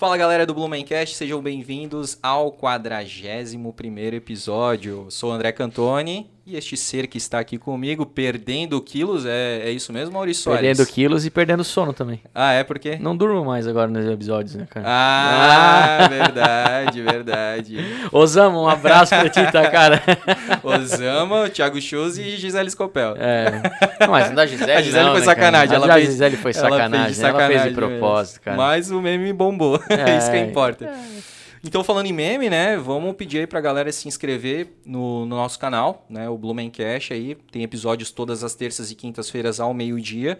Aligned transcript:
Fala 0.00 0.16
galera 0.16 0.46
do 0.46 0.54
Blumencast, 0.54 1.16
sejam 1.16 1.42
bem-vindos 1.42 2.20
ao 2.22 2.52
41 2.52 4.14
episódio. 4.14 5.10
Sou 5.10 5.32
André 5.32 5.50
Cantoni 5.50 6.30
e 6.48 6.56
este 6.56 6.78
ser 6.78 7.06
que 7.06 7.18
está 7.18 7.38
aqui 7.38 7.58
comigo, 7.58 8.06
perdendo 8.06 8.80
quilos, 8.80 9.26
é, 9.26 9.60
é 9.64 9.70
isso 9.70 9.92
mesmo, 9.92 10.14
Maurício 10.14 10.44
Soares? 10.44 10.62
Perdendo 10.62 10.86
quilos 10.86 11.26
e 11.26 11.30
perdendo 11.30 11.62
sono 11.62 11.92
também. 11.92 12.22
Ah, 12.34 12.52
é? 12.52 12.64
Por 12.64 12.78
quê? 12.78 12.96
Não 12.98 13.14
durmo 13.14 13.44
mais 13.44 13.66
agora 13.66 13.88
nos 13.88 14.06
episódios, 14.06 14.54
né, 14.54 14.66
cara? 14.70 14.86
Ah, 14.88 16.04
ah. 16.04 16.08
verdade, 16.08 17.02
verdade. 17.02 17.76
Osama, 18.10 18.58
um 18.62 18.68
abraço 18.68 19.14
pra 19.14 19.28
ti, 19.28 19.52
tá, 19.52 19.70
cara? 19.70 20.02
Osama, 20.64 21.50
Thiago 21.50 21.78
Chuz 21.82 22.16
e 22.16 22.38
Gisele 22.38 22.70
Scopel. 22.70 23.14
É. 23.18 23.60
Não, 24.00 24.08
mas 24.08 24.28
não 24.28 24.36
da 24.36 24.46
Gisele, 24.46 24.72
A 24.78 24.80
Gisele 24.80 25.04
não, 25.04 25.10
foi 25.10 25.20
né, 25.20 25.26
sacanagem. 25.26 25.74
Ela 25.74 25.86
a 25.86 25.94
fez, 25.94 26.06
Gisele 26.06 26.36
foi 26.38 26.54
sacanagem. 26.54 26.84
Ela 26.86 27.04
fez, 27.04 27.16
de 27.16 27.20
sacanagem 27.20 27.56
ela 27.56 27.62
fez 27.62 27.74
de 27.74 27.80
propósito, 27.80 28.40
cara. 28.40 28.56
Mas 28.56 28.90
o 28.90 29.02
meme 29.02 29.34
bombou. 29.34 29.78
É, 29.90 30.16
isso 30.16 30.30
que 30.30 30.36
É. 30.38 31.37
Então, 31.64 31.82
falando 31.82 32.06
em 32.06 32.12
meme, 32.12 32.48
né? 32.48 32.76
Vamos 32.76 33.14
pedir 33.16 33.38
aí 33.40 33.46
pra 33.46 33.60
galera 33.60 33.90
se 33.90 34.06
inscrever 34.06 34.68
no, 34.86 35.26
no 35.26 35.36
nosso 35.36 35.58
canal, 35.58 36.06
né? 36.08 36.28
O 36.28 36.38
Blumencast 36.38 37.12
aí. 37.12 37.34
Tem 37.50 37.62
episódios 37.62 38.10
todas 38.10 38.44
as 38.44 38.54
terças 38.54 38.90
e 38.90 38.94
quintas-feiras 38.94 39.58
ao 39.58 39.74
meio-dia. 39.74 40.38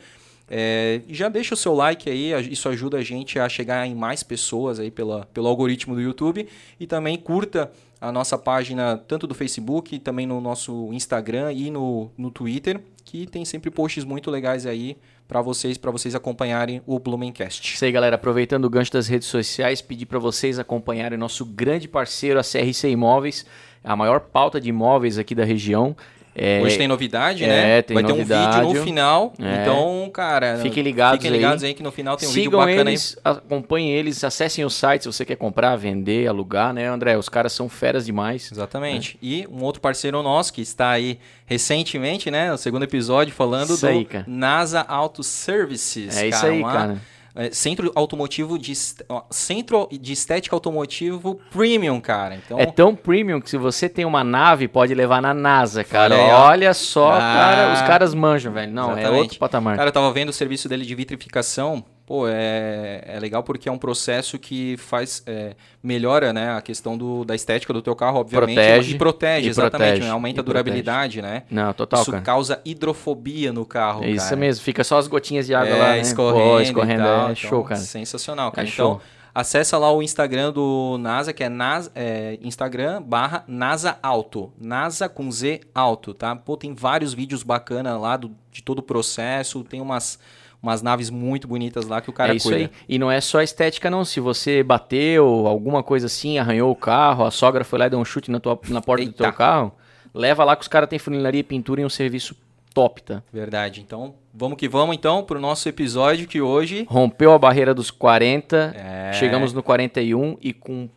É, 0.51 1.03
já 1.09 1.29
deixa 1.29 1.55
o 1.55 1.57
seu 1.57 1.75
like 1.75 2.09
aí, 2.09 2.33
isso 2.51 2.69
ajuda 2.71 2.97
a 2.99 3.03
gente 3.03 3.39
a 3.39 3.49
chegar 3.49 3.87
em 3.87 3.95
mais 3.95 4.23
pessoas 4.23 4.81
aí 4.81 4.91
pela, 4.91 5.27
pelo 5.27 5.49
algoritmo 5.49 5.95
do 5.95 6.01
YouTube. 6.01 6.49
E 6.79 6.87
também 6.87 7.17
curta 7.19 7.71
a 8.01 8.13
nossa 8.13 8.39
página 8.39 8.97
tanto 8.97 9.27
do 9.27 9.35
Facebook, 9.35 9.99
também 9.99 10.27
no 10.27 10.41
nosso 10.41 10.93
Instagram 10.93 11.53
e 11.53 11.71
no, 11.71 12.11
no 12.17 12.31
Twitter, 12.31 12.81
que 13.05 13.27
tem 13.27 13.45
sempre 13.45 13.71
posts 13.71 14.05
muito 14.05 14.31
legais 14.31 14.67
aí 14.67 14.97
para 15.29 15.43
vocês, 15.43 15.77
para 15.77 15.91
vocês 15.91 16.15
acompanharem 16.15 16.81
o 16.87 16.99
Blumencast. 16.99 17.75
Isso 17.75 17.85
aí, 17.85 17.93
galera. 17.93 18.17
Aproveitando 18.17 18.65
o 18.65 18.71
gancho 18.71 18.91
das 18.91 19.07
redes 19.07 19.29
sociais, 19.29 19.83
pedir 19.83 20.07
para 20.07 20.19
vocês 20.19 20.59
acompanharem 20.59 21.19
nosso 21.19 21.45
grande 21.45 21.87
parceiro, 21.87 22.41
a 22.41 22.43
CRC 22.43 22.89
Imóveis, 22.89 23.45
a 23.85 23.95
maior 23.95 24.21
pauta 24.21 24.59
de 24.59 24.71
imóveis 24.71 25.19
aqui 25.19 25.35
da 25.35 25.45
região. 25.45 25.95
É, 26.41 26.61
Hoje 26.63 26.79
tem 26.79 26.87
novidade, 26.87 27.43
é, 27.45 27.47
né? 27.49 27.83
tem 27.83 27.95
Vai 27.95 28.05
ter 28.05 28.13
um 28.13 28.17
novidade. 28.17 28.61
vídeo 28.61 28.79
no 28.79 28.85
final. 28.85 29.33
É. 29.41 29.63
Então, 29.63 30.09
cara, 30.15 30.59
Fiquem 30.63 30.83
ligados 30.83 31.17
fiquem 31.19 31.31
aí. 31.33 31.37
ligados 31.37 31.65
aí. 31.65 31.75
que 31.75 31.83
no 31.83 31.91
final 31.91 32.17
tem 32.17 32.29
um 32.29 32.33
vídeo 32.33 32.45
Sigam 32.51 32.61
bacana 32.61 32.91
eles, 32.91 33.17
acompanhem 33.25 33.91
eles, 33.91 34.23
acessem 34.23 34.65
o 34.65 34.71
site 34.71 35.03
se 35.03 35.07
você 35.13 35.25
quer 35.25 35.37
comprar, 35.37 35.75
vender, 35.77 36.29
alugar, 36.29 36.73
né, 36.73 36.87
André? 36.87 37.17
Os 37.19 37.29
caras 37.29 37.53
são 37.53 37.69
feras 37.69 38.07
demais. 38.07 38.45
aí. 38.45 38.57
Exatamente. 38.57 39.19
E 39.21 39.47
um 39.51 39.63
outro 39.65 39.81
parceiro 39.81 40.23
nosso 40.23 40.53
que 40.53 40.61
está 40.63 40.91
aí 40.91 41.19
recentemente, 41.45 42.31
né? 42.31 42.51
No 42.51 42.59
segundo 42.59 42.85
episódio, 42.85 43.33
falando 43.35 43.71
Isso 43.75 43.81
do 43.87 43.89
aí, 43.89 44.05
cara. 44.05 44.25
NASA 44.29 44.81
Auto 44.83 45.23
Services. 45.23 46.17
É 46.17 46.29
isso 46.29 46.47
aí, 46.47 46.61
uma- 46.61 46.73
cara. 46.73 46.99
É, 47.35 47.51
Centro 47.51 47.93
automotivo 47.95 48.59
de 48.59 48.73
ó, 49.09 49.23
centro 49.31 49.89
de 49.91 50.13
estética 50.13 50.55
automotivo 50.57 51.41
premium, 51.51 52.01
cara. 52.01 52.35
Então, 52.37 52.59
É 52.59 52.67
tão 52.67 52.95
premium 52.95 53.41
que 53.41 53.49
se 53.51 53.57
você 53.57 53.89
tem 53.89 54.05
uma 54.05 54.25
nave, 54.25 54.69
pode 54.69 54.95
levar 54.95 55.21
na 55.23 55.33
NASA, 55.35 55.85
cara. 55.85 56.15
Olha. 56.15 56.37
Olha 56.39 56.75
só, 56.75 57.13
Ah. 57.13 57.19
cara, 57.19 57.73
os 57.75 57.83
caras 57.83 58.15
manjam, 58.15 58.53
velho. 58.53 58.73
Não, 58.73 58.91
é 58.91 59.01
Exatamente. 59.01 59.21
outro 59.23 59.39
patamar. 59.39 59.77
Cara, 59.77 59.89
eu 59.89 59.93
tava 59.93 60.13
vendo 60.13 60.31
o 60.31 60.33
serviço 60.33 60.69
dele 60.69 60.85
de 60.85 60.95
vitrificação. 60.95 61.85
Pô, 62.09 62.27
é, 62.27 63.03
é 63.07 63.21
legal 63.21 63.43
porque 63.43 63.69
é 63.69 63.73
um 63.73 63.77
processo 63.77 64.39
que 64.39 64.79
faz. 64.79 65.23
é, 65.27 65.55
melhora 65.83 66.33
né, 66.33 66.53
a 66.57 66.63
questão 66.63 66.97
do, 66.97 67.23
da 67.23 67.35
estética 67.35 67.71
do 67.71 67.83
teu 67.83 67.95
carro, 67.95 68.21
obviamente. 68.21 68.55
Protege. 68.55 68.95
E 68.95 68.99
protege, 68.99 69.47
E 69.47 69.51
exatamente. 69.51 69.79
protege. 69.91 70.07
né, 70.07 70.11
Aumenta 70.11 70.41
a 70.41 70.43
durabilidade, 70.45 71.21
né? 71.21 71.43
Não, 71.51 71.71
total, 71.75 72.01
Isso 72.01 72.11
cara. 72.11 72.23
causa 72.23 72.63
hidrofobia 72.65 73.53
no 73.53 73.67
carro. 73.67 74.05
É 74.05 74.09
isso 74.11 74.25
cara. 74.25 74.37
mesmo, 74.37 74.65
fica 74.65 74.83
só 74.83 74.97
as 74.97 75.07
gotinhas 75.07 75.47
de 75.47 75.55
água 75.55 75.69
É, 75.69 75.79
lá, 75.79 75.89
né? 75.91 76.01
escorrendo, 76.01 76.49
Pô, 76.51 76.61
e 76.61 76.63
escorrendo, 76.63 77.03
tal, 77.03 77.19
é 77.21 77.23
então, 77.25 77.35
show, 77.37 77.63
cara. 77.63 77.79
Sensacional, 77.79 78.51
cara. 78.53 78.67
É 78.67 78.71
então, 78.71 78.93
show. 78.95 79.03
acessa 79.35 79.77
lá 79.77 79.93
o 79.93 80.03
Instagram 80.03 80.51
do 80.51 80.97
NASA, 80.99 81.35
que 81.35 81.45
é, 81.45 81.51
NASA, 81.51 81.93
é 81.95 82.39
Instagram 82.41 83.03
barra 83.03 83.45
NASA 83.47 83.99
Auto. 84.03 84.51
NASA 84.59 85.11
com 85.11 85.31
Z 85.31 85.61
Auto, 85.75 86.15
tá? 86.15 86.35
Pô, 86.35 86.57
tem 86.57 86.73
vários 86.73 87.13
vídeos 87.13 87.43
bacanas 87.43 88.01
lá 88.01 88.17
do, 88.17 88.31
de 88.51 88.63
todo 88.63 88.79
o 88.79 88.83
processo, 88.83 89.63
tem 89.63 89.81
umas, 89.83 90.19
umas 90.63 90.83
naves 90.83 91.09
muito 91.11 91.47
bonitas 91.47 91.87
lá 91.87 92.01
que 92.01 92.11
o 92.11 92.13
cara 92.13 92.33
é 92.33 92.37
isso 92.37 92.49
cuida. 92.49 92.65
aí. 92.65 92.71
E 92.89 92.99
não 92.99 93.11
é 93.11 93.21
só 93.21 93.41
estética, 93.41 93.89
não. 93.91 94.05
Se 94.05 94.21
você 94.21 94.63
bateu, 94.63 95.47
alguma 95.47 95.83
coisa 95.83 96.07
assim, 96.07 96.39
arranhou 96.39 96.71
o 96.71 96.77
carro, 96.77 97.25
a 97.25 97.31
sogra 97.31 97.65
foi 97.65 97.79
lá 97.79 97.87
e 97.87 97.91
deu 97.91 97.99
um 97.99 98.05
chute 98.05 98.31
na, 98.31 98.41
tua, 98.41 98.59
na 98.69 98.81
porta 98.81 99.05
do 99.05 99.13
teu 99.13 99.33
carro, 99.33 99.73
leva 100.13 100.45
lá 100.45 100.57
que 100.57 100.63
os 100.63 100.69
caras 100.69 100.89
têm 100.89 100.99
funilaria 100.99 101.41
e 101.41 101.45
pintura 101.45 101.81
e 101.81 101.85
um 101.85 101.89
serviço 101.91 102.35
top, 102.75 103.03
tá? 103.03 103.23
Verdade. 103.33 103.81
Então, 103.81 104.15
vamos 104.35 104.57
que 104.59 104.69
vamos 104.69 104.95
então 104.97 105.23
pro 105.25 105.41
nosso 105.41 105.69
episódio 105.69 106.27
que 106.29 106.41
hoje... 106.41 106.87
Rompeu 106.89 107.33
a 107.33 107.39
barreira 107.39 107.75
dos 107.75 107.91
40, 107.91 108.75
É. 108.77 109.13
chegamos 109.15 109.53
no 109.53 109.63
41 109.63 110.37
e 110.41 110.53
com 110.53 110.89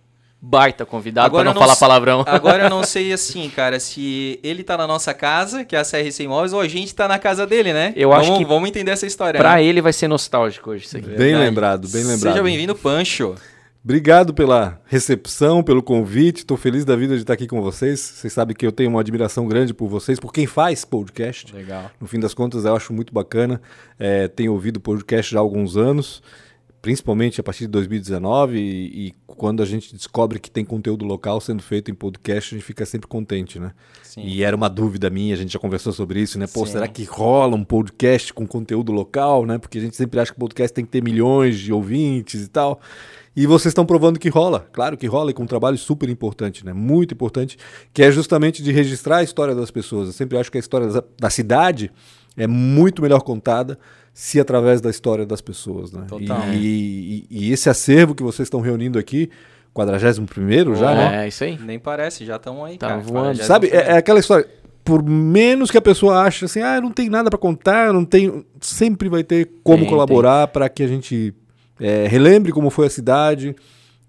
baita 0.41 0.85
convidado 0.85 1.27
Agora 1.27 1.43
pra 1.43 1.53
não 1.53 1.59
não 1.59 1.61
falar 1.61 1.75
sei- 1.75 1.87
palavrão. 1.87 2.23
Agora 2.27 2.63
eu 2.63 2.69
não 2.69 2.81
sei 2.83 3.13
assim, 3.13 3.47
cara, 3.49 3.79
se 3.79 4.39
ele 4.43 4.63
tá 4.63 4.75
na 4.75 4.87
nossa 4.87 5.13
casa, 5.13 5.63
que 5.63 5.75
é 5.75 5.79
a 5.79 5.83
CRC 5.85 6.23
Imóveis, 6.23 6.51
ou 6.53 6.59
a 6.59 6.67
gente 6.67 6.95
tá 6.95 7.07
na 7.07 7.19
casa 7.19 7.45
dele, 7.45 7.71
né? 7.73 7.93
Eu 7.95 8.09
vamos, 8.09 8.27
acho 8.29 8.37
que 8.39 8.45
Vamos 8.45 8.67
entender 8.69 8.91
essa 8.91 9.05
história, 9.05 9.37
né? 9.37 9.43
Pra 9.43 9.61
ele 9.61 9.81
vai 9.81 9.93
ser 9.93 10.07
nostálgico 10.07 10.71
hoje 10.71 10.85
isso 10.85 10.97
aqui. 10.97 11.07
Bem 11.07 11.17
Verdade. 11.17 11.45
lembrado, 11.45 11.87
bem 11.89 12.03
lembrado. 12.03 12.33
Seja 12.33 12.43
bem-vindo, 12.43 12.73
Pancho. 12.75 13.35
Obrigado 13.83 14.31
pela 14.31 14.79
recepção, 14.85 15.63
pelo 15.63 15.81
convite. 15.81 16.37
Estou 16.41 16.55
feliz 16.55 16.85
da 16.85 16.95
vida 16.95 17.15
de 17.15 17.21
estar 17.23 17.33
aqui 17.33 17.47
com 17.47 17.63
vocês. 17.63 17.99
Vocês 17.99 18.31
sabem 18.31 18.55
que 18.55 18.63
eu 18.65 18.71
tenho 18.71 18.91
uma 18.91 18.99
admiração 19.01 19.47
grande 19.47 19.73
por 19.73 19.87
vocês, 19.87 20.19
por 20.19 20.31
quem 20.31 20.45
faz 20.45 20.85
podcast. 20.85 21.51
Legal. 21.51 21.89
No 21.99 22.05
fim 22.05 22.19
das 22.19 22.31
contas, 22.35 22.63
eu 22.63 22.75
acho 22.75 22.93
muito 22.93 23.11
bacana. 23.11 23.59
É, 23.97 24.27
tenho 24.27 24.53
ouvido 24.53 24.79
podcast 24.79 25.31
já 25.31 25.39
há 25.39 25.41
alguns 25.41 25.77
anos, 25.77 26.21
principalmente 26.81 27.39
a 27.39 27.43
partir 27.43 27.65
de 27.65 27.67
2019. 27.67 28.57
E, 28.57 29.07
e 29.07 29.13
quando 29.27 29.61
a 29.61 29.65
gente 29.65 29.95
descobre 29.95 30.39
que 30.39 30.49
tem 30.49 30.65
conteúdo 30.65 31.05
local 31.05 31.39
sendo 31.39 31.61
feito 31.61 31.91
em 31.91 31.93
podcast, 31.93 32.55
a 32.55 32.57
gente 32.57 32.65
fica 32.65 32.85
sempre 32.85 33.07
contente, 33.07 33.59
né? 33.59 33.71
Sim. 34.01 34.23
E 34.23 34.43
era 34.43 34.55
uma 34.55 34.69
dúvida 34.69 35.09
minha, 35.09 35.33
a 35.33 35.37
gente 35.37 35.53
já 35.53 35.59
conversou 35.59 35.93
sobre 35.93 36.19
isso, 36.19 36.39
né? 36.39 36.47
Pô, 36.47 36.65
Sim. 36.65 36.73
será 36.73 36.87
que 36.87 37.03
rola 37.03 37.55
um 37.55 37.63
podcast 37.63 38.33
com 38.33 38.47
conteúdo 38.47 38.91
local, 38.91 39.45
né? 39.45 39.57
Porque 39.57 39.77
a 39.77 39.81
gente 39.81 39.95
sempre 39.95 40.19
acha 40.19 40.31
que 40.31 40.37
o 40.37 40.39
podcast 40.39 40.73
tem 40.73 40.83
que 40.83 40.91
ter 40.91 41.03
milhões 41.03 41.59
de 41.59 41.71
ouvintes 41.71 42.43
e 42.43 42.47
tal. 42.47 42.79
E 43.33 43.47
vocês 43.47 43.71
estão 43.71 43.85
provando 43.85 44.19
que 44.19 44.27
rola, 44.27 44.67
claro 44.73 44.97
que 44.97 45.07
rola, 45.07 45.31
e 45.31 45.33
com 45.33 45.43
um 45.43 45.47
trabalho 45.47 45.77
super 45.77 46.09
importante, 46.09 46.65
né? 46.65 46.73
Muito 46.73 47.13
importante, 47.13 47.57
que 47.93 48.03
é 48.03 48.11
justamente 48.11 48.61
de 48.61 48.71
registrar 48.73 49.17
a 49.17 49.23
história 49.23 49.55
das 49.55 49.71
pessoas. 49.71 50.07
Eu 50.07 50.13
sempre 50.13 50.37
acho 50.37 50.51
que 50.51 50.57
a 50.57 50.59
história 50.59 50.87
da, 50.87 51.03
da 51.17 51.29
cidade 51.29 51.89
é 52.35 52.45
muito 52.45 53.01
melhor 53.01 53.21
contada 53.21 53.79
se 54.13 54.39
através 54.39 54.81
da 54.81 54.89
história 54.89 55.25
das 55.25 55.41
pessoas, 55.41 55.91
né? 55.91 56.05
Total. 56.07 56.53
E, 56.53 57.25
e- 57.29 57.47
e 57.47 57.51
esse 57.53 57.69
acervo 57.69 58.13
que 58.15 58.23
vocês 58.23 58.45
estão 58.47 58.59
reunindo 58.61 58.99
aqui, 58.99 59.29
41 59.73 60.75
já, 60.75 60.93
né? 60.93 61.23
É, 61.23 61.27
isso 61.27 61.43
aí. 61.43 61.57
Nem 61.57 61.79
parece, 61.79 62.25
já 62.25 62.35
estamos 62.35 62.63
aí, 62.65 62.77
Tá 62.77 62.87
cara. 62.89 62.99
voando. 63.01 63.43
Sabe, 63.43 63.67
é, 63.67 63.91
é 63.93 63.97
aquela 63.97 64.19
história. 64.19 64.47
Por 64.83 65.03
menos 65.03 65.69
que 65.69 65.77
a 65.77 65.81
pessoa 65.81 66.21
ache 66.23 66.45
assim, 66.45 66.59
ah, 66.61 66.81
não 66.81 66.91
tem 66.91 67.07
nada 67.09 67.29
pra 67.29 67.37
contar, 67.39 67.93
não 67.93 68.03
tem. 68.03 68.43
Sempre 68.59 69.07
vai 69.09 69.23
ter 69.23 69.49
como 69.63 69.79
Tem, 69.83 69.89
colaborar 69.89 70.47
para 70.47 70.67
que 70.67 70.81
a 70.83 70.87
gente 70.87 71.33
é, 71.79 72.07
relembre 72.07 72.51
como 72.51 72.69
foi 72.69 72.87
a 72.87 72.89
cidade, 72.89 73.55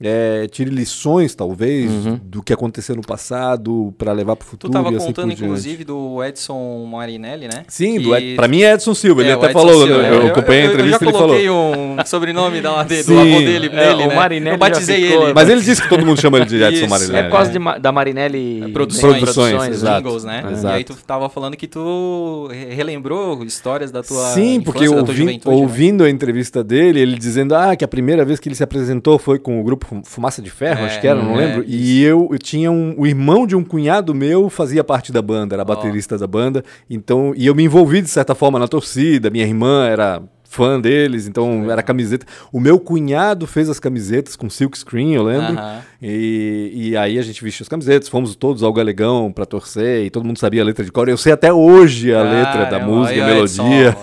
é, 0.02 0.46
tire 0.48 0.70
lições, 0.70 1.34
talvez, 1.34 1.90
Uhum. 1.90 2.20
do 2.22 2.42
que 2.42 2.52
aconteceu 2.52 2.94
no 2.96 3.02
passado 3.02 3.94
para 3.96 4.12
levar 4.12 4.36
pro 4.36 4.46
Tu 4.46 4.50
futuro. 4.50 4.72
tava 4.72 4.90
e 4.92 4.96
assim 4.96 5.06
contando, 5.06 5.32
inclusive, 5.32 5.84
do 5.84 6.22
Edson 6.24 6.84
Marinelli, 6.86 7.46
né? 7.48 7.64
Sim, 7.68 7.98
Que- 7.98 8.02
do 8.04 8.16
Ed, 8.16 8.36
pra 8.36 8.48
mim 8.48 8.62
é 8.62 8.72
Edson 8.74 8.94
Silva, 8.94 9.22
ele 9.22 9.30
É, 9.30 9.34
o 9.34 9.38
até 9.38 9.46
Edson 9.46 9.58
falou, 9.58 9.86
Silva, 9.86 10.02
eu, 10.02 10.22
né? 10.24 10.30
acompanhei 10.30 10.62
a 10.62 10.66
entrevista 10.66 11.04
Eu 11.04 11.08
ele 11.08 11.12
já 11.12 11.18
falou. 11.18 11.36
coloquei 11.36 11.50
um 11.50 11.96
sobrenome 12.06 12.60
da, 12.60 12.82
do 12.82 12.94
Sim. 12.94 13.18
avô 13.18 13.38
dele, 13.40 13.66
É, 13.72 13.88
dele 13.88 14.04
o 14.04 14.08
né? 14.08 14.14
Marinelli 14.14 14.54
Eu 14.54 14.58
batizei 14.58 15.08
ficou- 15.08 15.24
ele. 15.24 15.34
Mas 15.34 15.48
ele 15.48 15.60
disse 15.60 15.82
que 15.82 15.88
todo 15.88 16.04
mundo 16.06 16.20
chama 16.20 16.38
ele 16.38 16.46
de 16.46 16.56
Edson. 16.62 16.88
Marinelli. 16.88 17.16
É 17.18 17.22
por 17.24 17.32
causa 17.32 17.52
né? 17.58 17.72
de 17.74 17.80
da 17.80 17.92
Marinelli 17.92 18.62
É, 18.64 18.68
Produções, 18.68 19.16
Produções, 19.18 19.68
exato. 19.68 20.02
Jingles, 20.02 20.24
né? 20.24 20.42
Exato. 20.50 20.74
E 20.74 20.76
aí 20.78 20.84
tu 20.84 20.94
tava 21.06 21.28
falando 21.28 21.56
que 21.56 21.66
tu 21.66 22.48
re- 22.50 22.74
relembrou 22.74 23.44
histórias 23.44 23.90
da 23.90 24.02
tua 24.02 24.24
Sim, 24.32 24.60
porque 24.60 24.88
ouvi- 24.88 25.24
né? 25.24 25.38
ouvindo 25.44 26.04
a 26.04 26.10
entrevista 26.10 26.62
dele, 26.64 27.00
ele 27.00 27.18
dizendo 27.18 27.54
ah, 27.54 27.74
que 27.76 27.84
a 27.84 27.88
primeira 27.88 28.24
vez 28.24 28.38
que 28.40 28.48
ele 28.48 28.54
se 28.56 28.62
apresentou 28.62 29.18
foi 29.18 29.38
com 29.38 29.60
o 29.60 29.64
grupo 29.64 29.86
Fumaça 30.04 30.40
de 30.40 30.50
Ferro, 30.50 30.80
É, 30.80 30.86
acho 30.86 31.00
que 31.00 31.06
era, 31.06 31.20
não 31.20 31.38
é, 31.38 31.46
lembro. 31.46 31.64
E 31.66 32.02
eu, 32.02 32.28
eu 32.30 32.38
tinha 32.38 32.70
um. 32.70 32.94
O 32.96 33.06
irmão 33.06 33.46
de 33.46 33.56
um 33.56 33.64
cunhado 33.64 34.14
meu 34.14 34.48
fazia 34.48 34.82
parte 34.84 35.12
da 35.12 35.20
banda, 35.20 35.54
era 35.54 35.64
baterista 35.64 36.16
da 36.16 36.26
banda. 36.26 36.64
Então, 36.88 37.32
e 37.36 37.46
eu 37.46 37.54
me 37.54 37.64
envolvi 37.64 38.00
de 38.00 38.08
certa 38.08 38.34
forma 38.34 38.58
na 38.58 38.68
torcida, 38.68 39.30
minha 39.30 39.44
irmã 39.44 39.86
era 39.86 40.22
fã 40.52 40.78
deles, 40.78 41.26
então 41.26 41.70
era 41.70 41.82
camiseta. 41.82 42.26
O 42.52 42.60
meu 42.60 42.78
cunhado 42.78 43.46
fez 43.46 43.70
as 43.70 43.80
camisetas 43.80 44.36
com 44.36 44.50
silk 44.50 44.78
screen, 44.78 45.14
eu 45.14 45.22
lembro. 45.22 45.58
Aham. 45.58 45.80
E, 46.04 46.70
e 46.74 46.96
aí 46.96 47.16
a 47.16 47.22
gente 47.22 47.42
vestiu 47.44 47.62
as 47.62 47.68
camisetas, 47.68 48.08
fomos 48.08 48.34
todos 48.34 48.62
ao 48.64 48.72
Galegão 48.72 49.30
pra 49.32 49.46
torcer, 49.46 50.04
e 50.04 50.10
todo 50.10 50.24
mundo 50.24 50.38
sabia 50.38 50.60
a 50.60 50.64
letra 50.64 50.84
de 50.84 50.90
cor. 50.90 51.08
Eu 51.08 51.16
sei 51.16 51.32
até 51.32 51.52
hoje 51.52 52.12
a 52.12 52.22
letra 52.22 52.64
da 52.64 52.70
Caramba, 52.80 52.86
música, 52.92 53.22
a 53.24 53.26
aí, 53.28 53.32
ó, 53.38 53.42
Edson, 53.44 53.62
melodia. 53.68 53.96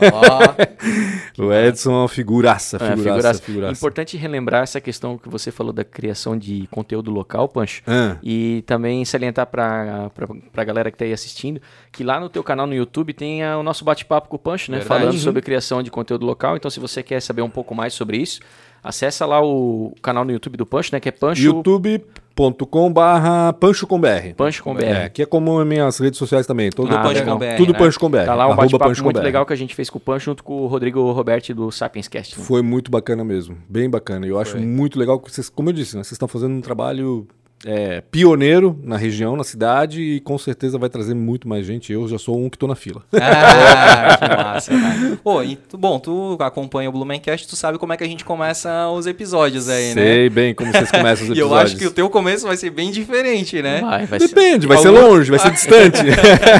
ó. 1.37 1.43
O 1.45 1.53
Edson 1.53 1.91
é 1.91 1.95
uma 1.95 2.07
figuraça, 2.07 2.77
É, 2.77 2.79
figuraça, 2.79 3.03
figuraça. 3.03 3.41
figuraça. 3.43 3.73
Importante 3.73 4.15
relembrar 4.17 4.63
essa 4.63 4.79
questão 4.79 5.17
que 5.17 5.27
você 5.29 5.51
falou 5.51 5.71
da 5.73 5.83
criação 5.83 6.37
de 6.37 6.67
conteúdo 6.71 7.11
local, 7.11 7.47
Pancho. 7.49 7.81
Ah, 7.87 8.17
E 8.23 8.63
também 8.65 9.03
salientar 9.05 9.45
para 9.47 10.09
a 10.55 10.63
galera 10.63 10.89
que 10.91 10.95
está 10.95 11.05
aí 11.05 11.13
assistindo 11.13 11.61
que 11.91 12.03
lá 12.03 12.19
no 12.19 12.29
teu 12.29 12.43
canal 12.43 12.65
no 12.67 12.73
YouTube 12.73 13.13
tem 13.13 13.43
ah, 13.43 13.57
o 13.57 13.63
nosso 13.63 13.83
bate-papo 13.83 14.29
com 14.29 14.35
o 14.35 14.39
Pancho, 14.39 14.71
né? 14.71 14.79
Verdade. 14.79 14.99
Falando 15.01 15.13
Uhum. 15.15 15.19
sobre 15.19 15.41
criação 15.41 15.81
de 15.83 15.89
conteúdo 15.91 16.25
local. 16.25 16.55
Então, 16.55 16.69
se 16.71 16.79
você 16.79 17.01
quer 17.03 17.19
saber 17.21 17.41
um 17.41 17.49
pouco 17.49 17.73
mais 17.75 17.93
sobre 17.93 18.17
isso, 18.17 18.39
Acessa 18.83 19.25
lá 19.25 19.41
o 19.43 19.93
canal 20.01 20.23
no 20.25 20.31
YouTube 20.31 20.57
do 20.57 20.65
Pancho, 20.65 20.89
né? 20.93 20.99
Que 20.99 21.09
é 21.09 21.11
Pancho. 21.11 21.41
youtube.com 21.41 22.91
barra 22.93 23.51
Pancho 23.53 23.85
com 23.85 23.99
BR. 23.99 24.33
Pancho 24.37 24.63
com 24.63 24.73
BR. 24.73 24.83
É, 24.85 25.09
que 25.09 25.21
é 25.21 25.25
como 25.25 25.59
as 25.59 25.67
minhas 25.67 25.97
redes 25.99 26.17
sociais 26.17 26.45
também. 26.47 26.69
Todo 26.69 26.93
Ah, 26.93 27.01
Pancho 27.01 27.19
legal. 27.19 27.37
com 27.37 27.45
BR, 27.45 27.57
Tudo 27.57 27.73
né? 27.73 27.79
Pancho 27.79 27.99
com 27.99 28.09
BR. 28.09 28.25
Tá 28.25 28.35
lá 28.35 28.47
um 28.47 28.55
bate-papo 28.55 29.03
muito 29.03 29.19
legal 29.21 29.45
que 29.45 29.53
a 29.53 29.55
gente 29.55 29.75
fez 29.75 29.89
com 29.89 29.97
o 29.97 30.01
Pancho 30.01 30.25
junto 30.25 30.43
com 30.43 30.61
o 30.61 30.67
Rodrigo 30.67 31.11
Roberti 31.11 31.53
do 31.53 31.71
Sapiens 31.71 32.07
Cast. 32.07 32.37
né? 32.39 32.45
Foi 32.45 32.61
muito 32.61 32.89
bacana 32.89 33.23
mesmo, 33.23 33.57
bem 33.67 33.89
bacana. 33.89 34.25
Eu 34.25 34.39
acho 34.39 34.51
Foi. 34.51 34.61
muito 34.61 34.97
legal 34.97 35.19
que 35.19 35.31
vocês, 35.31 35.49
como 35.49 35.69
eu 35.69 35.73
disse, 35.73 35.95
né, 35.97 36.03
vocês 36.03 36.13
estão 36.13 36.27
fazendo 36.27 36.53
um 36.53 36.61
trabalho 36.61 37.27
é, 37.65 38.01
pioneiro 38.09 38.79
na 38.83 38.95
região, 38.97 39.35
na 39.35 39.43
cidade 39.43 40.01
e 40.01 40.19
com 40.21 40.37
certeza 40.37 40.77
vai 40.77 40.89
trazer 40.89 41.13
muito 41.13 41.47
mais 41.47 41.65
gente. 41.65 41.91
Eu 41.91 42.07
já 42.07 42.17
sou 42.17 42.37
um 42.39 42.49
que 42.49 42.55
estou 42.55 42.69
na 42.69 42.75
fila. 42.75 43.01
Ah, 43.13 44.17
que 44.17 44.27
massa, 44.43 44.71
cara. 44.71 45.19
Pô, 45.23 45.43
e, 45.43 45.55
tu- 45.55 45.77
bom, 45.77 45.99
tu 45.99 46.37
acompanha 46.39 46.89
o 46.89 46.91
Blumencast, 46.93 47.47
tu 47.47 47.55
sabe 47.55 47.77
como 47.77 47.91
é 47.93 47.97
que 47.97 48.03
a 48.03 48.07
gente 48.07 48.23
começa 48.23 48.87
os 48.89 49.05
episódios 49.07 49.67
aí, 49.69 49.87
né? 49.89 50.01
Sei 50.01 50.29
bem 50.29 50.53
como 50.53 50.71
vocês 50.71 50.89
começam 50.89 51.27
os 51.27 51.29
E 51.37 51.39
eu 51.39 51.47
episódios. 51.47 51.71
acho 51.71 51.75
que 51.77 51.85
o 51.87 51.91
teu 51.91 52.09
começo 52.09 52.47
vai 52.47 52.55
ser 52.57 52.69
bem 52.69 52.91
diferente, 52.91 53.61
né? 53.61 53.81
Vai, 53.81 54.05
vai 54.05 54.19
ser 54.19 54.27
Depende, 54.29 54.65
vai 54.67 54.77
ser 54.77 54.89
longe, 54.89 55.29
vai 55.29 55.39
ser 55.39 55.51
distante. 55.51 55.99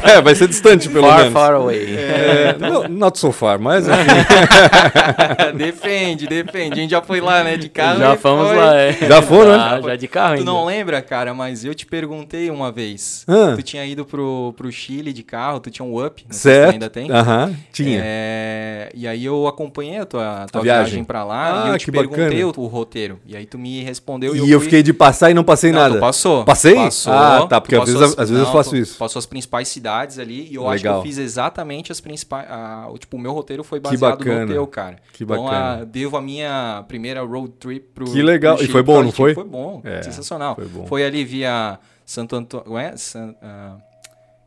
É, 0.04 0.22
vai 0.22 0.36
ser 0.36 0.48
distante 0.48 0.90
pelo 0.90 1.07
far, 1.07 1.18
menos. 1.19 1.34
far 1.34 1.54
away. 1.56 1.96
É, 1.96 2.56
not 2.90 3.18
so 3.18 3.31
far, 3.31 3.57
mas 3.60 3.86
enfim. 3.88 5.57
depende, 5.57 6.28
depende. 6.28 6.74
A 6.74 6.75
gente 6.75 6.92
já 6.92 7.01
foi 7.01 7.22
lá, 7.22 7.44
né? 7.44 7.57
De 7.57 7.69
carro. 7.69 8.00
já 8.00 8.13
e 8.13 8.18
fomos 8.18 8.48
foi. 8.48 8.57
lá, 8.57 8.75
é. 8.75 8.94
Já 8.94 9.22
foram, 9.22 9.51
né? 9.51 9.57
Ah, 9.57 9.81
já 9.84 9.96
de 9.96 10.07
carro 10.07 10.36
Tu 10.36 10.40
ainda. 10.40 10.51
não 10.51 10.66
lembra, 10.66 10.88
cara, 11.01 11.33
mas 11.33 11.63
eu 11.63 11.74
te 11.75 11.86
perguntei 11.86 12.50
uma 12.50 12.71
vez. 12.71 13.24
Ah. 13.27 13.53
Tu 13.56 13.62
tinha 13.63 13.86
ido 13.86 14.03
pro, 14.06 14.53
pro 14.57 14.71
Chile 14.71 15.13
de 15.13 15.24
carro, 15.24 15.59
tu 15.59 15.69
tinha 15.69 15.86
um 15.86 16.03
up, 16.06 16.25
não 16.27 16.33
sei 16.33 16.51
se 16.53 16.57
tu 16.57 16.62
certo. 16.63 16.74
ainda 16.74 16.89
tem. 16.89 17.12
Aham, 17.12 17.56
tinha. 17.71 18.01
É, 18.03 18.89
e 18.94 19.07
aí 19.07 19.24
eu 19.25 19.47
acompanhei 19.47 19.97
a 20.00 20.06
tua, 20.06 20.45
tua 20.51 20.62
viagem. 20.62 20.83
viagem. 20.86 21.03
pra 21.03 21.24
lá 21.24 21.65
Ah, 21.65 21.68
e 21.69 21.71
eu 21.74 21.77
te 21.77 21.91
perguntei 21.91 22.44
o, 22.44 22.53
o 22.56 22.65
roteiro. 22.68 23.19
E 23.25 23.36
aí 23.36 23.45
tu 23.45 23.57
me 23.59 23.81
respondeu 23.83 24.36
e, 24.36 24.39
E 24.39 24.51
eu 24.51 24.59
fui- 24.59 24.65
fiquei 24.65 24.83
de 24.83 24.94
passar 24.94 25.30
e 25.31 25.33
não 25.33 25.44
passei 25.44 25.71
Não, 25.71 25.80
nada. 25.80 25.95
tu 25.95 26.00
passou. 26.00 26.44
Passei? 26.45 26.75
Passou. 26.75 27.13
Ah, 27.13 27.47
tá, 27.47 27.62
porque 27.62 27.75
às 27.75 27.86
vezes, 27.86 28.00
passou 28.00 28.24
às 28.24 28.30
vezes 28.30 28.41
eu 28.41 28.45
não, 28.45 28.53
faço 28.53 28.69
tu 28.71 28.75
isso. 28.77 28.97
Passou 28.97 29.19
as 29.19 29.25
principais 29.25 29.68
cidades 29.68 30.19
ali 30.19 30.47
e 30.51 30.56
eu 30.56 30.68
acho 30.69 30.81
que 30.81 30.88
Legal. 30.88 31.00
eu 31.00 31.03
fiz 31.03 31.18
exatamente 31.18 31.91
as 31.91 32.00
principais. 32.00 32.47
o 32.91 32.97
tipo, 32.97 33.18
o 33.18 33.19
meu 33.19 33.31
roteiro 33.33 33.63
foi 33.63 33.80
baseado 33.80 34.24
no 34.24 34.47
teu, 34.47 34.68
cara. 34.68 34.97
Que 35.13 35.24
Então, 35.24 35.44
bacana. 35.44 35.81
ah, 35.81 35.86
devo 35.86 36.18
a 36.18 36.21
minha 36.21 36.83
primeira 36.88 37.21
road 37.21 37.50
trip 37.59 37.86
pro. 37.94 38.06
Que 38.06 38.21
legal. 38.21 38.56
pro 38.56 38.63
E 38.63 38.65
Chile 38.68 38.71
foi 38.74 38.83
por 38.83 38.94
bom, 38.95 39.03
não 39.03 39.12
foi? 39.12 39.33
Foi 39.33 39.44
bom. 39.44 39.81
É, 39.83 40.01
sensacional. 40.03 40.56
foi 40.56 40.65
bom. 40.65 40.78
Foi 40.87 41.03
ali 41.05 41.23
via 41.25 41.79
Santo 42.05 42.35
Antônio. 42.35 42.77
É? 42.77 42.95
San, 42.97 43.35
ah, 43.41 43.77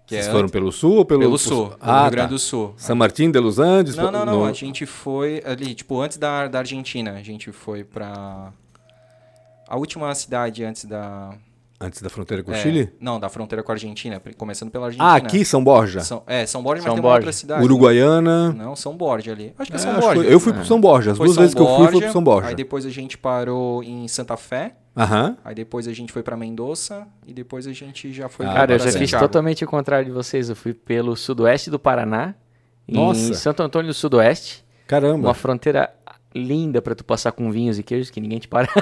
que 0.07 0.15
Vocês 0.17 0.27
é 0.27 0.31
foram 0.31 0.49
pelo 0.49 0.71
sul 0.73 0.97
ou 0.97 1.05
pelo... 1.05 1.21
pelo 1.21 1.39
sul, 1.39 1.69
pelo 1.71 1.79
Ah, 1.81 2.03
Rio 2.03 2.11
Grande 2.11 2.29
tá. 2.29 2.35
do 2.35 2.39
Sul. 2.39 2.75
São 2.77 2.95
Martin 2.97 3.31
de 3.31 3.39
Los 3.39 3.59
Andes? 3.59 3.97
Não, 3.97 4.11
não, 4.11 4.27
não. 4.27 4.39
no- 4.41 4.45
A 4.45 4.53
gente 4.53 4.85
foi 4.85 5.43
ali, 5.47 5.75
tipo, 5.75 6.01
antes 6.01 6.19
da, 6.19 6.49
da 6.49 6.59
Argentina. 6.59 7.13
A 7.13 7.23
gente 7.23 7.51
foi 7.53 7.85
pra. 7.85 8.53
A 9.69 9.77
última 9.77 10.15
cidade 10.15 10.65
antes 10.65 10.85
da. 10.85 11.33
Antes 11.85 12.01
da 12.01 12.09
fronteira 12.09 12.43
com 12.45 12.53
o 12.53 12.55
é, 12.55 12.59
Chile? 12.63 12.93
Não, 13.01 13.19
da 13.19 13.29
fronteira 13.29 13.63
com 13.63 13.73
a 13.73 13.75
Argentina. 13.75 14.23
Começando 14.39 14.71
pela 14.71 14.87
Argentina. 14.87 15.09
Ah, 15.11 15.17
aqui, 15.17 15.45
São 15.45 15.63
Borja. 15.65 16.01
São, 16.01 16.23
é, 16.29 16.47
São 16.47 16.63
Borja, 16.63 16.81
mas 16.83 16.85
São 16.87 16.95
tem 16.95 17.01
uma 17.03 17.09
Borja. 17.09 17.19
outra 17.19 17.33
cidade. 17.33 17.65
Uruguaiana. 17.65 18.53
Não, 18.53 18.77
São 18.77 18.97
Borja 18.97 19.33
ali. 19.33 19.53
Acho 19.59 19.71
que 19.71 19.77
é, 19.77 19.81
É, 19.81 19.83
São 19.83 19.95
Borja. 19.95 20.23
foi- 20.23 20.33
eu 20.33 20.39
fui 20.41 20.53
pro 20.53 20.65
São 20.65 20.81
Borja. 20.81 21.11
As 21.13 21.17
Foi 21.19 21.27
duas 21.27 21.35
São 21.35 21.43
vezes 21.43 21.55
que 21.55 21.61
eu 21.61 21.67
fui, 21.67 21.75
foi 21.77 21.85
Borja, 21.87 22.01
pro 22.07 22.13
São 22.13 22.23
Borja. 22.25 22.49
Aí 22.49 22.55
depois 22.55 22.87
a 22.87 22.91
gente 22.91 23.19
parou 23.19 23.83
em 23.83 24.07
Santa 24.07 24.37
Fé. 24.37 24.77
Aham. 24.97 25.37
Aí 25.45 25.55
depois 25.55 25.89
a 25.89 25.93
gente 25.93 26.13
foi 26.13 26.23
pra 26.23 26.37
Mendoza. 26.37 27.07
E 27.27 27.33
depois 27.33 27.67
a 27.67 27.73
gente 27.73 28.13
já 28.13 28.29
foi 28.29 28.47
Ah, 28.47 28.51
pra 28.51 28.61
Cara, 28.61 28.73
eu 28.75 28.79
Para 28.79 28.85
já 28.87 28.99
fiz 28.99 29.11
Santiago. 29.11 29.25
totalmente 29.27 29.65
o 29.65 29.67
contrário 29.67 30.05
de 30.07 30.13
vocês. 30.13 30.49
Eu 30.51 30.55
fui 30.57 30.73
pelo 30.73 31.17
sudoeste 31.17 31.69
do 31.71 31.79
Paraná, 31.79 32.35
em 32.87 32.95
Nossa. 32.95 33.35
Santo 33.35 33.63
Antônio 33.63 33.89
do 33.89 33.95
Sudoeste, 33.95 34.65
Caramba. 34.87 35.29
uma 35.29 35.35
fronteira 35.35 35.91
linda 36.35 36.81
pra 36.83 36.95
tu 36.95 37.05
passar 37.05 37.33
com 37.33 37.51
vinhos 37.51 37.79
e 37.79 37.83
queijos 37.83 38.11
que 38.11 38.21
ninguém 38.21 38.39
te 38.39 38.49
para. 38.49 38.69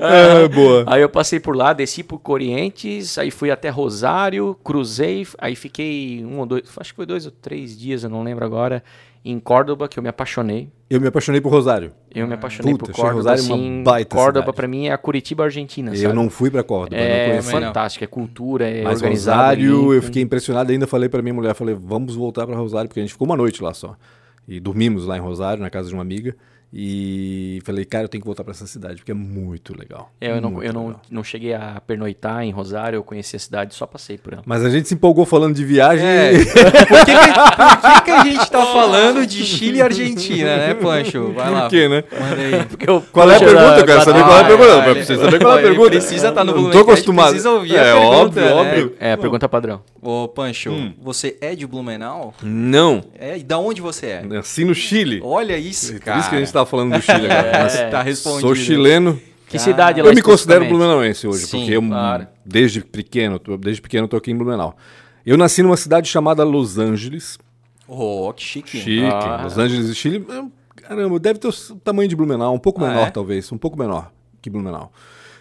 É, 0.00 0.48
boa. 0.48 0.84
Aí 0.86 1.02
eu 1.02 1.08
passei 1.08 1.38
por 1.40 1.56
lá, 1.56 1.72
desci 1.72 2.02
por 2.02 2.18
Corrientes, 2.18 3.18
aí 3.18 3.30
fui 3.30 3.50
até 3.50 3.68
Rosário, 3.68 4.56
cruzei, 4.64 5.26
aí 5.38 5.54
fiquei 5.54 6.24
um 6.24 6.38
ou 6.40 6.46
dois, 6.46 6.62
acho 6.76 6.90
que 6.92 6.96
foi 6.96 7.06
dois 7.06 7.26
ou 7.26 7.32
três 7.32 7.78
dias, 7.78 8.02
eu 8.04 8.10
não 8.10 8.22
lembro 8.22 8.44
agora, 8.44 8.82
em 9.24 9.38
Córdoba, 9.38 9.88
que 9.88 9.98
eu 9.98 10.02
me 10.02 10.08
apaixonei. 10.08 10.70
Eu 10.88 11.00
me 11.00 11.06
apaixonei 11.06 11.40
por 11.40 11.50
Rosário. 11.52 11.92
Eu 12.12 12.26
me 12.26 12.34
apaixonei 12.34 12.72
Puta, 12.72 12.86
por 12.86 12.94
Córdoba, 12.94 13.16
Rosário 13.16 13.44
uma 13.44 13.54
assim, 13.54 13.82
baita 13.82 14.16
Córdoba 14.16 14.52
pra 14.52 14.66
mim 14.66 14.86
é 14.88 14.92
a 14.92 14.98
Curitiba 14.98 15.44
Argentina, 15.44 15.90
Eu 15.92 15.96
sabe? 15.96 16.14
não 16.14 16.30
fui 16.30 16.50
pra 16.50 16.62
Córdoba, 16.62 16.96
É 17.00 17.36
não. 17.36 17.42
fantástico, 17.42 18.02
é 18.02 18.06
cultura, 18.06 18.68
é 18.68 18.82
Mas. 18.82 19.00
Rosário, 19.02 19.76
limpo. 19.80 19.94
eu 19.94 20.02
fiquei 20.02 20.22
impressionado. 20.22 20.72
Ainda 20.72 20.86
falei 20.86 21.08
pra 21.08 21.20
minha 21.22 21.34
mulher, 21.34 21.54
falei, 21.54 21.76
vamos 21.78 22.14
voltar 22.16 22.46
pra 22.46 22.56
Rosário, 22.56 22.88
porque 22.88 23.00
a 23.00 23.02
gente 23.02 23.12
ficou 23.12 23.26
uma 23.26 23.36
noite 23.36 23.62
lá 23.62 23.74
só. 23.74 23.94
E 24.50 24.58
dormimos 24.58 25.06
lá 25.06 25.16
em 25.16 25.20
Rosário, 25.20 25.62
na 25.62 25.70
casa 25.70 25.88
de 25.88 25.94
uma 25.94 26.02
amiga. 26.02 26.36
E 26.72 27.60
falei, 27.64 27.84
cara, 27.84 28.04
eu 28.04 28.08
tenho 28.08 28.22
que 28.22 28.26
voltar 28.26 28.44
pra 28.44 28.52
essa 28.52 28.66
cidade, 28.66 28.96
porque 28.96 29.10
é 29.10 29.14
muito 29.14 29.76
legal. 29.76 30.12
É, 30.20 30.30
eu 30.30 30.40
não, 30.40 30.62
eu 30.62 30.72
não, 30.72 30.86
legal. 30.86 31.02
não 31.10 31.24
cheguei 31.24 31.52
a 31.52 31.82
pernoitar 31.84 32.42
em 32.44 32.50
Rosário, 32.52 32.96
eu 32.96 33.02
conheci 33.02 33.34
a 33.34 33.38
cidade, 33.40 33.74
só 33.74 33.86
passei 33.86 34.16
por 34.16 34.32
ela. 34.34 34.42
Mas 34.46 34.64
a 34.64 34.70
gente 34.70 34.86
se 34.86 34.94
empolgou 34.94 35.26
falando 35.26 35.54
de 35.54 35.64
viagem. 35.64 36.06
É, 36.06 36.32
e- 36.32 36.44
por, 36.46 37.04
que, 37.04 37.04
que, 37.06 37.32
por 37.32 37.80
que, 37.94 38.00
que 38.02 38.10
a 38.12 38.24
gente 38.24 38.50
tá 38.50 38.64
falando 38.66 39.26
de 39.26 39.44
Chile 39.44 39.78
e 39.78 39.82
Argentina, 39.82 40.56
né, 40.58 40.74
Pancho? 40.74 41.32
Vai 41.32 41.50
lá. 41.50 41.62
Por 41.62 41.70
quê, 41.70 41.88
né? 41.88 42.04
Manda 42.12 42.40
aí. 42.42 42.64
Porque 42.66 42.88
eu, 42.88 43.02
Qual 43.12 43.30
é 43.30 43.36
a 43.36 43.38
pergunta? 43.40 43.78
Eu 43.78 43.84
quero 43.86 43.98
da- 43.98 44.04
saber 44.04 44.18
da- 44.20 44.24
qual 44.26 44.36
é 44.36 44.40
a 44.40 44.44
Ah, 44.44 44.46
pergunta. 44.48 44.70
é, 44.70 44.88
Eu 44.90 44.94
preciso 44.94 45.24
saber 45.24 45.40
qual 45.40 45.56
é 45.56 45.58
a 45.58 45.62
pergunta. 45.62 45.90
precisa 45.90 46.28
estar 46.28 46.44
no 46.44 46.54
Não 46.62 46.70
tô 46.70 46.78
acostumado. 46.80 47.28
precisa 47.30 47.50
ouvir 47.50 47.76
a 47.76 47.80
é 47.82 47.92
pergunta, 47.92 48.16
óbvio, 48.16 48.42
né? 48.44 48.52
óbvio. 48.52 48.96
É, 49.00 49.12
a 49.12 49.18
pergunta 49.18 49.48
padrão. 49.48 49.82
Ô, 50.00 50.28
Pancho, 50.28 50.70
Hum. 50.70 50.94
você 51.02 51.36
é 51.40 51.54
de 51.54 51.66
Blumenau? 51.66 52.32
Não. 52.42 53.02
É, 53.18 53.36
e 53.36 53.42
da 53.42 53.58
onde 53.58 53.80
você 53.82 54.06
é? 54.06 54.22
Nasci 54.22 54.64
no 54.64 54.74
Chile. 54.74 55.20
Olha 55.22 55.58
isso, 55.58 55.92
Por 55.94 56.00
cara. 56.00 56.20
isso 56.20 56.30
que 56.30 56.36
a 56.36 56.38
gente 56.38 56.52
tava 56.60 56.66
falando 56.70 56.94
do 56.94 57.02
Chile 57.02 57.26
agora. 57.30 57.48
É, 57.56 57.62
Mas 57.62 57.90
tá 57.90 58.02
respondido. 58.02 58.40
Sou 58.42 58.54
chileno. 58.54 59.20
Que 59.46 59.58
Cara, 59.58 59.64
cidade 59.70 60.00
lá 60.02 60.08
Eu 60.08 60.14
me 60.14 60.22
considero 60.22 60.64
blumenauense 60.64 61.26
hoje, 61.26 61.44
Sim, 61.46 61.58
porque 61.58 61.72
eu, 61.76 61.82
claro. 61.82 62.26
desde 62.46 62.82
pequeno, 62.82 63.36
tô- 63.38 63.56
desde 63.56 63.82
pequeno 63.82 64.04
eu 64.04 64.08
tô 64.08 64.16
aqui 64.16 64.30
em 64.30 64.36
Blumenau. 64.36 64.76
Eu 65.26 65.36
nasci 65.36 65.60
numa 65.62 65.76
cidade 65.76 66.08
chamada 66.08 66.44
Los 66.44 66.78
Angeles. 66.78 67.36
Oh, 67.88 68.32
que 68.32 68.44
chique. 68.44 68.78
Chique. 68.78 69.08
Ah. 69.12 69.40
Los 69.42 69.58
Angeles 69.58 69.88
e 69.88 69.94
Chile. 69.96 70.24
Caramba, 70.76 71.18
deve 71.18 71.40
ter 71.40 71.48
o 71.48 71.52
tamanho 71.82 72.08
de 72.08 72.14
Blumenau, 72.14 72.54
um 72.54 72.58
pouco 72.60 72.82
Ah, 72.84 72.88
menor 72.88 73.08
é? 73.08 73.10
talvez, 73.10 73.50
um 73.50 73.58
pouco 73.58 73.76
menor 73.76 74.12
que 74.40 74.48
Blumenau. 74.48 74.92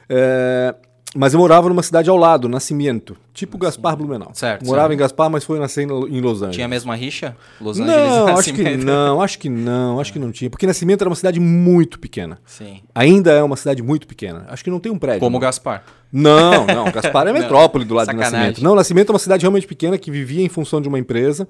É, 0.10 0.74
mas 1.16 1.34
eu 1.34 1.40
morava 1.40 1.68
numa 1.70 1.82
cidade 1.82 2.08
ao 2.10 2.16
lado, 2.16 2.48
Nascimento, 2.48 3.18
tipo 3.34 3.58
Gaspar 3.58 3.96
Blumenau. 3.96 4.30
Certo, 4.34 4.64
Morava 4.66 4.90
certo. 4.90 4.94
em 4.94 4.98
Gaspar, 4.98 5.30
mas 5.30 5.44
foi 5.44 5.58
nascer 5.58 5.82
em 5.84 6.22
Los 6.22 6.38
Angeles. 6.38 6.56
Tinha 6.56 6.66
a 6.66 6.70
mesma 6.70 6.96
rixa? 6.96 7.36
Los 7.60 7.80
Angeles 7.80 7.98
Não, 7.98 8.28
acho 8.28 8.54
que 8.54 8.62
Nascimento? 8.62 8.86
não, 8.86 9.22
acho 9.22 9.40
que 9.40 9.50
não, 9.50 10.00
acho 10.00 10.14
que 10.14 10.20
não 10.20 10.32
tinha. 10.32 10.50
Porque 10.52 10.68
Nascimento 10.68 11.02
era 11.02 11.10
uma 11.10 11.16
cidade 11.16 11.40
muito 11.40 12.00
pequena. 12.00 12.38
Sim. 12.46 12.82
Ainda 12.94 13.32
é 13.32 13.42
uma 13.42 13.56
cidade 13.56 13.82
muito 13.82 14.06
pequena. 14.06 14.46
Acho 14.50 14.64
que 14.64 14.70
não 14.70 14.80
tem 14.80 14.92
um 14.92 15.00
prédio. 15.00 15.20
Como 15.22 15.38
o 15.38 15.40
Gaspar. 15.40 15.84
Não, 16.14 16.66
não. 16.68 16.92
Gaspar 16.92 17.28
é 17.28 17.34
Não, 17.34 17.40
metrópole 17.40 17.86
do 17.86 17.96
lado 17.96 18.06
de 18.08 18.12
sacanagem. 18.12 18.40
Nascimento. 18.40 18.64
Não, 18.64 18.76
Nascimento 18.76 19.10
é 19.10 19.14
uma 19.14 19.20
cidade 19.20 19.42
realmente 19.42 19.66
pequena 19.66 19.98
que 19.98 20.12
vivia 20.12 20.44
em 20.44 20.50
função 20.50 20.80
de 20.80 20.88
uma 20.88 21.00
empresa. 21.00 21.48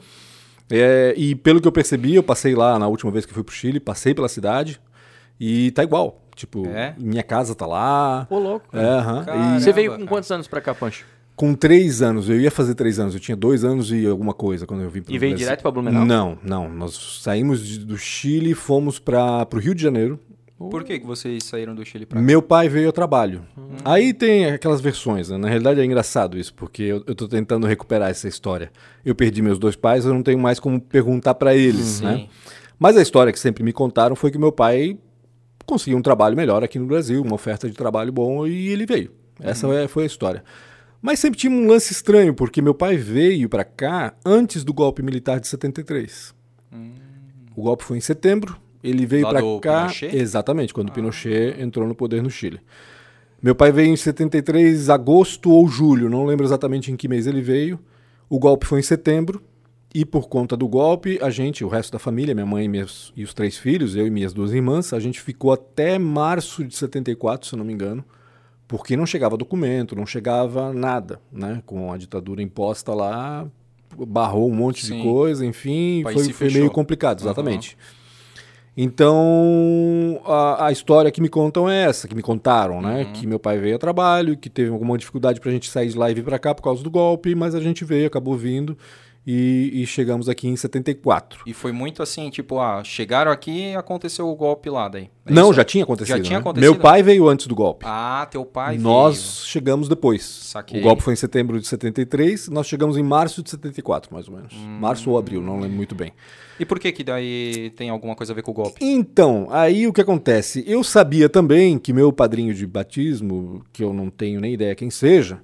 É, 0.71 1.13
e 1.17 1.35
pelo 1.35 1.59
que 1.59 1.67
eu 1.67 1.71
percebi, 1.71 2.15
eu 2.15 2.23
passei 2.23 2.55
lá 2.55 2.79
na 2.79 2.87
última 2.87 3.11
vez 3.11 3.25
que 3.25 3.33
fui 3.33 3.43
pro 3.43 3.53
Chile, 3.53 3.79
passei 3.79 4.13
pela 4.13 4.29
cidade 4.29 4.79
e 5.39 5.71
tá 5.71 5.83
igual. 5.83 6.21
Tipo, 6.39 6.65
É? 6.67 6.95
minha 6.97 7.21
casa 7.21 7.53
tá 7.53 7.65
lá. 7.65 8.25
Ô, 8.29 8.39
louco. 8.39 8.65
É, 8.71 8.79
aham. 8.81 9.25
Caramba. 9.25 9.57
E 9.57 9.61
Você 9.61 9.73
veio 9.73 9.97
com 9.97 10.05
quantos 10.07 10.31
anos 10.31 10.47
pra 10.47 10.61
cá, 10.61 10.73
Pancho? 10.73 11.05
com 11.35 11.53
três 11.53 12.01
anos, 12.01 12.29
eu 12.29 12.37
ia 12.39 12.51
fazer 12.51 12.75
três 12.75 12.99
anos, 12.99 13.13
eu 13.13 13.19
tinha 13.19 13.35
dois 13.35 13.63
anos 13.63 13.93
e 13.93 14.05
alguma 14.05 14.33
coisa 14.33 14.65
quando 14.67 14.81
eu 14.83 14.89
vim 14.89 15.01
pro 15.01 15.13
E 15.13 15.17
veio 15.17 15.35
direto 15.37 15.61
pra 15.61 15.71
Blumenau? 15.71 16.05
Não, 16.05 16.37
não. 16.43 16.69
Nós 16.69 17.19
saímos 17.23 17.65
de- 17.65 17.79
do 17.79 17.97
Chile 17.97 18.51
e 18.51 18.53
fomos 18.53 18.99
para 18.99 19.47
o 19.53 19.57
Rio 19.57 19.73
de 19.73 19.81
Janeiro. 19.81 20.19
Por 20.57 20.83
que, 20.83 20.99
que 20.99 21.05
vocês 21.05 21.43
saíram 21.45 21.73
do 21.73 21.85
Chile 21.85 22.05
pra 22.05 22.19
cá? 22.19 22.25
Meu 22.25 22.41
pai 22.41 22.67
veio 22.67 22.87
ao 22.87 22.91
trabalho. 22.93 23.43
Aí 23.85 24.13
tem 24.13 24.47
aquelas 24.47 24.81
versões, 24.81 25.29
né? 25.29 25.37
Na 25.37 25.47
realidade 25.47 25.79
é 25.79 25.85
engraçado 25.85 26.37
isso, 26.37 26.53
porque 26.53 26.83
eu, 26.83 27.03
eu 27.07 27.15
tô 27.15 27.25
tentando 27.27 27.65
recuperar 27.65 28.09
essa 28.09 28.27
história. 28.27 28.69
Eu 29.05 29.15
perdi 29.15 29.41
meus 29.41 29.57
dois 29.57 29.77
pais, 29.77 30.03
eu 30.05 30.13
não 30.13 30.21
tenho 30.23 30.39
mais 30.39 30.59
como 30.59 30.79
perguntar 30.81 31.35
para 31.35 31.55
eles, 31.55 31.85
Sim. 31.85 32.03
né? 32.05 32.27
Mas 32.77 32.97
a 32.97 33.01
história 33.01 33.31
que 33.31 33.39
sempre 33.39 33.63
me 33.63 33.71
contaram 33.71 34.13
foi 34.15 34.29
que 34.29 34.37
meu 34.37 34.51
pai 34.51 34.97
conseguiu 35.69 35.97
um 35.97 36.01
trabalho 36.01 36.35
melhor 36.35 36.63
aqui 36.63 36.77
no 36.79 36.85
Brasil, 36.87 37.21
uma 37.21 37.35
oferta 37.35 37.69
de 37.69 37.75
trabalho 37.75 38.11
bom 38.11 38.45
e 38.47 38.69
ele 38.69 38.85
veio. 38.85 39.11
Essa 39.39 39.67
é- 39.67 39.87
foi 39.87 40.03
a 40.03 40.07
história. 40.07 40.43
Mas 41.01 41.19
sempre 41.19 41.39
tinha 41.39 41.51
um 41.53 41.65
lance 41.67 41.93
estranho, 41.93 42.33
porque 42.33 42.61
meu 42.61 42.73
pai 42.73 42.97
veio 42.97 43.47
para 43.47 43.63
cá 43.63 44.13
antes 44.25 44.63
do 44.65 44.73
golpe 44.73 45.01
militar 45.01 45.39
de 45.39 45.47
73. 45.47 46.33
O 47.55 47.61
golpe 47.63 47.83
foi 47.83 47.97
em 47.97 48.01
setembro, 48.01 48.57
ele 48.83 49.05
veio 49.05 49.27
para 49.27 49.39
cá 49.61 49.81
Pinochet? 49.83 50.15
exatamente 50.15 50.73
quando 50.73 50.91
Pinochet 50.91 51.55
entrou 51.61 51.87
no 51.87 51.95
poder 51.95 52.21
no 52.21 52.29
Chile. 52.29 52.59
Meu 53.41 53.55
pai 53.55 53.71
veio 53.71 53.87
em 53.93 53.95
73, 53.95 54.89
agosto 54.89 55.49
ou 55.51 55.67
julho, 55.67 56.09
não 56.09 56.25
lembro 56.25 56.45
exatamente 56.45 56.91
em 56.91 56.97
que 56.97 57.07
mês 57.07 57.25
ele 57.27 57.41
veio. 57.41 57.79
O 58.29 58.37
golpe 58.37 58.65
foi 58.65 58.79
em 58.79 58.83
setembro 58.83 59.41
e 59.93 60.05
por 60.05 60.29
conta 60.29 60.55
do 60.55 60.67
golpe, 60.67 61.17
a 61.21 61.31
gente, 61.31 61.63
o 61.63 61.67
resto 61.67 61.91
da 61.91 61.99
família, 61.99 62.35
minha 62.35 62.45
mãe 62.45 62.65
e, 62.65 62.67
meus, 62.67 63.11
e 63.15 63.23
os 63.23 63.33
três 63.33 63.57
filhos, 63.57 63.95
eu 63.95 64.05
e 64.05 64.09
minhas 64.09 64.33
duas 64.33 64.53
irmãs, 64.53 64.93
a 64.93 64.99
gente 64.99 65.19
ficou 65.19 65.51
até 65.51 65.97
março 65.97 66.63
de 66.63 66.75
74, 66.75 67.49
se 67.49 67.55
não 67.55 67.65
me 67.65 67.73
engano, 67.73 68.05
porque 68.67 68.95
não 68.95 69.05
chegava 69.05 69.35
documento, 69.35 69.95
não 69.95 70.05
chegava 70.05 70.71
nada, 70.71 71.19
né? 71.31 71.63
Com 71.65 71.91
a 71.91 71.97
ditadura 71.97 72.39
imposta 72.39 72.93
lá, 72.93 73.47
barrou 74.07 74.47
um 74.47 74.53
monte 74.53 74.85
Sim. 74.85 74.97
de 74.97 75.03
coisa, 75.03 75.43
enfim, 75.43 76.03
foi, 76.03 76.31
foi 76.33 76.51
meio 76.51 76.69
complicado, 76.69 77.21
exatamente. 77.21 77.75
Então, 78.77 80.21
a, 80.23 80.67
a 80.67 80.71
história 80.71 81.09
que 81.09 81.19
me 81.19 81.27
contam 81.27 81.67
é 81.67 81.85
essa, 81.85 82.07
que 82.07 82.13
me 82.13 82.21
contaram, 82.21 82.79
né? 82.79 83.05
Uhum. 83.05 83.13
Que 83.13 83.25
meu 83.25 83.39
pai 83.39 83.57
veio 83.57 83.75
a 83.75 83.79
trabalho, 83.79 84.37
que 84.37 84.51
teve 84.51 84.69
alguma 84.69 84.97
dificuldade 84.99 85.41
pra 85.41 85.51
gente 85.51 85.67
sair 85.67 85.89
de 85.89 85.97
lá 85.97 86.11
e 86.11 86.13
vir 86.13 86.23
pra 86.23 86.37
cá 86.37 86.53
por 86.53 86.61
causa 86.61 86.83
do 86.83 86.91
golpe, 86.91 87.33
mas 87.33 87.55
a 87.55 87.59
gente 87.59 87.83
veio, 87.83 88.05
acabou 88.05 88.37
vindo 88.37 88.77
e, 89.31 89.83
e 89.83 89.85
chegamos 89.85 90.27
aqui 90.27 90.47
em 90.47 90.55
74. 90.55 91.43
E 91.45 91.53
foi 91.53 91.71
muito 91.71 92.01
assim, 92.01 92.31
tipo, 92.31 92.59
ah, 92.59 92.83
chegaram 92.83 93.31
aqui 93.31 93.73
e 93.73 93.75
aconteceu 93.75 94.27
o 94.27 94.35
golpe 94.35 94.71
lá 94.71 94.89
daí. 94.89 95.11
É 95.23 95.31
Não, 95.31 95.53
já 95.53 95.63
tinha 95.63 95.83
acontecido. 95.83 96.17
Já 96.17 96.23
tinha 96.23 96.39
né? 96.39 96.41
acontecido? 96.41 96.71
Meu 96.71 96.81
pai 96.81 97.03
veio 97.03 97.29
antes 97.29 97.45
do 97.45 97.53
golpe. 97.53 97.85
Ah, 97.87 98.27
teu 98.31 98.43
pai 98.43 98.79
nós 98.79 99.43
chegamos 99.45 99.87
depois. 99.87 100.23
Saquei. 100.23 100.79
O 100.79 100.83
golpe 100.83 101.03
foi 101.03 101.13
em 101.13 101.15
setembro 101.15 101.59
de 101.59 101.67
73, 101.67 102.49
nós 102.49 102.65
chegamos 102.65 102.97
em 102.97 103.03
março 103.03 103.43
de 103.43 103.51
74, 103.51 104.11
mais 104.11 104.27
ou 104.27 104.35
menos. 104.35 104.51
Hum. 104.55 104.79
Março 104.79 105.11
ou 105.11 105.17
abril, 105.19 105.43
não 105.43 105.59
lembro 105.59 105.77
muito 105.77 105.93
bem. 105.93 106.09
veio. 106.09 106.13
E 106.59 106.65
por 106.65 106.79
que 106.79 106.91
que 106.91 107.03
daí 107.03 107.71
tem 107.75 107.91
alguma 107.91 108.15
coisa 108.15 108.33
a 108.33 108.35
ver 108.35 108.41
com 108.41 108.49
o 108.49 108.53
golpe? 108.53 108.83
Então, 108.83 109.47
aí 109.51 109.87
o 109.87 109.93
que 109.93 110.01
acontece? 110.01 110.63
Eu 110.65 110.83
sabia 110.83 111.29
também 111.29 111.77
que 111.77 111.93
meu 111.93 112.11
padrinho 112.11 112.53
de 112.53 112.65
batismo, 112.65 113.63
que 113.71 113.83
eu 113.83 113.93
não 113.93 114.09
tenho 114.09 114.41
nem 114.41 114.55
ideia 114.55 114.73
quem 114.73 114.89
seja, 114.89 115.39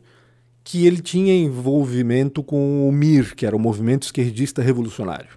que 0.65 0.87
ele 0.87 0.99
tinha 0.99 1.31
envolvimento 1.31 2.41
com 2.41 2.89
o 2.89 2.91
MIR, 2.91 3.35
que 3.35 3.45
era 3.45 3.55
o 3.55 3.59
Movimento 3.59 4.03
Esquerdista 4.03 4.63
Revolucionário. 4.63 5.29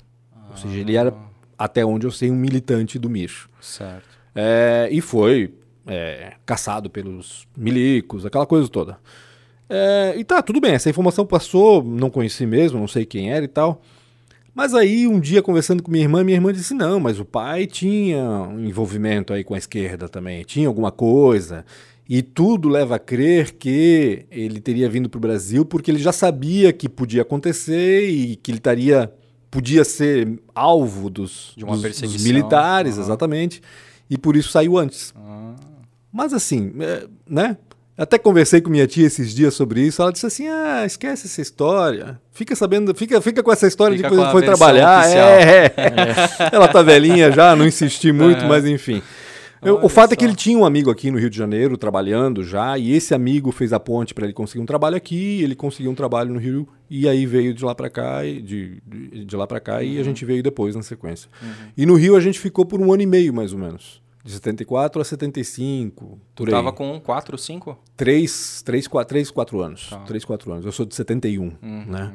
Ou 0.50 0.56
seja, 0.56 0.78
ele 0.78 0.97
era, 0.97 1.14
até 1.56 1.85
onde 1.85 2.06
eu 2.06 2.11
sei, 2.11 2.30
um 2.30 2.35
militante 2.35 2.99
do 2.99 3.11
MIR. 3.11 3.30
Certo. 3.61 4.08
É, 4.35 4.88
e 4.90 5.02
foi 5.02 5.54
é, 5.87 6.32
caçado 6.47 6.88
pelos 6.88 7.47
milicos, 7.54 8.25
aquela 8.25 8.47
coisa 8.47 8.66
toda. 8.70 8.99
É, 9.68 10.14
e 10.16 10.25
tá, 10.25 10.40
tudo 10.40 10.62
bem, 10.62 10.73
essa 10.73 10.88
informação 10.88 11.26
passou, 11.26 11.85
não 11.85 12.08
conheci 12.08 12.47
mesmo, 12.47 12.80
não 12.80 12.88
sei 12.88 13.04
quem 13.04 13.30
era 13.30 13.44
e 13.44 13.49
tal. 13.49 13.82
Mas 14.54 14.73
aí, 14.73 15.06
um 15.06 15.20
dia, 15.20 15.42
conversando 15.42 15.82
com 15.82 15.90
minha 15.90 16.04
irmã, 16.04 16.25
minha 16.25 16.38
irmã 16.38 16.54
disse: 16.54 16.73
não, 16.73 16.99
mas 16.99 17.20
o 17.20 17.25
pai 17.25 17.66
tinha 17.66 18.25
um 18.25 18.64
envolvimento 18.64 19.35
aí 19.35 19.44
com 19.44 19.54
a 19.54 19.58
esquerda 19.58 20.08
também, 20.08 20.42
tinha 20.42 20.68
alguma 20.68 20.90
coisa. 20.90 21.66
E 22.09 22.23
tudo 22.23 22.69
leva 22.71 22.97
a 22.97 22.99
crer 22.99 23.53
que 23.53 24.25
ele 24.31 24.61
teria 24.61 24.88
vindo 24.88 25.11
para 25.11 25.19
o 25.19 25.21
Brasil 25.21 25.65
porque 25.65 25.91
ele 25.91 25.99
já 25.99 26.11
sabia 26.12 26.73
que 26.73 26.88
podia 26.88 27.21
acontecer 27.23 28.09
e 28.09 28.35
que 28.37 28.50
ele 28.50 28.59
estaria, 28.59 29.12
podia 29.50 29.85
ser 29.85 30.41
alvo 30.55 31.11
dos, 31.11 31.53
dos- 31.57 32.00
dos 32.00 32.25
militares, 32.25 32.95
Aham. 32.95 33.03
exatamente. 33.03 33.61
E 34.09 34.17
por 34.17 34.37
isso 34.37 34.50
saiu 34.50 34.79
antes. 34.79 35.12
Ah, 35.15 35.55
Mas 36.11 36.33
assim, 36.33 36.73
é, 36.81 37.07
né? 37.29 37.57
Até 37.95 38.17
conversei 38.17 38.61
com 38.61 38.71
minha 38.71 38.87
tia 38.87 39.05
esses 39.07 39.35
dias 39.35 39.53
sobre 39.55 39.81
isso. 39.83 40.00
Ela 40.00 40.12
disse 40.12 40.25
assim: 40.25 40.47
ah, 40.47 40.85
esquece 40.87 41.27
essa 41.27 41.43
história. 41.43 42.19
Fica 42.33 42.55
sabendo, 42.55 42.95
fica, 42.95 43.21
fica 43.21 43.43
com 43.43 43.50
essa 43.53 43.67
história 43.67 43.97
Fica 43.97 44.09
de 44.09 44.17
que 44.17 44.31
foi 44.31 44.43
trabalhar. 44.45 45.00
oficial. 45.00 45.29
É, 45.31 45.75
Ela 46.55 46.69
tá 46.69 46.81
velhinha 46.81 47.33
já, 47.33 47.55
não 47.57 47.67
insisti 47.67 48.12
muito, 48.12 48.45
mas 48.47 48.65
enfim. 48.65 49.03
Eu- 49.62 49.85
o 49.85 49.88
fato 49.88 50.12
é 50.12 50.17
que 50.17 50.25
só. 50.25 50.29
ele 50.29 50.37
tinha 50.37 50.57
um 50.59 50.65
amigo 50.65 50.91
aqui 50.91 51.11
no 51.11 51.19
Rio 51.19 51.29
de 51.31 51.37
Janeiro 51.37 51.77
trabalhando 51.77 52.45
já, 52.45 52.79
e 52.79 52.93
esse 52.93 53.15
amigo 53.15 53.50
fez 53.50 53.73
a 53.73 53.81
ponte 53.81 54.15
para 54.15 54.25
ele 54.25 54.33
conseguir 54.33 54.62
um 54.62 54.67
trabalho 54.67 54.97
aqui, 54.97 55.43
ele 55.43 55.55
conseguiu 55.55 55.91
um 55.91 55.95
trabalho 55.95 56.33
no 56.33 56.38
Rio, 56.38 56.69
e 56.88 57.09
aí 57.09 57.27
veio 57.27 57.53
de 57.53 57.65
lá 57.65 57.75
para 57.75 57.91
cá, 57.91 58.25
e 58.25 58.41
de, 58.41 58.81
de, 59.25 59.37
lá 59.37 59.47
para 59.47 59.61
cá, 59.61 59.83
e 59.83 59.99
a 59.99 60.03
gente 60.05 60.25
veio 60.25 60.43
depois 60.43 60.77
na 60.77 60.83
sequência. 60.83 61.29
E 61.77 61.85
no 61.85 61.95
Rio 61.95 62.15
a 62.17 62.21
gente 62.21 62.38
ficou 62.38 62.65
por 62.65 62.81
um 62.81 62.93
ano 62.93 63.03
e 63.03 63.07
meio, 63.07 63.33
mais 63.35 63.53
ou 63.53 63.59
menos. 63.59 64.00
De 64.25 64.33
74 64.33 65.00
a 65.00 65.05
75, 65.05 66.19
tu 66.35 66.43
por 66.43 66.49
aí. 66.49 66.53
tava 66.55 66.73
com 66.73 67.00
4, 67.00 67.38
5? 67.38 67.79
Três, 67.97 68.62
três, 68.62 68.87
quatro, 68.87 69.09
três, 69.09 69.31
quatro 69.31 69.61
anos. 69.61 69.88
Tá. 69.91 69.99
Três, 70.00 70.25
quatro 70.25 70.53
anos. 70.53 70.67
Eu 70.67 70.73
sou 70.73 70.85
de 70.85 70.95
71, 70.95 71.53
Uhum. 71.62 71.85
né? 71.87 72.12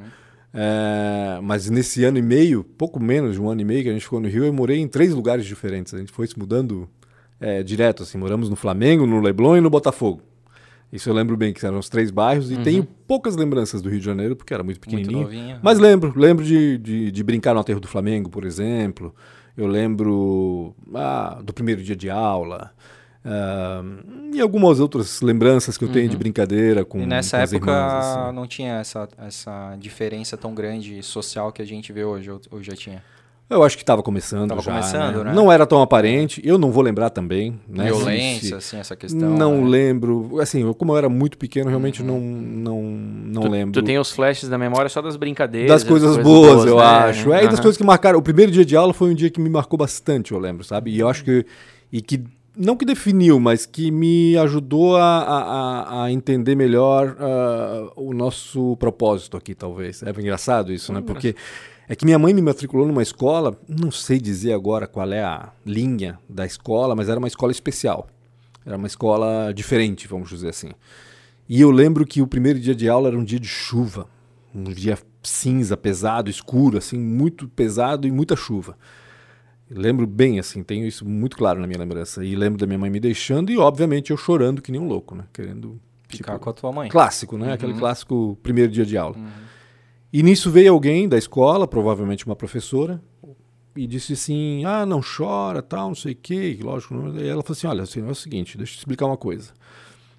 É, 0.54 1.40
mas 1.42 1.70
nesse 1.70 2.04
ano 2.04 2.20
e 2.20 2.22
meio, 2.22 2.64
pouco 2.64 3.00
menos 3.02 3.34
de 3.34 3.42
um 3.42 3.50
ano 3.50 3.62
e 3.62 3.66
meio 3.66 3.82
que 3.84 3.90
a 3.90 3.94
gente 3.94 4.04
ficou 4.04 4.20
no 4.20 4.28
Rio, 4.28 4.44
eu 4.46 4.54
morei 4.54 4.78
em 4.80 4.88
três 4.88 5.12
lugares 5.14 5.46
diferentes. 5.46 5.94
A 5.94 5.98
gente 5.98 6.12
foi 6.12 6.28
se 6.28 6.38
mudando 6.38 6.88
é, 7.44 7.64
direto, 7.64 8.04
assim. 8.04 8.18
Moramos 8.18 8.50
no 8.50 8.56
Flamengo, 8.56 9.06
no 9.06 9.20
Leblon 9.20 9.58
e 9.58 9.62
no 9.62 9.70
Botafogo. 9.70 10.22
Isso 10.92 11.10
eu 11.10 11.14
lembro 11.14 11.36
bem, 11.36 11.52
que 11.54 11.66
eram 11.66 11.80
os 11.80 11.90
três 11.90 12.12
bairros. 12.12 12.52
E 12.52 12.58
tenho 12.58 12.84
poucas 13.08 13.36
lembranças 13.36 13.82
do 13.82 13.90
Rio 13.90 14.00
de 14.00 14.06
Janeiro, 14.06 14.36
porque 14.36 14.54
era 14.54 14.64
muito 14.64 14.78
Uhum. 14.86 14.92
Muito 14.94 15.08
pequenininho. 15.08 15.24
novinho. 15.24 15.60
Mas 15.62 15.80
lembro, 15.80 16.14
lembro 16.16 16.46
de, 16.46 16.78
de, 16.78 17.12
de 17.12 17.24
brincar 17.24 17.54
no 17.56 17.60
aterro 17.60 17.80
do 17.80 17.88
Flamengo, 17.88 18.30
por 18.30 18.46
exemplo. 18.46 19.14
Eu 19.58 19.66
lembro 19.68 20.76
ah, 20.94 21.40
do 21.44 21.52
primeiro 21.54 21.82
dia 21.82 21.96
de 21.96 22.10
aula. 22.12 22.72
ah, 23.26 23.84
e 24.34 24.40
algumas 24.42 24.80
outras 24.80 25.22
lembranças 25.22 25.78
que 25.78 25.84
eu 25.84 25.90
tenho 25.92 26.10
de 26.10 26.18
brincadeira 26.18 26.84
com, 26.86 26.98
Uhum. 27.00 27.04
E 27.06 27.08
nessa 27.08 27.38
com 27.38 27.44
época 27.44 27.72
irmãs. 27.72 28.06
assim. 28.06 28.36
não 28.36 28.46
tinha 28.48 28.74
essa, 28.80 29.08
essa 29.18 29.76
diferença 29.80 30.38
tão 30.38 30.54
grande 30.54 31.02
social 31.04 31.52
que 31.52 31.62
a 31.62 31.66
gente 31.66 31.92
vê 31.94 32.04
hoje, 32.04 32.30
ou 32.52 32.62
já 32.62 32.74
tinha? 32.76 33.04
Eu 33.50 33.62
acho 33.62 33.76
que 33.78 33.84
estava 33.84 34.02
começando 34.02 34.50
Tava 34.50 34.62
já. 34.62 34.72
começando, 34.72 35.24
né? 35.24 35.34
Não 35.34 35.52
era 35.52 35.66
tão 35.68 35.82
aparente. 35.82 36.42
Eu 36.44 36.58
não 36.58 36.72
vou 36.72 36.82
lembrar 36.82 37.10
também. 37.12 37.60
Né? 37.68 37.86
Violência, 37.86 38.48
Se- 38.50 38.54
assim, 38.56 38.78
essa 38.78 38.96
questão. 38.96 39.30
Não 39.30 39.62
né? 39.64 39.70
lembro. 39.70 40.40
Assim, 40.42 40.62
eu, 40.64 40.74
como 40.74 40.94
eu 40.94 40.98
era 40.98 41.10
muito 41.10 41.38
pequeno, 41.38 41.70
realmente 41.70 42.02
Uhum. 42.02 42.08
não, 42.08 42.20
não, 42.20 42.82
não 42.82 43.42
tu, 43.44 43.48
lembro. 43.50 43.74
tu 43.74 43.86
tem 43.86 44.00
os 44.00 44.12
flashes 44.12 44.50
da 44.50 44.58
memória 44.58 44.90
só 44.90 45.02
das 45.02 45.16
brincadeiras. 45.18 45.70
das 45.70 45.84
coisas, 45.84 46.16
das 46.16 46.24
boas, 46.26 46.66
eu 46.66 46.78
né? 46.78 46.84
acho. 46.84 47.32
É, 47.34 47.44
e 47.44 47.48
das 47.48 47.60
coisas 47.60 47.78
que 47.78 47.84
marcaram. 47.84 48.18
O 48.18 48.24
primeiro 48.24 48.52
dia 48.52 48.66
de 48.66 48.76
aula 48.76 48.94
foi 48.94 49.12
um 49.12 49.14
dia 49.16 49.30
que 49.30 49.40
me 49.40 49.50
marcou 49.50 49.78
bastante, 49.78 50.32
eu 50.32 50.40
lembro, 50.40 50.64
sabe? 50.64 50.92
E 50.92 51.00
eu 51.00 51.08
acho 51.08 51.24
que. 51.24 51.46
E 51.92 52.02
que 52.02 52.24
não 52.58 52.76
que 52.76 52.86
definiu, 52.86 53.40
mas 53.40 53.66
que 53.66 53.90
me 53.92 54.38
ajudou 54.38 54.96
a, 54.96 55.04
a, 55.04 56.04
a- 56.06 56.12
entender 56.12 56.56
melhor 56.56 57.16
ah, 57.20 57.92
o 57.96 58.14
nosso 58.14 58.78
propósito 58.78 59.36
aqui, 59.38 59.54
talvez. 59.54 60.02
É 60.02 60.10
engraçado 60.10 60.72
isso, 60.72 60.94
né? 60.94 61.02
Porque 61.06 61.36
é 61.88 61.96
que 61.96 62.06
minha 62.06 62.18
mãe 62.18 62.34
me 62.34 62.42
matriculou 62.42 62.88
numa 62.88 63.04
escola, 63.04 63.60
não 63.68 63.92
sei 63.92 64.20
dizer 64.20 64.54
agora 64.54 64.88
qual 64.88 65.12
é 65.12 65.24
a 65.24 65.52
linha 65.66 66.18
da 66.30 66.46
escola, 66.46 66.96
mas 66.96 67.10
era 67.10 67.20
uma 67.20 67.28
escola 67.28 67.52
especial. 67.52 68.08
Era 68.66 68.78
uma 68.78 68.88
escola 68.88 69.54
diferente, 69.54 70.08
vamos 70.08 70.30
dizer 70.30 70.50
assim. 70.50 70.72
E 71.48 71.60
eu 71.60 71.70
lembro 71.70 72.06
que 72.06 72.22
o 72.22 72.28
primeiro 72.28 72.60
dia 72.60 72.74
de 72.74 72.88
aula 72.88 73.10
era 73.10 73.18
um 73.18 73.24
dia 73.24 73.40
de 73.40 73.48
chuva, 73.48 74.08
um 74.56 74.64
dia 74.64 74.98
cinza, 75.22 75.76
pesado, 75.76 76.30
escuro, 76.30 76.78
assim, 76.78 76.98
muito 76.98 77.48
pesado 77.48 78.08
e 78.08 78.12
muita 78.12 78.36
chuva. 78.36 78.78
Lembro 79.70 80.06
bem, 80.06 80.40
assim, 80.40 80.64
tenho 80.64 80.86
isso 80.86 81.06
muito 81.06 81.36
claro 81.36 81.60
na 81.60 81.68
minha 81.68 81.80
lembrança. 81.80 82.24
E 82.24 82.36
lembro 82.36 82.60
da 82.60 82.66
minha 82.66 82.78
mãe 82.78 82.90
me 82.90 83.00
deixando 83.00 83.52
e, 83.52 83.58
obviamente, 83.58 84.12
eu 84.12 84.18
chorando 84.18 84.62
que 84.62 84.72
nem 84.72 84.80
um 84.80 84.88
louco, 84.88 85.16
né? 85.16 85.24
Querendo. 85.34 85.80
Ficar 86.08 86.34
tipo, 86.34 86.44
com 86.44 86.50
a 86.50 86.54
tua 86.54 86.72
mãe. 86.72 86.90
Clássico, 86.90 87.38
né? 87.38 87.48
Uhum. 87.48 87.54
Aquele 87.54 87.74
clássico 87.74 88.38
primeiro 88.44 88.72
dia 88.72 88.86
de 88.86 88.98
aula. 88.98 89.16
E 90.14 90.22
nisso 90.22 90.52
veio 90.52 90.72
alguém 90.72 91.10
da 91.10 91.18
escola, 91.18 91.68
provavelmente 91.68 92.28
uma 92.28 92.36
professora, 92.36 93.02
e 93.76 93.88
disse 93.88 94.14
assim: 94.14 94.64
ah, 94.64 94.86
não 94.86 95.02
chora, 95.02 95.60
tal, 95.64 95.88
não 95.88 95.96
sei 95.96 96.14
o 96.14 96.16
quê. 96.16 96.56
E 96.60 96.62
lógico, 96.62 96.94
não... 96.94 97.20
e 97.20 97.28
ela 97.28 97.42
falou 97.42 97.58
assim: 97.58 97.66
olha, 97.66 97.82
assim, 97.82 98.08
é 98.08 98.12
o 98.12 98.14
seguinte, 98.14 98.56
deixa 98.56 98.74
eu 98.74 98.76
te 98.76 98.80
explicar 98.80 99.08
uma 99.08 99.18
coisa. 99.18 99.52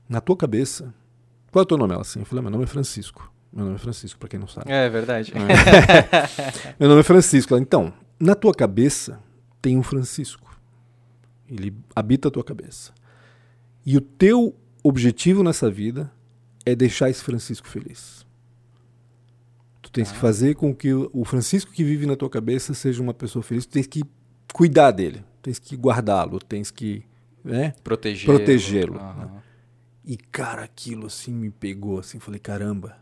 Na 0.09 0.21
tua 0.21 0.37
cabeça, 0.37 0.93
qual 1.53 1.63
é 1.63 1.65
o 1.65 1.67
teu 1.67 1.79
nome? 1.79 1.93
Ela 1.93 2.03
assim, 2.03 2.19
eu 2.19 2.27
falei: 2.27 2.43
meu 2.43 2.51
nome 2.51 2.65
é 2.65 2.67
Francisco. 2.67 3.33
Meu 3.53 3.67
nome 3.67 3.77
é 3.77 3.79
Francisco, 3.79 4.19
pra 4.19 4.29
quem 4.29 4.41
não 4.41 4.49
sabe. 4.49 4.69
É 4.69 4.89
verdade. 4.89 5.33
Meu 6.81 6.89
nome 6.89 7.03
é 7.03 7.05
Francisco. 7.05 7.55
Ela, 7.55 7.63
então, 7.63 7.93
na 8.19 8.35
tua 8.35 8.53
cabeça 8.53 9.21
tem 9.63 9.79
um 9.79 9.83
Francisco. 9.83 10.59
Ele 11.49 11.73
habita 11.95 12.27
a 12.27 12.31
tua 12.33 12.43
cabeça. 12.43 12.93
E 13.87 13.97
o 13.97 14.01
teu 14.01 14.57
objetivo 14.83 15.45
nessa 15.45 15.71
vida 15.71 16.11
é 16.67 16.75
deixar 16.75 17.11
esse 17.11 17.23
Francisco 17.23 17.69
feliz. 17.69 18.27
Tu 19.95 20.01
tens 20.01 20.11
que 20.11 20.19
fazer 20.19 20.57
com 20.57 20.75
que 20.75 20.93
o 20.93 21.25
Francisco 21.25 21.71
que 21.71 21.85
vive 21.85 22.05
na 22.05 22.17
tua 22.17 22.29
cabeça 22.29 22.75
seja 22.75 23.01
uma 23.01 23.15
pessoa 23.15 23.45
feliz. 23.45 23.65
Tu 23.65 23.71
tens 23.75 23.87
que 23.87 24.03
cuidar 24.53 24.91
dele, 24.91 25.23
tens 25.41 25.61
que 25.61 25.77
guardá-lo, 25.77 26.41
tens 26.41 26.69
que, 26.69 27.05
né? 27.45 27.75
Protegê-lo. 27.85 28.37
Protegê-lo, 28.37 28.97
Aham. 28.99 29.31
E, 30.05 30.17
cara, 30.17 30.65
aquilo 30.65 31.07
assim 31.07 31.33
me 31.33 31.49
pegou, 31.49 32.01
assim, 32.01 32.19
falei, 32.19 32.41
caramba, 32.41 32.97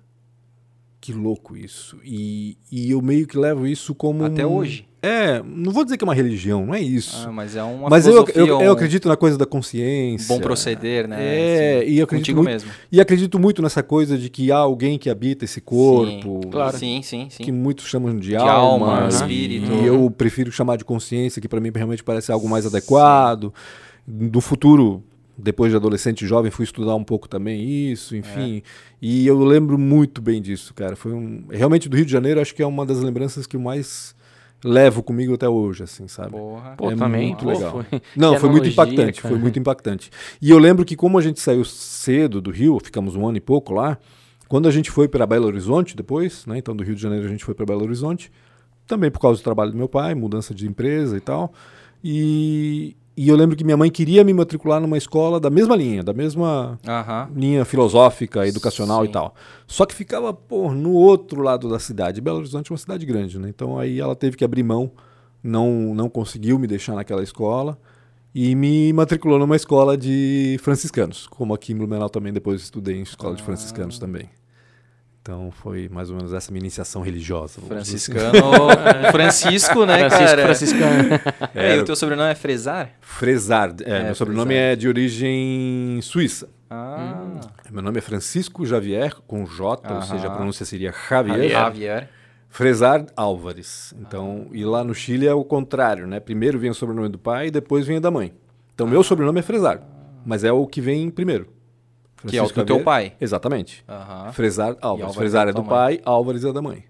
que 1.01 1.15
louco 1.15 1.57
isso. 1.57 1.99
E, 2.05 2.59
e 2.71 2.91
eu 2.91 3.01
meio 3.01 3.27
que 3.27 3.39
levo 3.39 3.67
isso 3.67 3.95
como. 3.95 4.25
Até 4.25 4.47
um- 4.47 4.55
hoje. 4.55 4.87
É, 5.05 5.43
não 5.45 5.73
vou 5.73 5.83
dizer 5.83 5.97
que 5.97 6.05
é 6.05 6.07
uma 6.07 6.15
religião, 6.15 6.65
não 6.65 6.73
é 6.73 6.81
isso. 6.81 7.25
Ah, 7.27 7.33
mas 7.33 7.57
é 7.57 7.63
uma 7.65 7.91
Mas 7.91 8.07
eu, 8.07 8.25
eu, 8.37 8.61
eu 8.63 8.71
acredito 8.73 9.09
na 9.09 9.17
coisa 9.17 9.37
da 9.37 9.45
consciência. 9.45 10.29
bom 10.33 10.41
proceder, 10.41 11.09
né? 11.09 11.17
É, 11.21 11.79
Assim, 11.81 11.91
e 11.91 11.99
eu 11.99 12.05
acredito 12.05 12.09
contigo 12.09 12.37
muito, 12.45 12.53
mesmo. 12.53 12.71
E 12.93 13.01
acredito 13.01 13.37
muito 13.37 13.61
nessa 13.61 13.83
coisa 13.83 14.17
de 14.17 14.31
que 14.31 14.53
há 14.53 14.59
alguém 14.59 14.97
que 15.01 15.11
habita 15.11 15.45
esse 15.45 15.61
corpo. 15.61 16.41
Sim, 16.45 16.51
Claro. 16.53 16.79
Sim, 16.79 17.03
sim, 17.03 17.27
sim. 17.29 17.43
Que 17.43 17.51
muitos 17.51 17.87
chamam 17.89 18.17
de, 18.17 18.37
alma, 18.37 18.95
alma, 19.01 19.07
e- 19.07 19.09
espírito. 19.09 19.73
E 19.73 19.87
eu 19.87 20.09
prefiro 20.09 20.53
chamar 20.53 20.77
de 20.77 20.85
consciência, 20.85 21.43
que 21.43 21.49
para 21.49 21.61
mim 21.61 21.73
realmente 21.75 22.05
parece 22.05 22.31
algo 22.31 22.49
mais 22.49 22.65
adequado. 22.65 23.53
Do 24.07 24.41
futuro, 24.41 25.03
depois 25.37 25.73
de 25.73 25.77
adolescente 25.77 26.23
e 26.23 26.29
jovem, 26.29 26.51
fui 26.53 26.65
estudar 26.65 26.95
um 26.95 27.03
pouco 27.05 27.29
também 27.29 27.91
isso, 27.91 28.15
enfim. 28.15 28.63
E 29.01 29.27
eu 29.27 29.37
lembro 29.43 29.77
muito 29.77 30.23
bem 30.23 30.41
disso, 30.41 30.73
cara. 30.75 30.95
Foi 30.95 31.13
um. 31.13 31.45
Realmente 31.51 31.89
do 31.89 31.97
Rio 31.97 32.07
de 32.07 32.13
Janeiro, 32.13 32.41
acho 32.41 32.55
que 32.55 32.63
é 32.63 32.67
uma 32.67 32.87
das 32.87 33.01
lembranças 33.01 33.49
que 33.49 33.57
eu 33.57 33.61
mais 33.61 34.15
levo 34.65 35.03
comigo 35.03 35.35
até 35.35 35.49
hoje, 35.49 35.83
assim, 35.83 36.07
sabe? 36.09 36.31
Porra. 36.31 36.75
Pô, 36.77 36.91
É 36.91 36.97
também, 36.97 37.29
muito 37.29 37.45
pô, 37.45 37.51
legal. 37.51 37.71
foi- 37.73 38.01
Não, 38.17 38.35
que 38.35 38.41
foi 38.41 38.51
muito 38.51 38.69
impactante, 38.69 39.21
cara. 39.23 39.35
foi 39.35 39.43
muito 39.43 39.59
impactante. 39.59 40.11
E 40.41 40.51
eu 40.51 40.59
lembro 40.59 40.85
que 40.85 40.95
como 40.97 41.19
a 41.19 41.23
gente 41.23 41.41
saiu 41.41 41.65
cedo 41.65 42.41
do 42.41 42.51
Rio, 42.51 42.79
ficamos 42.83 43.17
um 43.17 43.27
ano 43.27 43.39
e 43.39 43.41
pouco 43.41 43.73
lá, 43.75 43.99
quando 44.49 44.69
a 44.69 44.71
gente 44.71 44.91
foi 44.91 45.09
para 45.09 45.27
Belo 45.27 45.47
Horizonte 45.47 45.97
depois, 45.97 46.45
né, 46.47 46.59
então 46.59 46.77
do 46.77 46.85
Rio 46.85 46.95
de 46.95 47.01
Janeiro 47.03 47.27
a 47.27 47.29
gente 47.29 47.45
foi 47.45 47.55
para 47.55 47.65
Belo 47.67 47.83
Horizonte, 47.85 48.31
também 48.87 49.11
por 49.11 49.19
causa 49.21 49.41
do 49.41 49.45
trabalho 49.45 49.71
do 49.73 49.77
meu 49.79 49.89
pai, 49.89 50.15
mudança 50.15 50.55
de 50.55 50.67
empresa 50.69 51.17
e 51.17 51.21
tal, 51.21 51.53
E, 52.05 52.97
e 53.17 53.29
eu 53.29 53.37
lembro 53.37 53.55
que 53.55 53.65
minha 53.65 53.77
mãe 53.77 53.91
queria 53.91 54.25
me 54.25 54.33
matricular 54.33 54.81
numa 54.81 54.97
escola 54.97 55.39
da 55.39 55.51
mesma 55.51 55.77
linha, 55.77 56.03
da 56.03 56.13
mesma 56.13 56.79
Aham. 56.87 57.31
linha 57.35 57.65
filosófica, 57.65 58.47
educacional 58.47 59.03
Sim. 59.03 59.09
e 59.09 59.13
tal. 59.13 59.35
Só 59.67 59.85
que 59.85 59.95
ficava, 59.95 60.33
pô, 60.33 60.73
no 60.73 60.93
outro 60.93 61.43
lado 61.43 61.69
da 61.69 61.79
cidade. 61.79 62.21
Belo 62.21 62.39
Horizonte 62.39 62.71
é 62.71 62.73
uma 62.73 62.79
cidade 62.79 63.05
grande, 63.05 63.39
né? 63.39 63.49
Então 63.49 63.79
aí 63.79 64.01
ela 64.01 64.17
teve 64.17 64.37
que 64.37 64.45
abrir 64.45 64.63
mão, 64.63 64.93
não, 65.43 65.95
não 65.95 66.09
conseguiu 66.09 66.59
me 66.59 66.67
deixar 66.67 66.95
naquela 66.95 67.23
escola 67.23 67.79
e 68.35 68.55
me 68.55 68.93
matriculou 68.95 69.39
numa 69.39 69.57
escola 69.57 69.97
de 69.97 70.57
franciscanos, 70.63 71.27
como 71.27 71.53
aqui 71.53 71.73
em 71.73 71.77
Blumenau 71.77 72.09
também 72.09 72.33
depois 72.33 72.63
estudei 72.63 72.97
em 72.97 73.03
escola 73.03 73.35
de 73.35 73.43
franciscanos 73.43 73.99
também. 73.99 74.31
Então 75.23 75.53
foi 75.53 75.89
mais 75.89 76.11
ou 76.11 76.17
menos 76.17 76.33
essa 76.33 76.51
minha 76.51 76.61
iniciação 76.63 77.01
religiosa. 77.01 77.61
assim. 77.61 77.69
Franciscano. 77.69 78.33
Francisco, 79.13 79.87
né, 79.87 79.99
Francisco 79.99 80.25
cara? 80.27 80.43
Franciscano. 80.43 81.09
É, 81.55 81.77
e 81.77 81.81
o 81.81 81.85
teu 81.85 81.95
sobrenome 81.95 82.33
é 82.33 82.35
Fresar? 82.35 82.91
Fresar, 83.01 83.73
é, 83.85 84.01
É, 84.01 84.05
meu 84.05 84.15
sobrenome 84.17 84.55
é 84.55 84.75
de 84.75 84.89
origem 84.89 86.01
suíça. 86.03 86.49
Ah. 86.69 87.41
Meu 87.71 87.83
nome 87.83 87.99
é 87.99 88.01
Francisco 88.01 88.67
Javier, 88.67 89.15
com 89.27 89.45
J, 89.45 89.95
ou 89.95 90.03
seja, 90.03 90.27
a 90.27 90.31
pronúncia 90.31 90.65
seria 90.65 90.93
Javier. 91.09 91.51
Javier. 91.51 92.09
Fresar 92.49 93.07
Álvares. 93.15 93.95
Então, 94.01 94.49
e 94.53 94.65
lá 94.65 94.83
no 94.83 94.95
Chile 94.95 95.27
é 95.27 95.35
o 95.35 95.45
contrário, 95.45 96.07
né? 96.07 96.19
Primeiro 96.19 96.59
vem 96.59 96.71
o 96.71 96.75
sobrenome 96.75 97.09
do 97.09 97.19
pai 97.19 97.47
e 97.47 97.51
depois 97.51 97.87
vem 97.87 97.99
o 97.99 98.01
da 98.01 98.11
mãe. 98.11 98.33
Então, 98.75 98.87
meu 98.87 99.03
sobrenome 99.03 99.39
é 99.39 99.43
Fresar, 99.43 99.83
mas 100.27 100.43
é 100.43 100.53
o 100.53 100.67
que 100.67 100.81
vem 100.81 101.11
primeiro. 101.11 101.47
Que 102.27 102.37
é 102.39 102.43
o 102.43 102.47
do 102.49 102.65
teu 102.65 102.77
álvares. 102.77 103.13
Exatamente. 103.21 103.85
Fresar 104.33 104.69
Álvares. 104.81 104.83
Álvares 104.85 105.17
Fresar 105.17 105.47
é 105.47 105.51
é 105.51 105.53
do 105.53 105.63
tua 105.63 105.69
pai, 105.71 106.01
Álvares 106.05 106.45
é 106.45 106.53
da 106.53 106.63
mãe. 106.63 106.85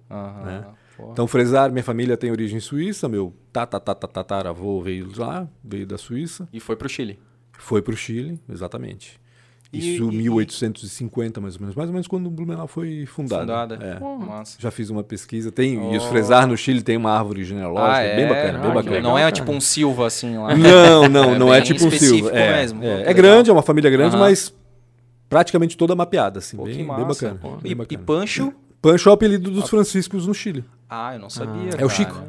Né? 0.44 0.64
Então, 1.10 1.26
Fresar, 1.26 1.70
minha 1.72 1.82
família 1.82 2.16
tem 2.16 2.30
origem 2.30 2.60
suíça, 2.60 3.08
meu 3.08 3.34
tataravô 3.52 4.80
veio 4.82 5.06
de 5.08 5.18
lá, 5.18 5.48
veio 5.64 5.86
da 5.86 5.98
Suíça, 5.98 6.48
E 6.52 6.60
foi 6.60 6.76
pro 6.76 6.88
Chile. 6.88 7.18
foi 7.58 7.82
para 7.82 7.92
o 7.94 7.96
Chile, 7.96 8.38
exatamente. 8.48 9.20
E- 9.72 9.94
Isso 9.96 10.12
e- 10.12 10.16
1850, 10.16 11.40
mais 11.40 11.54
ou 11.54 11.62
menos. 11.62 11.74
Mais 11.74 11.88
ou 11.88 11.92
menos 11.94 12.06
quando 12.06 12.26
o 12.26 12.30
Blumenau 12.30 12.68
foi 12.68 13.06
fundado. 13.06 13.40
Fundada. 13.40 13.74
É. 13.82 13.98
Já 14.58 14.70
fiz 14.70 14.90
uma 14.90 15.02
pesquisa. 15.02 15.50
Tem, 15.50 15.92
E 15.94 15.96
os 15.96 16.04
Oh. 16.04 16.08
Fresar 16.10 16.46
no 16.46 16.56
Chile 16.58 16.82
tem 16.82 16.96
uma 16.98 17.10
árvore 17.10 17.42
genealógica. 17.42 18.12
Ah, 18.12 18.14
Bem 18.16 18.24
é? 18.24 18.28
bacana, 18.28 18.58
bem 18.58 18.70
Ah, 18.70 18.74
bacana. 18.74 18.96
que 18.96 19.02
Não 19.02 19.16
é 19.18 19.32
tipo 19.32 19.50
um 19.50 19.60
Silva 19.62 20.06
assim 20.06 20.36
lá. 20.36 20.54
Não, 20.54 21.08
não, 21.08 21.32
É 21.34 21.38
não 21.38 21.54
é 21.54 21.62
bem 21.62 21.72
tipo 21.72 21.86
um 21.86 21.90
Silva. 21.90 22.30
É, 22.32 22.56
mesmo. 22.60 22.84
É, 22.84 23.10
é 23.10 23.14
grande, 23.14 23.48
é 23.48 23.52
uma 23.52 23.62
família 23.62 23.90
grande, 23.90 24.14
Aham. 24.14 24.24
mas 24.24 24.54
praticamente 25.32 25.76
toda 25.76 25.94
mapeada, 25.94 26.38
assim. 26.40 26.56
Pô, 26.56 26.64
bem, 26.64 26.72
que 26.76 26.82
bem 26.84 27.04
bacana. 27.06 27.38
Pô. 27.40 27.48
bem 27.56 27.60
E, 27.64 27.72
e 27.72 27.74
bacana. 27.74 28.02
Pancho? 28.04 28.52
Pancho 28.82 29.08
é 29.08 29.12
o 29.12 29.14
apelido 29.14 29.50
dos 29.50 29.68
franciscos 29.70 30.26
no 30.26 30.34
Chile. 30.34 30.62
Ah, 30.90 31.14
eu 31.14 31.18
não 31.20 31.30
sabia. 31.30 31.70
É 31.78 31.84
o. 31.84 31.88
Chico. 31.88 32.20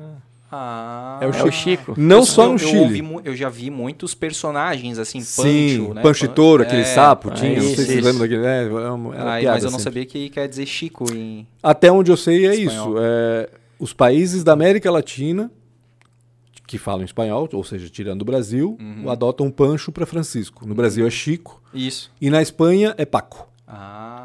Ah, 0.50 1.18
É 1.20 1.26
o 1.28 1.34
É 1.34 1.44
o 1.44 1.52
Chico. 1.52 1.94
Não 1.98 2.18
Eu- 2.20 2.26
só 2.26 2.44
eu- 2.44 2.50
no 2.50 2.54
eu 2.56 2.60
Chile. 2.60 3.02
mu- 3.02 3.22
eu 3.26 3.36
já 3.36 3.50
vi 3.50 3.70
muitos 3.72 4.14
personagens 4.14 5.00
assim, 5.00 5.20
Sim, 5.20 5.80
Pancho, 5.80 5.94
né? 5.96 6.02
Pancho 6.04 6.26
e 6.26 6.28
Pan- 6.28 6.34
Touro, 6.36 6.64
aquele 6.64 6.82
é. 6.84 6.86
sapo, 6.86 7.30
ah, 7.30 7.34
tinha. 7.34 7.56
não 7.56 7.62
sei 7.62 7.72
isso, 7.74 7.82
se 7.82 7.88
vocês 7.88 8.04
lembram 8.06 8.20
daquele. 8.22 8.46
É, 8.46 8.70
uma- 8.92 9.16
era 9.16 9.32
Ai, 9.32 9.42
piada 9.42 9.56
mas 9.56 9.64
eu 9.64 9.72
não 9.72 9.80
sempre. 9.80 9.94
sabia 10.02 10.06
que 10.06 10.30
quer 10.30 10.48
dizer 10.48 10.66
Chico 10.68 11.06
em. 11.12 11.48
Até 11.62 11.92
onde 11.92 12.12
eu 12.12 12.16
sei 12.18 12.46
é 12.46 12.56
Espanhol. 12.56 12.94
isso. 12.94 12.98
É, 13.04 13.50
os 13.80 13.94
países 13.94 14.44
da 14.44 14.54
América 14.54 14.90
Latina 14.92 15.52
que 16.68 16.78
falam 16.78 17.04
espanhol, 17.04 17.48
ou 17.54 17.64
seja, 17.64 17.90
tirando 17.90 18.22
o 18.22 18.26
Brasil, 18.26 18.78
Uhum. 18.80 19.10
adotam 19.10 19.52
Pancho 19.52 19.92
para 19.92 20.06
Francisco. 20.06 20.66
No 20.68 20.74
Brasil 20.74 21.06
é 21.06 21.10
Chico 21.10 21.62
Isso. 21.74 22.12
e 22.22 22.30
na 22.30 22.42
Espanha 22.42 22.94
é 22.98 23.06
Paco. 23.06 23.48
Ah. 23.68 24.23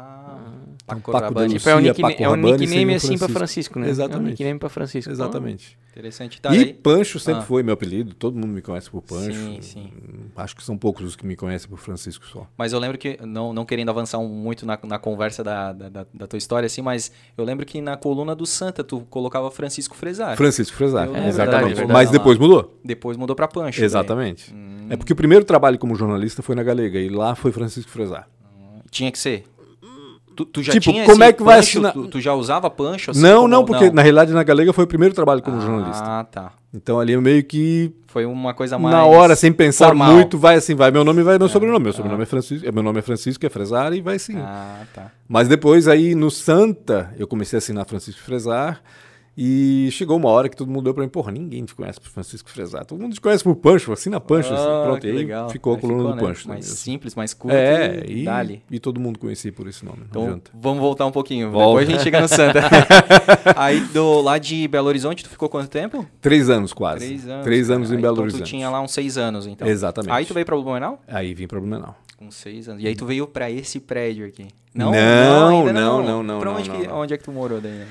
Então, 0.97 0.99
Paco 1.01 1.11
Paco 1.11 1.23
Rabanne. 1.25 1.53
Tipo, 1.57 1.69
é 1.69 1.75
um, 1.75 1.79
nickname, 1.79 2.13
Paco 2.13 2.23
é 2.23 2.29
um 2.29 2.35
nickname 2.35 2.93
assim 2.95 3.17
pra 3.17 3.27
Francisco. 3.29 3.79
Né? 3.79 3.85
É 3.85 3.89
um 3.89 3.91
Exatamente. 3.91 4.29
nickname 4.31 4.59
pra 4.59 4.69
Francisco. 4.69 5.11
Exatamente. 5.11 5.77
Interessante. 5.91 6.39
Tá, 6.41 6.55
e 6.55 6.59
aí- 6.59 6.73
Pancho 6.73 7.19
sempre 7.19 7.41
Ah. 7.41 7.45
foi 7.45 7.61
meu 7.63 7.73
apelido, 7.73 8.13
todo 8.13 8.35
mundo 8.35 8.47
me 8.53 8.61
conhece 8.61 8.89
por 8.89 9.01
Pancho. 9.01 9.33
Sim, 9.33 9.57
sim. 9.61 9.91
Acho 10.35 10.55
que 10.55 10.63
são 10.63 10.77
poucos 10.77 11.03
os 11.05 11.15
que 11.15 11.25
me 11.25 11.35
conhecem 11.35 11.69
por 11.69 11.77
Francisco 11.77 12.25
só. 12.25 12.47
Mas 12.57 12.71
eu 12.73 12.79
lembro 12.79 12.97
que, 12.97 13.19
não, 13.25 13.51
não 13.51 13.65
querendo 13.65 13.89
avançar 13.89 14.17
muito 14.19 14.65
na, 14.65 14.79
na 14.83 14.97
conversa 14.99 15.43
da, 15.43 15.73
da, 15.73 15.89
da- 15.89 16.05
da 16.13 16.27
tua 16.27 16.37
história, 16.37 16.67
assim, 16.67 16.81
mas 16.81 17.11
eu 17.37 17.43
lembro 17.43 17.65
que 17.65 17.81
na 17.81 17.97
coluna 17.97 18.33
do 18.35 18.45
Santa 18.45 18.83
tu 18.83 19.01
colocava 19.09 19.49
Francisco 19.51 19.95
Fresar. 19.95 20.37
Francisco 20.37 20.75
Fresar, 20.77 21.07
lembro 21.07 21.27
exatamente. 21.27 21.35
verdade, 21.51 21.67
verdade. 21.75 21.91
Mas 21.93 22.11
depois 22.11 22.37
mudou. 22.37 22.79
Depois 22.83 23.17
mudou 23.17 23.35
pra 23.35 23.47
Pancho. 23.47 23.83
Exatamente. 23.83 24.53
Hum. 24.53 24.87
É 24.89 24.95
porque 24.95 25.11
o 25.13 25.15
primeiro 25.15 25.43
trabalho 25.43 25.77
como 25.77 25.95
jornalista 25.95 26.41
foi 26.41 26.55
na 26.55 26.63
Galega 26.63 26.97
e 26.99 27.09
lá 27.09 27.35
foi 27.35 27.51
Francisco 27.51 27.91
Fresar. 27.91 28.27
daí. 28.39 28.81
Tinha 28.89 29.11
que 29.11 29.19
ser. 29.19 29.43
Tu, 30.39 30.45
tu 30.45 30.63
já 30.63 30.71
Tipo, 30.71 30.91
tinha 30.91 31.05
como 31.05 31.21
é 31.21 31.33
que 31.33 31.43
vai 31.43 31.57
Pancho? 31.57 31.69
assinar- 31.69 31.91
Tu, 31.93 32.07
tu 32.07 32.21
já 32.21 32.33
usava 32.33 32.69
Pancho? 32.69 33.11
assim, 33.11 33.21
não, 33.21 33.39
como- 33.41 33.47
não, 33.49 33.65
porque 33.65 33.91
na 33.91 34.01
realidade 34.01 34.31
na 34.31 34.41
Galega 34.41 34.71
foi 34.71 34.85
o 34.85 34.87
primeiro 34.87 35.13
trabalho 35.13 35.41
como 35.41 35.59
jornalista. 35.59 36.01
Ah, 36.05 36.23
tá. 36.23 36.51
Então 36.73 36.97
ali 36.99 37.11
eu 37.13 37.21
meio 37.21 37.43
que 37.43 37.91
Foi 38.07 38.25
uma 38.25 38.53
coisa 38.53 38.79
mais. 38.79 38.95
na 38.95 39.03
hora, 39.03 39.35
sem 39.35 39.51
pensar 39.51 39.87
formal. 39.87 40.13
muito, 40.13 40.37
vai 40.37 40.55
assim, 40.55 40.75
vai 40.75 40.91
meu 40.91 41.03
nome 41.03 41.19
e 41.19 41.23
vai 41.23 41.37
meu 41.37 41.49
sobrenome. 41.49 41.83
Meu 41.83 41.93
sobrenome 41.93 42.23
é 42.23 42.25
Francisco, 42.25 42.65
é- 42.67 42.71
meu 42.71 42.83
nome 42.83 42.99
é 42.99 43.01
Francisco, 43.01 43.45
é 43.45 43.49
Fresar 43.49 43.91
e 43.93 44.01
vai 44.01 44.17
sim. 44.17 44.37
Ah, 44.37 44.83
tá. 44.93 45.11
Mas 45.27 45.47
depois 45.49 45.87
aí 45.89 46.15
no 46.15 46.31
Santa, 46.31 47.13
eu 47.17 47.27
comecei 47.27 47.57
a 47.57 47.59
assinar 47.59 47.85
Francisco 47.85 48.21
Fresar 48.21 48.81
e 49.37 49.89
chegou 49.91 50.17
uma 50.17 50.29
hora 50.29 50.49
que 50.49 50.55
todo 50.57 50.69
mundo 50.69 50.83
deu 50.83 50.93
pra 50.93 51.03
mim, 51.03 51.09
porra, 51.09 51.31
ninguém 51.31 51.63
te 51.63 51.73
conhece 51.73 51.99
por 51.99 52.09
Francisco 52.09 52.49
Fresar. 52.49 52.83
Todo 52.85 52.99
mundo 53.01 53.13
te 53.13 53.21
conhece 53.21 53.43
por 53.43 53.55
Pancho, 53.55 53.91
assina 53.93 54.19
Pancho, 54.19 54.53
assim, 54.53 54.63
Ah, 54.67 54.81
pronto. 54.85 55.01
que 55.01 55.07
E 55.07 55.11
aí 55.11 55.15
legal. 55.17 55.49
ficou 55.49 55.73
a 55.73 55.75
Aí 55.77 55.81
coluna 55.81 55.99
ficou, 55.99 56.15
do 56.15 56.21
né? 56.21 56.27
Pancho. 56.27 56.47
Mais 56.49 56.67
né? 56.69 56.75
simples, 56.75 57.15
mais 57.15 57.33
curto. 57.33 57.55
É, 57.55 58.03
e 58.07 58.25
e, 58.25 58.61
e 58.71 58.79
todo 58.79 58.99
mundo 58.99 59.17
conhecia 59.17 59.51
por 59.53 59.67
esse 59.67 59.85
nome. 59.85 59.99
não 60.13 60.23
Então, 60.35 60.41
vamos 60.53 60.79
voltar 60.81 61.05
um 61.05 61.11
pouquinho. 61.11 61.51
Volta. 61.51 61.67
Depois 61.81 61.87
a 61.87 61.91
gente 61.91 62.03
chega 62.03 62.21
no 62.21 62.27
Santa. 62.27 62.59
Aí, 63.55 63.79
do, 63.93 64.21
lá 64.21 64.37
de 64.37 64.67
Belo 64.67 64.87
Horizonte, 64.87 65.23
tu 65.23 65.29
ficou 65.29 65.47
quanto 65.49 65.69
tempo? 65.69 66.05
Três 66.21 66.49
anos 66.49 66.73
quase. 66.73 67.05
Três 67.05 67.27
anos. 67.27 67.43
Três 67.45 67.69
anos 67.69 67.91
em 67.91 67.95
Aí, 67.95 68.01
Belo 68.01 68.13
então 68.15 68.23
Horizonte. 68.23 68.43
tu 68.43 68.47
tinha 68.49 68.69
lá 68.69 68.81
uns 68.81 68.91
seis 68.91 69.17
anos, 69.17 69.47
então. 69.47 69.67
Exatamente. 69.67 70.11
Aí 70.11 70.25
tu 70.25 70.33
veio 70.33 70.45
pra 70.45 70.55
Blumenau? 70.55 71.01
Aí 71.07 71.33
vim 71.33 71.47
pra 71.47 71.59
Blumenau. 71.59 71.95
Com 72.17 72.29
seis 72.31 72.67
anos. 72.67 72.83
E 72.83 72.87
aí 72.87 72.95
tu 72.95 73.05
veio 73.05 73.25
pra 73.25 73.49
esse 73.49 73.79
prédio 73.79 74.25
aqui? 74.27 74.47
Não, 74.73 74.91
Não, 74.91 75.59
ainda 75.59 75.73
não, 75.73 76.03
não, 76.03 76.21
não, 76.23 76.39
Pra 76.39 76.51
não, 76.51 76.59
onde, 76.59 76.69
não, 76.69 76.79
que- 76.81 76.87
não. 76.87 76.97
onde 76.99 77.13
é 77.13 77.17
que 77.17 77.23
tu 77.23 77.31
morou 77.31 77.59
daí? 77.61 77.71
né? 77.71 77.87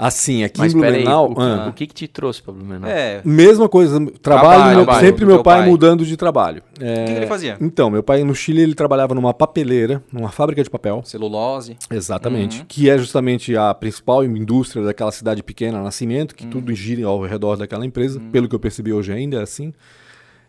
Assim, 0.00 0.44
aqui 0.44 0.60
Mas 0.60 0.72
em 0.72 0.78
Blumenau. 0.78 1.32
o, 1.32 1.34
que, 1.34 1.40
ah, 1.42 1.66
o 1.68 1.72
que 1.72 1.86
que 1.88 1.94
te 1.94 2.06
trouxe 2.06 2.40
pra 2.40 2.52
Blumenau? 2.54 2.88
É. 2.88 3.20
Mesma 3.24 3.68
coisa, 3.68 3.94
trabalho, 3.98 4.20
Trabalho, 4.22 4.76
meu- 4.76 4.84
trabalho, 4.84 5.06
sempre 5.06 5.26
meu 5.26 5.42
pai, 5.42 5.58
pai. 5.62 5.68
mudando 5.68 6.06
de 6.06 6.16
trabalho. 6.16 6.62
É, 6.80 6.92
O 6.92 6.96
que, 7.06 7.12
que 7.12 7.18
ele 7.18 7.26
fazia? 7.26 7.56
Então, 7.60 7.90
meu 7.90 8.02
pai 8.02 8.22
no 8.22 8.32
Chile 8.34 8.62
ele 8.62 8.74
trabalhava 8.76 9.12
numa 9.12 9.34
papeleira, 9.34 10.00
numa 10.12 10.28
fábrica 10.30 10.62
de 10.62 10.70
papel. 10.70 11.02
Celulose. 11.04 11.76
Exatamente. 11.90 12.60
Uhum. 12.60 12.64
Que 12.68 12.88
é 12.88 12.96
justamente 12.96 13.56
a 13.56 13.74
principal 13.74 14.24
indústria 14.24 14.84
daquela 14.84 15.10
cidade 15.10 15.42
pequena, 15.42 15.82
Nascimento, 15.82 16.30
Uhum. 16.30 16.36
que 16.36 16.46
tudo 16.46 16.72
gira 16.74 17.04
ao 17.06 17.20
redor 17.22 17.56
daquela 17.56 17.84
empresa. 17.84 18.20
Pelo 18.30 18.48
que 18.48 18.54
eu 18.54 18.60
percebi 18.60 18.92
hoje 18.92 19.12
ainda 19.12 19.38
é 19.38 19.42
assim. 19.42 19.72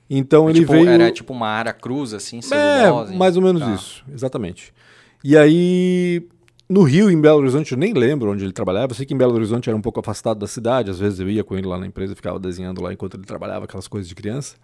Então 0.09 0.49
ele 0.49 0.59
tipo, 0.61 0.71
veio. 0.73 0.87
Era 0.89 1.11
tipo 1.11 1.33
uma 1.33 1.47
área 1.47 1.73
cruz, 1.73 2.13
assim, 2.13 2.37
É, 2.39 2.41
celulose. 2.41 3.15
mais 3.15 3.35
ou 3.35 3.41
menos 3.43 3.61
Tá. 3.61 3.73
isso, 3.73 4.03
exatamente. 4.13 4.73
E 5.23 5.35
aí, 5.37 6.23
no 6.69 6.83
Rio, 6.83 7.09
em 7.09 7.19
Belo 7.19 7.39
Horizonte, 7.39 7.71
eu 7.71 7.77
nem 7.77 7.93
lembro 7.93 8.31
onde 8.31 8.43
ele 8.45 8.53
trabalhava. 8.53 8.91
Eu 8.91 8.95
sei 8.95 9.05
que 9.05 9.13
em 9.13 9.17
Belo 9.17 9.33
Horizonte 9.33 9.69
era 9.69 9.77
um 9.77 9.81
pouco 9.81 9.99
afastado 9.99 10.39
da 10.39 10.47
cidade. 10.47 10.91
Às 10.91 10.99
vezes 10.99 11.19
eu 11.19 11.29
ia 11.29 11.43
com 11.43 11.57
ele 11.57 11.67
lá 11.67 11.77
na 11.79 11.87
empresa, 11.87 12.15
ficava 12.15 12.39
desenhando 12.39 12.81
lá 12.81 12.93
enquanto 12.93 13.15
ele 13.15 13.23
trabalhava, 13.25 13.65
aquelas 13.65 13.87
coisas 13.87 14.07
de 14.07 14.13
criança. 14.13 14.55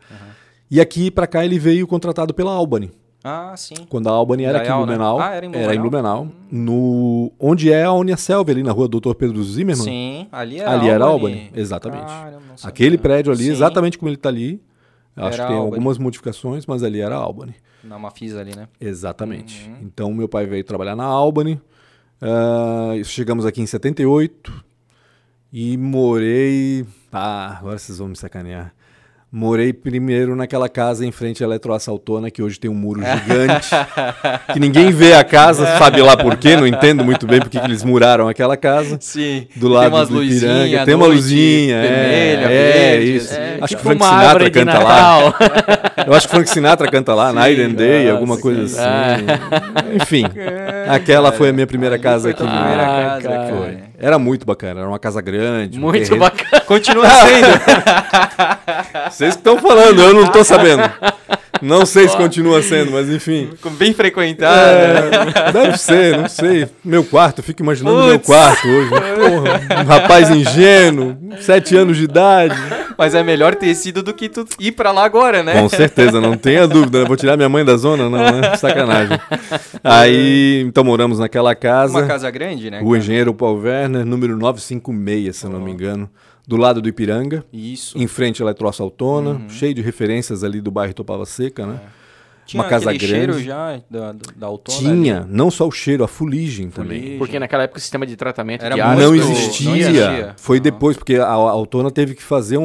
E 0.70 0.80
aqui 0.80 1.10
pra 1.10 1.26
cá 1.26 1.44
ele 1.44 1.58
veio 1.58 1.88
contratado 1.88 2.34
pela 2.34 2.52
Albany. 2.52 2.92
Ah, 3.24 3.56
sim. 3.58 3.74
Quando 3.90 4.08
a 4.08 4.12
Albany 4.12 4.44
era 4.44 4.60
aqui 4.60 4.68
em 4.68 4.72
né? 4.72 4.78
Blumenau. 4.78 5.20
Ah, 5.20 5.34
era 5.34 5.46
em 5.48 5.56
Era 5.56 5.74
em 5.74 5.82
Blumenau? 5.82 6.26
Blumenau. 6.26 6.42
No, 6.52 7.32
onde 7.40 7.72
é 7.74 7.84
a 7.84 7.92
Uniaselv, 7.92 8.52
ali 8.52 8.62
na 8.62 8.72
rua 8.72 8.88
Doutor 8.88 9.16
Pedro 9.16 9.44
Zimmermann. 9.44 9.84
Sim, 9.84 10.28
ali 10.32 10.60
era 10.60 10.72
Ali 10.72 10.90
era 10.90 11.04
Albany. 11.06 11.34
Albany, 11.34 11.52
exatamente. 11.56 12.12
Sabia. 12.12 12.40
Aquele 12.64 13.00
prédio 13.00 13.34
ali, 13.34 13.46
Sim, 13.46 13.52
exatamente 13.52 13.98
como 13.98 14.10
ele 14.10 14.16
está 14.16 14.30
ali. 14.30 14.62
Acho 15.16 15.28
Era 15.28 15.44
que 15.44 15.48
tem 15.48 15.56
Albany. 15.58 15.74
algumas 15.74 15.98
modificações, 15.98 16.68
mas 16.68 16.84
ali 16.84 17.00
era 17.02 17.16
Albany. 17.16 17.56
Na 17.84 17.98
Mafisa 17.98 18.42
ali, 18.42 18.56
né? 18.56 18.68
Exatamente. 18.80 19.68
Uhum. 19.70 19.76
Então, 19.82 20.14
meu 20.14 20.30
pai 20.30 20.46
veio 20.46 20.64
trabalhar 20.64 20.96
na 20.96 21.06
Albany. 21.06 21.60
Ah, 22.22 22.94
chegamos 23.04 23.46
aqui 23.46 23.62
em 23.62 23.66
78 23.66 24.64
e 25.52 25.78
morei. 25.78 26.86
Ah, 27.12 27.58
agora 27.60 27.78
vocês 27.78 27.98
vão 27.98 28.08
me 28.08 28.16
sacanear. 28.16 28.74
Morei 29.32 29.74
primeiro 29.74 30.34
naquela 30.34 30.70
casa 30.70 31.06
em 31.06 31.12
frente 31.12 31.44
à 31.44 31.48
Eletroassaltona, 31.48 32.32
que 32.32 32.42
hoje 32.42 32.58
tem 32.58 32.72
um 32.72 32.74
muro 32.74 33.02
gigante. 33.02 33.68
que 34.54 34.60
ninguém 34.62 34.92
vê 34.92 35.14
a 35.14 35.26
casa, 35.26 35.66
sabe 35.78 36.02
lá 36.02 36.16
por 36.16 36.38
quê, 36.38 36.56
não 36.56 36.66
entendo 36.66 37.04
muito 37.04 37.28
bem 37.28 37.42
porque 37.42 37.60
que 37.60 37.66
eles 37.66 37.84
muraram 37.84 38.30
aquela 38.30 38.56
casa. 38.56 38.98
Sim. 39.02 39.46
Do 39.54 39.68
lado 39.68 39.90
tem 39.90 40.00
umas 40.00 40.08
do 40.10 40.24
Ipiranga. 40.24 40.86
Tem 40.86 40.96
uma 40.96 41.08
luzinha, 41.08 41.76
é, 41.76 41.82
vermelha, 41.82 42.46
é, 42.46 42.98
verde, 42.98 43.16
isso. 43.18 43.34
É, 43.34 43.58
Acho 43.60 43.68
tipo 43.76 43.82
que 43.82 43.84
Frank 43.88 44.04
Sinatra 44.06 44.52
canta 44.52 44.80
lá. 44.80 45.34
Eu 46.08 46.14
acho 46.14 46.28
que 46.28 46.34
Frank 46.34 46.50
Sinatra 46.50 46.92
canta 46.92 47.14
lá, 47.14 47.34
Night 47.34 47.62
and 47.62 47.74
Day, 47.74 48.04
nossa, 48.04 48.14
alguma 48.14 48.38
coisa 48.38 48.62
que- 48.62 48.82
assim. 48.82 49.96
Enfim, 50.02 50.24
aquela 50.88 51.34
foi 51.34 51.50
a 51.50 51.54
minha 51.54 51.68
primeira 51.68 52.00
casa 52.00 52.30
aqui. 52.30 52.42
primeira 52.42 52.86
Blumenau. 52.86 53.10
casa, 53.10 53.28
cara. 53.28 53.48
Foi. 53.54 53.78
Era 54.06 54.20
muito 54.20 54.46
bacana, 54.46 54.82
era 54.82 54.88
uma 54.88 55.00
casa 55.00 55.20
grande. 55.20 55.80
Muito 55.80 55.98
terreno- 56.04 56.20
bacana. 56.20 56.62
Continua 56.62 57.10
sendo. 57.10 57.48
Vocês 59.10 59.34
que 59.34 59.40
estão 59.40 59.58
falando, 59.58 60.00
eu 60.00 60.14
não 60.14 60.26
estou 60.26 60.44
sabendo. 60.44 60.84
Não 61.62 61.86
sei 61.86 62.08
se 62.08 62.18
continua 62.18 62.62
sendo, 62.62 62.92
mas 62.92 63.10
enfim. 63.10 63.50
Bem 63.78 63.94
frequentado. 63.94 64.60
É, 64.60 65.52
deve 65.54 65.78
ser, 65.78 66.18
não 66.18 66.28
sei. 66.28 66.68
Meu 66.84 67.04
quarto, 67.04 67.40
eu 67.40 67.44
fico 67.44 67.64
imaginando 67.64 68.04
meu 68.04 68.20
Putz. 68.20 68.26
quarto 68.28 68.68
hoje. 68.68 68.90
Porra, 68.90 69.82
um 69.82 69.86
rapaz 69.86 70.30
ingênuo, 70.30 71.18
sete 71.40 71.76
anos 71.78 71.96
de 71.98 72.04
idade. 72.04 72.56
Mas 72.98 73.16
é 73.16 73.24
melhor 73.24 73.56
ter 73.56 73.74
sido 73.76 74.04
do 74.04 74.14
que 74.14 74.30
tu 74.30 74.46
ir 74.60 74.74
pra 74.74 74.92
lá 74.92 75.06
agora, 75.06 75.44
né? 75.44 75.54
Com 75.62 75.68
certeza, 75.70 76.20
não 76.22 76.36
tenha 76.38 76.68
dúvida. 76.68 77.00
né? 77.00 77.06
Vou 77.06 77.16
tirar 77.18 77.36
minha 77.38 77.50
mãe 77.50 77.64
da 77.64 77.76
zona? 77.78 78.10
Não, 78.10 78.20
né? 78.20 78.56
Sacanagem. 78.58 79.18
Aí, 79.84 80.62
então 80.68 80.84
moramos 80.84 81.20
naquela 81.20 81.56
casa. 81.56 81.98
Uma 81.98 82.06
casa 82.08 82.30
grande, 82.32 82.70
né? 82.70 82.82
Cara? 82.84 82.98
Engenheiro 82.98 83.34
Paul 83.34 83.60
Werner, 83.62 84.06
número 84.06 84.38
956, 84.38 85.36
se 85.36 85.46
eu 85.46 85.50
não 85.50 85.60
me 85.60 85.72
engano. 85.72 86.10
Do 86.48 86.58
lado 86.58 86.82
do 86.82 86.88
Ipiranga. 86.90 87.44
Isso. 87.52 87.98
Em 87.98 88.08
frente 88.08 88.42
à 88.42 88.46
Eletroça 88.46 88.84
Autona, 88.84 89.32
Uhum. 89.32 89.50
cheio 89.50 89.74
de 89.74 89.82
referências 89.82 90.44
ali 90.44 90.62
do 90.62 90.70
bairro 90.72 90.94
Topava 90.94 91.26
Seca, 91.26 91.66
né? 91.66 91.80
Tinha 92.46 92.62
uma 92.62 92.70
casa 92.70 92.86
grande. 92.94 93.08
cheiro 93.08 93.42
já 93.42 93.82
da, 93.90 94.14
da, 94.36 94.46
autona 94.46 94.78
Tinha, 94.78 95.22
ali? 95.22 95.28
não 95.32 95.50
só 95.50 95.68
o 95.68 95.72
cheiro, 95.72 96.04
a 96.04 96.08
fuligem 96.08 96.70
também. 96.70 97.00
Fuligem. 97.00 97.18
Porque 97.18 97.40
naquela 97.40 97.64
época 97.64 97.80
o 97.80 97.82
sistema 97.82 98.06
de 98.06 98.16
tratamento 98.16 98.64
Era 98.64 98.76
de 98.76 98.82
muito- 98.84 98.92
água 98.92 99.04
Não 99.04 99.16
Não 99.16 99.32
existia. 99.32 99.72
existia. 99.90 100.34
Foi 100.38 100.58
Aham. 100.58 100.64
depois, 100.64 100.96
porque 100.96 101.16
a, 101.16 101.26
a 101.26 101.32
Autona 101.34 101.90
teve 101.90 102.14
que 102.14 102.22
fazer 102.22 102.60
um, 102.60 102.64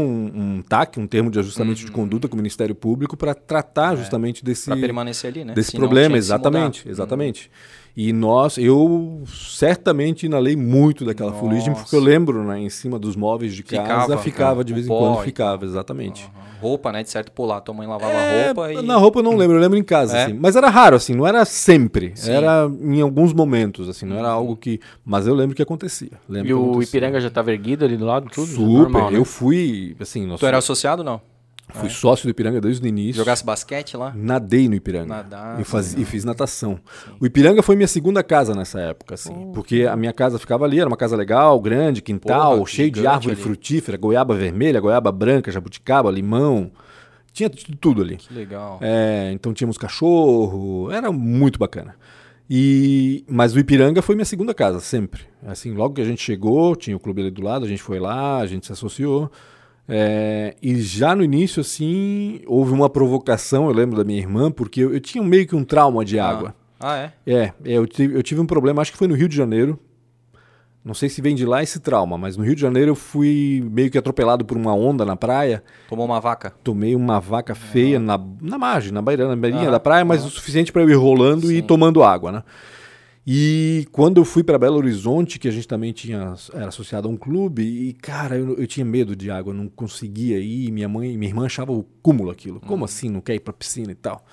um 0.58 0.62
TAC, 0.68 1.00
um 1.00 1.06
termo 1.06 1.30
de 1.30 1.38
ajustamento 1.38 1.80
Uhum. 1.80 1.86
de 1.86 1.92
conduta 1.92 2.28
com 2.28 2.34
o 2.34 2.36
Ministério 2.36 2.74
Público 2.74 3.16
para 3.16 3.32
tratar 3.34 3.96
justamente 3.96 4.44
desse, 4.44 4.66
Pra 4.66 4.76
permanecer 4.76 5.30
ali, 5.30 5.44
né? 5.46 5.54
desse 5.54 5.70
Senão 5.70 5.80
problema. 5.88 6.18
Exatamente, 6.18 6.80
mudar. 6.86 6.90
Uhum. 7.04 7.40
E 8.02 8.14
nós, 8.14 8.56
eu 8.56 9.20
certamente 9.26 10.24
inalei 10.24 10.56
muito 10.56 11.04
daquela 11.04 11.32
Nossa. 11.32 11.42
fuligem, 11.42 11.74
porque 11.74 11.94
eu 11.94 12.00
lembro, 12.00 12.42
né, 12.44 12.58
em 12.58 12.70
cima 12.70 12.98
dos 12.98 13.14
móveis 13.14 13.54
de 13.54 13.62
casa, 13.62 14.16
Ficava, 14.16 14.64
de 14.64 14.72
vez 14.72 14.86
em 14.86 14.88
quando, 14.88 15.18
ficava, 15.22 15.66
exatamente. 15.66 16.24
Aham. 16.24 16.50
Roupa, 16.60 16.92
né? 16.92 17.02
De 17.02 17.10
certo 17.10 17.32
pular. 17.32 17.60
Tua 17.62 17.74
mãe 17.74 17.86
lavava 17.86 18.12
É, 18.12 18.46
roupa 18.46 18.72
e. 18.72 18.82
Na 18.82 18.96
roupa 18.96 19.18
eu 19.20 19.22
não 19.22 19.34
lembro, 19.36 19.56
eu 19.56 19.60
lembro 19.60 19.78
em 19.78 19.82
casa, 19.82 20.16
É? 20.16 20.24
assim. 20.24 20.34
Mas 20.34 20.56
era 20.56 20.68
raro, 20.68 20.94
assim, 20.96 21.14
não 21.14 21.26
era 21.26 21.44
sempre. 21.46 22.12
Sim. 22.14 22.32
Era 22.32 22.70
em 22.82 23.00
alguns 23.02 23.32
momentos, 23.34 23.86
assim, 23.88 24.04
não 24.06 24.16
era 24.18 24.28
algo 24.28 24.54
que. 24.56 24.78
Mas 25.04 25.26
eu 25.26 25.34
lembro 25.34 25.54
que 25.56 25.62
acontecia. 25.62 26.10
Lembro 26.28 26.46
E 26.46 26.48
que 26.48 26.54
o 26.54 26.62
acontecia. 26.70 26.88
Ipiranga 26.90 27.20
já 27.20 27.28
estava 27.28 27.50
erguido 27.50 27.84
ali 27.84 27.96
do 27.96 28.04
lado, 28.06 28.28
tudo? 28.30 28.46
Super, 28.46 28.62
Normal, 28.62 29.10
né? 29.10 29.16
eu 29.18 29.24
fui, 29.24 29.96
assim, 30.00 30.26
nós 30.26 30.38
Tu 30.40 30.46
era 30.46 30.58
associado 30.58 31.02
não? 31.02 31.20
Fui 31.72 31.88
sócio 31.90 32.26
do 32.26 32.30
Ipiranga 32.30 32.60
desde 32.60 32.84
o 32.84 32.88
início. 32.88 33.14
Jogasse 33.20 33.44
basquete 33.44 33.96
lá? 33.96 34.12
Nadei 34.16 34.68
no 34.68 34.74
Ipiranga. 34.74 35.06
Nadar, 35.06 35.60
e, 35.60 35.64
faz- 35.64 35.94
e 35.96 36.04
fiz 36.04 36.24
natação. 36.24 36.78
O 37.20 37.26
Ipiranga 37.26 37.62
foi 37.62 37.76
minha 37.76 37.88
segunda 37.88 38.22
casa 38.22 38.54
nessa 38.54 38.80
época, 38.80 39.14
assim. 39.14 39.50
porque 39.54 39.86
a 39.90 39.96
minha 39.96 40.12
casa 40.12 40.38
ficava 40.38 40.64
ali, 40.64 40.78
era 40.80 40.88
uma 40.88 40.96
casa 40.96 41.16
legal, 41.16 41.58
grande, 41.60 42.02
quintal, 42.02 42.58
Porra, 42.58 42.66
cheio 42.70 42.90
de 42.90 43.06
árvore 43.06 43.32
ali. 43.34 43.42
frutífera, 43.42 43.96
goiaba 43.96 44.34
vermelha, 44.34 44.80
goiaba 44.80 45.10
branca, 45.12 45.50
jabuticaba, 45.52 46.10
limão. 46.10 46.70
Tinha 47.32 47.48
tu- 47.48 47.76
tudo 47.76 48.02
ali. 48.02 48.16
Que 48.16 48.34
legal. 48.34 48.78
É, 48.82 49.30
então 49.32 49.52
tínhamos 49.54 49.78
cachorro, 49.78 50.90
era 50.90 51.12
muito 51.12 51.58
bacana. 51.58 51.94
E, 52.52 53.24
mas 53.28 53.54
o 53.54 53.60
Ipiranga 53.60 54.02
foi 54.02 54.16
minha 54.16 54.24
segunda 54.24 54.52
casa, 54.52 54.80
sempre. 54.80 55.22
Assim, 55.46 55.72
logo 55.72 55.94
que 55.94 56.00
a 56.00 56.04
gente 56.04 56.20
chegou, 56.20 56.74
tinha 56.74 56.96
o 56.96 57.00
clube 57.00 57.20
ali 57.22 57.30
do 57.30 57.42
lado, 57.42 57.64
a 57.64 57.68
gente 57.68 57.80
foi 57.82 58.00
lá, 58.00 58.38
a 58.38 58.46
gente 58.46 58.66
se 58.66 58.72
associou. 58.72 59.30
É, 59.92 60.54
e 60.62 60.80
já 60.80 61.16
no 61.16 61.24
início, 61.24 61.60
assim, 61.60 62.40
houve 62.46 62.72
uma 62.72 62.88
provocação, 62.88 63.66
eu 63.66 63.72
lembro 63.72 63.96
da 63.96 64.04
minha 64.04 64.20
irmã, 64.20 64.50
porque 64.50 64.80
eu, 64.80 64.94
eu 64.94 65.00
tinha 65.00 65.22
meio 65.22 65.46
que 65.48 65.56
um 65.56 65.64
trauma 65.64 66.04
de 66.04 66.18
água. 66.18 66.54
Ah, 66.78 66.96
é? 66.96 67.12
É, 67.26 67.52
eu 67.64 67.86
tive, 67.88 68.16
eu 68.16 68.22
tive 68.22 68.40
um 68.40 68.46
problema, 68.46 68.80
acho 68.80 68.92
que 68.92 68.96
foi 68.98 69.08
no 69.08 69.14
Rio 69.14 69.28
de 69.28 69.36
Janeiro. 69.36 69.78
Não 70.82 70.94
sei 70.94 71.10
se 71.10 71.20
vem 71.20 71.34
de 71.34 71.44
lá 71.44 71.62
esse 71.62 71.78
trauma, 71.78 72.16
mas 72.16 72.38
no 72.38 72.44
Rio 72.44 72.54
de 72.54 72.60
Janeiro 72.60 72.92
eu 72.92 72.94
fui 72.94 73.62
meio 73.70 73.90
que 73.90 73.98
atropelado 73.98 74.46
por 74.46 74.56
uma 74.56 74.72
onda 74.72 75.04
na 75.04 75.14
praia. 75.14 75.62
Tomou 75.88 76.06
uma 76.06 76.20
vaca. 76.20 76.54
Tomei 76.64 76.94
uma 76.94 77.20
vaca 77.20 77.54
feia 77.54 77.98
na, 77.98 78.18
na 78.40 78.56
margem, 78.56 78.90
na 78.90 79.02
beira, 79.02 79.28
na 79.28 79.36
beirinha 79.36 79.64
Aham, 79.64 79.72
da 79.72 79.80
praia, 79.80 80.04
mas 80.06 80.24
o 80.24 80.30
suficiente 80.30 80.72
para 80.72 80.82
eu 80.82 80.88
ir 80.88 80.94
rolando 80.94 81.52
e 81.52 81.56
ir 81.56 81.62
tomando 81.62 82.02
água, 82.02 82.32
né? 82.32 82.42
E 83.32 83.86
quando 83.92 84.16
eu 84.16 84.24
fui 84.24 84.42
para 84.42 84.58
Belo 84.58 84.76
Horizonte, 84.78 85.38
que 85.38 85.46
a 85.46 85.52
gente 85.52 85.68
também 85.68 85.92
tinha 85.92 86.34
era 86.52 86.66
associado 86.66 87.06
a 87.06 87.10
um 87.12 87.16
clube, 87.16 87.62
e 87.62 87.92
cara, 87.92 88.36
eu, 88.36 88.56
eu 88.58 88.66
tinha 88.66 88.84
medo 88.84 89.14
de 89.14 89.30
água, 89.30 89.52
eu 89.52 89.56
não 89.56 89.68
conseguia 89.68 90.36
ir. 90.40 90.72
Minha 90.72 90.88
mãe, 90.88 91.16
minha 91.16 91.30
irmã 91.30 91.46
achava 91.46 91.70
o 91.70 91.84
cúmulo 92.02 92.28
aquilo. 92.32 92.58
Como 92.58 92.84
assim, 92.84 93.08
não 93.08 93.20
quer 93.20 93.36
ir 93.36 93.40
para 93.40 93.52
piscina 93.52 93.92
e 93.92 93.94
tal? 93.94 94.24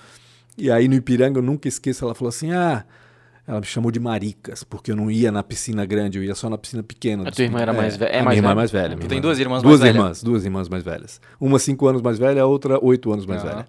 E 0.56 0.68
aí 0.68 0.88
no 0.88 0.96
Ipiranga 0.96 1.38
eu 1.38 1.42
nunca 1.44 1.68
esqueço, 1.68 2.04
ela 2.04 2.12
falou 2.12 2.28
assim: 2.30 2.50
"Ah, 2.50 2.84
ela 3.46 3.60
me 3.60 3.66
chamou 3.66 3.92
de 3.92 4.00
maricas, 4.00 4.64
porque 4.64 4.90
eu 4.90 4.96
não 4.96 5.08
ia 5.08 5.30
na 5.30 5.44
piscina 5.44 5.86
grande, 5.86 6.18
eu 6.18 6.24
ia 6.24 6.34
só 6.34 6.50
na 6.50 6.58
piscina 6.58 6.82
pequena. 6.82 7.28
A 7.28 7.30
tua 7.30 7.44
irmã 7.44 7.60
era 7.60 7.72
mais 7.72 7.96
ve- 7.96 8.04
é 8.06 8.18
a 8.18 8.24
mais 8.24 8.36
minha 8.36 8.38
irmã 8.38 8.48
é 8.48 8.50
velha? 8.50 8.56
mais 8.56 8.70
velha. 8.72 8.96
Tu 8.96 9.06
tem 9.06 9.18
irmã- 9.18 9.22
duas 9.28 9.38
irmãs 9.38 9.62
duas 9.62 9.78
mais 9.78 9.92
velhas? 9.92 9.94
irmãs, 9.96 10.22
duas 10.24 10.44
irmãs 10.44 10.68
mais 10.68 10.82
velhas. 10.82 11.20
Uma 11.40 11.60
cinco 11.60 11.86
anos 11.86 12.02
mais 12.02 12.18
velha, 12.18 12.42
a 12.42 12.46
outra 12.46 12.84
oito 12.84 13.12
anos 13.12 13.26
mais 13.26 13.44
Ah. 13.44 13.48
velha. 13.48 13.68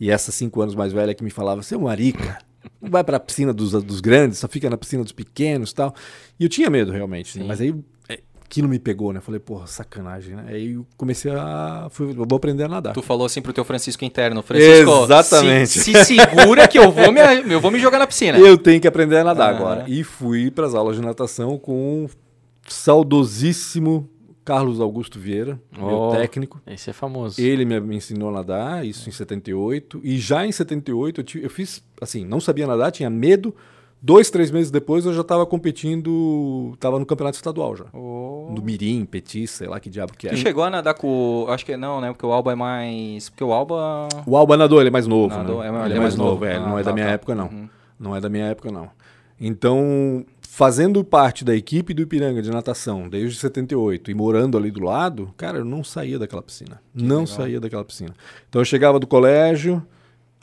E 0.00 0.10
essa 0.10 0.32
cinco 0.32 0.62
anos 0.62 0.74
mais 0.74 0.90
velha 0.90 1.12
que 1.14 1.22
me 1.22 1.28
falava, 1.30 1.62
seu 1.62 1.78
marica, 1.78 2.38
não 2.80 2.90
vai 2.90 3.02
pra 3.04 3.18
piscina 3.20 3.52
dos, 3.52 3.72
dos 3.82 4.00
grandes, 4.00 4.38
só 4.38 4.48
fica 4.48 4.68
na 4.70 4.76
piscina 4.76 5.02
dos 5.02 5.12
pequenos 5.12 5.70
e 5.70 5.74
tal. 5.74 5.94
E 6.38 6.44
eu 6.44 6.48
tinha 6.48 6.68
medo, 6.70 6.90
realmente. 6.92 7.38
Mas 7.42 7.60
aí 7.60 7.74
é, 8.08 8.20
aquilo 8.44 8.68
me 8.68 8.78
pegou, 8.78 9.12
né? 9.12 9.20
Falei, 9.20 9.40
porra, 9.40 9.66
sacanagem, 9.66 10.34
né? 10.36 10.44
Aí 10.48 10.72
eu 10.74 10.86
comecei 10.96 11.30
a... 11.32 11.88
Fui, 11.90 12.10
eu 12.10 12.24
vou 12.28 12.36
aprender 12.36 12.64
a 12.64 12.68
nadar. 12.68 12.92
Tu 12.94 13.02
falou 13.02 13.26
assim 13.26 13.40
pro 13.42 13.52
teu 13.52 13.64
Francisco 13.64 14.04
interno. 14.04 14.42
Francisco, 14.42 15.04
Exatamente. 15.04 15.68
Se, 15.70 15.92
se 15.92 16.04
segura 16.04 16.66
que 16.68 16.78
eu 16.78 16.90
vou, 16.90 17.10
me, 17.12 17.20
eu 17.52 17.60
vou 17.60 17.70
me 17.70 17.78
jogar 17.78 17.98
na 17.98 18.06
piscina. 18.06 18.38
Eu 18.38 18.56
tenho 18.58 18.80
que 18.80 18.88
aprender 18.88 19.18
a 19.18 19.24
nadar 19.24 19.52
Ah. 19.52 19.56
agora. 19.56 19.84
E 19.88 20.02
fui 20.04 20.50
para 20.50 20.66
as 20.66 20.74
aulas 20.74 20.96
de 20.96 21.02
natação 21.02 21.58
com 21.58 22.04
o 22.04 22.10
saudosíssimo 22.68 24.08
Carlos 24.44 24.80
Augusto 24.80 25.18
Vieira, 25.18 25.58
meu 25.76 25.88
Oh. 25.88 26.10
técnico. 26.10 26.60
Esse 26.66 26.90
é 26.90 26.92
famoso. 26.92 27.40
Ele 27.40 27.64
me, 27.64 27.80
me 27.80 27.96
ensinou 27.96 28.28
a 28.28 28.32
nadar, 28.32 28.84
isso 28.84 29.08
em 29.08 29.12
78. 29.12 30.00
E 30.04 30.18
já 30.18 30.44
em 30.46 30.52
78 30.52 31.20
eu, 31.20 31.24
ti- 31.24 31.40
eu 31.42 31.48
fiz, 31.50 31.82
assim, 32.00 32.24
não 32.24 32.40
sabia 32.40 32.66
nadar, 32.66 32.92
tinha 32.92 33.08
medo. 33.08 33.54
Dois, 34.02 34.28
três 34.28 34.50
meses 34.50 34.70
depois 34.70 35.06
eu 35.06 35.14
já 35.14 35.22
estava 35.22 35.46
competindo, 35.46 36.72
estava 36.74 36.98
no 36.98 37.06
campeonato 37.06 37.36
estadual 37.36 37.74
já. 37.74 37.86
Oh. 37.92 38.52
Do 38.54 38.62
Mirim, 38.62 39.06
Petit, 39.06 39.46
sei 39.46 39.66
lá 39.66 39.80
que 39.80 39.88
diabo 39.88 40.12
que 40.12 40.28
Tu 40.28 40.34
é. 40.34 40.36
chegou 40.36 40.62
a 40.62 40.68
nadar 40.68 40.92
com. 40.94 41.44
o- 41.44 41.50
Acho 41.50 41.64
que 41.64 41.74
não, 41.76 42.00
né? 42.02 42.12
Porque 42.12 42.26
o 42.26 42.30
Alba 42.32 42.52
é 42.52 42.54
mais. 42.54 43.30
Porque 43.30 43.42
o 43.42 43.50
Alba. 43.52 44.08
O 44.26 44.36
Alba 44.36 44.56
nadou, 44.58 44.78
ele 44.80 44.88
é 44.88 44.92
mais 44.92 45.06
novo, 45.06 45.34
Nadou, 45.34 45.60
né? 45.60 45.66
é, 45.66 45.70
ele 45.70 45.84
ele 45.86 45.94
é 45.94 46.00
mais 46.00 46.16
novo, 46.16 46.44
é, 46.44 46.52
Ah, 46.52 46.56
ele 46.56 46.64
não 46.66 46.78
é 46.78 46.82
tá, 46.82 46.90
da 46.90 46.94
minha 46.94 47.06
tá. 47.06 47.12
época, 47.12 47.34
não. 47.34 47.46
Uhum. 47.46 47.68
Não 47.98 48.14
é 48.16 48.20
da 48.20 48.28
minha 48.28 48.44
época, 48.44 48.70
não. 48.70 48.90
Então, 49.40 50.24
fazendo 50.40 51.02
parte 51.02 51.44
da 51.44 51.54
equipe 51.54 51.92
do 51.92 52.02
Ipiranga 52.02 52.40
de 52.40 52.50
natação 52.50 53.08
desde 53.08 53.38
78 53.38 54.10
e 54.10 54.14
morando 54.14 54.56
ali 54.56 54.70
do 54.70 54.82
lado, 54.82 55.32
cara, 55.36 55.58
eu 55.58 55.64
não 55.64 55.82
saía 55.82 56.18
daquela 56.18 56.42
piscina. 56.42 56.80
não 56.94 57.20
legal. 57.22 57.26
saía 57.26 57.60
daquela 57.60 57.84
piscina. 57.84 58.14
Então 58.48 58.60
eu 58.60 58.64
chegava 58.64 58.98
do 59.00 59.06
colégio, 59.06 59.84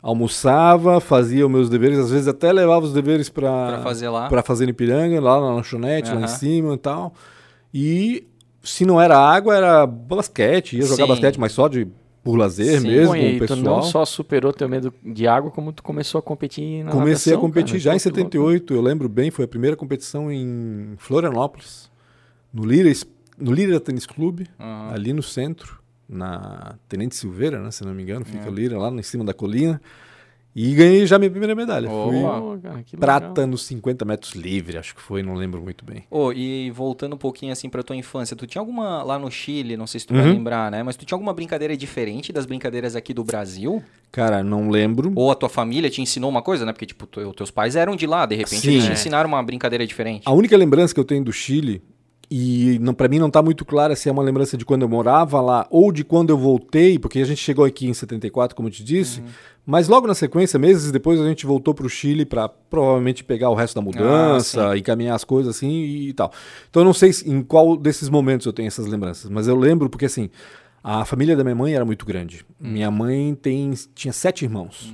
almoçava, 0.02 1.00
fazia 1.00 1.46
os 1.46 1.50
meus 1.52 1.70
deveres, 1.70 1.98
às 1.98 2.10
vezes 2.10 2.28
até 2.28 2.52
levava 2.52 2.84
os 2.84 2.92
deveres 2.92 3.28
Pra 3.28 3.66
para 3.68 3.82
fazer 3.82 4.08
lá. 4.08 4.28
para 4.28 4.42
fazer 4.42 4.68
Ipiranga, 4.68 5.20
lá 5.20 5.40
na 5.40 5.54
lanchonete, 5.54 6.12
lá 6.12 6.20
em 6.22 6.28
cima 6.28 6.74
e 6.74 6.78
tal. 6.78 7.14
E 7.72 8.26
se 8.62 8.84
não 8.84 9.00
era 9.00 9.16
água, 9.18 9.56
era 9.56 9.86
basquete, 9.86 10.76
ia 10.76 10.82
jogar 10.82 11.04
Sim. 11.04 11.08
basquete, 11.08 11.40
mas 11.40 11.52
só 11.52 11.66
de 11.68 11.86
por 12.22 12.36
lazer 12.36 12.80
Sim. 12.80 12.86
mesmo, 12.88 13.16
e 13.16 13.30
o 13.30 13.38
tu 13.38 13.38
pessoal. 13.40 13.60
não 13.76 13.82
só 13.82 14.04
superou 14.04 14.52
teu 14.52 14.68
medo 14.68 14.92
de 15.04 15.26
água, 15.26 15.50
como 15.50 15.72
tu 15.72 15.82
começou 15.82 16.18
a 16.18 16.22
competir 16.22 16.84
na 16.84 16.92
Comecei 16.92 17.32
natação, 17.32 17.38
a 17.38 17.40
competir 17.40 17.72
cara. 17.72 17.78
já 17.80 17.90
em 17.94 17.98
Pô, 17.98 18.02
que 18.02 18.08
louco. 18.38 18.52
78, 18.52 18.74
eu 18.74 18.80
lembro 18.80 19.08
bem, 19.08 19.30
foi 19.30 19.44
a 19.44 19.48
primeira 19.48 19.76
competição 19.76 20.30
em 20.30 20.94
Florianópolis, 20.98 21.90
no 22.52 22.64
Lira, 22.64 22.92
no 23.38 23.52
Lira 23.52 23.80
Tênis 23.80 24.06
Clube, 24.06 24.46
Aham. 24.60 24.90
ali 24.94 25.12
no 25.12 25.22
centro, 25.22 25.80
na 26.08 26.76
Tenente 26.88 27.16
Silveira, 27.16 27.60
né, 27.60 27.70
se 27.70 27.84
não 27.84 27.92
me 27.94 28.02
engano, 28.02 28.24
fica 28.24 28.46
É. 28.46 28.50
Lira, 28.50 28.78
lá 28.78 28.90
em 28.90 29.02
cima 29.02 29.24
da 29.24 29.34
colina. 29.34 29.80
E 30.54 30.74
ganhei 30.74 31.06
já 31.06 31.18
minha 31.18 31.30
primeira 31.30 31.54
medalha. 31.54 31.88
Oh. 31.90 32.10
Fui 32.10 32.60
cara, 32.60 32.84
prata 33.00 33.46
nos 33.46 33.62
50 33.64 34.04
metros 34.04 34.32
livre, 34.34 34.76
acho 34.76 34.94
que 34.94 35.00
foi, 35.00 35.22
não 35.22 35.32
lembro 35.34 35.62
muito 35.62 35.82
bem. 35.82 36.04
Ô, 36.10 36.30
e 36.30 36.70
voltando 36.72 37.14
um 37.14 37.18
pouquinho 37.18 37.52
assim 37.52 37.70
pra 37.70 37.82
tua 37.82 37.96
infância, 37.96 38.36
tu 38.36 38.46
tinha 38.46 38.60
alguma 38.60 39.02
lá 39.02 39.18
no 39.18 39.30
Chile, 39.30 39.78
não 39.78 39.86
sei 39.86 40.00
se 40.00 40.06
tu 40.06 40.12
vai 40.14 40.26
Uhum. 40.26 40.32
lembrar, 40.32 40.70
né? 40.70 40.82
Mas 40.82 40.94
tu 40.94 41.06
tinha 41.06 41.16
alguma 41.16 41.32
brincadeira 41.32 41.74
diferente 41.74 42.32
das 42.34 42.44
brincadeiras 42.44 42.94
aqui 42.94 43.14
do 43.14 43.24
Brasil? 43.24 43.82
Cara, 44.10 44.42
não 44.44 44.68
lembro. 44.68 45.10
Ou 45.16 45.30
a 45.30 45.34
tua 45.34 45.48
família 45.48 45.88
te 45.88 46.02
ensinou 46.02 46.28
uma 46.28 46.42
coisa, 46.42 46.66
né? 46.66 46.72
Porque, 46.72 46.84
tipo, 46.84 47.06
tu- 47.06 47.32
teus 47.32 47.50
pais 47.50 47.74
eram 47.74 47.96
de 47.96 48.06
lá, 48.06 48.26
de 48.26 48.34
repente 48.36 48.60
Sim. 48.60 48.72
eles 48.72 48.84
te 48.84 48.90
É. 48.90 48.92
ensinaram 48.92 49.28
uma 49.28 49.42
brincadeira 49.42 49.86
diferente. 49.86 50.24
A 50.26 50.32
única 50.32 50.54
lembrança 50.54 50.92
que 50.92 51.00
eu 51.00 51.04
tenho 51.04 51.24
do 51.24 51.32
Chile, 51.32 51.80
e 52.30 52.78
não, 52.80 52.94
para 52.94 53.08
mim 53.08 53.18
não 53.18 53.30
tá 53.30 53.42
muito 53.42 53.64
clara 53.64 53.94
se 53.94 54.08
é 54.08 54.12
uma 54.12 54.22
lembrança 54.22 54.56
de 54.56 54.64
quando 54.64 54.82
eu 54.82 54.88
morava 54.88 55.40
lá 55.40 55.66
ou 55.70 55.92
de 55.92 56.02
quando 56.04 56.30
eu 56.30 56.38
voltei, 56.38 56.98
porque 56.98 57.18
a 57.20 57.24
gente 57.24 57.38
chegou 57.40 57.64
aqui 57.64 57.86
em 57.86 57.92
74, 57.94 58.54
como 58.56 58.68
eu 58.68 58.72
te 58.72 58.82
disse, 58.82 59.20
Uhum. 59.20 59.26
Mas 59.64 59.86
logo 59.88 60.06
na 60.06 60.14
sequência, 60.14 60.58
meses 60.58 60.90
depois, 60.90 61.20
a 61.20 61.28
gente 61.28 61.46
voltou 61.46 61.72
pro 61.72 61.88
Chile 61.88 62.24
para 62.24 62.48
provavelmente 62.48 63.22
pegar 63.22 63.48
o 63.50 63.54
resto 63.54 63.74
da 63.74 63.80
mudança, 63.80 64.76
encaminhar 64.76 65.14
as 65.14 65.24
coisas 65.24 65.54
assim 65.56 65.70
e 65.70 66.12
tal. 66.12 66.32
Então 66.68 66.82
eu 66.82 66.86
não 66.86 66.94
sei 66.94 67.12
se- 67.12 67.28
em 67.30 67.42
qual 67.42 67.76
desses 67.76 68.08
momentos 68.08 68.46
eu 68.46 68.52
tenho 68.52 68.66
essas 68.68 68.86
lembranças, 68.86 69.30
mas 69.30 69.46
eu 69.46 69.56
lembro 69.56 69.88
porque 69.88 70.06
assim, 70.06 70.28
a 70.82 71.04
família 71.04 71.36
da 71.36 71.44
minha 71.44 71.54
mãe 71.54 71.74
era 71.74 71.84
muito 71.84 72.04
grande. 72.04 72.44
Minha 72.60 72.90
mãe 72.90 73.34
tem, 73.34 73.72
tinha 73.94 74.12
sete 74.12 74.44
irmãos. 74.44 74.92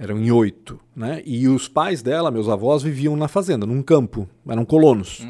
Eram 0.00 0.16
em 0.18 0.30
oito, 0.30 0.78
né? 0.94 1.22
E 1.24 1.48
os 1.48 1.66
pais 1.68 2.02
dela, 2.02 2.30
meus 2.30 2.48
avós, 2.48 2.82
viviam 2.84 3.16
na 3.16 3.26
fazenda, 3.26 3.66
num 3.66 3.82
campo. 3.82 4.28
Eram 4.48 4.64
colonos. 4.64 5.26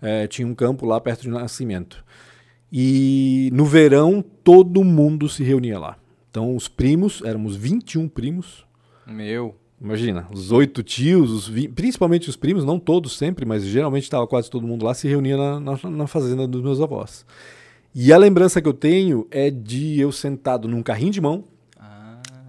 É, 0.00 0.26
tinha 0.26 0.46
um 0.46 0.54
campo 0.56 0.84
lá 0.86 1.00
perto 1.00 1.22
de 1.22 1.28
Nascimento. 1.28 2.04
E 2.72 3.50
no 3.52 3.64
verão 3.64 4.24
todo 4.42 4.82
mundo 4.82 5.28
se 5.28 5.44
reunia 5.44 5.78
lá. 5.78 5.96
Então, 6.32 6.56
os 6.56 6.66
primos, 6.66 7.20
éramos 7.26 7.54
21 7.56 8.08
primos. 8.08 8.64
Meu. 9.06 9.54
Imagina, 9.78 10.26
os 10.32 10.50
oito 10.50 10.82
tios, 10.82 11.30
os 11.30 11.50
principalmente 11.74 12.30
os 12.30 12.36
primos, 12.36 12.64
não 12.64 12.78
todos 12.78 13.18
sempre, 13.18 13.44
mas 13.44 13.64
geralmente 13.64 14.04
estava 14.04 14.26
quase 14.26 14.48
todo 14.48 14.66
mundo 14.66 14.82
lá, 14.82 14.94
se 14.94 15.06
reunia 15.06 15.36
na, 15.36 15.60
na, 15.60 15.90
na 15.90 16.06
fazenda 16.06 16.48
dos 16.48 16.62
meus 16.62 16.80
avós. 16.80 17.26
E 17.94 18.14
a 18.14 18.16
lembrança 18.16 18.62
que 18.62 18.68
eu 18.68 18.72
tenho 18.72 19.26
é 19.30 19.50
de 19.50 20.00
eu 20.00 20.10
sentado 20.10 20.66
num 20.66 20.82
carrinho 20.82 21.10
de 21.10 21.20
mão. 21.20 21.44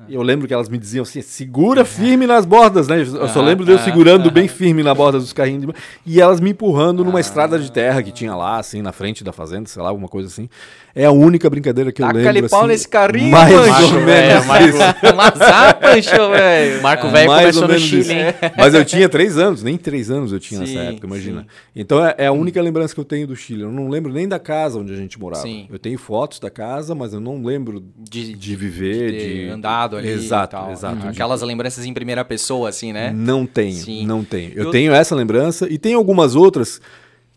Ah. 0.03 0.11
Eu 0.11 0.21
lembro 0.21 0.47
que 0.47 0.53
elas 0.53 0.69
me 0.69 0.77
diziam 0.77 1.03
assim: 1.03 1.21
segura 1.21 1.83
firme 1.85 2.27
nas 2.27 2.45
bordas, 2.45 2.87
né? 2.87 3.01
Eu 3.01 3.27
só 3.29 3.39
Ah, 3.39 3.43
lembro 3.45 3.65
de 3.65 3.71
eu 3.71 3.77
ah, 3.77 3.79
segurando 3.79 4.29
ah. 4.29 4.31
bem 4.31 4.47
firme 4.47 4.83
na 4.83 4.93
borda 4.93 5.19
dos 5.19 5.33
carrinhos 5.33 5.65
de. 5.65 5.73
E 6.05 6.19
elas 6.21 6.39
me 6.39 6.51
empurrando 6.51 7.03
numa 7.03 7.19
estrada 7.19 7.57
de 7.59 7.71
terra 7.71 8.01
que 8.03 8.11
tinha 8.11 8.35
lá, 8.35 8.57
assim, 8.59 8.81
na 8.81 8.91
frente 8.91 9.23
da 9.23 9.31
fazenda, 9.31 9.67
sei 9.69 9.81
lá, 9.81 9.89
alguma 9.89 10.07
coisa 10.07 10.27
assim. 10.27 10.49
É 10.95 11.05
a 11.05 11.11
única 11.11 11.49
brincadeira 11.49 11.91
que 11.91 12.01
eu 12.03 12.05
Taca-lhe 12.05 12.31
lembro. 12.31 12.49
pau 12.51 12.59
assim, 12.61 12.67
nesse 12.69 12.87
carrinho, 12.87 13.31
mais 13.31 13.51
Pancho, 13.51 13.95
ou 13.95 14.01
velho, 14.05 14.05
menos 14.05 14.45
Marco-. 14.45 15.15
Mazar, 15.15 15.79
Pancho, 15.79 16.29
velho. 16.29 16.81
Marco 16.83 17.09
Velho 17.09 17.27
Mais 17.29 17.41
começou 17.41 17.61
ou 17.63 17.67
no 17.67 17.73
menos 17.73 17.87
Chile, 17.89 18.01
isso. 18.01 18.11
hein? 18.11 18.51
Mas 18.55 18.73
eu 18.75 18.85
tinha 18.85 19.09
três 19.09 19.37
anos, 19.37 19.63
nem 19.63 19.75
três 19.75 20.11
anos 20.11 20.31
eu 20.31 20.39
tinha 20.39 20.63
Sim, 20.65 20.75
nessa 20.75 20.89
época, 20.89 21.07
imagina. 21.07 21.41
sim. 21.41 21.47
Então 21.75 22.05
é, 22.05 22.13
é 22.19 22.27
a 22.27 22.31
única 22.31 22.61
lembrança 22.61 22.93
que 22.93 22.99
eu 22.99 23.05
tenho 23.05 23.25
do 23.25 23.35
Chile. 23.35 23.63
Eu 23.63 23.71
não 23.71 23.89
lembro 23.89 24.13
nem 24.13 24.27
da 24.27 24.37
casa 24.37 24.77
onde 24.77 24.93
a 24.93 24.95
gente 24.95 25.19
morava. 25.19 25.41
Sim. 25.41 25.67
Eu 25.71 25.79
tenho 25.79 25.97
fotos 25.97 26.39
da 26.39 26.51
casa, 26.51 26.93
mas 26.93 27.11
eu 27.11 27.19
não 27.19 27.43
lembro 27.43 27.83
De, 27.97 28.33
de 28.35 28.55
viver, 28.55 29.11
de, 29.11 29.17
ter 29.17 29.49
andado 29.49 29.92
ali 29.97 30.09
Exato, 30.09 30.55
e 30.55 30.59
tal. 30.59 30.71
exato. 30.71 31.07
Aquelas 31.07 31.41
lembranças 31.41 31.85
em 31.85 31.93
primeira 31.93 32.23
pessoa, 32.25 32.69
assim, 32.69 32.91
né? 32.93 33.11
Não 33.15 33.45
tenho, 33.45 33.75
Sim. 33.75 34.05
não 34.05 34.23
tenho. 34.23 34.51
Eu, 34.55 34.65
Eu- 34.65 34.71
tenho 34.71 34.93
essa 34.93 35.15
lembrança 35.15 35.67
e 35.69 35.77
tem 35.77 35.93
algumas 35.93 36.35
outras 36.35 36.79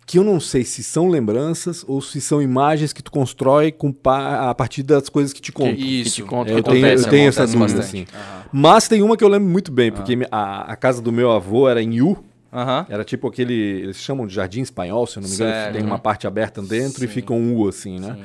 que 0.06 0.18
eu 0.18 0.22
não 0.24 0.38
sei 0.38 0.64
se 0.64 0.84
são 0.84 1.08
lembranças 1.08 1.84
ou 1.88 2.00
se 2.00 2.20
são 2.20 2.40
imagens 2.40 2.92
que 2.92 3.02
tu 3.02 3.10
constrói 3.10 3.72
com 3.72 3.92
pa- 3.92 4.48
a 4.50 4.54
partir 4.54 4.84
das 4.84 5.08
coisas 5.08 5.32
que 5.32 5.40
te 5.40 5.50
contam. 5.50 5.74
Isso. 5.74 6.14
te 6.16 6.22
conta, 6.22 6.50
Eu 6.52 6.62
que 6.62 6.70
tenho, 6.70 6.86
eu 6.86 7.08
tenho 7.08 7.28
acontece 7.28 7.28
essa 7.28 7.46
dúvida, 7.46 7.78
bastante. 7.80 7.80
assim. 7.80 8.06
Mas 8.52 8.86
tem 8.86 9.02
uma 9.02 9.16
que 9.16 9.24
eu 9.24 9.28
lembro 9.28 9.48
muito 9.48 9.72
bem, 9.72 9.90
porque 9.90 10.14
me- 10.14 10.28
a, 10.30 10.72
a 10.72 10.76
casa 10.76 11.02
do 11.02 11.10
meu 11.10 11.32
avô 11.32 11.68
era 11.68 11.82
em 11.82 12.00
U, 12.00 12.16
Aham. 12.52 12.86
Era 12.88 13.04
tipo 13.04 13.26
aquele. 13.28 13.52
Eles 13.52 13.96
chamam 13.98 14.26
de 14.26 14.32
jardim 14.32 14.62
espanhol, 14.62 15.06
se 15.06 15.18
eu 15.18 15.22
não 15.22 15.28
me 15.28 15.34
engano. 15.34 15.66
que. 15.66 15.72
Tem 15.78 15.82
uma 15.84 15.98
parte 15.98 16.26
aberta 16.26 16.62
dentro 16.62 17.04
e 17.04 17.08
Sim. 17.08 17.12
fica 17.12 17.32
um 17.34 17.54
U 17.54 17.68
assim, 17.68 17.98
né? 17.98 18.14
Sim. 18.14 18.22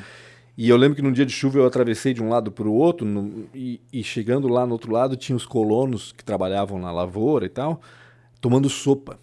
E 0.58 0.70
eu 0.70 0.78
lembro 0.78 0.96
que 0.96 1.02
num 1.02 1.12
dia 1.14 1.26
de 1.26 1.32
chuva 1.32 1.60
eu 1.60 1.66
atravessei 1.66 2.14
de 2.14 2.22
um 2.22 2.30
lado 2.30 2.52
para 2.52 2.68
o 2.68 2.74
outro 2.74 3.06
no- 3.06 3.46
e, 3.54 3.80
e 3.92 4.04
chegando 4.04 4.48
lá 4.48 4.66
no 4.66 4.74
outro 4.74 4.92
lado 4.92 5.16
tinha 5.16 5.36
os 5.36 5.46
colonos 5.46 6.12
que 6.16 6.24
trabalhavam 6.24 6.78
na 6.80 6.92
lavoura 6.92 7.46
e 7.46 7.50
tal, 7.50 7.82
tomando 8.40 8.70
sopa. 8.70 9.18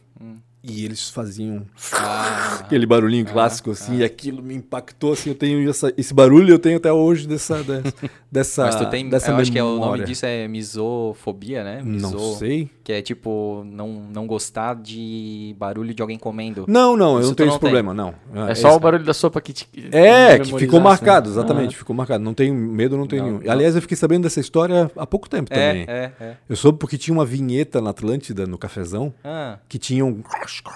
E 0.65 0.85
eles 0.85 1.09
faziam 1.11 1.59
Hum. 1.59 1.67
Ah, 1.93 2.59
aquele 2.61 2.85
barulhinho 2.85 3.25
clássico 3.25 3.71
assim, 3.71 3.99
e 3.99 4.05
aquilo 4.05 4.43
me 4.43 4.55
impactou 4.55 5.13
assim. 5.13 5.31
Eu 5.31 5.35
tenho 5.37 5.69
essa- 5.71 5.93
esse 5.97 6.13
barulho 6.13 6.53
eu 6.53 6.59
tenho 6.59 6.77
até 6.79 6.93
hoje 6.93 7.29
dessa 7.29 7.63
de- 7.63 7.83
dessa 8.31 8.65
mas 8.67 8.77
tu 8.77 8.87
tem. 8.87 9.09
dessa 9.09 9.31
eu 9.31 9.37
acho 9.37 9.51
que 9.53 9.59
é 9.59 9.63
o 9.63 9.67
nome 9.71 9.81
memória. 9.81 10.05
disso 10.05 10.27
é 10.27 10.47
misofobia, 10.49 11.63
né? 11.65 11.81
Não 11.85 12.11
Miso- 12.11 12.37
sei. 12.37 12.71
Que 12.85 12.93
é 12.95 13.03
tipo, 13.03 13.63
não, 13.67 13.89
não 14.13 14.27
gostar 14.27 14.75
de 14.75 15.55
barulho 15.59 15.93
de 15.93 16.01
alguém 16.01 16.19
comendo. 16.19 16.65
Não, 16.67 16.97
não, 16.97 17.15
eu 17.15 17.21
Isso 17.21 17.29
não 17.29 17.35
tu 17.35 17.37
tenho 17.37 17.47
não 17.49 17.55
esse 17.57 17.61
tem. 17.61 17.71
problema, 17.71 17.93
não. 17.95 18.15
É 18.49 18.55
só 18.55 18.75
o 18.75 18.81
barulho 18.81 19.05
da 19.05 19.13
sopa 19.13 19.41
que 19.41 19.53
te. 19.53 19.69
É, 19.93 20.39
que 20.39 20.57
ficou 20.59 20.79
né? 20.81 20.85
marcado, 20.85 21.29
exatamente, 21.29 21.77
ficou 21.77 21.95
marcado. 21.95 22.25
Não 22.25 22.33
tenho 22.33 22.55
medo, 22.55 22.97
não 22.97 23.07
tenho 23.07 23.23
Não, 23.23 23.29
nenhum. 23.33 23.45
não. 23.45 23.53
Aliás, 23.53 23.75
eu 23.75 23.83
fiquei 23.83 23.97
sabendo 23.97 24.23
dessa 24.23 24.41
história 24.41 24.91
há 24.97 25.07
pouco 25.07 25.29
tempo 25.29 25.53
É, 25.53 25.69
também. 25.69 25.85
é, 25.87 26.13
é. 26.21 26.37
Eu 26.49 26.57
soube 26.57 26.79
porque 26.79 26.97
tinha 26.97 27.15
uma 27.15 27.27
vinheta 27.27 27.81
na 27.81 27.91
Atlântida, 27.91 28.47
no 28.47 28.57
cafezão, 28.57 29.13
Ah, 29.23 29.59
que 29.69 29.79
tinha 29.79 30.05
um. 30.05 30.23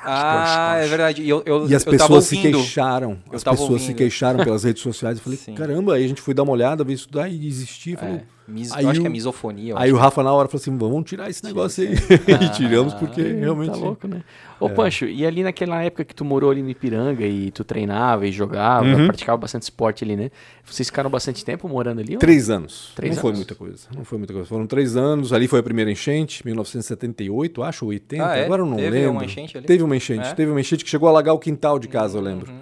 Ah, 0.05 0.77
é 0.79 0.87
verdade. 0.87 1.23
E, 1.23 1.29
eu, 1.29 1.43
eu, 1.47 1.69
E 1.69 1.75
as 1.75 1.85
eu 1.87 1.93
tava 1.93 2.09
pessoas 2.09 2.25
se 2.27 2.37
queixaram. 2.37 3.19
Eu 3.31 3.37
As 3.37 3.45
pessoas 3.45 3.83
se 3.83 3.95
queixaram 3.95 4.45
pelas 4.45 4.65
redes 4.65 4.83
sociais. 4.83 5.17
Eu 5.19 5.25
falei, 5.25 5.39
Sim. 5.43 5.55
caramba, 5.55 5.95
aí 5.95 6.05
a 6.05 6.09
gente 6.09 6.21
foi 6.21 6.35
dar 6.35 6.43
uma 6.43 6.53
olhada, 6.53 6.85
ver 6.85 6.93
estudar 6.93 7.29
e 7.45 7.49
existia. 7.49 7.97
Falou, 7.97 8.15
É, 8.17 8.23
mis- 8.47 8.73
Aí 8.73 8.85
eu 8.85 8.91
acho 8.91 9.01
que 9.01 9.07
é 9.07 9.09
o- 9.09 9.13
misofonia. 9.13 9.75
Aí 9.77 9.89
acho. 9.91 9.97
o 9.97 9.99
Rafa 9.99 10.23
na 10.23 10.33
hora 10.33 10.49
falou 10.49 10.61
assim: 10.61 10.77
vamos 10.77 11.05
tirar 11.09 11.29
esse 11.31 11.43
negócio 11.45 11.83
aí. 11.83 11.95
e 12.45 12.49
tiramos 12.51 12.95
porque 12.95 13.21
É, 13.21 13.33
realmente. 13.41 13.71
Tá 13.73 13.77
louco, 13.77 14.07
né? 14.09 14.23
Ô, 14.61 14.71
Pancho, 14.71 15.07
e 15.07 15.27
ali 15.27 15.43
naquela 15.43 15.83
época 15.83 16.05
que 16.05 16.15
tu 16.15 16.25
morou 16.25 16.51
ali 16.51 16.63
no 16.63 16.71
Ipiranga 16.71 17.27
e 17.27 17.51
tu 17.51 17.65
treinava 17.65 18.27
e 18.27 18.31
jogava, 18.31 18.87
Uhum. 18.87 19.07
praticava 19.09 19.37
bastante 19.37 19.63
esporte 19.63 20.05
ali, 20.05 20.15
né? 20.15 20.31
Vocês 20.65 20.89
ficaram 20.89 21.11
bastante 21.11 21.45
tempo 21.45 21.69
morando 21.69 22.01
ali? 22.01 22.13
ou- 22.15 22.19
Três 22.21 22.49
anos. 22.49 22.93
Três 22.95 23.17
não 23.17 23.21
foi 23.23 23.31
anos? 23.31 23.39
muita 23.41 23.55
coisa. 23.57 23.89
Não 23.97 24.05
foi 24.05 24.19
muita 24.19 24.33
coisa. 24.33 24.49
Foram 24.49 24.67
três 24.67 24.97
anos. 24.97 25.33
Ali 25.33 25.49
foi 25.49 25.59
a 25.59 25.63
primeira 25.63 25.91
enchente, 25.91 26.45
1978, 26.47 27.63
acho, 27.63 27.87
80. 27.87 28.25
Ah, 28.27 28.37
é? 28.37 28.45
Agora 28.45 28.63
eu 28.63 28.67
não 28.67 28.77
Teve 28.77 28.91
lembro. 28.91 29.11
uma 29.13 29.25
enchente 29.25 29.57
ali? 29.59 29.67
Teve 29.67 29.83
uma 29.83 29.97
enchente. 29.97 30.29
É? 30.29 30.35
Teve 30.35 30.51
uma 30.51 30.61
enchente 30.61 30.85
que 30.85 30.91
chegou 30.91 31.09
a 31.09 31.11
alagar 31.13 31.35
o 31.35 31.39
quintal 31.39 31.79
de 31.79 31.89
casa, 31.89 32.17
eu 32.19 32.23
lembro. 32.23 32.51
Uhum. 32.51 32.59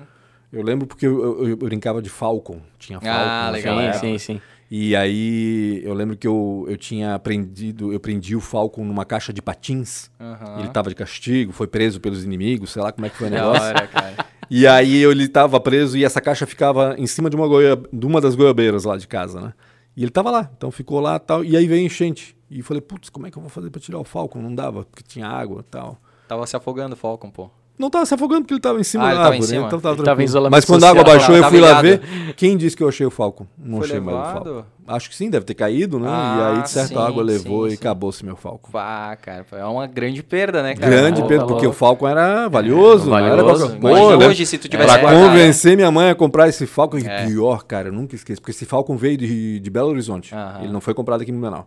Eu 0.52 0.62
lembro 0.64 0.86
porque 0.86 1.06
eu, 1.06 1.22
eu- 1.44 1.48
eu 1.50 1.56
brincava 1.56 2.02
de 2.02 2.08
Falcon. 2.08 2.60
Tinha 2.78 2.98
Falcon. 3.00 3.16
Ah, 3.16 3.50
legal, 3.52 3.76
Sim, 3.76 3.82
é. 3.82 3.86
época. 3.86 3.98
sim, 4.00 4.18
sim. 4.18 4.40
E 4.70 4.94
aí 4.94 5.80
eu 5.84 5.92
lembro 5.92 6.16
que 6.16 6.28
eu, 6.28 6.64
eu 6.68 6.76
tinha 6.76 7.14
aprendido, 7.14 7.92
eu 7.92 7.98
prendi 7.98 8.36
o 8.36 8.40
Falcon 8.40 8.84
numa 8.84 9.04
caixa 9.04 9.32
de 9.32 9.42
patins. 9.42 10.08
Aham. 10.20 10.60
Ele 10.60 10.68
tava 10.68 10.88
de 10.88 10.94
castigo, 10.94 11.52
foi 11.52 11.66
preso 11.66 12.00
pelos 12.00 12.24
inimigos, 12.24 12.70
sei 12.70 12.80
lá 12.80 12.92
como 12.92 13.04
é 13.06 13.10
que 13.10 13.16
foi 13.16 13.26
o 13.26 13.30
negócio. 13.34 13.62
hora, 13.62 13.86
cara. 13.86 14.30
E 14.52 14.66
aí 14.66 15.04
ele 15.04 15.28
tava 15.28 15.60
preso 15.60 15.96
e 15.96 16.04
essa 16.04 16.20
caixa 16.20 16.44
ficava 16.44 16.96
em 16.98 17.06
cima 17.06 17.30
de 17.30 17.36
uma, 17.36 17.46
goia, 17.46 17.76
de 17.92 18.04
uma 18.04 18.20
das 18.20 18.34
goiabeiras 18.34 18.82
lá 18.82 18.96
de 18.96 19.06
casa, 19.06 19.40
né? 19.40 19.54
E 19.96 20.02
ele 20.02 20.10
tava 20.10 20.28
lá, 20.28 20.50
então 20.56 20.72
ficou 20.72 20.98
lá 20.98 21.20
tal. 21.20 21.44
E 21.44 21.56
aí 21.56 21.68
veio 21.68 21.86
enchente. 21.86 22.36
E 22.50 22.60
falei, 22.60 22.80
putz, 22.80 23.08
como 23.10 23.28
é 23.28 23.30
que 23.30 23.38
eu 23.38 23.42
vou 23.42 23.48
fazer 23.48 23.70
pra 23.70 23.80
tirar 23.80 24.00
o 24.00 24.04
Falcon? 24.04 24.42
Não 24.42 24.52
dava, 24.52 24.84
porque 24.84 25.04
tinha 25.06 25.28
água 25.28 25.60
e 25.60 25.70
tal. 25.70 26.00
Tava 26.26 26.44
se 26.48 26.56
afogando 26.56 26.94
o 26.94 26.96
Falcon, 26.96 27.30
pô. 27.30 27.48
Não 27.80 27.88
tava 27.88 28.04
se 28.04 28.12
afogando 28.12 28.42
porque 28.42 28.52
ele 28.54 28.60
tava 28.60 28.78
em 28.78 28.84
cima 28.84 29.04
Ah, 29.04 29.08
da 29.08 29.14
tava 29.14 29.20
em 29.20 29.38
árvore, 29.38 29.40
né? 29.40 29.46
cima. 29.56 29.66
Então 29.66 29.80
tava 29.80 29.94
Ele 29.96 30.04
tava 30.04 30.20
em 30.22 30.24
isolamento 30.26 30.52
Mas 30.58 30.64
quando 30.66 30.84
a 30.84 30.90
água 30.90 31.02
baixou, 31.02 31.34
eu 31.34 31.44
fui 31.44 31.60
lá 31.60 31.80
ver. 31.80 32.00
Quem 32.36 32.54
disse 32.56 32.76
que 32.76 32.82
eu 32.82 32.88
achei 32.88 33.06
o 33.06 33.10
Falcon? 33.10 33.46
Não 33.58 33.78
Foi 33.78 33.86
achei 33.86 34.00
mais 34.00 34.18
o? 34.18 34.32
Falcon. 34.32 34.64
Acho 34.86 35.08
que 35.08 35.14
sim, 35.16 35.30
deve 35.30 35.44
ter 35.46 35.54
caído, 35.54 35.98
né? 35.98 36.06
e 36.08 36.10
Ah, 36.10 36.52
aí, 36.56 36.62
de 36.62 36.70
certo, 36.70 36.88
sim, 36.88 36.96
a 36.98 37.06
água 37.06 37.22
levou 37.22 37.66
sim, 37.66 37.72
e 37.72 37.74
acabou-se 37.78 38.24
meu 38.24 38.34
Falcon. 38.36 38.70
Vá, 38.72 39.16
cara. 39.16 39.46
É 39.52 39.64
uma 39.64 39.86
grande 39.86 40.22
perda, 40.22 40.62
né, 40.62 40.74
cara? 40.74 40.90
Grande 40.90 41.22
Pô, 41.22 41.28
perda, 41.28 41.46
porque 41.46 41.66
o. 41.66 41.72
Falcon 41.72 42.06
era 42.08 42.48
valioso, 42.48 43.14
era 43.14 43.42
valioso. 43.42 43.78
coisa. 43.78 44.16
né? 44.18 44.26
hoje, 44.26 44.44
se 44.44 44.58
tu 44.58 44.68
tivesse 44.68 44.90
Pra 44.92 45.00
guardado. 45.00 45.28
convencer 45.28 45.76
minha 45.76 45.90
mãe 45.90 46.10
a 46.10 46.14
comprar 46.14 46.48
esse 46.48 46.66
Falcon, 46.66 46.98
e 46.98 47.06
É. 47.06 47.24
pior, 47.26 47.62
cara, 47.64 47.88
eu 47.88 47.92
nunca 47.92 48.14
esqueço, 48.14 48.40
porque 48.42 48.50
esse 48.50 48.66
Falcon 48.66 48.96
veio 48.96 49.16
de, 49.16 49.58
de 49.60 49.70
Belo 49.70 49.88
Horizonte. 49.90 50.34
Aham. 50.34 50.64
Ele 50.64 50.72
não 50.72 50.80
foi 50.80 50.92
comprado 50.92 51.22
aqui 51.22 51.32
no 51.32 51.38
Menal. 51.38 51.66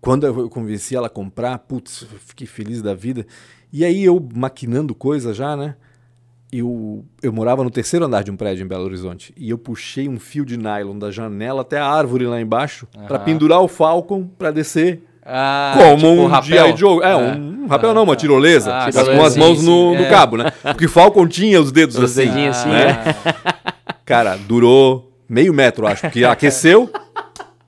Quando 0.00 0.26
eu 0.26 0.48
convenci 0.50 0.94
ela 0.94 1.06
a 1.06 1.10
comprar, 1.10 1.58
putz, 1.60 2.02
eu 2.12 2.18
fiquei 2.26 2.46
feliz 2.46 2.82
da 2.82 2.94
vida. 2.94 3.26
E 3.78 3.84
aí 3.84 4.02
eu 4.02 4.26
maquinando 4.34 4.94
coisa 4.94 5.34
já, 5.34 5.54
né? 5.54 5.74
Eu, 6.50 7.04
eu 7.22 7.30
morava 7.30 7.62
no 7.62 7.68
terceiro 7.68 8.06
andar 8.06 8.24
de 8.24 8.30
um 8.30 8.36
prédio 8.36 8.64
em 8.64 8.66
Belo 8.66 8.84
Horizonte 8.84 9.34
e 9.36 9.50
eu 9.50 9.58
puxei 9.58 10.08
um 10.08 10.18
fio 10.18 10.46
de 10.46 10.56
nylon 10.56 10.98
da 10.98 11.10
janela 11.10 11.60
até 11.60 11.78
a 11.78 11.86
árvore 11.86 12.24
lá 12.24 12.40
embaixo 12.40 12.86
pra 13.06 13.16
Aham. 13.16 13.24
pendurar 13.26 13.60
o 13.60 13.68
Falcon 13.68 14.26
pra 14.38 14.50
descer 14.50 15.02
Ah, 15.22 15.74
como 15.76 15.96
tipo 15.96 16.08
um 16.08 16.26
rapel. 16.26 16.74
Joe. 16.74 17.02
É, 17.02 17.14
um, 17.14 17.64
um 17.64 17.66
rapel 17.66 17.92
não, 17.92 18.04
uma 18.04 18.16
tirolesa. 18.16 18.72
Ah, 18.72 18.84
mas 18.86 18.94
sim, 18.94 19.04
com 19.14 19.24
as 19.24 19.36
mãos 19.36 19.62
no, 19.62 19.94
no 19.94 20.02
é. 20.04 20.08
cabo, 20.08 20.38
né? 20.38 20.50
Porque 20.62 20.88
Falcon 20.88 21.26
tinha 21.26 21.60
os 21.60 21.70
dedos 21.70 21.98
Os 21.98 22.04
assim. 22.16 22.30
dedinhos 22.30 22.56
assim, 22.56 22.70
né? 22.70 22.96
Cara, 24.06 24.38
durou 24.38 25.12
meio 25.28 25.52
metro, 25.52 25.86
acho, 25.86 26.00
porque 26.02 26.22
aqueceu, 26.24 26.88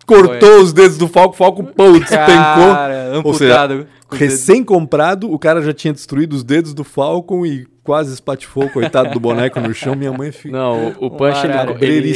cortou 0.07 0.63
os 0.63 0.73
dedos 0.73 0.97
do 0.97 1.09
Falcon, 1.09 1.35
o 1.35 1.37
Falcon, 1.37 1.65
pô, 1.65 1.91
despencou. 1.99 2.25
Cara, 2.27 3.21
Ou 3.25 3.35
seja, 3.35 3.55
amputado. 3.65 3.75
com 3.75 3.83
os 3.83 3.98
recém-comprado, 4.11 5.31
o 5.31 5.39
cara 5.39 5.61
já 5.63 5.73
tinha 5.73 5.93
destruído 5.93 6.33
os 6.35 6.45
dedos 6.45 6.75
do 6.75 6.85
Falcon 6.85 7.45
e 7.45 7.67
quase 7.89 8.13
espatifou, 8.13 8.69
coitado 8.69 9.11
do 9.13 9.19
boneco 9.19 9.59
no 9.61 9.73
chão. 9.73 9.95
Minha 9.95 10.13
mãe 10.13 10.31
fica. 10.31 10.55
Não, 10.55 10.89
o, 11.01 11.07
o 11.07 11.11
Punch 11.11 11.39
ele, 11.45 11.87
ele, 11.87 12.13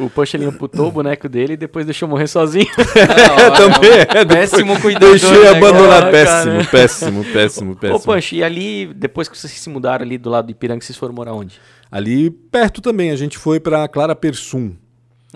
o, 0.00 0.04
o 0.06 0.10
Punch 0.10 0.34
ele 0.34 0.46
amputou 0.46 0.88
o 0.88 0.90
boneco 0.90 1.28
dele 1.28 1.52
e 1.52 1.56
depois 1.58 1.84
deixou 1.84 2.08
morrer 2.08 2.26
sozinho. 2.26 2.66
Não, 2.74 3.54
Também 3.54 4.00
é, 4.00 4.24
Péssimo 4.24 4.80
cuidador. 4.80 5.10
Deixei 5.10 5.42
né, 5.42 5.48
abandonar. 5.50 6.00
cara? 6.00 6.10
Péssimo, 6.10 6.64
péssimo, 6.70 7.24
péssimo, 7.26 7.72
Ô, 7.72 7.76
péssimo. 7.76 8.00
Punch, 8.00 8.34
e 8.34 8.42
ali, 8.42 8.86
depois 8.94 9.28
que 9.28 9.36
vocês 9.36 9.52
se 9.52 9.68
mudaram 9.68 10.04
ali 10.04 10.16
do 10.16 10.30
lado 10.30 10.46
do 10.46 10.52
Ipiranga, 10.52 10.80
vocês 10.80 10.96
foram 10.96 11.12
morar 11.12 11.34
onde? 11.34 11.60
Ali 11.90 12.30
perto 12.30 12.80
também, 12.80 13.10
a 13.10 13.16
gente 13.16 13.36
foi 13.36 13.60
pra 13.60 13.86
Clara 13.88 14.16
Persum. 14.16 14.72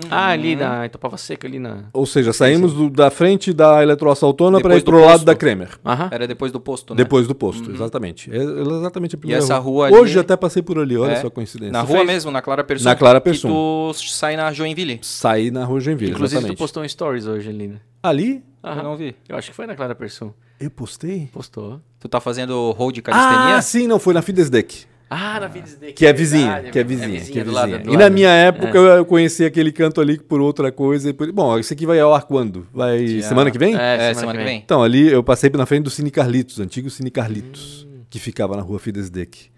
Ah, 0.09 0.27
ali 0.29 0.55
na 0.55 0.85
Itapava 0.85 1.17
Seca, 1.17 1.47
ali 1.47 1.59
na... 1.59 1.85
Ou 1.93 2.05
seja, 2.05 2.31
saímos 2.33 2.73
do- 2.73 2.89
da 2.89 3.09
frente 3.09 3.51
da 3.53 3.81
eletroassaltona 3.83 4.61
para 4.61 4.75
ir 4.77 4.83
pro 4.83 4.99
lado 4.99 5.11
posto. 5.11 5.25
da 5.25 5.35
Kremer. 5.35 5.69
Aham. 5.85 6.09
Era 6.11 6.27
depois 6.27 6.51
do 6.51 6.59
posto, 6.59 6.93
né? 6.93 6.97
Depois 6.97 7.27
do 7.27 7.35
posto, 7.35 7.71
exatamente. 7.71 8.31
É 8.31 8.37
exatamente 8.37 9.15
a 9.15 9.17
primeira 9.17 9.43
essa 9.43 9.57
rua 9.57 9.87
ali- 9.87 9.95
Hoje 9.95 10.17
até 10.19 10.35
passei 10.37 10.61
por 10.61 10.79
ali, 10.79 10.97
olha 10.97 11.11
É. 11.11 11.15
só 11.17 11.27
a 11.27 11.31
coincidência. 11.31 11.71
Na 11.73 11.81
rua 11.81 11.97
fez- 11.97 12.07
mesmo, 12.07 12.31
na 12.31 12.41
Clara 12.41 12.63
Persum. 12.63 12.85
Na 12.85 12.95
Clara 12.95 13.19
Persum. 13.21 13.49
tu 13.49 13.93
sai 13.93 14.35
na 14.35 14.51
Joinville. 14.53 14.99
Saí 15.01 15.51
na 15.51 15.65
rua 15.65 15.79
Joinville, 15.79 16.11
Inclusive, 16.11 16.35
tu 16.35 16.39
exatamente. 16.39 16.57
postou 16.59 16.83
um 16.83 16.87
stories 16.87 17.25
hoje 17.25 17.49
ali, 17.49 17.67
né? 17.67 17.75
Ali? 18.01 18.43
Eu 18.63 18.69
Aham. 18.71 18.83
não 18.83 18.95
vi. 18.97 19.15
Eu 19.27 19.37
acho 19.37 19.49
que 19.49 19.55
foi 19.55 19.65
na 19.65 19.75
Clara 19.75 19.95
Persum. 19.95 20.31
Eu 20.59 20.69
postei? 20.69 21.29
Postou. 21.31 21.79
Tu 21.99 22.09
tá 22.09 22.19
fazendo 22.19 22.71
hold 22.77 22.97
calistenia? 23.01 23.55
Ah, 23.55 23.61
sim, 23.61 23.87
não, 23.87 23.97
foi 23.99 24.13
na 24.13 24.21
Fidesdeck. 24.21 24.85
Ah, 25.09 25.39
na 25.39 25.47
Vides 25.47 25.75
Day. 25.75 25.91
Que 25.93 26.05
é 26.05 26.13
vizinha, 26.13 26.63
que 26.71 26.77
é 26.77 26.83
vizinha, 26.83 27.19
que 27.21 27.39
é 27.39 27.43
do 27.43 27.51
lado, 27.51 27.65
vizinha. 27.67 27.83
do 27.83 27.89
E 27.89 27.93
lado. 27.93 27.99
na 28.03 28.09
minha 28.11 28.29
época 28.29 28.77
eu 28.77 28.83
eu 28.85 29.05
conheci 29.05 29.43
aquele 29.43 29.71
canto 29.71 29.99
ali 29.99 30.19
por 30.19 30.39
outra 30.39 30.71
coisa. 30.71 31.09
e 31.09 31.13
por- 31.13 31.31
Bom, 31.31 31.57
isso 31.57 31.73
aqui 31.73 31.85
vai 31.85 31.99
ao 31.99 32.13
ar 32.13 32.23
quando? 32.23 32.67
Vai 32.73 33.03
Dia- 33.05 33.23
semana 33.23 33.49
que 33.49 33.57
vem? 33.57 33.75
É, 33.75 34.11
É, 34.11 34.13
semana 34.13 34.37
que 34.37 34.45
vem. 34.45 34.59
Então, 34.63 34.83
ali 34.83 35.07
eu 35.11 35.23
passei 35.23 35.49
na 35.51 35.65
frente 35.65 35.83
do 35.85 35.89
Cine 35.89 36.11
Carlitos, 36.11 36.59
antigo 36.59 36.89
Cine 36.91 37.09
Carlitos, 37.09 37.87
que 38.09 38.19
ficava 38.19 38.55
na 38.55 38.61
rua 38.61 38.77
Fidesdeck. 38.79 39.49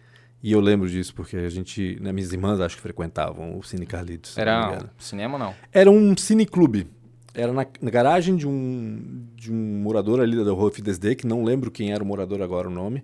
E 0.43 0.51
eu 0.53 0.59
lembro 0.59 0.89
disso 0.89 1.13
porque 1.13 1.35
a 1.37 1.49
gente, 1.49 1.97
né, 2.01 2.11
minhas 2.11 2.31
irmãs 2.31 2.59
acho 2.61 2.75
que 2.77 2.81
frequentavam 2.81 3.57
o 3.59 3.63
Cine 3.63 3.85
Carlitos. 3.85 4.31
se 4.31 4.37
não 4.37 4.41
Era 4.41 4.67
engano. 4.67 4.89
cinema 4.97 5.33
ou 5.33 5.39
não? 5.39 5.53
Era 5.73 5.91
um 5.91 6.15
cineclube. 6.17 6.87
era 7.33 7.53
na, 7.53 7.65
na 7.81 7.89
garagem 7.91 8.35
de 8.35 8.47
um, 8.47 9.23
de 9.35 9.51
um 9.51 9.55
morador 9.83 10.19
ali 10.19 10.43
da 10.43 10.51
Rua 10.51 10.71
Fidesde, 10.71 11.15
que 11.15 11.25
não 11.27 11.43
lembro 11.43 11.69
quem 11.71 11.91
era 11.93 12.03
o 12.03 12.05
morador 12.07 12.41
agora 12.41 12.67
o 12.67 12.71
nome. 12.71 13.03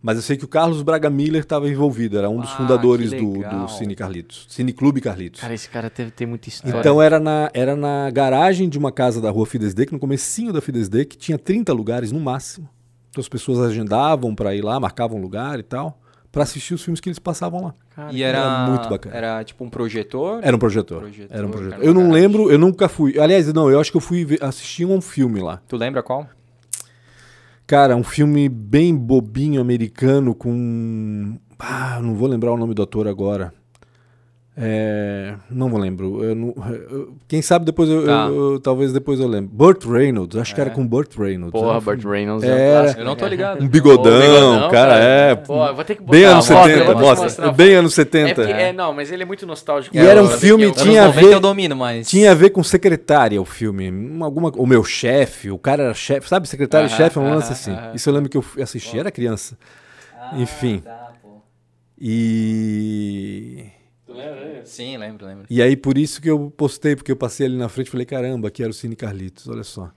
Mas 0.00 0.16
eu 0.16 0.22
sei 0.22 0.36
que 0.36 0.44
o 0.44 0.48
Carlos 0.48 0.80
Braga 0.82 1.10
Miller 1.10 1.42
estava 1.42 1.68
envolvido, 1.68 2.16
era 2.18 2.30
um 2.30 2.40
dos 2.40 2.50
Ah, 2.52 2.56
fundadores 2.56 3.10
do, 3.10 3.42
do 3.42 3.68
Cine 3.68 3.94
Carlitos. 3.96 4.46
Cine 4.48 4.72
Clube 4.72 5.00
Carlitos. 5.00 5.40
Cara, 5.40 5.52
esse 5.54 5.68
cara 5.68 5.90
teve, 5.90 6.10
tem 6.10 6.26
muita 6.26 6.48
história. 6.48 6.78
Então 6.78 7.02
era 7.02 7.18
na, 7.18 7.50
era 7.52 7.74
na 7.74 8.08
garagem 8.10 8.68
de 8.68 8.78
uma 8.78 8.92
casa 8.92 9.20
da 9.20 9.30
rua 9.30 9.44
Fidesde, 9.46 9.86
que 9.86 9.92
no 9.92 9.98
comecinho 9.98 10.52
da 10.52 10.60
Fidesde, 10.60 11.04
que 11.04 11.16
tinha 11.16 11.36
30 11.38 11.72
lugares 11.72 12.12
no 12.12 12.20
máximo. 12.20 12.68
Então 13.10 13.20
as 13.20 13.28
pessoas 13.28 13.58
agendavam 13.58 14.34
para 14.34 14.54
ir 14.54 14.62
lá, 14.62 14.78
marcavam 14.78 15.20
lugar 15.20 15.58
e 15.58 15.62
tal, 15.62 16.00
para 16.30 16.42
assistir 16.44 16.74
os 16.74 16.82
filmes 16.82 17.00
que 17.00 17.08
eles 17.08 17.18
passavam 17.18 17.64
lá. 17.64 17.74
Cara, 17.96 18.12
E 18.12 18.22
era, 18.22 18.38
era 18.38 18.66
muito 18.68 18.88
bacana. 18.88 19.16
Era 19.16 19.42
tipo 19.42 19.64
um 19.64 19.70
projetor. 19.70 20.38
Era 20.42 20.54
um 20.54 20.58
projetor. 20.58 21.00
Projetor, 21.00 21.36
era 21.36 21.46
um 21.46 21.50
projetor. 21.50 21.82
Eu 21.84 21.92
não 21.94 22.02
garagem. 22.02 22.22
lembro, 22.22 22.50
eu 22.52 22.58
nunca 22.58 22.88
fui. 22.88 23.18
Aliás, 23.18 23.52
não, 23.52 23.68
eu 23.68 23.80
acho 23.80 23.90
que 23.90 23.96
eu 23.96 24.00
fui 24.00 24.38
assistir 24.40 24.84
um 24.84 25.00
filme 25.00 25.40
lá. 25.40 25.60
Tu 25.66 25.76
lembra 25.76 26.02
qual? 26.02 26.28
Cara, 27.68 27.94
um 27.94 28.02
filme 28.02 28.48
bem 28.48 28.96
bobinho 28.96 29.60
americano 29.60 30.34
com. 30.34 31.38
Ah, 31.58 32.00
não 32.00 32.14
vou 32.14 32.26
lembrar 32.26 32.50
o 32.50 32.56
nome 32.56 32.72
do 32.72 32.82
ator 32.82 33.06
agora. 33.06 33.52
É, 34.60 35.34
não 35.48 35.68
vou 35.70 35.78
lembro. 35.78 36.24
Eu 36.24 36.34
não- 36.34 36.52
eu- 36.90 37.14
quem 37.28 37.40
sabe 37.40 37.64
depois 37.64 37.88
eu, 37.88 38.04
Tá. 38.04 38.26
eu- 38.28 38.52
eu- 38.54 38.60
talvez 38.60 38.92
depois 38.92 39.20
eu 39.20 39.28
lembro. 39.28 39.50
Burt 39.54 39.84
Reynolds, 39.84 40.36
acho 40.36 40.52
que 40.52 40.60
era 40.60 40.68
É. 40.68 40.72
com 40.72 40.84
Burt 40.84 41.16
Reynolds. 41.16 41.52
Porra, 41.52 41.78
um 41.78 41.80
Burt 41.80 42.04
Reynolds 42.04 42.42
Era. 42.48 42.58
é 42.60 42.68
um 42.68 42.80
clássico, 42.82 43.00
Eu 43.00 43.04
não 43.04 43.14
tô 43.14 43.24
né? 43.24 43.30
ligado. 43.30 43.62
Um 43.62 43.68
bigodão, 43.68 44.20
bigodão, 44.20 44.70
cara, 44.70 44.98
é. 44.98 45.34
Pô, 45.36 45.64
eu 45.64 45.74
vou 45.76 45.84
ter 45.84 45.94
que 45.94 46.00
botar 46.02 46.10
Bem 46.10 46.24
anos 46.24 46.46
foto, 46.48 46.58
eu 46.68 46.74
70, 46.74 46.84
vou 46.84 46.94
te 47.14 47.20
mostra. 47.20 47.52
Bem 47.52 47.74
anos 47.76 47.94
70. 47.94 48.30
É, 48.30 48.34
porque- 48.34 48.52
é, 48.52 48.72
não, 48.72 48.92
mas 48.92 49.12
ele 49.12 49.22
é 49.22 49.26
muito 49.26 49.46
nostálgico. 49.46 49.94
E 49.96 49.98
era 50.00 50.20
um 50.20 50.24
Eu- 50.26 50.30
eu- 50.32 50.38
filme, 50.38 50.72
tinha 50.72 51.02
a 51.04 51.06
90 51.06 51.26
ver- 51.28 51.34
eu 51.34 51.40
domino, 51.40 51.76
mas. 51.76 52.08
Tinha 52.08 52.32
a 52.32 52.34
ver 52.34 52.50
com 52.50 52.62
secretária 52.64 53.40
o 53.40 53.44
filme. 53.44 53.92
Um- 53.92 54.24
Alguma, 54.24 54.50
o 54.56 54.66
meu 54.66 54.82
chefe, 54.82 55.52
o 55.52 55.58
cara 55.58 55.84
era 55.84 55.94
chefe, 55.94 56.28
sabe? 56.28 56.48
Secretário 56.48 56.86
e 56.86 56.88
Aham, 56.88 56.96
chefe 56.96 57.16
é 57.16 57.20
um 57.22 57.30
lance 57.32 57.52
assim. 57.52 57.76
Isso 57.94 58.08
eu 58.10 58.14
lembro 58.14 58.28
que 58.28 58.36
eu 58.36 58.42
fui 58.42 58.60
assistir, 58.60 58.98
era 58.98 59.10
criança. 59.12 59.56
Enfim. 60.34 60.80
tá, 60.84 61.12
Sim, 64.64 64.96
lembro, 64.96 65.26
lembro. 65.26 65.44
E 65.48 65.62
aí, 65.62 65.76
por 65.76 65.96
isso 65.98 66.20
que 66.20 66.30
eu 66.30 66.52
postei, 66.56 66.94
porque 66.96 67.12
eu 67.12 67.16
passei 67.16 67.46
ali 67.46 67.56
na 67.56 67.68
frente 67.68 67.88
e 67.88 67.90
falei, 67.90 68.06
caramba, 68.06 68.48
aqui 68.48 68.62
era 68.62 68.70
o 68.70 68.74
Cine 68.74 68.96
Carlitos, 68.96 69.48
olha 69.48 69.64
só. 69.64 69.90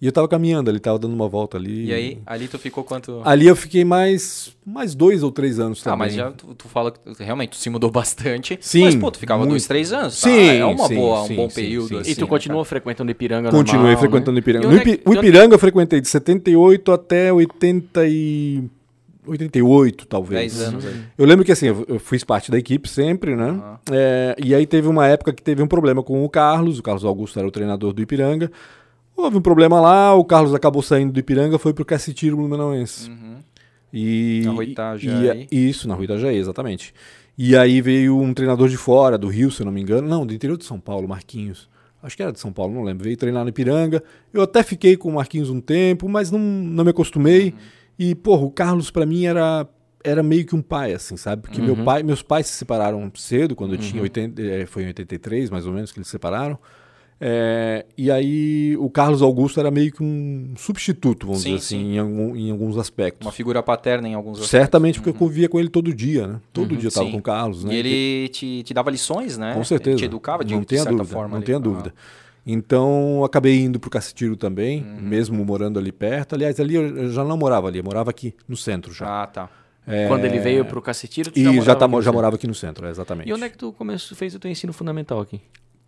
E 0.00 0.04
eu 0.04 0.12
tava 0.12 0.28
caminhando 0.28 0.68
ali, 0.68 0.78
tava 0.78 0.98
dando 0.98 1.14
uma 1.14 1.26
volta 1.26 1.56
ali. 1.56 1.86
E 1.86 1.92
aí, 1.94 2.18
ali 2.26 2.48
tu 2.48 2.58
ficou 2.58 2.84
quanto. 2.84 3.22
Ali 3.24 3.46
eu 3.46 3.56
fiquei 3.56 3.82
mais, 3.82 4.54
mais 4.64 4.94
dois 4.94 5.22
ou 5.22 5.32
três 5.32 5.58
anos 5.58 5.82
também. 5.82 5.94
Ah, 5.94 5.96
mas 5.96 6.12
já 6.12 6.30
tu, 6.32 6.54
tu 6.54 6.68
fala 6.68 6.92
que 6.92 7.24
realmente 7.24 7.50
tu 7.50 7.56
se 7.56 7.70
mudou 7.70 7.90
bastante. 7.90 8.58
Sim, 8.60 8.84
Mas, 8.84 8.94
pô, 8.94 9.10
tu 9.10 9.18
ficava 9.18 9.38
muito. 9.38 9.52
dois, 9.52 9.66
três 9.66 9.94
anos. 9.94 10.20
tá? 10.20 10.28
Sim, 10.28 10.48
É 10.58 10.64
uma 10.66 10.86
sim, 10.86 10.96
boa, 10.96 11.22
um 11.22 11.26
sim, 11.26 11.36
bom 11.36 11.48
sim, 11.48 11.54
período. 11.54 11.88
sim. 11.88 11.96
assim, 11.98 12.10
E 12.10 12.14
tu 12.14 12.20
né, 12.20 12.26
continuou 12.26 12.62
frequentando 12.62 13.10
Ipiranga 13.10 13.50
Continuei 13.50 13.84
normal, 13.92 14.00
frequentando 14.00 14.32
né? 14.32 14.38
Ipiranga. 14.40 14.66
É 14.66 15.08
o 15.08 15.14
Ipiranga 15.14 15.54
eu 15.54 15.58
frequentei 15.58 15.98
de 16.02 16.08
78 16.08 16.92
até 16.92 17.32
80 17.32 18.06
e... 18.06 18.64
88, 19.26 20.06
talvez. 20.06 20.54
10 20.56 20.68
anos 20.68 20.86
aí. 20.86 21.00
Eu 21.18 21.26
lembro 21.26 21.44
que 21.44 21.52
assim, 21.52 21.66
eu 21.66 21.98
fiz 21.98 22.22
parte 22.24 22.50
da 22.50 22.58
equipe 22.58 22.88
sempre, 22.88 23.34
né? 23.36 23.48
Aham. 23.50 23.78
É, 23.92 24.36
e 24.42 24.54
aí 24.54 24.66
teve 24.66 24.88
uma 24.88 25.06
época 25.06 25.32
que 25.32 25.42
teve 25.42 25.62
um 25.62 25.66
problema 25.66 26.02
com 26.02 26.24
o 26.24 26.28
Carlos, 26.28 26.78
o 26.78 26.82
Carlos 26.82 27.04
Augusto 27.04 27.38
era 27.38 27.46
o 27.46 27.50
treinador 27.50 27.92
do 27.92 28.02
Ipiranga. 28.02 28.50
Houve 29.16 29.38
um 29.38 29.40
problema 29.40 29.80
lá, 29.80 30.14
o 30.14 30.24
Carlos 30.24 30.52
acabou 30.54 30.82
saindo 30.82 31.12
do 31.12 31.18
Ipiranga, 31.18 31.58
foi 31.58 31.72
pro 31.72 31.84
Cacetiro 31.84 32.36
Blumenauense. 32.36 33.08
Uhum. 33.10 33.36
E, 33.92 34.42
Na 34.44 34.50
Rua 34.52 34.64
Itajaí. 34.64 35.48
e- 35.50 35.68
Isso, 35.70 35.88
na 35.88 35.94
Rua 35.94 36.04
Itajaí, 36.04 36.36
exatamente. 36.36 36.92
E 37.38 37.56
aí 37.56 37.80
veio 37.80 38.18
um 38.18 38.34
treinador 38.34 38.68
de 38.68 38.76
fora, 38.76 39.16
do 39.16 39.28
Rio, 39.28 39.50
se 39.50 39.62
eu 39.62 39.66
não 39.66 39.72
me 39.72 39.80
engano. 39.80 40.06
Não, 40.06 40.26
do 40.26 40.34
interior 40.34 40.56
de 40.58 40.64
São 40.64 40.78
Paulo, 40.80 41.08
Marquinhos. 41.08 41.68
Acho 42.02 42.16
que 42.16 42.22
era 42.22 42.30
de 42.32 42.38
São 42.38 42.52
Paulo, 42.52 42.74
não 42.74 42.82
lembro. 42.82 43.04
Veio 43.04 43.16
treinar 43.16 43.42
no 43.42 43.48
Ipiranga. 43.48 44.02
Eu 44.32 44.42
até 44.42 44.62
fiquei 44.62 44.96
com 44.96 45.08
o 45.08 45.14
Marquinhos 45.14 45.50
um 45.50 45.60
tempo, 45.60 46.08
mas 46.08 46.30
não, 46.30 46.38
não 46.38 46.84
me 46.84 46.90
acostumei. 46.90 47.54
E, 47.98 48.14
porra, 48.14 48.44
o 48.44 48.50
Carlos 48.50 48.90
pra 48.90 49.06
mim 49.06 49.24
era, 49.24 49.66
era 50.04 50.22
meio 50.22 50.44
que 50.44 50.54
um 50.54 50.62
pai, 50.62 50.92
assim, 50.92 51.16
sabe? 51.16 51.42
Porque 51.42 51.60
meu 51.60 51.76
pai, 51.84 52.02
meus 52.02 52.22
pais 52.22 52.46
se 52.46 52.52
separaram 52.54 53.10
cedo, 53.14 53.56
quando 53.56 53.74
eu 53.74 53.78
tinha 53.78 54.02
80, 54.02 54.42
eh, 54.42 54.66
foi 54.66 54.82
em 54.84 54.86
83, 54.88 55.48
mais 55.50 55.66
ou 55.66 55.72
menos, 55.72 55.90
que 55.92 55.98
eles 55.98 56.06
se 56.08 56.12
separaram. 56.12 56.58
É, 57.18 57.86
e 57.96 58.10
aí 58.10 58.76
o 58.78 58.90
Carlos 58.90 59.22
Augusto 59.22 59.58
era 59.58 59.70
meio 59.70 59.90
que 59.90 60.02
um 60.02 60.52
substituto, 60.54 61.26
vamos 61.26 61.40
Sim, 61.40 61.54
dizer 61.54 61.64
assim, 61.64 61.78
sim. 61.78 61.94
em, 61.94 61.98
algum- 61.98 62.36
em 62.36 62.50
alguns 62.50 62.76
aspectos. 62.76 63.24
Uma 63.24 63.32
figura 63.32 63.62
paterna 63.62 64.06
em 64.06 64.12
alguns 64.12 64.32
aspectos. 64.32 64.50
Certamente 64.50 64.98
porque 64.98 65.08
eu 65.08 65.14
convivia 65.14 65.48
com 65.48 65.58
ele 65.58 65.70
todo 65.70 65.94
dia, 65.94 66.26
né? 66.26 66.40
Todo 66.52 66.76
dia 66.76 66.88
eu 66.88 66.92
tava 66.92 67.06
Sim. 67.06 67.12
com 67.12 67.18
o 67.18 67.22
Carlos, 67.22 67.64
né? 67.64 67.72
E 67.72 67.76
ele 67.78 68.28
te, 68.28 68.62
te 68.64 68.74
dava 68.74 68.90
lições, 68.90 69.38
né? 69.38 69.54
Com 69.54 69.64
certeza. 69.64 69.92
Ele 69.92 69.98
te 70.00 70.04
educava 70.04 70.44
de, 70.44 70.52
não 70.54 70.60
de 70.60 70.76
certa 70.76 70.90
dúvida, 70.90 71.08
forma. 71.08 71.28
Não 71.30 71.36
ali. 71.36 71.46
tenha 71.46 71.56
Ah. 71.56 71.92
Então, 72.46 73.16
eu 73.18 73.24
acabei 73.24 73.60
indo 73.60 73.80
pro 73.80 73.90
Cacetiro 73.90 74.36
também, 74.36 74.82
Uhum. 74.82 75.00
mesmo 75.00 75.44
morando 75.44 75.78
ali 75.80 75.90
perto. 75.90 76.34
Aliás, 76.34 76.60
ali 76.60 76.76
eu 76.76 77.10
já 77.10 77.24
não 77.24 77.36
morava 77.36 77.66
ali, 77.66 77.78
eu 77.78 77.84
morava 77.84 78.10
aqui 78.10 78.34
no 78.46 78.56
centro 78.56 78.92
já. 78.94 79.22
Ah, 79.22 79.26
tá. 79.26 79.48
É, 79.86 80.06
Quando 80.08 80.24
ele 80.24 80.38
veio 80.38 80.64
pro 80.64 80.80
Cacetiro, 80.82 81.30
tu 81.30 81.38
E 81.38 81.44
já, 81.44 81.52
morava 81.52 81.78
tá, 81.78 81.84
aqui 81.86 81.94
no 81.96 82.02
já 82.02 82.12
morava 82.12 82.36
aqui 82.36 82.46
no 82.46 82.54
centro, 82.54 82.86
é, 82.86 82.90
exatamente. 82.90 83.28
E 83.28 83.32
onde 83.32 83.44
é 83.44 83.48
que 83.48 83.56
tu 83.58 83.72
começou, 83.72 84.16
fez 84.16 84.34
o 84.34 84.38
teu 84.38 84.50
ensino 84.50 84.72
fundamental 84.72 85.20
aqui? 85.20 85.40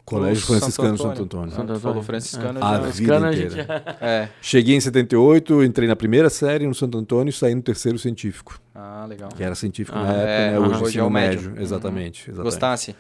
Colégio 0.05 0.43
O 0.43 0.47
Franciscano 0.47 0.97
Santo 0.97 1.03
Santo 1.03 1.23
Antônio. 1.25 1.51
Santo 1.51 1.57
tu 1.57 1.63
Antônio. 1.63 1.81
falou 1.81 2.03
franciscano, 2.03 2.65
A 2.65 2.75
já... 2.77 2.79
vida 2.91 3.17
inteira. 3.17 3.33
gente 3.33 3.55
já- 3.57 3.97
É. 4.01 4.29
Cheguei 4.41 4.75
em 4.75 4.81
78, 4.81 5.63
entrei 5.65 5.87
na 5.87 5.95
primeira 5.97 6.31
série 6.31 6.67
no 6.67 6.75
Santo 6.75 6.97
Antônio 6.97 7.29
e 7.31 7.33
saí 7.33 7.55
no 7.55 7.61
terceiro 7.61 7.99
científico. 7.99 8.59
Ah, 8.75 9.05
legal. 9.07 9.29
Que 9.37 9.43
era 9.43 9.55
científico 9.55 9.99
Ah, 9.99 10.03
na 10.05 10.13
época, 10.13 10.31
é, 10.31 10.51
né? 10.53 10.59
Hoje, 10.61 10.83
Hoje 10.85 10.99
é 10.99 11.03
o 11.03 11.11
médio. 11.11 11.51
médio. 11.51 11.63
Exatamente, 11.63 12.23
exatamente. 12.31 12.43
Gostasse? 12.43 12.97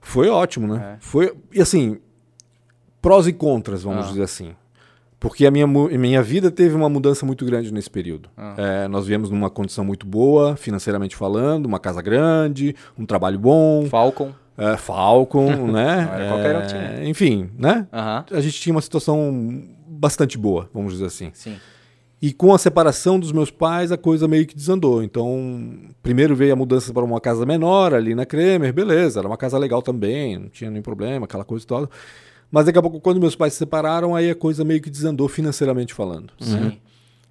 Foi 0.00 0.28
ótimo, 0.28 0.74
né? 0.74 0.94
É. 0.94 0.96
Foi, 1.00 1.32
e 1.52 1.60
assim, 1.60 1.98
prós 3.00 3.26
e 3.26 3.32
contras, 3.32 3.82
vamos 3.82 4.06
Ah. 4.06 4.08
dizer 4.08 4.22
assim. 4.22 4.52
Porque 5.18 5.44
a 5.44 5.50
minha, 5.50 5.66
minha 5.66 6.22
vida 6.22 6.50
teve 6.50 6.74
uma 6.74 6.88
mudança 6.88 7.26
muito 7.26 7.44
grande 7.44 7.70
nesse 7.72 7.90
período. 7.90 8.30
Ah. 8.36 8.54
É, 8.56 8.88
nós 8.88 9.06
viemos 9.06 9.28
numa 9.30 9.50
condição 9.50 9.84
muito 9.84 10.06
boa, 10.06 10.56
financeiramente 10.56 11.14
falando, 11.14 11.66
uma 11.66 11.78
casa 11.78 12.00
grande, 12.00 12.74
um 12.98 13.04
trabalho 13.04 13.38
bom, 13.38 13.84
Falcon. 13.90 14.32
é, 14.56 14.76
Falcon, 14.78 15.50
né? 15.70 16.06
Não 16.06 16.14
era 16.14 16.28
qualquer 16.28 16.56
um 16.56 16.60
É, 16.60 16.66
tinha. 16.66 17.08
Enfim, 17.08 17.50
né? 17.58 17.86
A 17.92 18.40
gente 18.40 18.58
tinha 18.60 18.74
uma 18.74 18.80
situação 18.80 19.62
bastante 19.86 20.38
boa, 20.38 20.70
vamos 20.72 20.94
dizer 20.94 21.04
assim. 21.06 21.30
Sim. 21.34 21.56
E 22.22 22.32
com 22.34 22.52
a 22.54 22.58
separação 22.58 23.18
dos 23.18 23.32
meus 23.32 23.50
pais, 23.50 23.90
a 23.92 23.96
coisa 23.98 24.26
meio 24.28 24.46
que 24.46 24.54
desandou. 24.54 25.02
Então, 25.02 25.70
primeiro 26.02 26.34
veio 26.36 26.52
a 26.52 26.56
mudança 26.56 26.92
para 26.94 27.02
uma 27.04 27.20
casa 27.20 27.44
menor 27.46 27.92
ali 27.94 28.14
na 28.14 28.24
Kremer, 28.26 28.72
beleza, 28.72 29.20
era 29.20 29.28
uma 29.28 29.38
casa 29.38 29.56
legal 29.58 29.80
também, 29.82 30.38
não 30.38 30.48
tinha 30.48 30.70
nenhum 30.70 30.82
problema, 30.82 31.24
aquela 31.26 31.44
coisa 31.44 31.66
tal. 31.66 31.88
Mas 32.50 32.66
daqui 32.66 32.78
a 32.78 32.82
pouco, 32.82 33.00
quando 33.00 33.20
meus 33.20 33.36
pais 33.36 33.52
se 33.52 33.60
separaram, 33.60 34.14
aí 34.14 34.30
a 34.30 34.34
coisa 34.34 34.64
meio 34.64 34.80
que 34.80 34.90
desandou 34.90 35.28
financeiramente 35.28 35.94
falando. 35.94 36.32
né? 36.40 36.70
Sim. 36.72 36.78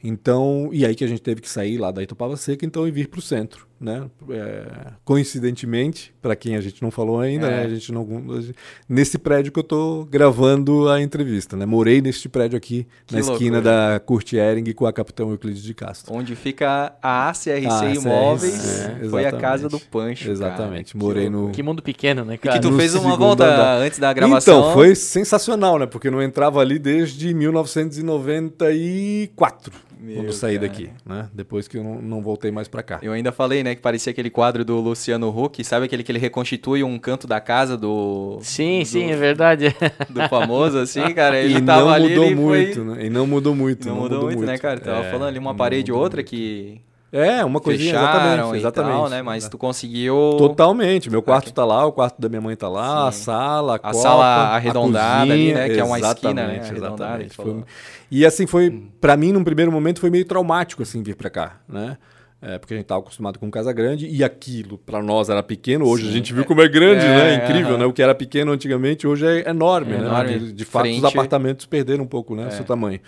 Então, 0.02 0.70
e 0.72 0.86
aí 0.86 0.96
que 0.96 1.04
a 1.04 1.08
gente 1.08 1.22
teve 1.22 1.42
que 1.42 1.50
sair 1.50 1.78
lá 1.78 1.92
da 1.92 2.02
Itupava 2.02 2.38
Seca, 2.38 2.66
então, 2.66 2.88
e 2.88 2.92
vir 2.92 3.10
para 3.10 3.20
o 3.20 3.22
centro, 3.22 3.68
né? 3.80 4.04
É, 4.30 4.66
coincidentemente, 5.06 6.14
para 6.22 6.36
quem 6.36 6.56
a 6.56 6.62
gente 6.62 6.82
não 6.82 6.92
falou 6.92 7.20
ainda, 7.20 7.48
É. 7.48 7.52
né? 7.52 7.64
A 7.66 7.70
gente 7.70 7.92
não, 7.92 8.02
a 8.38 8.42
gente- 8.42 8.56
nesse 8.88 9.18
prédio 9.18 9.52
que 9.52 9.60
eu 9.60 9.64
tô 9.64 10.06
gravando 10.10 10.90
a 10.90 11.02
entrevista, 11.02 11.56
né? 11.56 11.66
Morei 11.66 12.02
neste 12.02 12.28
prédio 12.28 12.58
aqui, 12.58 12.86
Que 13.08 13.14
na 13.16 13.22
esquina 13.22 13.62
da 13.62 14.00
Kurt 14.06 14.34
Ehring 14.34 14.74
com 14.74 14.86
a 14.86 14.94
Capitão 14.94 15.32
Euclides 15.32 15.64
de 15.64 15.74
Castro. 15.74 16.14
Onde 16.14 16.36
fica 16.36 16.94
a 17.02 17.30
ACRC 17.30 17.66
Ah, 17.70 17.94
Imóveis. 17.94 18.54
CRC, 18.54 19.10
foi 19.10 19.26
a 19.26 19.32
casa 19.32 19.70
do 19.70 19.80
Pancho. 19.80 20.30
Exatamente, 20.30 20.94
cara. 20.94 21.06
morei 21.06 21.24
Que 21.26 21.30
no... 21.30 21.50
Que 21.52 21.64
mundo 21.64 21.82
pequeno, 21.82 22.26
né, 22.26 22.36
E 22.36 22.38
cara? 22.38 22.56
que 22.58 22.62
tu 22.62 22.72
no 22.72 22.78
fez 22.78 22.94
uma 22.96 23.16
volta 23.16 23.46
andar. 23.46 23.78
antes 23.78 23.98
da 24.00 24.12
gravação. 24.12 24.60
Então, 24.60 24.74
foi 24.74 24.94
sensacional, 24.96 25.80
né? 25.80 25.86
Porque 25.86 26.08
eu 26.08 26.12
não 26.12 26.22
entrava 26.22 26.60
ali 26.60 26.78
desde 26.78 27.34
1994, 27.34 29.72
Meu, 30.02 30.16
quando 30.16 30.32
saí 30.32 30.56
cara. 30.58 30.68
daqui, 30.70 30.90
né? 31.06 31.30
Depois 31.34 31.68
que 31.68 31.78
eu 31.78 31.84
não, 31.84 32.02
não 32.02 32.22
voltei 32.22 32.52
mais 32.52 32.68
para 32.70 32.82
cá. 32.82 33.00
Eu 33.02 33.12
ainda 33.12 33.32
falei, 33.34 33.64
né, 33.64 33.76
que 33.76 33.82
parecia 33.82 34.12
aquele 34.12 34.30
quadro 34.30 34.64
do 34.64 34.80
Luciano 34.80 35.28
Huck, 35.30 35.62
sabe 35.64 35.86
aquele 35.88 36.04
que 36.04 36.12
ele 36.12 36.20
reconstitui 36.20 36.84
um 36.84 36.98
canto 36.98 37.28
da 37.28 37.42
casa 37.42 37.76
do 37.78 38.40
Sim, 38.42 38.80
do- 38.80 38.86
sim, 38.86 39.12
é 39.12 39.16
verdade. 39.18 39.76
do 40.10 40.28
famoso 40.30 40.78
assim, 40.78 41.14
cara, 41.14 41.38
ele 41.38 41.58
e 41.58 41.62
tava 41.62 41.82
não 41.86 41.90
ali, 41.90 42.10
mudou 42.10 42.36
muito, 42.36 42.76
foi... 42.86 42.96
né? 42.96 43.06
E 43.06 43.10
não 43.10 43.28
mudou 43.28 43.54
muito. 43.56 43.88
Não, 43.90 43.96
mudou, 43.96 44.24
muito, 44.24 44.42
né, 44.44 44.58
cara? 44.58 44.80
Tava 44.80 45.06
É, 45.06 45.12
falando 45.12 45.28
ali 45.30 45.40
uma 45.40 45.52
não 45.52 45.58
parede 45.58 45.92
ou 45.92 45.98
mudou 45.98 46.04
outra 46.06 46.18
muito. 46.22 46.30
que 46.30 46.82
É, 47.12 47.44
uma 47.44 47.60
coisinha, 47.60 47.92
exatamente, 47.96 48.58
exatamente. 48.58 48.94
tal, 48.96 49.10
né? 49.10 49.22
Mas 49.24 49.50
tu 49.50 49.58
conseguiu 49.58 50.36
Totalmente. 50.38 51.10
Meu 51.10 51.22
quarto 51.24 51.46
Aqui. 51.48 51.54
tá 51.54 51.66
lá, 51.66 51.86
o 51.86 51.92
quarto 51.92 52.22
da 52.22 52.30
minha 52.30 52.42
mãe 52.42 52.56
tá 52.56 52.70
lá, 52.70 53.08
a 53.08 53.12
Sim. 53.12 53.24
sala, 53.24 53.74
a, 53.74 53.76
A 53.76 53.80
copa, 53.80 53.94
sala 53.96 54.24
a 54.26 54.56
arredondada 54.56 55.22
ali, 55.24 55.32
cozinha, 55.48 55.56
né, 55.56 55.70
que 55.70 55.80
é 55.80 55.84
uma 55.84 56.00
esquina, 56.00 56.34
né, 56.34 56.58
exatamente, 56.58 56.70
arredondada. 56.72 57.26
Foi- 57.32 57.64
E 58.12 58.26
assim 58.26 58.46
foi, 58.46 58.84
pra 59.02 59.18
mim, 59.18 59.32
num 59.32 59.44
primeiro 59.44 59.72
momento, 59.72 60.00
foi 60.00 60.10
meio 60.12 60.26
traumático 60.26 60.84
assim 60.84 61.02
vir 61.02 61.16
pra 61.16 61.30
cá, 61.30 61.58
né? 61.68 61.98
É, 62.42 62.58
porque 62.58 62.74
a 62.74 62.78
gente 62.78 62.86
tava 62.86 63.02
acostumado 63.02 63.38
com 63.38 63.52
casa 63.52 63.74
grande 63.74 64.08
e 64.08 64.24
aquilo 64.24 64.78
pra 64.78 65.04
nós 65.04 65.28
era 65.28 65.44
pequeno. 65.44 65.86
Hoje 65.86 66.08
a 66.08 66.12
gente 66.12 66.32
viu 66.34 66.46
como 66.46 66.62
é 66.62 66.70
grande, 66.70 67.04
É, 67.06 67.10
né? 67.38 67.44
Incrível, 67.44 67.78
né? 67.78 67.86
O 67.86 67.92
que 67.92 68.02
era 68.02 68.16
pequeno 68.16 68.54
antigamente 68.54 69.06
hoje 69.06 69.26
é 69.26 69.50
enorme, 69.50 69.92
É 69.94 69.98
né? 69.98 70.06
enorme. 70.06 70.40
De, 70.40 70.54
de 70.54 70.64
fato, 70.66 70.86
os 70.86 70.92
Frente- 71.00 71.06
apartamentos 71.08 71.66
perderam 71.66 72.06
um 72.06 72.08
pouco, 72.08 72.36
né? 72.36 72.48
É. 72.48 72.52
Seu 72.52 72.64
tamanho. 72.64 73.00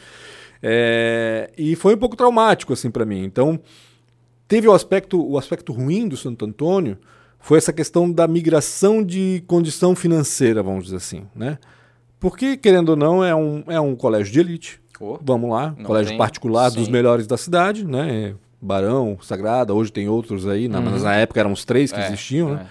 É, 0.62 1.50
e 1.58 1.76
foi 1.76 1.96
um 1.96 1.98
pouco 1.98 2.16
traumático 2.16 2.74
assim 2.74 2.92
pra 2.92 3.06
mim. 3.06 3.24
Então 3.24 3.60
teve 4.52 4.68
o 4.68 4.74
aspecto, 4.74 5.26
o 5.26 5.38
aspecto 5.38 5.72
ruim 5.72 6.10
do 6.10 6.18
Santo 6.18 6.44
Antônio 6.44 6.98
foi 7.40 7.58
essa 7.58 7.72
questão 7.72 8.12
da 8.12 8.28
migração 8.28 9.02
de 9.02 9.42
condição 9.48 9.96
financeira, 9.96 10.62
vamos 10.62 10.84
dizer 10.84 10.98
assim, 10.98 11.24
né? 11.34 11.58
Porque, 12.20 12.58
querendo 12.58 12.90
ou 12.90 12.96
não, 12.98 13.24
é 13.24 13.34
um, 13.34 13.64
é 13.68 13.80
um 13.80 13.96
colégio 13.96 14.34
de 14.34 14.42
elite. 14.42 14.82
Oh, 15.00 15.18
Vamos 15.24 15.50
lá, 15.50 15.74
colégio 15.86 16.10
tem- 16.10 16.18
particular 16.18 16.70
dos 16.70 16.88
sim. 16.88 16.92
melhores 16.92 17.26
da 17.26 17.38
cidade, 17.38 17.88
né? 17.88 18.36
Barão, 18.62 19.18
Sagrada, 19.22 19.74
hoje 19.74 19.90
tem 19.90 20.10
outros 20.10 20.46
aí, 20.46 20.68
na- 20.68 20.82
mas 20.82 21.02
na 21.02 21.16
época 21.16 21.40
eram 21.40 21.54
os 21.54 21.64
três 21.64 21.90
que 21.92 22.00
é, 22.00 22.06
existiam, 22.08 22.56
né? 22.56 22.66
é. 22.66 22.68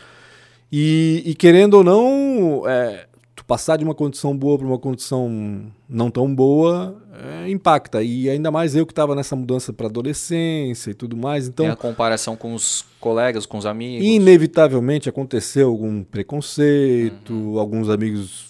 E, 0.71 1.23
e 1.25 1.35
querendo 1.35 1.75
ou 1.79 1.83
não, 1.83 2.63
é, 2.69 3.07
passar 3.51 3.77
de 3.77 3.83
uma 3.83 3.97
condição 3.97 4.37
boa 4.37 4.57
para 4.57 4.67
uma 4.69 4.79
condição 4.79 5.65
não 5.89 6.09
tão 6.09 6.33
boa 6.33 6.97
é, 7.45 7.51
impacta. 7.51 8.01
E 8.01 8.31
ainda 8.31 8.49
mais 8.49 8.77
eu 8.77 8.87
que 8.87 8.93
estava 8.93 9.13
nessa 9.13 9.35
mudança 9.35 9.73
para 9.73 9.89
adolescência 9.89 10.93
e 10.93 10.95
tudo 10.95 11.17
mais. 11.17 11.49
Então, 11.49 11.65
Tem 11.67 11.73
a 11.73 11.75
comparação 11.75 12.37
com 12.37 12.55
os 12.55 12.85
colegas, 13.01 13.47
com 13.47 13.59
os 13.59 13.67
amigos. 13.67 14.07
inevitavelmente 14.07 15.09
aconteceu 15.09 15.69
algum 15.69 16.05
preconceito, 16.05 17.59
alguns 17.59 17.89
amigos 17.89 18.50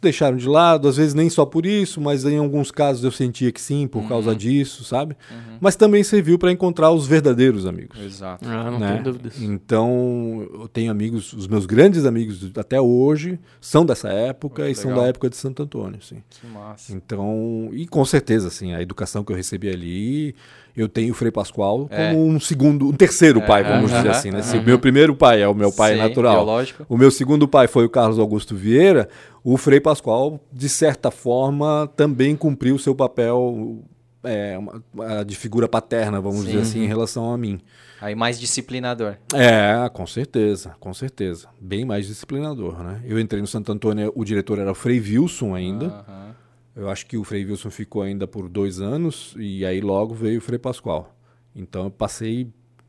deixaram 0.00 0.36
de 0.36 0.46
lado, 0.48 0.86
às 0.88 0.96
vezes 0.96 1.14
nem 1.14 1.28
só 1.30 1.44
por 1.44 1.64
isso, 1.66 2.00
mas 2.00 2.24
em 2.24 2.36
alguns 2.38 2.70
casos 2.70 3.02
eu 3.02 3.10
sentia 3.10 3.50
que 3.50 3.60
sim, 3.60 3.86
por 3.88 4.06
causa 4.06 4.34
disso, 4.36 4.84
sabe? 4.84 5.16
Mas 5.60 5.74
também 5.74 6.04
serviu 6.04 6.38
para 6.38 6.52
encontrar 6.52 6.90
os 6.92 7.06
verdadeiros 7.06 7.66
amigos. 7.66 7.98
Exato. 8.00 8.46
Ah, 8.48 8.70
não 8.70 8.78
né? 8.78 8.92
tenho 8.92 9.04
dúvidas. 9.04 9.40
Então, 9.40 10.46
eu 10.52 10.68
tenho 10.68 10.90
amigos, 10.90 11.32
os 11.32 11.46
meus 11.48 11.66
grandes 11.66 12.04
amigos 12.04 12.50
até 12.56 12.80
hoje 12.80 13.38
são 13.60 13.84
dessa 13.84 14.08
época 14.08 14.62
Muito 14.64 14.72
e 14.76 14.80
são 14.80 14.90
legal. 14.90 15.04
da 15.04 15.08
época 15.10 15.30
de 15.30 15.36
Santo 15.36 15.62
Antônio, 15.62 16.00
sim. 16.02 16.22
Que 16.30 16.46
massa. 16.46 16.92
Então, 16.92 17.70
e 17.72 17.86
com 17.86 18.04
certeza, 18.04 18.48
assim, 18.48 18.74
a 18.74 18.82
educação 18.82 19.24
que 19.24 19.32
eu 19.32 19.36
recebi 19.36 19.68
ali, 19.68 20.34
eu 20.76 20.88
tenho 20.88 21.12
o 21.12 21.14
Frei 21.14 21.30
Pascoal 21.32 21.88
como 21.88 21.92
É. 22.00 22.12
um 22.12 22.38
segundo, 22.38 22.86
um 22.86 22.92
terceiro 22.92 23.40
pai, 23.40 23.62
É, 23.62 23.68
vamos 23.72 23.90
dizer 23.90 24.10
assim, 24.10 24.30
né? 24.30 24.42
Se 24.42 24.58
o 24.58 24.62
meu 24.62 24.78
primeiro 24.78 25.16
pai 25.16 25.40
é 25.42 25.48
o 25.48 25.54
meu 25.54 25.72
pai 25.72 25.94
Sim, 25.94 26.00
natural. 26.00 26.34
biológico. 26.36 26.84
O 26.88 26.98
meu 26.98 27.10
segundo 27.10 27.48
pai 27.48 27.66
foi 27.66 27.86
o 27.86 27.88
Carlos 27.88 28.18
Augusto 28.18 28.54
Vieira. 28.54 29.08
O 29.48 29.56
Frei 29.56 29.78
Pascoal, 29.80 30.40
de 30.52 30.68
certa 30.68 31.08
forma, 31.08 31.88
também 31.96 32.34
cumpriu 32.34 32.74
o 32.74 32.78
seu 32.80 32.96
papel 32.96 33.78
é, 34.24 34.58
uma- 34.58 35.24
de 35.24 35.36
figura 35.36 35.68
paterna, 35.68 36.20
vamos 36.20 36.40
Sim. 36.40 36.46
dizer 36.46 36.58
assim, 36.62 36.82
em 36.82 36.86
relação 36.88 37.32
a 37.32 37.38
mim. 37.38 37.60
Aí 38.00 38.12
mais 38.16 38.40
disciplinador. 38.40 39.14
É, 39.32 39.88
com 39.90 40.04
certeza, 40.04 40.74
com 40.80 40.92
certeza. 40.92 41.46
Bem 41.60 41.84
mais 41.84 42.08
disciplinador, 42.08 42.82
né? 42.82 43.00
Eu 43.04 43.20
entrei 43.20 43.40
no 43.40 43.46
Santo 43.46 43.70
Antônio, 43.70 44.12
o 44.16 44.24
diretor 44.24 44.58
era 44.58 44.72
o 44.72 44.74
Frei 44.74 44.98
Wilson 44.98 45.54
ainda. 45.54 45.86
Aham. 45.86 46.34
Eu 46.74 46.90
acho 46.90 47.06
que 47.06 47.16
o 47.16 47.22
Frei 47.22 47.44
Wilson 47.46 47.70
ficou 47.70 48.02
ainda 48.02 48.26
por 48.26 48.48
dois 48.48 48.80
anos 48.80 49.32
e 49.38 49.64
aí 49.64 49.80
logo 49.80 50.12
veio 50.12 50.38
o 50.38 50.42
Frei 50.42 50.58
Pascoal. 50.58 51.14
Então 51.54 51.84
eu 51.84 51.90
passei 51.92 52.48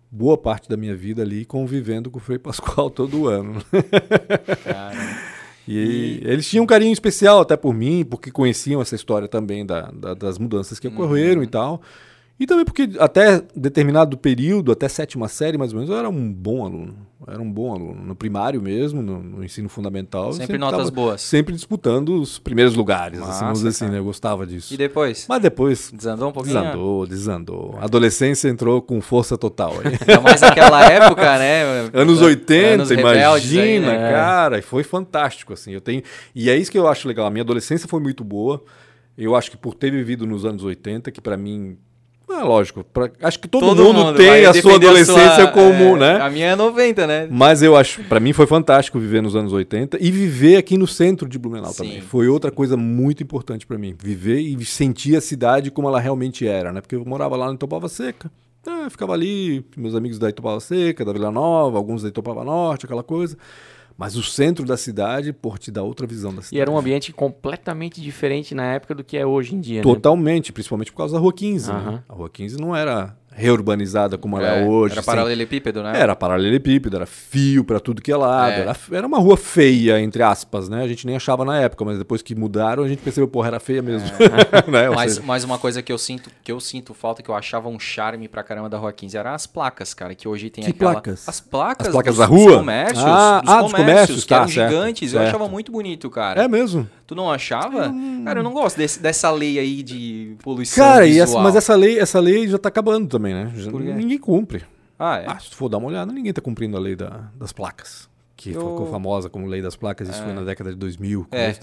boa 0.09 0.37
parte 0.39 0.67
da 0.67 0.75
minha 0.75 0.95
vida 0.95 1.21
ali 1.21 1.45
convivendo 1.45 2.09
com 2.09 2.17
o 2.17 2.21
Frei 2.21 2.39
Pascoal 2.39 2.89
todo 2.91 3.27
ano. 3.27 3.63
Cara, 4.63 5.36
E, 5.67 6.21
eles 6.23 6.47
tinham 6.49 6.63
um 6.63 6.67
carinho 6.67 6.93
especial 6.93 7.39
até 7.41 7.57
por 7.57 7.73
mim, 7.73 8.05
porque 8.05 8.31
conheciam 8.31 8.81
essa 8.81 8.95
história 8.95 9.27
também 9.27 9.65
da, 9.65 9.91
da- 9.91 10.13
das 10.13 10.37
mudanças 10.37 10.79
que 10.79 10.87
ocorreram 10.87 11.43
e 11.43 11.47
tal. 11.47 11.81
E 12.39 12.45
também 12.45 12.63
porque 12.63 12.89
até 12.99 13.41
determinado 13.55 14.15
período, 14.15 14.71
até 14.71 14.87
sétima 14.87 15.27
série 15.27 15.57
mais 15.57 15.73
ou 15.73 15.79
menos, 15.79 15.89
eu 15.89 15.97
era 15.97 16.07
um 16.07 16.31
bom 16.31 16.63
aluno. 16.63 16.95
Era 17.27 17.41
um 17.41 17.51
bom 17.51 17.73
aluno. 17.73 18.05
No 18.05 18.15
primário 18.15 18.61
mesmo, 18.61 19.01
no, 19.01 19.21
no 19.21 19.43
ensino 19.43 19.67
fundamental. 19.67 20.27
eu 20.27 20.33
Sempre 20.33 20.57
notas 20.59 20.91
boas. 20.91 21.19
Sempre 21.19 21.55
disputando 21.55 22.21
os 22.21 22.37
primeiros 22.37 22.75
lugares, 22.75 23.19
assim, 23.19 23.27
vamos 23.27 23.41
Massa, 23.41 23.53
dizer 23.53 23.69
assim, 23.69 23.91
né? 23.91 23.97
Eu 23.97 24.03
gostava 24.03 24.45
disso. 24.45 24.71
e 24.71 24.77
depois? 24.77 25.25
Mas 25.27 25.41
depois 25.41 25.91
Desandou 25.91 26.29
um 26.29 26.31
pouquinho? 26.31 26.61
desandou, 26.61 27.07
desandou. 27.07 27.75
A 27.81 27.85
adolescência 27.85 28.47
entrou 28.47 28.81
com 28.83 29.01
força 29.01 29.35
total. 29.35 29.73
Ainda 29.83 30.21
mais 30.21 30.39
naquela 30.39 30.85
época, 30.85 31.39
né? 31.39 31.89
Anos 31.91 32.21
80, 32.21 32.73
Anos 32.75 32.89
rebeldes 32.91 33.51
aí, 33.57 33.77
imagina, 33.77 33.87
né? 33.93 34.11
cara, 34.11 34.59
e 34.59 34.61
foi 34.61 34.83
fantástico, 34.83 35.53
assim, 35.53 35.71
eu 35.71 35.81
tenho, 35.81 36.03
e 36.35 36.49
é 36.49 36.55
isso 36.55 36.71
que 36.71 36.77
eu 36.77 36.87
acho 36.87 37.07
legal, 37.07 37.25
a 37.25 37.29
minha 37.31 37.41
adolescência 37.43 37.87
foi 37.87 37.99
muito 37.99 38.23
boa, 38.23 38.63
eu 39.17 39.35
acho 39.35 39.49
que 39.49 39.57
por 39.57 39.73
ter 39.73 39.91
vivido 39.91 40.27
nos 40.27 40.45
anos 40.45 40.63
80, 40.63 41.11
que 41.11 41.19
pra 41.19 41.35
mim, 41.35 41.77
é 42.29 42.43
lógico, 42.43 42.83
pra- 42.83 43.09
acho 43.21 43.39
que 43.39 43.47
todo, 43.47 43.65
mundo, 43.75 44.03
vai 44.05 44.13
tem 44.15 44.45
a 44.45 44.53
sua 44.53 44.75
adolescência 44.75 45.35
sua- 45.35 45.47
como, 45.51 45.95
é, 45.95 45.99
né, 45.99 46.21
A 46.21 46.29
minha 46.29 46.47
é 46.47 46.55
90, 46.55 47.07
né? 47.07 47.27
mas 47.31 47.61
eu 47.63 47.75
acho, 47.75 48.03
pra 48.03 48.19
mim 48.19 48.33
foi 48.33 48.45
fantástico 48.45 48.99
viver 48.99 49.21
nos 49.21 49.35
anos 49.35 49.53
80 49.53 49.97
e 50.01 50.11
viver 50.11 50.57
aqui 50.57 50.77
no 50.77 50.85
centro 50.87 51.27
de 51.29 51.39
Blumenau 51.39 51.71
Sim. 51.71 51.83
também. 51.83 52.01
Foi 52.01 52.27
outra 52.27 52.51
coisa 52.51 52.75
muito 52.75 53.23
importante 53.23 53.65
pra 53.65 53.77
mim, 53.77 53.95
viver 54.01 54.39
e 54.39 54.63
sentir 54.65 55.15
a 55.15 55.21
cidade 55.21 55.71
como 55.71 55.87
ela 55.87 55.99
realmente 55.99 56.47
era, 56.47 56.71
né? 56.73 56.81
Porque 56.81 56.95
eu 56.95 57.05
morava 57.05 57.35
lá 57.37 57.49
em 57.49 57.53
Itopava 57.55 57.87
Seca. 57.89 58.29
Ah, 58.69 58.89
ficava 58.89 59.13
ali, 59.13 59.65
meus 59.77 59.95
amigos 59.95 60.19
da 60.19 60.29
Itopava 60.29 60.59
Seca, 60.59 61.05
da 61.05 61.13
Vila 61.13 61.31
Nova, 61.31 61.77
alguns 61.77 62.01
da 62.03 62.09
Itopava 62.09 62.43
Norte, 62.43 62.85
aquela 62.85 63.03
coisa. 63.03 63.37
Mas 63.97 64.15
o 64.15 64.21
centro 64.21 64.63
da 64.63 64.77
cidade, 64.77 65.33
pô, 65.33 65.57
te 65.57 65.71
dá 65.71 65.81
outra 65.81 66.05
visão 66.05 66.33
da 66.33 66.43
cidade. 66.43 66.55
E 66.55 66.59
era 66.61 66.69
um 66.69 66.77
ambiente 66.77 67.11
completamente 67.11 67.99
diferente 67.99 68.53
na 68.53 68.73
época 68.73 68.93
do 68.93 69.03
que 69.03 69.17
é 69.17 69.25
hoje 69.25 69.55
em 69.55 69.59
dia, 69.59 69.77
né? 69.77 69.83
Totalmente, 69.83 70.53
principalmente 70.53 70.91
por 70.91 70.97
causa 70.99 71.15
da 71.15 71.19
Rua 71.19 71.33
15. 71.33 71.71
né? 71.71 71.77
Aham. 71.79 72.03
A 72.07 72.13
Rua 72.13 72.29
15 72.29 72.57
não 72.57 72.75
era 72.75 73.17
reurbanizada 73.37 74.17
como 74.17 74.37
ela 74.37 74.57
é, 74.57 74.63
É, 74.63 74.65
hoje. 74.65 74.93
Era 74.93 75.03
paralelepípedo, 75.03 75.83
né? 75.83 75.93
Era 75.95 76.15
paralelepípedo, 76.15 76.95
era 76.95 77.05
fio 77.05 77.63
pra 77.63 77.79
tudo 77.79 78.01
que 78.01 78.11
é 78.11 78.17
lado. 78.17 78.51
É. 78.53 78.59
Era, 78.61 78.75
era 78.91 79.07
uma 79.07 79.19
rua 79.19 79.37
feia, 79.37 79.99
entre 80.01 80.23
aspas, 80.23 80.67
né? 80.67 80.83
A 80.83 80.87
gente 80.87 81.05
nem 81.05 81.15
achava 81.15 81.45
na 81.45 81.59
época, 81.59 81.85
mas 81.85 81.97
depois 81.97 82.21
que 82.21 82.33
mudaram, 82.35 82.83
a 82.83 82.87
gente 82.87 83.01
percebeu, 83.01 83.27
porra, 83.27 83.47
era 83.49 83.59
feia 83.59 83.81
mesmo. 83.81 84.07
né? 84.67 84.89
Ou 84.89 84.95
Mas, 84.95 85.13
seja, 85.13 85.25
mas 85.25 85.43
uma 85.43 85.57
coisa 85.59 85.81
que 85.81 85.91
eu 85.93 85.97
sinto 85.97 86.29
que 86.43 86.51
eu 86.51 86.59
sinto 86.59 86.93
falta, 86.93 87.21
que 87.21 87.29
eu 87.29 87.35
achava 87.35 87.69
um 87.69 87.79
charme 87.79 88.27
pra 88.27 88.41
caramba 88.43 88.69
da 88.69 88.77
Rua 88.77 88.91
15, 88.91 89.15
eram 89.17 89.31
as 89.33 89.45
placas, 89.45 89.93
cara, 89.93 90.15
que 90.15 90.27
hoje 90.27 90.49
tem 90.49 90.63
Que 90.63 90.71
aquela... 90.71 90.93
placas? 90.93 91.27
As 91.29 91.39
placas, 91.39 91.87
As 91.87 91.93
placas 91.93 92.15
dos, 92.15 92.19
da 92.19 92.25
dos 92.25 92.43
rua? 92.43 92.57
comércios, 92.57 93.03
Ah, 93.05 93.41
dos 93.43 93.53
ah, 93.53 93.61
dos 93.61 93.71
comércios, 93.71 93.75
comércios, 93.75 94.25
que 94.25 94.33
eram 94.33 94.45
tá, 94.45 94.51
certo, 94.51 94.71
gigantes, 94.71 95.13
eu 95.13 95.19
certo. 95.19 95.29
achava 95.35 95.47
muito 95.49 95.71
bonito, 95.71 96.09
cara. 96.09 96.41
é 96.43 96.47
mesmo. 96.47 96.87
Tu 97.07 97.15
não 97.15 97.31
achava? 97.31 97.91
Cara, 98.25 98.41
eu 98.41 98.43
não 98.43 98.51
gosto 98.51 98.75
desse- 98.77 98.99
dessa 98.99 99.31
lei 99.31 99.57
aí 99.57 99.81
de 99.81 100.35
poluição 100.43 100.83
Cara, 100.83 101.05
visual. 101.05 101.23
essa, 101.23 101.39
mas 101.39 101.55
essa 101.55 101.73
lei, 101.75 101.97
essa 101.99 102.19
lei 102.19 102.47
já 102.49 102.57
tá 102.57 102.67
acabando 102.69 103.07
também, 103.07 103.33
né? 103.33 103.51
Já- 103.55 103.71
ninguém 103.71 104.17
cumpre. 104.17 104.63
Ah, 104.99 105.17
é? 105.19 105.25
Ah, 105.27 105.39
se 105.39 105.49
tu 105.51 105.55
for 105.55 105.69
dar 105.69 105.77
uma 105.77 105.87
olhada, 105.87 106.11
ninguém 106.11 106.33
tá 106.33 106.41
cumprindo 106.41 106.75
a 106.75 106.79
lei 106.79 106.95
da- 106.97 107.29
das 107.39 107.53
placas. 107.53 108.09
Que 108.51 108.57
Eu- 108.57 108.61
ficou 108.61 108.87
famosa 108.87 109.29
como 109.29 109.45
lei 109.47 109.61
das 109.61 109.75
placas, 109.75 110.09
isso 110.09 110.21
foi 110.23 110.33
na 110.33 110.41
década 110.41 110.69
de 110.71 110.75
2000. 110.77 111.27
É, 111.31 111.47
é, 111.49 111.55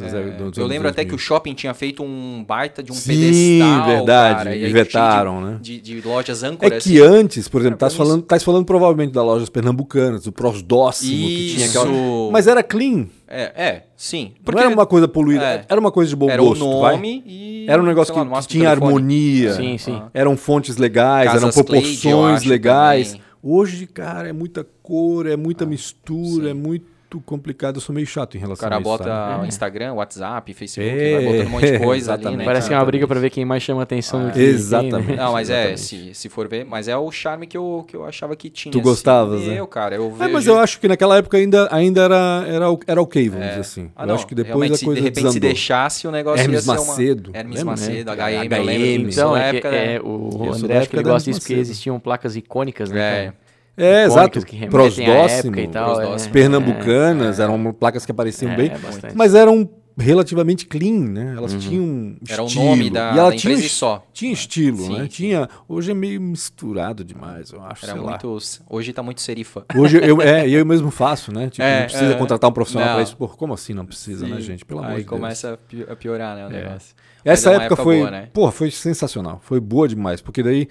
eu 0.57 0.67
lembro 0.67 0.89
até 0.89 1.03
que 1.05 1.11
2000. 1.11 1.15
o 1.15 1.19
shopping 1.19 1.55
tinha 1.55 1.73
feito 1.75 2.03
um 2.03 2.45
baita 2.47 2.83
de 2.83 2.93
um 2.93 2.95
Sim, 2.95 3.13
pedestal. 3.13 3.87
verdade, 3.87 4.39
cara, 4.39 4.57
e 4.57 4.73
vetaram, 4.73 5.39
cheio 5.39 5.47
né? 5.53 5.59
de, 5.61 5.81
De, 5.81 6.01
de 6.01 6.07
lojas 6.09 6.43
É 6.43 6.47
âncoras. 6.47 6.85
que 6.85 7.01
antes, 7.01 7.49
por 7.49 7.61
exemplo, 7.61 7.77
estás 7.77 7.95
falando, 7.95 8.23
tás 8.23 8.43
falando 8.43 8.65
provavelmente 8.65 9.13
da 9.13 9.23
lojas 9.23 9.49
pernambucanas, 9.49 10.23
do 10.25 10.33
Prosdóximo, 10.33 11.11
que 11.27 11.55
tinha 11.57 11.67
aquela... 11.69 11.91
Isso. 11.91 12.29
Mas 12.33 12.47
era 12.47 12.63
clean, 12.63 13.07
É, 13.29 13.43
é, 13.57 13.83
sim. 13.97 14.33
não 14.53 14.61
era 14.61 14.69
uma 14.69 14.87
coisa 14.87 15.09
poluída, 15.09 15.45
É. 15.45 15.65
era 15.69 15.81
uma 15.81 15.91
coisa 15.91 16.09
de 16.11 16.17
bom 16.17 16.29
era 16.31 16.43
gosto, 16.43 16.65
o 16.67 16.81
vai? 16.81 16.97
nome 16.97 17.23
e... 17.27 17.67
Era 17.69 17.83
um 17.83 17.87
negócio 17.87 18.15
lá, 18.15 18.25
que, 18.25 18.31
que 18.43 18.47
tinha 18.49 18.69
telefone. 18.69 18.87
harmonia, 18.93 19.53
Sim, 19.55 19.79
sim. 19.79 19.95
Ah. 20.01 20.09
eram 20.13 20.37
fontes 20.37 20.77
legais, 20.77 21.31
eram 21.31 21.41
Casas 21.41 21.57
eu 21.57 21.65
proporções 21.65 22.45
legais. 22.45 23.09
também. 23.13 23.24
Hoje, 23.47 23.87
cara, 23.87 24.27
é 24.27 24.33
muita 24.33 24.65
cor, 24.65 25.27
é 25.27 25.37
muita 25.37 25.67
mistura, 25.67 26.45
sim. 26.45 26.51
é 26.51 26.55
muito 26.55 26.94
complicado. 27.21 27.77
Eu 27.77 27.81
sou 27.81 27.95
meio 27.95 28.07
chato 28.07 28.35
em 28.37 28.39
O 28.39 28.41
relação 28.43 28.63
cara 28.69 28.77
a 28.77 28.79
isso. 28.81 28.89
bota 28.89 29.05
sabe? 29.05 29.49
Instagram, 29.49 29.93
WhatsApp, 29.95 30.55
Facebook, 30.55 30.91
É, 30.91 31.13
vai 31.15 31.25
botando 31.25 31.47
um 31.47 31.51
monte 31.51 31.73
de 31.73 31.79
coisa 31.79 32.13
ali, 32.13 32.21
exatamente. 32.23 32.39
né? 32.39 32.45
Parece 32.45 32.69
que 32.69 32.75
é 32.75 32.79
uma 32.79 32.85
briga 32.85 33.07
pra 33.07 33.21
ver 33.21 33.31
quem 33.31 33.45
mais 33.45 33.63
chama 33.63 33.83
atenção 33.83 34.27
do 34.27 34.33
que 34.33 34.41
Exatamente. 34.41 35.07
quem, 35.07 35.17
né? 35.17 35.23
Não, 35.23 35.33
mas 35.33 35.51
é, 35.51 35.73
Exatamente. 35.73 35.81
se, 35.81 36.15
se 36.15 36.29
for 36.29 36.49
ver, 36.49 36.65
mas 36.65 36.89
é 36.89 36.97
o 36.97 37.11
charme 37.11 37.47
que 37.47 37.57
eu, 37.57 37.85
que 37.87 37.97
eu 37.97 38.05
achava 38.05 38.35
que 38.37 38.49
tinha. 38.51 38.73
Tu 38.73 38.79
assim. 38.79 38.89
gostavas, 38.89 39.43
né? 39.43 39.59
Eu, 39.61 39.67
cara, 39.67 39.95
eu 39.97 40.07
É, 40.07 40.19
vejo... 40.19 40.33
mas 40.33 40.47
eu 40.47 40.59
acho 40.59 40.81
que 40.81 40.89
naquela 40.89 41.17
época 41.19 41.37
ainda, 41.37 41.69
ainda 41.71 42.03
era, 42.03 42.45
era, 42.49 42.71
o- 42.71 42.81
era 42.87 43.01
ok, 43.03 43.29
vamos 43.29 43.47
dizer 43.49 43.61
assim. 43.61 43.91
Ah, 43.97 44.03
eu 44.03 44.07
não, 44.09 44.15
acho 44.15 44.27
que 44.27 44.35
depois 44.35 44.71
a 44.73 44.77
se 44.77 44.85
coisa 44.85 45.01
de 45.01 45.05
repente 45.05 45.19
se 45.21 45.25
desandou. 45.27 45.49
deixasse 45.51 46.07
o 46.07 46.11
negócio 46.11 46.41
Hermes 46.43 46.67
ia 46.67 46.73
ser 46.73 46.79
Macedo, 46.87 47.31
uma... 47.31 47.39
Hermes 47.39 47.57
lembra, 47.59 47.71
Macedo, 47.73 48.11
né? 48.15 48.23
HM, 48.45 48.49
HM. 48.49 49.09
Então, 49.11 49.33
na 49.33 49.45
é, 49.47 49.95
é, 49.97 50.01
o 50.03 50.53
André 50.53 50.79
acho 50.79 50.89
que 50.91 50.97
ele 50.97 51.03
gosta 51.03 51.31
disso 51.31 51.41
porque 51.41 51.55
existiam 51.55 51.99
placas 52.01 52.37
icônicas, 52.37 52.91
né? 52.91 53.33
É. 53.77 54.03
É, 54.03 54.05
exato. 54.05 54.41
que 54.45 54.57
época 54.65 55.61
e 55.61 55.69
tal, 55.69 55.93
é. 55.93 55.95
Prosdóximo. 55.97 56.33
pernambucanas, 56.33 57.41
eram 57.41 57.73
placas 57.73 58.05
que 58.07 58.13
apareciam 58.13 58.53
É, 58.53 58.57
bem, 58.57 58.69
bastante. 58.71 59.17
mas 59.17 59.35
eram 59.35 59.69
relativamente 59.97 60.67
clean, 60.67 60.99
né? 61.09 61.35
Elas 61.37 61.55
tinham 61.55 62.17
Era 62.29 62.43
o 62.43 62.47
estilo. 62.47 62.65
nome 62.65 62.91
da- 62.91 63.13
e 63.15 63.19
ela 63.19 63.31
da 63.31 63.37
tinha, 63.37 63.57
só. 63.69 64.05
Tinha 64.13 64.33
estilo, 64.33 64.79
Sim, 64.79 64.93
né? 64.95 65.01
sim. 65.03 65.07
Tinha, 65.07 65.49
hoje 65.69 65.93
é 65.93 65.95
meio 65.95 66.21
misturado 66.21 67.05
demais, 67.05 67.53
eu 67.53 67.63
acho, 67.63 67.85
Era 67.85 67.93
sei 67.95 68.03
lá. 68.03 68.11
muito... 68.11 68.39
Hoje 68.69 68.93
tá 68.93 69.03
muito 69.05 69.21
serifa. 69.21 69.65
Hoje 69.77 70.01
eu, 70.03 70.21
é, 70.21 70.49
eu 70.51 70.67
mesmo 70.67 70.91
faço, 70.91 71.33
né? 71.33 71.49
Tipo, 71.49 71.63
É, 71.63 71.81
não 71.81 71.87
precisa 71.87 72.13
é. 72.13 72.17
contratar 72.17 72.51
um 72.51 72.53
profissional 72.53 72.95
para 72.95 73.03
isso. 73.03 73.17
Pô, 73.17 73.29
como 73.29 73.55
assim 73.55 73.73
não 73.73 73.87
precisa, 73.87 74.27
né, 74.27 74.37
Sim. 74.37 74.43
gente? 74.43 74.65
Pelo 74.65 74.81
amor 74.81 74.91
Aí 74.93 74.97
de 74.99 75.03
Deus. 75.09 75.11
começa 75.21 75.53
a 75.55 75.57
pi- 75.57 75.87
a 75.89 75.95
piorar, 75.95 76.37
né, 76.37 76.47
o 76.47 76.51
É. 76.51 76.65
negócio. 76.65 76.95
Essa 77.25 77.51
é 77.51 77.57
uma 77.57 77.65
época, 77.65 77.83
foi, 77.83 77.99
boa, 77.99 78.11
né? 78.11 78.29
porra, 78.35 78.53
foi 78.53 78.71
sensacional. 78.73 79.41
Foi 79.45 79.59
boa 79.61 79.87
demais, 79.89 80.21
porque 80.21 80.43
daí 80.43 80.69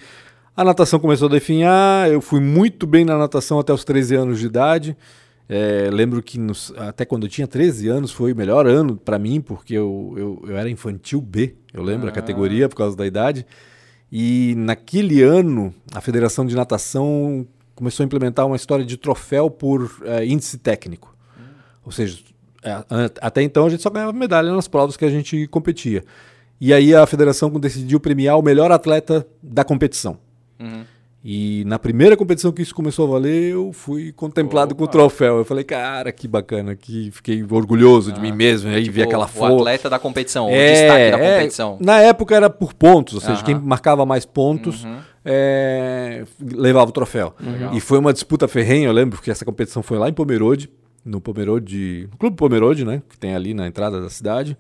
a 0.56 0.64
natação 0.64 1.00
começou 1.00 1.28
a 1.28 1.32
definhar, 1.32 2.12
eu 2.12 2.22
fui 2.22 2.40
muito 2.40 2.86
bem 2.86 3.04
na 3.06 3.18
natação 3.18 3.60
até 3.60 3.74
os 3.74 3.84
13 3.84 4.16
anos 4.16 4.40
de 4.40 4.46
idade. 4.46 4.96
É, 5.50 5.90
lembro 5.92 6.22
que 6.24 6.40
nos- 6.40 6.74
até 6.78 7.04
quando 7.06 7.24
eu 7.24 7.30
tinha 7.30 7.46
13 7.48 7.88
anos 7.90 8.12
foi 8.12 8.32
o 8.32 8.36
melhor 8.36 8.66
ano 8.66 8.96
para 8.96 9.20
mim, 9.20 9.42
porque 9.42 9.74
eu, 9.74 10.14
eu, 10.16 10.44
eu 10.48 10.58
era 10.58 10.70
infantil 10.70 11.20
B, 11.22 11.56
eu 11.74 11.84
lembro 11.84 12.08
a 12.08 12.10
Ah. 12.10 12.14
categoria 12.14 12.70
por 12.70 12.76
causa 12.76 12.96
da 12.96 13.06
idade. 13.06 13.46
E 14.12 14.54
naquele 14.58 15.22
ano, 15.24 15.74
a 15.94 16.00
Federação 16.00 16.46
de 16.46 16.56
Natação 16.56 17.46
começou 17.76 18.04
a 18.04 18.06
implementar 18.06 18.46
uma 18.46 18.56
história 18.56 18.86
de 18.86 18.96
troféu 18.96 19.50
por 19.50 19.92
eh, 20.06 20.26
índice 20.26 20.58
técnico. 20.58 21.16
Ou 21.86 21.92
seja, 21.92 22.20
É, 22.66 22.72
até 23.22 23.42
então 23.42 23.66
a 23.66 23.70
gente 23.70 23.84
só 23.84 23.90
ganhava 23.90 24.14
medalha 24.14 24.50
nas 24.54 24.70
provas 24.70 24.96
que 24.96 25.04
a 25.04 25.10
gente 25.10 25.48
competia. 25.48 26.02
E 26.62 26.74
aí 26.74 26.96
a 26.96 27.06
federação 27.06 27.50
decidiu 27.50 28.00
premiar 28.00 28.40
o 28.40 28.42
melhor 28.42 28.72
atleta 28.72 29.28
da 29.44 29.66
competição. 29.66 30.18
Uhum. 30.64 30.84
E 31.26 31.64
na 31.66 31.80
primeira 31.80 32.18
competição 32.18 32.52
que 32.52 32.62
isso 32.62 32.76
começou 32.76 33.08
a 33.08 33.12
valer, 33.12 33.54
eu 33.54 33.72
fui 33.72 34.12
contemplado 34.12 34.76
com 34.76 34.84
o 34.84 34.88
troféu. 34.88 35.38
Eu 35.38 35.46
falei, 35.46 35.64
cara, 35.64 36.12
que 36.12 36.28
bacana, 36.28 36.76
que 36.76 37.12
fiquei 37.12 37.42
orgulhoso 37.50 38.12
de 38.12 38.20
mim 38.20 38.34
mesmo. 38.34 38.70
E 38.70 38.76
aí 38.76 38.84
vi 38.84 38.90
Tipo, 39.00 39.04
aquela 39.06 39.24
o 39.24 39.30
foto. 39.30 39.56
atleta 39.56 39.90
da 39.90 39.98
competição, 39.98 40.50
É, 40.50 40.52
o 40.52 40.72
destaque 40.74 41.12
da 41.12 41.18
é. 41.24 41.34
competição. 41.38 41.78
Na 41.80 42.00
época 42.02 42.36
era 42.36 42.50
por 42.50 42.74
pontos, 42.74 43.14
ou 43.14 43.22
seja, 43.22 43.36
Aham. 43.36 43.44
quem 43.44 43.56
marcava 43.56 44.06
mais 44.06 44.26
pontos 44.26 44.84
Uhum. 44.84 44.98
é, 45.24 46.26
levava 46.42 46.90
o 46.90 46.94
troféu. 46.94 47.34
E 47.74 47.80
foi 47.80 48.00
uma 48.00 48.12
disputa 48.12 48.46
ferrenha, 48.46 48.88
eu 48.88 48.94
lembro, 48.94 49.16
porque 49.18 49.32
essa 49.32 49.46
competição 49.46 49.82
foi 49.82 49.98
lá 49.98 50.10
em 50.10 50.14
Pomerode, 50.14 50.70
no 51.06 51.22
Pomerode, 51.22 52.10
no 52.12 52.18
Clube 52.18 52.36
Pomerode, 52.36 52.84
né, 52.84 53.02
que 53.10 53.18
tem 53.18 53.34
ali 53.34 53.54
na 53.54 53.66
entrada 53.66 54.02
da 54.02 54.10
cidade. 54.10 54.58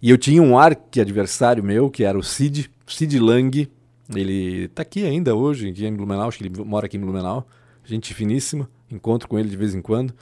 E 0.00 0.10
eu 0.10 0.18
tinha 0.18 0.42
um 0.42 0.58
arqui-adversário 0.58 1.62
meu, 1.62 1.88
que 1.88 2.02
era 2.02 2.18
o 2.18 2.24
Cid, 2.24 2.68
Cid 2.88 3.20
Lang. 3.20 3.68
Ele 4.14 4.68
tá 4.68 4.82
aqui 4.82 5.04
ainda 5.04 5.34
hoje, 5.34 5.70
aqui 5.70 5.86
em 5.86 5.94
Blumenau, 5.94 6.28
acho 6.28 6.38
que 6.38 6.44
ele 6.44 6.64
mora 6.64 6.86
aqui 6.86 6.96
em 6.96 7.00
Blumenau. 7.00 7.46
Gente 7.84 8.14
finíssima, 8.14 8.68
encontro 8.90 9.28
com 9.28 9.38
ele 9.38 9.48
de 9.48 9.56
vez 9.56 9.74
em 9.74 9.82
quando. 9.82 10.14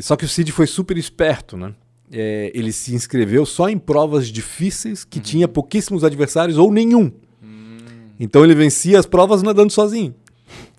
Só 0.00 0.16
que 0.16 0.24
o 0.24 0.28
Cid 0.28 0.52
foi 0.52 0.66
super 0.66 0.96
esperto, 0.96 1.56
né? 1.56 1.74
É, 2.10 2.50
ele 2.54 2.72
se 2.72 2.94
inscreveu 2.94 3.44
só 3.44 3.68
em 3.68 3.76
provas 3.76 4.28
difíceis 4.28 5.04
que 5.04 5.20
tinha 5.20 5.46
pouquíssimos 5.46 6.04
adversários 6.04 6.56
ou 6.56 6.72
nenhum. 6.72 7.12
Então 8.18 8.42
ele 8.44 8.54
vencia 8.54 8.98
as 8.98 9.06
provas 9.06 9.42
nadando 9.42 9.72
sozinho. 9.72 10.14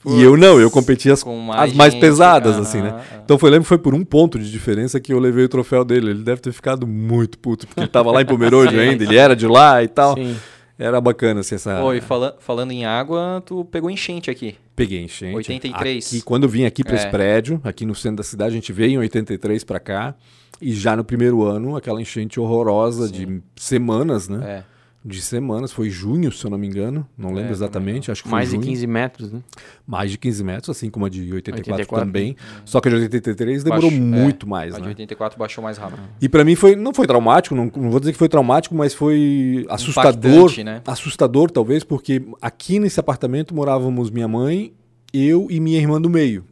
e 0.05 0.21
eu 0.21 0.35
não, 0.35 0.59
eu 0.59 0.69
competia 0.69 1.13
as, 1.13 1.23
mais 1.23 1.71
as 1.71 1.73
mais 1.73 1.93
gente, 1.93 2.01
pesadas, 2.01 2.57
assim, 2.57 2.81
né? 2.81 3.01
Então 3.23 3.37
foi, 3.37 3.49
lembro 3.49 3.67
foi 3.67 3.77
por 3.77 3.93
um 3.93 4.03
ponto 4.03 4.37
de 4.39 4.51
diferença 4.51 4.99
que 4.99 5.13
eu 5.13 5.19
levei 5.19 5.45
o 5.45 5.49
troféu 5.49 5.85
dele. 5.85 6.09
Ele 6.09 6.23
deve 6.23 6.41
ter 6.41 6.51
ficado 6.51 6.85
muito 6.85 7.37
puto, 7.37 7.67
porque 7.67 7.81
ele 7.81 7.87
tava 7.87 8.11
lá 8.11 8.21
em 8.21 8.25
Pomerode 8.25 8.75
ainda, 8.79 9.03
ele 9.03 9.15
era 9.15 9.35
de 9.35 9.47
lá 9.47 9.83
e 9.83 9.87
tal. 9.87 10.15
Sim. 10.15 10.35
Era 10.79 11.01
bacana 11.01 11.41
assim, 11.41 11.55
essa. 11.55 11.83
Oi, 11.83 11.99
fala- 11.99 12.37
falando 12.39 12.71
em 12.71 12.85
água, 12.85 13.43
tu 13.45 13.65
pegou 13.65 13.91
enchente 13.91 14.31
aqui. 14.31 14.55
Peguei 14.77 15.03
enchente. 15.03 15.35
83. 15.35 16.07
Aqui, 16.07 16.21
quando 16.21 16.43
eu 16.43 16.49
vim 16.49 16.63
aqui 16.63 16.85
para 16.85 16.95
esse 16.95 17.05
É. 17.05 17.09
prédio, 17.09 17.59
aqui 17.65 17.85
no 17.85 17.93
centro 17.93 18.17
da 18.17 18.23
cidade, 18.23 18.51
a 18.51 18.55
gente 18.55 18.71
veio 18.71 18.93
em 18.93 18.97
83 18.97 19.65
para 19.65 19.79
cá. 19.79 20.15
E 20.61 20.73
já 20.73 20.95
no 20.95 21.03
primeiro 21.03 21.43
ano, 21.43 21.75
aquela 21.75 22.01
enchente 22.01 22.39
horrorosa 22.39 23.09
de 23.11 23.41
semanas, 23.57 24.27
né? 24.29 24.63
É. 24.65 24.78
De 25.03 25.21
semanas. 25.21 25.71
Foi 25.71 25.89
junho, 25.89 26.29
se 26.29 26.45
eu 26.45 26.51
não 26.51 26.57
me 26.57 26.67
engano. 26.67 27.07
Não 27.17 27.29
lembro 27.29 27.49
É, 27.49 27.51
exatamente. 27.51 28.11
Acho 28.11 28.21
que 28.23 28.29
Mais 28.29 28.49
de 28.49 28.55
junho. 28.55 28.67
15 28.67 28.85
metros, 28.85 29.31
né? 29.31 29.39
Mais 29.87 30.11
de 30.11 30.17
15 30.17 30.43
metros, 30.43 30.69
assim 30.75 30.89
como 30.89 31.05
a 31.05 31.09
de 31.09 31.21
84, 31.33 31.71
84. 31.71 32.05
também. 32.05 32.35
Só 32.65 32.81
que 32.81 32.89
a 32.89 32.91
de 32.91 32.97
83 33.03 33.63
demorou 33.63 33.89
Baixo- 33.89 34.03
muito 34.03 34.45
é, 34.45 34.49
mais, 34.49 34.73
A 34.73 34.77
de 34.77 34.83
né? 34.83 34.89
84 34.89 35.39
baixou 35.39 35.63
mais 35.63 35.77
rápido. 35.77 36.01
E 36.21 36.27
para 36.27 36.43
mim 36.43 36.53
foi 36.55 36.75
não 36.75 36.93
foi 36.93 37.07
traumático, 37.07 37.55
não, 37.55 37.71
não 37.75 37.89
vou 37.89 37.99
dizer 38.01 38.11
que 38.11 38.17
foi 38.17 38.27
traumático, 38.27 38.75
mas 38.75 38.93
foi 38.93 39.65
assustador, 39.69 40.31
Impactante, 40.31 40.63
né? 40.65 40.81
assustador 40.85 41.49
talvez, 41.49 41.85
porque 41.85 42.21
aqui 42.41 42.77
nesse 42.77 42.99
apartamento 42.99 43.55
morávamos 43.55 44.11
minha 44.11 44.27
mãe, 44.27 44.73
eu 45.13 45.47
e 45.49 45.61
minha 45.61 45.77
irmã 45.79 46.01
do 46.01 46.09
meio. 46.09 46.43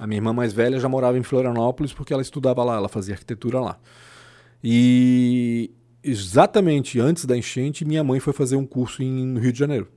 A 0.00 0.06
minha 0.06 0.16
irmã 0.16 0.32
mais 0.32 0.54
velha 0.54 0.80
já 0.80 0.88
morava 0.88 1.18
em 1.18 1.22
Florianópolis 1.22 1.92
porque 1.92 2.14
ela 2.14 2.22
estudava 2.22 2.64
lá, 2.64 2.76
ela 2.76 2.88
fazia 2.88 3.12
arquitetura 3.14 3.60
lá. 3.60 3.76
E 4.64 5.70
exatamente 6.02 6.98
antes 6.98 7.24
da 7.24 7.36
enchente, 7.36 7.84
minha 7.84 8.02
mãe 8.04 8.20
foi 8.20 8.32
fazer 8.32 8.56
um 8.56 8.66
curso 8.66 9.02
em, 9.02 9.26
no 9.26 9.40
Rio 9.40 9.52
de 9.52 9.58
Janeiro. 9.58 9.88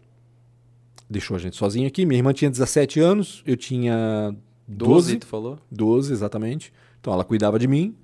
Deixou 1.10 1.36
a 1.36 1.40
gente 1.40 1.56
sozinho 1.56 1.88
aqui. 1.88 2.06
Minha 2.06 2.20
irmã 2.20 2.34
tinha 2.34 2.50
17 2.50 3.00
anos, 3.00 3.44
eu 3.46 3.56
tinha 3.58 4.36
12, 4.68 4.88
12 4.94 5.20
tu 5.20 5.28
falou? 5.28 5.60
12, 5.72 6.12
exatamente. 6.14 6.74
Então 7.00 7.14
ela 7.14 7.24
cuidava 7.24 7.60
de 7.60 7.68
mim. 7.68 7.96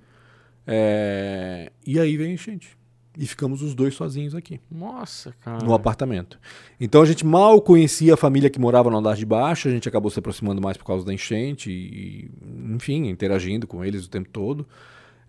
É, 0.68 1.72
E 1.86 2.00
aí 2.00 2.16
veio 2.16 2.30
a 2.30 2.34
enchente. 2.34 2.78
E 3.18 3.26
ficamos 3.26 3.62
os 3.62 3.74
dois 3.76 3.96
sozinhos 3.96 4.34
aqui, 4.34 4.62
Nossa, 4.72 5.34
cara. 5.42 5.66
no 5.66 5.74
apartamento. 5.74 6.40
Então 6.80 7.02
a 7.02 7.06
gente 7.06 7.26
mal 7.26 7.62
conhecia 7.62 8.14
a 8.14 8.18
família 8.18 8.50
que 8.50 8.60
morava 8.60 8.90
no 8.90 8.98
andar 8.98 9.16
de 9.18 9.26
baixo, 9.26 9.68
a 9.68 9.72
gente 9.72 9.90
acabou 9.90 10.10
se 10.10 10.20
aproximando 10.20 10.62
mais 10.62 10.78
por 10.78 10.86
causa 10.86 11.06
da 11.06 11.14
enchente, 11.14 11.70
e, 11.70 12.32
enfim, 12.74 13.10
interagindo 13.10 13.68
com 13.68 13.84
eles 13.84 14.06
o 14.06 14.10
tempo 14.10 14.30
todo. 14.30 14.66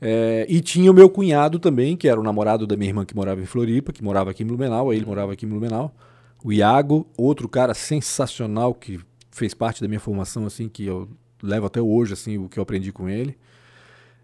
É, 0.00 0.46
e 0.48 0.60
tinha 0.60 0.90
o 0.90 0.94
meu 0.94 1.10
cunhado 1.10 1.58
também, 1.58 1.96
que 1.96 2.08
era 2.08 2.18
o 2.18 2.22
namorado 2.22 2.66
da 2.66 2.76
minha 2.76 2.88
irmã 2.88 3.04
que 3.04 3.14
morava 3.14 3.40
em 3.40 3.46
Floripa, 3.46 3.92
que 3.92 4.02
morava 4.02 4.30
aqui 4.30 4.42
em 4.42 4.46
Blumenau, 4.46 4.90
aí 4.90 4.96
ele 4.96 5.06
morava 5.06 5.32
aqui 5.32 5.44
em 5.44 5.48
Blumenau. 5.48 5.94
O 6.42 6.52
Iago, 6.52 7.06
outro 7.18 7.48
cara 7.48 7.74
sensacional 7.74 8.72
que 8.72 8.98
fez 9.30 9.52
parte 9.52 9.82
da 9.82 9.88
minha 9.88 10.00
formação, 10.00 10.46
assim, 10.46 10.68
que 10.68 10.86
eu 10.86 11.08
levo 11.42 11.66
até 11.66 11.80
hoje, 11.80 12.14
assim, 12.14 12.38
o 12.38 12.48
que 12.48 12.58
eu 12.58 12.62
aprendi 12.62 12.92
com 12.92 13.08
ele. 13.08 13.36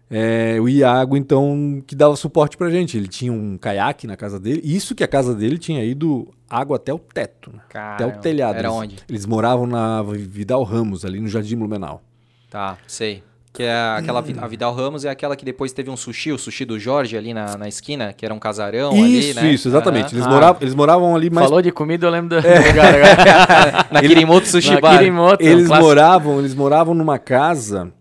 É, 0.09 0.57
o 0.59 0.69
Iago, 0.69 1.17
então, 1.17 1.83
que 1.85 1.95
dava 1.95 2.15
suporte 2.15 2.55
pra 2.55 2.69
gente. 2.69 2.97
Ele 2.97 3.07
tinha 3.07 3.31
um 3.31 3.57
caiaque 3.57 4.07
na 4.07 4.15
casa 4.15 4.39
dele. 4.39 4.61
Isso 4.63 4.95
que 4.95 5.03
a 5.03 5.07
casa 5.07 5.35
dele 5.35 5.57
tinha 5.57 5.83
ido 5.83 6.33
água 6.49 6.77
até 6.77 6.93
o 6.93 6.99
teto, 6.99 7.51
né? 7.53 7.61
até 7.73 8.05
o 8.05 8.17
telhado. 8.19 8.57
Era 8.57 8.69
eles, 8.69 8.77
onde? 8.77 8.95
Eles 9.09 9.25
moravam 9.25 9.67
na 9.67 10.01
Vidal 10.01 10.63
Ramos, 10.63 11.03
ali 11.03 11.19
no 11.19 11.27
Jardim 11.27 11.57
Blumenau. 11.57 12.01
Tá, 12.49 12.77
sei. 12.87 13.21
Que 13.53 13.63
é 13.63 13.73
aquela, 13.97 14.21
Vi- 14.21 14.35
a 14.39 14.45
Vidal 14.45 14.71
Ramos 14.73 15.03
é 15.03 15.09
aquela 15.09 15.35
que 15.35 15.43
depois 15.43 15.71
teve 15.73 15.89
um 15.89 15.97
sushi, 15.97 16.31
o 16.31 16.37
sushi 16.37 16.63
do 16.63 16.77
Jorge 16.77 17.17
ali 17.17 17.33
na, 17.33 17.57
na 17.57 17.67
esquina, 17.67 18.13
que 18.13 18.23
era 18.23 18.31
um 18.33 18.37
casarão 18.37 18.91
ali, 18.91 19.29
isso, 19.31 19.39
né? 19.41 19.51
isso, 19.51 19.67
exatamente. 19.67 20.13
Eles, 20.13 20.25
Ah. 20.27 20.29
moravam, 20.29 20.57
eles 20.61 20.75
moravam 20.75 21.15
ali 21.15 21.29
mais 21.31 21.47
Falou 21.47 21.61
de 21.61 21.71
comida, 21.71 22.05
eu 22.05 22.11
lembro 22.11 22.39
do, 22.39 22.47
É. 22.47 22.59
do 22.61 22.67
lugar 22.67 22.93
agora. 22.93 23.85
Na 23.91 24.01
Kirimoto 24.01 24.47
Sushi 24.47 24.73
Na 24.75 24.79
Bar. 24.79 24.97
Kirimoto, 24.99 25.43
eles 25.43 25.65
clássico. 25.67 25.87
moravam, 25.87 26.39
eles 26.39 26.53
moravam 26.53 26.93
numa 26.93 27.17
casa 27.17 27.91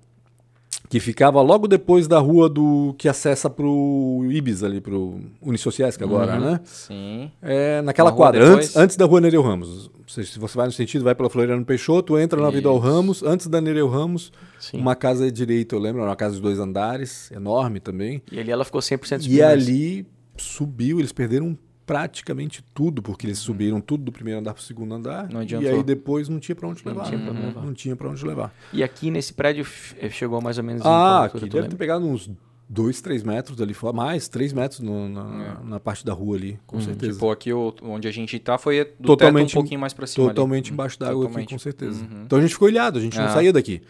que 0.89 1.01
ficava 1.01 1.41
logo 1.43 1.67
depois 1.67 2.07
da 2.07 2.19
rua 2.19 2.49
do 2.49 2.95
que 2.99 3.09
acessa 3.09 3.49
pro 3.51 4.25
Ibis 4.31 4.63
ali, 4.63 4.81
pro 4.81 5.21
Unisociesc 5.43 6.03
agora, 6.03 6.39
né? 6.39 6.61
Sim. 6.65 7.31
É, 7.43 7.83
naquela 7.83 8.13
quadra, 8.13 8.45
antes, 8.45 8.77
antes 8.77 8.97
da 8.97 9.05
rua 9.05 9.21
Nereu 9.21 9.43
Ramos. 9.43 9.91
Seja, 10.07 10.31
se 10.33 10.39
você 10.39 10.57
vai 10.57 10.67
no 10.67 10.73
sentido, 10.73 11.03
vai 11.05 11.15
pela 11.15 11.29
Floriano 11.29 11.65
Peixoto, 11.65 12.17
entra 12.19 12.41
na 12.41 12.51
Vidal. 12.51 12.79
Ramos, 12.79 13.23
antes 13.25 13.49
da 13.49 13.61
Nereu 13.61 13.89
Ramos, 13.89 14.33
Sim. 14.61 14.79
uma 14.79 14.95
casa 14.95 15.31
direita, 15.33 15.75
eu 15.75 15.81
lembro, 15.81 16.01
era 16.03 16.11
uma 16.11 16.17
casa 16.17 16.37
de 16.37 16.41
dois 16.41 16.59
andares, 16.61 17.31
enorme 17.33 17.81
também. 17.81 18.23
E 18.31 18.39
ali 18.39 18.51
ela 18.51 18.65
ficou 18.65 18.81
100% 18.81 19.19
E 19.19 19.23
submersa. 19.25 19.53
ali 19.53 20.07
subiu, 20.37 20.99
eles 21.01 21.13
perderam 21.13 21.59
praticamente 21.87 22.63
tudo, 22.75 23.01
porque 23.01 23.27
eles 23.27 23.39
subiram 23.39 23.81
tudo 23.81 24.03
do 24.05 24.13
primeiro 24.13 24.41
andar 24.41 24.53
pro 24.53 24.63
segundo 24.63 24.93
andar. 24.95 25.25
Uhum. 25.27 25.35
Não 25.35 25.43
e 25.63 25.69
aí 25.69 25.83
depois 25.85 26.29
não 26.29 26.41
tinha 26.41 26.55
pra 26.57 26.69
onde 26.69 26.83
levar. 26.85 27.05
tinha 27.05 27.19
onde 27.19 27.31
Uhum. 27.31 27.47
levar. 27.47 27.63
Não 27.65 27.73
tinha 27.73 27.95
pra 27.97 28.09
onde 28.11 28.25
levar. 28.27 28.53
E 28.73 28.83
aqui 28.83 29.11
nesse 29.11 29.33
prédio 29.33 29.65
eh, 30.01 30.11
chegou 30.11 30.41
mais 30.43 30.59
ou 30.59 30.65
menos 30.65 30.83
Ah, 30.85 31.25
aqui 31.25 31.39
deve 31.39 31.51
ter 31.51 31.61
lembra? 31.63 31.77
pegado 31.77 32.05
uns 32.07 32.29
dois, 32.69 33.01
três 33.01 33.23
metros 33.23 33.61
ali 33.63 33.73
fora, 33.73 33.93
mais 33.95 34.27
três 34.27 34.53
metros 34.53 34.81
no- 34.81 35.09
na, 35.09 35.61
na 35.63 35.79
parte 35.81 36.05
da 36.05 36.13
rua 36.13 36.37
ali, 36.37 36.59
com 36.67 36.81
certeza. 36.81 37.13
Tipo, 37.13 37.31
aqui 37.31 37.53
o- 37.53 37.73
onde 37.83 38.09
a 38.09 38.11
gente 38.11 38.37
tá 38.41 38.59
foi 38.59 38.85
do 38.99 39.07
Totalmente- 39.07 39.51
teto 39.51 39.59
um 39.59 39.63
pouquinho 39.63 39.81
mais 39.81 39.93
pra 39.95 40.05
cima. 40.09 40.27
ali. 40.27 40.35
Totalmente 40.35 40.73
embaixo 40.73 40.99
d'água 40.99 41.15
aqui, 41.15 41.23
Totalmente. 41.29 41.51
com 41.55 41.59
certeza. 41.61 42.03
Uhum. 42.03 42.23
Então 42.25 42.39
a 42.39 42.43
gente 42.43 42.53
ficou 42.55 42.69
ilhado, 42.69 42.99
a 42.99 43.03
gente 43.03 43.17
não 43.17 43.27
Ah. 43.27 43.31
saía 43.31 43.53
daqui. 43.53 43.81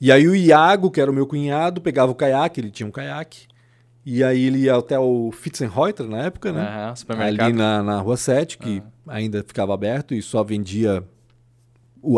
E 0.00 0.10
aí 0.10 0.26
o 0.26 0.34
Iago, 0.34 0.90
que 0.90 0.98
era 1.00 1.10
o 1.10 1.14
meu 1.14 1.26
cunhado, 1.26 1.82
pegava 1.82 2.10
o 2.10 2.14
caiaque, 2.14 2.58
ele 2.60 2.70
tinha 2.70 2.86
um 2.86 2.90
caiaque. 2.90 3.51
E 4.04 4.24
aí 4.24 4.44
ele 4.46 4.58
ia 4.60 4.76
até 4.76 4.98
o 4.98 5.30
Fitzenreuter 5.30 6.06
na 6.06 6.18
época, 6.24 6.52
né? 6.52 6.60
Aham, 6.60 6.96
supermercado. 6.96 7.46
Ali 7.46 7.56
na, 7.56 7.82
na 7.82 8.00
rua 8.00 8.16
7, 8.16 8.58
que 8.58 8.82
ainda 9.06 9.42
ficava 9.44 9.72
aberto 9.72 10.14
e 10.14 10.20
só 10.20 10.42
vendia 10.42 11.04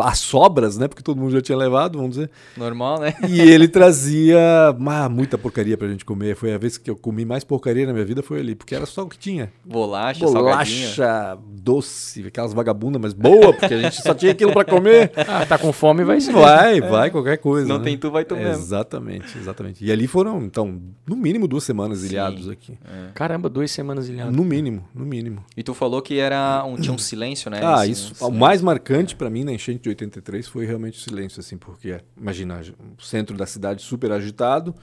as 0.02 0.18
sobras, 0.18 0.78
né? 0.78 0.88
Porque 0.88 1.02
todo 1.02 1.18
mundo 1.20 1.32
já 1.32 1.40
tinha 1.40 1.56
levado, 1.56 1.98
vamos 1.98 2.16
dizer. 2.16 2.30
Normal, 2.56 3.00
né? 3.00 3.14
E 3.28 3.40
ele 3.40 3.68
trazia 3.68 4.38
ah, 4.86 5.08
muita 5.08 5.36
porcaria 5.36 5.76
pra 5.76 5.88
gente 5.88 6.04
comer. 6.04 6.36
Foi 6.36 6.52
a 6.54 6.58
vez 6.58 6.78
que 6.78 6.90
eu 6.90 6.96
comi 6.96 7.24
mais 7.24 7.44
porcaria 7.44 7.86
na 7.86 7.92
minha 7.92 8.04
vida, 8.04 8.22
foi 8.22 8.40
ali, 8.40 8.54
porque 8.54 8.74
era 8.74 8.86
só 8.86 9.02
o 9.02 9.08
que 9.08 9.18
tinha. 9.18 9.52
Bolacha. 9.64 10.24
Bolacha 10.24 11.38
doce, 11.46 12.26
aquelas 12.26 12.52
vagabundas, 12.52 13.00
mas 13.00 13.12
boa, 13.12 13.52
porque 13.52 13.74
a 13.74 13.80
gente 13.80 14.00
só 14.02 14.14
tinha 14.14 14.32
aquilo 14.32 14.52
pra 14.52 14.64
comer. 14.64 15.12
Ah, 15.26 15.44
tá 15.46 15.58
com 15.58 15.72
fome, 15.72 16.04
vai 16.04 16.20
ser. 16.20 16.32
Vai, 16.32 16.80
vai, 16.80 17.10
qualquer 17.10 17.38
coisa. 17.38 17.66
Não 17.66 17.78
né? 17.78 17.84
tem 17.84 17.96
tu, 17.98 18.10
vai 18.10 18.24
tu 18.24 18.36
mesmo. 18.36 18.52
Exatamente, 18.52 19.36
exatamente. 19.38 19.84
E 19.84 19.90
ali 19.90 20.06
foram, 20.06 20.42
então, 20.42 20.80
no 21.06 21.16
mínimo 21.16 21.48
duas 21.48 21.64
semanas 21.64 22.00
Sim. 22.00 22.08
ilhados 22.08 22.48
aqui. 22.48 22.78
Caramba, 23.14 23.48
duas 23.48 23.70
semanas 23.70 24.08
ilhado. 24.08 24.30
No 24.30 24.44
mínimo, 24.44 24.84
no 24.94 25.04
mínimo. 25.04 25.42
E 25.56 25.62
tu 25.62 25.72
falou 25.74 26.02
que 26.02 26.18
era 26.18 26.62
um, 26.64 26.76
tinha 26.76 26.92
um 26.92 26.98
silêncio, 26.98 27.50
né? 27.50 27.60
Ah, 27.62 27.86
Esse- 27.86 28.12
isso. 28.12 28.26
O 28.26 28.30
mais 28.30 28.60
marcante 28.62 29.16
pra 29.16 29.30
mim 29.30 29.44
na 29.44 29.52
enchente 29.52 29.73
de 29.82 29.88
83 29.90 30.46
foi 30.48 30.66
realmente 30.66 30.98
o 30.98 31.02
silêncio, 31.02 31.40
assim, 31.40 31.56
porque, 31.56 32.00
imagina, 32.16 32.60
o 32.98 33.02
centro 33.02 33.36
da 33.36 33.46
cidade 33.46 33.82
super 33.82 34.10
agitado, 34.12 34.74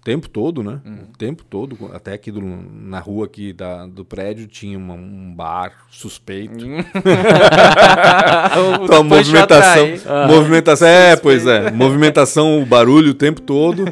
o 0.00 0.04
tempo 0.06 0.28
todo, 0.28 0.62
né? 0.62 0.80
Uhum. 0.84 1.08
O 1.12 1.16
tempo 1.18 1.44
todo. 1.44 1.76
Até 1.92 2.12
aqui 2.12 2.30
do- 2.30 2.40
na 2.40 3.00
rua 3.00 3.26
aqui 3.26 3.52
da, 3.52 3.88
do 3.88 4.04
prédio 4.04 4.46
tinha 4.46 4.78
uma- 4.78 4.94
um 4.94 5.34
bar 5.34 5.72
suspeito. 5.90 6.64
Uhum. 6.64 6.78
Então, 8.84 9.00
a 9.00 9.02
movimentação, 9.02 9.86
Ah. 10.06 10.26
movimentação, 10.28 10.88
é, 10.88 11.16
pois 11.16 11.46
é, 11.46 11.70
movimentação, 11.70 12.62
o 12.62 12.66
barulho 12.66 13.10
o 13.10 13.14
tempo 13.14 13.40
todo. 13.40 13.84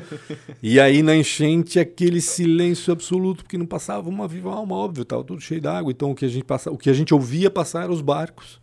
E 0.63 0.79
aí 0.81 1.03
na 1.03 1.15
enchente 1.17 1.79
aquele 1.79 2.21
silêncio 2.21 2.93
absoluto, 2.93 3.43
porque 3.43 3.59
não 3.59 3.67
passava 3.67 4.09
uma 4.09 4.27
viva 4.29 4.51
alma, 4.53 4.75
óbvio, 4.77 5.05
tava 5.05 5.25
tudo 5.25 5.41
cheio 5.41 5.61
d'água. 5.61 5.91
Então 5.91 6.11
o 6.11 6.15
que 6.15 6.25
a 6.25 6.29
gente 6.29 6.45
passa, 6.45 6.71
o 6.71 6.79
que 6.79 6.89
a 6.89 6.93
gente 6.95 7.13
ouvia 7.13 7.51
passar 7.51 7.85
eram 7.85 7.93
os 7.93 8.01
barcos, 8.01 8.61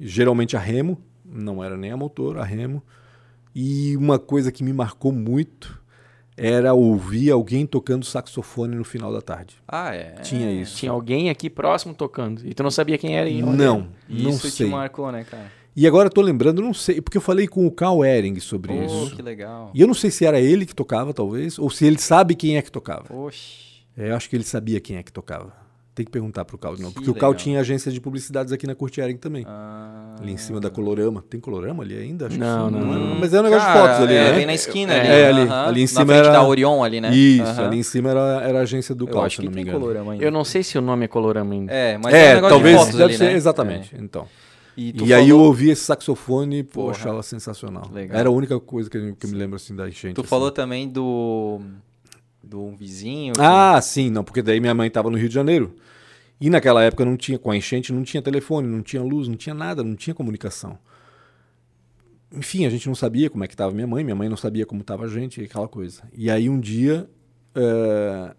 geralmente 0.00 0.56
a 0.56 0.60
remo, 0.60 1.00
não 1.34 1.62
era 1.62 1.76
nem 1.76 1.90
a 1.90 1.96
motor, 1.96 2.38
a 2.38 2.44
remo. 2.44 2.82
E 3.54 3.96
uma 3.96 4.18
coisa 4.18 4.50
que 4.50 4.64
me 4.64 4.72
marcou 4.72 5.12
muito 5.12 5.82
era 6.36 6.74
ouvir 6.74 7.30
alguém 7.30 7.64
tocando 7.66 8.04
saxofone 8.04 8.74
no 8.74 8.84
final 8.84 9.12
da 9.12 9.20
tarde. 9.20 9.56
Ah, 9.68 9.94
é. 9.94 10.14
Tinha 10.22 10.50
isso. 10.50 10.76
Tinha 10.76 10.90
alguém 10.90 11.30
aqui 11.30 11.48
próximo 11.48 11.94
tocando. 11.94 12.44
E 12.44 12.52
tu 12.54 12.62
não 12.62 12.70
sabia 12.70 12.98
quem 12.98 13.16
era? 13.16 13.28
e 13.28 13.40
Não, 13.40 13.88
não 14.08 14.30
Isso 14.30 14.50
sei. 14.50 14.66
te 14.66 14.72
marcou, 14.72 15.12
né, 15.12 15.24
cara? 15.24 15.50
E 15.76 15.86
agora 15.88 16.06
eu 16.06 16.12
tô 16.12 16.20
lembrando, 16.20 16.62
não 16.62 16.72
sei, 16.72 17.00
porque 17.00 17.16
eu 17.18 17.22
falei 17.22 17.48
com 17.48 17.66
o 17.66 17.70
Carl 17.70 18.04
Ehring 18.04 18.38
sobre 18.38 18.72
Pô, 18.72 18.82
isso. 18.84 19.16
que 19.16 19.22
legal. 19.22 19.72
E 19.74 19.80
eu 19.80 19.88
não 19.88 19.94
sei 19.94 20.08
se 20.08 20.24
era 20.24 20.40
ele 20.40 20.66
que 20.66 20.74
tocava, 20.74 21.12
talvez, 21.12 21.58
ou 21.58 21.68
se 21.68 21.84
ele 21.84 21.98
sabe 21.98 22.36
quem 22.36 22.56
é 22.56 22.62
que 22.62 22.70
tocava. 22.70 23.12
Oxi. 23.12 23.82
É, 23.96 24.10
eu 24.10 24.16
acho 24.16 24.28
que 24.30 24.36
ele 24.36 24.44
sabia 24.44 24.80
quem 24.80 24.96
é 24.96 25.02
que 25.02 25.12
tocava. 25.12 25.52
Tem 25.94 26.04
que 26.04 26.10
perguntar 26.10 26.44
pro 26.44 26.58
novo. 26.60 26.88
Que 26.88 26.94
Porque 26.94 27.10
o 27.10 27.14
Carl 27.14 27.30
legal. 27.30 27.34
tinha 27.44 27.60
agência 27.60 27.92
de 27.92 28.00
publicidades 28.00 28.52
aqui 28.52 28.66
na 28.66 28.74
Curti 28.74 29.00
Ehring 29.00 29.16
também. 29.16 29.44
Ah. 29.46 30.16
Ali 30.20 30.32
em 30.32 30.36
cima 30.36 30.58
da 30.60 30.68
Colorama. 30.68 31.22
Tem 31.30 31.38
Colorama 31.38 31.84
ali 31.84 31.96
ainda? 31.96 32.26
Acho 32.26 32.34
que 32.34 32.40
Não, 32.40 32.68
sim, 32.68 32.74
não, 32.74 32.80
é? 32.80 32.98
não. 32.98 33.14
Mas 33.20 33.32
é 33.32 33.38
um 33.38 33.42
negócio 33.44 33.64
Cara, 33.64 33.80
de 33.80 33.86
fotos 33.88 34.02
ali, 34.04 34.14
é, 34.14 34.24
né? 34.24 34.32
bem 34.36 34.46
na 34.46 34.54
esquina 34.54 34.92
É, 34.92 35.00
ali. 35.00 35.08
é, 35.08 35.26
ali. 35.28 35.40
aham. 35.42 35.66
Ali 35.68 35.80
em 35.80 35.82
Na 35.84 35.88
cima 35.88 36.06
frente 36.06 36.18
era- 36.18 36.30
da 36.32 36.42
Orion 36.44 36.82
ali, 36.82 37.00
né? 37.00 37.14
Isso, 37.14 37.42
Aham. 37.44 37.66
ali 37.68 37.78
em 37.78 37.82
cima 37.84 38.10
era, 38.10 38.40
era 38.42 38.58
a 38.58 38.62
agência 38.62 38.92
do 38.92 39.04
acho 39.20 39.36
se 39.36 39.40
que 39.42 39.44
não 39.46 39.50
me 39.50 39.54
tem 39.54 39.62
engano. 39.62 39.78
colorama 39.80 40.12
ainda. 40.14 40.24
Eu 40.24 40.32
não 40.32 40.44
sei 40.44 40.64
se 40.64 40.76
o 40.76 40.80
nome 40.80 41.04
é 41.04 41.08
Colorama 41.08 41.54
ainda. 41.54 41.72
É, 41.72 41.96
mas 41.96 42.12
é, 42.12 42.16
um 42.16 42.20
É, 42.20 42.34
negócio 42.34 42.48
talvez 42.56 42.74
de 42.74 42.78
fotos 42.80 42.98
deve 42.98 43.04
ali, 43.10 43.16
ser, 43.16 43.24
né? 43.26 43.32
exatamente. 43.34 43.94
Então. 43.96 44.22
É. 44.22 44.44
E, 44.76 44.88
E, 44.88 44.92
tu 44.94 45.04
aí 45.04 45.10
eu 45.28 45.36
falou- 45.36 45.46
ouvi 45.46 45.70
esse 45.70 45.82
saxofone, 45.82 46.64
pô, 46.64 46.80
Porra. 46.86 46.90
achava 46.96 47.22
sensacional. 47.22 47.88
Legal. 47.94 48.18
Era 48.18 48.28
a 48.28 48.32
única 48.32 48.58
coisa 48.58 48.90
que 48.90 48.96
eu, 48.98 49.14
que 49.14 49.26
eu 49.26 49.30
me 49.30 49.36
lembro 49.36 49.54
assim 49.54 49.76
da 49.76 49.88
enchente. 49.88 50.14
Tu 50.14 50.20
assim. 50.22 50.28
falou 50.28 50.50
também 50.50 50.88
do. 50.88 51.60
Do 52.48 52.62
um 52.64 52.76
vizinho. 52.76 53.32
que- 53.34 53.40
Ah, 53.40 53.80
sim, 53.80 54.10
não, 54.10 54.22
porque 54.24 54.42
daí 54.42 54.60
minha 54.60 54.74
mãe 54.74 54.88
estava 54.88 55.10
no 55.10 55.16
Rio 55.18 55.28
de 55.28 55.34
Janeiro. 55.34 55.74
E 56.40 56.50
naquela 56.50 56.82
época 56.82 57.04
não 57.04 57.16
tinha, 57.16 57.38
com 57.38 57.50
a 57.50 57.56
enchente, 57.56 57.92
não 57.92 58.02
tinha 58.02 58.22
telefone, 58.22 58.66
não 58.68 58.82
tinha 58.82 59.02
luz, 59.02 59.28
não 59.28 59.36
tinha 59.36 59.54
nada, 59.54 59.82
não 59.82 59.94
tinha 59.94 60.12
comunicação. 60.14 60.78
Enfim, 62.32 62.66
a 62.66 62.70
gente 62.70 62.86
não 62.88 62.94
sabia 62.94 63.30
como 63.30 63.44
é 63.44 63.46
que 63.46 63.54
estava 63.54 63.72
minha 63.72 63.86
mãe, 63.86 64.02
minha 64.02 64.16
mãe 64.16 64.28
não 64.28 64.36
sabia 64.36 64.66
como 64.66 64.80
estava 64.80 65.04
a 65.04 65.08
gente, 65.08 65.40
aquela 65.40 65.68
coisa. 65.68 66.02
E 66.12 66.28
aí 66.30 66.48
um 66.50 66.58
dia 66.58 67.08
eh, 67.54 68.34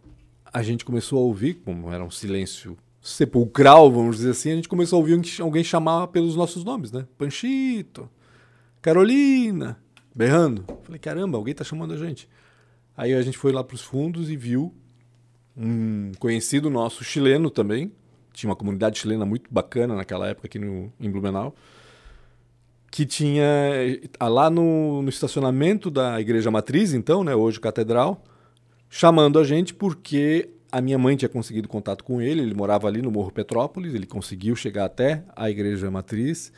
a 0.54 0.62
gente 0.62 0.84
começou 0.84 1.20
a 1.20 1.22
ouvir, 1.22 1.56
como 1.64 1.90
era 1.92 2.04
um 2.04 2.12
silêncio 2.12 2.78
sepulcral, 3.02 3.90
vamos 3.90 4.18
dizer 4.18 4.32
assim, 4.32 4.52
a 4.52 4.56
gente 4.56 4.68
começou 4.68 4.98
a 4.98 5.00
ouvir 5.00 5.22
alguém 5.40 5.64
chamar 5.64 6.08
pelos 6.08 6.36
nossos 6.36 6.64
nomes, 6.66 6.92
né? 6.92 7.06
Panchito, 7.18 8.10
Carolina, 8.82 9.78
berrando. 10.14 10.66
Falei, 10.84 11.00
caramba, 11.00 11.38
alguém 11.38 11.54
tá 11.56 11.64
chamando 11.64 11.94
a 11.94 11.98
gente. 11.98 12.28
Aí 12.98 13.14
a 13.14 13.22
gente 13.22 13.38
foi 13.38 13.52
lá 13.52 13.64
para 13.64 13.76
os 13.76 13.82
fundos 13.82 14.30
e 14.30 14.36
viu 14.36 14.74
um 15.56 16.12
conhecido 16.20 16.70
nosso 16.70 17.04
chileno 17.04 17.50
também. 17.50 17.92
Tinha 18.34 18.50
uma 18.50 18.56
comunidade 18.56 19.00
chilena 19.00 19.26
muito 19.26 19.52
bacana 19.52 19.96
naquela 19.96 20.28
época 20.28 20.48
aqui 20.48 20.60
no, 20.60 20.92
em 21.00 21.10
Blumenau. 21.10 21.56
Que 22.92 23.06
tinha 23.06 23.46
ah, 24.20 24.28
lá 24.28 24.50
no, 24.50 25.02
no 25.02 25.10
estacionamento 25.10 25.90
da 25.90 26.20
Igreja 26.20 26.50
Matriz, 26.50 26.94
então, 26.94 27.24
né, 27.24 27.36
hoje 27.36 27.60
Catedral, 27.60 28.24
chamando 28.90 29.38
a 29.40 29.44
gente 29.44 29.74
porque 29.74 30.50
a 30.72 30.82
minha 30.82 30.98
mãe 30.98 31.16
tinha 31.16 31.30
conseguido 31.30 31.68
contato 31.68 32.04
com 32.04 32.22
ele. 32.22 32.42
Ele 32.42 32.54
morava 32.54 32.88
ali 32.88 33.02
no 33.02 33.12
Morro 33.12 33.32
Petrópolis, 33.32 33.94
ele 33.94 34.06
conseguiu 34.06 34.56
chegar 34.56 34.86
até 34.86 35.24
a 35.36 35.50
Igreja 35.50 35.90
Matriz. 35.92 36.52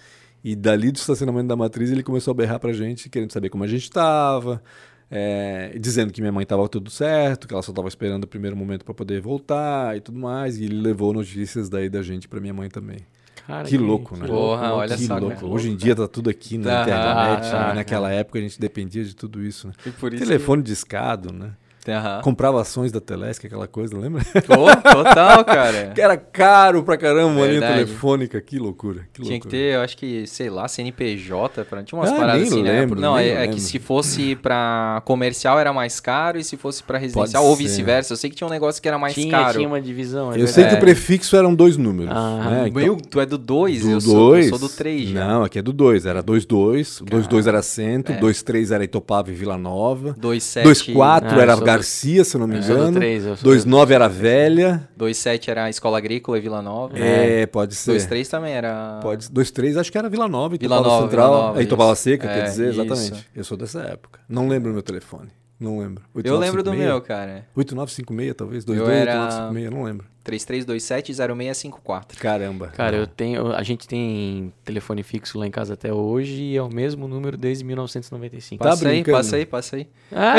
E 0.44 0.56
dali 0.56 0.92
do 0.92 0.98
estacionamento 0.98 1.48
da 1.48 1.56
Matriz 1.56 1.92
ele 1.92 2.04
começou 2.04 2.32
a 2.32 2.36
berrar 2.36 2.60
pra 2.60 2.72
gente, 2.72 3.10
querendo 3.10 3.32
saber 3.32 3.50
como 3.50 3.64
a 3.64 3.68
gente 3.68 3.84
estava, 3.84 4.62
é, 5.10 5.78
dizendo 5.80 6.12
que 6.12 6.22
minha 6.22 6.32
mãe 6.32 6.44
estava 6.44 6.68
tudo 6.68 6.90
certo, 6.90 7.48
que 7.48 7.54
ela 7.54 7.64
só 7.64 7.72
estava 7.72 7.88
esperando 7.88 8.26
o 8.26 8.28
primeiro 8.28 8.56
momento 8.56 8.84
para 8.84 8.94
poder 8.94 9.22
voltar 9.22 9.96
e 9.98 10.02
tudo 10.02 10.20
mais. 10.20 10.58
E 10.58 10.66
ele 10.66 10.80
levou 10.82 11.14
notícias 11.14 11.70
daí 11.70 11.90
da 11.90 12.02
gente 12.02 12.28
para 12.28 12.40
minha 12.40 12.54
mãe 12.54 12.70
também. 12.70 12.98
Cara, 13.46 13.66
que 13.68 13.78
louco, 13.78 14.18
né? 14.18 14.28
Porra, 14.28 14.74
olha 14.74 14.98
que 14.98 15.06
só, 15.06 15.18
louco. 15.18 15.36
cara. 15.36 15.48
Hoje 15.48 15.70
em 15.70 15.76
dia 15.78 15.96
tá 15.96 16.06
tudo 16.08 16.30
aqui 16.30 16.58
na 16.58 16.70
Tá, 16.70 16.82
internet. 16.84 17.52
tá, 17.52 17.68
né? 17.70 17.74
Naquela 17.76 18.12
época 18.12 18.40
a 18.40 18.42
gente 18.42 18.60
dependia 18.60 19.06
de 19.06 19.16
tudo 19.16 19.42
isso. 19.42 19.68
Né? 19.68 19.74
E 19.86 19.90
por 19.92 20.14
isso. 20.14 20.22
Telefone 20.26 20.62
discado, 20.62 21.32
né? 21.32 21.52
Aham. 21.92 22.22
Comprava 22.22 22.62
ações 22.62 22.92
da 22.92 23.00
Telesc, 23.00 23.46
aquela 23.46 23.68
coisa, 23.68 23.98
lembra? 23.98 24.24
Pô, 24.46 24.66
total, 24.92 25.44
cara. 25.46 25.92
Que 25.94 26.02
era 26.02 26.18
caro 26.18 26.84
pra 26.84 26.98
caramba 26.98 27.44
a 27.44 27.48
linha 27.48 27.62
telefônica. 27.62 28.40
Que 28.42 28.58
loucura. 28.60 29.02
Que 29.14 29.22
Tinha 29.22 29.40
que 29.40 29.46
loucura. 29.46 29.52
ter, 29.52 29.76
eu 29.76 29.82
acho 29.82 29.98
que, 29.98 30.28
sei 30.28 30.50
lá, 30.50 30.68
CNPJ, 30.68 31.64
pra... 31.66 31.84
tinha 31.84 32.00
umas 32.00 32.12
Ah, 32.12 32.16
paradas 32.16 32.48
assim, 32.52 32.64
né? 32.64 32.82
lembro, 32.82 33.00
Não, 33.00 33.16
nem 33.16 33.28
é, 33.30 33.44
é 33.44 33.48
que 33.48 33.60
se 33.60 33.80
fosse 33.80 34.36
pra 34.36 35.02
comercial 35.06 35.60
era 35.60 35.72
mais 35.74 36.00
caro 36.00 36.38
e 36.40 36.44
se 36.44 36.58
fosse 36.58 36.84
pra 36.84 36.98
residencial 36.98 37.42
Pode 37.44 37.50
ou 37.52 37.56
vice-versa. 37.56 38.14
Eu 38.14 38.18
sei 38.18 38.30
que 38.30 38.36
tinha 38.36 38.48
um 38.48 38.52
negócio 38.52 38.82
que 38.82 38.88
era 38.88 38.98
mais 39.00 39.14
tinha, 39.14 39.32
caro. 39.32 39.58
tinha 39.58 39.68
uma 39.68 39.82
divisão. 39.82 40.32
é 40.34 40.42
Eu 40.42 40.48
sei 40.48 40.66
que 40.66 40.74
o 40.74 40.78
É. 40.78 40.80
prefixo 40.80 41.36
eram 41.36 41.54
dois 41.54 41.78
números. 41.78 42.12
Ah, 42.16 42.50
né? 42.50 42.68
Então, 42.68 42.82
Meu, 42.82 42.98
tu 42.98 43.20
é 43.20 43.26
do 43.26 43.38
2, 43.38 43.82
do 43.82 43.92
eu, 43.92 44.02
sou, 44.02 44.14
eu 44.14 44.42
2. 44.42 44.50
sou 44.50 44.60
do 44.60 44.70
3 44.70 45.10
já. 45.10 45.28
Não, 45.28 45.44
aqui 45.44 45.60
é 45.60 45.62
do 45.62 45.74
2. 45.74 46.06
Era 46.06 46.22
2-2. 46.24 47.02
O 47.02 47.06
2-2 47.06 47.48
era 47.48 47.62
centro. 47.62 48.14
É. 48.14 48.20
2-3 48.20 48.72
era 48.72 48.84
Itopava 48.84 49.32
e 49.32 49.34
Vila 49.34 49.58
Nova. 49.58 50.16
2-7 50.20 50.64
2-4 50.64 51.24
Ah, 51.30 51.42
era 51.42 51.56
Garcia, 51.78 52.24
se 52.24 52.36
eu 52.36 52.40
não 52.40 52.48
me 52.48 52.60
do 52.60 52.64
engano. 52.66 52.94
três, 53.00 53.26
eu 53.26 53.36
sou 53.38 53.52
2-9 53.52 53.92
era 53.92 54.08
Velha. 54.08 54.88
2-7 55.00 55.48
era 55.50 55.70
Escola 55.70 55.98
Agrícola 55.98 56.38
e 56.38 56.42
Vila 56.42 56.62
Nova. 56.62 56.98
É, 56.98 57.46
pode 57.46 57.76
ser. 57.76 57.92
2-3 58.00 58.28
também 58.30 58.54
era... 58.54 59.00
Pode, 59.02 59.28
2-3 59.30 59.80
acho 59.80 59.92
que 59.92 59.98
era 59.98 60.10
Vila 60.10 60.28
Nova, 60.28 60.56
Vila 60.58 60.76
Itopava 60.76 60.88
Nova, 60.88 61.02
Central. 61.08 61.30
Vila 61.32 61.42
Nova, 61.48 61.60
é, 61.60 61.64
Itopava 61.64 61.94
isso. 61.94 62.02
Seca, 62.04 62.28
É, 62.30 62.34
quer 62.34 62.44
dizer, 62.50 62.72
isso. 62.72 62.82
exatamente. 62.82 63.28
Eu 63.36 63.44
sou 63.44 63.58
dessa 63.58 63.82
época. 63.82 64.20
Não 64.28 64.48
lembro 64.48 64.72
o 64.72 64.74
meu 64.74 64.84
telefone. 64.84 65.30
Não 65.60 65.80
lembro. 65.80 66.04
Eu 66.24 66.38
lembro 66.38 66.62
do 66.62 66.70
8956? 66.70 66.80
meu, 66.80 67.02
cara. 67.02 67.48
8956, 67.56 68.36
talvez. 68.36 68.64
Eu 68.68 68.74
22, 68.76 68.90
era- 68.96 69.14
8956, 69.50 69.72
não 69.72 69.84
lembro. 69.84 70.06
3327-0654. 70.28 72.18
Caramba. 72.20 72.68
Cara, 72.68 72.96
eu 72.98 73.08
tenho. 73.08 73.54
A 73.54 73.64
gente 73.64 73.88
tem 73.88 74.54
telefone 74.66 75.02
fixo 75.04 75.38
lá 75.40 75.48
em 75.48 75.52
casa 75.52 75.74
até 75.74 75.92
hoje 75.94 76.34
e 76.42 76.58
é 76.58 76.62
o 76.62 76.70
mesmo 76.70 77.08
número 77.08 77.38
desde 77.38 77.64
1995. 77.64 78.64
Tá 78.64 78.70
Passa 78.72 78.90
aí, 78.90 79.04
passa 79.04 79.36
aí, 79.38 79.46
passa 79.46 79.76
aí. 79.78 79.88
Ah, 80.14 80.36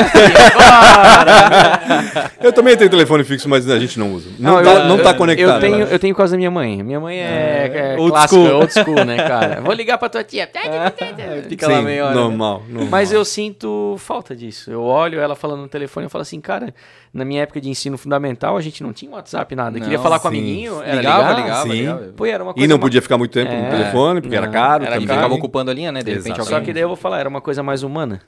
Eu 2.41 2.53
também 2.53 2.75
tenho 2.77 2.89
telefone 2.89 3.23
fixo, 3.23 3.47
mas 3.49 3.69
a 3.69 3.79
gente 3.79 3.99
não 3.99 4.13
usa. 4.13 4.29
Não, 4.39 4.59
eu- 4.59 4.63
tá, 4.65 4.85
não 4.85 4.97
tá 4.97 5.11
eu- 5.11 5.15
conectado. 5.15 5.55
Eu 5.55 5.59
tenho, 5.59 5.77
né? 5.85 5.87
eu 5.91 5.99
tenho 5.99 6.13
por 6.13 6.19
causa 6.19 6.31
da 6.31 6.37
minha 6.37 6.51
mãe. 6.51 6.81
Minha 6.83 6.99
mãe 6.99 7.17
é, 7.19 7.93
é 7.95 7.99
old 7.99 8.11
clássica, 8.11 8.41
school. 8.41 8.59
old 8.59 8.73
school, 8.73 9.05
né, 9.05 9.17
cara? 9.17 9.61
Vou 9.61 9.73
ligar 9.73 9.97
pra 9.97 10.09
tua 10.09 10.23
tia. 10.23 10.47
Fica 11.47 11.67
lá 11.67 11.77
Sim, 11.79 11.83
meia 11.85 12.05
hora. 12.05 12.15
né? 12.15 12.21
normal, 12.21 12.63
normal. 12.67 12.89
Mas 12.89 13.11
eu 13.11 13.23
sinto 13.25 13.95
falta 13.97 14.35
disso. 14.35 14.71
Eu 14.71 14.81
olho 14.83 15.19
ela 15.19 15.35
falando 15.35 15.61
no 15.61 15.67
telefone 15.67 16.05
e 16.07 16.09
falo 16.09 16.21
assim, 16.21 16.39
cara, 16.39 16.73
na 17.13 17.25
minha 17.25 17.41
época 17.43 17.59
de 17.61 17.69
ensino 17.69 17.97
fundamental 17.97 18.55
a 18.57 18.61
gente 18.61 18.81
não 18.83 18.93
tinha 18.93 19.11
WhatsApp, 19.11 19.55
nada. 19.55 19.78
Queria 19.79 19.97
Não, 19.97 20.03
falar 20.03 20.19
com 20.19 20.27
o 20.27 20.31
sim. 20.31 20.37
amiguinho, 20.37 20.81
era 20.83 20.95
Ligava, 20.97 21.33
ligava, 21.41 21.63
sim. 21.63 21.69
ligava. 21.69 21.99
Pô, 22.15 22.25
era 22.25 22.43
uma 22.43 22.53
coisa 22.53 22.65
E 22.65 22.67
não 22.67 22.77
ma- 22.77 22.81
podia 22.81 23.01
ficar 23.01 23.17
muito 23.17 23.31
tempo 23.31 23.51
no 23.51 23.57
É, 23.65 23.69
telefone, 23.69 24.21
porque 24.21 24.35
era 24.35 24.45
não, 24.45 24.53
caro 24.53 24.83
era 24.85 24.95
E 24.97 24.99
também. 25.01 25.15
ficava 25.15 25.33
ocupando 25.33 25.71
a 25.71 25.73
linha, 25.73 25.91
né? 25.91 26.01
De 26.03 26.11
repente 26.11 26.27
Exato. 26.27 26.41
alguém... 26.41 26.57
Só 26.59 26.61
que 26.65 26.73
daí 26.73 26.83
eu 26.83 26.87
vou 26.87 26.97
falar, 26.97 27.19
era 27.19 27.29
uma 27.29 27.41
coisa 27.41 27.61
mais 27.63 27.83
humana. 27.83 28.21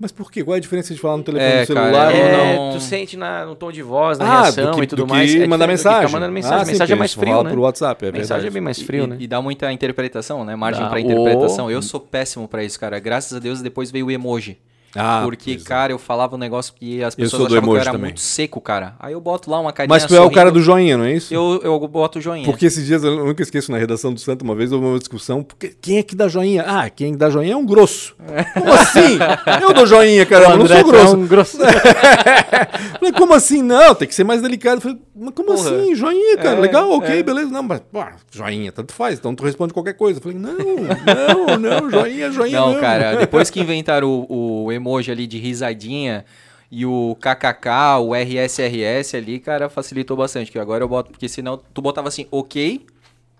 Mas 0.00 0.12
por 0.12 0.30
quê? 0.30 0.44
Qual 0.44 0.54
é 0.54 0.58
a 0.58 0.60
diferença 0.60 0.94
de 0.94 1.00
falar 1.00 1.16
no 1.16 1.24
telefone 1.24 1.50
É, 1.50 1.60
no 1.62 1.66
celular 1.66 2.12
cara, 2.12 2.14
ou 2.16 2.22
não? 2.56 2.68
É, 2.68 2.72
tu 2.72 2.80
sente 2.80 3.16
na, 3.16 3.44
no 3.44 3.56
tom 3.56 3.72
de 3.72 3.82
voz, 3.82 4.16
na 4.16 4.24
Ah, 4.26 4.42
reação 4.42 4.70
do 4.70 4.76
que, 4.78 4.84
e 4.84 4.86
tudo 4.86 5.04
do 5.04 5.08
mais. 5.08 5.28
que 5.34 5.42
é 5.42 5.46
mandar 5.48 5.66
diferente 5.66 5.78
do 5.78 5.82
que 5.82 5.88
mensagem. 5.88 6.06
Ficar 6.06 6.12
mandando 6.20 6.32
mensagem. 6.32 6.56
Ah, 6.60 6.64
sim, 6.64 6.70
mensagem 6.70 6.94
é 6.94 6.98
mais 6.98 7.14
frio, 7.14 7.42
né? 7.42 7.50
por 7.50 7.58
WhatsApp, 7.58 8.06
é 8.06 8.12
mensagem 8.12 8.22
é 8.22 8.36
verdade. 8.36 8.54
bem 8.54 8.62
mais 8.62 8.78
E- 8.78 8.84
frio, 8.84 9.04
e, 9.04 9.06
né? 9.08 9.16
e 9.18 9.26
dá 9.26 9.42
muita 9.42 9.72
interpretação, 9.72 10.44
né? 10.44 10.54
Margem 10.54 10.84
Dá. 10.84 10.88
pra 10.88 11.00
interpretação. 11.00 11.68
Eu 11.68 11.82
sou 11.82 11.98
péssimo 11.98 12.46
pra 12.46 12.62
isso, 12.62 12.78
cara. 12.78 13.00
Graças 13.00 13.36
a 13.36 13.40
Deus 13.40 13.60
depois 13.60 13.90
veio 13.90 14.06
o 14.06 14.10
emoji. 14.12 14.58
Ah, 14.94 15.20
porque, 15.24 15.52
é. 15.52 15.56
cara, 15.56 15.92
eu 15.92 15.98
falava 15.98 16.34
um 16.34 16.38
negócio 16.38 16.72
que 16.74 17.02
as 17.02 17.14
pessoas 17.14 17.52
achavam 17.52 17.62
que 17.62 17.76
eu 17.76 17.80
era 17.80 17.92
também. 17.92 18.08
muito 18.08 18.20
seco, 18.20 18.60
cara. 18.60 18.94
Aí 18.98 19.12
eu 19.12 19.20
boto 19.20 19.50
lá 19.50 19.60
uma 19.60 19.72
carinha 19.72 19.94
Mas 19.94 20.06
tu 20.06 20.14
é 20.14 20.20
o 20.20 20.30
cara 20.30 20.50
do 20.50 20.62
sorrindo, 20.62 20.64
joinha, 20.64 20.96
não 20.96 21.04
é 21.04 21.12
isso? 21.12 21.32
Eu, 21.32 21.60
eu 21.62 21.78
boto 21.88 22.18
o 22.18 22.22
joinha. 22.22 22.44
Porque 22.44 22.66
esses 22.66 22.86
dias 22.86 23.04
eu 23.04 23.26
nunca 23.26 23.42
esqueço 23.42 23.70
na 23.70 23.78
redação 23.78 24.12
do 24.12 24.20
Santo, 24.20 24.42
uma 24.42 24.54
vez 24.54 24.72
houve 24.72 24.86
uma 24.86 24.98
discussão. 24.98 25.42
Porque 25.42 25.74
quem 25.80 25.98
é 25.98 26.02
que 26.02 26.14
dá 26.14 26.26
joinha? 26.26 26.64
Ah, 26.66 26.88
quem 26.88 27.16
dá 27.16 27.28
joinha 27.28 27.52
é 27.52 27.56
um 27.56 27.66
grosso. 27.66 28.16
Como 28.54 28.72
assim? 28.72 29.18
Eu 29.62 29.74
dou 29.74 29.86
joinha, 29.86 30.24
caramba, 30.24 30.52
eu 30.52 30.58
não 30.58 30.66
sou 30.66 30.84
grosso. 30.84 31.16
um 31.16 31.26
grosso. 31.26 31.58
Falei, 32.98 33.12
como 33.12 33.34
assim? 33.34 33.62
Não, 33.62 33.94
tem 33.94 34.08
que 34.08 34.14
ser 34.14 34.24
mais 34.24 34.40
delicado. 34.40 34.80
Falei, 34.80 34.98
mas 35.18 35.34
como 35.34 35.48
Porra. 35.48 35.60
assim? 35.76 35.94
Joinha, 35.94 36.36
cara. 36.36 36.58
É, 36.58 36.60
Legal, 36.60 36.90
ok, 36.92 37.18
é. 37.18 37.22
beleza. 37.22 37.50
Não, 37.50 37.62
mas, 37.62 37.80
pô, 37.80 38.04
joinha, 38.30 38.70
tanto 38.72 38.92
faz. 38.92 39.18
Então 39.18 39.34
tu 39.34 39.42
responde 39.44 39.72
qualquer 39.72 39.94
coisa. 39.94 40.20
Falei, 40.20 40.38
não, 40.38 40.52
não, 40.54 41.58
não, 41.80 41.90
joinha, 41.90 42.30
joinha. 42.30 42.60
Não, 42.60 42.68
mesmo. 42.68 42.80
cara, 42.80 43.16
depois 43.20 43.50
que 43.50 43.60
inventaram 43.60 44.08
o, 44.08 44.64
o 44.66 44.72
emoji 44.72 45.10
ali 45.10 45.26
de 45.26 45.38
risadinha 45.38 46.24
e 46.70 46.84
o 46.84 47.16
KKK, 47.20 47.98
o 48.02 48.14
RSRS 48.14 49.14
ali, 49.16 49.38
cara, 49.38 49.68
facilitou 49.68 50.16
bastante. 50.16 50.50
Que 50.52 50.58
agora 50.58 50.84
eu 50.84 50.88
boto, 50.88 51.10
porque 51.10 51.28
senão 51.28 51.60
tu 51.72 51.80
botava 51.82 52.08
assim, 52.08 52.26
ok. 52.30 52.86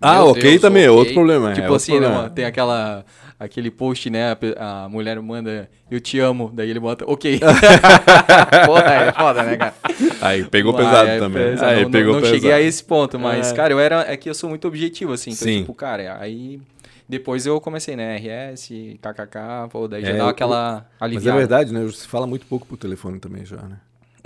Ah, 0.01 0.23
ok 0.23 0.41
Deus, 0.41 0.61
também, 0.61 0.83
é 0.85 0.91
outro 0.91 1.13
problema, 1.13 1.49
é 1.51 1.53
Tipo 1.53 1.61
outro 1.63 1.75
assim, 1.75 1.91
problema. 1.93 2.21
não, 2.23 2.29
tem 2.29 2.45
aquela, 2.45 3.05
aquele 3.39 3.69
post, 3.69 4.09
né? 4.09 4.31
A, 4.57 4.85
a 4.85 4.89
mulher 4.89 5.19
manda, 5.21 5.69
eu 5.91 5.99
te 5.99 6.19
amo, 6.19 6.51
daí 6.53 6.69
ele 6.69 6.79
bota, 6.79 7.03
ok. 7.05 7.39
Porra, 8.65 8.93
é 8.93 9.11
foda, 9.11 9.43
né, 9.43 9.57
cara? 9.57 9.73
Aí 10.21 10.43
pegou 10.45 10.73
Mas 10.73 10.85
pesado 10.85 11.09
é, 11.09 11.19
também. 11.19 11.43
pesa- 11.51 11.67
Aí 11.67 11.83
não, 11.83 11.91
pegou 11.91 12.07
não, 12.07 12.13
não 12.13 12.21
pesado. 12.21 12.35
cheguei 12.41 12.51
a 12.53 12.61
esse 12.61 12.83
ponto, 12.83 13.19
mas, 13.19 13.51
É. 13.51 13.55
cara, 13.55 13.73
eu 13.73 13.79
era. 13.79 14.05
É 14.11 14.15
que 14.17 14.29
eu 14.29 14.33
sou 14.33 14.49
muito 14.49 14.67
objetivo, 14.67 15.13
assim. 15.13 15.31
Então, 15.31 15.47
Sim. 15.47 15.59
tipo, 15.61 15.73
cara, 15.73 16.17
aí. 16.19 16.59
Depois 17.07 17.45
eu 17.47 17.59
comecei, 17.59 17.95
né? 17.95 18.17
RS, 18.17 18.69
KKK, 19.01 19.67
pô, 19.71 19.87
daí 19.87 20.03
já 20.03 20.09
É, 20.11 20.17
dá 20.17 20.29
aquela 20.29 20.85
Mas 20.99 21.09
é 21.11 21.15
aliviada. 21.15 21.39
verdade, 21.39 21.73
né? 21.73 21.89
Se 21.91 22.07
fala 22.07 22.27
muito 22.27 22.45
pouco 22.45 22.67
por 22.67 22.77
telefone 22.77 23.19
também 23.19 23.43
já, 23.43 23.57
né? 23.57 23.77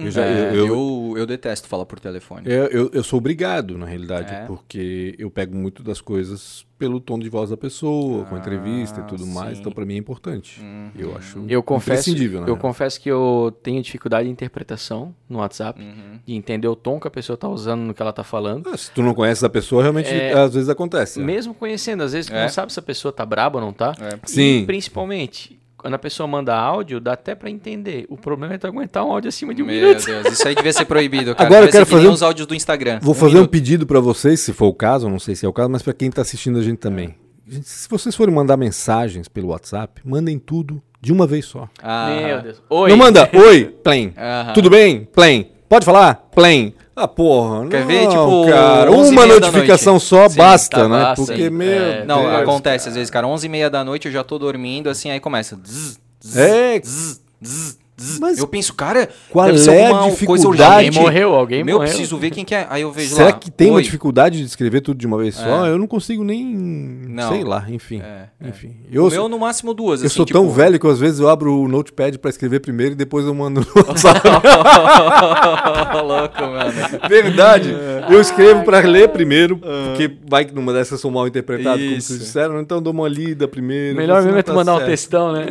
Eu, 0.05 0.11
já, 0.11 0.25
É, 0.25 0.49
eu, 0.49 0.55
eu, 0.55 0.67
eu, 0.67 1.13
eu, 1.19 1.25
detesto 1.25 1.67
falar 1.67 1.85
por 1.85 1.99
telefone. 1.99 2.43
eu, 2.49 2.65
eu- 2.67 2.89
eu 2.93 3.03
sou 3.03 3.17
obrigado, 3.19 3.77
na 3.77 3.85
realidade, 3.85 4.33
É? 4.33 4.45
porque 4.45 5.15
eu 5.17 5.29
pego 5.29 5.55
muito 5.55 5.81
das 5.83 5.99
coisas 6.01 6.65
pelo 6.77 6.99
tom 6.99 7.17
de 7.17 7.29
voz 7.29 7.49
da 7.49 7.55
pessoa, 7.55 8.25
com 8.25 8.35
a 8.35 8.37
entrevista 8.39 8.99
e 8.99 9.03
tudo 9.03 9.23
Ah, 9.23 9.27
mais, 9.27 9.53
sim. 9.55 9.61
então 9.61 9.71
pra 9.71 9.85
mim 9.85 9.93
é 9.93 9.97
importante. 9.97 10.59
Uhum. 10.59 10.89
Eu 10.97 11.15
acho 11.15 11.45
Eu 11.47 11.63
confesso, 11.63 12.09
imprescindível, 12.09 12.41
né? 12.41 12.49
eu 12.49 12.57
confesso 12.57 12.99
que 12.99 13.09
eu 13.09 13.55
tenho 13.63 13.81
dificuldade 13.81 14.25
de 14.27 14.31
interpretação 14.33 15.15
no 15.29 15.39
WhatsApp, 15.39 15.81
Uhum. 15.81 16.19
de 16.25 16.33
entender 16.33 16.67
o 16.67 16.75
tom 16.75 16.99
que 16.99 17.07
a 17.07 17.11
pessoa 17.11 17.37
tá 17.37 17.47
usando 17.47 17.81
no 17.81 17.93
que 17.93 18.01
ela 18.01 18.11
tá 18.11 18.23
falando. 18.23 18.67
Ah, 18.67 18.75
se 18.75 18.91
tu 18.91 19.01
não 19.01 19.13
conhece 19.13 19.45
a 19.45 19.49
pessoa, 19.49 19.81
realmente 19.81 20.09
É, 20.09 20.33
às 20.33 20.53
vezes 20.53 20.67
acontece. 20.67 21.19
né? 21.19 21.25
Mesmo 21.25 21.53
conhecendo, 21.53 22.03
às 22.03 22.11
vezes 22.11 22.29
tu 22.29 22.35
É. 22.35 22.41
não 22.43 22.49
sabe 22.49 22.73
se 22.73 22.79
a 22.79 22.83
pessoa 22.83 23.13
tá 23.13 23.25
braba 23.25 23.59
ou 23.59 23.65
não 23.65 23.71
tá. 23.71 23.93
É. 24.01 24.19
Sim. 24.25 24.63
E, 24.63 24.65
principalmente, 24.65 25.57
quando 25.83 25.93
a 25.95 25.99
pessoa 25.99 26.25
manda 26.25 26.55
áudio, 26.55 27.01
dá 27.01 27.11
até 27.11 27.35
pra 27.35 27.49
entender. 27.49 28.05
O 28.09 28.15
problema 28.15 28.53
é 28.53 28.57
tu 28.57 28.65
aguentar 28.65 29.05
um 29.05 29.11
áudio 29.11 29.27
acima 29.27 29.53
de 29.53 29.61
um 29.61 29.65
Meu 29.65 29.75
minuto. 29.89 30.05
Deus, 30.05 30.27
isso 30.31 30.47
aí 30.47 30.55
devia 30.55 30.71
ser 30.71 30.85
proibido, 30.85 31.35
cara. 31.35 31.45
Agora 31.47 31.61
eu 31.63 31.65
Devia 31.67 31.71
ser 31.71 31.77
quero 31.85 31.97
fazer 31.97 32.07
um- 32.07 32.13
os 32.13 32.23
áudios 32.23 32.47
do 32.47 32.55
Instagram. 32.55 32.99
Vou 33.01 33.13
fazer 33.13 33.33
um 33.33 33.39
minuto. 33.39 33.51
pedido 33.51 33.85
pra 33.85 33.99
vocês, 33.99 34.39
se 34.39 34.53
for 34.53 34.67
o 34.67 34.73
caso, 34.73 35.07
eu 35.07 35.11
não 35.11 35.19
sei 35.19 35.35
se 35.35 35.45
é 35.45 35.49
o 35.49 35.51
caso, 35.53 35.69
mas 35.69 35.81
pra 35.83 35.91
quem 35.93 36.09
tá 36.09 36.21
assistindo 36.21 36.57
a 36.57 36.63
gente 36.63 36.77
também. 36.77 37.15
Gente, 37.45 37.67
se 37.67 37.89
vocês 37.89 38.15
forem 38.15 38.33
mandar 38.33 38.55
mensagens 38.55 39.27
pelo 39.27 39.49
WhatsApp, 39.49 40.01
mandem 40.05 40.39
tudo 40.39 40.81
de 41.01 41.11
uma 41.11 41.27
vez 41.27 41.43
só. 41.43 41.67
Ah, 41.83 42.09
Meu 42.25 42.41
Deus. 42.41 42.63
Oi. 42.69 42.89
Não 42.89 42.95
manda, 42.97 43.29
oi, 43.33 43.65
plain. 43.83 44.13
Aham. 44.17 44.53
Tudo 44.53 44.69
bem? 44.69 45.03
Plain. 45.13 45.49
Pode 45.67 45.83
falar? 45.85 46.15
Plain. 46.33 46.73
Ah, 46.95 47.07
porra. 47.07 47.67
Quer 47.69 47.79
não, 47.81 47.87
ver, 47.87 48.07
tipo, 48.07 48.45
cara, 48.49 48.91
11 48.91 49.11
uma 49.11 49.25
notificação 49.25 49.99
só 49.99 50.29
Sim, 50.29 50.37
basta, 50.37 50.77
tá, 50.77 50.87
né? 50.87 50.99
basta, 51.01 51.25
Porque, 51.25 51.49
meu. 51.49 51.67
É, 51.67 52.05
Não, 52.05 52.21
Deus. 52.21 52.35
acontece 52.41 52.89
às 52.89 52.95
vezes, 52.95 53.09
cara. 53.09 53.27
11 53.27 53.45
e 53.47 53.49
meia 53.49 53.69
da 53.69 53.83
noite 53.83 54.07
eu 54.07 54.11
já 54.11 54.23
tô 54.23 54.37
dormindo, 54.37 54.89
assim, 54.89 55.09
aí 55.09 55.19
começa. 55.19 55.55
Zzz, 55.65 55.97
zzz, 56.23 56.37
É. 56.37 56.79
zzz, 56.79 57.21
zzz, 57.43 57.77
zzz. 57.99 58.19
Mas 58.19 58.39
eu 58.39 58.47
penso, 58.47 58.73
cara, 58.73 59.09
qual 59.29 59.45
deve 59.47 59.59
ser 59.59 59.71
é 59.73 59.91
a 59.91 60.09
dificuldade? 60.09 60.87
Alguém 60.87 60.91
morreu, 61.01 61.33
alguém 61.35 61.63
Meu, 61.63 61.77
morreu. 61.77 61.89
preciso 61.89 62.17
ver 62.17 62.31
quem 62.31 62.43
que 62.45 62.53
é. 62.55 62.65
Aí 62.69 62.81
eu 62.81 62.91
vejo 62.91 63.15
Será 63.15 63.27
lá. 63.27 63.33
que 63.33 63.49
tem 63.51 63.69
uma 63.69 63.77
Oi. 63.77 63.83
dificuldade 63.83 64.37
de 64.39 64.45
escrever 64.45 64.81
tudo 64.81 64.97
de 64.97 65.07
uma 65.07 65.17
vez 65.17 65.35
só? 65.35 65.65
É. 65.65 65.69
Eu 65.69 65.77
não 65.77 65.87
consigo 65.87 66.23
nem. 66.23 66.45
Não. 66.45 67.29
Sei 67.29 67.43
lá, 67.43 67.65
enfim. 67.69 68.01
É, 68.01 68.29
é. 68.41 68.49
Enfim. 68.49 68.75
O 68.91 68.95
Eu, 68.95 69.09
meu, 69.09 69.29
no 69.29 69.39
máximo, 69.39 69.73
duas. 69.73 70.01
eu 70.01 70.07
assim, 70.07 70.15
sou 70.15 70.25
tipo... 70.25 70.37
tão 70.39 70.49
velho 70.49 70.79
que 70.79 70.87
às 70.87 70.99
vezes 70.99 71.19
eu 71.19 71.29
abro 71.29 71.53
o 71.61 71.67
notepad 71.67 72.17
pra 72.17 72.29
escrever 72.29 72.59
primeiro 72.59 72.93
e 72.93 72.95
depois 72.95 73.25
eu 73.25 73.33
mando 73.33 73.61
no 73.61 73.67
WhatsApp. 73.87 74.21
Louco, 76.03 76.41
mano. 76.41 76.73
Verdade. 77.09 77.75
Eu 78.09 78.19
escrevo 78.19 78.63
pra 78.63 78.79
ler 78.79 79.09
primeiro, 79.09 79.57
porque 79.57 80.11
vai 80.27 80.45
que 80.45 80.53
numa 80.53 80.73
dessas 80.73 80.93
eu 80.93 80.97
sou 80.97 81.11
mal 81.11 81.27
interpretado, 81.27 81.79
como 81.79 82.01
vocês 82.01 82.19
disseram, 82.19 82.59
então 82.59 82.77
eu 82.77 82.81
dou 82.81 82.93
uma 82.93 83.07
lida 83.07 83.47
primeiro. 83.47 83.95
Melhor 83.97 84.21
mesmo 84.23 84.37
é 84.37 84.43
tu 84.43 84.47
tá 84.47 84.53
mandar 84.53 84.73
um 84.73 84.77
certo. 84.77 84.89
textão, 84.89 85.31
né? 85.33 85.45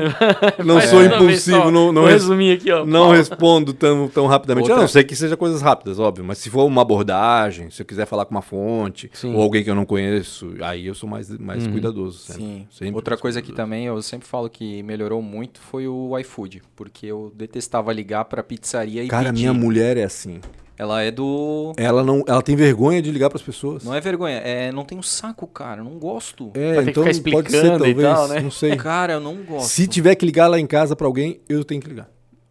Não 0.65 0.81
sou 0.81 1.01
uma 1.01 1.07
impulsivo, 1.15 1.71
não, 1.71 1.93
não, 1.93 2.03
Vou 2.03 2.11
res- 2.11 2.23
resumir 2.33 2.53
aqui, 2.53 2.71
ó. 2.71 2.85
não 2.85 3.07
Pau. 3.07 3.13
respondo 3.13 3.73
tão, 3.73 4.09
tão 4.09 4.27
rapidamente. 4.27 4.65
Outra- 4.65 4.77
A 4.79 4.81
não 4.81 4.89
sei 4.89 5.05
que 5.05 5.15
seja 5.17 5.37
coisas 5.37 5.61
rápidas, 5.63 5.99
óbvio, 5.99 6.25
mas 6.25 6.39
se 6.39 6.51
for 6.51 6.65
uma 6.65 6.83
abordagem, 6.83 7.71
se 7.71 7.81
eu 7.83 7.87
quiser 7.87 8.07
falar 8.07 8.25
com 8.25 8.33
uma 8.35 8.43
fonte, 8.43 9.11
Sim. 9.13 9.35
ou 9.35 9.43
alguém 9.43 9.63
que 9.65 9.71
eu 9.71 9.75
não 9.75 9.85
conheço, 9.85 10.55
aí 10.61 10.87
eu 10.87 10.95
sou 10.95 11.09
mais, 11.09 11.29
mais 11.39 11.67
cuidadoso. 11.67 12.19
sempre. 12.19 12.43
Sim. 12.43 12.67
Sempre 12.71 12.95
Outra 12.95 13.17
coisa 13.17 13.41
que 13.41 13.49
cuidadoso. 13.49 13.67
também 13.71 13.87
eu 13.87 14.01
sempre 14.03 14.27
falo 14.27 14.49
que 14.49 14.83
melhorou 14.83 15.21
muito 15.23 15.61
foi 15.61 15.87
o 15.87 16.19
iFood, 16.19 16.63
porque 16.77 17.07
eu 17.07 17.33
detestava 17.35 17.93
ligar 17.93 18.25
pra 18.25 18.43
pizzaria 18.43 19.03
e 19.05 19.09
Cara, 19.09 19.27
pedir. 19.27 19.41
minha 19.41 19.53
mulher 19.55 19.97
é 19.97 20.05
assim. 20.05 20.41
Ela 20.79 21.03
é 21.03 21.11
do 21.11 21.73
Ela 21.77 22.03
não, 22.03 22.25
ela 22.27 22.43
tem 22.43 22.57
vergonha 22.57 23.01
de 23.01 23.11
ligar 23.13 23.29
pras 23.29 23.43
pessoas. 23.43 23.85
não 23.85 23.95
é 23.95 24.01
vergonha, 24.01 24.37
é 24.39 24.73
não 24.73 24.85
tem 24.85 24.99
um 24.99 25.03
saco, 25.03 25.47
cara, 25.47 25.85
não 25.85 25.99
gosto. 25.99 26.51
É, 26.55 26.75
Vai 26.75 26.85
que 26.85 26.91
então 26.91 27.05
ficar 27.05 27.23
pode 27.31 27.51
ser 27.51 27.57
explicando 27.59 27.87
e 27.87 27.95
talvez, 27.95 28.17
tal, 28.17 28.29
né? 28.29 28.41
não 28.41 28.51
sei. 28.51 28.77
Cara, 28.77 29.13
eu 29.13 29.21
não 29.21 29.37
gosto. 29.37 29.69
Se 29.69 29.87
tiver 29.87 30.15
que 30.17 30.25
ligar 30.27 30.49
lá 30.49 30.59
em 30.59 30.67
casa 30.67 30.97
pra 30.97 31.07
alguém, 31.07 31.41
eu 31.49 31.63
tenho 31.63 31.81
que 31.81 31.89
ligar. 31.89 32.09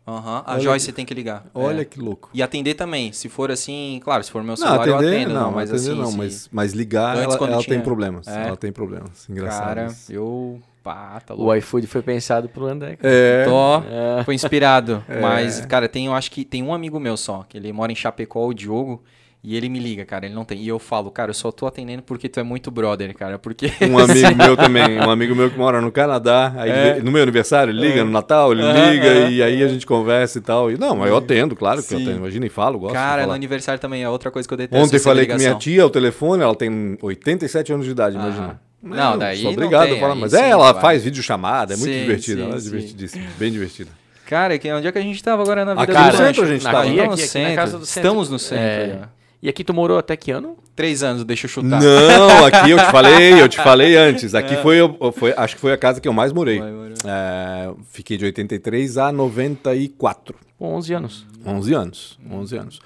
Aham, 0.07 0.43
A 0.45 0.53
Olha 0.53 0.59
Joyce 0.61 0.87
que- 0.87 0.91
tem 0.93 1.05
que 1.05 1.13
ligar. 1.13 1.45
Olha 1.53 1.81
é. 1.81 1.85
que 1.85 1.99
louco. 1.99 2.29
E 2.33 2.41
atender 2.41 2.73
também. 2.73 3.11
Se 3.13 3.29
for 3.29 3.51
assim, 3.51 3.99
claro, 4.03 4.23
se 4.23 4.31
for 4.31 4.41
meu 4.43 4.49
Não, 4.51 4.57
celular 4.57 4.87
eu 4.87 4.95
atender, 4.95 5.15
atendo, 5.17 5.33
não, 5.33 5.41
não, 5.43 5.51
mas 5.51 5.71
atender 5.71 5.91
assim, 5.91 6.01
não, 6.01 6.11
se- 6.11 6.17
mas, 6.17 6.49
mas 6.51 6.73
ligar, 6.73 7.15
Antes, 7.17 7.35
ela, 7.35 7.51
ela 7.51 7.63
tem 7.63 7.79
problemas. 7.81 8.27
É. 8.27 8.47
Ela 8.47 8.57
tem 8.57 8.71
problemas. 8.71 9.29
Engraçado. 9.29 9.63
cara, 9.63 9.85
isso. 9.87 10.11
eu 10.11 10.59
pá, 10.83 11.19
tá 11.19 11.35
O 11.35 11.37
louco. 11.37 11.55
iFood 11.55 11.85
foi 11.85 12.01
pensado 12.01 12.49
pro 12.49 12.65
André. 12.65 12.95
cara. 12.95 13.13
É. 13.13 13.45
Tô, 13.45 13.77
É. 14.19 14.23
foi 14.23 14.33
inspirado. 14.33 15.03
Mas, 15.21 15.63
cara, 15.67 15.87
tem, 15.87 16.07
eu 16.07 16.13
acho 16.15 16.31
que 16.31 16.43
tem 16.43 16.63
um 16.63 16.73
amigo 16.73 16.99
meu 16.99 17.15
só, 17.15 17.45
que 17.47 17.55
ele 17.57 17.71
mora 17.71 17.91
em 17.91 17.95
Chapecó, 17.95 18.47
o 18.47 18.53
Diogo, 18.55 19.03
e 19.43 19.55
ele 19.55 19.69
me 19.69 19.79
liga, 19.79 20.05
cara, 20.05 20.25
ele 20.27 20.35
não 20.35 20.45
tem. 20.45 20.59
E 20.61 20.67
eu 20.67 20.77
falo, 20.77 21.09
cara, 21.09 21.31
eu 21.31 21.33
só 21.33 21.51
tô 21.51 21.65
atendendo 21.65 22.03
porque 22.03 22.29
tu 22.29 22.39
é 22.39 22.43
muito 22.43 22.69
brother, 22.69 23.13
cara, 23.15 23.39
porque... 23.39 23.71
Um 23.81 23.97
amigo 23.97 24.35
meu 24.37 24.55
também, 24.55 24.99
um 24.99 25.09
amigo 25.09 25.35
meu 25.35 25.49
que 25.49 25.57
mora 25.57 25.81
no 25.81 25.91
Canadá, 25.91 26.53
aí 26.57 26.69
É. 26.69 26.89
ele- 26.91 27.01
no 27.01 27.11
meu 27.11 27.23
aniversário, 27.23 27.71
ele 27.71 27.79
liga, 27.81 28.03
no 28.03 28.11
Natal, 28.11 28.51
ele 28.51 28.61
Aham, 28.61 28.91
liga 28.91 29.13
e 29.29 29.41
aí 29.41 29.63
a 29.63 29.67
gente 29.67 29.85
conversa 29.85 30.37
e 30.37 30.41
tal. 30.41 30.69
E, 30.71 30.77
não, 30.77 30.95
mas 30.95 31.09
eu 31.09 31.17
atendo, 31.17 31.55
claro 31.55 31.81
que 31.81 31.91
eu 31.93 31.97
Sim. 31.97 32.03
atendo. 32.05 32.17
Imagina 32.19 32.45
e 32.45 32.49
falo, 32.49 32.77
gosto 32.77 32.91
de 32.93 32.97
Cara, 32.99 33.21
no 33.21 33.27
falar. 33.29 33.35
aniversário 33.35 33.81
também 33.81 34.03
é 34.03 34.09
outra 34.09 34.29
coisa 34.29 34.47
que 34.47 34.53
eu 34.53 34.57
detesto. 34.57 34.85
Ontem 34.85 34.99
falei 34.99 35.25
com 35.25 35.35
minha 35.37 35.55
tia, 35.55 35.85
o 35.85 35.89
telefone, 35.89 36.43
ela 36.43 36.55
tem 36.55 36.97
87 37.01 37.73
anos 37.73 37.85
de 37.85 37.91
idade, 37.91 38.17
Aham. 38.17 38.25
imagina. 38.27 38.61
Não, 38.83 39.13
eu 39.13 39.19
daí 39.19 39.37
Sou 39.37 39.45
não 39.45 39.53
obrigado 39.53 39.89
tem, 39.89 39.97
a 39.97 40.01
falar, 40.01 40.15
mas 40.15 40.31
sim, 40.31 40.37
é, 40.39 40.49
ela 40.49 40.71
vai. 40.71 40.81
faz 40.81 41.03
videochamada, 41.03 41.73
é 41.73 41.77
muito 41.77 41.93
Sim, 41.93 41.99
divertida, 41.99 42.41
sim, 42.41 42.47
ela 42.47 42.55
é 42.55 42.59
sim. 42.59 42.63
divertidíssima, 42.65 43.25
bem 43.37 43.51
divertida. 43.51 43.91
Cara, 44.25 44.57
que, 44.57 44.71
onde 44.71 44.87
é 44.87 44.91
que 44.91 44.97
a 44.97 45.01
gente 45.01 45.21
tava 45.23 45.41
agora 45.43 45.63
na 45.65 45.73
vida 45.75 45.83
Aqui 45.83 45.91
do 45.91 45.97
no 45.99 46.03
rancho? 46.05 46.17
centro 46.17 46.43
a 46.43 46.47
gente 46.47 46.67
aqui, 46.67 46.73
Não, 46.73 46.81
aqui, 46.81 46.95
no 47.07 47.13
aqui 47.13 47.21
centro. 47.27 47.55
casa 47.55 47.77
do 47.77 47.85
centro. 47.85 48.09
Estamos 48.09 48.29
no 48.29 48.39
centro. 48.39 48.63
É. 48.65 48.99
E 49.41 49.49
aqui 49.49 49.63
tu 49.63 49.73
morou 49.73 49.97
até 49.97 50.15
que 50.15 50.29
ano? 50.29 50.55
Três 50.75 51.01
anos, 51.01 51.23
deixa 51.23 51.45
eu 51.45 51.49
chutar. 51.49 51.81
Não, 51.81 52.45
aqui 52.45 52.69
eu 52.69 52.77
te 52.77 52.85
falei, 52.91 53.41
eu 53.41 53.49
te 53.49 53.57
falei 53.57 53.95
antes. 53.95 54.35
Aqui 54.35 54.55
foi, 54.57 54.77
foi, 55.13 55.33
acho 55.35 55.55
que 55.55 55.61
foi 55.61 55.73
a 55.73 55.77
casa 55.77 55.99
que 55.99 56.07
eu 56.07 56.13
mais 56.13 56.31
morei. 56.31 56.59
Vai. 56.59 56.71
É, 57.05 57.73
fiquei 57.89 58.17
de 58.17 58.25
83 58.25 58.97
a 58.99 59.11
94. 59.11 60.35
Com 60.59 60.75
11 60.75 60.93
anos. 60.93 61.27
11 61.43 61.73
anos. 61.73 62.19
11 62.29 62.57
anos. 62.57 62.79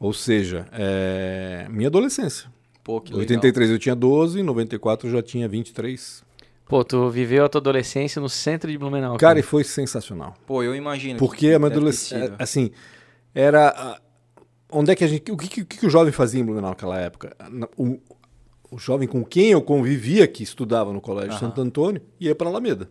Ou 0.00 0.12
seja, 0.12 0.66
é, 0.72 1.66
minha 1.70 1.86
adolescência. 1.86 2.50
Pô, 2.82 3.00
que 3.00 3.12
Em 3.12 3.16
legal. 3.16 3.36
83 3.36 3.70
eu 3.70 3.78
tinha 3.78 3.94
12, 3.94 4.40
em 4.40 4.42
94 4.42 5.06
eu 5.06 5.12
já 5.12 5.22
tinha 5.22 5.46
23. 5.46 6.24
Pô, 6.66 6.82
tu 6.82 7.08
viveu 7.10 7.44
a 7.44 7.48
tua 7.48 7.60
adolescência 7.60 8.20
no 8.20 8.28
centro 8.28 8.68
de 8.68 8.76
Blumenau. 8.76 9.16
Cara, 9.18 9.38
e 9.38 9.42
foi 9.42 9.62
sensacional. 9.62 10.34
Pô, 10.44 10.64
eu 10.64 10.74
imagino. 10.74 11.18
Porque 11.18 11.48
que 11.48 11.54
a 11.54 11.58
minha 11.60 11.70
adolescência, 11.70 12.34
assim, 12.38 12.72
era 13.32 14.00
onde 14.72 14.90
é 14.92 14.96
que 14.96 15.04
a 15.04 15.06
gente, 15.06 15.30
o 15.30 15.36
que, 15.36 15.48
que, 15.48 15.60
o 15.62 15.66
que 15.66 15.86
o 15.86 15.90
jovem 15.90 16.12
fazia 16.12 16.40
em 16.40 16.44
Blumenau 16.44 16.70
naquela 16.70 16.98
época? 16.98 17.36
O, 17.76 17.98
o 18.70 18.78
jovem 18.78 19.06
com 19.06 19.24
quem 19.24 19.50
eu 19.50 19.60
convivia, 19.62 20.26
que 20.26 20.42
estudava 20.42 20.92
no 20.92 21.00
Colégio 21.00 21.30
Aham. 21.32 21.38
Santo 21.40 21.60
Antônio, 21.60 22.00
ia 22.18 22.34
para 22.34 22.48
Alameda. 22.48 22.88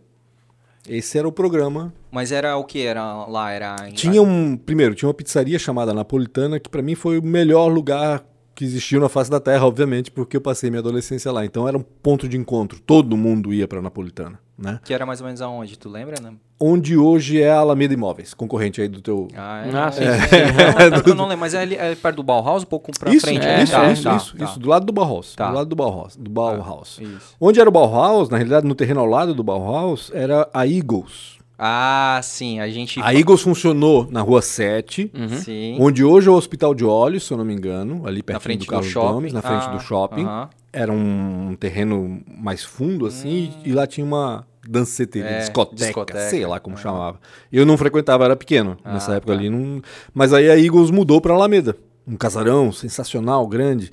Esse 0.88 1.16
era 1.16 1.28
o 1.28 1.32
programa. 1.32 1.92
Mas 2.10 2.32
era 2.32 2.56
o 2.56 2.64
que? 2.64 2.80
Era 2.84 3.24
lá? 3.26 3.52
Era 3.52 3.76
em- 3.88 3.92
Tinha 3.92 4.20
um, 4.22 4.56
primeiro, 4.56 4.94
tinha 4.94 5.08
uma 5.08 5.14
pizzaria 5.14 5.58
chamada 5.58 5.94
Napolitana, 5.94 6.58
que 6.58 6.68
para 6.68 6.82
mim 6.82 6.94
foi 6.94 7.18
o 7.18 7.22
melhor 7.22 7.68
lugar 7.68 8.24
que 8.54 8.64
existiu 8.64 9.00
na 9.00 9.08
face 9.08 9.30
da 9.30 9.40
Terra, 9.40 9.66
obviamente, 9.66 10.10
porque 10.10 10.36
eu 10.36 10.40
passei 10.40 10.70
minha 10.70 10.80
adolescência 10.80 11.30
lá. 11.32 11.44
Então 11.44 11.66
era 11.68 11.76
um 11.76 11.82
ponto 11.82 12.28
de 12.28 12.36
encontro. 12.36 12.78
Todo 12.80 13.16
mundo 13.16 13.52
ia 13.52 13.66
para 13.66 13.80
Napolitana, 13.82 14.38
né? 14.58 14.78
Que 14.84 14.92
era 14.92 15.06
mais 15.06 15.20
ou 15.20 15.26
menos 15.26 15.40
aonde? 15.42 15.78
Tu 15.78 15.88
lembra, 15.88 16.20
né? 16.22 16.32
Onde 16.64 16.96
hoje 16.96 17.42
é 17.42 17.50
a 17.50 17.58
Alameda 17.58 17.92
Imóveis, 17.92 18.34
concorrente 18.34 18.80
aí 18.80 18.86
do 18.86 19.00
teu 19.00 19.26
Ah, 19.36 19.64
Ah, 19.86 19.90
sim, 19.90 20.04
é. 20.04 20.20
sim, 20.20 20.36
Não, 20.92 21.02
eu 21.06 21.14
não 21.16 21.24
lembro, 21.24 21.40
mas 21.40 21.54
é, 21.54 21.60
ali, 21.62 21.74
é 21.74 21.94
perto 21.96 22.16
do 22.16 22.22
Bauhaus, 22.22 22.62
um 22.62 22.66
pouco 22.66 22.92
pra 22.96 23.12
isso, 23.12 23.26
frente. 23.26 23.44
é, 23.44 23.56
né? 23.56 23.62
isso, 23.64 23.72
Tá, 23.72 23.90
isso, 23.92 24.02
tá, 24.04 24.16
isso, 24.16 24.36
tá. 24.36 24.44
isso, 24.44 24.60
do 24.60 24.68
lado 24.68 24.86
do 24.86 24.92
Bauhaus, 24.92 25.34
Tá. 25.34 25.48
do 25.48 25.54
lado 25.56 25.68
do 25.68 25.74
Bauhaus, 25.74 26.14
do 26.14 26.30
Bauhaus. 26.30 27.00
Isso. 27.00 27.34
Onde 27.40 27.58
era 27.58 27.68
o 27.68 27.72
Bauhaus, 27.72 28.28
na 28.28 28.36
realidade, 28.36 28.64
no 28.66 28.76
terreno 28.76 29.00
ao 29.00 29.06
lado 29.06 29.34
do 29.34 29.42
Bauhaus, 29.42 30.12
era 30.14 30.48
a 30.54 30.64
Eagles. 30.64 31.38
Ah, 31.64 32.18
sim, 32.24 32.58
a 32.58 32.68
gente... 32.68 33.00
A 33.00 33.14
Eagles 33.14 33.40
funcionou 33.40 34.08
na 34.10 34.20
Rua 34.20 34.42
7, 34.42 35.12
Sim. 35.44 35.76
onde 35.78 36.02
hoje 36.02 36.26
é 36.26 36.30
o 36.32 36.34
Hospital 36.34 36.74
de 36.74 36.84
Olhos, 36.84 37.24
se 37.24 37.32
eu 37.32 37.36
não 37.38 37.44
me 37.44 37.54
engano, 37.54 38.04
ali 38.04 38.20
perto 38.20 38.34
na 38.36 38.40
frente 38.40 38.58
do 38.60 38.64
do, 38.64 38.70
Carlos 38.70 38.88
shopping. 38.88 39.12
Gomes, 39.12 39.32
na 39.32 39.42
frente 39.42 39.66
Ah, 39.68 39.72
do 39.72 39.80
shopping. 39.80 40.26
Era 40.72 40.90
um 40.92 41.54
terreno 41.60 42.20
mais 42.26 42.64
fundo, 42.64 43.06
assim, 43.06 43.52
e 43.64 43.72
lá 43.72 43.86
tinha 43.86 44.04
uma 44.04 44.44
danceteria, 44.68 45.28
É, 45.28 45.38
discoteca, 45.38 45.84
discoteca. 45.86 46.18
sei 46.30 46.44
lá 46.44 46.58
como 46.58 46.76
chamava. 46.76 47.20
Eu 47.52 47.64
não 47.64 47.76
frequentava, 47.76 48.24
era 48.24 48.34
pequeno 48.34 48.76
nessa 48.84 49.12
Ah, 49.12 49.16
época 49.16 49.32
tá. 49.32 49.38
ali. 49.38 49.48
Não... 49.48 49.80
Mas 50.12 50.32
aí 50.32 50.50
a 50.50 50.58
Eagles 50.58 50.90
mudou 50.90 51.20
para 51.20 51.32
Alameda. 51.32 51.76
Um 52.04 52.16
casarão 52.16 52.72
sensacional, 52.72 53.46
grande. 53.46 53.92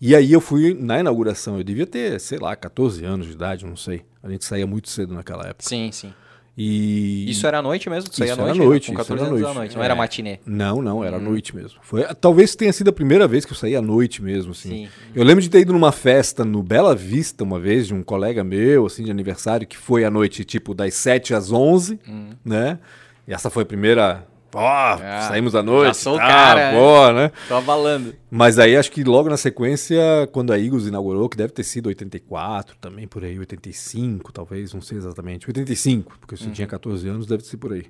E 0.00 0.16
aí 0.16 0.32
eu 0.32 0.40
fui 0.40 0.74
na 0.74 0.98
inauguração. 0.98 1.58
Eu 1.58 1.62
devia 1.64 1.86
ter, 1.86 2.18
sei 2.20 2.38
lá, 2.38 2.56
14 2.56 3.04
anos 3.04 3.26
de 3.28 3.32
idade, 3.34 3.64
não 3.64 3.76
sei. 3.76 4.02
A 4.20 4.28
gente 4.28 4.44
saía 4.44 4.66
muito 4.66 4.88
cedo 4.88 5.14
naquela 5.14 5.44
época. 5.44 5.62
Sim, 5.68 5.90
sim. 5.92 6.12
E 6.56 7.28
Isso 7.28 7.46
era 7.48 7.58
à 7.58 7.62
noite 7.62 7.90
mesmo? 7.90 8.08
Isso 8.12 8.22
à 8.22 8.26
era 8.26 8.36
noite? 8.36 8.58
noite, 8.58 8.86
Com 8.86 8.92
isso 8.92 8.98
14 9.02 9.12
era 9.24 9.28
anos 9.30 9.42
da 9.48 9.54
noite, 9.54 9.74
não 9.74 9.82
É. 9.82 9.84
era 9.86 9.94
matinê. 9.96 10.38
Não, 10.46 10.80
não, 10.80 10.98
Hum. 11.00 11.04
era 11.04 11.16
à 11.16 11.20
noite 11.20 11.54
mesmo. 11.54 11.78
Foi, 11.82 12.04
talvez 12.20 12.54
tenha 12.54 12.72
sido 12.72 12.88
a 12.88 12.92
primeira 12.92 13.26
vez 13.26 13.44
que 13.44 13.52
eu 13.52 13.56
saí 13.56 13.74
à 13.74 13.82
noite 13.82 14.22
mesmo, 14.22 14.52
assim. 14.52 14.68
Sim. 14.68 14.88
Eu 15.14 15.24
lembro 15.24 15.42
de 15.42 15.50
ter 15.50 15.60
ido 15.60 15.72
numa 15.72 15.90
festa 15.90 16.44
no 16.44 16.62
Bela 16.62 16.94
Vista 16.94 17.42
uma 17.42 17.58
vez, 17.58 17.88
de 17.88 17.94
um 17.94 18.02
colega 18.04 18.44
meu, 18.44 18.86
assim, 18.86 19.02
de 19.02 19.10
aniversário, 19.10 19.66
que 19.66 19.76
foi 19.76 20.04
à 20.04 20.10
noite, 20.10 20.44
tipo, 20.44 20.74
das 20.74 20.94
7 20.94 21.34
às 21.34 21.50
11, 21.50 21.98
Hum. 22.08 22.30
né? 22.44 22.78
E 23.26 23.32
essa 23.34 23.50
foi 23.50 23.64
a 23.64 23.66
primeira. 23.66 24.24
Ó, 24.54 24.60
Ah, 25.02 25.26
saímos 25.28 25.54
à 25.54 25.62
noite. 25.62 25.88
já 25.88 25.94
sou 25.94 26.14
o 26.14 26.18
tá, 26.18 26.26
cara, 26.26 26.72
pô, 26.72 27.12
né? 27.12 27.32
Tô 27.48 27.54
abalando. 27.56 28.14
Mas 28.30 28.58
aí 28.58 28.76
acho 28.76 28.90
que 28.90 29.02
logo 29.04 29.28
na 29.28 29.36
sequência, 29.36 30.00
quando 30.32 30.52
a 30.52 30.58
Eagles 30.58 30.86
inaugurou, 30.86 31.28
que 31.28 31.36
deve 31.36 31.52
ter 31.52 31.64
sido 31.64 31.86
84, 31.88 32.76
também 32.80 33.06
por 33.06 33.24
aí, 33.24 33.38
85, 33.38 34.32
talvez, 34.32 34.72
não 34.74 34.80
sei 34.80 34.98
exatamente. 34.98 35.46
85, 35.48 36.18
porque 36.20 36.34
Uhum. 36.34 36.38
se 36.40 36.46
eu 36.48 36.52
tinha 36.52 36.66
14 36.66 37.08
anos, 37.08 37.26
deve 37.26 37.44
ser 37.44 37.56
por 37.56 37.72
aí. 37.72 37.84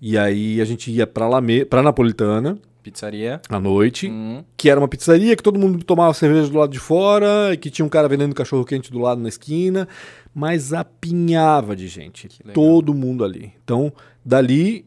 E 0.00 0.18
aí 0.18 0.60
a 0.60 0.64
gente 0.64 0.90
ia 0.90 1.06
pra, 1.06 1.26
Lame... 1.26 1.64
pra 1.64 1.82
Napolitana 1.82 2.58
Pizzaria. 2.82 3.40
à 3.48 3.58
noite, 3.58 4.08
Hum. 4.08 4.44
que 4.56 4.68
era 4.70 4.78
uma 4.78 4.86
pizzaria 4.86 5.34
que 5.34 5.42
todo 5.42 5.58
mundo 5.58 5.82
tomava 5.82 6.12
cerveja 6.14 6.48
do 6.48 6.58
lado 6.58 6.70
de 6.70 6.78
fora 6.78 7.52
e 7.52 7.56
que 7.56 7.70
tinha 7.70 7.84
um 7.84 7.88
cara 7.88 8.06
vendendo 8.06 8.34
cachorro 8.34 8.64
quente 8.64 8.92
do 8.92 8.98
lado 9.00 9.20
na 9.20 9.28
esquina, 9.28 9.88
mas 10.34 10.72
apinhava 10.72 11.74
de 11.74 11.88
gente. 11.88 12.28
Todo 12.52 12.92
mundo 12.94 13.24
ali. 13.24 13.52
Então, 13.64 13.92
dali 14.24 14.84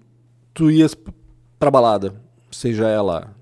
tu 0.59 0.69
ias 0.69 0.93
pra 1.57 1.71
balada, 1.71 2.13
seja 2.51 2.85
ela 2.89 3.33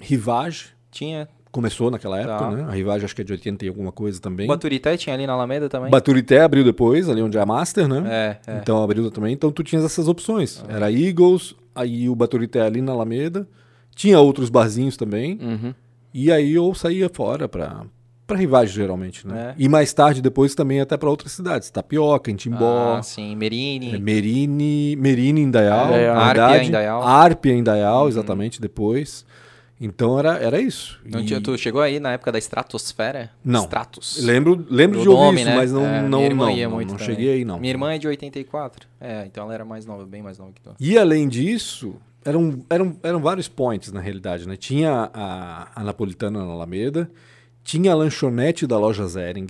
Rivage, 0.00 0.70
Tinha. 0.90 1.28
começou 1.52 1.90
naquela 1.92 2.18
época, 2.18 2.38
Tá. 2.38 2.50
né? 2.50 2.64
A 2.68 2.72
Rivage 2.72 3.04
acho 3.04 3.14
que 3.14 3.20
é 3.22 3.24
de 3.24 3.32
80 3.32 3.64
e 3.64 3.68
alguma 3.68 3.92
coisa 3.92 4.20
também. 4.20 4.48
Baturité 4.48 4.96
tinha 4.96 5.14
ali 5.14 5.26
na 5.28 5.34
Alameda 5.34 5.68
também? 5.68 5.90
Baturité 5.90 6.40
abriu 6.40 6.64
depois, 6.64 7.08
ali 7.08 7.22
onde 7.22 7.38
é 7.38 7.40
a 7.40 7.46
Master, 7.46 7.86
né? 7.86 8.02
É, 8.46 8.52
é. 8.52 8.56
Então 8.58 8.82
abriu 8.82 9.08
também. 9.12 9.32
Então 9.32 9.52
tu 9.52 9.62
tinhas 9.62 9.84
essas 9.84 10.08
opções. 10.08 10.64
Era 10.68 10.90
Eagles, 10.90 11.54
aí 11.72 12.08
o 12.08 12.14
Baturité 12.16 12.60
ali 12.62 12.82
na 12.82 12.90
Alameda. 12.92 13.46
Tinha 13.94 14.18
outros 14.18 14.50
barzinhos 14.50 14.96
também. 14.96 15.38
Uhum. 15.40 15.74
E 16.12 16.32
aí 16.32 16.52
eu 16.54 16.74
saía 16.74 17.08
fora 17.08 17.48
pra, 17.48 17.84
pra 18.30 18.38
Rivage, 18.38 18.72
geralmente, 18.72 19.26
né? 19.26 19.50
É. 19.50 19.54
E 19.62 19.68
mais 19.68 19.92
tarde, 19.92 20.22
depois, 20.22 20.54
também 20.54 20.80
até 20.80 20.96
pra 20.96 21.10
outras 21.10 21.32
cidades. 21.32 21.68
Tapioca, 21.70 22.32
Timbó, 22.32 22.96
Ah, 22.96 23.02
sim. 23.02 23.34
Merini. 23.36 23.94
é, 23.94 23.98
Merini, 23.98 24.96
Merini 24.96 25.40
em 25.42 25.50
Dayal, 25.50 25.86
Indaial. 25.88 26.14
na 26.14 26.20
Árpia 26.22 26.46
verdade. 26.46 26.68
em 26.68 26.70
Dayal. 26.72 27.00
Dayal, 27.64 28.08
exatamente, 28.08 28.60
depois. 28.60 29.24
Então 29.82 30.18
era, 30.18 30.36
era 30.38 30.60
isso. 30.60 31.00
Não 31.04 31.20
E- 31.20 31.40
tu 31.40 31.56
chegou 31.56 31.80
aí 31.80 31.98
na 31.98 32.12
época 32.12 32.30
da 32.30 32.38
estratosfera? 32.38 33.30
Não. 33.44 33.62
Stratos. 33.62 34.22
Lembro, 34.22 34.64
lembro 34.70 34.98
Do 34.98 35.02
de 35.02 35.08
ouvir 35.08 35.22
nome, 35.24 35.40
isso, 35.40 35.50
né? 35.50 35.56
mas 35.56 35.72
não, 35.72 35.86
É, 35.86 36.02
não, 36.02 36.08
não, 36.28 36.54
não, 36.54 36.80
não 36.84 36.98
cheguei 36.98 37.32
aí, 37.32 37.44
não. 37.46 37.58
Minha 37.58 37.72
irmã 37.72 37.92
é 37.94 37.98
de 37.98 38.06
84. 38.06 38.86
É, 39.00 39.24
então 39.26 39.44
ela 39.44 39.54
era 39.54 39.64
mais 39.64 39.86
nova, 39.86 40.04
bem 40.04 40.22
mais 40.22 40.38
nova 40.38 40.52
que 40.52 40.60
tu. 40.60 40.74
E 40.78 40.98
além 40.98 41.26
disso, 41.28 41.94
eram, 42.24 42.60
eram, 42.68 42.94
eram 43.02 43.20
vários 43.20 43.48
points 43.48 43.90
na 43.90 44.00
realidade, 44.00 44.46
né? 44.46 44.54
Tinha 44.54 45.10
a, 45.14 45.68
a 45.74 45.82
Napolitana 45.82 46.44
na 46.44 46.52
Alameda, 46.52 47.10
tinha 47.70 47.92
a 47.92 47.94
lanchonete 47.94 48.66
da 48.66 48.78
loja 48.78 49.06
Zering, 49.06 49.46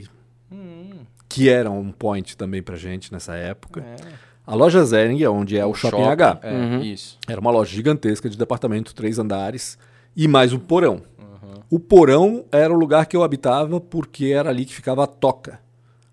Hum, 0.52 1.04
que 1.28 1.48
era 1.48 1.70
um 1.70 1.90
point 1.90 2.36
também 2.36 2.62
pra 2.62 2.76
gente 2.76 3.10
nessa 3.12 3.34
época. 3.34 3.80
é. 3.80 4.30
A 4.46 4.54
loja 4.54 4.84
Zering 4.84 5.22
é 5.22 5.30
onde 5.30 5.56
é 5.56 5.64
o, 5.64 5.72
Shopping, 5.74 6.02
H. 6.02 6.40
É, 6.42 6.52
Uhum. 6.52 6.80
isso. 6.82 7.16
Era 7.28 7.40
uma 7.40 7.50
loja 7.52 7.70
gigantesca 7.72 8.28
de 8.28 8.36
departamento, 8.36 8.92
três 8.94 9.16
andares, 9.18 9.78
e 10.16 10.26
mais 10.26 10.52
um 10.52 10.58
porão. 10.58 11.02
Uhum. 11.18 11.62
O 11.70 11.78
porão 11.78 12.44
era 12.50 12.72
o 12.72 12.76
lugar 12.76 13.06
que 13.06 13.16
eu 13.16 13.22
habitava 13.22 13.80
porque 13.80 14.26
era 14.26 14.50
ali 14.50 14.64
que 14.64 14.74
ficava 14.74 15.04
a 15.04 15.06
Toca. 15.06 15.60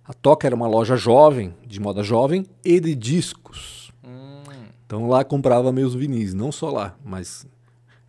A 0.05 0.13
Toca 0.13 0.45
era 0.47 0.55
uma 0.55 0.67
loja 0.67 0.95
jovem, 0.95 1.53
de 1.65 1.79
moda 1.79 2.03
jovem, 2.03 2.45
e 2.63 2.79
de 2.79 2.93
discos. 2.93 3.91
Hum, 4.03 4.43
Então 4.85 5.07
lá 5.09 5.23
comprava 5.23 5.71
meus 5.71 5.95
vinis, 5.95 6.33
não 6.33 6.51
só 6.51 6.69
lá, 6.69 6.95
mas 7.03 7.45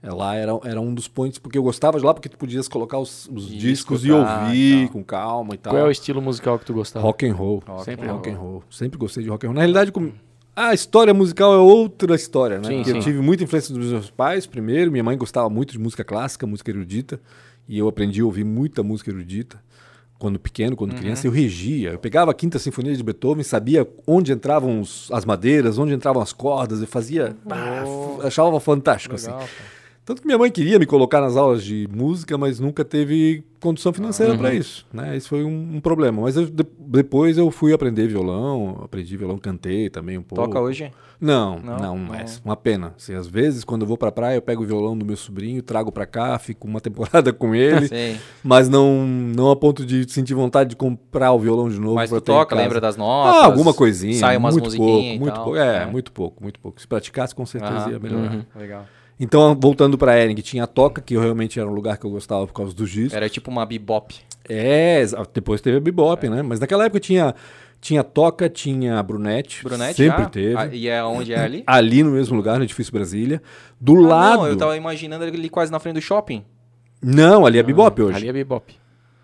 lá 0.03 0.35
era, 0.37 0.53
era 0.65 0.81
um 0.81 0.95
dos 0.95 1.09
pontos, 1.09 1.39
porque 1.39 1.59
eu 1.59 1.63
gostava 1.63 1.99
de 1.99 2.05
lá 2.07 2.15
porque 2.15 2.29
tu 2.29 2.39
podias 2.39 2.69
colocar 2.69 2.99
os, 2.99 3.29
os 3.33 3.51
E 3.51 3.57
discos 3.57 4.05
e 4.05 4.09
escutar 4.09 4.45
ouvir 4.47 4.75
e 4.77 4.85
tal. 4.85 4.93
com 4.93 5.05
calma 5.05 5.55
e 5.55 5.59
tal. 5.59 5.73
Qual 5.73 5.83
é 5.83 5.87
o 5.87 5.91
estilo 5.91 6.23
musical 6.23 6.59
que 6.59 6.65
tu 6.65 6.73
gostava? 6.75 7.05
Rock 7.05 7.27
and 7.27 7.35
roll. 7.35 7.63
Rock 7.67 7.85
Sempre 7.85 8.09
and 8.09 8.13
rock 8.13 8.31
and 8.31 8.37
roll. 8.37 8.63
Sempre 8.71 8.99
gostei 8.99 9.25
de 9.25 9.29
rock 9.29 9.45
and 9.45 9.49
roll. 9.49 9.55
Na 9.55 9.61
realidade, 9.63 9.91
com- 9.91 10.13
a 10.55 10.73
história 10.75 11.13
musical 11.15 11.53
é 11.53 11.57
outra 11.59 12.15
história, 12.15 12.59
né? 12.59 12.69
Sim, 12.69 12.77
Porque 12.77 12.91
eu 12.91 12.95
sim. 12.95 13.01
tive 13.01 13.21
muita 13.21 13.45
influência 13.45 13.75
dos 13.75 13.91
meus 13.93 14.11
pais, 14.11 14.47
primeiro. 14.47 14.91
Minha 14.91 15.05
mãe 15.05 15.17
gostava 15.17 15.49
muito 15.51 15.73
de 15.73 15.79
música 15.79 16.05
clássica, 16.05 16.47
música 16.47 16.71
erudita. 16.71 17.21
E 17.69 17.79
eu 17.79 17.87
aprendi 17.89 18.21
a 18.21 18.25
ouvir 18.25 18.45
muita 18.45 18.83
música 18.83 19.11
erudita. 19.11 19.61
Quando 20.19 20.37
pequeno, 20.39 20.75
quando 20.75 20.93
Uhum. 20.93 20.99
criança, 20.99 21.27
eu 21.29 21.31
regia. 21.31 21.91
Eu 21.93 21.99
pegava 21.99 22.33
a 22.33 22.35
quinta 22.35 22.59
sinfonia 22.59 22.93
de 22.97 23.03
Beethoven, 23.05 23.45
sabia 23.45 23.87
onde 24.05 24.33
entravam 24.33 24.81
os- 24.81 25.09
as 25.13 25.25
madeiras, 25.25 25.79
onde 25.79 25.93
entravam 25.95 26.21
as 26.21 26.33
cordas. 26.33 26.81
Eu 26.81 26.89
fazia. 26.89 27.37
Ah, 27.49 27.85
f- 27.85 28.27
achava 28.27 28.59
fantástico, 28.59 29.15
assim. 29.15 29.27
legal, 29.31 29.43
pô. 29.43 29.78
Tanto 30.09 30.23
que 30.23 30.27
minha 30.27 30.39
mãe 30.39 30.51
queria 30.51 30.79
me 30.79 30.87
colocar 30.87 31.21
nas 31.21 31.37
aulas 31.37 31.63
de 31.63 31.87
música, 31.95 32.39
mas 32.39 32.59
nunca 32.59 32.83
teve 32.83 33.45
condição 33.61 33.93
financeira 33.93 34.35
para 34.39 34.55
isso, 34.55 34.87
né? 34.91 35.15
Isso 35.15 35.29
foi 35.29 35.45
um, 35.45 35.75
um 35.77 35.81
problema. 35.83 36.23
Mas 36.23 36.35
eu- 36.35 36.47
de- 36.47 36.67
depois 36.79 37.37
eu 37.37 37.51
fui 37.51 37.75
aprender 37.75 38.07
violão, 38.09 38.81
aprendi 38.83 39.19
violão, 39.19 39.37
cantei 39.37 39.91
também 39.91 40.17
um 40.17 40.23
pouco. 40.23 40.47
Toca 40.47 40.59
hoje? 40.63 40.91
Não, 41.21 41.59
Não, 41.59 41.77
não, 41.77 41.79
não. 41.79 41.99
mais. 41.99 42.41
Uma 42.43 42.57
pena. 42.57 42.95
Assim, 42.97 43.13
às 43.15 43.27
vezes, 43.27 43.65
quando 43.65 43.83
eu 43.83 43.87
vou 43.87 43.99
pra 43.99 44.11
praia, 44.11 44.37
eu 44.37 44.41
pego 44.41 44.63
o 44.63 44.67
violão 44.67 44.97
do 44.97 45.05
meu 45.05 45.17
sobrinho, 45.17 45.63
trago 45.63 45.93
pra 45.93 46.07
cá, 46.07 46.39
fico 46.39 46.67
uma 46.67 46.81
temporada 46.81 47.31
com 47.31 47.55
ele, 47.55 47.91
mas 48.43 48.67
não, 48.67 49.05
não 49.07 49.51
a 49.51 49.57
ponto 49.57 49.85
de 49.85 50.11
sentir 50.11 50.33
vontade 50.33 50.71
de 50.71 50.77
comprar 50.77 51.33
o 51.33 51.39
violão 51.39 51.69
de 51.69 51.79
novo. 51.79 51.97
Mas 51.97 52.09
pra 52.09 52.19
tu 52.19 52.25
toca, 52.25 52.57
lembra 52.57 52.81
das 52.81 52.97
notas? 52.97 53.43
Ah, 53.43 53.45
alguma 53.45 53.75
coisinha. 53.75 54.15
Sai 54.15 54.39
umas 54.39 54.55
muito 54.55 54.65
musiquinhas 54.65 54.91
pouco, 54.91 55.07
e 55.17 55.19
muito 55.19 55.35
tal. 55.35 55.45
pouco. 55.45 55.59
É, 55.59 55.85
muito 55.85 56.13
pouco, 56.13 56.43
muito 56.43 56.59
pouco. 56.61 56.81
Se 56.81 56.87
praticasse, 56.89 57.35
com 57.35 57.45
certeza 57.45 57.75
Aham. 57.75 57.91
ia 57.91 57.99
melhorar. 57.99 58.33
Uhum. 58.35 58.43
Legal. 58.57 58.87
Então, 59.21 59.57
voltando 59.61 59.99
pra 59.99 60.19
Ering, 60.19 60.35
tinha 60.37 60.65
a 60.65 60.67
Toca, 60.67 61.03
que 61.03 61.17
realmente 61.17 61.59
era 61.59 61.69
um 61.69 61.73
lugar 61.75 61.97
que 61.99 62.05
eu 62.07 62.11
gostava 62.11 62.47
por 62.47 62.53
causa 62.53 62.75
dos 62.75 62.91
discos. 62.91 63.15
Era 63.15 63.29
tipo 63.29 63.51
uma 63.51 63.67
bebop. 63.67 64.15
É, 64.49 65.05
depois 65.35 65.61
teve 65.61 65.77
a 65.77 65.81
Bebop, 65.81 66.27
né? 66.29 66.41
Mas 66.41 66.59
naquela 66.59 66.87
época 66.87 67.01
tinha, 67.01 67.35
tinha 67.83 68.03
Toca, 68.03 68.49
tinha 68.49 68.99
a 68.99 69.03
Brunete. 69.03 69.63
Brunete 69.63 69.95
Sempre 69.97 70.23
já? 70.23 70.29
teve. 70.31 70.57
Ah, 70.57 70.67
e 70.73 70.89
é 70.89 71.05
onde 71.05 71.35
é 71.35 71.39
ali? 71.41 71.63
Ali 71.67 72.03
no 72.03 72.13
mesmo 72.13 72.35
lugar, 72.35 72.57
no 72.57 72.65
edifício 72.65 72.91
Brasília. 72.93 73.43
Do 73.79 74.07
Ah, 74.07 74.09
lado. 74.09 74.39
Não, 74.39 74.47
eu 74.47 74.57
tava 74.57 74.75
imaginando 74.77 75.25
ali 75.25 75.51
quase 75.51 75.71
na 75.71 75.79
frente 75.79 75.97
do 75.97 76.01
shopping. 76.01 76.45
Não, 77.03 77.45
ali 77.45 77.59
é 77.59 77.63
Bebop 77.63 78.01
hoje. 78.01 78.17
Ali 78.17 78.29
é 78.29 78.33
bebop. 78.33 78.75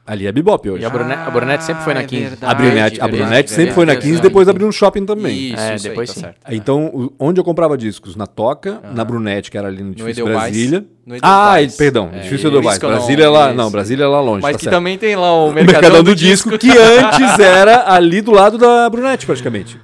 Ali 0.07 0.27
é 0.27 0.33
Bebop 0.33 0.69
hoje. 0.69 0.83
E 0.83 0.87
a 0.87 0.91
Brunete, 0.91 1.21
a 1.27 1.31
Brunete 1.31 1.65
sempre 1.65 1.83
foi 1.83 1.95
na 1.95 2.01
é 2.01 2.05
15. 2.05 2.23
verdade, 2.29 2.45
A 2.45 2.55
Brunete, 2.55 2.77
a 2.77 3.07
verdade, 3.07 3.17
Brunete 3.17 3.49
sempre 3.51 3.57
verdade, 3.57 3.75
foi 3.75 3.87
na 3.87 3.93
verdade. 3.93 4.11
15, 4.13 4.23
depois 4.23 4.49
abriu 4.49 4.67
no 4.67 4.73
shopping 4.73 5.07
também. 5.07 5.53
Isso, 5.55 5.63
É, 5.63 5.75
isso 5.77 5.89
depois 5.89 6.11
aí, 6.11 6.15
sim. 6.15 6.21
tá 6.21 6.27
certo. 6.27 6.37
Então, 6.55 6.87
o- 6.93 7.13
onde 7.19 7.41
eu 7.41 7.45
comprava 7.45 7.79
discos? 7.79 8.15
Na 8.15 8.27
Toca, 8.27 8.81
na 8.95 9.03
Brunete, 9.03 9.51
que 9.51 9.57
era 9.57 9.69
ali 9.69 9.83
no 9.83 9.93
edifício 9.93 10.11
Edelweiss. 10.25 10.39
Brasília. 10.43 10.85
No 11.07 11.17
Ah, 11.23 11.55
perdão, 11.79 12.11
É, 12.13 12.19
edifício 12.19 12.49
Edelweiss. 12.49 12.79
não- 12.83 12.91
Brasília 12.91 13.25
é 13.25 13.29
lá, 13.29 13.53
não, 13.55 13.71
Brasília 13.71 14.05
é 14.05 14.07
lá 14.07 14.21
longe. 14.21 14.43
Mas 14.43 14.53
tá 14.53 14.59
que 14.59 14.65
certo. 14.65 14.77
também 14.77 14.99
tem 14.99 15.17
lá 15.17 15.33
o 15.35 15.49
O 15.49 15.53
Mercadão, 15.55 15.81
Mercadão 15.81 16.03
do, 16.05 16.11
do 16.11 16.15
Disco, 16.15 16.59
que 16.59 16.71
antes 16.71 17.39
era 17.41 17.91
ali 17.91 18.21
do 18.21 18.31
lado 18.31 18.59
da 18.59 18.91
Brunete, 18.91 19.25
praticamente. 19.25 19.79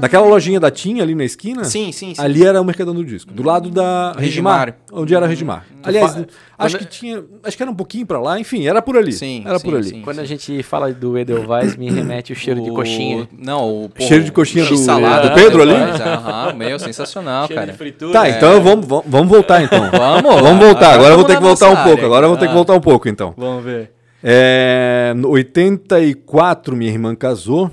Naquela 0.00 0.26
lojinha 0.26 0.58
da 0.60 0.70
Tinha 0.70 1.02
ali 1.02 1.14
na 1.14 1.24
esquina. 1.24 1.64
Sim, 1.64 1.92
sim, 1.92 2.14
sim. 2.14 2.20
Ali 2.22 2.44
era 2.44 2.60
o 2.60 2.64
Mercadão 2.64 2.94
do 2.94 3.04
Disco, 3.04 3.32
do 3.32 3.42
lado 3.42 3.70
da 3.70 4.12
Regimar, 4.18 4.66
Regimar. 4.66 4.76
onde 4.92 5.14
era 5.14 5.26
a 5.26 5.28
Regimar. 5.28 5.64
Aliás, 5.82 6.12
fa- 6.14 6.26
acho 6.58 6.76
quando- 6.76 6.78
que 6.86 6.86
tinha, 6.86 7.22
acho 7.44 7.56
que 7.56 7.62
era 7.62 7.70
um 7.70 7.74
pouquinho 7.74 8.06
pra 8.06 8.20
lá, 8.20 8.38
enfim, 8.38 8.66
era 8.66 8.80
por 8.80 8.96
ali. 8.96 9.12
Sim, 9.12 9.42
era 9.44 9.58
sim, 9.58 9.64
por 9.64 9.74
ali. 9.76 9.84
sim. 9.88 10.02
Quando 10.02 10.20
a 10.20 10.24
gente 10.24 10.62
fala 10.62 10.92
do 10.92 11.18
Edelweiss, 11.18 11.76
me 11.76 11.90
remete 11.90 12.32
o 12.32 12.36
cheiro 12.36 12.62
de 12.62 12.70
O- 12.70 12.74
coxinha. 12.74 13.28
Não, 13.36 13.84
o 13.84 13.88
porra, 13.88 14.08
Cheiro 14.08 14.24
de 14.24 14.32
coxinha 14.32 14.64
do- 14.64 14.70
do 14.70 15.34
Pedro 15.34 15.62
ali? 15.62 15.72
Edelweiss, 15.72 16.00
Aham, 16.00 16.52
meu, 16.54 16.78
sensacional, 16.78 17.46
Cheiro 17.46 17.60
cara. 17.60 17.72
de 17.72 17.78
fritura. 17.78 18.12
Tá, 18.12 18.28
então 18.28 18.62
vamos, 18.62 18.86
vamos, 18.86 19.04
vamos 19.08 19.28
voltar 19.28 19.62
então. 19.62 19.82
Vamos, 19.92 20.40
vamos 20.42 20.64
voltar. 20.64 20.94
Agora 20.94 21.10
eu 21.12 21.16
vou 21.16 21.24
ter 21.26 21.36
que 21.36 21.42
voltar 21.42 21.68
um 21.70 21.82
pouco. 21.84 22.04
Agora 22.04 22.26
eu 22.26 22.30
vou 22.30 22.38
ter 22.38 22.46
que 22.48 22.54
voltar 22.54 22.74
um 22.74 22.80
pouco 22.80 23.08
então. 23.08 23.34
Vamos 23.36 23.64
ver. 23.64 23.90
É, 24.24 25.12
no 25.16 25.30
84 25.30 26.76
minha 26.76 26.90
irmã 26.90 27.14
casou 27.14 27.70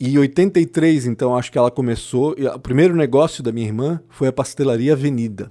e 0.00 0.14
em 0.14 0.18
83 0.18 1.06
então 1.06 1.36
acho 1.36 1.50
que 1.52 1.58
ela 1.58 1.70
começou. 1.70 2.34
e 2.38 2.46
O 2.46 2.58
primeiro 2.58 2.94
negócio 2.94 3.42
da 3.42 3.50
minha 3.52 3.66
irmã 3.66 4.00
foi 4.08 4.28
a 4.28 4.32
pastelaria 4.32 4.92
Avenida. 4.92 5.50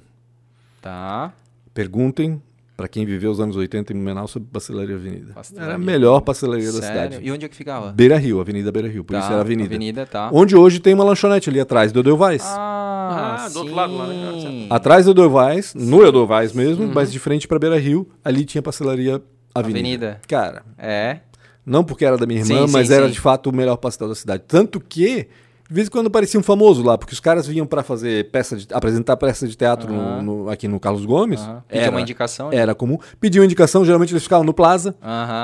Tá. 0.81 1.33
Perguntem 1.73 2.41
pra 2.75 2.87
quem 2.87 3.05
viveu 3.05 3.31
os 3.31 3.39
anos 3.39 3.55
80 3.55 3.91
em 3.91 3.95
Blumenau 3.95 4.27
sobre 4.27 4.49
pastelaria 4.51 4.95
Avenida. 4.95 5.33
Pastelaria 5.33 5.67
Era 5.73 5.75
a 5.75 5.83
melhor 5.83 6.21
pastelaria 6.21 6.67
da 6.71 6.79
Sério? 6.79 6.85
cidade. 7.13 7.27
E 7.27 7.31
onde 7.31 7.45
é 7.45 7.49
que 7.49 7.55
ficava? 7.55 7.91
Beira 7.91 8.17
Rio, 8.17 8.39
Avenida 8.39 8.71
Beira 8.71 8.87
Rio, 8.87 9.03
por 9.03 9.13
Tá, 9.13 9.19
isso 9.19 9.31
era 9.31 9.41
Avenida. 9.41 9.69
Avenida, 9.69 10.05
tá. 10.05 10.29
Onde 10.31 10.55
hoje 10.55 10.79
tem 10.79 10.93
uma 10.93 11.03
lanchonete 11.03 11.49
ali 11.49 11.59
atrás 11.59 11.91
do 11.91 11.99
Edelweiss. 12.01 12.43
Ah, 12.45 13.45
Ah, 13.45 13.49
do 13.49 13.59
outro 13.59 13.73
lado 13.73 13.95
lá, 13.95 14.07
né? 14.07 14.33
sim. 14.41 14.67
Atrás 14.69 15.05
do 15.05 15.11
Edelweiss, 15.11 15.73
no 15.73 16.05
Edelweiss 16.05 16.51
mesmo, 16.53 16.87
mas 16.93 17.11
de 17.11 17.17
frente 17.19 17.47
pra 17.47 17.57
Beira 17.57 17.79
Rio, 17.79 18.07
ali 18.23 18.43
tinha 18.45 18.61
pastelaria 18.61 19.21
Avenida. 19.55 19.79
Avenida. 19.79 20.21
Cara, 20.27 20.63
É. 20.77 21.19
não 21.67 21.83
porque 21.83 22.05
era 22.05 22.17
da 22.17 22.25
minha 22.25 22.39
irmã, 22.39 22.65
Sim, 22.65 22.71
mas 22.73 22.87
sim, 22.87 22.93
era 22.93 23.05
sim. 23.07 23.11
de 23.11 23.19
fato 23.19 23.49
o 23.49 23.53
melhor 23.55 23.75
pastel 23.77 24.07
da 24.07 24.15
cidade. 24.15 24.43
Tanto 24.47 24.79
que, 24.79 25.27
de 25.69 25.73
vez 25.75 25.87
em 25.87 25.91
quando 25.91 26.09
parecia 26.09 26.39
um 26.39 26.43
famoso 26.43 26.81
lá, 26.81 26.97
porque 26.97 27.13
os 27.13 27.19
caras 27.19 27.45
vinham 27.45 27.65
pra 27.67 27.83
fazer 27.83 28.31
peça 28.31 28.55
de, 28.55 28.65
apresentar 28.73 29.17
peça 29.17 29.45
de 29.45 29.55
teatro 29.55 29.91
no- 29.93 30.21
no- 30.21 30.49
aqui 30.49 30.65
no 30.67 30.79
Carlos 30.79 31.05
Gomes. 31.05 31.41
Pedia 31.67 31.83
Era, 31.83 31.91
uma 31.91 31.99
indicação. 32.01 32.49
né? 32.49 32.55
era 32.55 32.73
comum. 32.73 32.97
Pediam 33.19 33.43
indicação, 33.43 33.83
geralmente 33.83 34.13
eles 34.13 34.23
ficavam 34.23 34.45
no 34.45 34.53
Plaza. 34.53 34.95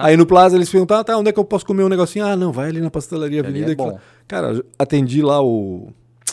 Aí 0.02 0.16
no 0.16 0.26
Plaza 0.26 0.56
eles 0.56 0.70
perguntavam, 0.70 1.04
tá, 1.04 1.18
onde 1.18 1.30
é 1.30 1.34
que 1.34 1.40
eu 1.40 1.44
posso 1.46 1.66
comer 1.66 1.84
um 1.84 1.90
negocinho? 1.90 2.26
Ah, 2.26 2.36
não, 2.38 2.52
vai 2.54 2.70
ali 2.70 2.80
na 2.80 2.90
pastelaria 2.90 3.42
Ali 3.42 3.62
Avenida. 3.64 3.84
é 3.84 3.98
Cara, 4.28 4.64
atendi 4.80 5.22
lá 5.22 5.44
o 5.44 5.90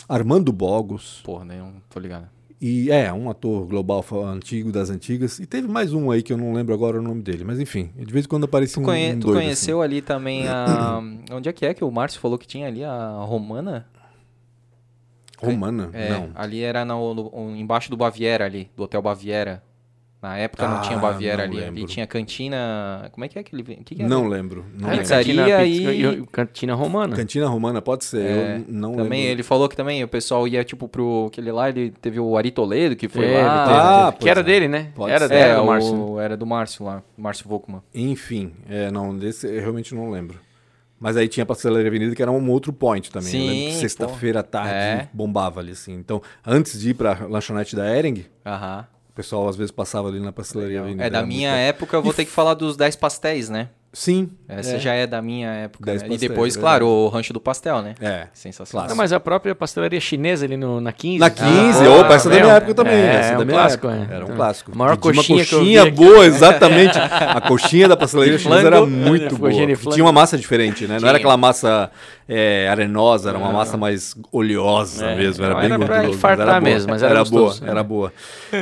Armando 0.07 0.53
Bogos. 0.53 1.19
Porra, 1.23 1.43
nenhum, 1.43 1.73
tô 1.89 1.99
ligado. 1.99 2.27
E 2.61 2.91
é, 2.91 3.11
um 3.11 3.27
ator 3.27 3.65
global 3.65 4.05
antigo 4.27 4.71
das 4.71 4.91
antigas. 4.91 5.39
E 5.39 5.47
teve 5.47 5.67
mais 5.67 5.93
um 5.93 6.11
aí 6.11 6.21
que 6.21 6.31
eu 6.31 6.37
não 6.37 6.53
lembro 6.53 6.75
agora 6.75 6.99
o 6.99 7.01
nome 7.01 7.23
dele. 7.23 7.43
Mas 7.43 7.59
enfim, 7.59 7.89
de 7.97 8.13
vez 8.13 8.25
em 8.25 8.29
quando 8.29 8.43
aparecia 8.43 8.75
Tu, 8.75 8.81
um, 8.81 8.85
conhe- 8.85 9.13
um 9.15 9.19
tu 9.19 9.27
doido, 9.27 9.39
conheceu 9.41 9.81
ali 9.81 9.99
também 9.99 10.47
a. 10.47 11.01
Onde 11.33 11.49
é 11.49 11.53
que 11.53 11.65
é 11.65 11.73
que 11.73 11.83
o 11.83 11.89
Márcio 11.91 12.21
falou 12.21 12.37
que 12.37 12.45
tinha 12.45 12.67
ali 12.67 12.83
a 12.83 13.13
Romana? 13.25 13.87
assim. 15.41 15.47
Romana? 15.51 15.89
É, 15.91 16.09
Não. 16.11 16.29
ali 16.35 16.61
era 16.61 16.85
no, 16.85 17.15
no- 17.15 17.55
embaixo 17.55 17.89
do 17.89 17.97
Baviera 17.97 18.45
ali, 18.45 18.69
do 18.77 18.83
Hotel 18.83 19.01
Baviera. 19.01 19.63
Na 20.21 20.37
época 20.37 20.67
não 20.67 20.77
Ah, 20.77 20.81
tinha 20.81 20.99
Baviera 20.99 21.47
não 21.47 21.53
ali. 21.53 21.63
Ali 21.63 21.71
lembro. 21.77 21.85
tinha 21.91 22.05
cantina. 22.05 23.09
Como 23.11 23.25
é 23.25 23.27
que 23.27 23.37
é 23.39 23.41
aquele. 23.41 23.63
Que 23.63 23.95
que 23.95 24.03
é 24.03 24.07
Não 24.07 24.27
lembro. 24.27 24.63
Não 24.77 24.87
Ah, 24.87 24.91
lembro. 24.91 24.99
pizzaria 24.99 25.35
cantina, 25.57 25.93
e- 25.93 26.25
cantina 26.31 26.75
romana. 26.75 27.15
Cantina 27.15 27.47
Romana, 27.47 27.81
pode 27.81 28.05
ser. 28.05 28.21
É, 28.23 28.57
eu 28.57 28.65
não 28.67 28.91
também 28.95 29.21
lembro. 29.21 29.31
ele 29.33 29.43
falou 29.43 29.67
que 29.67 29.75
também 29.75 30.03
o 30.03 30.07
pessoal 30.07 30.47
ia 30.47 30.63
tipo 30.63 30.87
pro 30.87 31.25
aquele 31.27 31.51
lá, 31.51 31.69
ele 31.69 31.89
teve 31.89 32.19
o 32.19 32.37
Ari 32.37 32.51
Toledo 32.51 32.95
que 32.95 33.09
foi 33.09 33.23
Teve, 33.25 33.41
lá. 33.41 33.65
teve, 33.65 33.77
Ah, 33.79 34.11
teve. 34.11 34.17
que 34.23 34.29
era 34.29 34.39
é. 34.41 34.43
dele, 34.43 34.67
né? 34.67 34.91
Pode 34.93 35.11
era 35.11 35.27
ser. 35.27 35.33
dele, 35.33 35.43
É, 35.49 35.55
do 35.55 35.61
o, 35.63 35.65
Márcio. 35.65 36.19
era 36.19 36.37
do 36.37 36.45
Márcio 36.45 36.85
lá, 36.85 37.03
Márcio 37.17 37.49
Volkman. 37.49 37.81
Enfim, 37.93 38.51
é, 38.69 38.91
não, 38.91 39.17
desse 39.17 39.47
eu 39.47 39.59
realmente 39.59 39.95
não 39.95 40.11
lembro. 40.11 40.39
Mas 40.99 41.17
aí 41.17 41.27
tinha 41.27 41.41
a 41.43 41.47
Pastelaria 41.47 41.87
Avenida, 41.87 42.13
que 42.15 42.21
era 42.21 42.29
um 42.31 42.47
outro 42.51 42.71
point 42.71 43.09
também. 43.09 43.33
eu 43.33 43.39
lembro 43.47 43.55
que 43.65 43.73
Sim, 43.73 43.79
sexta-feira 43.79 44.41
à 44.41 44.43
tarde 44.43 44.71
É. 44.75 45.09
bombava 45.11 45.59
ali, 45.59 45.71
assim. 45.71 45.95
Então, 45.95 46.21
antes 46.45 46.79
de 46.79 46.91
ir 46.91 46.93
pra 46.93 47.25
lanchonete 47.27 47.75
da 47.75 47.89
Ering, 47.97 48.23
Aham. 48.45 48.85
O 49.11 49.15
pessoal 49.15 49.47
às 49.49 49.55
vezes 49.55 49.71
passava 49.71 50.07
ali 50.07 50.19
na 50.19 50.31
Pastelaria. 50.31 50.83
É 50.99 51.09
da 51.09 51.21
minha 51.23 51.49
muito- 51.51 51.61
época, 51.61 51.97
eu 51.97 52.01
vou 52.01 52.13
ter 52.13 52.25
que 52.25 52.31
falar 52.31 52.53
dos 52.53 52.77
10 52.77 52.95
pastéis, 52.95 53.49
né? 53.49 53.69
Sim. 53.93 54.29
Essa 54.47 54.77
é. 54.77 54.79
já 54.79 54.93
é 54.93 55.05
da 55.05 55.21
minha 55.21 55.49
época. 55.49 55.83
10 55.85 56.01
né? 56.03 56.07
E 56.07 56.11
pastéis, 56.11 56.31
depois, 56.31 56.53
verdade. 56.55 56.61
claro, 56.79 56.87
o 56.87 57.09
rancho 57.09 57.33
do 57.33 57.41
pastel, 57.41 57.81
né? 57.81 57.93
É. 57.99 58.27
Sensacional. 58.33 58.87
Não, 58.87 58.95
mas 58.95 59.11
a 59.11 59.19
própria 59.19 59.53
pastelaria 59.53 59.99
chinesa 59.99 60.45
ali 60.45 60.55
no, 60.55 60.79
na 60.79 60.93
15. 60.93 61.19
Na 61.19 61.29
15, 61.29 61.45
Ah, 61.85 61.89
opa, 61.99 62.13
essa 62.13 62.29
é 62.29 62.31
da 62.31 62.35
meu. 62.37 62.45
minha 62.45 62.55
época 62.55 62.73
também. 62.73 62.93
É, 62.93 63.15
essa 63.15 63.29
é 63.31 63.33
é 63.33 63.35
da 63.35 63.41
um 63.41 63.45
minha 63.45 63.57
clássico, 63.59 63.87
época. 63.89 64.01
é. 64.09 64.15
Era 64.15 64.21
um 64.21 64.23
Então, 64.23 64.35
clássico. 64.37 64.71
a 64.71 64.75
maior 64.77 64.95
Pedi 64.95 65.07
uma 65.09 65.15
coxinha 65.15 65.39
coxinha 65.45 65.91
boa, 65.91 66.23
exatamente. 66.25 66.97
A 66.97 67.41
coxinha 67.41 67.89
da 67.89 67.97
pastelaria 67.97 68.37
chinesa 68.39 68.65
era 68.67 68.85
muito 68.85 69.35
boa. 69.35 69.51
coxinha. 69.51 69.75
Tinha 69.75 70.05
uma 70.05 70.13
massa 70.13 70.37
diferente, 70.37 70.87
né? 70.87 70.97
Não 70.97 71.09
era 71.09 71.17
aquela 71.17 71.35
massa 71.35 71.91
é, 72.33 72.69
arenosa, 72.69 73.27
era 73.29 73.37
uma 73.37 73.51
massa 73.51 73.75
mais 73.77 74.15
oleosa 74.31 75.05
É, 75.05 75.15
mesmo. 75.17 75.43
Era 75.43 75.55
bem 75.55 75.65
era 75.65 75.77
pra 75.77 75.87
gorduroso, 75.87 76.17
infartar 76.17 76.47
era 76.47 76.59
boa. 76.59 76.71
mesmo, 76.71 76.89
mas 76.89 77.03
era 77.03 77.11
era 77.11 77.23
boa, 77.25 77.41
gostoso, 77.49 77.69
era 77.69 77.83
boa. 77.83 78.13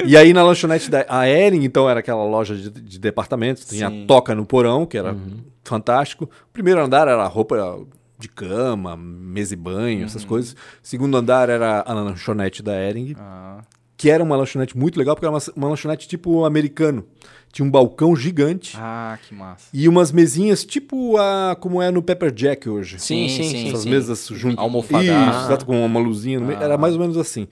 E 0.05 0.17
aí 0.17 0.33
na 0.33 0.41
lanchonete 0.43 0.89
da 0.89 1.05
a 1.07 1.27
Ering, 1.29 1.63
então, 1.63 1.87
era 1.89 1.99
aquela 1.99 2.23
loja 2.25 2.55
de, 2.55 2.69
de 2.69 2.97
departamentos, 2.99 3.65
tinha 3.65 3.87
a 3.87 3.91
toca 4.07 4.33
no 4.33 4.45
porão, 4.45 4.85
que 4.85 4.97
era 4.97 5.13
Uhum. 5.13 5.37
fantástico. 5.63 6.23
O 6.25 6.51
primeiro 6.51 6.81
andar 6.83 7.07
era 7.07 7.25
roupa 7.27 7.79
de 8.17 8.27
cama, 8.27 8.97
mesa 8.97 9.53
e 9.53 9.57
banho, 9.57 10.03
essas 10.03 10.23
Uhum. 10.23 10.29
coisas. 10.29 10.53
O 10.53 10.55
segundo 10.81 11.15
andar 11.15 11.47
era 11.49 11.83
a 11.85 11.93
lanchonete 11.93 12.61
da 12.63 12.73
Ering 12.75 13.15
Ah, 13.19 13.59
que 13.99 14.09
era 14.09 14.23
uma 14.23 14.37
lanchonete 14.37 14.77
muito 14.77 14.97
legal, 14.97 15.13
porque 15.13 15.25
era 15.25 15.35
uma, 15.35 15.41
uma 15.57 15.67
lanchonete 15.67 16.07
tipo 16.07 16.45
americano. 16.45 17.05
Tinha 17.51 17.65
um 17.65 17.69
balcão 17.69 18.15
gigante 18.15 18.77
ah, 18.79 19.17
que 19.27 19.35
massa. 19.35 19.67
e 19.73 19.89
umas 19.89 20.09
mesinhas 20.11 20.63
tipo 20.63 21.17
a 21.17 21.57
como 21.59 21.81
é 21.81 21.91
no 21.91 22.01
Pepper 22.01 22.31
Jack 22.31 22.69
hoje. 22.69 22.97
Sim, 22.97 23.27
sim, 23.27 23.43
sim. 23.43 23.67
Essas 23.67 23.81
sim. 23.81 23.89
mesas 23.89 24.25
juntas. 24.27 24.59
Almofadadas. 24.59 25.35
Isso, 25.35 25.45
exato, 25.47 25.65
com 25.65 25.85
uma 25.85 25.99
luzinha 25.99 26.39
no 26.39 26.45
meio. 26.45 26.59
Ah. 26.59 26.63
Era 26.63 26.77
mais 26.77 26.93
ou 26.93 27.01
menos 27.01 27.17
assim. 27.17 27.49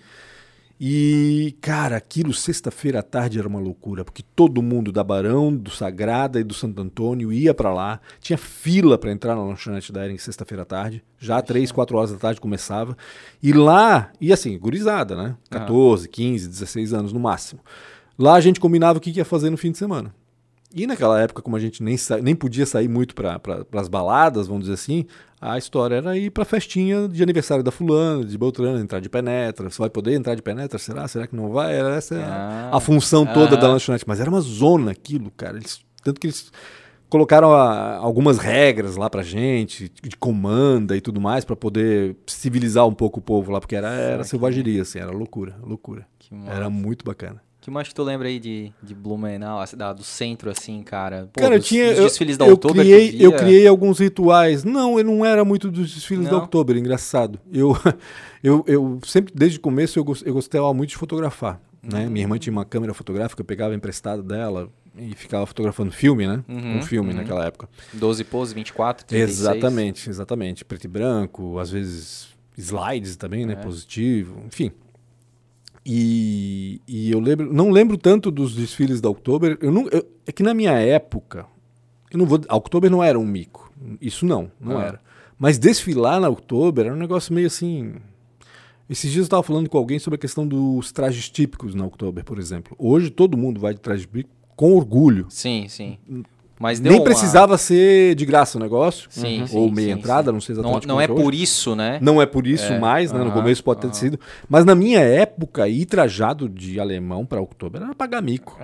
E, 0.79 1.55
cara, 1.59 1.97
aquilo 1.97 2.31
sexta-feira 2.31 2.99
à 2.99 3.03
tarde 3.03 3.39
era 3.39 3.47
uma 3.47 3.59
loucura, 3.59 4.05
porque 4.05 4.21
todo 4.35 4.61
mundo 4.61 4.91
da 4.91 5.03
Barão, 5.03 5.55
do 5.55 5.71
Sagrada 5.71 6.39
e 6.39 6.43
do 6.43 6.53
Santo 6.53 6.81
Antônio 6.81 7.33
ia 7.33 7.53
pra 7.53 7.73
lá. 7.73 7.99
Tinha 8.19 8.37
fila 8.37 8.97
pra 8.97 9.11
entrar 9.11 9.35
na 9.35 9.43
lanchonete 9.43 9.91
da 9.91 10.05
Ering 10.05 10.19
sexta-feira 10.19 10.61
à 10.61 10.65
tarde. 10.65 11.03
Já 11.17 11.41
três, 11.41 11.71
quatro 11.71 11.97
horas 11.97 12.11
da 12.11 12.17
tarde 12.17 12.39
começava. 12.39 12.95
E 13.41 13.51
lá, 13.51 14.11
e 14.21 14.31
assim, 14.31 14.57
gurizada, 14.59 15.15
né? 15.15 15.35
14, 15.49 16.07
15, 16.07 16.47
16 16.47 16.93
anos 16.93 17.11
no 17.11 17.19
máximo. 17.19 17.59
Lá 18.17 18.35
a 18.35 18.41
gente 18.41 18.59
combinava 18.59 18.99
o 18.99 19.01
que 19.01 19.11
ia 19.11 19.25
fazer 19.25 19.49
no 19.49 19.57
fim 19.57 19.71
de 19.71 19.79
semana. 19.79 20.13
E 20.77 20.85
naquela 20.85 21.19
época, 21.19 21.41
como 21.41 21.55
a 21.55 21.59
gente 21.59 21.81
nem, 21.81 21.95
nem 22.21 22.35
podia 22.35 22.65
sair 22.65 22.87
muito 22.87 23.15
para 23.15 23.39
pra, 23.39 23.65
as 23.73 23.87
baladas, 23.87 24.45
vamos 24.47 24.63
dizer 24.63 24.75
assim, 24.75 25.05
a 25.41 25.57
história 25.57 25.95
era 25.95 26.15
ir 26.15 26.29
pra 26.29 26.45
festinha 26.45 27.07
de 27.07 27.23
aniversário 27.23 27.63
da 27.63 27.71
fulana, 27.71 28.23
de 28.23 28.37
Beltrano, 28.37 28.79
entrar 28.79 28.99
de 28.99 29.09
penetra. 29.09 29.69
Você 29.69 29.79
vai 29.79 29.89
poder 29.89 30.13
entrar 30.13 30.35
de 30.35 30.41
penetra? 30.43 30.77
Será? 30.77 31.07
Será 31.07 31.25
que 31.25 31.35
não 31.35 31.49
vai? 31.51 31.75
Era 31.75 31.95
essa 31.95 32.15
Ah. 32.15 32.69
a, 32.77 32.79
função 32.79 33.25
toda 33.25 33.55
Ah. 33.55 33.59
da 33.59 33.67
lanchonete. 33.67 34.03
Mas 34.07 34.19
era 34.19 34.29
uma 34.29 34.41
zona 34.41 34.91
aquilo, 34.91 35.31
cara. 35.31 35.57
Eles- 35.57 35.79
tanto 36.03 36.21
que 36.21 36.27
eles 36.27 36.51
colocaram 37.09 37.53
a- 37.53 37.95
algumas 37.95 38.37
regras 38.37 38.97
lá 38.97 39.09
pra 39.09 39.23
gente, 39.23 39.91
de 40.03 40.15
comanda 40.17 40.95
e 40.95 41.01
tudo 41.01 41.19
mais, 41.19 41.43
pra 41.43 41.55
poder 41.55 42.15
civilizar 42.27 42.85
um 42.85 42.93
pouco 42.93 43.19
o 43.19 43.23
povo 43.23 43.51
lá, 43.51 43.59
porque 43.59 43.75
era, 43.75 43.89
era 43.89 44.23
selvageria, 44.23 44.81
assim, 44.83 44.99
era 44.99 45.09
loucura, 45.11 45.55
loucura. 45.63 46.05
Era 46.45 46.69
muito 46.69 47.03
bacana. 47.05 47.41
Que 47.67 47.71
mais 47.71 47.89
que 47.89 47.93
tu 47.93 48.01
lembra 48.01 48.29
aí 48.29 48.39
de, 48.39 48.71
de 48.81 48.95
Blumenau, 48.95 49.59
assim, 49.59 49.75
da- 49.75 49.91
do 49.91 50.03
centro, 50.03 50.49
assim, 50.49 50.81
cara? 50.83 51.29
Pô, 51.33 51.41
Cara, 51.41 51.55
eu 51.55 51.59
dos- 51.59 51.67
tinha. 51.67 51.89
dos 51.89 51.97
Eu, 51.97 52.03
desfiles 52.05 52.37
da 52.37 52.47
eu 52.47 52.57
criei, 52.57 53.17
eu 53.19 53.33
criei 53.33 53.67
alguns 53.67 53.99
rituais. 53.99 54.63
Não, 54.63 54.97
eu 54.97 55.03
não 55.03 55.25
era 55.25 55.43
muito 55.43 55.69
dos 55.69 55.93
desfiles 55.93 56.25
da 56.25 56.31
Não? 56.31 56.39
Oktober, 56.39 56.77
engraçado. 56.77 57.39
Eu, 57.51 57.77
eu, 58.41 58.63
eu 58.67 58.99
sempre, 59.05 59.33
desde 59.35 59.57
o 59.57 59.61
começo, 59.61 59.99
eu, 59.99 60.05
eu 60.25 60.33
gostava 60.33 60.73
muito 60.73 60.91
de 60.91 60.95
fotografar. 60.95 61.59
Né? 61.83 62.07
Hum. 62.07 62.09
Minha 62.09 62.23
irmã 62.23 62.37
tinha 62.37 62.53
uma 62.53 62.63
câmera 62.65 62.93
fotográfica, 62.93 63.41
eu 63.41 63.45
pegava 63.45 63.75
emprestado 63.75 64.23
dela 64.23 64.69
e 64.97 65.13
ficava 65.13 65.45
fotografando 65.45 65.91
filme, 65.91 66.25
né? 66.25 66.43
Uhum, 66.47 66.77
um 66.77 66.81
filme 66.81 67.11
uhum. 67.11 67.17
naquela 67.17 67.45
época. 67.45 67.67
12 67.93 68.23
poses, 68.23 68.53
24, 68.53 69.05
36. 69.05 69.39
Exatamente, 69.41 70.09
exatamente. 70.09 70.63
Preto 70.65 70.85
e 70.85 70.87
branco, 70.87 71.59
às 71.59 71.69
vezes 71.69 72.29
slides 72.57 73.17
também, 73.17 73.45
né? 73.45 73.53
É. 73.53 73.55
Positivo, 73.57 74.41
enfim. 74.47 74.71
E, 75.89 76.81
e 76.85 77.09
eu 77.09 77.19
lembro, 77.21 77.51
não 77.53 77.69
lembro 77.71 77.97
tanto 77.97 78.29
dos 78.29 78.53
desfiles 78.53 78.99
da 78.99 79.09
Oktober. 79.09 79.57
Eu 79.61 79.71
não, 79.71 79.87
eu- 79.87 80.05
é 80.25 80.33
que 80.33 80.43
na 80.43 80.53
minha 80.53 80.73
época, 80.73 81.45
eu 82.11 82.19
não 82.19 82.25
vou, 82.25 82.41
a 82.49 82.57
Oktober 82.57 82.91
não 82.91 83.01
era 83.01 83.17
um 83.17 83.25
mico. 83.25 83.71
Isso 84.01 84.25
não, 84.25 84.51
não 84.59 84.77
Ah. 84.79 84.83
era. 84.83 85.01
Mas 85.39 85.57
desfilar 85.57 86.19
na 86.19 86.27
Oktober 86.27 86.85
era 86.87 86.93
um 86.93 86.97
negócio 86.99 87.33
meio 87.33 87.47
assim. 87.47 87.93
Esses 88.89 89.09
dias 89.11 89.21
eu 89.21 89.23
estava 89.27 89.43
falando 89.43 89.69
com 89.69 89.77
alguém 89.77 89.97
sobre 89.99 90.15
a 90.15 90.19
questão 90.19 90.45
dos 90.45 90.91
trajes 90.91 91.29
típicos 91.29 91.73
na 91.73 91.85
Oktober, 91.85 92.23
por 92.25 92.37
exemplo. 92.37 92.75
Hoje 92.77 93.09
todo 93.09 93.37
mundo 93.37 93.59
vai 93.59 93.73
de 93.73 93.79
traje 93.79 94.01
típico 94.01 94.29
com 94.57 94.73
orgulho. 94.75 95.27
Sim, 95.29 95.67
sim. 95.69 95.97
Mas 96.59 96.79
Nem 96.79 96.93
uma- 96.95 97.03
precisava 97.03 97.57
ser 97.57 98.15
de 98.15 98.25
graça 98.25 98.57
o 98.57 98.61
negócio. 98.61 99.07
Sim, 99.11 99.41
ou 99.41 99.47
sim, 99.69 99.71
meia 99.71 99.93
sim, 99.93 99.99
entrada, 99.99 100.31
não 100.31 100.41
sei 100.41 100.55
Não, 100.55 100.61
exatamente 100.61 100.87
não 100.87 100.95
como 100.95 101.01
é 101.01 101.05
que 101.07 101.13
hoje. 101.13 101.23
por 101.23 101.33
isso, 101.35 101.75
né? 101.75 101.99
Não 102.01 102.21
é 102.21 102.25
por 102.25 102.47
isso 102.47 102.73
É, 102.73 102.79
mais, 102.79 103.11
né? 103.11 103.23
No 103.23 103.31
começo 103.31 103.63
pode 103.63 103.81
ter 103.81 103.93
sido. 103.93 104.19
Mas 104.49 104.65
na 104.65 104.73
minha 104.73 104.99
época, 104.99 105.67
ir 105.67 105.85
trajado 105.85 106.49
de 106.49 106.79
alemão 106.79 107.25
para 107.25 107.39
outubro 107.39 107.83
era 107.83 107.93
pagar 107.93 108.21
mico. 108.21 108.57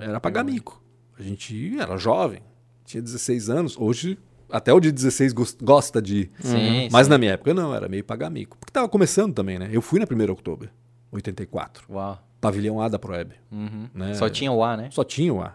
Era 0.00 0.18
pagar 0.20 0.42
mico. 0.42 0.82
A 1.18 1.22
gente 1.22 1.78
era 1.78 1.96
jovem, 1.98 2.40
tinha 2.84 3.02
16 3.02 3.48
anos. 3.50 3.76
Hoje, 3.78 4.18
até 4.50 4.72
o 4.72 4.80
de 4.80 4.90
16 4.90 5.32
gos- 5.32 5.56
gosta 5.62 6.00
de 6.00 6.16
ir. 6.16 6.30
Sim, 6.40 6.88
Mas 6.90 7.08
na 7.08 7.18
minha 7.18 7.32
época 7.32 7.52
não, 7.54 7.74
era 7.74 7.88
meio 7.88 8.02
pagar 8.04 8.30
mico. 8.30 8.56
Porque 8.58 8.72
tava 8.72 8.88
começando 8.88 9.32
também, 9.34 9.58
né? 9.58 9.68
Eu 9.70 9.82
fui 9.82 10.00
na 10.00 10.06
1 10.06 10.30
outubro, 10.30 10.68
84. 11.12 11.84
Uau. 11.90 12.18
Pavilhão 12.40 12.80
A 12.80 12.88
da 12.88 12.98
Proeb. 12.98 13.32
Uhum. 13.50 13.88
Né? 13.94 14.14
Só 14.14 14.28
tinha 14.28 14.50
o 14.52 14.62
A, 14.64 14.76
né? 14.76 14.88
Só 14.90 15.02
tinha 15.04 15.32
o 15.32 15.40
A. 15.40 15.54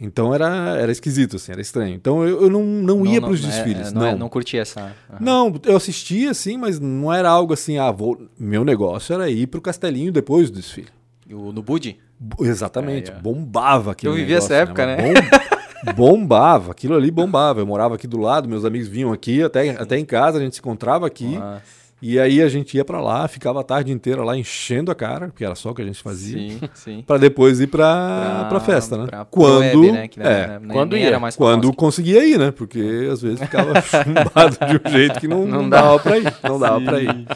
Então 0.00 0.32
era, 0.34 0.76
era 0.78 0.92
esquisito, 0.92 1.36
assim, 1.36 1.50
era 1.52 1.60
estranho. 1.60 1.94
Então 1.94 2.22
eu, 2.24 2.42
eu 2.42 2.50
não, 2.50 2.62
não, 2.64 3.04
ia 3.06 3.20
para 3.20 3.30
os 3.30 3.42
é- 3.42 3.46
desfiles. 3.48 3.88
é, 3.88 3.90
não, 3.90 4.06
é- 4.06 4.14
não 4.14 4.28
curti 4.28 4.56
essa. 4.56 4.80
aham. 4.80 5.18
Não, 5.20 5.54
eu 5.64 5.76
assistia, 5.76 6.30
assim, 6.30 6.56
mas 6.56 6.78
não 6.78 7.12
era 7.12 7.28
algo 7.28 7.52
assim, 7.52 7.78
ah, 7.78 7.90
vou... 7.90 8.16
meu 8.38 8.64
negócio 8.64 9.12
era 9.14 9.28
ir 9.28 9.46
pro 9.48 9.60
Castelinho 9.60 10.12
depois 10.12 10.50
do 10.50 10.56
desfile. 10.60 10.88
O- 11.32 11.52
no 11.52 11.62
Budi? 11.62 11.98
Exatamente, 12.40 13.10
É, 13.10 13.14
é. 13.14 13.18
bombava 13.18 13.92
aquilo. 13.92 14.12
Eu 14.12 14.16
vivi 14.16 14.34
essa 14.34 14.54
época, 14.54 14.86
né? 14.86 14.96
bombava, 15.94 16.72
aquilo 16.72 16.94
ali 16.96 17.10
bombava. 17.10 17.60
Eu 17.60 17.66
morava 17.66 17.94
aqui 17.94 18.06
do 18.06 18.18
lado, 18.18 18.48
meus 18.48 18.64
amigos 18.64 18.88
vinham 18.88 19.12
aqui, 19.12 19.42
até, 19.42 19.70
até 19.70 19.98
em 19.98 20.04
casa, 20.04 20.38
a 20.38 20.40
gente 20.40 20.54
se 20.54 20.60
encontrava 20.60 21.06
aqui. 21.06 21.36
Nossa. 21.38 21.77
E 22.00 22.18
aí 22.20 22.40
a 22.40 22.48
gente 22.48 22.76
ia 22.76 22.84
pra 22.84 23.00
lá, 23.00 23.26
ficava 23.26 23.60
a 23.60 23.64
tarde 23.64 23.90
inteira 23.90 24.22
lá 24.22 24.36
enchendo 24.36 24.90
a 24.92 24.94
cara, 24.94 25.26
porque 25.28 25.44
era 25.44 25.56
só 25.56 25.70
o 25.70 25.74
que 25.74 25.82
a 25.82 25.84
gente 25.84 26.00
fazia. 26.00 26.38
Sim, 26.38 26.60
sim. 26.74 27.04
Pra 27.04 27.18
depois 27.18 27.58
ir 27.60 27.66
pra, 27.66 28.46
pra 28.48 28.60
festa, 28.60 28.96
né? 28.96 29.06
pra 29.08 29.24
quando, 29.24 29.72
Proeb, 29.72 29.92
né? 29.92 30.06
Que 30.08 30.20
é, 30.20 30.22
né, 30.46 30.58
nem- 30.62 30.70
quando 30.70 30.92
nem 30.92 31.02
ia. 31.02 31.08
era 31.08 31.18
mais 31.18 31.34
quando 31.34 31.62
famosa. 31.62 31.76
conseguia 31.76 32.24
ir, 32.24 32.38
né? 32.38 32.52
Porque 32.52 33.08
às 33.12 33.20
vezes 33.20 33.40
ficava 33.40 33.74
chumbado 33.82 34.56
de 34.66 34.88
um 34.88 34.92
jeito 34.92 35.18
que 35.18 35.26
não, 35.26 35.44
não, 35.44 35.62
Não 35.62 35.68
dá. 35.68 35.82
dava 35.82 35.98
pra 35.98 36.18
ir. 36.18 36.34
Não 36.44 36.58
dava 36.60 36.80
pra 36.80 37.00
ir. 37.02 37.26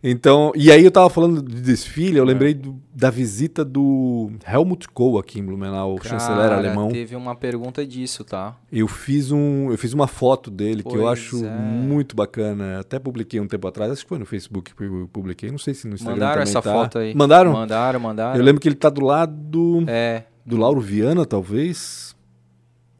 Então, 0.00 0.52
e 0.54 0.70
aí 0.70 0.84
eu 0.84 0.92
tava 0.92 1.10
falando 1.10 1.42
de 1.42 1.60
desfile, 1.60 2.18
eu 2.18 2.24
lembrei 2.24 2.54
do- 2.54 2.80
da 2.94 3.10
visita 3.10 3.64
do 3.64 4.30
Helmut 4.46 4.88
Kohl 4.90 5.18
aqui 5.18 5.40
em 5.40 5.44
Blumenau, 5.44 5.96
o 5.96 6.04
chanceler 6.06 6.52
alemão. 6.52 6.88
Teve 6.88 7.16
uma 7.16 7.34
pergunta 7.34 7.84
disso, 7.84 8.22
tá? 8.24 8.56
Eu 8.70 8.86
fiz 8.86 9.32
um, 9.32 9.72
eu 9.72 9.76
fiz 9.76 9.92
uma 9.92 10.06
foto 10.06 10.52
dele 10.52 10.84
que 10.84 10.88
eu 10.88 11.00
Pois 11.02 11.18
acho 11.18 11.44
é. 11.44 11.50
muito 11.50 12.14
bacana. 12.14 12.78
Até 12.78 13.00
publiquei 13.00 13.40
um 13.40 13.48
tempo 13.48 13.66
atrás, 13.66 13.90
acho 13.90 14.02
que 14.04 14.08
foi 14.08 14.18
no 14.20 14.26
Facebook 14.26 14.72
que 14.72 14.84
eu 14.84 15.08
publiquei, 15.12 15.50
não 15.50 15.58
sei 15.58 15.74
se 15.74 15.88
no 15.88 15.94
Instagram 15.94 16.14
Mandaram 16.14 16.42
essa 16.42 16.62
tá. 16.62 16.72
foto 16.72 16.98
aí. 16.98 17.12
Mandaram? 17.14 17.52
Mandaram, 17.52 17.98
mandaram. 17.98 18.38
Eu 18.38 18.44
lembro 18.44 18.60
que 18.60 18.68
ele 18.68 18.76
tá 18.76 18.88
do 18.90 19.04
lado 19.04 19.82
É, 19.88 20.22
do 20.46 20.56
Lauro 20.56 20.80
Viana, 20.80 21.26
talvez. 21.26 22.14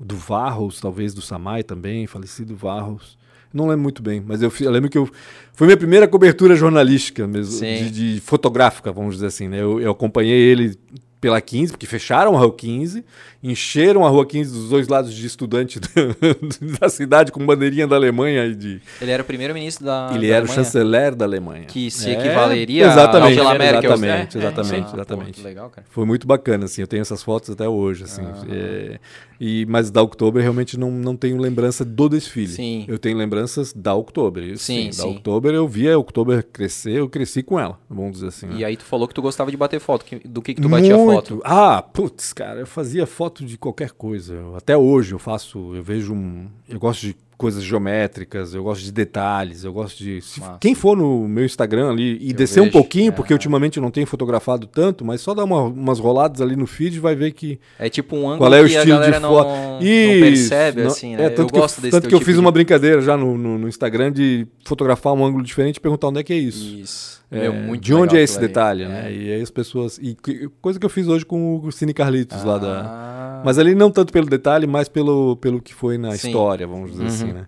Do 0.01 0.17
Varros, 0.17 0.81
talvez, 0.81 1.13
do 1.13 1.21
Samai 1.21 1.63
também, 1.65 2.07
falecido 2.07 2.55
Varros. 2.57 3.18
Não 3.53 3.67
lembro 3.67 3.83
muito 3.83 4.03
bem, 4.03 4.23
mas 4.25 4.43
eu, 4.43 4.53
eu 4.61 4.71
lembro 4.71 4.91
que 4.91 4.99
eu, 4.99 5.09
foi 5.55 5.67
minha 5.67 5.77
primeira 5.77 6.07
cobertura 6.07 6.55
jornalística 6.55 7.27
mesmo, 7.27 7.59
de, 7.61 8.15
de 8.15 8.21
fotográfica, 8.21 8.93
vamos 8.93 9.15
dizer 9.15 9.27
assim. 9.27 9.49
Né? 9.49 9.61
Eu, 9.61 9.81
eu 9.81 9.91
acompanhei 9.91 10.39
ele 10.39 10.79
pela 11.21 11.41
15, 11.41 11.73
porque 11.73 11.87
fecharam 11.87 12.37
a 12.37 12.39
Rua 12.41 12.55
15, 12.55 13.05
encheram 13.43 14.05
a 14.07 14.09
Rua 14.09 14.25
15 14.27 14.53
dos 14.53 14.69
dois 14.69 14.89
lados 14.89 15.13
de 15.13 15.27
estudante 15.27 15.81
da 16.81 16.89
cidade 16.89 17.33
com 17.33 17.45
bandeirinha 17.45 17.87
da 17.87 17.97
Alemanha 17.97 18.47
e 18.47 18.55
de 18.55 18.81
Ele 19.01 19.11
era 19.11 19.23
o 19.23 19.27
primeiro-ministro 19.27 19.85
da 19.85 20.11
ele 20.15 20.29
da 20.29 20.35
era 20.35 20.45
o 20.45 20.49
Alemanha, 20.49 20.65
chanceler 20.65 21.15
da 21.15 21.25
Alemanha. 21.25 21.65
Que 21.65 21.91
se 21.91 22.11
É, 22.11 22.13
equivaleria 22.15 22.87
exatamente, 22.87 23.39
a 23.39 23.43
Angela 23.43 23.59
Merkel. 23.59 23.93
Exatamente, 23.93 24.37
É, 24.37 24.41
é, 24.41 24.43
exatamente, 24.45 24.77
Ah, 24.85 24.85
pô, 24.91 24.97
exatamente. 24.97 25.33
que 25.33 25.43
legal, 25.43 25.71
cara. 25.71 25.87
Foi 25.91 26.05
muito 26.05 26.27
bacana, 26.27 26.65
assim. 26.67 26.81
Eu 26.83 26.87
tenho 26.87 27.01
essas 27.03 27.23
fotos 27.23 27.51
até 27.51 27.69
hoje, 27.69 28.05
assim. 28.05 28.23
É, 28.51 28.99
e, 29.41 29.67
mas 29.69 29.91
da 29.91 30.03
Oktober 30.03 30.43
realmente 30.43 30.79
não, 30.79 30.91
não 30.91 31.17
tenho 31.17 31.37
lembrança 31.39 31.85
do 31.85 32.09
desfile. 32.09 32.49
Sim. 32.53 32.85
Eu 32.89 32.99
tenho 32.99 33.17
lembranças 33.17 33.73
da 33.73 33.95
Oktober. 33.95 34.57
Sim, 34.59 34.87
Da 34.87 34.93
sim. 34.93 35.11
Oktober 35.11 35.55
eu 35.55 35.67
via 35.69 35.95
a 35.95 35.99
Oktober 35.99 36.45
crescer, 36.53 36.93
eu 36.99 37.09
cresci 37.09 37.43
com 37.43 37.59
ela, 37.59 37.79
vamos 37.89 38.13
dizer 38.15 38.29
assim. 38.29 38.47
E 38.51 38.61
né? 38.61 38.65
aí 38.67 38.77
tu 38.77 38.85
falou 38.85 39.07
que 39.07 39.15
tu 39.15 39.23
gostava 39.23 39.51
de 39.51 39.57
bater 39.57 39.81
foto. 39.81 40.05
que- 40.05 40.21
Do 40.29 40.43
que, 40.43 40.55
que 40.55 40.61
tu 40.63 40.69
batia 40.69 40.97
Muito. 40.97 41.08
Foto? 41.15 41.41
Ah, 41.45 41.83
putz, 41.83 42.33
cara, 42.33 42.61
eu 42.61 42.67
fazia 42.67 43.07
foto 43.07 43.45
de 43.45 43.57
qualquer 43.59 43.91
coisa. 43.93 44.35
Eu- 44.35 44.57
Até 44.57 44.77
hoje 44.77 45.13
eu 45.13 45.19
faço, 45.19 45.75
eu 45.75 45.83
vejo 45.83 46.13
um. 46.15 46.47
Eu 46.69 46.79
gosto 46.79 47.03
de 47.07 47.17
coisas 47.37 47.63
geométricas, 47.63 48.53
eu 48.53 48.65
gosto 48.65 48.83
de 48.83 48.91
detalhes, 48.91 49.63
eu 49.63 49.73
gosto 49.73 49.97
de. 50.03 50.21
se- 50.21 50.41
quem 50.61 50.75
for 50.75 50.97
no 50.97 51.29
meu 51.29 51.45
Instagram 51.45 51.91
ali 51.91 52.19
e 52.21 52.33
descer 52.33 52.59
um 52.61 52.65
vejo, 52.65 52.73
pouquinho, 52.73 53.09
é. 53.11 53.13
porque 53.13 53.33
ultimamente 53.33 53.77
eu 53.77 53.83
não 53.83 53.93
tenho 53.93 54.09
fotografado 54.09 54.67
tanto, 54.67 55.05
mas 55.05 55.21
só 55.21 55.35
dar 55.35 55.45
uma- 55.45 55.63
umas 55.63 56.01
roladas 56.01 56.41
ali 56.41 56.57
no 56.57 56.67
feed 56.67 56.99
vai 56.99 57.15
ver 57.15 57.31
que. 57.33 57.61
É 57.79 57.89
tipo 57.89 58.17
um 58.17 58.27
ângulo 58.29 58.39
Qual 58.39 58.55
é 58.55 58.61
o 58.61 58.67
estilo 58.67 58.85
de 58.85 58.91
galera 58.91 59.21
não, 59.21 59.29
foto? 59.31 59.49
não 59.51 59.79
Isso, 59.81 60.21
percebe, 60.21 60.81
não- 60.83 60.89
assim, 60.91 61.15
né? 61.17 61.27
É, 61.27 61.29
tanto 61.31 61.43
eu 61.43 61.47
que 61.47 61.61
gosto 61.61 61.79
eu, 61.79 61.83
desse 61.83 61.91
tanto 61.93 62.09
que 62.09 62.15
eu 62.15 62.19
tipo 62.19 62.27
fiz 62.27 62.35
de- 62.35 62.41
uma 62.41 62.51
brincadeira 62.51 63.01
já 63.01 63.17
no, 63.17 63.39
no- 63.39 63.57
no 63.57 63.69
Instagram 63.69 64.11
de 64.11 64.45
fotografar 64.65 65.13
um 65.13 65.25
ângulo 65.25 65.45
diferente 65.45 65.77
e 65.77 65.81
perguntar 65.81 66.09
onde 66.09 66.19
é 66.19 66.23
que 66.25 66.33
é 66.33 66.37
isso. 66.37 66.75
Isso. 66.77 67.18
É, 67.31 67.41
Meu, 67.43 67.53
muito 67.53 67.83
de 67.83 67.93
onde 67.93 68.17
é 68.17 68.23
esse 68.23 68.41
detalhe, 68.41 68.85
É. 68.85 68.89
né? 68.89 69.13
E 69.13 69.33
aí 69.35 69.43
as 69.43 69.51
pessoas. 69.51 69.99
E 69.99 70.17
coisa 70.63 70.79
que 70.81 70.87
eu 70.87 70.91
fiz 70.91 71.07
hoje 71.09 71.27
com 71.27 71.59
o 71.63 71.71
Cine 71.71 71.93
Carlitos 71.93 72.43
lá 72.43 72.57
da. 72.57 72.81
Ah, 72.87 73.43
Mas 73.45 73.59
ali 73.59 73.75
não 73.75 73.91
tanto 73.91 74.13
pelo 74.13 74.27
detalhe, 74.27 74.67
mas 74.67 74.89
pelo, 74.89 75.37
pelo 75.37 75.61
que 75.61 75.75
foi 75.75 75.99
na 75.99 76.13
Sim. 76.17 76.29
história, 76.29 76.67
vamos 76.67 76.91
dizer 76.93 77.07
assim, 77.07 77.33
né? 77.33 77.45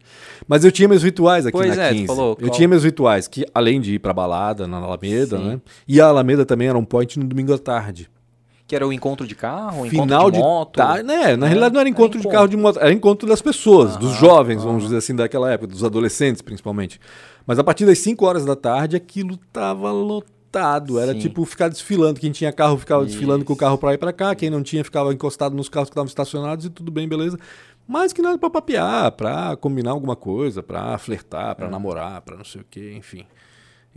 Mas 0.46 0.64
eu 0.64 0.70
tinha 0.70 0.86
meus 0.86 1.02
rituais 1.02 1.46
aqui 1.46 1.56
Pois 1.56 1.74
na 1.76 1.82
é, 1.82 1.88
tu 1.88 1.94
15. 1.94 2.06
falou, 2.06 2.36
eu 2.38 2.46
qual? 2.48 2.50
tinha 2.50 2.68
meus 2.68 2.84
rituais, 2.84 3.26
que 3.26 3.44
além 3.54 3.80
de 3.80 3.94
ir 3.94 3.98
pra 3.98 4.12
balada 4.12 4.66
na 4.68 4.76
Alameda, 4.76 5.38
Sim. 5.38 5.44
né? 5.48 5.60
E 5.88 5.98
a 6.00 6.06
Alameda 6.08 6.44
também 6.44 6.68
era 6.68 6.76
um 6.78 6.84
point 6.84 7.18
no 7.18 7.24
domingo 7.26 7.52
à 7.54 7.58
tarde. 7.58 8.08
Que 8.66 8.76
era 8.76 8.86
o 8.86 8.92
encontro 8.92 9.26
de 9.26 9.34
carro, 9.34 9.82
o 9.82 9.88
Final 9.88 10.04
encontro 10.28 10.30
de 10.32 10.36
de 10.36 10.42
moto. 10.44 10.76
tarde, 10.76 11.02
né? 11.02 11.34
Na 11.36 11.46
É, 11.46 11.48
realidade 11.48 11.72
não 11.74 11.80
era 11.80 11.88
era 11.88 11.88
encontro 11.88 12.20
de 12.20 12.26
encontro. 12.26 12.30
carro 12.38 12.48
de 12.48 12.56
moto, 12.56 12.78
era 12.78 12.92
encontro 12.92 13.26
das 13.28 13.42
pessoas, 13.42 13.96
dos 13.96 14.10
Aham, 14.10 14.20
jovens, 14.20 14.56
vamos 14.62 14.74
aham. 14.82 14.84
dizer 14.84 14.96
assim, 14.98 15.16
daquela 15.16 15.50
época, 15.50 15.66
dos 15.72 15.82
adolescentes 15.82 16.40
principalmente. 16.42 17.00
Mas 17.50 17.58
a 17.58 17.64
partir 17.64 17.84
das 17.84 17.98
5 17.98 18.24
horas 18.24 18.44
da 18.44 18.54
tarde 18.54 18.94
aquilo 18.94 19.36
tava 19.52 19.90
lotado, 19.90 21.00
era 21.00 21.12
Sim. 21.14 21.18
tipo 21.18 21.44
ficar 21.44 21.66
desfilando, 21.66 22.20
quem 22.20 22.30
tinha 22.30 22.52
carro 22.52 22.78
ficava 22.78 23.04
desfilando 23.04 23.44
com 23.44 23.52
o 23.52 23.54
Isso. 23.54 23.58
carro 23.60 23.76
para 23.76 23.92
ir 23.92 23.98
para 23.98 24.12
cá, 24.12 24.36
quem 24.36 24.48
não 24.48 24.62
tinha 24.62 24.84
ficava 24.84 25.12
encostado 25.12 25.52
nos 25.56 25.68
carros 25.68 25.88
que 25.88 25.94
estavam 25.94 26.06
estacionados 26.06 26.64
e 26.66 26.70
tudo 26.70 26.92
bem, 26.92 27.08
beleza. 27.08 27.36
Mas 27.88 28.12
que 28.12 28.22
nada 28.22 28.38
para 28.38 28.48
papear, 28.50 29.10
para 29.10 29.56
combinar 29.56 29.90
alguma 29.90 30.14
coisa, 30.14 30.62
para 30.62 30.96
flertar, 30.98 31.50
É. 31.50 31.54
para 31.54 31.68
namorar, 31.68 32.20
para 32.20 32.36
não 32.36 32.44
sei 32.44 32.60
o 32.60 32.64
que, 32.70 32.92
enfim. 32.92 33.26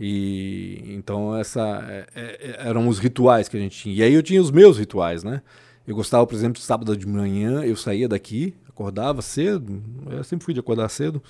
E 0.00 0.82
então 0.88 1.36
essa 1.36 1.60
é, 1.88 2.06
é, 2.16 2.56
eram 2.68 2.88
os 2.88 2.98
rituais 2.98 3.48
que 3.48 3.56
a 3.56 3.60
gente 3.60 3.78
tinha. 3.78 3.94
E 3.94 4.02
aí 4.02 4.14
eu 4.14 4.22
tinha 4.24 4.42
os 4.42 4.50
meus 4.50 4.78
rituais, 4.78 5.22
né? 5.22 5.42
Eu 5.86 5.94
gostava, 5.94 6.26
por 6.26 6.34
exemplo, 6.34 6.60
sábado 6.60 6.96
de 6.96 7.06
manhã, 7.06 7.62
eu 7.62 7.76
saía 7.76 8.08
daqui, 8.08 8.52
acordava 8.68 9.22
cedo, 9.22 9.80
eu 10.10 10.24
sempre 10.24 10.44
fui 10.44 10.52
de 10.54 10.58
acordar 10.58 10.88
cedo, 10.88 11.22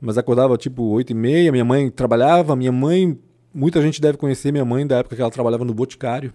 mas 0.00 0.18
acordava 0.18 0.56
tipo 0.56 0.82
8 0.84 1.10
e 1.10 1.14
meia, 1.14 1.52
minha 1.52 1.64
mãe 1.64 1.90
trabalhava, 1.90 2.54
minha 2.56 2.72
mãe, 2.72 3.18
muita 3.52 3.80
gente 3.82 4.00
deve 4.00 4.18
conhecer 4.18 4.52
minha 4.52 4.64
mãe 4.64 4.86
da 4.86 4.98
época 4.98 5.16
que 5.16 5.22
ela 5.22 5.30
trabalhava 5.30 5.64
no 5.64 5.72
Boticário. 5.74 6.32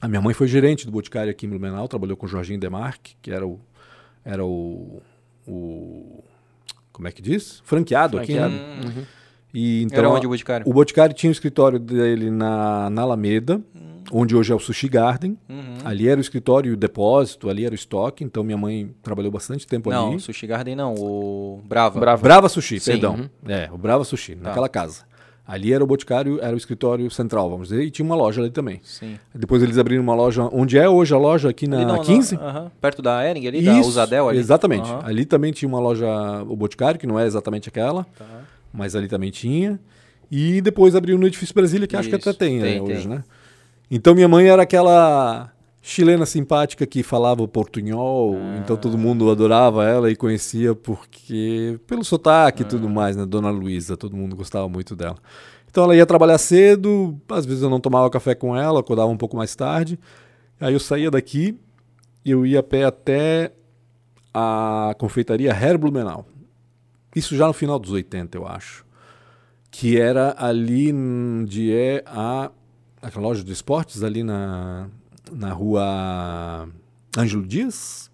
A 0.00 0.08
minha 0.08 0.20
mãe 0.20 0.34
foi 0.34 0.46
gerente 0.46 0.84
do 0.86 0.92
Boticário 0.92 1.30
aqui 1.30 1.46
em 1.46 1.48
Blumenau, 1.48 1.86
trabalhou 1.88 2.16
com 2.16 2.26
o 2.26 2.28
Jorginho 2.28 2.58
Demarque, 2.60 3.16
que 3.22 3.30
era 3.30 3.46
o 3.46 3.58
era 4.24 4.44
o, 4.44 5.02
o 5.46 6.22
como 6.92 7.06
é 7.08 7.12
que 7.12 7.20
diz? 7.20 7.60
Franqueado, 7.64 8.18
aqui, 8.18 8.32
Franqueado. 8.34 8.54
né? 8.54 8.80
Hum, 8.98 9.02
E 9.52 9.82
então 9.82 9.98
era 9.98 10.08
onde 10.10 10.26
o 10.26 10.30
Boticário? 10.30 10.68
o 10.68 10.72
Boticário 10.72 11.14
tinha 11.14 11.30
o 11.30 11.32
escritório 11.32 11.78
dele 11.78 12.30
na, 12.30 12.88
na 12.90 13.02
Alameda, 13.02 13.60
onde 14.12 14.34
hoje 14.36 14.52
é 14.52 14.54
o 14.54 14.58
Sushi 14.58 14.88
Garden. 14.88 15.36
Uhum. 15.48 15.78
Ali 15.84 16.08
era 16.08 16.18
o 16.18 16.20
escritório 16.20 16.70
e 16.70 16.72
o 16.72 16.76
depósito, 16.76 17.48
ali 17.48 17.64
era 17.64 17.72
o 17.72 17.74
estoque. 17.74 18.22
Então 18.24 18.42
minha 18.44 18.58
mãe 18.58 18.90
trabalhou 19.02 19.30
bastante 19.32 19.66
tempo 19.66 19.90
Não, 19.90 20.10
ali. 20.12 20.20
Sushi 20.20 20.46
Garden 20.46 20.76
não, 20.76 20.94
o 20.94 21.60
Brava. 21.66 21.98
Brava. 22.00 22.22
Brava 22.22 22.48
Sushi, 22.48 22.80
Sim. 22.80 22.92
perdão. 22.92 23.14
Uhum. 23.14 23.28
É, 23.50 23.68
o 23.72 23.78
Brava 23.78 24.04
Sushi, 24.04 24.36
Tá. 24.36 24.48
naquela 24.48 24.68
casa. 24.68 25.02
Ali 25.46 25.74
era 25.74 25.84
o 25.84 25.86
Boticário, 25.86 26.38
era 26.42 26.54
o 26.54 26.56
escritório 26.56 27.10
central, 27.10 27.50
vamos 27.50 27.68
dizer, 27.68 27.84
e 27.84 27.90
tinha 27.90 28.06
uma 28.06 28.14
loja 28.16 28.40
ali 28.40 28.50
também. 28.50 28.80
Sim. 28.82 29.18
Depois 29.34 29.62
eles 29.62 29.76
abriram 29.76 30.02
uma 30.02 30.14
loja, 30.14 30.48
onde 30.50 30.78
é 30.78 30.88
hoje 30.88 31.12
a 31.12 31.18
loja, 31.18 31.50
aqui 31.50 31.68
na 31.68 31.84
não, 31.84 31.98
15. 32.02 32.34
não, 32.36 32.42
aham, 32.48 32.72
perto 32.80 33.02
da 33.02 33.28
Ering 33.28 33.46
ali, 33.46 33.60
da 33.62 33.78
Isso, 33.78 33.90
Usadel 33.90 34.30
ali. 34.30 34.38
Exatamente. 34.38 34.88
Aham. 34.90 35.02
Ali 35.04 35.26
também 35.26 35.52
tinha 35.52 35.68
uma 35.68 35.78
loja, 35.78 36.06
o 36.48 36.56
Boticário, 36.56 36.98
que 36.98 37.06
não 37.06 37.20
é 37.20 37.26
exatamente 37.26 37.68
aquela, 37.68 38.04
Tá. 38.18 38.24
mas 38.72 38.96
ali 38.96 39.06
também 39.06 39.30
tinha. 39.30 39.78
E 40.30 40.62
depois 40.62 40.96
abriu 40.96 41.18
no 41.18 41.26
Edifício 41.26 41.54
Brasília, 41.54 41.86
que 41.86 41.94
acho 41.94 42.08
que 42.08 42.16
Isso, 42.16 42.30
até 42.30 42.38
tem, 42.38 42.58
né, 42.60 42.64
tem, 42.72 42.80
hoje, 42.80 43.00
tem. 43.06 43.08
né? 43.08 43.24
Então 43.90 44.14
minha 44.14 44.28
mãe 44.28 44.46
era 44.48 44.62
aquela 44.62 45.50
chilena 45.80 46.24
simpática 46.24 46.86
que 46.86 47.02
falava 47.02 47.46
portunhol, 47.46 48.36
Ah. 48.36 48.58
então 48.58 48.76
todo 48.76 48.96
mundo 48.96 49.30
adorava 49.30 49.84
ela 49.84 50.10
e 50.10 50.16
conhecia 50.16 50.74
porque 50.74 51.78
pelo 51.86 52.02
sotaque 52.02 52.62
e 52.62 52.64
Ah. 52.64 52.68
tudo 52.68 52.88
mais, 52.88 53.16
né? 53.16 53.26
Dona 53.26 53.50
Luísa, 53.50 53.96
todo 53.96 54.16
mundo 54.16 54.34
gostava 54.34 54.66
muito 54.68 54.96
dela. 54.96 55.16
Então 55.70 55.84
ela 55.84 55.94
ia 55.96 56.06
trabalhar 56.06 56.38
cedo, 56.38 57.20
às 57.28 57.44
vezes 57.44 57.62
eu 57.62 57.68
não 57.68 57.80
tomava 57.80 58.08
café 58.08 58.34
com 58.34 58.56
ela, 58.56 58.80
acordava 58.80 59.08
um 59.10 59.16
pouco 59.16 59.36
mais 59.36 59.54
tarde. 59.54 59.98
Aí 60.60 60.72
eu 60.72 60.80
saía 60.80 61.10
daqui 61.10 61.58
e 62.24 62.30
eu 62.30 62.46
ia 62.46 62.60
a 62.60 62.62
pé 62.62 62.84
até 62.84 63.52
a 64.32 64.94
confeitaria 64.98 65.50
Her 65.52 65.76
Blumenau. 65.76 66.24
Isso 67.14 67.36
já 67.36 67.46
no 67.46 67.52
final 67.52 67.78
dos 67.78 67.90
80, 67.92 68.38
eu 68.38 68.46
acho. 68.46 68.84
Que 69.70 70.00
era 70.00 70.34
ali 70.38 70.92
onde 70.92 71.72
é 71.72 72.02
a 72.06 72.50
aquela 73.04 73.28
loja 73.28 73.44
de 73.44 73.52
esportes 73.52 74.02
ali 74.02 74.22
na, 74.22 74.88
na 75.30 75.52
rua 75.52 76.68
Ângelo 77.16 77.46
Dias. 77.46 78.10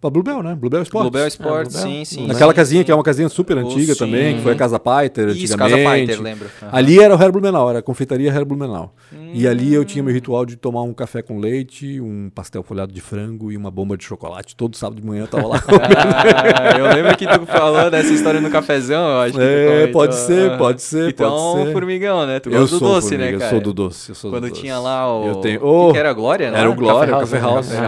Pra 0.00 0.08
Bluebell, 0.08 0.42
né? 0.42 0.54
Bluebell 0.54 0.82
Esportes. 0.82 1.10
Bluebell 1.10 1.28
Sport, 1.28 1.66
É, 1.66 1.70
Bluebell. 1.70 1.82
sim, 1.82 2.04
sim. 2.06 2.26
Naquela 2.26 2.52
sim, 2.52 2.56
casinha 2.56 2.80
sim. 2.80 2.84
que 2.86 2.90
é 2.90 2.94
uma 2.94 3.04
casinha 3.04 3.28
super 3.28 3.58
Oh, 3.58 3.60
antiga 3.60 3.92
sim. 3.92 3.98
também, 3.98 4.36
que 4.36 4.42
foi 4.42 4.52
a 4.52 4.56
Casa 4.56 4.78
Paiter 4.78 5.28
Isso, 5.28 5.52
antigamente. 5.54 5.72
Casa 5.78 5.84
Paiter, 5.90 6.22
lembro. 6.22 6.48
Aham. 6.62 6.70
Ali 6.72 6.98
era 7.02 7.14
o 7.14 7.22
Her 7.22 7.30
Blumenau, 7.30 7.68
era 7.68 7.80
a 7.80 7.82
confeitaria 7.82 8.30
Her 8.32 8.44
Blumenau. 8.46 8.94
E 9.34 9.46
ali 9.46 9.74
eu 9.74 9.82
Hum. 9.82 9.84
tinha 9.84 10.02
meu 10.02 10.12
ritual 10.14 10.46
de 10.46 10.56
tomar 10.56 10.82
um 10.82 10.94
café 10.94 11.20
com 11.20 11.38
leite, 11.38 12.00
um 12.00 12.30
pastel 12.34 12.62
folhado 12.62 12.92
de 12.94 13.00
frango 13.02 13.52
e 13.52 13.56
uma 13.58 13.70
bomba 13.70 13.96
de 13.96 14.02
chocolate. 14.04 14.56
Todo 14.56 14.74
sábado 14.76 15.00
de 15.00 15.06
manhã 15.06 15.24
eu 15.24 15.28
tava 15.28 15.46
lá. 15.46 15.62
Ah, 15.70 16.78
eu 16.78 16.86
lembro 16.94 17.16
que 17.16 17.26
tu 17.26 17.46
falou 17.46 17.90
dessa 17.90 18.12
história 18.12 18.40
no 18.40 18.50
cafezão, 18.50 19.02
eu 19.08 19.20
acho 19.20 19.32
que 19.32 19.38
tu 19.38 19.42
é, 19.42 19.66
comentou. 19.66 19.92
pode 19.92 20.14
ser, 20.14 20.58
pode 20.58 20.82
ser, 20.82 21.10
Então, 21.10 21.30
pode 21.54 21.64
ser. 21.66 21.72
formigão, 21.72 22.26
né? 22.26 22.40
Tu 22.40 22.50
eu 22.50 22.60
gosta 22.60 22.74
do 22.76 22.78
sou 22.78 22.88
doce, 22.94 23.08
formiga, 23.10 23.24
né, 23.32 23.38
cara? 23.38 23.44
Eu 23.44 23.50
sou 23.50 23.60
do 23.60 23.72
doce. 23.72 24.08
Eu 24.10 24.14
sou 24.14 24.30
do 24.30 24.36
Quando 24.36 24.48
doce. 24.48 24.60
tinha 24.60 24.78
lá 24.78 25.12
o... 25.14 25.26
Eu 25.26 25.34
tenho... 25.36 25.60
Oh, 25.64 25.86
que 25.88 25.92
que 25.94 25.98
era 25.98 26.12
Glória, 26.12 26.50
né? 26.50 26.58
Era 26.60 26.70
o 26.70 26.74
Glória, 26.74 27.16
o 27.16 27.20
Café 27.20 27.38
House, 27.38 27.68
né? 27.68 27.80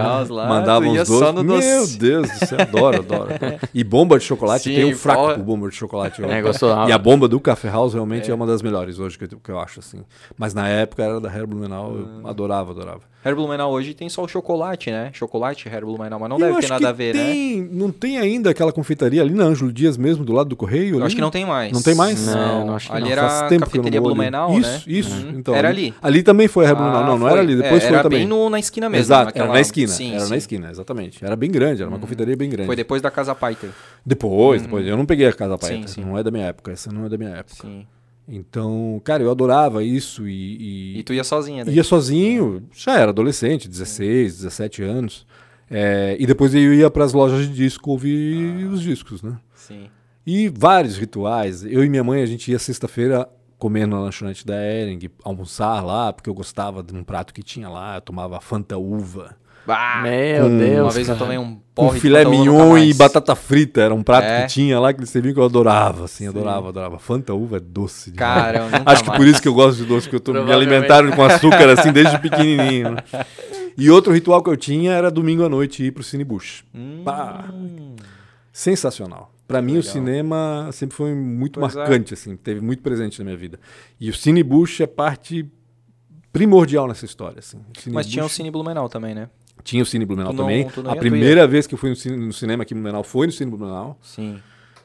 Mandava 0.49 0.85
uns 0.87 0.99
doces. 0.99 1.19
só 1.19 1.33
no 1.33 1.43
doce. 1.43 1.67
Meu 1.69 1.87
Deus 1.87 1.97
do 2.11 2.47
céu, 2.47 2.61
adoro, 2.61 2.99
adoro. 2.99 3.31
E 3.73 3.83
bomba 3.85 4.19
de 4.19 4.25
chocolate, 4.25 4.65
Sim, 4.65 4.75
tem 4.75 4.85
um 4.85 4.95
fraco 4.95 5.35
pro 5.35 5.43
bomba 5.43 5.69
de 5.69 5.75
chocolate. 5.75 6.23
É, 6.25 6.43
gostou. 6.43 6.71
E 6.89 6.93
a 6.93 6.99
bomba 6.99 7.29
do 7.29 7.39
Café 7.41 7.69
House 7.71 7.95
realmente 7.95 8.31
é, 8.31 8.35
uma 8.35 8.47
das 8.47 8.61
melhores 8.63 8.99
hoje 8.99 9.17
que 9.19 9.25
eu, 9.25 9.41
que 9.43 9.51
eu 9.51 9.59
acho, 9.59 9.81
assim. 9.81 10.03
Mas 10.37 10.53
na 10.55 10.69
época 10.69 11.03
era 11.03 11.21
da 11.21 11.31
Hair 11.31 11.47
Blumenau, 11.47 11.95
eu 11.97 12.05
Hum. 12.05 12.23
adorava, 12.27 12.73
adorava. 12.73 13.12
Her 13.25 13.35
Blumenau 13.37 13.71
hoje 13.71 13.95
tem 13.95 14.09
só 14.09 14.25
o 14.25 14.29
chocolate, 14.29 14.91
né? 14.91 15.11
Chocolate 15.13 15.69
Her 15.69 15.85
Blumenau, 15.85 16.19
mas 16.19 16.29
não 16.29 16.39
eu 16.39 16.47
deve 16.49 16.61
ter 16.61 16.69
nada 16.69 16.81
que 16.81 16.87
a 16.87 16.93
ver, 16.93 17.15
né? 17.15 17.25
tem, 17.25 17.63
Não 17.71 17.91
tem 17.93 18.19
ainda 18.19 18.51
aquela 18.51 18.73
confeitaria 18.73 19.23
ali 19.23 19.33
na 19.33 19.45
Ângelo 19.45 19.73
Dias 19.73 19.97
mesmo, 19.97 20.25
do 20.25 20.33
lado 20.33 20.49
do 20.49 20.57
Correio? 20.57 20.97
Eu 20.99 21.05
acho 21.05 21.15
que 21.15 21.21
não 21.21 21.31
tem 21.31 21.45
mais. 21.47 21.71
Não 21.73 21.81
tem 21.83 21.95
mais? 21.95 22.27
Não, 22.27 22.67
não 22.67 22.75
acho 22.75 22.89
que 22.89 22.93
ali 22.97 23.05
não. 23.05 23.11
era 23.13 23.29
Faz 23.29 23.49
tempo 23.49 23.49
que 23.49 23.55
eu 23.55 23.59
não 23.59 23.91
cafeteria 23.91 24.01
vou 24.01 24.09
ali. 24.11 24.15
Blumenau, 24.17 24.59
isso, 24.59 24.69
né? 24.71 24.83
Isso, 24.87 25.15
Uhum. 25.27 25.31
Então, 25.39 25.55
Era 25.55 25.69
ali. 25.69 25.95
Ali 26.03 26.23
também 26.23 26.49
foi 26.49 26.65
a 26.65 26.69
Hair 26.69 26.77
Blumenau. 26.77 27.03
Ah, 27.03 27.07
Não, 27.07 27.19
não 27.19 27.27
era 27.29 27.37
foi. 27.37 27.45
ali, 27.45 27.57
depois 27.57 27.83
É, 27.83 27.87
foi 27.87 27.95
era 27.95 28.03
também. 28.03 28.19
bem 28.21 28.29
no- 28.29 28.51
na 28.51 28.59
esquina 28.59 28.89
mesmo. 28.91 29.05
Exato, 29.05 29.25
naquela- 29.27 29.45
era 29.47 29.55
na 29.55 29.61
esquina. 29.61 29.89
Sim, 29.93 30.11
era 30.15 30.21
sim. 30.25 30.31
na 30.31 30.37
esquina, 30.37 30.71
exatamente. 30.71 31.25
Era 31.25 31.37
bem 31.37 31.51
grande, 31.51 31.81
era 31.83 31.89
uma 31.89 31.99
confeitaria 32.01 32.37
bem 32.37 32.51
grande. 32.51 32.67
Foi 32.67 32.77
depois 32.77 33.01
da 33.01 33.11
Casa 33.11 33.35
Paiter. 33.35 33.71
Depois, 34.05 34.63
depois. 34.63 34.87
Eu 34.87 34.97
não 34.97 35.07
peguei 35.07 35.27
a 35.29 35.33
Casa 35.33 35.57
sim. 35.87 36.01
não 36.05 36.19
é 36.19 36.23
da 36.23 36.31
minha 36.31 36.47
época, 36.47 36.73
essa 36.73 36.91
não 36.93 37.07
é 37.07 37.09
da 37.09 37.17
minha 37.17 37.31
época. 37.31 37.63
Sim. 37.63 37.87
Então, 38.29 39.01
cara, 39.05 39.23
eu 39.23 39.31
adorava 39.31 39.83
isso 39.83 40.27
e, 40.29 40.95
E 40.97 40.99
e 41.01 41.03
tu 41.03 41.13
ia 41.13 41.25
sozinha 41.25 41.65
daí. 41.65 41.75
ia 41.75 41.85
sozinho, 41.85 42.63
já 42.73 42.99
era 42.99 43.11
adolescente, 43.11 43.69
16, 43.69 44.37
17 44.39 44.83
anos. 44.83 45.27
É, 45.71 46.17
e 46.21 46.27
depois 46.27 46.55
eu 46.55 46.73
ia 46.75 46.91
para 46.91 47.05
as 47.05 47.13
lojas 47.13 47.47
de 47.49 47.55
disco 47.55 47.91
ouvir 47.91 48.65
Ah. 48.65 48.69
os 48.69 48.81
discos, 48.83 49.23
né? 49.23 49.39
Sim. 49.55 49.87
E 50.27 50.49
vários 50.49 50.97
rituais. 50.99 51.65
Eu 51.65 51.85
e 51.85 51.89
minha 51.89 52.05
mãe, 52.05 52.23
a 52.23 52.27
gente 52.27 52.51
ia 52.51 52.59
sexta-feira 52.59 53.29
comer 53.59 53.87
na 53.87 53.99
lanchonete 54.01 54.47
da 54.47 54.55
Ering, 54.57 55.09
almoçar 55.25 55.81
lá, 55.85 56.13
porque 56.13 56.29
eu 56.29 56.35
gostava 56.35 56.83
de 56.83 56.95
um 56.95 57.03
prato 57.05 57.33
que 57.33 57.43
tinha 57.43 57.69
lá, 57.69 57.97
eu 57.97 58.01
tomava 58.01 58.41
Fanta 58.41 58.77
Uva. 58.77 59.37
Bah, 59.67 60.01
Meu 60.03 60.45
com- 60.45 60.59
Deus. 60.59 60.81
uma 60.81 60.91
vez 60.91 61.09
eu 61.09 61.15
cara. 61.15 61.25
tomei 61.25 61.39
um 61.39 61.61
porre 61.75 61.95
de 61.95 62.01
filé 62.01 62.25
mignon 62.25 62.77
e 62.77 62.93
batata 62.95 63.35
frita. 63.37 63.81
Era 63.81 63.95
um 63.95 64.03
prato 64.03 64.25
É. 64.27 64.43
que 64.43 64.49
tinha 64.55 64.81
lá 64.81 64.93
que 64.93 64.99
eles 65.01 65.11
serviam 65.11 65.33
que 65.33 65.39
eu 65.41 65.45
adorava, 65.45 66.05
assim, 66.07 66.27
adorava, 66.27 66.69
adorava. 66.71 66.99
Fanta 66.99 67.33
uva 67.33 67.59
é 67.59 67.61
doce. 67.61 68.11
demais. 68.11 68.35
Cara, 68.43 68.59
eu 68.59 68.65
nunca 68.65 68.83
Acho 68.87 69.03
que 69.05 69.09
mais. 69.11 69.21
por 69.21 69.27
isso 69.29 69.41
que 69.41 69.47
eu 69.49 69.55
gosto 69.55 69.79
de 69.79 69.85
doce, 69.85 70.09
porque 70.09 70.17
eu 70.17 70.35
tô, 70.35 70.45
me 70.45 70.53
alimentaram 70.53 71.11
com 71.13 71.23
açúcar 71.23 71.69
assim 71.71 71.93
desde 71.93 72.19
pequenininho. 72.19 72.91
né? 72.93 72.97
E 73.79 73.89
outro 73.91 74.13
ritual 74.13 74.43
que 74.43 74.51
eu 74.51 74.57
tinha 74.57 74.93
era 74.93 75.11
domingo 75.11 75.45
à 75.45 75.49
noite 75.49 75.83
ir 75.83 75.93
pro 75.93 76.03
Cine 76.03 76.25
Bush. 76.25 76.63
Hum, 76.75 77.01
Pá. 77.07 77.47
Sensacional. 78.53 79.33
Pra 79.49 79.63
mim, 79.63 79.79
o 79.79 79.83
cinema 79.83 80.69
sempre 80.73 80.95
foi 80.97 81.15
muito 81.15 81.59
Pois 81.61 81.75
é. 81.75 81.79
marcante, 81.79 82.15
assim, 82.15 82.37
teve 82.37 82.61
muito 82.61 82.83
presente 82.83 83.19
na 83.19 83.25
minha 83.25 83.37
vida. 83.37 83.59
E 84.01 84.11
o 84.11 84.15
Cine 84.15 84.43
Bush 84.43 84.81
é 84.83 84.87
parte 84.87 85.47
primordial 86.33 86.87
nessa 86.87 87.05
história. 87.05 87.39
Assim. 87.39 87.59
Mas 87.91 88.07
tinha 88.07 88.23
o 88.25 88.27
Bush- 88.27 88.35
Cine 88.37 88.51
Blumenau 88.51 88.89
também, 88.89 89.15
né? 89.15 89.29
Tinha 89.65 89.83
o 89.83 89.87
Cine 89.87 90.05
Blumenau 90.05 90.33
não- 90.33 90.45
também. 90.45 90.67
A 90.89 90.97
primeira 90.97 91.47
vez 91.47 91.67
que 91.67 91.75
eu 91.75 91.79
fui 91.79 91.91
no, 91.91 91.97
cine- 91.97 92.17
no 92.17 92.33
cinema 92.33 92.63
aqui 92.63 92.75
em 92.75 92.77
Blumenau 92.77 93.03
foi 93.05 93.27
no 93.27 93.33
Cine 93.33 93.51
Blumenau. 93.51 93.99
Sim. 94.03 94.39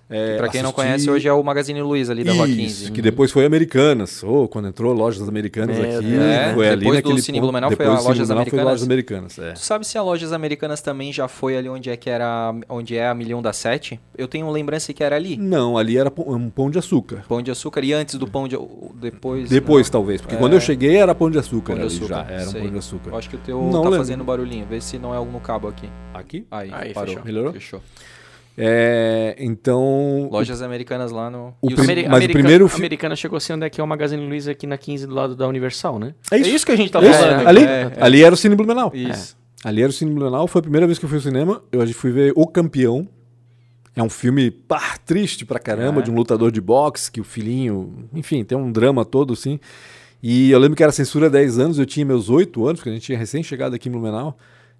É, 0.09 0.37
pra 0.37 0.47
quem 0.47 0.61
não 0.63 0.71
conhece, 0.71 1.09
hoje 1.09 1.27
é 1.27 1.33
o 1.33 1.43
Magazine 1.43 1.81
Luiza 1.81 2.13
ali 2.13 2.23
da 2.23 2.31
Rua 2.31 2.47
Isso, 2.47 2.83
15. 2.85 2.91
que 2.91 3.01
depois 3.01 3.29
foi 3.31 3.45
Americanas. 3.45 4.23
Oh, 4.23 4.47
quando 4.47 4.69
entrou 4.69 4.93
lojas 4.93 5.27
americanas 5.27 5.77
Meu 5.77 5.99
aqui. 5.99 6.15
É, 6.15 6.53
foi 6.53 6.67
ali 6.69 6.77
depois 6.79 6.95
do 7.01 7.03
naquele 7.03 7.21
Cine 7.21 7.37
ponto. 7.39 7.45
Blumenau 7.51 7.71
foi 7.71 7.85
a 7.85 7.89
Lojas 7.89 8.05
Blumenau 8.05 8.25
foi 8.27 8.33
Americanas? 8.33 8.65
lojas 8.65 8.83
americanas. 8.83 9.39
É. 9.39 9.51
Tu 9.53 9.59
sabe 9.59 9.85
se 9.85 9.97
a 9.97 10.01
Lojas 10.01 10.31
Americanas 10.31 10.79
também 10.81 11.11
já 11.11 11.27
foi 11.27 11.57
ali 11.57 11.67
onde 11.67 11.89
é 11.89 11.97
que 11.97 12.09
era 12.09 12.55
onde 12.69 12.95
é 12.95 13.05
a 13.07 13.13
Milhão 13.13 13.41
da 13.41 13.51
Sete? 13.51 13.99
Eu 14.17 14.27
tenho 14.29 14.49
lembrança 14.49 14.93
que 14.93 15.03
era 15.03 15.15
ali. 15.17 15.35
Não, 15.35 15.77
ali 15.77 15.97
era 15.97 16.11
um 16.25 16.49
pão 16.49 16.69
de 16.71 16.77
açúcar. 16.79 17.25
Pão 17.27 17.41
de 17.41 17.51
açúcar 17.51 17.83
e 17.83 17.91
antes 17.91 18.15
do 18.15 18.27
pão 18.27 18.47
de 18.47 18.57
depois 18.95 19.49
Depois, 19.49 19.87
não. 19.87 19.91
talvez, 19.91 20.21
porque 20.21 20.37
quando 20.37 20.53
eu 20.53 20.61
cheguei 20.61 20.95
era 20.95 21.13
pão 21.13 21.29
de 21.29 21.37
açúcar 21.37 21.73
Pão 21.73 21.75
de 21.75 21.81
ali 21.81 21.95
açúcar, 21.95 22.07
já. 22.27 22.31
Era 22.33 22.49
um 22.49 22.53
pão 22.53 22.69
de 22.71 22.77
açúcar. 22.77 23.09
Eu 23.11 23.17
acho 23.17 23.29
que 23.29 23.35
o 23.35 23.39
teu 23.39 23.61
Não 23.61 23.71
tá 23.71 23.79
lembro. 23.89 23.97
fazendo 23.97 24.23
barulhinho. 24.23 24.65
Vê 24.69 24.79
se 24.79 24.97
não 24.97 25.13
é 25.13 25.17
algum 25.17 25.37
cabo 25.39 25.67
aqui. 25.67 25.89
Aqui? 26.13 26.45
Aí, 26.49 26.69
Aí, 26.71 26.93
parou. 26.93 27.09
fechou. 27.09 27.25
Melhorou? 27.25 27.51
Fechou. 27.53 27.81
É, 28.59 29.35
então. 29.37 30.27
Lojas 30.31 30.61
Americanas 30.63 31.11
lá 31.11 31.29
no. 31.29 31.53
O 31.61 31.69
E 31.69 31.75
prim- 31.75 31.83
Ameri- 31.83 32.07
mas 32.09 32.25
o 32.25 32.29
primeiro 32.29 32.67
fi- 32.67 32.77
Americana 32.77 33.15
chegou 33.15 33.37
assim 33.37 33.53
onde 33.53 33.65
é 33.65 33.69
que 33.69 33.79
é 33.79 33.83
o 33.83 33.87
Magazine 33.87 34.25
Luiza 34.27 34.51
aqui 34.51 34.65
na 34.65 34.77
15 34.77 35.05
do 35.05 35.13
lado 35.13 35.35
da 35.35 35.47
Universal, 35.47 35.99
né? 35.99 36.15
É 36.31 36.37
É 36.37 36.39
isso 36.39 36.65
que 36.65 36.71
a 36.71 36.75
gente 36.75 36.91
tá 36.91 36.99
É 37.03 37.09
isso. 37.09 37.19
falando. 37.19 37.47
ali, 37.47 37.63
É, 37.63 37.65
é. 37.65 37.91
ali 37.99 38.23
era 38.23 38.33
o 38.33 38.37
Cine 38.37 38.55
Blumenau. 38.55 38.91
Isso. 38.95 39.37
Ali 39.63 39.81
era 39.81 39.89
o 39.89 39.93
Cine 39.93 40.11
Blumenau. 40.11 40.47
Foi 40.47 40.59
a 40.59 40.63
primeira 40.63 40.87
vez 40.87 40.97
que 40.97 41.05
eu 41.05 41.09
fui 41.09 41.17
ao 41.19 41.21
cinema. 41.23 41.61
Eu 41.71 41.87
fui 41.93 42.11
ver 42.11 42.33
O 42.35 42.47
Campeão. 42.47 43.07
É 43.95 44.01
um 44.03 44.09
filme 44.09 44.51
pá, 44.51 44.95
triste 45.05 45.43
pra 45.45 45.59
caramba, 45.59 46.01
É. 46.01 46.03
de 46.03 46.11
um 46.11 46.15
lutador 46.15 46.51
de 46.51 46.61
boxe, 46.61 47.11
que 47.11 47.19
o 47.19 47.23
filhinho. 47.23 48.07
Enfim, 48.13 48.43
tem 48.43 48.55
um 48.57 48.71
drama 48.71 49.03
todo 49.03 49.33
assim. 49.33 49.59
E 50.21 50.49
eu 50.51 50.59
lembro 50.59 50.75
que 50.75 50.83
era 50.83 50.91
censura 50.91 51.27
há 51.27 51.29
10 51.29 51.57
anos, 51.59 51.77
eu 51.79 51.85
tinha 51.85 52.05
meus 52.05 52.29
8 52.29 52.65
anos, 52.65 52.79
porque 52.79 52.89
a 52.89 52.93
gente 52.93 53.03
tinha 53.05 53.17
recém 53.17 53.41
chegado 53.43 53.73
aqui 53.75 53.87
em 53.89 53.91
Blumenau. 53.91 54.37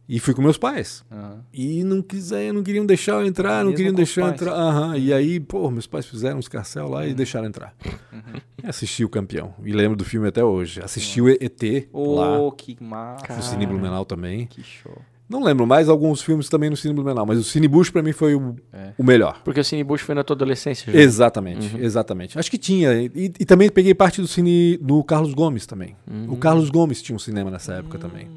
E 0.09 0.19
fui 0.19 0.33
com 0.33 0.41
meus 0.41 0.57
pais. 0.57 1.03
Aham. 1.11 1.43
E 1.53 1.83
não 1.83 2.01
quiser, 2.01 2.53
não 2.53 2.63
queriam 2.63 2.85
deixar 2.85 3.13
eu 3.21 3.25
entrar, 3.25 3.57
não 3.59 3.71
Mesmo 3.71 3.75
queriam 3.77 3.93
deixar 3.93 4.29
entrar. 4.29 4.53
Aham. 4.53 4.97
E 4.97 5.11
aí, 5.13 5.39
pô, 5.39 5.69
meus 5.69 5.85
pais 5.85 6.05
fizeram 6.05 6.39
uns 6.39 6.47
carcel 6.47 6.87
lá 6.87 7.05
e 7.05 7.13
deixaram 7.13 7.45
entrar. 7.47 7.75
Uhum. 8.13 8.39
E 8.63 8.67
assisti 8.67 9.03
o 9.03 9.09
campeão. 9.09 9.53
E 9.65 9.73
lembro 9.73 9.97
do 9.97 10.05
filme 10.05 10.27
até 10.27 10.43
hoje. 10.43 10.81
Assisti 10.81 11.21
o 11.21 11.27
ET 11.27 11.61
lá 11.93 12.39
Ô, 12.39 12.51
que 12.53 12.77
massa. 12.81 13.35
no 13.35 13.43
Cine 13.43 13.65
Blumenau 13.65 14.05
também. 14.05 14.45
Que 14.45 14.63
show. 14.63 14.97
Não 15.29 15.43
lembro 15.43 15.67
mais 15.67 15.89
alguns 15.89 16.21
filmes 16.21 16.47
também 16.47 16.69
no 16.69 16.77
Cine 16.77 16.93
Blumenau, 16.93 17.25
mas 17.25 17.37
o 17.37 17.43
Cine 17.43 17.67
Bush 17.67 17.89
pra 17.89 18.01
mim 18.01 18.13
foi 18.13 18.33
o, 18.33 18.55
É. 18.71 18.93
o 18.97 19.03
melhor. 19.03 19.41
Porque 19.43 19.59
o 19.59 19.63
Cine 19.63 19.83
Bush 19.83 19.99
foi 19.99 20.15
na 20.15 20.23
tua 20.23 20.35
adolescência. 20.37 20.89
já. 20.93 20.97
Exatamente, 20.97 21.75
exatamente. 21.81 22.39
Acho 22.39 22.49
que 22.49 22.57
tinha. 22.57 22.93
E, 22.93 23.11
e 23.37 23.45
também 23.45 23.69
peguei 23.69 23.93
parte 23.93 24.21
do 24.21 24.27
cine 24.27 24.77
do 24.77 25.03
Carlos 25.03 25.33
Gomes 25.33 25.65
também. 25.65 25.97
O 26.29 26.37
Carlos 26.37 26.69
Gomes 26.69 27.01
tinha 27.01 27.13
um 27.13 27.19
cinema 27.19 27.51
nessa 27.51 27.73
época 27.73 27.97
também. 27.99 28.29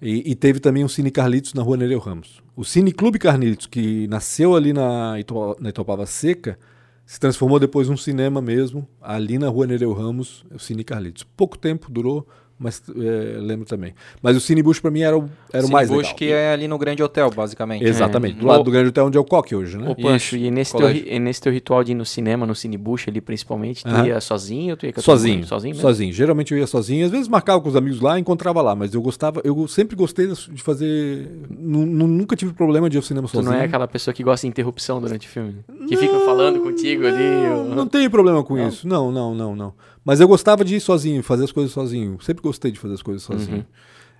E, 0.00 0.30
e 0.30 0.34
teve 0.34 0.60
também 0.60 0.84
um 0.84 0.88
Cine 0.88 1.10
Carlitos 1.10 1.54
na 1.54 1.62
rua 1.62 1.76
Nereu 1.76 1.98
Ramos. 1.98 2.42
O 2.56 2.64
Cine 2.64 2.92
Clube 2.92 3.18
Carlitos, 3.18 3.66
que 3.66 4.06
nasceu 4.08 4.54
ali 4.54 4.72
na, 4.72 5.18
Ito, 5.18 5.56
na 5.60 5.70
Itopava 5.70 6.06
Seca, 6.06 6.58
se 7.04 7.18
transformou 7.18 7.58
depois 7.58 7.88
num 7.88 7.96
cinema 7.96 8.40
mesmo, 8.40 8.86
ali 9.00 9.38
na 9.38 9.48
rua 9.48 9.66
Nereu 9.66 9.92
Ramos, 9.92 10.44
o 10.52 10.58
Cine 10.58 10.84
Carlitos. 10.84 11.24
Pouco 11.24 11.58
tempo 11.58 11.90
durou, 11.90 12.26
mas 12.58 12.82
é, 12.88 13.38
lembro 13.40 13.64
também. 13.66 13.94
Mas 14.22 14.36
o 14.36 14.40
Cine 14.40 14.62
Bush 14.62 14.80
pra 14.80 14.90
mim 14.90 15.00
era 15.00 15.16
o, 15.16 15.28
era 15.52 15.64
o 15.66 15.70
mais 15.70 15.88
Bush, 15.88 15.98
legal. 15.98 16.14
que 16.16 16.32
é 16.32 16.52
ali 16.52 16.66
no 16.66 16.76
Grande 16.78 17.02
Hotel, 17.02 17.30
basicamente. 17.30 17.84
Exatamente, 17.84 18.36
É. 18.36 18.40
do 18.40 18.46
lado 18.46 18.60
O- 18.60 18.64
do 18.64 18.70
Grande 18.70 18.88
Hotel 18.88 19.06
onde 19.06 19.16
é 19.16 19.20
o 19.20 19.24
Coque 19.24 19.54
hoje, 19.54 19.78
né? 19.78 19.88
Ô, 19.88 19.94
Pancho, 19.94 20.36
e 20.36 20.50
nesse 20.50 20.72
teu, 20.72 20.80
colégio. 20.80 21.04
e 21.06 21.18
nesse 21.18 21.40
teu 21.40 21.52
ritual 21.52 21.84
de 21.84 21.92
ir 21.92 21.94
no 21.94 22.04
cinema, 22.04 22.44
no 22.46 22.54
Cine 22.54 22.76
Bush 22.76 23.06
ali 23.08 23.20
principalmente, 23.20 23.84
tu 23.84 23.90
ia 24.06 24.20
sozinho 24.20 24.72
ou 24.72 24.76
tu 24.76 24.86
ia 24.86 24.92
com 24.92 25.00
Sozinho? 25.00 25.46
Sozinho, 25.46 25.74
né? 25.74 25.80
sozinho. 25.80 26.12
Geralmente 26.12 26.52
eu 26.52 26.58
ia 26.58 26.66
sozinho. 26.66 27.04
Às 27.06 27.10
vezes 27.12 27.28
marcava 27.28 27.60
com 27.60 27.68
os 27.68 27.76
amigos 27.76 28.00
lá 28.00 28.18
e 28.18 28.20
encontrava 28.20 28.60
lá. 28.60 28.74
Mas 28.74 28.92
eu 28.94 29.00
gostava, 29.00 29.40
eu 29.44 29.66
sempre 29.68 29.94
gostei 29.96 30.26
de 30.26 30.62
fazer. 30.62 31.30
nu- 31.50 31.86
nu- 31.86 32.06
Nunca 32.08 32.34
tive 32.34 32.52
problema 32.52 32.90
de 32.90 32.96
ir 32.96 32.98
ao 32.98 33.02
cinema 33.02 33.28
Tu 33.28 33.32
sozinho. 33.36 33.52
não 33.52 33.58
é 33.60 33.64
aquela 33.64 33.86
pessoa 33.86 34.12
que 34.12 34.22
gosta 34.24 34.46
de 34.46 34.48
interrupção 34.50 35.00
durante 35.00 35.26
o 35.26 35.30
filme? 35.30 35.56
Que 35.88 35.96
fica 35.96 36.18
falando 36.20 36.60
contigo 36.60 37.06
ali. 37.06 37.16
Não, 37.22 37.68
ou- 37.68 37.74
não 37.74 37.86
tenho 37.86 38.10
problema 38.10 38.42
com 38.42 38.56
Não? 38.56 38.68
isso. 38.68 38.86
Não, 38.88 39.12
não, 39.12 39.34
não, 39.34 39.54
não. 39.54 39.72
Mas 40.04 40.20
eu 40.20 40.28
gostava 40.28 40.64
de 40.64 40.76
ir 40.76 40.80
sozinho, 40.80 41.22
fazer 41.22 41.44
as 41.44 41.52
coisas 41.52 41.72
sozinho. 41.72 42.20
Sempre 42.20 42.42
gostei 42.42 42.70
de 42.70 42.78
fazer 42.78 42.94
as 42.94 43.02
coisas 43.02 43.22
sozinho. 43.22 43.58
Uhum. 43.58 43.64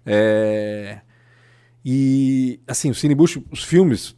É, 0.05 1.00
E, 1.84 2.60
assim, 2.66 2.90
o 2.90 2.94
Cine 2.94 3.14
Bush, 3.14 3.38
os 3.50 3.62
filmes 3.64 4.14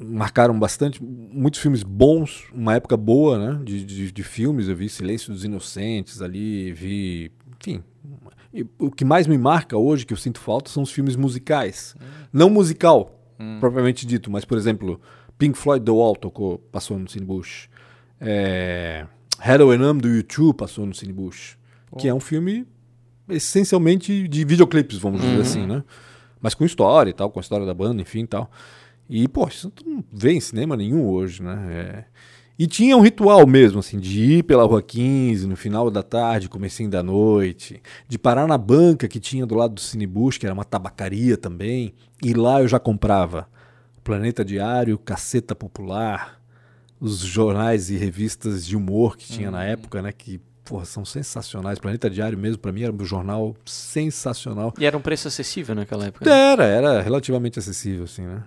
marcaram 0.00 0.58
bastante. 0.58 1.02
Muitos 1.02 1.60
filmes 1.60 1.82
bons, 1.82 2.44
uma 2.52 2.74
época 2.74 2.96
boa, 2.96 3.38
né? 3.38 3.60
De, 3.64 3.84
de, 3.84 4.12
de 4.12 4.22
filmes. 4.22 4.68
Eu 4.68 4.76
vi 4.76 4.88
Silêncio 4.88 5.32
dos 5.32 5.44
Inocentes 5.44 6.20
ali, 6.20 6.72
vi. 6.72 7.30
Enfim. 7.60 7.82
E 8.52 8.66
o 8.78 8.90
que 8.90 9.04
mais 9.04 9.26
me 9.26 9.38
marca 9.38 9.76
hoje, 9.78 10.04
que 10.04 10.12
eu 10.12 10.16
sinto 10.16 10.40
falta, 10.40 10.70
são 10.70 10.82
os 10.82 10.90
filmes 10.90 11.16
musicais. 11.16 11.94
Não 12.32 12.50
musical, 12.50 13.18
propriamente 13.60 14.04
dito, 14.06 14.30
mas, 14.30 14.44
por 14.44 14.58
exemplo, 14.58 15.00
Pink 15.38 15.56
Floyd 15.56 15.84
The 15.84 15.90
Wall 15.90 16.16
tocou, 16.16 16.58
passou 16.58 16.98
no 16.98 17.08
Cine 17.08 17.24
Bush. 17.24 17.68
É, 18.20 19.06
Hello 19.44 19.72
and 19.72 19.82
I'm 19.82 19.98
do 19.98 20.06
YouTube 20.06 20.56
passou 20.56 20.86
no 20.86 20.94
Cine 20.94 21.12
Bush. 21.12 21.56
Que 21.98 22.06
é 22.06 22.14
um 22.14 22.20
filme 22.20 22.64
essencialmente 23.28 24.28
de 24.28 24.44
videoclipes, 24.44 24.98
vamos 24.98 25.20
dizer 25.20 25.40
assim, 25.40 25.66
né? 25.66 25.82
Mas 26.40 26.54
com 26.54 26.64
história 26.64 27.10
e 27.10 27.12
tal, 27.12 27.28
com 27.28 27.40
a 27.40 27.42
história 27.42 27.66
da 27.66 27.74
banda, 27.74 28.00
enfim 28.00 28.20
e 28.20 28.26
tal. 28.28 28.48
E, 29.10 29.26
pô, 29.26 29.48
isso 29.48 29.72
não 29.84 30.04
vê 30.12 30.30
em 30.30 30.40
cinema 30.40 30.76
nenhum 30.76 31.08
hoje, 31.08 31.42
né? 31.42 31.58
É. 31.72 32.04
E 32.56 32.68
tinha 32.68 32.96
um 32.96 33.00
ritual 33.00 33.44
mesmo, 33.44 33.80
assim, 33.80 33.98
de 33.98 34.22
ir 34.22 34.44
pela 34.44 34.62
Rua 34.62 34.80
15 34.80 35.48
no 35.48 35.56
final 35.56 35.90
da 35.90 36.04
tarde, 36.04 36.48
comecinho 36.48 36.88
da 36.88 37.02
noite, 37.02 37.82
de 38.06 38.20
parar 38.20 38.46
na 38.46 38.56
banca 38.56 39.08
que 39.08 39.18
tinha 39.18 39.44
do 39.44 39.56
lado 39.56 39.74
do 39.74 39.80
Cinebush, 39.80 40.38
que 40.38 40.46
era 40.46 40.54
uma 40.54 40.64
tabacaria 40.64 41.36
também, 41.36 41.94
e 42.22 42.32
lá 42.32 42.62
eu 42.62 42.68
já 42.68 42.78
comprava 42.78 43.48
Planeta 44.04 44.44
Diário, 44.44 44.96
Caceta 44.98 45.52
Popular, 45.52 46.41
os 47.02 47.18
jornais 47.18 47.90
e 47.90 47.96
revistas 47.96 48.64
de 48.64 48.76
humor 48.76 49.16
que 49.16 49.26
tinha 49.26 49.50
na 49.50 49.64
época, 49.64 50.00
né, 50.00 50.12
que 50.12 50.40
porra, 50.64 50.84
são 50.84 51.04
sensacionais. 51.04 51.78
Planeta 51.80 52.08
Diário 52.08 52.38
mesmo, 52.38 52.58
para 52.58 52.70
mim, 52.70 52.82
era 52.84 52.92
um 52.92 53.04
jornal 53.04 53.54
sensacional. 53.64 54.72
E 54.78 54.86
era 54.86 54.96
um 54.96 55.00
preço 55.00 55.26
acessível 55.28 55.74
naquela 55.74 56.06
época. 56.06 56.30
Era, 56.30 56.64
era 56.64 57.00
relativamente 57.02 57.58
acessível, 57.58 58.04
assim, 58.04 58.22
né? 58.22 58.42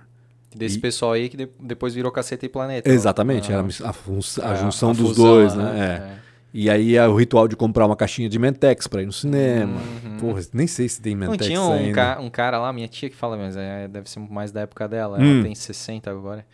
Desse 0.55 0.77
E- 0.77 0.81
pessoal 0.81 1.11
aí 1.11 1.27
que 1.27 1.35
de- 1.35 1.49
depois 1.59 1.93
virou 1.93 2.09
Caceta 2.11 2.45
e 2.45 2.49
Planeta. 2.49 2.89
Exatamente, 2.89 3.51
Ah. 3.51 3.55
era 3.57 3.67
a, 3.89 3.93
fun- 3.93 4.19
a 4.41 4.53
É, 4.53 4.55
junção 4.55 4.91
a 4.91 4.93
dos 4.93 5.09
fusão, 5.09 5.25
dois, 5.25 5.53
né? 5.53 5.63
né? 5.63 6.11
É. 6.21 6.25
E 6.53 6.69
aí 6.69 6.95
é 6.95 7.05
o 7.05 7.13
ritual 7.17 7.49
de 7.49 7.55
comprar 7.57 7.85
uma 7.85 7.97
caixinha 7.97 8.29
de 8.29 8.39
Mentex 8.39 8.87
pra 8.87 9.01
ir 9.01 9.05
no 9.05 9.11
cinema. 9.11 9.77
Uhum. 10.05 10.17
Porra, 10.17 10.41
nem 10.53 10.65
sei 10.67 10.87
se 10.87 11.01
tem 11.01 11.13
Não 11.13 11.31
Mentex 11.31 11.47
tinha 11.47 11.61
um, 11.61 11.73
ainda. 11.73 11.93
ca- 11.93 12.17
um 12.21 12.29
cara 12.29 12.57
lá, 12.57 12.71
minha 12.71 12.87
tia 12.87 13.09
que 13.09 13.15
fala, 13.17 13.35
mas 13.35 13.57
é, 13.57 13.89
deve 13.89 14.09
ser 14.09 14.19
mais 14.21 14.53
da 14.53 14.61
época 14.61 14.87
dela. 14.87 15.17
Hum. 15.19 15.33
Ela 15.35 15.43
tem 15.43 15.53
60 15.53 16.09
agora. 16.09 16.45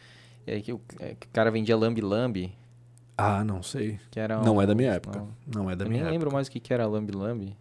E 0.47 0.51
aí 0.51 0.61
que 0.61 0.73
o, 0.73 0.81
é, 0.99 1.15
que 1.19 1.27
o 1.27 1.29
cara 1.31 1.51
vendia 1.51 1.77
Lambi 1.77 2.01
Lambi, 2.01 2.53
Ah, 3.17 3.43
não 3.43 3.61
sei. 3.61 3.99
que 4.09 4.19
era. 4.19 4.41
Não 4.41 4.55
um- 4.57 4.61
é 4.61 4.65
da 4.65 4.73
minha 4.75 4.91
época. 4.93 5.19
Não, 5.19 5.63
Não 5.63 5.69
é 5.69 5.75
da 5.75 5.85
eu 5.85 5.89
minha 5.89 5.99
nem 5.99 6.07
época. 6.07 6.11
lembro 6.11 6.33
mais 6.33 6.47
o 6.47 6.51
que, 6.51 6.59
que 6.59 6.73
era 6.73 6.87
Lambi 6.87 7.11
Lambi. 7.13 7.55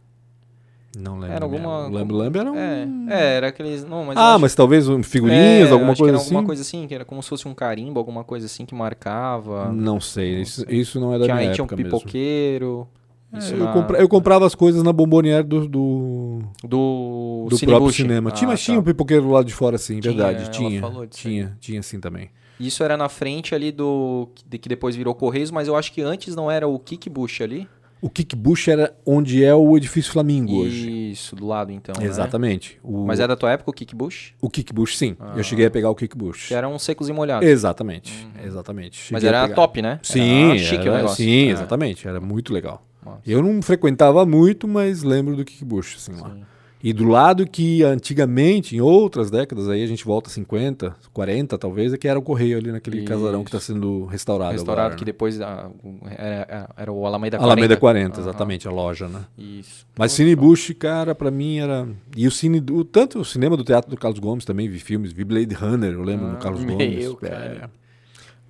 Não 0.98 1.18
lembro. 1.20 1.36
Era 1.36 1.44
alguma. 1.44 1.82
época. 1.84 1.98
Lamb 1.98 2.12
Lamb 2.12 2.36
era 2.36 2.50
um... 2.50 2.56
É, 2.56 2.88
é, 3.10 3.36
era 3.36 3.48
aqueles. 3.48 3.84
Não, 3.84 4.04
mas 4.06 4.16
ah, 4.18 4.32
acho- 4.32 4.40
mas 4.40 4.54
talvez 4.56 4.88
um 4.88 5.00
figurinhas, 5.04 5.68
é, 5.68 5.72
alguma 5.72 5.92
que 5.92 6.00
coisa 6.00 6.16
assim? 6.16 6.24
Alguma 6.26 6.44
coisa 6.46 6.62
assim, 6.62 6.88
que 6.88 6.94
era 6.94 7.04
como 7.04 7.22
se 7.22 7.28
fosse 7.28 7.46
um 7.46 7.54
carimbo, 7.54 7.98
alguma 8.00 8.24
coisa 8.24 8.46
assim 8.46 8.66
que 8.66 8.74
marcava. 8.74 9.70
Não 9.72 10.00
sei, 10.00 10.40
isso, 10.40 10.64
isso 10.68 10.98
não 10.98 11.14
é 11.14 11.18
da 11.20 11.26
tinha, 11.26 11.36
minha 11.36 11.48
aí 11.50 11.54
tinha 11.54 11.64
um 11.64 11.68
pipoqueiro. 11.68 12.88
É, 13.32 13.52
eu, 13.52 13.58
na- 13.58 13.72
compra- 13.72 13.98
eu 14.00 14.08
comprava 14.08 14.44
as 14.44 14.56
coisas 14.56 14.82
na 14.82 14.92
bomboniere 14.92 15.44
do, 15.44 15.68
do, 15.68 16.42
do, 16.64 17.46
do 17.48 17.58
próprio 17.60 17.92
cinema. 17.92 18.30
Ah, 18.30 18.32
tinha, 18.32 18.48
mas 18.48 18.58
tá. 18.58 18.64
tinha 18.66 18.80
um 18.80 18.82
pipoqueiro 18.82 19.22
do 19.22 19.30
lado 19.30 19.44
de 19.46 19.54
fora, 19.54 19.78
sim, 19.78 20.00
Tinha, 20.00 20.12
verdade. 20.12 20.50
Tinha, 20.50 20.80
falou 20.80 21.06
disso 21.06 21.28
aí. 21.28 21.34
tinha, 21.34 21.56
tinha 21.60 21.82
sim 21.84 22.00
também. 22.00 22.30
Isso 22.60 22.84
era 22.84 22.96
na 22.96 23.08
frente 23.08 23.54
ali 23.54 23.72
do. 23.72 24.28
que 24.50 24.68
depois 24.68 24.94
virou 24.94 25.14
Correios, 25.14 25.50
mas 25.50 25.66
eu 25.66 25.74
acho 25.74 25.92
que 25.92 26.02
antes 26.02 26.36
não 26.36 26.50
era 26.50 26.68
o 26.68 26.78
Kick 26.78 27.08
Bush 27.10 27.40
ali. 27.40 27.66
O 28.02 28.08
Kickbush 28.08 28.68
era 28.68 28.96
onde 29.04 29.44
é 29.44 29.54
o 29.54 29.76
edifício 29.76 30.10
Flamingo 30.10 30.60
hoje. 30.60 31.10
Isso, 31.10 31.36
do 31.36 31.46
lado 31.46 31.70
então. 31.70 31.94
né? 32.00 32.06
Exatamente. 32.06 32.80
O, 32.82 33.04
Mas 33.04 33.20
é 33.20 33.26
da 33.26 33.36
tua 33.36 33.50
época 33.52 33.70
o 33.70 33.74
Kick 33.74 33.94
Bush? 33.94 34.32
o 34.40 34.48
Kickbush, 34.48 34.96
sim. 34.96 35.14
Ah. 35.20 35.34
Eu 35.36 35.42
cheguei 35.44 35.66
a 35.66 35.70
pegar 35.70 35.90
o 35.90 35.94
Kickbush. 35.94 36.48
Que 36.48 36.54
eram 36.54 36.78
secos 36.78 37.10
e 37.10 37.12
molhados. 37.12 37.46
Exatamente, 37.46 38.26
exatamente. 38.42 39.12
Mas 39.12 39.20
Cheguei 39.22 39.36
a 39.38 39.44
era 39.44 39.54
top, 39.54 39.82
né? 39.82 40.00
Sim, 40.02 40.50
era 40.52 40.58
chique 40.58 40.80
era- 40.80 40.92
o 40.92 40.96
negócio. 40.96 41.16
sim, 41.22 41.48
É. 41.48 41.50
exatamente. 41.50 42.08
Era 42.08 42.20
muito 42.22 42.54
legal. 42.54 42.86
Nossa. 43.04 43.20
Eu 43.26 43.42
não 43.42 43.60
frequentava 43.60 44.24
muito, 44.24 44.66
mas 44.66 45.02
lembro 45.02 45.36
do 45.36 45.44
Kickbush, 45.44 45.96
assim, 45.96 46.18
lá. 46.18 46.34
E 46.82 46.92
do 46.94 47.04
lado 47.06 47.46
que 47.46 47.82
antigamente, 47.82 48.74
em 48.74 48.80
outras 48.80 49.30
décadas, 49.30 49.68
aí 49.68 49.82
a 49.82 49.86
gente 49.86 50.04
volta 50.04 50.30
50, 50.30 50.96
40 51.12 51.58
talvez, 51.58 51.92
é 51.92 51.98
que 51.98 52.08
era 52.08 52.18
o 52.18 52.22
Correio 52.22 52.56
ali 52.56 52.72
naquele 52.72 52.98
Isso. 52.98 53.06
casarão 53.06 53.44
que 53.44 53.48
está 53.48 53.60
sendo 53.60 54.06
restaurado. 54.06 54.52
Restaurado 54.52 54.86
agora, 54.86 54.96
que 54.96 55.02
né? 55.04 55.06
depois 55.06 55.40
ah, 55.40 55.70
o- 55.84 55.98
era, 56.08 56.68
era 56.76 56.90
o 56.92 57.06
Alameda 57.06 57.36
40. 57.36 57.52
Alameda 57.52 57.76
40, 57.76 58.14
Aham. 58.20 58.28
exatamente, 58.28 58.66
a 58.66 58.70
loja, 58.70 59.08
né? 59.08 59.20
Isso. 59.36 59.86
Mas 59.98 60.12
Cine 60.12 60.34
Bush, 60.34 60.74
cara, 60.78 61.14
pra 61.14 61.30
mim 61.30 61.58
era. 61.58 61.86
E 62.16 62.26
o 62.26 62.30
cine. 62.30 62.60
do- 62.60 62.84
Tanto 62.84 63.20
o 63.20 63.24
cinema 63.24 63.56
do 63.56 63.64
teatro 63.64 63.90
do 63.90 63.96
Carlos 63.98 64.18
Gomes 64.18 64.44
também, 64.46 64.68
vi 64.68 64.78
filmes, 64.78 65.12
vi 65.12 65.22
Blade 65.24 65.54
Runner, 65.54 65.92
eu 65.92 66.02
lembro, 66.02 66.26
Ah, 66.28 66.32
no 66.32 66.38
Carlos 66.38 66.64
meu, 66.64 66.76
Gomes. 66.78 67.14
cara. 67.20 67.70
É, 67.76 67.79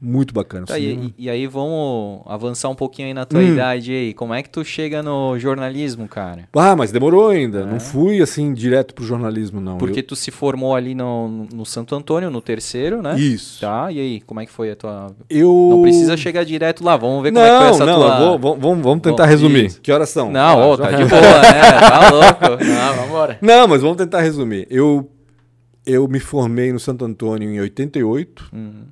muito 0.02 0.32
bacana. 0.32 0.64
Tá, 0.66 0.78
e, 0.78 1.12
e 1.18 1.28
aí 1.28 1.46
vamos 1.46 2.22
avançar 2.26 2.68
um 2.70 2.74
pouquinho 2.74 3.08
aí 3.08 3.14
na 3.14 3.24
tua 3.26 3.40
Hum. 3.40 3.52
idade 3.52 3.92
aí. 3.92 4.14
Como 4.14 4.32
é 4.32 4.42
que 4.42 4.48
tu 4.48 4.64
chega 4.64 5.02
no 5.02 5.38
jornalismo, 5.38 6.08
cara? 6.08 6.48
Ah, 6.54 6.74
mas 6.74 6.90
demorou 6.90 7.28
ainda. 7.28 7.60
É. 7.60 7.66
Não 7.66 7.78
fui 7.78 8.22
assim 8.22 8.54
direto 8.54 8.94
pro 8.94 9.04
jornalismo, 9.04 9.60
não. 9.60 9.76
Porque 9.76 10.02
tu 10.02 10.16
se 10.16 10.30
formou 10.30 10.74
ali 10.74 10.94
no, 10.94 11.46
no 11.52 11.66
Santo 11.66 11.94
Antônio, 11.94 12.30
no 12.30 12.40
terceiro, 12.40 13.02
né? 13.02 13.12
Eu... 13.12 13.18
Isso. 13.18 13.60
Tá, 13.60 13.92
e 13.92 14.00
aí, 14.00 14.20
como 14.22 14.40
é 14.40 14.46
que 14.46 14.52
foi 14.52 14.70
a 14.70 14.76
tua... 14.76 15.14
Eu. 15.28 15.68
Não 15.70 15.82
precisa 15.82 16.16
chegar 16.16 16.44
direto 16.44 16.82
lá, 16.82 16.96
vamos 16.96 17.22
ver 17.22 17.32
como 17.32 17.44
Não, 17.44 17.50
é 17.52 17.58
que 17.58 17.64
foi 17.64 17.68
essa 17.74 17.86
não, 17.86 17.98
tua... 18.00 18.08
eu 18.08 18.18
vou- 18.18 18.38
vamos, 18.38 18.60
vamos, 18.62 18.84
vamos 18.84 19.02
tentar 19.02 19.24
Bom, 19.24 19.28
resumir. 19.28 19.66
isso. 19.66 19.80
Que 19.80 19.92
horas 19.92 20.08
são? 20.08 20.30
Não, 20.30 20.40
Ah, 20.60 20.66
ô, 20.66 20.76
já- 20.76 20.84
tá 20.84 20.90
de 20.92 21.04
boa, 21.04 21.20
né? 21.20 21.60
Tá 21.80 22.10
louco. 22.10 22.64
Não, 22.64 22.94
vambora. 23.02 23.38
Não, 23.42 23.68
mas 23.68 23.82
vamos 23.82 23.96
tentar 23.98 24.20
resumir. 24.22 24.66
Eu, 24.70 25.10
eu 25.84 26.08
me 26.08 26.20
formei 26.20 26.72
no 26.72 26.80
Santo 26.80 27.04
Antônio 27.04 27.50
em 27.50 27.60
88. 27.60 28.50
Hum, 28.54 28.84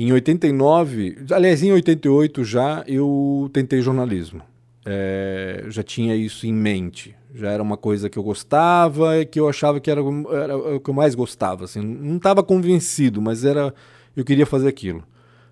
Em 0.00 0.12
89, 0.12 1.24
aliás, 1.32 1.60
em 1.60 1.72
88 1.72 2.44
já 2.44 2.84
eu 2.86 3.50
tentei 3.52 3.80
jornalismo. 3.80 4.40
É, 4.86 5.64
já 5.66 5.82
tinha 5.82 6.14
isso 6.14 6.46
em 6.46 6.52
mente. 6.52 7.16
Já 7.34 7.50
era 7.50 7.60
uma 7.60 7.76
coisa 7.76 8.08
que 8.08 8.16
eu 8.16 8.22
gostava 8.22 9.18
e 9.18 9.26
que 9.26 9.40
eu 9.40 9.48
achava 9.48 9.80
que 9.80 9.90
era, 9.90 10.00
era 10.00 10.56
o 10.56 10.78
que 10.78 10.88
eu 10.88 10.94
mais 10.94 11.16
gostava. 11.16 11.64
Assim. 11.64 11.80
Não 11.80 12.18
estava 12.18 12.44
convencido, 12.44 13.20
mas 13.20 13.44
era 13.44 13.74
eu 14.16 14.24
queria 14.24 14.46
fazer 14.46 14.68
aquilo. 14.68 15.02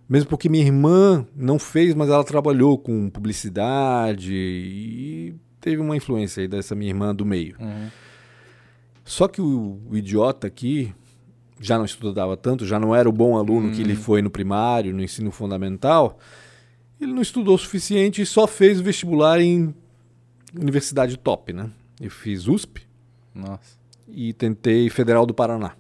Mesmo 0.09 0.29
porque 0.29 0.49
minha 0.49 0.65
irmã 0.65 1.27
não 1.35 1.59
fez, 1.59 1.93
mas 1.93 2.09
ela 2.09 2.23
trabalhou 2.23 2.79
com 2.79 3.11
publicidade 3.11 4.33
e 4.33 5.35
teve 5.61 5.83
uma 5.83 5.97
influência 5.97 6.43
aí 6.43 6.47
dessa 6.47 6.77
minha 6.77 6.93
irmã 6.93 7.13
do 7.13 7.27
meio. 7.27 7.57
uhum. 7.59 7.89
Só 9.05 9.27
que 9.27 9.41
o, 9.41 9.81
o 9.91 9.97
idiota 9.97 10.47
aqui 10.47 10.95
já 11.61 11.79
não 11.79 11.85
estudava 11.85 12.37
tanto, 12.37 12.67
já 12.67 12.79
não 12.79 12.95
era 12.95 13.09
o 13.09 13.13
bom 13.13 13.37
aluno 13.37 13.73
que 13.73 13.81
ele 13.81 13.95
foi 13.97 14.21
no 14.23 14.31
primário, 14.31 14.93
no 14.95 15.03
ensino 15.03 15.31
fundamental. 15.31 16.19
Ele 17.01 17.13
não 17.13 17.23
estudou 17.23 17.55
o 17.55 17.59
suficiente 17.59 18.23
e 18.23 18.27
só 18.27 18.47
fez 18.47 18.81
o 18.81 18.83
vestibular 18.83 19.41
em 19.41 19.75
universidade 20.59 21.17
top, 21.19 21.53
né? 21.53 21.71
Eu 22.01 22.11
fiz 22.11 22.47
USP 22.47 22.83
Nossa, 23.35 23.77
e 24.09 24.33
tentei 24.33 24.89
Federal 24.91 25.27
do 25.27 25.35
Paraná, 25.35 25.73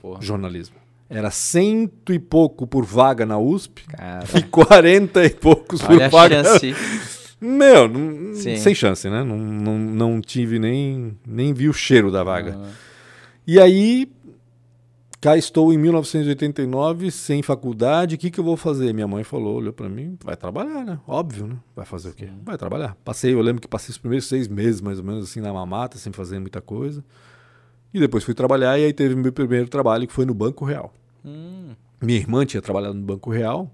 porra. 0.00 0.20
jornalismo. 0.22 0.76
Era 1.08 1.30
cento 1.30 2.12
e 2.12 2.18
pouco 2.18 2.66
por 2.66 2.84
vaga 2.84 3.24
na 3.24 3.38
USP 3.38 3.84
Cara, 3.84 4.24
e 4.36 4.42
quarenta 4.42 5.24
e 5.24 5.30
poucos 5.30 5.80
por 5.80 5.92
olha 5.92 6.06
a 6.06 6.08
vaga. 6.08 6.42
chance. 6.44 6.74
Meu, 7.40 7.86
não- 7.86 8.34
sem 8.34 8.74
chance, 8.74 9.08
né? 9.08 9.22
Não, 9.22 9.36
não, 9.38 9.78
não 9.78 10.20
tive 10.20 10.58
nem, 10.58 11.16
nem 11.26 11.52
vi 11.54 11.68
o 11.68 11.72
cheiro 11.72 12.10
da 12.10 12.24
vaga. 12.24 12.58
Ah, 12.58 12.70
E 13.46 13.60
aí, 13.60 14.10
cá 15.20 15.36
estou 15.36 15.72
em 15.72 15.78
1989, 15.78 17.10
sem 17.10 17.42
faculdade, 17.42 18.14
o 18.14 18.18
que, 18.18 18.30
que 18.30 18.38
eu 18.38 18.44
vou 18.44 18.56
fazer? 18.56 18.92
Minha 18.92 19.08
mãe 19.08 19.24
falou, 19.24 19.56
olhou 19.56 19.72
pra 19.72 19.88
mim, 19.88 20.16
vai 20.22 20.36
trabalhar, 20.36 20.84
né? 20.84 20.98
Óbvio, 21.06 21.46
né? 21.46 21.56
Vai 21.74 21.84
fazer 21.86 22.10
o 22.10 22.12
quê? 22.14 22.28
Vai 22.44 22.56
trabalhar. 22.56 22.96
Passei, 23.04 23.32
eu 23.34 23.40
lembro 23.40 23.60
que 23.62 23.68
passei 23.68 23.90
os 23.92 23.98
primeiros 23.98 24.26
seis 24.26 24.46
meses, 24.48 24.80
mais 24.80 24.98
ou 24.98 25.04
menos, 25.04 25.24
assim, 25.24 25.40
na 25.40 25.52
mamata, 25.52 25.98
sem 25.98 26.12
fazer 26.12 26.38
muita 26.38 26.60
coisa. 26.60 27.04
E 27.92 27.98
depois 27.98 28.24
fui 28.24 28.34
trabalhar, 28.34 28.78
e 28.78 28.84
aí 28.84 28.92
teve 28.92 29.14
meu 29.14 29.32
primeiro 29.32 29.68
trabalho, 29.68 30.06
que 30.06 30.12
foi 30.12 30.26
no 30.26 30.34
Banco 30.34 30.64
Real. 30.64 30.92
hum, 31.24 31.70
Minha 32.02 32.18
irmã 32.18 32.44
tinha 32.44 32.60
trabalhado 32.60 32.94
no 32.94 33.02
Banco 33.02 33.30
Real, 33.30 33.70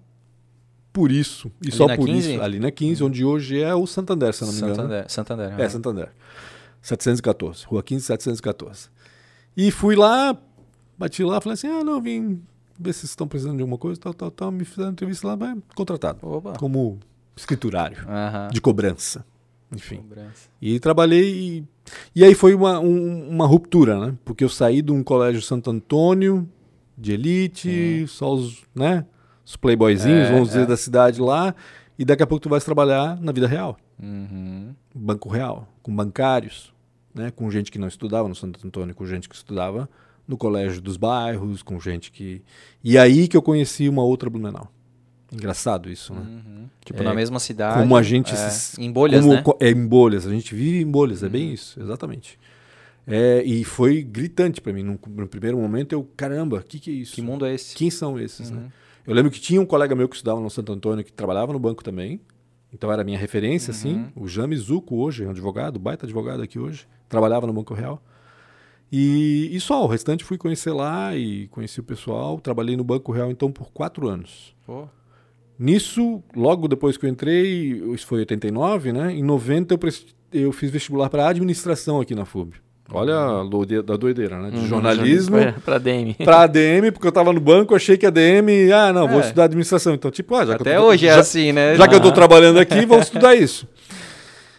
por 0.93 1.10
isso, 1.10 1.51
e 1.62 1.69
Ali 1.69 1.77
só 1.77 1.97
por 1.97 2.06
15? 2.06 2.35
isso, 2.35 2.43
ali 2.43 2.60
na 2.60 2.70
15, 2.70 3.02
onde 3.02 3.24
hoje 3.24 3.60
é 3.60 3.74
o 3.74 3.86
Santander, 3.86 4.32
se 4.35 4.43
eu 4.44 4.47
não 4.47 4.52
me 4.55 4.59
engano. 4.60 4.74
Santander. 4.77 5.05
Santander. 5.10 5.47
É, 5.52 5.55
aham. 5.55 5.69
Santander. 5.70 6.09
714, 6.81 7.64
Rua 7.66 7.82
15, 7.82 8.05
714. 8.06 8.89
E 9.56 9.70
fui 9.70 9.97
lá, 9.97 10.36
bati 10.98 11.23
lá, 11.24 11.40
falei 11.40 11.55
assim: 11.55 11.69
ah, 11.69 11.82
não, 11.85 12.01
vim 12.01 12.43
ver 12.78 12.93
se 12.93 13.01
vocês 13.01 13.10
estão 13.10 13.28
precisando 13.28 13.56
de 13.56 13.62
alguma 13.62 13.78
coisa, 13.78 14.01
tal, 14.01 14.12
tal, 14.14 14.31
tal. 14.31 14.51
Me 14.51 14.64
fizeram 14.64 14.90
entrevista 14.93 15.27
lá, 15.27 15.36
vai, 15.36 15.56
contratado. 15.74 16.19
Opa. 16.27 16.55
Como 16.59 16.98
escriturário, 17.36 17.98
Aham. 18.09 18.48
de 18.52 18.60
cobrança. 18.60 19.24
Enfim. 19.74 19.97
Cobrança. 19.97 20.48
E 20.60 20.78
trabalhei. 20.81 21.32
E, 21.59 21.64
e 22.14 22.24
aí 22.24 22.35
foi 22.35 22.55
uma, 22.55 22.78
um- 22.81 23.28
uma 23.31 23.47
ruptura, 23.47 23.98
né? 24.06 24.14
Porque 24.24 24.44
eu 24.44 24.48
saí 24.48 24.82
de 24.82 24.93
um 24.93 25.02
colégio 25.02 25.40
Santo 25.40 25.70
Antônio, 25.70 26.48
de 26.98 27.12
elite, 27.12 28.05
só 28.09 28.32
os, 28.35 28.62
né? 28.74 29.06
Os 29.44 29.56
playboyzinhos, 29.56 30.28
É, 30.28 30.32
vamos 30.32 30.48
dizer, 30.48 30.62
é. 30.62 30.66
da 30.66 30.77
cidade 30.77 31.20
lá. 31.20 31.55
E 31.98 32.05
daqui 32.05 32.23
a 32.23 32.27
pouco 32.27 32.43
tu 32.43 32.48
vais 32.48 32.64
trabalhar 32.64 33.19
na 33.20 33.32
vida 33.32 33.47
real. 33.47 33.78
Uhum. 34.02 34.74
Banco 34.94 35.28
Real, 35.28 35.69
com 35.82 35.94
bancários, 35.94 36.73
né, 37.14 37.31
com 37.31 37.48
gente 37.51 37.70
que 37.70 37.78
não 37.78 37.86
estudava 37.89 38.28
no 38.28 38.35
Santo 38.35 38.64
Antônio, 38.66 38.94
com 38.94 39.06
gente 39.06 39.28
que 39.28 39.35
estudava 39.35 39.89
no 40.33 40.37
colégio 40.39 40.81
dos 40.81 40.97
bairros, 40.97 41.63
com 41.63 41.79
gente 41.79 42.11
que. 42.11 42.43
E 42.83 42.97
aí 42.99 43.29
que 43.29 43.37
eu 43.37 43.43
conheci 43.43 43.89
uma 43.89 44.03
outra 44.03 44.29
Blumenau. 44.31 44.67
Engraçado 45.31 45.89
isso, 45.91 46.13
né? 46.13 46.21
Uhum. 46.21 46.67
Tipo, 46.85 47.01
É, 47.01 47.05
na 47.05 47.15
mesma 47.15 47.39
cidade. 47.39 47.79
como 47.81 47.97
a 47.97 48.03
gente 48.03 48.33
é, 48.35 48.37
se- 48.51 48.81
Em 48.83 48.91
bolhas, 48.93 49.21
Como 49.25 49.35
né? 49.35 49.43
É 49.61 49.71
em 49.71 49.87
bolhas, 49.87 50.27
a 50.27 50.31
gente 50.31 50.55
vive 50.55 50.81
em 50.83 50.91
bolhas, 50.91 51.23
é 51.23 51.27
Uhum. 51.27 51.33
bem 51.33 51.53
isso, 51.53 51.81
exatamente. 51.81 52.39
É, 53.07 53.43
e 53.43 53.65
foi 53.65 54.03
gritante 54.03 54.61
pra 54.61 54.73
mim. 54.73 54.83
No, 54.83 54.99
no 55.09 55.27
primeiro 55.29 55.57
momento 55.59 55.93
eu, 55.93 56.07
caramba, 56.17 56.59
o 56.59 56.63
que, 56.63 56.79
que 56.79 56.91
é 56.91 56.95
isso? 56.95 57.15
Que 57.15 57.23
mundo 57.23 57.45
é 57.47 57.55
esse? 57.55 57.75
Quem 57.75 57.91
são 57.91 58.19
esses, 58.19 58.51
né? 58.51 58.59
Uhum. 58.61 58.69
Eu 59.07 59.15
lembro 59.15 59.31
que 59.31 59.41
tinha 59.41 59.61
um 59.61 59.67
colega 59.67 59.95
meu 59.95 60.09
que 60.09 60.15
estudava 60.17 60.41
no 60.41 60.49
Santo 60.51 60.73
Antônio, 60.73 61.05
que 61.05 61.13
trabalhava 61.13 61.53
no 61.53 61.59
banco 61.59 61.83
também. 61.83 62.21
Então 62.73 62.91
era 62.93 63.03
minha 63.05 63.19
referência, 63.19 63.71
assim. 63.71 63.95
Uhum. 64.17 64.25
O 64.25 64.29
James 64.29 64.61
Zuco 64.61 64.97
hoje, 64.97 65.25
é 65.25 65.27
um 65.27 65.31
advogado, 65.31 65.79
baita 65.79 66.07
advogado 66.07 66.43
aqui 66.43 66.59
hoje. 66.59 66.87
Trabalhava 67.09 67.47
no 67.47 67.53
Banco 67.53 67.75
Real. 67.75 68.03
E, 68.94 69.48
e 69.56 69.59
só, 69.60 69.82
o 69.82 69.86
restante 69.86 70.23
fui 70.23 70.36
conhecer 70.36 70.70
lá 70.73 71.16
e 71.16 71.48
conheci 71.48 71.81
o 71.81 71.82
pessoal. 71.82 72.39
Trabalhei 72.39 72.77
no 72.77 72.85
Banco 72.85 73.10
Real, 73.10 73.31
então, 73.31 73.51
por 73.51 73.73
quatro 73.73 74.06
anos. 74.06 74.55
Pô. 74.66 74.86
Nisso, 75.59 76.23
logo 76.36 76.69
depois 76.69 76.97
que 76.98 77.06
eu 77.06 77.10
entrei, 77.10 77.82
isso 77.94 78.06
foi 78.06 78.19
89, 78.20 78.93
né? 78.93 79.12
Em 79.12 79.23
90 79.23 79.74
eu, 79.74 80.40
eu 80.43 80.52
fiz 80.52 80.70
vestibular 80.70 81.09
para 81.09 81.27
administração 81.28 82.01
aqui 82.01 82.14
na 82.14 82.24
FUB. 82.24 82.55
Olha 82.94 83.16
a 83.40 83.44
doide- 83.44 83.81
da 83.81 83.97
doideira, 83.97 84.39
né? 84.43 84.51
De 84.51 84.56
Uhum, 84.59 84.66
jornalismo 84.66 85.39
Pra, 85.39 85.52
pra 85.52 85.78
DM. 85.78 86.14
para 86.14 86.43
ADM, 86.43 86.90
porque 86.93 87.06
eu 87.06 87.12
tava 87.12 87.32
no 87.32 87.40
banco, 87.40 87.74
achei 87.74 87.97
que 87.97 88.05
ADM, 88.05 88.70
ah, 88.74 88.93
não, 88.93 89.09
vou 89.09 89.20
É. 89.20 89.23
estudar 89.23 89.44
administração. 89.44 89.94
Então, 89.94 90.10
tipo, 90.10 90.35
ah, 90.35 90.44
já 90.44 90.56
que 90.56 90.62
Até 90.62 90.77
eu 90.77 90.82
tô, 90.82 90.89
hoje 90.89 91.06
é 91.06 91.14
já, 91.14 91.20
assim, 91.20 91.52
né? 91.52 91.74
já 91.77 91.89
que 91.89 91.94
eu 91.94 92.01
tô 92.02 92.09
Ah. 92.09 92.12
trabalhando 92.12 92.59
aqui, 92.59 92.85
vamos 92.85 93.06
estudar 93.06 93.35
isso. 93.35 93.66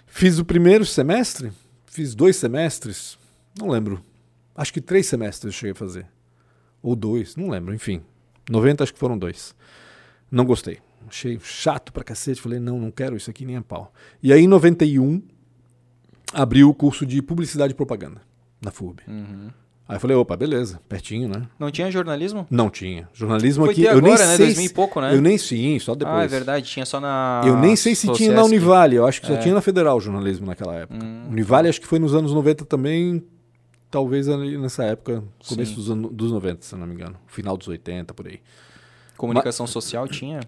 Fiz 0.08 0.40
o 0.40 0.46
primeiro 0.46 0.84
semestre, 0.86 1.52
fiz 1.86 2.16
dois 2.16 2.36
semestres, 2.38 3.18
não 3.60 3.70
lembro. 3.70 4.02
Acho 4.56 4.74
que 4.74 4.82
três 4.82 5.08
semestres 5.08 5.54
eu 5.54 5.58
cheguei 5.60 5.72
a 5.72 5.76
fazer. 5.76 6.06
Ou 6.82 6.96
dois, 6.96 7.36
não 7.36 7.50
lembro, 7.50 7.74
enfim. 7.74 8.02
90 8.50 8.84
acho 8.84 8.94
que 8.94 9.00
foram 9.00 9.18
dois. 9.18 9.56
Não 10.30 10.46
gostei. 10.46 10.80
Achei 11.08 11.40
chato 11.42 11.92
pra 11.94 12.04
cacete. 12.04 12.42
Falei, 12.42 12.60
não, 12.60 12.80
não 12.80 12.92
quero 12.92 13.16
isso 13.16 13.30
aqui 13.30 13.46
nem 13.46 13.56
a 13.56 13.62
pau. 13.62 13.94
E 14.22 14.32
aí, 14.34 14.42
em 14.44 14.48
91, 14.48 15.22
abriu 16.34 16.70
o 16.70 16.74
curso 16.74 17.06
de 17.06 17.22
publicidade 17.22 17.74
e 17.74 17.76
propaganda 17.76 18.22
na 18.62 18.72
FUB. 18.72 19.02
Uhum. 19.08 19.50
Aí 19.88 19.98
eu 19.98 20.00
falei, 20.00 20.16
opa, 20.16 20.36
beleza, 20.38 20.80
pertinho, 20.88 21.28
né? 21.28 21.46
Não 21.60 21.70
tinha 21.70 21.92
jornalismo? 21.92 22.48
Não 22.50 22.70
tinha. 22.70 23.10
Jornalismo 23.14 23.66
Foi 23.66 23.74
aqui, 23.74 23.84
ter 23.84 23.90
eu 23.90 24.02
nem 24.02 24.14
agora, 24.14 24.28
né? 24.30 24.38
sei 24.38 24.46
2000 24.48 24.66
e 24.66 24.70
pouco, 24.70 25.02
né? 25.02 25.14
Eu 25.14 25.22
nem 25.22 25.38
sim, 25.38 25.78
só 25.78 25.94
depois. 25.94 26.18
Ah, 26.18 26.24
é 26.24 26.28
verdade. 26.28 26.66
Tinha 26.66 26.86
só 26.86 27.02
na... 27.02 27.42
Eu 27.46 27.58
nem 27.60 27.76
sei 27.76 27.94
se 27.94 28.10
tinha 28.14 28.32
na. 28.32 28.44
Univale, 28.44 28.96
eu 28.96 29.06
acho 29.06 29.20
que 29.20 29.28
só 29.28 29.34
É. 29.34 29.38
tinha 29.38 29.54
na 29.54 29.62
Federal 29.62 30.00
jornalismo 30.00 30.48
naquela 30.48 30.74
época. 30.76 31.04
Hum. 31.04 31.28
Univale 31.30 31.68
acho 31.68 31.82
que 31.82 31.88
foi 31.88 32.00
nos 32.00 32.16
anos 32.16 32.34
90 32.34 32.64
também, 32.64 33.22
talvez 33.94 34.28
ali 34.28 34.58
nessa 34.58 34.84
época, 34.86 35.24
começo 35.48 35.76
dos, 35.76 35.92
anos, 35.92 36.12
dos 36.12 36.32
90, 36.32 36.64
se 36.64 36.76
não 36.76 36.88
me 36.88 36.96
engano. 36.96 37.16
Final 37.28 37.56
dos 37.56 37.68
80, 37.68 38.12
por 38.12 38.28
aí. 38.28 38.40
Comunicação 39.16 39.68
social 39.68 40.08
tinha? 40.08 40.40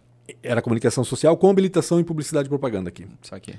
Era 0.41 0.63
comunicação 0.63 1.03
social 1.03 1.37
com 1.37 1.47
habilitação 1.47 1.99
em 1.99 2.03
publicidade 2.03 2.47
e 2.47 2.49
propaganda 2.49 2.89
aqui. 2.89 3.05
Isso 3.21 3.35
aqui. 3.35 3.53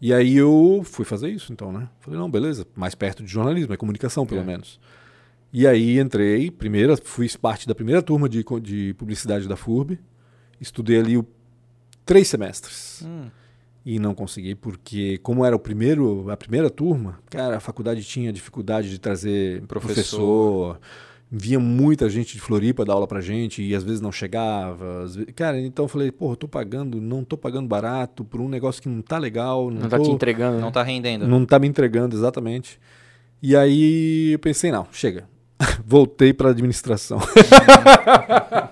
E 0.00 0.14
aí 0.14 0.36
eu 0.36 0.82
fui 0.84 1.04
fazer 1.04 1.28
isso, 1.28 1.52
então, 1.52 1.72
né? 1.72 1.88
Falei, 1.98 2.20
não, 2.20 2.30
beleza, 2.30 2.64
mais 2.76 2.94
perto 2.94 3.24
de 3.24 3.28
jornalismo, 3.32 3.74
é 3.74 3.76
comunicação, 3.76 4.24
pelo 4.24 4.42
É. 4.42 4.44
menos. 4.44 4.78
E 5.52 5.66
aí 5.66 5.98
entrei, 5.98 6.48
primeira, 6.48 6.96
fui 6.96 7.28
parte 7.36 7.66
da 7.66 7.74
primeira 7.74 8.00
turma 8.00 8.28
de, 8.28 8.44
de 8.62 8.94
publicidade 8.94 9.48
da 9.48 9.56
FURB, 9.56 9.98
estudei 10.60 11.00
ali 11.00 11.18
o, 11.18 11.26
três 12.04 12.28
semestres. 12.28 13.02
Hum. 13.04 13.28
E 13.88 14.00
não 14.00 14.14
consegui, 14.16 14.56
porque 14.56 15.16
como 15.18 15.44
era 15.44 15.54
o 15.54 15.60
primeiro, 15.60 16.28
a 16.28 16.36
primeira 16.36 16.68
turma, 16.68 17.20
cara, 17.30 17.56
a 17.58 17.60
faculdade 17.60 18.02
tinha 18.02 18.32
dificuldade 18.32 18.90
de 18.90 18.98
trazer 18.98 19.62
Professor. 19.62 19.94
professor. 20.74 20.80
Vinha 21.30 21.58
muita 21.60 22.08
gente 22.08 22.34
de 22.34 22.40
Floripa 22.40 22.84
dar 22.84 22.94
aula 22.94 23.06
pra 23.06 23.20
gente 23.20 23.62
e 23.62 23.74
às 23.76 23.84
vezes 23.84 24.00
não 24.00 24.10
chegava. 24.10 25.04
às 25.04 25.14
ve- 25.14 25.26
Cara, 25.26 25.60
então 25.60 25.84
eu 25.84 25.88
falei, 25.88 26.10
porra, 26.10 26.32
eu 26.32 26.36
tô 26.36 26.48
pagando, 26.48 27.00
não 27.00 27.22
tô 27.24 27.36
pagando 27.36 27.68
barato 27.68 28.24
por 28.24 28.40
um 28.40 28.48
negócio 28.48 28.82
que 28.82 28.88
não 28.88 29.00
tá 29.02 29.18
legal, 29.18 29.70
não, 29.70 29.82
Não 29.82 29.88
tá 29.88 29.98
tô, 29.98 30.02
te 30.04 30.10
entregando. 30.10 30.58
Não 30.58 30.66
né? 30.66 30.72
tá 30.72 30.82
rendendo. 30.82 31.26
não 31.28 31.44
tá 31.46 31.58
me 31.60 31.68
entregando 31.68 32.16
exatamente. 32.16 32.80
E 33.40 33.54
aí 33.56 34.32
eu 34.32 34.38
pensei, 34.40 34.72
não, 34.72 34.86
chega. 34.90 35.28
Voltei 35.86 36.32
para 36.32 36.50
administração. 36.50 37.18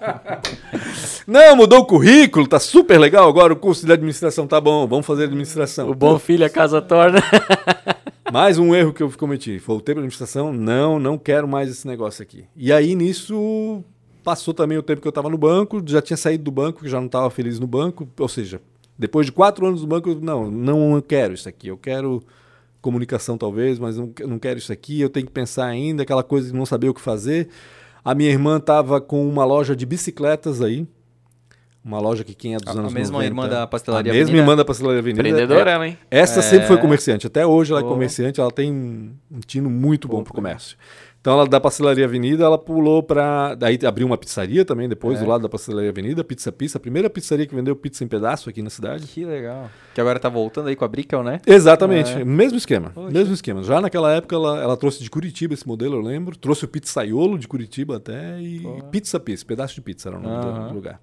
não, 1.26 1.56
mudou 1.56 1.80
o 1.80 1.86
currículo, 1.86 2.46
tá 2.46 2.58
super 2.58 2.98
legal. 2.98 3.28
Agora 3.28 3.52
o 3.52 3.56
curso 3.56 3.86
de 3.86 3.92
administração 3.92 4.46
tá 4.46 4.60
bom, 4.60 4.86
vamos 4.86 5.06
fazer 5.06 5.24
administração. 5.24 5.90
O 5.90 5.94
bom 5.94 6.18
filho 6.18 6.44
a 6.44 6.50
casa 6.50 6.82
torna. 6.82 7.20
Mais 8.32 8.58
um 8.58 8.74
erro 8.74 8.92
que 8.92 9.02
eu 9.02 9.10
cometi. 9.12 9.58
Voltei 9.58 9.94
para 9.94 10.00
administração, 10.00 10.52
não, 10.52 10.98
não 10.98 11.16
quero 11.16 11.46
mais 11.46 11.70
esse 11.70 11.86
negócio 11.86 12.22
aqui. 12.22 12.44
E 12.56 12.72
aí 12.72 12.94
nisso 12.94 13.82
passou 14.22 14.52
também 14.54 14.78
o 14.78 14.82
tempo 14.82 15.00
que 15.00 15.06
eu 15.06 15.10
estava 15.10 15.28
no 15.28 15.38
banco, 15.38 15.82
já 15.86 16.00
tinha 16.00 16.16
saído 16.16 16.44
do 16.44 16.50
banco, 16.50 16.88
já 16.88 16.98
não 16.98 17.06
estava 17.06 17.30
feliz 17.30 17.60
no 17.60 17.66
banco. 17.66 18.08
Ou 18.18 18.28
seja, 18.28 18.60
depois 18.98 19.26
de 19.26 19.32
quatro 19.32 19.66
anos 19.66 19.82
no 19.82 19.86
banco, 19.86 20.10
eu, 20.10 20.20
não, 20.20 20.50
não 20.50 21.00
quero 21.00 21.34
isso 21.34 21.48
aqui. 21.48 21.68
Eu 21.68 21.76
quero 21.76 22.22
comunicação 22.80 23.38
talvez, 23.38 23.78
mas 23.78 23.96
não, 23.96 24.12
não 24.26 24.38
quero 24.38 24.58
isso 24.58 24.72
aqui. 24.72 25.00
Eu 25.00 25.08
tenho 25.08 25.26
que 25.26 25.32
pensar 25.32 25.66
ainda, 25.66 26.02
aquela 26.02 26.22
coisa 26.22 26.50
de 26.50 26.54
não 26.56 26.66
saber 26.66 26.88
o 26.88 26.94
que 26.94 27.00
fazer. 27.00 27.48
A 28.04 28.14
minha 28.14 28.30
irmã 28.30 28.58
estava 28.58 29.00
com 29.00 29.26
uma 29.28 29.44
loja 29.44 29.74
de 29.74 29.86
bicicletas 29.86 30.60
aí. 30.60 30.86
Uma 31.84 32.00
loja 32.00 32.24
que 32.24 32.34
quem 32.34 32.54
é 32.54 32.58
dos 32.58 32.66
A- 32.68 32.70
a 32.70 32.80
anos 32.80 32.92
mesma 32.94 33.18
90, 33.18 33.30
irmã 33.30 33.46
da 33.48 33.66
Pastelaria 33.66 34.10
A 34.10 34.14
mesma 34.14 34.24
Avenida? 34.30 34.42
irmã 34.42 34.56
da 34.56 34.64
Pastelaria 34.64 34.98
Avenida. 35.00 35.20
Empreendedora 35.20 35.70
É- 35.70 35.74
ela, 35.74 35.86
hein? 35.88 35.98
essa 36.10 36.40
É. 36.40 36.42
sempre 36.42 36.66
foi 36.66 36.78
comerciante. 36.78 37.26
Até 37.26 37.46
hoje 37.46 37.72
ela 37.72 37.80
é 37.80 37.84
comerciante, 37.84 38.40
ela 38.40 38.50
tem 38.50 38.72
um 38.72 39.40
tino 39.46 39.68
muito 39.68 40.08
bom 40.08 40.22
pro 40.24 40.32
comércio. 40.32 40.78
Então 41.20 41.32
ela 41.34 41.46
da 41.46 41.58
Pastelaria 41.58 42.04
Avenida, 42.04 42.44
ela 42.44 42.58
pulou 42.58 43.02
para 43.02 43.54
daí 43.54 43.78
abriu 43.86 44.06
uma 44.06 44.16
pizzaria 44.18 44.62
também 44.64 44.88
depois 44.88 45.18
É. 45.18 45.22
do 45.24 45.28
lado 45.28 45.42
da 45.42 45.48
Pastelaria 45.48 45.88
Avenida, 45.90 46.22
Pizza 46.24 46.52
Pizza, 46.52 46.76
a 46.76 46.80
primeira 46.80 47.08
pizzaria 47.08 47.46
que 47.46 47.54
vendeu 47.54 47.74
pizza 47.74 48.04
em 48.04 48.08
pedaço 48.08 48.48
aqui 48.50 48.60
na 48.62 48.68
cidade. 48.70 49.06
Que 49.06 49.24
legal. 49.24 49.70
Que 49.94 50.00
agora 50.02 50.18
tá 50.18 50.28
voltando 50.28 50.68
aí 50.68 50.76
com 50.76 50.84
a 50.84 50.88
Brickel, 50.88 51.22
né? 51.22 51.40
Exatamente, 51.46 52.12
É. 52.12 52.24
mesmo 52.24 52.58
esquema, 52.58 52.90
Poxa. 52.94 53.10
mesmo 53.10 53.32
esquema. 53.32 53.62
Já 53.62 53.80
naquela 53.80 54.12
época 54.12 54.34
ela, 54.36 54.58
ela 54.62 54.76
trouxe 54.76 55.02
de 55.02 55.08
Curitiba 55.10 55.54
esse 55.54 55.66
modelo, 55.66 55.96
eu 55.96 56.00
lembro, 56.02 56.36
trouxe 56.36 56.64
o 56.66 56.68
pizzaiolo 56.68 57.38
de 57.38 57.48
Curitiba 57.48 57.96
até 57.96 58.38
e 58.40 58.60
Pô. 58.60 58.82
Pizza 58.90 59.18
Pizza, 59.20 59.44
pedaço 59.46 59.74
de 59.74 59.80
pizza 59.80 60.08
era 60.10 60.18
o 60.18 60.20
nome 60.20 60.34
Aham. 60.34 60.68
do 60.68 60.74
lugar. 60.74 61.00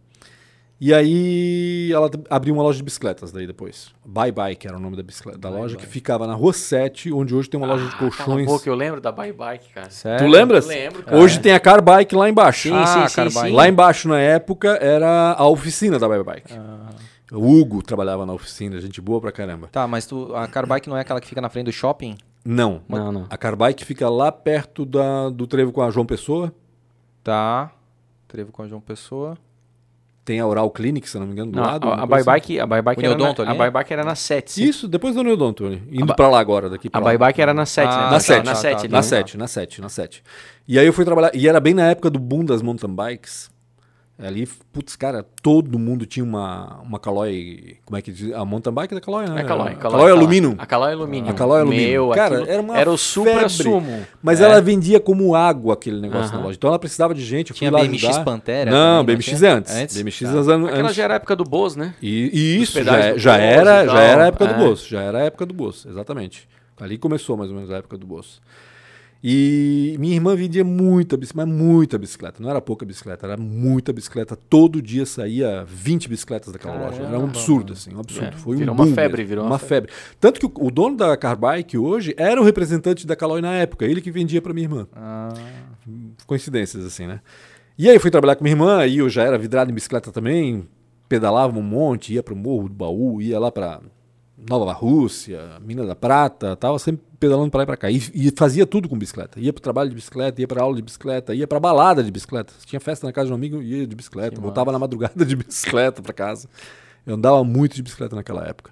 E 0.83 0.91
aí 0.95 1.91
ela 1.93 2.09
abriu 2.27 2.55
uma 2.55 2.63
loja 2.63 2.77
de 2.77 2.83
bicicletas 2.83 3.31
daí 3.31 3.45
depois. 3.45 3.93
Bye 4.03 4.31
Bye, 4.31 4.55
que 4.55 4.67
era 4.67 4.75
o 4.77 4.79
nome 4.79 4.97
da, 4.97 5.03
bicicleta, 5.03 5.37
da 5.37 5.51
Bye 5.51 5.59
loja, 5.61 5.75
Bye. 5.77 5.85
que 5.85 5.91
ficava 5.91 6.25
na 6.25 6.33
Rua 6.33 6.51
7, 6.53 7.13
onde 7.13 7.35
hoje 7.35 7.47
tem 7.47 7.59
uma 7.59 7.67
loja 7.67 7.87
de 7.87 7.95
colchões. 7.97 8.47
Pô, 8.47 8.57
que 8.59 8.67
eu 8.67 8.73
lembro 8.73 8.99
da 8.99 9.11
Bye 9.11 9.31
Bike, 9.31 9.69
cara. 9.75 9.91
Sério? 9.91 10.25
Tu 10.25 10.31
lembras? 10.31 10.65
Eu 10.65 10.71
lembro, 10.75 11.03
cara. 11.03 11.17
Hoje 11.17 11.39
tem 11.39 11.53
a 11.53 11.59
Car 11.59 11.83
Bike 11.83 12.15
lá 12.15 12.27
embaixo. 12.27 12.69
Sim, 12.69 12.73
Ah, 12.73 12.85
sim, 12.87 13.07
sim, 13.09 13.15
Carbike. 13.15 13.39
sim. 13.41 13.51
Lá 13.53 13.69
embaixo, 13.69 14.07
na 14.09 14.17
época, 14.19 14.69
era 14.81 15.33
a 15.37 15.47
oficina 15.47 15.99
da 15.99 16.07
Bye 16.09 16.23
Bike. 16.23 16.53
Ah. 16.53 16.89
O 17.31 17.59
Hugo 17.61 17.83
trabalhava 17.83 18.25
na 18.25 18.33
oficina, 18.33 18.81
gente 18.81 18.99
boa 18.99 19.21
pra 19.21 19.31
caramba. 19.31 19.67
Tá, 19.71 19.87
mas 19.87 20.07
tu, 20.07 20.35
a 20.35 20.47
Carbike 20.47 20.89
não 20.89 20.97
é 20.97 21.01
aquela 21.01 21.21
que 21.21 21.27
fica 21.27 21.39
na 21.41 21.47
frente 21.49 21.65
do 21.67 21.71
shopping? 21.71 22.17
Não. 22.43 22.81
Não, 22.89 23.11
não. 23.11 23.27
A 23.29 23.37
Car 23.37 23.55
Bike 23.55 23.85
fica 23.85 24.09
lá 24.09 24.31
perto 24.31 24.83
da, 24.83 25.29
do 25.29 25.45
trevo 25.45 25.71
com 25.71 25.83
a 25.83 25.91
João 25.91 26.07
Pessoa. 26.07 26.51
Tá. 27.23 27.71
Trevo 28.27 28.51
com 28.51 28.63
a 28.63 28.67
João 28.67 28.81
Pessoa. 28.81 29.37
Tem 30.23 30.39
a 30.39 30.45
Oral 30.45 30.69
Clinic, 30.69 31.09
se 31.09 31.17
eu 31.17 31.21
não 31.21 31.27
me 31.27 31.33
engano, 31.33 31.51
do 31.51 31.55
Não, 31.55 31.63
lado. 31.65 31.89
a, 31.89 31.95
a 31.95 32.03
assim. 32.03 32.25
Bike, 32.25 32.59
a 32.59 32.65
Bike 32.67 33.01
O 33.01 33.05
era 33.05 33.17
na, 33.17 33.65
a 33.65 33.71
Bike 33.71 33.93
era 33.93 34.03
na 34.03 34.13
7. 34.15 34.63
Isso, 34.67 34.87
depois 34.87 35.15
do 35.15 35.23
Neodonto, 35.23 35.65
ali, 35.65 35.81
indo 35.91 36.15
pra 36.15 36.27
lá 36.29 36.39
agora, 36.39 36.69
daqui 36.69 36.89
pra 36.91 36.99
A 36.99 37.03
lá. 37.03 37.09
Bye 37.09 37.17
Bike 37.17 37.41
era 37.41 37.53
na 37.55 37.65
7, 37.65 37.87
Ah, 37.87 37.97
né? 37.97 38.03
Na 38.03 38.09
Tá, 38.11 38.19
7, 38.19 38.45
na 38.45 38.51
tá, 38.51 38.55
7. 38.55 38.73
tá, 38.73 38.79
ali, 38.81 38.87
Na 38.89 38.97
né? 38.97 39.01
7, 39.03 39.37
na 39.37 39.47
7, 39.47 39.81
na 39.81 39.89
7. 39.89 40.23
E 40.67 40.77
aí 40.77 40.85
eu 40.85 40.93
fui 40.93 41.03
trabalhar, 41.05 41.31
e 41.33 41.47
era 41.47 41.59
bem 41.59 41.73
na 41.73 41.87
época 41.89 42.09
do 42.09 42.19
boom 42.19 42.45
das 42.45 42.61
mountain 42.61 42.93
bikes. 42.95 43.49
Ali, 44.23 44.47
putz, 44.71 44.95
cara, 44.95 45.25
todo 45.41 45.79
mundo 45.79 46.05
tinha 46.05 46.23
uma, 46.23 46.79
uma 46.83 46.99
Caloi, 46.99 47.77
como 47.83 47.97
é 47.97 48.01
que 48.03 48.11
diz? 48.11 48.31
A 48.33 48.45
mountain 48.45 48.71
bike 48.71 48.93
da 48.93 49.01
Caloi, 49.01 49.25
né? 49.27 49.41
É 49.41 49.43
Caloi, 49.43 49.75
Caloi. 49.75 50.11
Alumínio. 50.11 50.55
A 50.59 50.65
Caloi 50.67 50.91
Alumínio. 50.91 51.31
A 51.31 51.33
Caloi 51.33 51.61
Alumínio. 51.61 51.89
Meu, 51.89 52.09
Cara, 52.11 52.43
era 52.47 52.61
uma 52.61 52.77
Era 52.77 52.91
o 52.91 52.97
febre. 52.97 53.49
supra-sumo. 53.49 54.05
Mas 54.21 54.39
É. 54.39 54.43
ela 54.43 54.61
vendia 54.61 54.99
como 54.99 55.33
água 55.33 55.73
aquele 55.73 55.99
negócio 55.99 56.29
Aham. 56.29 56.37
na 56.37 56.43
loja. 56.45 56.55
Então 56.55 56.67
ela 56.67 56.77
precisava 56.77 57.15
de 57.15 57.23
gente. 57.25 57.49
Eu 57.49 57.55
Tinha 57.55 57.71
fui 57.71 57.79
lá 57.79 57.83
BMX 57.87 58.03
ajudar. 58.03 58.23
Pantera 58.23 58.69
Não, 58.69 58.77
também, 59.01 59.15
não 59.15 59.21
BMX 59.23 59.41
é 59.43 59.49
antes. 59.49 59.75
Antes? 59.75 59.97
BMX 59.97 60.19
Tá. 60.19 60.27
anos 60.29 60.47
anos 60.49 60.67
Aquela 60.69 60.83
antes. 60.83 60.95
já 60.95 61.03
era 61.03 61.13
a 61.13 61.15
época 61.15 61.35
do 61.35 61.43
Boz, 61.43 61.75
né? 61.75 61.95
E, 61.99 62.29
e 62.31 62.61
isso, 62.61 62.73
já, 62.73 62.79
pedais 62.85 63.05
é- 63.05 63.13
do 63.13 63.19
já 63.19 63.31
Bozo 63.31 63.43
era, 63.43 63.87
já 63.87 64.01
era 64.01 64.23
a 64.23 64.27
época 64.27 64.45
do 64.47 64.53
É. 64.53 64.57
Bozo. 64.57 64.87
Já 64.87 65.01
era 65.01 65.17
a 65.17 65.21
época 65.23 65.45
do 65.47 65.53
Bozo, 65.55 65.89
exatamente. 65.89 66.47
Ali 66.79 66.97
começou 66.99 67.35
mais 67.37 67.49
ou 67.49 67.55
menos 67.55 67.71
a 67.71 67.77
época 67.77 67.97
do 67.97 68.05
Bozo. 68.05 68.39
E 69.23 69.95
minha 69.99 70.15
irmã 70.15 70.35
vendia 70.35 70.63
muita 70.63 71.15
bicicleta, 71.15 71.47
mas 71.47 71.55
muita 71.55 71.97
bicicleta. 71.97 72.41
Não 72.41 72.49
era 72.49 72.59
pouca 72.59 72.83
bicicleta, 72.83 73.27
era 73.27 73.37
muita 73.37 73.93
bicicleta. 73.93 74.35
Todo 74.35 74.81
dia 74.81 75.05
saía 75.05 75.63
20 75.63 76.09
bicicletas 76.09 76.51
daquela 76.51 76.73
Caramba, 76.73 76.91
loja. 76.91 77.07
Era 77.07 77.19
um 77.19 77.25
absurdo, 77.25 77.73
assim, 77.73 77.93
um 77.93 77.99
absurdo. 77.99 78.29
É, 78.29 78.31
Foi 78.31 78.55
um 78.55 78.59
virou 78.59 78.73
uma 78.73 78.83
boom 78.83 78.95
febre, 78.95 79.17
mesmo, 79.17 79.29
virou 79.29 79.43
uma 79.45 79.51
uma 79.51 79.59
febre. 79.59 79.91
Tanto 80.19 80.39
que 80.39 80.45
o, 80.47 80.67
o 80.67 80.71
dono 80.71 80.97
da 80.97 81.15
Carbike 81.15 81.77
hoje 81.77 82.15
era 82.17 82.41
o 82.41 82.43
representante 82.43 83.05
da 83.05 83.15
Caloi 83.15 83.41
na 83.41 83.53
época, 83.53 83.85
ele 83.85 84.01
que 84.01 84.09
vendia 84.09 84.41
para 84.41 84.53
minha 84.53 84.65
irmã. 84.65 84.87
Ah, 84.95 85.29
Coincidências, 86.25 86.83
assim, 86.83 87.05
né? 87.05 87.21
E 87.77 87.87
aí 87.87 87.95
eu 87.95 88.01
fui 88.01 88.09
trabalhar 88.09 88.35
com 88.35 88.43
minha 88.43 88.53
irmã, 88.53 88.77
aí 88.79 88.97
eu 88.97 89.09
já 89.09 89.23
era 89.23 89.37
vidrado 89.37 89.69
em 89.69 89.73
bicicleta 89.73 90.11
também, 90.11 90.67
pedalava 91.07 91.57
um 91.57 91.63
monte, 91.63 92.13
ia 92.13 92.23
pro 92.23 92.35
Morro 92.35 92.67
do 92.67 92.73
Baú, 92.73 93.21
ia 93.21 93.39
lá 93.39 93.51
pra 93.51 93.81
Nova 94.49 94.73
Rússia, 94.73 95.59
Minas 95.63 95.87
da 95.87 95.95
Prata, 95.95 96.55
tava 96.55 96.79
sempre 96.79 97.10
pedalando 97.21 97.51
pra 97.51 97.59
lá 97.59 97.63
e 97.63 97.65
pra 97.67 97.77
cá. 97.77 97.91
E, 97.91 98.01
e 98.15 98.33
fazia 98.35 98.65
tudo 98.65 98.89
com 98.89 98.97
bicicleta. 98.97 99.39
Ia 99.39 99.53
pro 99.53 99.61
trabalho 99.61 99.89
de 99.91 99.95
bicicleta, 99.95 100.41
ia 100.41 100.47
pra 100.47 100.63
aula 100.63 100.75
de 100.75 100.81
bicicleta, 100.81 101.35
ia 101.35 101.47
pra 101.47 101.59
balada 101.59 102.03
de 102.03 102.11
bicicleta. 102.11 102.51
Tinha 102.65 102.79
festa 102.79 103.05
na 103.05 103.13
casa 103.13 103.27
de 103.27 103.31
um 103.31 103.35
amigo, 103.35 103.61
ia 103.61 103.85
de 103.85 103.95
bicicleta. 103.95 104.35
Que 104.35 104.41
Voltava 104.41 104.71
na 104.71 104.79
madrugada 104.79 105.23
de 105.23 105.35
bicicleta 105.37 106.01
pra 106.01 106.11
casa. 106.11 106.49
Eu 107.05 107.13
andava 107.13 107.43
muito 107.43 107.75
de 107.75 107.83
bicicleta 107.83 108.15
naquela 108.15 108.43
época. 108.47 108.71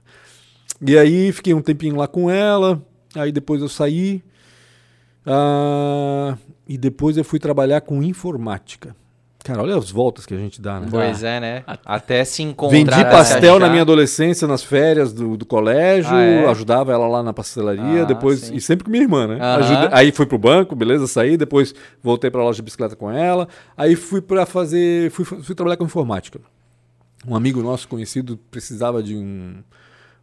E 0.82 0.98
aí 0.98 1.32
fiquei 1.32 1.54
um 1.54 1.62
tempinho 1.62 1.96
lá 1.96 2.08
com 2.08 2.30
ela, 2.30 2.82
aí 3.16 3.32
depois 3.32 3.62
eu 3.62 3.70
saí. 3.70 4.24
ah, 5.26 6.36
e 6.68 6.78
depois 6.78 7.18
eu 7.18 7.24
fui 7.24 7.40
trabalhar 7.40 7.82
com 7.82 8.02
informática. 8.02 8.96
Cara, 9.44 9.62
olha 9.64 9.78
as 9.78 9.90
voltas 9.90 10.26
que 10.26 10.34
a 10.34 10.38
gente 10.38 10.62
dá, 10.62 10.82
né? 10.82 10.88
pois 10.92 11.24
é, 11.24 11.40
né? 11.40 11.64
Até 11.86 12.26
se 12.26 12.44
encontrar. 12.44 12.78
Vendi 12.78 12.92
pastel 13.10 13.58
na 13.58 13.70
minha 13.70 13.84
adolescência, 13.84 14.46
nas 14.48 14.62
férias 14.62 15.14
do, 15.14 15.38
do 15.38 15.46
colégio, 15.46 16.14
Ah, 16.14 16.22
é? 16.22 16.46
ajudava 16.50 16.92
ela 16.92 17.08
lá 17.08 17.24
na 17.24 17.32
pastelaria, 17.34 18.04
Ah, 18.04 18.06
depois, 18.06 18.40
sim. 18.42 18.56
e 18.56 18.60
sempre 18.62 18.84
com 18.84 18.92
minha 18.92 19.04
irmã, 19.04 19.28
né? 19.28 19.36
Aham. 19.36 19.56
Ajuda- 19.64 19.90
aí 19.94 20.12
fui 20.12 20.26
pro 20.26 20.38
banco, 20.38 20.76
beleza, 20.76 21.08
saí, 21.08 21.38
depois 21.38 21.74
voltei 22.04 22.30
pra 22.30 22.44
loja 22.44 22.58
de 22.58 22.64
bicicleta 22.64 22.98
com 22.98 23.10
ela, 23.10 23.48
aí 23.78 23.96
fui 23.96 24.22
para 24.22 24.46
fazer, 24.46 25.10
fui, 25.12 25.24
fui 25.24 25.56
trabalhar 25.56 25.78
com 25.78 25.86
informática. 25.86 26.40
Um 27.26 27.34
amigo 27.36 27.62
nosso 27.64 27.88
conhecido 27.88 28.38
precisava 28.52 29.02
de 29.02 29.16
um, 29.16 29.56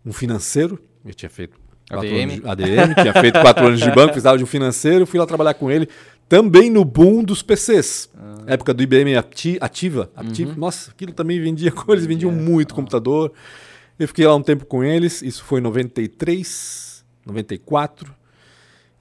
um 0.04 0.12
financeiro, 0.12 0.78
eu 1.04 1.14
tinha 1.14 1.30
feito 1.30 1.56
quatro 1.88 2.06
ADM. 2.08 2.22
anos 2.22 2.34
de, 2.42 2.48
ADM, 2.48 2.94
tinha 3.00 3.12
feito 3.14 3.40
quatro 3.40 3.66
anos 3.66 3.80
de 3.80 3.90
banco, 3.90 4.08
precisava 4.08 4.36
de 4.36 4.44
um 4.44 4.46
financeiro, 4.46 5.06
fui 5.06 5.18
lá 5.20 5.24
trabalhar 5.26 5.54
com 5.54 5.70
ele, 5.70 5.88
também 6.28 6.70
no 6.70 6.84
boom 6.84 7.22
dos 7.22 7.42
PCs. 7.42 8.10
Ah. 8.16 8.34
Época 8.46 8.72
do 8.74 8.82
IBM 8.82 9.16
Acti- 9.16 9.58
Ativa. 9.60 10.10
Uhum. 10.16 10.54
Nossa, 10.56 10.90
aquilo 10.90 11.12
também 11.12 11.40
vendia 11.40 11.70
com 11.72 11.92
eles, 11.92 12.06
vendiam 12.06 12.32
muito 12.32 12.74
computador. 12.74 13.32
Eu 13.98 14.06
fiquei 14.08 14.26
lá 14.26 14.34
um 14.34 14.42
tempo 14.42 14.66
com 14.66 14.84
eles, 14.84 15.22
isso 15.22 15.42
foi 15.44 15.60
em 15.60 15.62
93, 15.62 17.04
94. 17.24 18.14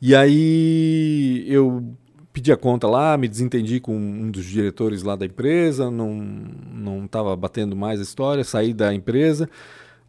E 0.01 0.15
aí 0.15 1.45
eu 1.47 1.83
pedi 2.31 2.51
a 2.51 2.57
conta 2.57 2.87
lá, 2.87 3.17
me 3.17 3.27
desentendi 3.27 3.79
com 3.79 3.95
um 3.95 4.29
dos 4.29 4.45
diretores 4.45 5.03
lá 5.03 5.15
da 5.15 5.25
empresa, 5.25 5.89
não 5.89 6.13
não 6.73 7.05
estava 7.05 7.35
batendo 7.35 7.75
mais 7.75 7.99
a 7.99 8.03
história, 8.03 8.43
saí 8.43 8.73
da 8.73 8.93
empresa. 8.93 9.49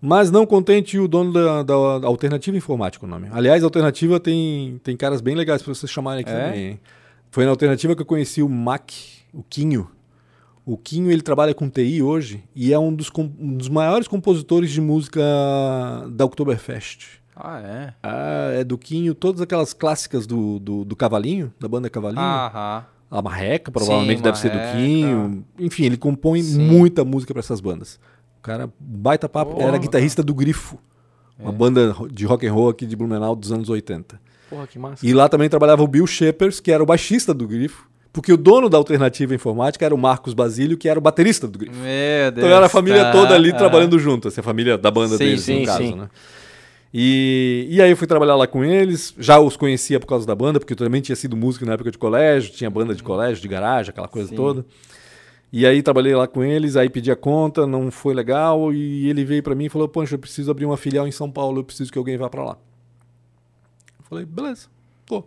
Mas 0.01 0.31
não 0.31 0.45
contente 0.45 0.99
o 0.99 1.09
dono 1.09 1.33
da, 1.33 1.63
da- 1.63 1.99
da 2.01 2.07
Alternativa 2.07 2.55
Informática, 2.57 3.07
o 3.07 3.09
nome. 3.09 3.29
Aliás, 3.33 3.63
a 3.63 3.67
Alternativa 3.67 4.21
tem, 4.21 4.79
tem 4.85 4.95
caras 4.97 5.21
bem 5.23 5.35
legais 5.35 5.63
para 5.63 5.73
vocês 5.75 5.91
chamarem 5.91 6.21
aqui 6.23 6.31
É? 6.31 6.45
também. 6.49 6.67
hein? 6.67 6.81
Foi 7.37 7.45
na 7.45 7.51
Alternativa 7.51 7.95
que 7.95 8.01
eu 8.01 8.07
conheci 8.07 8.43
o 8.43 8.49
Mac, 8.49 8.93
o 9.31 9.43
Quinho. 9.43 9.91
O 10.65 10.75
Quinho 10.75 11.11
ele 11.11 11.21
trabalha 11.21 11.53
com 11.53 11.69
TI 11.69 12.01
hoje 12.01 12.43
e 12.55 12.73
é 12.73 12.79
um 12.79 12.91
dos, 12.91 13.11
um 13.15 13.59
dos 13.59 13.69
maiores 13.69 14.09
compositores 14.09 14.71
de 14.71 14.81
música 14.81 15.21
da 16.13 16.25
Oktoberfest. 16.25 17.21
Ah, 17.37 17.61
é? 17.61 17.95
Ah, 18.03 18.51
é 18.55 18.65
do 18.65 18.79
Quinho, 18.79 19.15
todas 19.15 19.43
aquelas 19.43 19.75
clássicas 19.75 20.27
do, 20.27 20.59
do, 20.59 20.83
do 20.83 20.97
Cavalinho, 20.97 21.53
da 21.61 21.69
banda 21.69 21.91
Cavalinho. 21.91 22.23
Aham. 22.23 22.87
A 23.11 23.21
Marreca, 23.21 23.71
provavelmente 23.71 24.17
Sim, 24.17 24.23
deve 24.25 24.39
ser 24.39 24.51
do. 24.53 24.73
Quinho. 24.73 25.45
Enfim, 25.59 25.85
ele 25.85 25.99
compõe 25.99 26.43
Sim. 26.43 26.63
muita 26.63 27.05
música 27.05 27.35
para 27.35 27.41
essas 27.41 27.61
bandas. 27.61 28.01
O 28.39 28.41
cara, 28.41 28.73
baita 28.81 29.29
papo, 29.29 29.57
Porra. 29.57 29.69
era 29.69 29.77
guitarrista 29.77 30.23
do 30.23 30.33
Grifo, 30.33 30.79
uma 31.39 31.51
É. 31.51 31.55
banda 31.55 31.95
de 32.11 32.25
rock 32.25 32.47
and 32.47 32.53
roll 32.55 32.71
aqui 32.71 32.87
de 32.87 32.97
Blumenau 32.97 33.37
dos 33.37 33.53
anos 33.53 33.69
80. 33.69 34.19
Porra, 34.49 34.67
que 34.67 34.79
massa. 34.79 35.05
E 35.07 35.13
lá 35.13 35.29
também 35.29 35.49
trabalhava 35.49 35.83
o 35.83 35.89
Bill 35.89 36.07
Shepers, 36.07 36.61
que 36.61 36.71
era 36.71 36.83
o 36.83 36.87
baixista 36.87 37.35
do 37.35 37.47
Grifo, 37.49 37.89
porque 38.13 38.33
o 38.33 38.37
dono 38.37 38.69
da 38.69 38.79
Alternativa 38.79 39.35
Informática 39.35 39.85
era 39.85 39.95
o 39.95 39.99
Marcos 39.99 40.33
Basílio, 40.35 40.77
que 40.79 40.89
era 40.89 40.99
o 40.99 41.03
baterista 41.03 41.47
do 41.49 41.59
Grifo. 41.59 41.75
Meu 41.77 42.31
Deus. 42.33 42.45
Então 42.47 42.57
era 42.57 42.67
a 42.67 42.69
família 42.69 43.05
tá. 43.05 43.13
toda 43.13 43.35
ali 43.35 43.51
Ah. 43.51 43.55
trabalhando 43.57 43.99
junto, 43.99 44.29
assim, 44.29 44.41
a 44.41 44.45
família 44.45 44.79
da 44.79 44.91
banda 44.91 45.17
Sim, 45.17 45.25
deles, 45.25 45.41
sim, 45.43 45.61
no 45.61 45.67
caso, 45.67 45.79
sim. 45.83 45.95
né? 45.95 46.09
E, 46.95 47.67
e 47.69 47.83
aí 47.83 47.91
eu 47.91 47.97
fui 47.97 48.07
trabalhar 48.07 48.37
lá 48.37 48.47
com 48.47 48.65
eles, 48.65 49.13
já 49.19 49.39
os 49.39 49.57
conhecia 49.57 50.01
por 50.01 50.07
causa 50.07 50.27
da 50.27 50.35
banda, 50.35 50.59
porque 50.59 50.73
eu 50.73 50.77
também 50.77 51.03
tinha 51.03 51.17
sido 51.17 51.37
músico 51.37 51.67
na 51.67 51.75
época 51.75 51.91
de 51.91 51.99
colégio, 51.99 52.53
tinha 52.53 52.71
banda 52.71 52.95
de 52.95 53.03
colégio, 53.03 53.43
de 53.43 53.49
garagem, 53.49 53.91
aquela 53.91 54.09
coisa 54.09 54.29
Sim. 54.29 54.37
toda. 54.37 54.65
E 55.53 55.67
aí 55.67 55.83
trabalhei 55.83 56.15
lá 56.15 56.27
com 56.27 56.43
eles, 56.43 56.75
aí 56.77 56.89
pedi 56.89 57.11
a 57.11 57.17
conta, 57.17 57.67
não 57.67 57.91
foi 57.91 58.15
legal, 58.15 58.73
e 58.73 59.09
ele 59.11 59.25
veio 59.25 59.43
pra 59.43 59.55
mim 59.55 59.67
e 59.67 59.69
falou, 59.69 59.89
Pancho, 59.89 60.15
eu 60.15 60.19
preciso 60.19 60.51
abrir 60.51 60.65
uma 60.65 60.77
filial 60.77 61.07
em 61.07 61.13
São 61.13 61.31
Paulo, 61.31 61.61
eu 61.61 61.65
preciso 61.65 61.93
que 61.93 61.99
alguém 61.99 62.17
vá 62.17 62.29
pra 62.31 62.45
lá. 62.45 62.57
Falei, 64.09 64.25
beleza, 64.25 64.69
pô. 65.05 65.25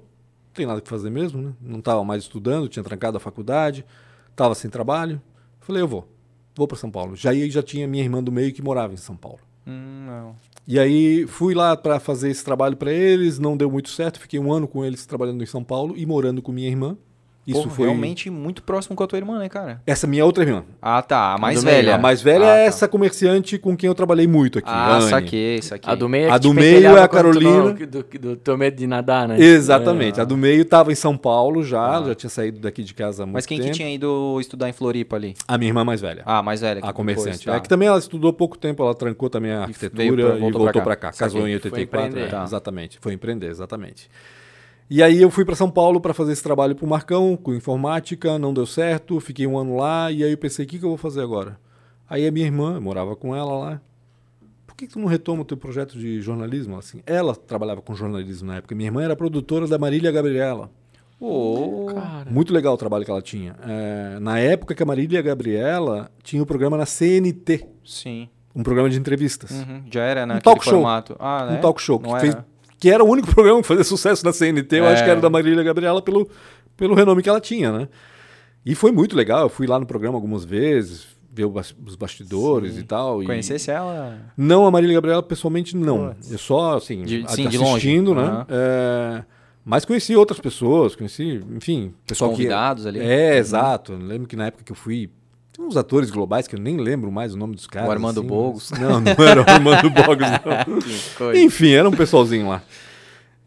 tem 0.53 0.65
nada 0.65 0.79
que 0.79 0.87
fazer 0.87 1.09
mesmo, 1.09 1.41
né? 1.41 1.53
Não 1.61 1.79
estava 1.79 2.03
mais 2.03 2.23
estudando, 2.23 2.69
tinha 2.69 2.83
trancado 2.83 3.17
a 3.17 3.19
faculdade, 3.19 3.85
estava 4.31 4.55
sem 4.55 4.69
trabalho. 4.69 5.21
Falei, 5.59 5.81
eu 5.81 5.87
vou, 5.87 6.07
vou 6.55 6.67
para 6.67 6.77
São 6.77 6.89
Paulo. 6.89 7.15
Já 7.15 7.31
aí 7.31 7.49
já 7.51 7.61
tinha 7.61 7.87
minha 7.87 8.03
irmã 8.03 8.23
do 8.23 8.31
meio 8.31 8.53
que 8.53 8.61
morava 8.61 8.93
em 8.93 8.97
São 8.97 9.17
Paulo. 9.17 9.39
Hum, 9.67 10.05
não. 10.05 10.35
E 10.65 10.79
aí 10.79 11.27
fui 11.27 11.53
lá 11.53 11.75
para 11.75 11.99
fazer 11.99 12.29
esse 12.29 12.43
trabalho 12.43 12.77
para 12.77 12.91
eles, 12.91 13.37
não 13.37 13.57
deu 13.57 13.69
muito 13.69 13.89
certo, 13.89 14.19
fiquei 14.19 14.39
um 14.39 14.51
ano 14.51 14.67
com 14.67 14.85
eles 14.85 15.05
trabalhando 15.05 15.43
em 15.43 15.47
São 15.47 15.63
Paulo 15.63 15.97
e 15.97 16.05
morando 16.05 16.41
com 16.41 16.51
minha 16.51 16.67
irmã. 16.67 16.97
Isso 17.49 17.63
Porra, 17.63 17.75
foi 17.75 17.85
realmente 17.87 18.29
muito 18.29 18.61
próximo 18.63 18.95
com 18.95 19.03
a 19.03 19.07
tua 19.07 19.17
irmã, 19.17 19.39
né, 19.39 19.49
cara? 19.49 19.81
essa 19.87 20.05
minha 20.05 20.23
outra 20.25 20.43
irmã. 20.43 20.63
Ah, 20.81 21.01
tá. 21.01 21.33
A 21.33 21.37
mais 21.37 21.59
do 21.59 21.65
meio, 21.65 21.75
velha. 21.77 21.95
A 21.95 21.97
mais 21.97 22.21
velha 22.21 22.45
Ah, 22.45 22.55
é 22.57 22.63
tá. 22.63 22.67
essa 22.67 22.87
comerciante 22.87 23.57
com 23.57 23.75
quem 23.75 23.87
eu 23.87 23.95
trabalhei 23.95 24.27
muito 24.27 24.59
aqui. 24.59 24.69
Ah, 24.69 24.97
Anne. 24.97 25.09
saquei, 25.09 25.61
saquei. 25.61 25.91
A 25.91 25.95
do 25.95 26.07
meio, 26.07 26.27
é 26.27 26.31
A 26.31 26.37
do 26.37 26.53
meio 26.53 26.97
é 26.97 27.01
a 27.01 27.07
Carolina. 27.07 27.51
não- 27.63 27.73
Do, 27.73 27.85
do, 27.87 28.03
do 28.19 28.35
teu 28.35 28.57
medo 28.57 28.75
de 28.77 28.85
nadar, 28.85 29.27
né? 29.27 29.39
Exatamente. 29.39 30.19
É. 30.19 30.21
A 30.21 30.25
do 30.25 30.37
meio 30.37 30.61
estava 30.61 30.91
em 30.91 30.95
São 30.95 31.17
Paulo 31.17 31.63
já, 31.63 32.01
já 32.03 32.15
tinha 32.15 32.29
saído 32.29 32.59
daqui 32.59 32.83
de 32.83 32.93
casa 32.93 33.23
há 33.23 33.25
muito 33.25 33.33
Mas 33.35 33.45
quem 33.45 33.57
tempo. 33.57 33.71
que 33.71 33.77
tinha 33.77 33.89
ido 33.93 34.37
estudar 34.39 34.69
em 34.69 34.73
Floripa 34.73 35.15
ali? 35.15 35.33
A 35.47 35.57
minha 35.57 35.69
irmã 35.69 35.83
mais 35.83 36.01
velha. 36.01 36.21
Ah, 36.25 36.41
mais 36.43 36.61
velha. 36.61 36.81
que 36.81 36.87
a 36.87 36.93
comerciante. 36.93 37.39
depois, 37.39 37.45
tá. 37.45 37.55
É 37.55 37.59
que 37.59 37.67
também 37.69 37.87
ela 37.87 37.97
estudou 37.99 38.31
pouco 38.31 38.57
tempo, 38.57 38.83
ela 38.83 38.93
trancou 38.93 39.29
também 39.29 39.51
a 39.51 39.61
arquitetura 39.63 39.97
veio 39.97 40.13
pra- 40.15 40.23
e 40.23 40.39
voltou 40.39 40.59
voltou 40.61 40.73
pra 40.73 40.81
para 40.83 40.95
cá. 40.95 41.11
cá. 41.11 41.17
Casou 41.17 41.41
em 41.41 41.43
Foi 41.45 41.53
84. 41.71 42.07
empreender. 42.09 42.27
é, 42.27 42.29
Tá. 42.29 42.43
Exatamente. 42.43 42.97
Foi 43.01 43.13
empreender, 43.13 43.47
exatamente. 43.47 44.09
E 44.89 45.03
aí 45.03 45.21
eu 45.21 45.29
fui 45.29 45.45
para 45.45 45.55
São 45.55 45.69
Paulo 45.69 46.01
para 46.01 46.13
fazer 46.15 46.31
esse 46.31 46.41
trabalho 46.41 46.75
pro 46.75 46.87
Marcão, 46.87 47.37
com 47.37 47.53
informática, 47.53 48.39
não 48.39 48.53
deu 48.53 48.65
certo, 48.65 49.19
fiquei 49.19 49.45
um 49.45 49.57
ano 49.57 49.75
lá 49.77 50.11
e 50.11 50.23
aí 50.23 50.31
eu 50.31 50.37
pensei, 50.37 50.65
o 50.65 50.67
que, 50.67 50.79
que 50.79 50.85
eu 50.85 50.89
vou 50.89 50.97
fazer 50.97 51.21
agora? 51.21 51.59
Aí 52.09 52.25
a 52.25 52.31
minha 52.31 52.47
irmã, 52.47 52.73
eu 52.75 52.81
morava 52.81 53.15
com 53.15 53.35
ela 53.35 53.55
lá, 53.55 53.81
por 54.65 54.75
que, 54.75 54.87
que 54.87 54.93
tu 54.93 54.99
não 54.99 55.07
retoma 55.07 55.43
o 55.43 55.45
teu 55.45 55.55
projeto 55.57 55.97
de 55.99 56.19
jornalismo? 56.21 56.75
Assim, 56.75 57.01
ela 57.05 57.35
trabalhava 57.35 57.83
com 57.83 57.93
jornalismo 57.93 58.47
na 58.47 58.55
época, 58.57 58.73
minha 58.73 58.87
irmã 58.87 59.03
era 59.03 59.15
produtora 59.15 59.67
da 59.67 59.77
Marília 59.77 60.11
Gabriela. 60.11 60.71
Ô, 61.19 61.87
Cara. 61.93 62.31
Muito 62.31 62.51
legal 62.53 62.73
o 62.73 62.77
trabalho 62.77 63.03
que 63.05 63.11
ela 63.11 63.21
tinha. 63.21 63.55
É, 63.67 64.19
na 64.19 64.39
época 64.39 64.73
que 64.73 64.81
a 64.81 64.85
Marília 64.85 65.21
Gabriela 65.21 66.09
tinha 66.23 66.41
o 66.41 66.45
programa 66.45 66.77
na 66.77 66.85
CNT, 66.85 67.67
sim. 67.85 68.29
um 68.55 68.63
programa 68.63 68.89
de 68.89 68.97
entrevistas. 68.97 69.51
Uhum, 69.51 69.83
Já 69.91 70.01
era, 70.03 70.25
né? 70.25 70.37
Um 70.37 70.39
talk 70.39 70.63
show. 70.63 70.73
formato. 70.73 71.15
Ah, 71.19 71.45
né? 71.45 71.57
Um 71.57 71.61
talk 71.61 71.81
show. 71.81 71.99
Não 72.01 72.09
Que, 72.11 72.15
era... 72.15 72.19
fez- 72.21 72.37
que 72.79 72.89
era 72.89 73.03
o 73.03 73.07
único 73.07 73.27
programa 73.33 73.61
que 73.61 73.67
fazia 73.67 73.83
sucesso 73.83 74.23
na 74.25 74.31
CNT, 74.33 74.77
eu 74.79 74.85
É. 74.85 74.93
acho 74.93 75.03
que 75.03 75.09
era 75.09 75.19
da 75.21 75.29
Marília 75.29 75.63
Gabriela 75.63 76.01
pelo, 76.01 76.29
pelo 76.77 76.95
renome 76.95 77.21
que 77.21 77.29
ela 77.29 77.41
tinha, 77.41 77.71
né? 77.71 77.87
E 78.65 78.75
foi 78.75 78.91
muito 78.91 79.15
legal. 79.15 79.41
Eu 79.43 79.49
fui 79.49 79.65
lá 79.67 79.79
no 79.79 79.85
programa 79.85 80.15
algumas 80.17 80.43
vezes, 80.45 81.07
ver 81.31 81.45
os 81.45 81.95
bastidores 81.95 82.73
Sim. 82.73 82.79
e 82.79 82.83
tal. 82.83 83.23
e- 83.23 83.25
Conhecesse 83.25 83.71
ela? 83.71 84.17
Não, 84.37 84.65
a 84.65 84.71
Marília 84.71 84.95
Gabriela 84.95 85.23
pessoalmente 85.23 85.75
não. 85.77 86.15
Eu 86.29 86.37
só, 86.37 86.75
assim, 86.77 87.03
De- 87.03 87.25
sim, 87.29 87.43
longe. 87.43 87.57
assistindo, 87.63 88.13
né? 88.15 88.23
Aham. 88.23 88.45
É, 88.49 89.23
mas 89.63 89.85
conheci 89.85 90.15
outras 90.15 90.39
pessoas, 90.39 90.95
conheci, 90.95 91.41
enfim, 91.55 91.93
pessoal 92.07 92.31
que... 92.31 92.37
Convidados 92.37 92.85
ali? 92.85 92.99
É, 92.99 93.31
Uhum. 93.33 93.37
exato. 93.37 93.93
Eu 93.93 93.99
lembro 93.99 94.27
que 94.27 94.35
na 94.35 94.47
época 94.47 94.63
que 94.63 94.71
eu 94.71 94.75
fui, 94.75 95.09
uns 95.59 95.75
atores 95.77 96.09
globais 96.09 96.47
que 96.47 96.55
eu 96.55 96.59
nem 96.59 96.77
lembro 96.77 97.11
mais 97.11 97.33
o 97.33 97.37
nome 97.37 97.55
dos 97.55 97.67
caras. 97.67 97.89
Armando 97.89 98.19
assim, 98.21 98.27
Bogos. 98.29 98.71
mas- 98.71 98.79
Não, 98.79 98.99
não 99.01 99.11
era 99.27 99.41
o 99.41 99.45
Armando 99.49 99.89
Bogos, 99.89 100.27
não. 101.19 101.33
Enfim, 101.35 101.71
era 101.71 101.87
um 101.87 101.91
pessoalzinho 101.91 102.47
lá. 102.47 102.63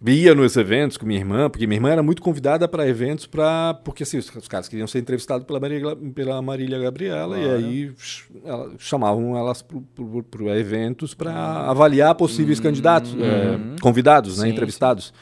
Ia 0.05 0.35
nos 0.35 0.57
eventos 0.57 0.97
com 0.97 1.07
minha 1.07 1.21
irmã, 1.21 1.49
porque 1.49 1.65
minha 1.65 1.77
irmã 1.77 1.91
era 1.91 2.03
muito 2.03 2.21
convidada 2.21 2.67
para 2.67 2.89
eventos 2.89 3.25
para 3.25 3.75
porque 3.85 4.03
assim, 4.03 4.19
os, 4.19 4.29
os 4.35 4.49
caras 4.49 4.69
queriam 4.69 4.87
ser 4.89 4.99
entrevistados 4.99 5.47
pela 5.47 5.61
Marília, 5.61 5.95
pela 6.13 6.43
Marília 6.43 6.77
Gabriela 6.81 7.39
e 7.39 7.43
Claro. 7.45 7.57
aí 7.59 7.93
ch- 7.97 8.25
ela- 8.45 8.73
chamavam 8.81 9.37
elas 9.39 9.63
para 9.63 10.59
eventos 10.59 11.15
para 11.15 11.33
avaliar 11.71 12.17
possíveis 12.17 12.59
candidatos, 12.59 13.15
é, 13.15 13.81
convidados, 13.81 14.39
né, 14.39 14.47
Sim, 14.47 14.53
entrevistados. 14.53 15.15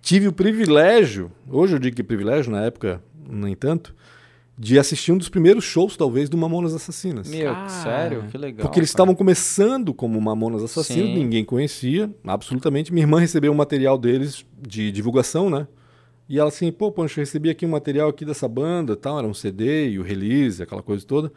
Tive 0.00 0.28
o 0.28 0.32
privilégio, 0.32 1.32
hoje 1.50 1.74
eu 1.74 1.80
digo 1.80 1.96
que 1.96 2.04
privilégio, 2.04 2.52
na 2.52 2.62
época 2.62 3.02
nem 3.28 3.56
tanto, 3.56 3.92
de 4.62 4.78
assistir 4.78 5.10
um 5.10 5.16
dos 5.16 5.30
primeiros 5.30 5.64
shows, 5.64 5.96
talvez, 5.96 6.28
do 6.28 6.36
Mamonas 6.36 6.74
Assassinas. 6.74 7.26
Meu, 7.30 7.50
Cara. 7.50 7.68
sério? 7.70 8.24
Que 8.30 8.36
legal. 8.36 8.60
Porque 8.66 8.78
eles 8.78 8.90
estavam 8.90 9.14
começando 9.14 9.94
como 9.94 10.20
Mamonas 10.20 10.62
Assassinos, 10.62 11.08
Sim. 11.08 11.14
ninguém 11.14 11.42
conhecia, 11.46 12.10
absolutamente. 12.26 12.92
Minha 12.92 13.04
irmã 13.04 13.18
recebeu 13.18 13.50
um 13.50 13.54
material 13.54 13.96
deles 13.96 14.44
de 14.60 14.92
divulgação, 14.92 15.48
né? 15.48 15.66
E 16.28 16.38
ela 16.38 16.48
assim, 16.50 16.70
pô, 16.70 16.92
Pancho, 16.92 17.18
eu 17.18 17.22
recebi 17.22 17.48
aqui 17.48 17.64
um 17.64 17.70
material 17.70 18.10
aqui 18.10 18.22
dessa 18.22 18.46
banda, 18.46 18.94
tal, 18.96 19.18
era 19.18 19.26
um 19.26 19.32
CD 19.32 19.88
e 19.92 19.98
o 19.98 20.02
release, 20.02 20.62
aquela 20.62 20.82
coisa 20.82 21.06
toda. 21.06 21.32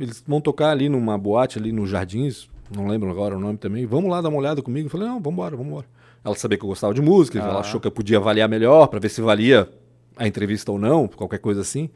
Eles 0.00 0.24
vão 0.26 0.40
tocar 0.40 0.70
ali 0.70 0.88
numa 0.88 1.18
boate 1.18 1.58
ali 1.58 1.70
nos 1.70 1.90
Jardins, 1.90 2.48
não 2.74 2.86
lembro 2.86 3.10
agora 3.10 3.36
o 3.36 3.40
nome 3.40 3.58
também. 3.58 3.84
Vamos 3.84 4.10
lá 4.10 4.22
dar 4.22 4.30
uma 4.30 4.38
olhada 4.38 4.62
comigo. 4.62 4.86
Eu 4.86 4.90
falei, 4.90 5.06
não, 5.06 5.16
vamos 5.20 5.34
embora, 5.34 5.54
vamos 5.54 5.70
embora. 5.70 5.86
Ela 6.24 6.34
sabia 6.34 6.56
que 6.56 6.64
eu 6.64 6.68
gostava 6.68 6.94
de 6.94 7.02
música, 7.02 7.44
Ah. 7.44 7.46
ela 7.46 7.60
achou 7.60 7.78
que 7.78 7.86
eu 7.86 7.92
podia 7.92 8.16
avaliar 8.16 8.48
melhor 8.48 8.86
para 8.86 8.98
ver 8.98 9.10
se 9.10 9.20
valia 9.20 9.68
a 10.16 10.26
entrevista 10.26 10.72
ou 10.72 10.78
não, 10.78 11.06
qualquer 11.06 11.38
coisa 11.40 11.60
assim. 11.60 11.90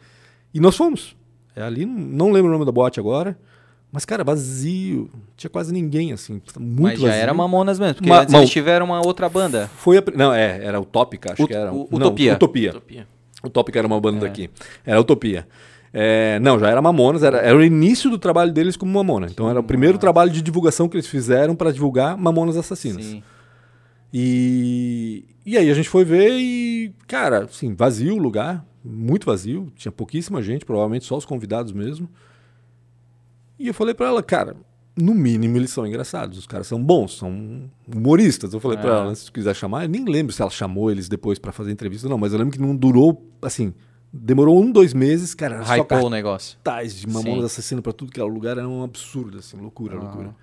E 0.53 0.61
nós 0.61 0.77
fomos. 0.77 1.17
É 1.55 1.63
ali, 1.63 1.85
não 1.85 2.31
lembro 2.31 2.51
o 2.51 2.53
nome 2.53 2.65
da 2.65 2.73
boate 2.73 3.01
agora. 3.01 3.37
Mas, 3.91 4.05
cara, 4.05 4.23
vazio. 4.23 5.09
Não 5.13 5.21
tinha 5.37 5.49
quase 5.51 5.73
ninguém, 5.73 6.13
assim. 6.13 6.43
Muito 6.59 6.83
Mas 6.83 7.01
já 7.01 7.07
vazio. 7.09 7.23
era 7.23 7.35
Mamonas 7.35 7.79
mesmo, 7.79 7.95
porque 7.95 8.09
Ma- 8.11 8.21
antes 8.21 8.33
ma- 8.33 8.39
eles 8.41 8.51
tiveram 8.51 8.87
uma 8.87 9.05
outra 9.05 9.29
banda. 9.29 9.69
Foi 9.79 9.97
a... 9.99 10.03
Não, 10.15 10.33
é, 10.33 10.63
era 10.65 10.79
Utópica, 10.81 11.33
acho 11.33 11.43
Ut- 11.45 11.49
que 11.51 11.57
era. 11.57 11.73
u- 11.73 11.89
Não, 11.91 11.99
Utopia. 11.99 12.35
Utopia. 12.35 12.71
Utopia. 12.71 13.09
Utópica 13.43 13.79
era 13.79 13.87
uma 13.87 13.99
banda 14.01 14.19
É. 14.19 14.29
daqui. 14.29 14.51
Era 14.85 15.01
Utopia. 15.01 15.49
É, 15.91 16.39
não, 16.41 16.59
já 16.59 16.69
era 16.69 16.83
Mamonas, 16.83 17.23
era, 17.23 17.39
era 17.39 17.57
o 17.57 17.65
início 17.65 18.11
do 18.11 18.19
trabalho 18.19 18.53
deles 18.53 18.77
como 18.77 18.93
Mamona. 18.93 19.27
Então 19.31 19.49
era 19.49 19.59
o 19.59 19.63
primeiro 19.65 19.97
trabalho 19.97 20.31
de 20.31 20.43
divulgação 20.43 20.87
que 20.87 20.97
eles 20.97 21.07
fizeram 21.07 21.57
para 21.57 21.73
divulgar 21.73 22.15
Mamonas 22.19 22.59
Assassinas. 22.59 23.05
Sim. 23.07 23.23
E, 24.13 25.25
e 25.47 25.57
aí 25.57 25.71
a 25.71 25.75
gente 25.75 25.89
foi 25.89 26.05
ver 26.05 26.31
e, 26.39 26.93
cara, 27.07 27.45
assim, 27.45 27.75
vazio 27.75 28.15
o 28.15 28.19
lugar, 28.19 28.65
muito 28.85 29.27
vazio, 29.27 29.71
tinha 29.77 29.93
pouquíssima 29.93 30.43
gente, 30.43 30.65
provavelmente 30.65 31.05
só 31.05 31.17
os 31.17 31.25
convidados 31.25 31.73
mesmo. 31.73 32.09
E 33.59 33.67
eu 33.69 33.75
falei 33.75 33.95
pra 33.95 34.07
ela, 34.07 34.23
cara, 34.23 34.57
no 34.97 35.15
mínimo 35.15 35.57
eles 35.57 35.71
são 35.71 35.87
engraçados, 35.87 36.39
os 36.39 36.47
caras 36.47 36.67
são 36.67 36.83
bons, 36.83 37.17
são 37.19 37.71
humoristas. 37.93 38.53
Eu 38.55 38.61
falei 38.61 38.79
pra 38.79 38.91
É. 38.91 38.99
ela, 39.01 39.15
se 39.15 39.31
quiser 39.33 39.55
chamar, 39.55 39.85
eu 39.85 39.89
nem 39.89 40.05
lembro 40.05 40.33
se 40.33 40.41
ela 40.43 40.51
chamou 40.51 40.91
eles 40.91 41.09
depois 41.09 41.39
pra 41.39 41.53
fazer 41.53 41.71
entrevista, 41.73 42.09
não, 42.09 42.19
mas 42.19 42.33
eu 42.33 42.39
lembro 42.39 42.53
que 42.53 42.61
não 42.61 42.75
durou, 42.75 43.29
assim, 43.43 43.75
demorou 44.13 44.63
um, 44.63 44.71
dois 44.71 44.95
meses, 44.95 45.35
cara, 45.35 45.61
Hypou 45.63 46.07
o 46.07 46.11
negócio. 46.11 46.57
cartaz 46.63 46.95
de 46.95 47.07
Mamonas. 47.09 47.47
Assassino 47.47 47.83
pra 47.83 47.93
tudo 47.93 48.13
que 48.13 48.21
era 48.21 48.29
lugar, 48.29 48.59
era 48.59 48.69
um 48.69 48.83
absurdo, 48.83 49.39
assim, 49.39 49.57
loucura, 49.57 49.95
Aham. 49.97 50.05
loucura. 50.05 50.35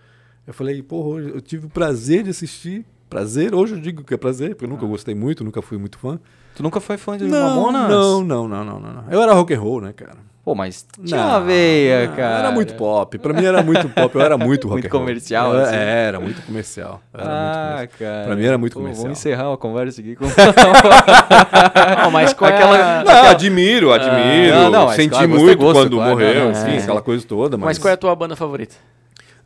Eu 0.45 0.53
falei, 0.53 0.84
porra, 0.84 1.22
eu 1.22 1.41
tive 1.41 1.66
o 1.66 1.70
prazer 1.70 2.24
de 2.24 2.30
assistir. 2.30 2.86
Prazer, 3.10 3.53
hoje 3.53 3.73
eu 3.76 3.80
digo 3.80 4.03
que 4.03 4.14
é 4.14 4.18
prazer, 4.18 4.49
porque 4.49 4.65
eu 4.65 4.69
nunca 4.69 4.86
gostei 4.86 5.14
muito, 5.15 5.44
nunca 5.44 5.61
fui 5.61 5.77
muito 5.77 5.98
fã. 5.98 6.19
Tu 6.56 6.64
nunca 6.64 6.80
foi 6.80 6.98
fã 6.98 7.18
de 7.18 7.26
Não, 7.26 7.49
Mamonas? 7.49 7.90
não, 7.90 8.23
não, 8.23 8.48
não, 8.48 8.65
não, 8.65 8.80
não, 8.80 8.94
não. 8.94 9.03
Eu 9.11 9.22
era 9.22 9.34
rock 9.34 9.53
and 9.53 9.60
roll, 9.60 9.82
né, 9.82 9.94
cara? 9.94 10.14
Pô, 10.44 10.53
mas 10.53 10.86
tinha 11.03 11.19
Não, 11.19 11.27
uma 11.30 11.41
veia, 11.41 12.07
não, 12.07 12.15
cara. 12.15 12.40
Era 12.40 12.52
muito 12.52 12.76
pop. 12.76 13.18
Pra 13.18 13.34
mim 13.34 13.44
era 13.45 13.64
muito 13.64 13.90
pop, 13.90 14.15
eu 14.15 14.22
era 14.22 14.38
muito 14.38 14.68
rock 14.69 14.82
Muito 14.82 14.91
roll. 14.91 15.02
comercial, 15.02 15.53
Eu- 15.56 15.61
assim. 15.64 15.76
é, 15.76 16.06
Era 16.07 16.19
muito 16.19 16.41
comercial. 16.44 17.02
Era 17.14 17.23
muito 17.23 17.36
Ah, 17.36 17.72
comercial. 17.73 17.99
cara. 17.99 18.26
Pra 18.27 18.36
mim 18.36 18.45
era 18.45 18.57
muito 18.60 18.73
Pô, 18.73 18.80
comercial. 18.80 19.03
Vamos 19.06 19.19
encerrar 19.19 19.49
uma 19.49 19.57
conversa 19.57 20.02
aqui 20.02 20.15
com... 20.15 20.26
Não, 22.03 22.11
mas 22.11 22.34
qual 22.34 22.52
é 22.52 22.53
Aquela- 22.56 23.02
a- 23.02 23.03
Não, 23.03 23.26
admiro, 23.30 23.91
admiro. 23.91 24.56
Não, 24.56 24.69
não, 24.72 24.90
Senti 24.90 25.10
claro, 25.10 25.26
é 25.26 25.27
muito 25.27 25.57
gosto, 25.57 25.73
quando 25.80 25.95
claro, 25.98 26.11
morreu, 26.11 26.49
assim, 26.49 26.72
é. 26.72 26.77
aquela 26.77 27.02
coisa 27.02 27.26
toda. 27.26 27.57
Mas, 27.57 27.65
Mas 27.65 27.77
qual 27.80 27.90
é 27.90 27.94
a 27.94 27.98
tua 27.98 28.15
banda 28.15 28.36
favorita? 28.36 28.76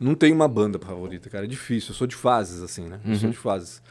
Não 0.00 0.14
tem 0.14 0.32
uma 0.32 0.48
banda 0.48 0.78
favorita, 0.78 1.28
cara. 1.30 1.44
É 1.44 1.48
difícil. 1.48 1.90
Eu 1.90 1.94
sou 1.94 2.06
de 2.06 2.16
fases, 2.16 2.62
assim, 2.62 2.88
né? 2.88 2.98
Eu 3.04 3.10
Uhum. 3.12 3.16
sou 3.18 3.30
de 3.30 3.36
fases. 3.36 3.82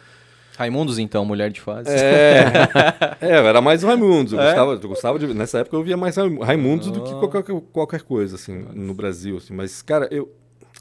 Raimundos, 0.57 0.99
então, 0.99 1.23
Mulher 1.23 1.49
de 1.51 1.61
Fase. 1.61 1.89
É, 1.89 2.43
é, 3.21 3.29
era 3.29 3.61
mais 3.61 3.81
Raimundos. 3.83 4.33
Eu, 4.33 4.41
É? 4.41 4.47
gostava, 4.47 4.71
eu 4.73 4.89
gostava 4.89 5.17
de. 5.19 5.27
Nessa 5.33 5.59
época 5.59 5.77
eu 5.77 5.83
via 5.83 5.95
mais 5.95 6.17
Raim- 6.17 6.37
Raimundos 6.39 6.91
do 6.91 7.01
que 7.01 7.13
Oh. 7.13 7.19
qualquer, 7.29 7.43
qualquer 7.71 8.01
coisa, 8.01 8.35
assim, 8.35 8.65
no 8.73 8.93
Brasil. 8.93 9.37
Assim. 9.37 9.53
Mas, 9.53 9.81
cara, 9.81 10.09
eu, 10.11 10.29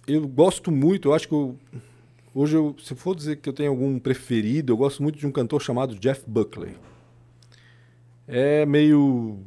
eu 0.09 0.27
gosto 0.27 0.73
muito, 0.73 1.09
eu 1.11 1.15
acho 1.15 1.29
que 1.29 1.35
eu, 1.35 1.55
hoje, 2.35 2.57
eu, 2.57 2.75
se 2.83 2.93
for 2.97 3.15
dizer 3.15 3.37
que 3.37 3.49
eu 3.49 3.53
tenho 3.53 3.71
algum 3.71 4.01
preferido, 4.01 4.73
eu 4.73 4.77
gosto 4.77 5.01
muito 5.01 5.17
de 5.17 5.27
um 5.29 5.31
cantor 5.31 5.63
chamado 5.63 5.95
Jeff 5.95 6.23
Buckley. 6.27 6.75
É 8.27 8.67
meio 8.67 9.39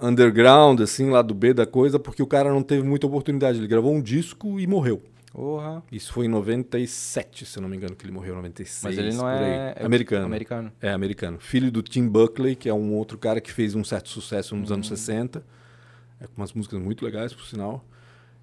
underground, 0.00 0.80
assim, 0.80 1.10
lá 1.10 1.22
do 1.22 1.34
B 1.34 1.52
da 1.54 1.66
coisa, 1.66 1.98
porque 1.98 2.22
o 2.22 2.26
cara 2.26 2.50
não 2.52 2.62
teve 2.62 2.82
muita 2.82 3.06
oportunidade. 3.06 3.58
Ele 3.58 3.66
gravou 3.66 3.92
um 3.94 4.00
disco 4.00 4.58
e 4.60 4.66
morreu. 4.66 5.02
Porra. 5.32 5.82
Isso 5.92 6.12
foi 6.12 6.26
em 6.26 6.28
97, 6.28 7.46
se 7.46 7.56
eu 7.56 7.62
não 7.62 7.68
me 7.68 7.76
engano, 7.76 7.94
que 7.94 8.04
ele 8.04 8.12
morreu, 8.12 8.34
96. 8.34 8.82
Mas 8.82 8.98
ele 8.98 9.14
não 9.16 9.28
é... 9.28 9.74
é 9.76 9.84
Americano. 9.84 10.26
Americano. 10.26 10.72
É, 10.80 10.90
americano. 10.90 11.38
Filho 11.38 11.70
do 11.70 11.82
Tim 11.82 12.08
Buckley, 12.08 12.56
que 12.56 12.68
é 12.68 12.74
um 12.74 12.94
outro 12.94 13.16
cara 13.16 13.40
que 13.40 13.52
fez 13.52 13.74
um 13.74 13.84
certo 13.84 14.08
sucesso 14.08 14.56
nos 14.56 14.70
Uhum. 14.70 14.76
anos 14.76 14.88
60. 14.88 15.44
É, 16.20 16.26
com 16.26 16.32
umas 16.36 16.52
músicas 16.52 16.80
muito 16.80 17.04
legais, 17.04 17.32
por 17.32 17.44
sinal. 17.46 17.84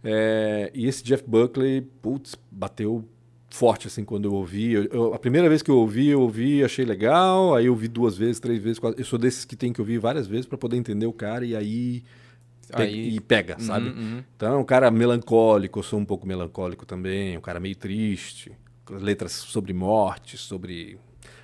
É, 0.03 0.71
e 0.73 0.87
esse 0.87 1.03
Jeff 1.03 1.23
Buckley, 1.27 1.81
putz, 1.81 2.35
bateu 2.49 3.03
forte 3.49 3.87
assim 3.87 4.03
quando 4.03 4.25
eu 4.25 4.33
ouvi. 4.33 4.73
Eu- 4.73 4.83
eu- 4.91 5.13
a 5.13 5.19
primeira 5.19 5.47
vez 5.49 5.61
que 5.61 5.71
eu 5.71 5.77
ouvi, 5.77 6.07
eu 6.09 6.21
ouvi, 6.21 6.63
achei 6.63 6.83
legal. 6.85 7.55
Aí 7.55 7.65
eu 7.67 7.73
ouvi 7.73 7.87
duas 7.87 8.17
vezes, 8.17 8.39
três 8.39 8.61
vezes. 8.61 8.77
Quatro. 8.79 8.99
Eu 8.99 9.05
sou 9.05 9.17
desses 9.17 9.45
que 9.45 9.55
tem 9.55 9.71
que 9.73 9.79
ouvir 9.81 9.97
várias 9.99 10.27
vezes 10.27 10.45
para 10.45 10.57
poder 10.57 10.77
entender 10.77 11.05
o 11.05 11.13
cara 11.13 11.45
e 11.45 11.55
aí, 11.55 12.03
pe- 12.75 12.81
Aí- 12.83 13.15
e 13.15 13.19
pega, 13.21 13.57
sabe? 13.59 13.89
Uhum, 13.89 13.95
uhum. 13.97 14.23
Então 14.35 14.53
é 14.53 14.57
um 14.57 14.63
cara 14.65 14.91
melancólico, 14.91 15.79
eu 15.79 15.83
sou 15.83 15.97
um 15.99 16.05
pouco 16.05 16.27
melancólico 16.27 16.85
também, 16.85 17.37
um 17.37 17.41
cara 17.41 17.59
meio 17.59 17.75
triste, 17.75 18.51
letras 18.89 19.31
sobre 19.31 19.73
morte, 19.73 20.37
sobre 20.37 20.97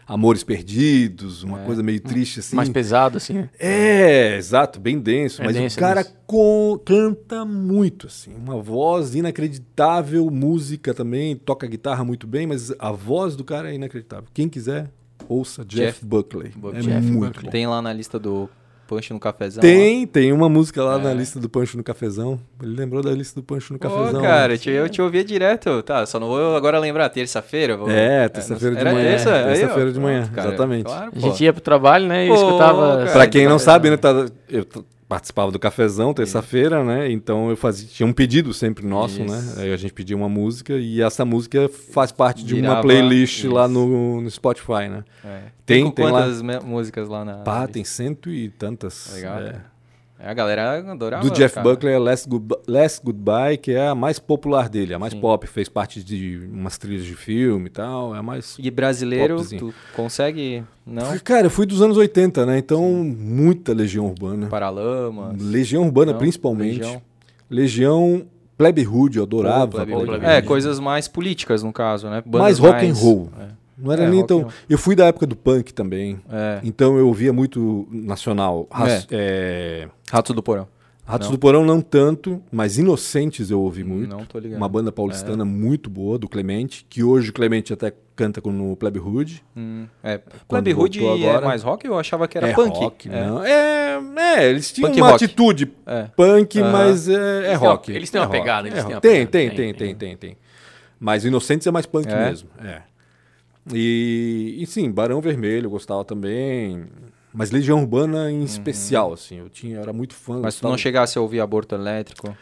Amores 0.06 0.44
Perdidos, 0.44 1.44
uma 1.44 1.60
coisa 1.60 1.82
meio 1.82 2.00
triste 2.02 2.40
assim. 2.42 2.56
Mais 2.56 2.70
pesado, 2.70 3.18
assim. 3.18 3.34
né? 3.34 3.50
É, 3.60 4.36
exato, 4.38 4.80
bem 4.80 5.00
denso. 5.00 5.42
É 5.42 5.46
mas 5.46 5.56
denso, 5.56 5.78
o 5.78 5.80
cara 5.80 6.02
é 6.02 6.06
com- 6.28 6.80
canta 6.84 7.46
muito, 7.46 8.08
assim. 8.08 8.34
Uma 8.36 8.62
voz 8.62 9.16
inacreditável, 9.16 10.30
música 10.30 10.94
também, 10.94 11.36
toca 11.36 11.66
guitarra 11.68 12.04
muito 12.04 12.28
bem, 12.28 12.46
mas 12.48 12.74
a 12.80 12.92
voz 12.92 13.36
do 13.36 13.44
cara 13.44 13.72
é 13.72 13.76
inacreditável. 13.76 14.26
Quem 14.34 14.50
quiser, 14.50 14.92
ouça 15.30 15.64
Jeff, 15.64 15.86
Jeff 15.94 16.06
Buckley. 16.06 16.50
Buckley. 16.56 16.80
É 16.80 16.82
Jeff 16.82 17.08
muito 17.12 17.28
Buckley. 17.28 17.46
bom. 17.46 17.52
Tem 17.52 17.68
lá 17.68 17.82
na 17.82 17.94
lista 17.94 18.20
do 18.20 18.50
Punch 18.94 19.14
no 19.14 19.20
Cafezão. 19.20 19.62
Tem, 19.62 20.06
tem 20.08 20.32
uma 20.32 20.48
música 20.50 20.84
lá 20.84 20.96
É. 21.00 21.04
na 21.04 21.14
lista 21.14 21.40
do 21.40 21.50
Pancho 21.50 21.78
no 21.78 21.84
Cafezão. 21.84 22.40
Ele 22.62 22.76
lembrou 22.76 23.02
da 23.02 23.12
lista 23.12 23.40
do 23.40 23.44
Pancho 23.44 23.74
no 23.74 23.80
Pô, 23.80 23.90
Cafezão. 23.90 24.22
cara, 24.22 24.50
né? 24.50 24.54
eu 24.54 24.58
te, 24.58 24.70
eu 24.70 24.90
te 24.90 25.02
ouvia 25.02 25.24
direto. 25.24 25.82
Tá, 25.84 26.06
só 26.06 26.20
não 26.20 26.28
vou 26.28 26.56
agora 26.56 26.78
lembrar. 26.80 27.10
Terça-feira? 27.10 27.76
vou- 27.78 27.90
É, 27.90 28.30
terça-feira 28.30 28.76
de 28.76 28.82
Era 28.82 28.94
manhã. 28.94 29.16
ó, 29.16 29.46
Terça-feira 29.54 29.92
de 29.92 30.00
manhã, 30.00 30.22
pronto, 30.24 30.36
cara. 30.36 30.48
exatamente. 30.50 30.86
Claro, 30.86 31.08
A 31.08 31.12
pô. 31.12 31.20
gente 31.20 31.44
ia 31.44 31.54
pro 31.54 31.62
trabalho, 31.62 32.08
né? 32.08 32.26
E 32.26 32.30
eu 32.30 32.36
Pô, 32.36 32.42
escutava. 32.46 32.98
cara. 32.98 33.12
Pra 33.12 33.28
quem 33.28 33.44
não 33.46 33.52
Cafezão. 33.54 33.74
sabe, 33.74 33.90
né, 33.90 33.98
tá- 33.98 34.26
eu 34.50 34.66
participava 35.08 35.52
do 35.52 35.60
cafezão 35.60 36.14
terça-feira, 36.14 36.84
né? 36.84 37.12
Então 37.12 37.50
eu 37.50 37.56
fazia 37.58 37.88
tinha 37.88 38.08
um 38.08 38.14
pedido 38.14 38.54
sempre 38.54 38.86
nosso, 38.86 39.22
Isso. 39.22 39.32
né? 39.32 39.64
Aí 39.64 39.74
a 39.74 39.78
gente 39.78 39.94
pedia 39.94 40.16
uma 40.16 40.30
música 40.30 40.74
e 40.74 41.02
essa 41.02 41.24
música 41.26 41.70
faz 41.92 42.12
parte 42.12 42.44
de 42.44 42.54
uma 42.56 42.62
Virava- 42.62 42.82
playlist 42.82 43.44
lá 43.46 43.66
isso. 43.66 43.74
no, 43.74 44.22
no 44.22 44.30
Spotify, 44.32 44.88
né? 44.90 45.04
É. 45.24 45.40
Tem- 45.66 45.90
tem 45.92 46.06
lá- 46.06 46.12
quantas 46.24 46.42
me- 46.42 46.60
músicas 46.60 47.08
lá 47.10 47.24
na. 47.24 47.38
Pá, 47.38 47.68
tem 47.68 47.84
cento 47.84 48.30
e 48.30 48.50
tantas. 48.50 49.12
Legal, 49.14 49.40
é. 49.40 49.62
É, 50.26 50.30
a 50.30 50.34
galera 50.34 50.80
adorava. 50.92 51.22
Do 51.28 51.34
Jeff 51.36 51.56
cara. 51.56 51.70
Buckley 51.70 51.94
é 51.94 52.00
Last, 52.00 52.30
Good- 52.30 52.56
Last 52.66 53.02
Goodbye, 53.04 53.58
que 53.58 53.72
é 53.74 53.88
a 53.90 53.94
mais 53.96 54.20
popular 54.20 54.70
dele, 54.70 54.94
a 54.94 55.00
mais 55.00 55.12
Sim. 55.12 55.20
pop. 55.20 55.46
Fez 55.46 55.68
parte 55.68 56.02
de 56.02 56.40
umas 56.50 56.78
trilhas 56.78 57.04
de 57.04 57.14
filme 57.14 57.68
e 57.68 57.70
tal. 57.70 58.16
É 58.16 58.20
a 58.20 58.24
mais. 58.24 58.56
E 58.58 58.72
brasileiro, 58.72 59.36
Popzinho. 59.36 59.60
tu 59.60 59.74
consegue. 59.94 60.64
Não? 60.88 61.18
Cara, 61.20 61.48
eu 61.48 61.50
fui 61.52 61.66
dos 61.66 61.82
anos 61.82 61.98
80, 61.98 62.46
né? 62.46 62.58
Então, 62.58 62.82
muita 63.04 63.74
Legião 63.74 64.06
Urbana. 64.08 64.48
Paralamas. 64.48 65.42
Legião 65.42 65.84
Urbana, 65.84 66.14
Não? 66.14 66.20
principalmente. 66.20 66.80
Legião. 66.80 67.02
Legião, 67.50 68.26
Plebe 68.58 68.88
Hood, 68.88 69.18
eu 69.18 69.24
adorava. 69.24 69.68
Pô, 69.68 69.78
Plebe 69.78 69.92
Plebe 69.92 70.12
Hood. 70.14 70.26
É, 70.26 70.42
coisas 70.42 70.80
mais 70.80 71.08
políticas, 71.08 71.64
no 71.64 71.74
caso, 71.74 72.10
né? 72.10 72.24
Bandas 72.26 72.42
Mais 72.42 72.60
rock 72.60 72.86
and 72.86 72.94
roll. 72.94 73.30
É. 73.40 73.48
Não 73.78 73.92
era 73.92 74.04
É, 74.04 74.10
nem 74.10 74.26
tão. 74.26 74.48
Eu 74.70 74.78
fui 74.78 74.96
da 74.96 75.06
época 75.06 75.26
do 75.26 75.36
punk 75.36 75.74
também. 75.74 76.20
É. 76.32 76.60
Então 76.64 76.98
eu 76.98 77.08
ouvia 77.08 77.34
muito 77.34 77.88
nacional. 77.92 78.68
Ras- 78.72 79.08
é, 79.12 79.88
Ratos 80.12 80.36
do 80.36 80.44
Porão. 80.44 80.68
Ratos 81.06 81.28
Não. 81.28 81.36
do 81.36 81.40
Porão 81.40 81.66
não 81.66 81.82
tanto, 81.82 82.42
mas 82.50 82.78
Inocentes 82.78 83.52
eu 83.52 83.60
ouvi 83.60 83.84
muito. 83.84 84.08
Não 84.10 84.24
tô 84.26 84.40
ligado. 84.40 84.58
Uma 84.58 84.70
banda 84.70 84.90
paulistana 84.90 85.44
muito 85.44 85.90
boa, 85.90 86.18
do 86.18 86.30
Clemente, 86.30 86.86
que 86.90 87.04
hoje 87.04 87.30
o 87.30 87.34
Clemente 87.34 87.74
até 87.74 87.92
canta 88.16 88.40
com- 88.40 88.54
no 88.54 88.74
Plebe 88.78 89.00
Hood. 89.00 89.44
Hum, 89.58 89.86
é. 90.02 90.22
Plebe 90.48 90.74
Hood 90.74 91.06
é 91.06 91.28
agora- 91.30 91.46
mais 91.46 91.62
rock? 91.62 91.86
Eu 91.86 92.00
achava 92.00 92.26
que 92.26 92.38
era 92.38 92.48
é 92.48 92.54
punk. 92.54 92.78
rock, 92.78 93.10
é. 93.10 93.26
não. 93.28 93.44
É, 93.44 94.00
é, 94.38 94.50
eles 94.50 94.72
tinham 94.72 94.90
Punk 94.92 95.02
uma 95.02 95.10
rock. 95.12 95.26
atitude 95.26 95.74
É. 95.86 96.04
punk, 96.16 96.62
mas 96.62 97.10
é, 97.10 97.52
é 97.52 97.54
rock. 97.56 97.92
eles 97.92 98.10
têm 98.10 98.22
É 98.22 98.24
uma 98.24 98.30
pegada, 98.30 98.68
eles 98.70 98.80
é 98.80 98.84
têm 98.84 99.00
Tem, 99.02 99.02
tem, 99.02 99.28
pegada. 99.50 99.56
tem, 99.58 99.74
Tem, 99.74 99.74
tem, 99.74 99.96
tem, 99.96 100.18
tem. 100.18 100.38
Mas 100.98 101.26
Inocentes 101.26 101.68
é 101.68 101.72
mais 101.72 101.86
punk 101.86 102.08
É? 102.08 102.30
mesmo. 102.30 102.48
É. 102.64 102.82
E, 103.72 104.58
e 104.60 104.66
sim, 104.66 104.92
Barão 104.92 105.22
Vermelho 105.22 105.68
eu 105.68 105.72
gostava 105.72 106.04
também. 106.04 106.86
Mas 107.34 107.52
Legião 107.52 107.80
Urbana 107.82 108.32
em 108.32 108.44
especial, 108.44 109.14
assim. 109.14 109.40
Eu 109.40 109.50
tinha, 109.50 109.80
era 109.80 109.94
muito 109.94 110.14
fã. 110.14 110.36
Uhum. 110.36 110.42
Mas 110.42 110.56
tu 110.60 110.68
não 110.68 110.78
chegasse 110.78 111.18
a 111.18 111.22
ouvir 111.22 111.40
aborto 111.40 111.74
elétrico? 111.76 112.36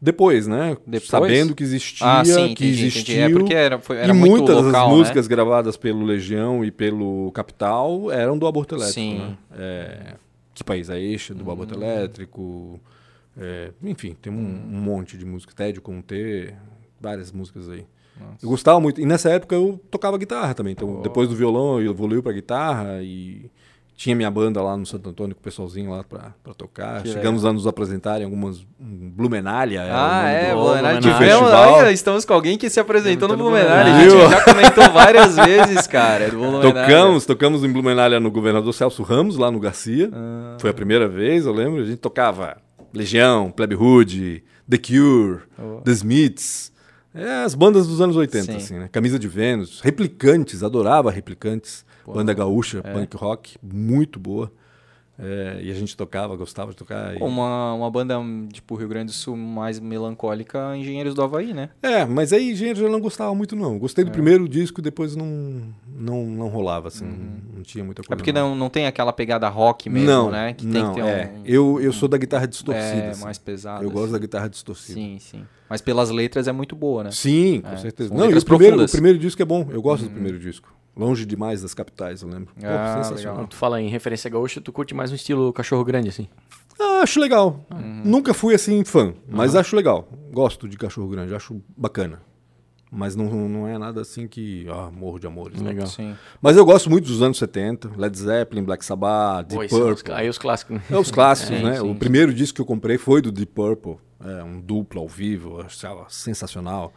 Depois, 0.00 0.46
né? 0.46 0.76
Depois? 0.86 1.08
Sabendo 1.08 1.54
que 1.54 1.62
existia, 1.62 2.06
ah, 2.06 2.24
sim, 2.24 2.54
que 2.54 2.66
entendi, 2.66 2.86
existiu. 2.86 3.14
entendi. 3.14 3.32
É 3.34 3.38
porque 3.38 3.54
era, 3.54 3.78
foi, 3.78 3.96
era 3.96 4.12
e 4.12 4.12
muito 4.12 4.36
muitas 4.36 4.56
local, 4.56 4.72
das 4.72 4.90
né? 4.90 4.96
músicas 4.96 5.26
gravadas 5.26 5.76
pelo 5.78 6.04
Legião 6.04 6.62
e 6.62 6.70
pelo 6.70 7.32
Capital 7.32 8.12
eram 8.12 8.36
do 8.36 8.46
Aborto 8.46 8.74
Elétrico. 8.74 8.92
Sim. 9.00 9.18
Né? 9.18 9.36
É, 9.58 10.14
que 10.52 10.62
País 10.62 10.90
é 10.90 11.00
Este, 11.00 11.32
do 11.32 11.50
Aborto 11.50 11.74
Hum. 11.78 11.82
Elétrico. 11.82 12.80
é, 13.38 13.70
enfim, 13.82 14.14
tem 14.20 14.30
um, 14.30 14.36
um 14.36 14.80
monte 14.80 15.16
de 15.16 15.24
música. 15.24 15.54
Tédio 15.54 15.80
com 15.80 16.02
T, 16.02 16.52
várias 17.00 17.32
músicas 17.32 17.66
aí. 17.70 17.86
Eu 18.42 18.48
gostava 18.48 18.80
muito. 18.80 19.00
E 19.00 19.06
nessa 19.06 19.28
época 19.30 19.54
eu 19.54 19.80
tocava 19.90 20.16
guitarra 20.18 20.54
também. 20.54 20.72
Então, 20.72 21.00
depois 21.02 21.28
do 21.28 21.34
violão, 21.34 21.80
eu 21.80 21.90
evoluí 21.92 22.20
pra 22.22 22.32
guitarra 22.32 23.02
e 23.02 23.50
tinha 23.96 24.14
minha 24.14 24.30
banda 24.30 24.62
lá 24.62 24.76
no 24.76 24.84
Santo 24.84 25.08
Antônio 25.08 25.34
com 25.34 25.40
o 25.40 25.42
pessoalzinho 25.44 25.90
lá 25.90 26.04
pra, 26.04 26.34
pra 26.44 26.52
tocar. 26.52 27.02
Que 27.02 27.08
Chegamos 27.12 27.44
a 27.46 27.52
nos 27.52 27.66
apresentarem 27.66 28.24
algumas. 28.24 28.58
Um 28.78 29.10
Blumenália. 29.10 29.80
o 29.82 29.86
Ah, 29.90 30.28
é, 30.28 30.50
do- 30.50 30.56
do 30.56 30.62
Blumenau. 30.64 31.00
Tivemos, 31.00 31.50
olha, 31.50 31.92
estamos 31.92 32.24
com 32.26 32.34
alguém 32.34 32.58
que 32.58 32.68
se 32.68 32.78
apresentou 32.78 33.26
no 33.28 33.36
Blumenau. 33.38 33.70
A 33.72 34.00
gente 34.00 34.30
já 34.30 34.44
comentou 34.44 34.90
várias 34.92 35.34
vezes, 35.40 35.86
cara, 35.86 36.28
Blumenau. 36.28 36.60
Tocamos, 36.62 37.24
tocamos 37.26 37.64
em 37.64 37.72
Blumenau 37.72 38.20
no 38.20 38.30
governador 38.30 38.72
Celso 38.74 39.02
Ramos, 39.02 39.38
lá 39.38 39.50
no 39.50 39.58
Garcia. 39.58 40.10
Ah. 40.12 40.56
Foi 40.60 40.68
a 40.68 40.74
primeira 40.74 41.08
vez, 41.08 41.46
eu 41.46 41.52
lembro. 41.54 41.80
A 41.82 41.86
gente 41.86 41.98
tocava 41.98 42.58
Legião, 42.92 43.50
Plebe 43.50 43.74
Hood, 43.74 44.42
The 44.68 44.76
Cure, 44.78 45.40
Oh. 45.58 45.80
The 45.82 45.92
Smiths. 45.92 46.70
É, 47.16 47.44
as 47.44 47.54
bandas 47.54 47.86
dos 47.86 48.00
anos 48.00 48.16
80, 48.16 48.44
Sim. 48.44 48.56
assim, 48.56 48.74
né? 48.78 48.88
Camisa 48.92 49.18
de 49.18 49.26
Vênus, 49.28 49.80
Replicantes, 49.80 50.62
adorava 50.62 51.10
Replicantes. 51.10 51.84
Pô, 52.04 52.12
banda 52.12 52.32
gaúcha, 52.32 52.80
é. 52.84 52.92
punk 52.92 53.16
rock, 53.16 53.56
muito 53.62 54.20
boa. 54.20 54.52
É, 55.18 55.60
e 55.62 55.70
a 55.70 55.74
gente 55.74 55.96
tocava, 55.96 56.36
gostava 56.36 56.72
de 56.72 56.76
tocar. 56.76 57.16
e- 57.16 57.22
Uma, 57.22 57.72
uma 57.72 57.90
banda, 57.90 58.16
tipo, 58.52 58.74
Rio 58.74 58.86
Grande 58.86 59.06
do 59.06 59.12
Sul 59.12 59.34
mais 59.34 59.80
melancólica, 59.80 60.76
Engenheiros 60.76 61.14
do 61.14 61.22
Havaí, 61.22 61.54
né? 61.54 61.70
É, 61.82 62.04
mas 62.04 62.34
aí, 62.34 62.54
gente, 62.54 62.82
eu 62.82 62.90
não 62.90 63.00
gostava 63.00 63.34
muito, 63.34 63.56
não. 63.56 63.78
Gostei 63.78 64.02
É. 64.02 64.04
do 64.04 64.10
primeiro 64.12 64.46
disco, 64.46 64.82
depois 64.82 65.16
não, 65.16 65.72
não, 65.88 66.26
não 66.26 66.48
rolava, 66.48 66.88
assim, 66.88 67.06
não, 67.06 67.56
não 67.56 67.62
tinha 67.62 67.82
muita 67.82 68.02
coisa. 68.02 68.12
É 68.12 68.16
porque 68.16 68.30
não, 68.30 68.54
não 68.54 68.68
tem 68.68 68.86
aquela 68.86 69.10
pegada 69.12 69.48
rock 69.48 69.88
mesmo, 69.88 70.06
não, 70.06 70.30
né? 70.30 70.52
Que 70.52 70.66
não, 70.66 70.92
tem 70.92 71.02
que 71.02 71.10
ter 71.10 71.18
é. 71.18 71.32
um... 71.34 71.42
Eu, 71.46 71.80
eu 71.80 71.92
sou 71.94 72.08
da 72.10 72.18
guitarra 72.18 72.46
distorcida. 72.46 72.84
é, 72.96 73.08
assim. 73.10 73.24
mais 73.24 73.38
pesado. 73.38 73.82
Eu 73.84 73.90
gosto 73.90 74.04
assim. 74.04 74.12
da 74.12 74.18
guitarra 74.18 74.48
distorcida. 74.50 75.00
Sim, 75.00 75.16
sim. 75.18 75.44
Mas 75.68 75.80
pelas 75.80 76.10
letras 76.10 76.46
é 76.48 76.52
muito 76.52 76.76
boa, 76.76 77.04
né? 77.04 77.10
Sim, 77.10 77.60
com 77.60 77.68
É, 77.72 77.76
certeza. 77.76 78.08
são 78.08 78.16
Não, 78.16 78.24
e 78.24 78.26
o 78.26 78.28
letras 78.28 78.44
primeiro, 78.44 78.74
o 78.74 78.76
profundas. 78.76 78.92
primeiro 78.92 79.18
disco 79.18 79.42
é 79.42 79.44
bom. 79.44 79.66
Eu 79.70 79.82
gosto 79.82 80.04
do 80.04 80.10
primeiro 80.10 80.38
disco. 80.38 80.72
Longe 80.96 81.26
demais 81.26 81.60
das 81.60 81.74
capitais, 81.74 82.22
eu 82.22 82.28
lembro. 82.28 82.54
Pô, 82.54 82.66
Ah, 82.66 83.02
sensacional. 83.02 83.36
Quando 83.36 83.48
tu 83.48 83.56
fala 83.56 83.80
em 83.82 83.88
referência 83.88 84.30
gaúcha, 84.30 84.60
tu 84.60 84.72
curte 84.72 84.94
mais 84.94 85.12
um 85.12 85.14
estilo 85.14 85.52
cachorro 85.52 85.84
grande, 85.84 86.08
assim. 86.08 86.26
Ah, 86.80 87.00
acho 87.02 87.20
legal. 87.20 87.66
Uhum. 87.70 88.02
Nunca 88.04 88.32
fui 88.32 88.54
assim 88.54 88.82
fã, 88.84 89.12
mas 89.28 89.54
acho 89.54 89.74
legal. 89.76 90.08
Gosto 90.32 90.68
de 90.68 90.76
cachorro 90.76 91.08
grande, 91.08 91.34
acho 91.34 91.60
bacana. 91.76 92.20
Mas 92.96 93.14
não, 93.14 93.26
não 93.48 93.68
é 93.68 93.76
nada 93.76 94.00
assim 94.00 94.26
que. 94.26 94.66
Ah, 94.70 94.90
morro 94.90 95.18
de 95.18 95.26
amores. 95.26 95.60
não. 95.60 95.68
Legal. 95.68 95.86
Sim. 95.86 96.16
Mas 96.40 96.56
eu 96.56 96.64
gosto 96.64 96.88
muito 96.88 97.06
dos 97.06 97.20
anos 97.20 97.36
70, 97.38 97.90
Led 97.96 98.18
Zeppelin, 98.18 98.62
Black 98.64 98.84
Sabbath, 98.84 99.48
Deep 99.48 99.64
esses 99.66 99.76
são 99.76 99.88
os- 99.90 99.94
Purple. 100.02 100.14
aí 100.14 100.28
os 100.28 100.38
clássicos. 100.38 100.76
né? 100.76 100.82
É 100.90 100.96
os 100.96 101.10
clássicos, 101.10 101.56
Sim, 101.58 101.62
né? 101.66 101.76
sim, 101.80 101.90
o 101.90 101.94
primeiro 101.94 102.32
disco 102.32 102.56
que 102.56 102.60
eu 102.62 102.66
comprei 102.66 102.96
foi 102.96 103.20
do 103.20 103.30
Deep 103.30 103.52
Purple. 103.52 103.96
É, 104.24 104.42
um 104.42 104.60
duplo 104.60 105.00
ao 105.02 105.06
vivo, 105.08 105.60
eu 105.60 105.66
achava 105.66 106.06
sensacional. 106.08 106.92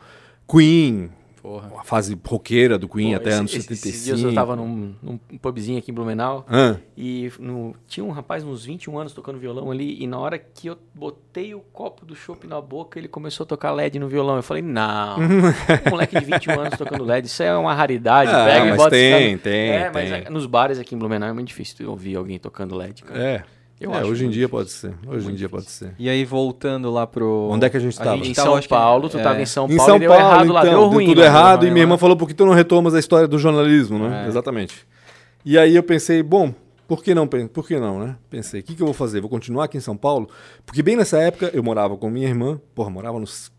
Queen, 0.50 1.12
Porra. 1.42 1.72
a 1.80 1.84
fase 1.84 2.18
roqueira 2.26 2.78
do 2.78 2.88
Queen 2.88 3.12
Pô, 3.12 3.16
até 3.18 3.30
esse- 3.30 3.40
anos 3.40 3.52
esse- 3.54 3.62
75. 3.64 3.90
Esses 3.96 4.06
dias 4.06 4.22
eu 4.24 4.34
tava 4.34 4.56
num, 4.56 4.94
num 5.02 5.18
pubzinho 5.42 5.80
aqui 5.80 5.92
em 5.92 5.94
Blumenau 5.94 6.46
Ah, 6.50 6.76
e 6.98 7.32
no- 7.40 7.74
tinha 7.88 8.04
um 8.06 8.12
rapaz 8.12 8.44
uns 8.44 8.66
21 8.66 8.98
anos 9.00 9.14
tocando 9.14 9.40
violão 9.40 9.72
ali 9.72 10.02
e 10.04 10.06
na 10.08 10.18
hora 10.20 10.38
que 10.38 10.68
eu 10.68 10.78
botei 10.94 11.56
o 11.56 11.60
copo 11.60 12.06
do 12.06 12.16
chopp 12.16 12.46
na 12.46 12.60
boca, 12.60 13.00
ele 13.00 13.08
começou 13.08 13.44
a 13.44 13.48
tocar 13.48 13.72
LED 13.72 14.00
no 14.00 14.08
violão. 14.08 14.36
Eu 14.36 14.44
falei, 14.44 14.62
não, 14.64 15.18
um 15.88 15.90
moleque 15.90 16.20
de 16.20 16.26
21 16.26 16.60
anos 16.60 16.78
tocando 16.78 17.04
LED, 17.06 17.28
isso 17.28 17.42
é 17.42 17.56
uma 17.58 17.74
raridade. 17.74 18.32
Ah, 18.32 18.46
pega 18.46 18.66
e 18.66 18.70
mas 18.70 18.78
bota 18.78 18.98
esse 18.98 19.18
tem, 19.18 19.38
tem, 19.38 19.70
É, 19.72 19.92
mas 19.94 20.10
tem. 20.10 20.22
é- 20.26 20.30
nos 20.30 20.46
bares 20.46 20.78
aqui 20.80 20.94
em 20.96 20.98
Blumenau 20.98 21.30
é 21.30 21.34
muito 21.34 21.48
difícil 21.48 21.90
ouvir 21.90 22.16
alguém 22.16 22.38
tocando 22.38 22.76
LED, 22.76 23.04
cara. 23.04 23.20
é. 23.24 23.44
Eu 23.80 23.94
É, 23.94 24.00
acho 24.00 24.08
hoje 24.12 24.26
em 24.26 24.30
dia 24.30 24.48
difícil. 24.48 24.50
pode 24.50 24.72
ser. 24.72 24.94
Hoje 25.08 25.32
em 25.32 25.36
dia 25.36 25.48
pode 25.50 25.70
ser. 25.72 25.94
E 25.98 26.10
aí, 26.10 26.26
voltando 26.26 26.92
lá 26.92 27.08
pro... 27.08 27.48
Onde 27.52 27.66
é 27.66 27.70
que 27.70 27.78
a 27.78 27.80
gente 27.80 27.98
tava? 27.98 28.18
Em 28.18 28.34
tava, 28.34 28.60
São 28.60 28.62
Paulo, 28.70 29.08
tu 29.10 29.18
é, 29.18 29.24
tava 29.24 29.42
em 29.42 29.46
São 29.46 29.66
Em 29.70 29.78
Paulo 29.78 29.86
São 29.86 29.96
e 29.96 30.00
deu 30.00 30.10
Paulo, 30.10 30.24
errado 30.26 30.52
lá, 30.54 30.62
então, 30.62 30.80
deu 30.80 30.88
ruim. 30.90 31.06
tudo 31.06 31.20
lá, 31.22 31.26
errado. 31.26 31.66
E 31.66 31.72
minha 31.72 31.84
irmã 31.84 31.98
falou, 31.98 32.18
por 32.18 32.28
que 32.28 32.34
tu 32.34 32.46
não 32.46 32.54
retomas 32.54 32.94
a 32.94 33.00
história 33.00 33.28
do 33.28 33.38
jornalismo, 33.40 33.98
né? 34.00 34.26
É. 34.26 34.28
Exatamente. 34.28 34.86
E 35.46 35.58
aí 35.58 35.76
eu 35.76 35.84
pensei, 35.84 36.22
bom, 36.22 36.54
por 36.88 37.02
que 37.04 37.16
não, 37.16 37.26
por 37.28 37.66
que 37.68 37.80
não, 37.80 38.00
né? 38.00 38.16
Pensei, 38.30 38.60
o 38.60 38.64
que, 38.64 38.76
que 38.76 38.82
eu 38.82 38.86
vou 38.88 38.94
fazer? 38.94 39.22
Vou 39.22 39.30
continuar 39.30 39.66
aqui 39.66 39.78
em 39.78 39.82
São 39.82 39.96
Paulo? 39.96 40.28
Porque 40.66 40.82
bem 40.84 40.96
nessa 40.98 41.18
época 41.20 41.50
eu 41.54 41.64
morava 41.64 41.96
com 41.96 42.10
minha 42.10 42.28
irmã, 42.28 42.60
porra, 42.76 42.90
morava 42.90 43.18
nos, 43.20 43.52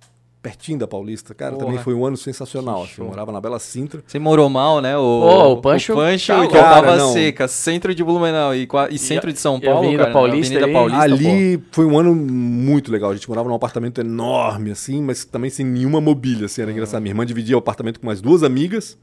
pertinho 0.43 0.79
da 0.79 0.87
Paulista. 0.87 1.35
Cara, 1.35 1.53
Porra. 1.53 1.67
também 1.67 1.79
foi 1.83 1.95
um 1.95 2.05
ano 2.05 2.17
sensacional. 2.17 2.85
Que 2.85 2.93
Assim, 2.93 3.03
eu 3.03 3.09
morava 3.09 3.31
na 3.31 3.41
Bela 3.41 3.59
Sintra. 3.59 4.03
Você 4.07 4.19
morou 4.19 4.49
mal, 4.49 4.81
né? 4.81 4.97
O, 4.97 5.01
Pô, 5.01 5.53
o 5.53 5.57
Pancho 5.59 5.95
Pancho 5.95 6.33
tá 6.33 6.45
e. 6.45 6.49
Tava 6.49 6.63
Cara, 6.63 6.97
não. 6.97 7.13
Seca, 7.13 7.47
centro 7.49 7.95
de 7.95 8.03
Blumenau 8.03 8.55
e, 8.55 8.67
e 8.91 8.99
centro 8.99 9.33
de 9.33 9.39
São 9.39 9.59
e 9.63 9.67
a 9.67 9.71
Paulo, 9.71 9.79
Avenida 9.79 10.03
cara, 10.05 10.13
Paulista 10.13 10.55
Avenida 10.57 10.65
ali? 10.65 10.73
Paulista, 10.73 11.03
Ali 11.03 11.63
foi 11.71 11.85
um 11.85 11.99
ano 11.99 12.15
muito 12.15 12.91
legal. 12.91 13.11
A 13.11 13.15
gente 13.15 13.29
morava 13.29 13.49
num 13.49 13.55
apartamento 13.55 14.01
enorme, 14.01 14.71
assim, 14.71 15.03
mas 15.03 15.25
também 15.25 15.51
sem 15.51 15.65
nenhuma 15.67 16.01
mobília, 16.01 16.47
assim, 16.47 16.63
era 16.63 16.71
engraçado. 16.73 17.01
Minha 17.03 17.13
irmã 17.13 17.27
dividia 17.27 17.57
o 17.57 17.59
apartamento 17.59 18.01
com 18.01 18.07
mais 18.07 18.21
duas 18.21 18.43
amigas 18.43 18.97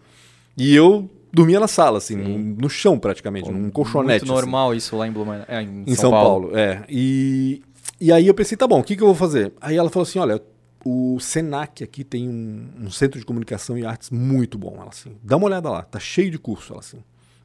e 0.57 0.75
eu 0.75 1.09
dormia 1.31 1.59
na 1.59 1.67
sala, 1.67 1.99
assim, 1.99 2.15
no, 2.15 2.37
no 2.61 2.69
chão 2.69 2.97
praticamente, 2.97 3.51
num 3.51 3.65
pô. 3.65 3.83
colchonete. 3.83 4.21
Muito 4.25 4.33
assim. 4.33 4.41
normal 4.41 4.73
isso 4.73 4.95
lá 4.97 5.07
em 5.07 5.11
Blumenau, 5.11 5.45
é, 5.47 5.61
em, 5.61 5.83
Em 5.85 5.95
São, 5.95 6.09
Paulo. 6.09 6.57
é. 6.57 6.83
E, 6.89 7.61
e 8.01 8.11
aí 8.11 8.25
eu 8.25 8.33
pensei, 8.33 8.57
tá 8.57 8.65
bom, 8.67 8.79
o 8.79 8.83
que, 8.83 8.95
que 8.95 9.03
eu 9.03 9.07
vou 9.07 9.15
fazer? 9.15 9.51
Aí 9.61 9.75
ela 9.75 9.89
falou 9.89 10.03
assim: 10.03 10.19
olha, 10.19 10.41
o 10.85 11.19
Senac 11.19 11.83
aqui 11.83 12.03
tem 12.03 12.27
um, 12.29 12.69
um 12.79 12.89
centro 12.89 13.19
de 13.19 13.25
comunicação 13.25 13.77
e 13.77 13.85
artes 13.85 14.09
muito 14.09 14.57
bom. 14.57 14.75
Ela 14.75 14.89
assim, 14.89 15.17
dá 15.23 15.37
uma 15.37 15.45
olhada 15.45 15.69
lá, 15.69 15.83
tá 15.83 15.99
cheio 15.99 16.31
de 16.31 16.37
curso. 16.37 16.73
Ela 16.73 16.79
assim. 16.79 17.03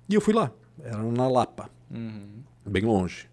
E 0.08 0.14
eu 0.14 0.20
fui 0.20 0.34
lá, 0.34 0.50
era 0.82 1.02
na 1.02 1.28
Lapa, 1.28 1.70
bem 2.66 2.82
longe. 2.84 3.30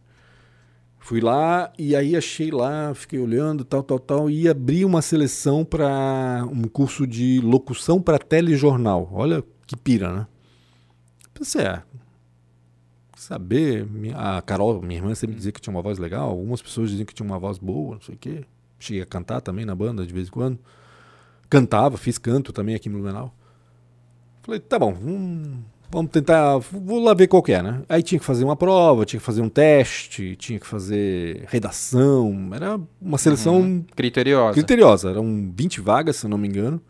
Fui 0.97 1.21
lá 1.21 1.71
e 1.77 1.95
aí 1.95 2.15
achei 2.15 2.51
lá, 2.51 2.93
fiquei 2.93 3.19
olhando, 3.19 3.63
tal, 3.63 3.81
tal, 3.81 3.99
tal, 3.99 4.29
e 4.29 4.47
abri 4.47 4.83
uma 4.83 5.01
seleção 5.01 5.63
para 5.65 6.45
um 6.51 6.63
curso 6.63 7.07
de 7.07 7.39
locução 7.41 8.01
para 8.01 8.19
telejornal. 8.19 9.09
Olha 9.11 9.43
que 9.65 9.75
pira, 9.75 10.13
né? 10.13 10.27
Pensei, 11.33 11.61
é, 11.61 11.81
saber, 13.15 13.87
a 14.15 14.41
Carol, 14.41 14.81
minha 14.81 14.99
irmã, 14.99 15.15
sempre 15.15 15.35
dizia 15.35 15.51
que 15.51 15.61
tinha 15.61 15.73
uma 15.73 15.81
voz 15.81 15.97
legal, 15.97 16.29
algumas 16.29 16.61
pessoas 16.61 16.89
diziam 16.89 17.05
que 17.05 17.13
tinha 17.13 17.25
uma 17.25 17.39
voz 17.39 17.57
boa, 17.57 17.95
não 17.95 18.01
sei 18.01 18.15
o 18.15 18.17
quê. 18.17 18.45
Cheguei 18.79 19.01
a 19.01 19.05
cantar 19.05 19.41
também 19.41 19.65
na 19.65 19.75
banda 19.75 20.05
de 20.05 20.13
vez 20.13 20.27
em 20.27 20.31
quando. 20.31 20.57
Cantava, 21.49 21.97
fiz 21.97 22.17
canto 22.17 22.53
também 22.53 22.75
aqui 22.75 22.87
em 22.89 22.91
Blumenau. 22.91 23.33
Falei, 24.41 24.59
tá 24.59 24.79
bom, 24.79 24.93
hum, 24.93 25.61
vamos 25.91 26.11
tentar, 26.11 26.57
vou 26.57 27.03
lá 27.03 27.13
ver 27.13 27.27
qual 27.27 27.43
é, 27.47 27.61
né? 27.61 27.81
Aí 27.89 28.01
tinha 28.01 28.19
que 28.19 28.25
fazer 28.25 28.43
uma 28.43 28.55
prova, 28.55 29.05
tinha 29.05 29.19
que 29.19 29.25
fazer 29.25 29.41
um 29.41 29.49
teste, 29.49 30.35
tinha 30.35 30.59
que 30.59 30.65
fazer 30.65 31.45
redação, 31.47 32.49
era 32.53 32.79
uma 33.01 33.17
seleção 33.17 33.85
Criteriosa. 33.95 34.53
criteriosa. 34.53 35.09
Eram 35.09 35.51
20 35.55 35.81
vagas, 35.81 36.15
se 36.17 36.27
não 36.27 36.37
me 36.37 36.47
engano. 36.47 36.81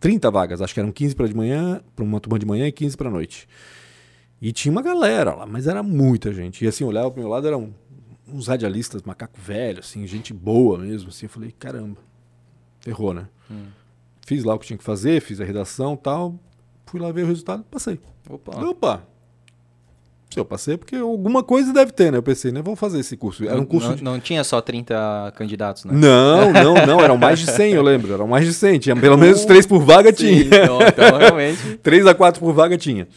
30 0.00 0.30
vagas, 0.30 0.62
acho 0.62 0.72
que 0.74 0.80
eram 0.80 0.92
15 0.92 1.14
para 1.14 1.26
de 1.28 1.34
manhã, 1.34 1.80
para 1.94 2.04
uma 2.04 2.20
turma 2.20 2.38
de 2.38 2.46
manhã 2.46 2.66
e 2.66 2.72
15 2.72 2.96
para 2.96 3.10
noite. 3.10 3.48
E 4.40 4.52
tinha 4.52 4.70
uma 4.70 4.82
galera 4.82 5.34
lá, 5.34 5.46
mas 5.46 5.66
era 5.66 5.82
muita 5.82 6.32
gente. 6.32 6.64
E 6.64 6.68
assim, 6.68 6.84
olhava 6.84 7.10
pro 7.10 7.20
meu 7.20 7.28
lado, 7.28 7.46
eram 7.46 7.74
uns 8.32 8.46
radialistas, 8.48 9.02
macaco 9.02 9.38
velho, 9.40 9.80
assim, 9.80 10.06
gente 10.06 10.32
boa 10.32 10.78
mesmo, 10.78 11.08
assim. 11.08 11.26
Eu 11.26 11.30
falei, 11.30 11.52
caramba, 11.58 11.98
errou, 12.86 13.14
né? 13.14 13.28
Fiz 14.26 14.44
lá 14.44 14.54
o 14.54 14.58
que 14.58 14.66
tinha 14.66 14.78
que 14.78 14.84
fazer, 14.84 15.20
fiz 15.22 15.40
a 15.40 15.44
redação 15.44 15.94
e 15.94 15.96
tal. 15.96 16.38
Fui 16.86 17.00
lá 17.00 17.10
ver 17.10 17.24
o 17.24 17.26
resultado, 17.26 17.64
passei. 17.70 17.98
Opa. 18.28 18.64
Opa! 18.64 19.02
Se 20.30 20.38
eu 20.38 20.44
passei, 20.44 20.76
porque 20.76 20.94
alguma 20.96 21.42
coisa 21.42 21.72
deve 21.72 21.90
ter, 21.90 22.12
né? 22.12 22.18
Eu 22.18 22.22
pensei, 22.22 22.52
né? 22.52 22.60
Vamos 22.60 22.78
fazer 22.78 22.98
esse 22.98 23.16
curso. 23.16 23.44
Era 23.48 23.58
um 23.58 23.64
curso 23.64 23.88
não, 23.88 23.96
de 23.96 24.04
não 24.04 24.20
tinha 24.20 24.44
só 24.44 24.60
30 24.60 25.32
candidatos, 25.34 25.86
né? 25.86 25.94
não, 25.94 26.52
não, 26.52 26.74
não, 26.86 27.00
eram 27.00 27.16
mais 27.16 27.38
de 27.38 27.46
100, 27.50 27.72
eu 27.72 27.82
lembro. 27.82 28.12
Eram 28.12 28.28
mais 28.28 28.44
de 28.44 28.52
100. 28.52 28.78
Tinha 28.78 28.96
pelo 28.96 29.16
menos 29.16 29.46
três 29.46 29.66
por 29.66 29.80
vaga, 29.80 30.10
Sim, 30.10 30.16
tinha. 30.16 30.44
então, 30.44 30.78
então, 30.82 31.18
realmente. 31.18 31.78
Três 31.82 32.06
a 32.06 32.14
quatro 32.14 32.40
por 32.40 32.52
vaga 32.52 32.76
tinha. 32.76 33.08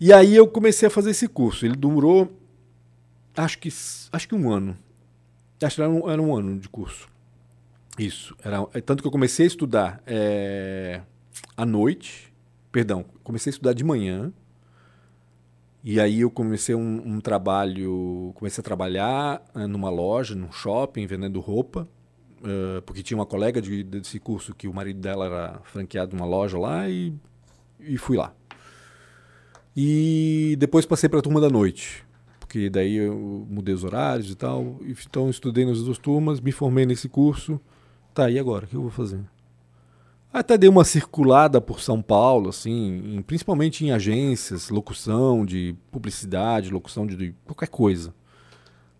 E 0.00 0.14
aí 0.14 0.34
eu 0.34 0.48
comecei 0.48 0.88
a 0.88 0.90
fazer 0.90 1.10
esse 1.10 1.28
curso. 1.28 1.66
Ele 1.66 1.76
durou, 1.76 2.26
acho 3.36 3.58
que, 3.58 3.68
acho 3.68 4.28
que 4.28 4.34
um 4.34 4.50
ano. 4.50 4.76
Acho 5.62 5.76
que 5.76 5.82
era 5.82 5.90
um, 5.90 6.10
era 6.10 6.20
um 6.22 6.34
ano 6.34 6.58
de 6.58 6.68
curso. 6.68 7.08
Isso. 7.98 8.34
Era, 8.42 8.66
é 8.72 8.80
tanto 8.80 9.02
que 9.02 9.06
eu 9.06 9.12
comecei 9.12 9.44
a 9.44 9.48
estudar 9.48 10.02
é, 10.06 11.02
à 11.56 11.66
noite. 11.66 12.32
Perdão, 12.72 13.04
comecei 13.22 13.50
a 13.50 13.52
estudar 13.52 13.72
de 13.72 13.84
manhã. 13.84 14.32
E 15.82 15.98
aí 15.98 16.20
eu 16.20 16.30
comecei 16.30 16.74
um, 16.74 17.02
um 17.06 17.20
trabalho, 17.20 18.32
comecei 18.34 18.60
a 18.60 18.64
trabalhar 18.64 19.42
eh, 19.54 19.66
numa 19.66 19.88
loja, 19.88 20.34
num 20.34 20.52
shopping, 20.52 21.06
vendendo 21.06 21.40
roupa, 21.40 21.88
eh, 22.44 22.82
porque 22.84 23.02
tinha 23.02 23.16
uma 23.16 23.24
colega 23.24 23.62
de- 23.62 23.82
desse 23.82 24.20
curso 24.20 24.54
que 24.54 24.68
o 24.68 24.74
marido 24.74 25.00
dela 25.00 25.24
era 25.24 25.60
franqueado 25.64 26.14
numa 26.14 26.26
loja 26.26 26.58
lá 26.58 26.86
e, 26.86 27.14
e 27.80 27.96
fui 27.96 28.18
lá. 28.18 28.34
E 29.74 30.54
depois 30.58 30.84
passei 30.84 31.08
para 31.08 31.20
a 31.20 31.22
turma 31.22 31.40
da 31.40 31.48
noite, 31.48 32.04
porque 32.50 32.68
daí 32.68 32.96
eu 32.96 33.46
mudei 33.48 33.72
os 33.72 33.84
horários 33.84 34.28
e 34.28 34.34
tal. 34.34 34.76
E, 34.82 34.90
então 35.08 35.30
estudei 35.30 35.64
nas 35.64 35.80
duas 35.84 35.98
turmas, 35.98 36.40
me 36.40 36.50
formei 36.50 36.84
nesse 36.84 37.08
curso. 37.08 37.60
Tá, 38.12 38.28
e 38.28 38.40
agora? 38.40 38.64
O 38.64 38.68
que 38.68 38.74
eu 38.74 38.82
vou 38.82 38.90
fazer? 38.90 39.20
Até 40.32 40.58
dei 40.58 40.68
uma 40.68 40.82
circulada 40.82 41.60
por 41.60 41.80
São 41.80 42.02
Paulo, 42.02 42.48
assim, 42.48 43.16
em- 43.18 43.22
principalmente 43.22 43.84
em 43.86 43.92
agências, 43.92 44.68
locução 44.68 45.46
de 45.46 45.76
publicidade, 45.92 46.72
locução 46.72 47.06
de, 47.06 47.14
de 47.14 47.34
qualquer 47.44 47.68
coisa. 47.68 48.12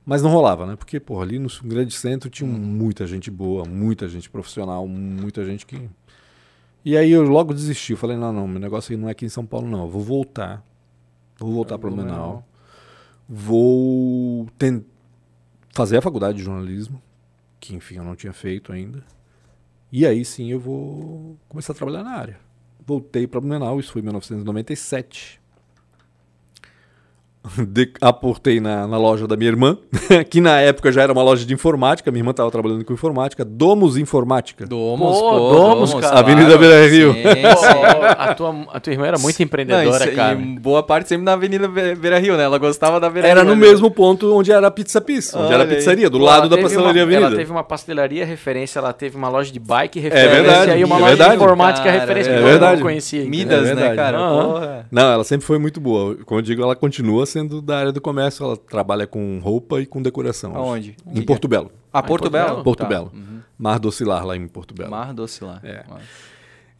Mas 0.06 0.22
não 0.22 0.30
rolava, 0.30 0.64
né? 0.64 0.76
Porque, 0.76 1.00
porra, 1.00 1.24
ali 1.24 1.40
no 1.40 1.48
grande 1.64 1.92
centro 1.92 2.30
tinha 2.30 2.48
muita 2.48 3.04
gente 3.04 3.32
boa, 3.32 3.64
muita 3.64 4.08
gente 4.08 4.30
profissional, 4.30 4.86
muita 4.86 5.44
gente 5.44 5.66
que. 5.66 5.90
E 6.84 6.96
aí 6.96 7.10
eu 7.10 7.24
logo 7.24 7.52
desisti. 7.52 7.96
Falei, 7.96 8.16
não, 8.16 8.32
não, 8.32 8.46
meu 8.46 8.60
negócio 8.60 8.92
aí 8.92 8.96
não 8.96 9.08
é 9.08 9.10
aqui 9.10 9.24
em 9.24 9.28
São 9.28 9.44
Paulo, 9.44 9.68
não. 9.68 9.82
Eu 9.82 9.88
vou 9.88 10.02
voltar. 10.02 10.64
Vou 11.36 11.52
voltar 11.52 11.78
para 11.78 11.88
o 11.88 11.92
Blumenau. 11.92 12.44
Vou 13.32 14.48
fazer 15.72 15.98
a 15.98 16.02
faculdade 16.02 16.38
de 16.38 16.44
jornalismo, 16.44 17.00
que 17.60 17.76
enfim 17.76 17.94
eu 17.98 18.04
não 18.04 18.16
tinha 18.16 18.32
feito 18.32 18.72
ainda. 18.72 19.04
E 19.92 20.04
aí 20.04 20.24
sim 20.24 20.50
eu 20.50 20.58
vou 20.58 21.38
começar 21.48 21.72
a 21.72 21.76
trabalhar 21.76 22.02
na 22.02 22.10
área. 22.10 22.40
Voltei 22.84 23.28
para 23.28 23.40
Blumenau, 23.40 23.78
isso 23.78 23.92
foi 23.92 24.00
em 24.00 24.04
1997. 24.04 25.39
De- 27.68 27.90
aportei 28.02 28.60
na, 28.60 28.86
na 28.86 28.98
loja 28.98 29.26
da 29.26 29.34
minha 29.36 29.48
irmã, 29.48 29.76
que 30.28 30.40
na 30.42 30.60
época 30.60 30.92
já 30.92 31.02
era 31.02 31.12
uma 31.12 31.22
loja 31.22 31.46
de 31.46 31.54
informática. 31.54 32.10
Minha 32.10 32.20
irmã 32.20 32.30
estava 32.32 32.50
trabalhando 32.50 32.84
com 32.84 32.92
informática, 32.92 33.44
Domus 33.44 33.96
Informática. 33.96 34.66
Domus, 34.66 35.16
Pô, 35.18 35.30
pô, 35.30 35.38
Domus, 35.50 35.90
Domus, 35.90 36.04
cara. 36.06 36.18
Avenida 36.20 36.58
Beira 36.58 36.86
Rio. 36.86 37.14
Sim, 37.14 37.22
a, 38.18 38.34
tua, 38.34 38.66
a 38.72 38.78
tua 38.80 38.92
irmã 38.92 39.06
era 39.06 39.18
muito 39.18 39.38
Não, 39.38 39.44
empreendedora, 39.46 40.04
isso- 40.04 40.14
cara. 40.14 40.34
E 40.38 40.58
boa 40.58 40.82
parte 40.82 41.08
sempre 41.08 41.24
na 41.24 41.32
Avenida 41.32 41.66
Be- 41.66 41.94
Beira 41.94 42.18
Rio, 42.18 42.36
né? 42.36 42.44
Ela 42.44 42.58
gostava 42.58 43.00
da 43.00 43.08
Beira 43.08 43.26
Era 43.26 43.40
Rio. 43.42 43.48
no 43.54 43.56
né? 43.60 43.66
mesmo 43.68 43.90
ponto 43.90 44.34
onde 44.36 44.52
era 44.52 44.66
a 44.66 44.70
Pizza 44.70 45.00
Pizza, 45.00 45.38
onde 45.38 45.52
era 45.52 45.62
a 45.62 45.66
Olha 45.66 45.74
pizzaria, 45.76 46.10
do 46.10 46.18
Pô, 46.18 46.24
lado 46.24 46.48
da 46.48 46.58
pastelaria 46.58 47.02
uma- 47.02 47.08
Avenida. 47.08 47.26
Ela 47.28 47.36
teve 47.36 47.50
uma 47.50 47.64
pastelaria 47.64 48.24
referência, 48.26 48.78
ela 48.80 48.92
teve 48.92 49.16
uma 49.16 49.30
loja 49.30 49.50
de 49.50 49.58
bike 49.58 49.98
referência 49.98 50.30
verdade, 50.42 50.78
e 50.78 50.84
uma 50.84 50.96
é 50.96 50.98
loja 50.98 51.08
verdade. 51.16 51.30
de 51.30 51.36
informática 51.42 51.84
Cara, 51.86 52.00
referência 52.00 52.30
é 52.30 52.34
que 52.34 52.40
eu 52.40 52.44
verdade. 52.44 52.76
não 52.76 52.82
conhecia. 52.82 53.24
Midas, 53.24 53.60
É 53.66 53.74
né, 53.74 53.86
verdade. 53.86 53.96
cara? 53.96 54.86
Não, 54.92 55.10
ela 55.12 55.24
sempre 55.24 55.46
foi 55.46 55.58
muito 55.58 55.80
boa. 55.80 56.16
Como 56.26 56.38
eu 56.38 56.42
digo, 56.42 56.62
ela 56.62 56.76
continua 56.76 57.24
sendo 57.30 57.62
da 57.62 57.78
área 57.78 57.92
do 57.92 58.00
comércio. 58.00 58.44
Ela 58.44 58.56
trabalha 58.56 59.06
com 59.06 59.38
roupa 59.38 59.80
e 59.80 59.86
com 59.86 60.02
decoração. 60.02 60.54
Aonde? 60.56 60.96
Em 61.14 61.22
Porto 61.22 61.48
Belo. 61.48 61.70
Ah, 61.92 62.02
Porto 62.02 62.22
Porto 62.22 62.32
Belo? 62.32 62.62
Porto 62.62 62.78
Tá. 62.80 62.84
Belo. 62.86 63.12
Mar 63.58 63.78
do 63.78 63.88
Oscilar, 63.88 64.24
lá 64.26 64.36
em 64.36 64.46
Porto 64.48 64.74
Belo. 64.74 64.90
Mar 64.90 65.12
Doce 65.12 65.44
lá. 65.44 65.60
É. 65.62 65.84
Mar. 65.88 66.00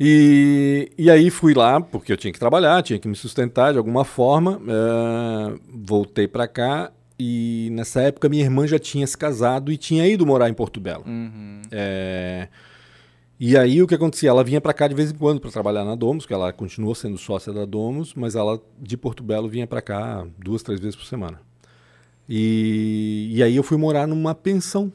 E, 0.02 0.90
e 0.96 1.10
aí 1.10 1.28
fui 1.28 1.52
lá, 1.52 1.78
porque 1.80 2.10
eu 2.10 2.16
tinha 2.16 2.32
que 2.32 2.38
trabalhar, 2.38 2.82
tinha 2.82 2.98
que 2.98 3.06
me 3.06 3.14
sustentar 3.14 3.72
de 3.72 3.78
alguma 3.78 4.04
forma. 4.04 4.58
eh, 4.66 5.58
voltei 5.74 6.26
pra 6.26 6.48
cá 6.48 6.90
e 7.18 7.68
nessa 7.72 8.00
época 8.00 8.26
minha 8.30 8.42
irmã 8.42 8.66
já 8.66 8.78
tinha 8.78 9.06
se 9.06 9.16
casado 9.18 9.70
e 9.70 9.76
tinha 9.76 10.06
ido 10.06 10.24
morar 10.24 10.48
em 10.48 10.54
Porto 10.54 10.80
Belo. 10.80 11.04
Uhum. 11.06 11.60
É, 11.70 12.48
e 13.40 13.56
aí 13.56 13.82
o 13.82 13.86
que 13.86 13.94
acontecia? 13.94 14.28
Ela 14.28 14.44
vinha 14.44 14.60
pra 14.60 14.74
cá 14.74 14.86
de 14.86 14.94
vez 14.94 15.10
em 15.10 15.14
quando 15.14 15.40
para 15.40 15.50
trabalhar 15.50 15.82
na 15.82 15.94
Domus, 15.94 16.26
que 16.26 16.34
ela 16.34 16.52
continuou 16.52 16.94
sendo 16.94 17.16
sócia 17.16 17.50
da 17.54 17.64
Domus, 17.64 18.12
mas 18.14 18.34
ela 18.34 18.60
de 18.78 18.98
Porto 18.98 19.22
Belo 19.22 19.48
vinha 19.48 19.66
pra 19.66 19.80
cá 19.80 20.26
duas, 20.38 20.62
três 20.62 20.78
vezes 20.78 20.94
por 20.94 21.06
semana. 21.06 21.40
E, 22.28 23.30
e 23.32 23.42
aí 23.42 23.56
eu 23.56 23.62
fui 23.62 23.78
morar 23.78 24.06
numa 24.06 24.34
pensão. 24.34 24.92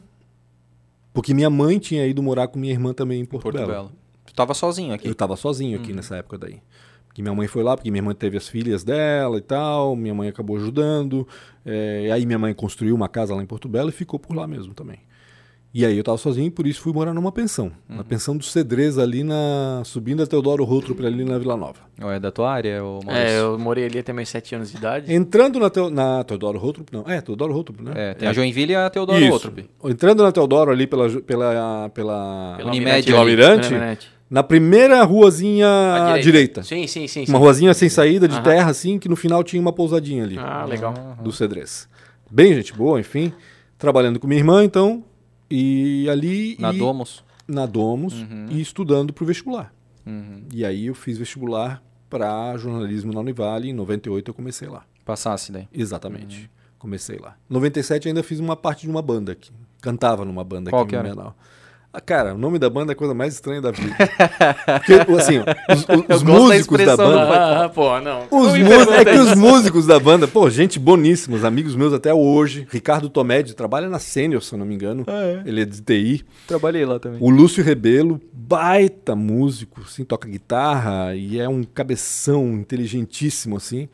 Porque 1.12 1.34
minha 1.34 1.50
mãe 1.50 1.80
tinha 1.80 2.06
ido 2.06 2.22
morar 2.22 2.48
com 2.48 2.60
minha 2.60 2.72
irmã 2.72 2.94
também 2.94 3.22
em 3.22 3.26
Porto, 3.26 3.44
Porto 3.44 3.56
Belo. 3.56 3.72
Belo. 3.72 3.92
Tu 4.28 4.34
tava 4.36 4.54
sozinho 4.54 4.94
aqui. 4.94 5.08
Eu 5.08 5.14
estava 5.14 5.36
sozinho 5.36 5.80
aqui 5.80 5.92
nessa 5.92 6.16
época 6.18 6.38
daí. 6.38 6.62
Porque 7.08 7.24
minha 7.24 7.34
mãe 7.34 7.48
foi 7.48 7.64
lá, 7.64 7.76
porque 7.76 7.90
minha 7.90 8.00
irmã 8.00 8.14
teve 8.14 8.38
as 8.38 8.48
filhas 8.48 8.84
dela 8.84 9.38
e 9.38 9.42
tal, 9.42 9.96
minha 9.96 10.14
mãe 10.14 10.30
acabou 10.30 10.58
ajudando. 10.58 11.28
é, 11.66 12.12
aí 12.12 12.26
minha 12.26 12.38
mãe 12.38 12.54
construiu 12.54 12.94
uma 12.94 13.10
casa 13.10 13.34
lá 13.34 13.42
em 13.42 13.46
Porto 13.48 13.68
Belo 13.68 13.90
e 13.90 13.92
ficou 13.92 14.20
por 14.20 14.36
lá 14.36 14.46
mesmo 14.46 14.74
também. 14.74 15.00
E 15.78 15.86
aí 15.86 15.98
eu 15.98 16.00
estava 16.00 16.18
sozinho 16.18 16.48
e 16.48 16.50
por 16.50 16.66
isso 16.66 16.80
fui 16.80 16.94
morar 16.94 17.14
numa 17.14 17.34
pensão. 17.34 17.70
Na 17.90 18.02
pensão 18.02 18.38
do 18.38 18.46
Cedrez 18.46 18.98
ali 18.98 19.26
na. 19.26 19.82
subindo 19.84 20.24
a 20.24 20.26
Teodoro 20.26 20.64
Rotrup 20.64 21.06
ali 21.06 21.26
na 21.26 21.38
Vila 21.38 21.58
Nova. 21.58 21.80
Ou 22.02 22.10
é 22.10 22.18
da 22.18 22.32
tua 22.32 22.50
área, 22.50 22.82
Maurício? 22.82 23.12
É, 23.12 23.42
eu 23.42 23.60
morei 23.60 23.84
ali 23.84 24.00
até 24.00 24.14
meus 24.14 24.30
sete 24.30 24.56
anos 24.56 24.72
de 24.72 24.78
idade. 24.78 25.14
Entrando 25.14 25.60
na, 25.60 25.70
Teo, 25.70 25.90
na 25.90 26.24
Teodoro 26.24 26.58
Rotrup, 26.58 26.88
não. 26.94 27.04
É, 27.06 27.20
Teodoro 27.20 27.52
Rotrup, 27.52 27.82
né? 27.82 27.92
É, 27.94 28.14
tem 28.14 28.26
a 28.26 28.32
Joinville 28.32 28.72
e 28.72 28.76
a 28.78 28.90
Teodoro 28.90 29.20
Isso. 29.20 29.52
Entrando 29.84 30.24
na 30.24 30.32
Teodoro 30.32 30.72
ali 30.72 30.88
pela. 30.88 31.10
pela, 31.10 31.90
pela, 31.90 32.54
Pela 32.56 32.72
Unimed. 32.72 33.14
Almirante, 33.14 33.70
na 34.30 34.44
primeira 34.44 35.04
ruazinha 35.04 35.68
à 35.68 36.18
direita. 36.20 36.64
Sim, 36.64 36.88
sim, 36.88 37.06
sim. 37.06 37.26
Uma 37.28 37.38
sim. 37.38 37.44
ruazinha 37.44 37.74
sem 37.74 37.90
saída 37.90 38.30
de 38.30 38.36
Aham. 38.36 38.44
terra, 38.44 38.72
assim, 38.72 38.98
que 38.98 39.10
no 39.10 39.18
final 39.18 39.44
tinha 39.44 39.62
uma 39.62 39.74
pousadinha 39.74 40.24
ali. 40.24 40.38
Ah, 40.40 40.64
legal. 40.64 40.94
Do 41.22 41.34
Cedrez. 41.34 41.90
Bem 42.32 42.54
gente 42.54 42.72
boa, 42.72 42.98
enfim. 42.98 43.34
Trabalhando 43.78 44.22
com 44.22 44.26
minha 44.26 44.40
irmã, 44.40 44.64
então. 44.64 45.04
E 45.50 46.08
ali. 46.10 46.56
Na 46.60 46.74
e, 46.74 46.78
Domus. 46.78 47.24
Na 47.48 47.66
Domus. 47.66 48.14
E 48.50 48.62
estudando 48.62 49.14
pro 49.14 49.26
vestibular. 49.26 49.74
Uhum. 50.06 50.44
E 50.54 50.64
aí 50.64 50.88
eu 50.88 50.96
fiz 50.96 51.18
vestibular 51.18 51.84
para 52.10 52.56
jornalismo 52.58 53.14
na 53.14 53.20
Univale. 53.20 53.70
Em 53.70 53.74
98 53.74 54.30
eu 54.30 54.34
comecei 54.34 54.68
lá. 54.68 54.86
Passasse 55.04 55.52
daí. 55.52 55.68
Exatamente. 55.74 56.50
Comecei 56.78 57.18
lá. 57.18 57.38
Em 57.50 57.54
97 57.54 58.08
ainda 58.08 58.24
fiz 58.24 58.40
uma 58.40 58.56
parte 58.56 58.82
de 58.82 58.90
uma 58.90 59.02
banda 59.02 59.32
aqui. 59.32 59.52
Cantava 59.82 60.26
numa 60.26 60.44
banda 60.44 60.72
Qual 60.72 60.84
aqui 60.84 60.92
que 60.92 60.96
em 60.96 61.00
era? 61.00 61.36
Ah, 61.98 62.02
Cara, 62.02 62.36
o 62.36 62.38
nome 62.38 62.60
da 62.60 62.70
banda 62.70 62.92
é 62.92 62.94
a 62.94 62.96
coisa 62.96 63.14
mais 63.14 63.34
estranha 63.34 63.62
da 63.62 63.72
vida. 63.72 63.96
Porque, 64.80 64.94
assim, 65.14 65.40
os, 65.40 65.80
os- 66.18 66.24
da 66.24 66.32
músicos 66.34 66.50
da 66.50 66.56
expressão 66.58 66.98
banda. 66.98 67.66
Ah, 67.66 67.70
pô, 67.70 68.00
não. 68.02 68.24
Os 68.30 68.54
Não 68.60 68.94
é 68.94 69.06
que 69.06 69.18
os 69.18 69.36
músicos 69.36 69.86
da 69.88 70.00
banda, 70.00 70.28
pô, 70.28 70.50
gente 70.50 70.78
boníssimos, 70.78 71.46
amigos 71.46 71.76
meus 71.76 71.94
até 71.94 72.14
hoje. 72.14 72.68
Ricardo 72.70 73.10
Tomedi 73.10 73.54
trabalha 73.56 73.88
na 73.88 73.98
Sênior, 74.00 74.42
se 74.44 74.54
eu 74.54 74.60
não 74.60 74.66
me 74.66 74.76
engano. 74.76 75.06
Ele 75.46 75.62
é 75.62 75.66
de 75.66 75.82
TI. 75.82 76.26
Trabalhei 76.48 76.86
lá 76.86 77.00
também. 77.00 77.18
O 77.22 77.30
Lúcio 77.30 77.64
Rebelo, 77.64 78.20
baita 78.34 79.16
músico, 79.16 79.82
assim, 79.86 80.04
toca 80.04 80.28
guitarra 80.28 81.16
e 81.16 81.40
é 81.40 81.48
um 81.48 81.64
cabeção 81.64 82.46
inteligentíssimo, 82.54 83.56
assim. 83.58 83.88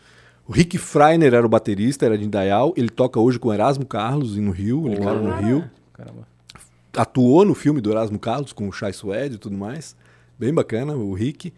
O 0.48 0.52
Rick 0.52 0.78
Freiner 0.78 1.34
era 1.34 1.46
o 1.46 1.50
baterista, 1.50 2.06
era 2.06 2.18
de 2.18 2.26
Indaial. 2.26 2.74
Ele 2.76 2.90
toca 2.90 3.20
hoje 3.20 3.38
com 3.40 3.50
o 3.50 3.54
Erasmo 3.54 3.86
Carlos 3.86 4.36
no 4.38 4.52
Rio, 4.52 4.88
ele 4.88 5.00
mora 5.00 5.20
no 5.20 5.36
Rio. 5.36 5.64
Caramba. 5.94 6.31
Atuou 6.96 7.46
no 7.46 7.56
filme 7.56 7.80
do 7.82 7.92
Erasmo 7.92 8.20
Carlos 8.20 8.52
com 8.54 8.68
o 8.68 8.72
Chai 8.72 8.92
Suede 8.94 9.36
e 9.36 9.38
tudo 9.38 9.58
mais. 9.58 9.96
Bem 10.38 10.54
bacana, 10.54 10.94
o 10.96 11.14
Rick. 11.14 11.54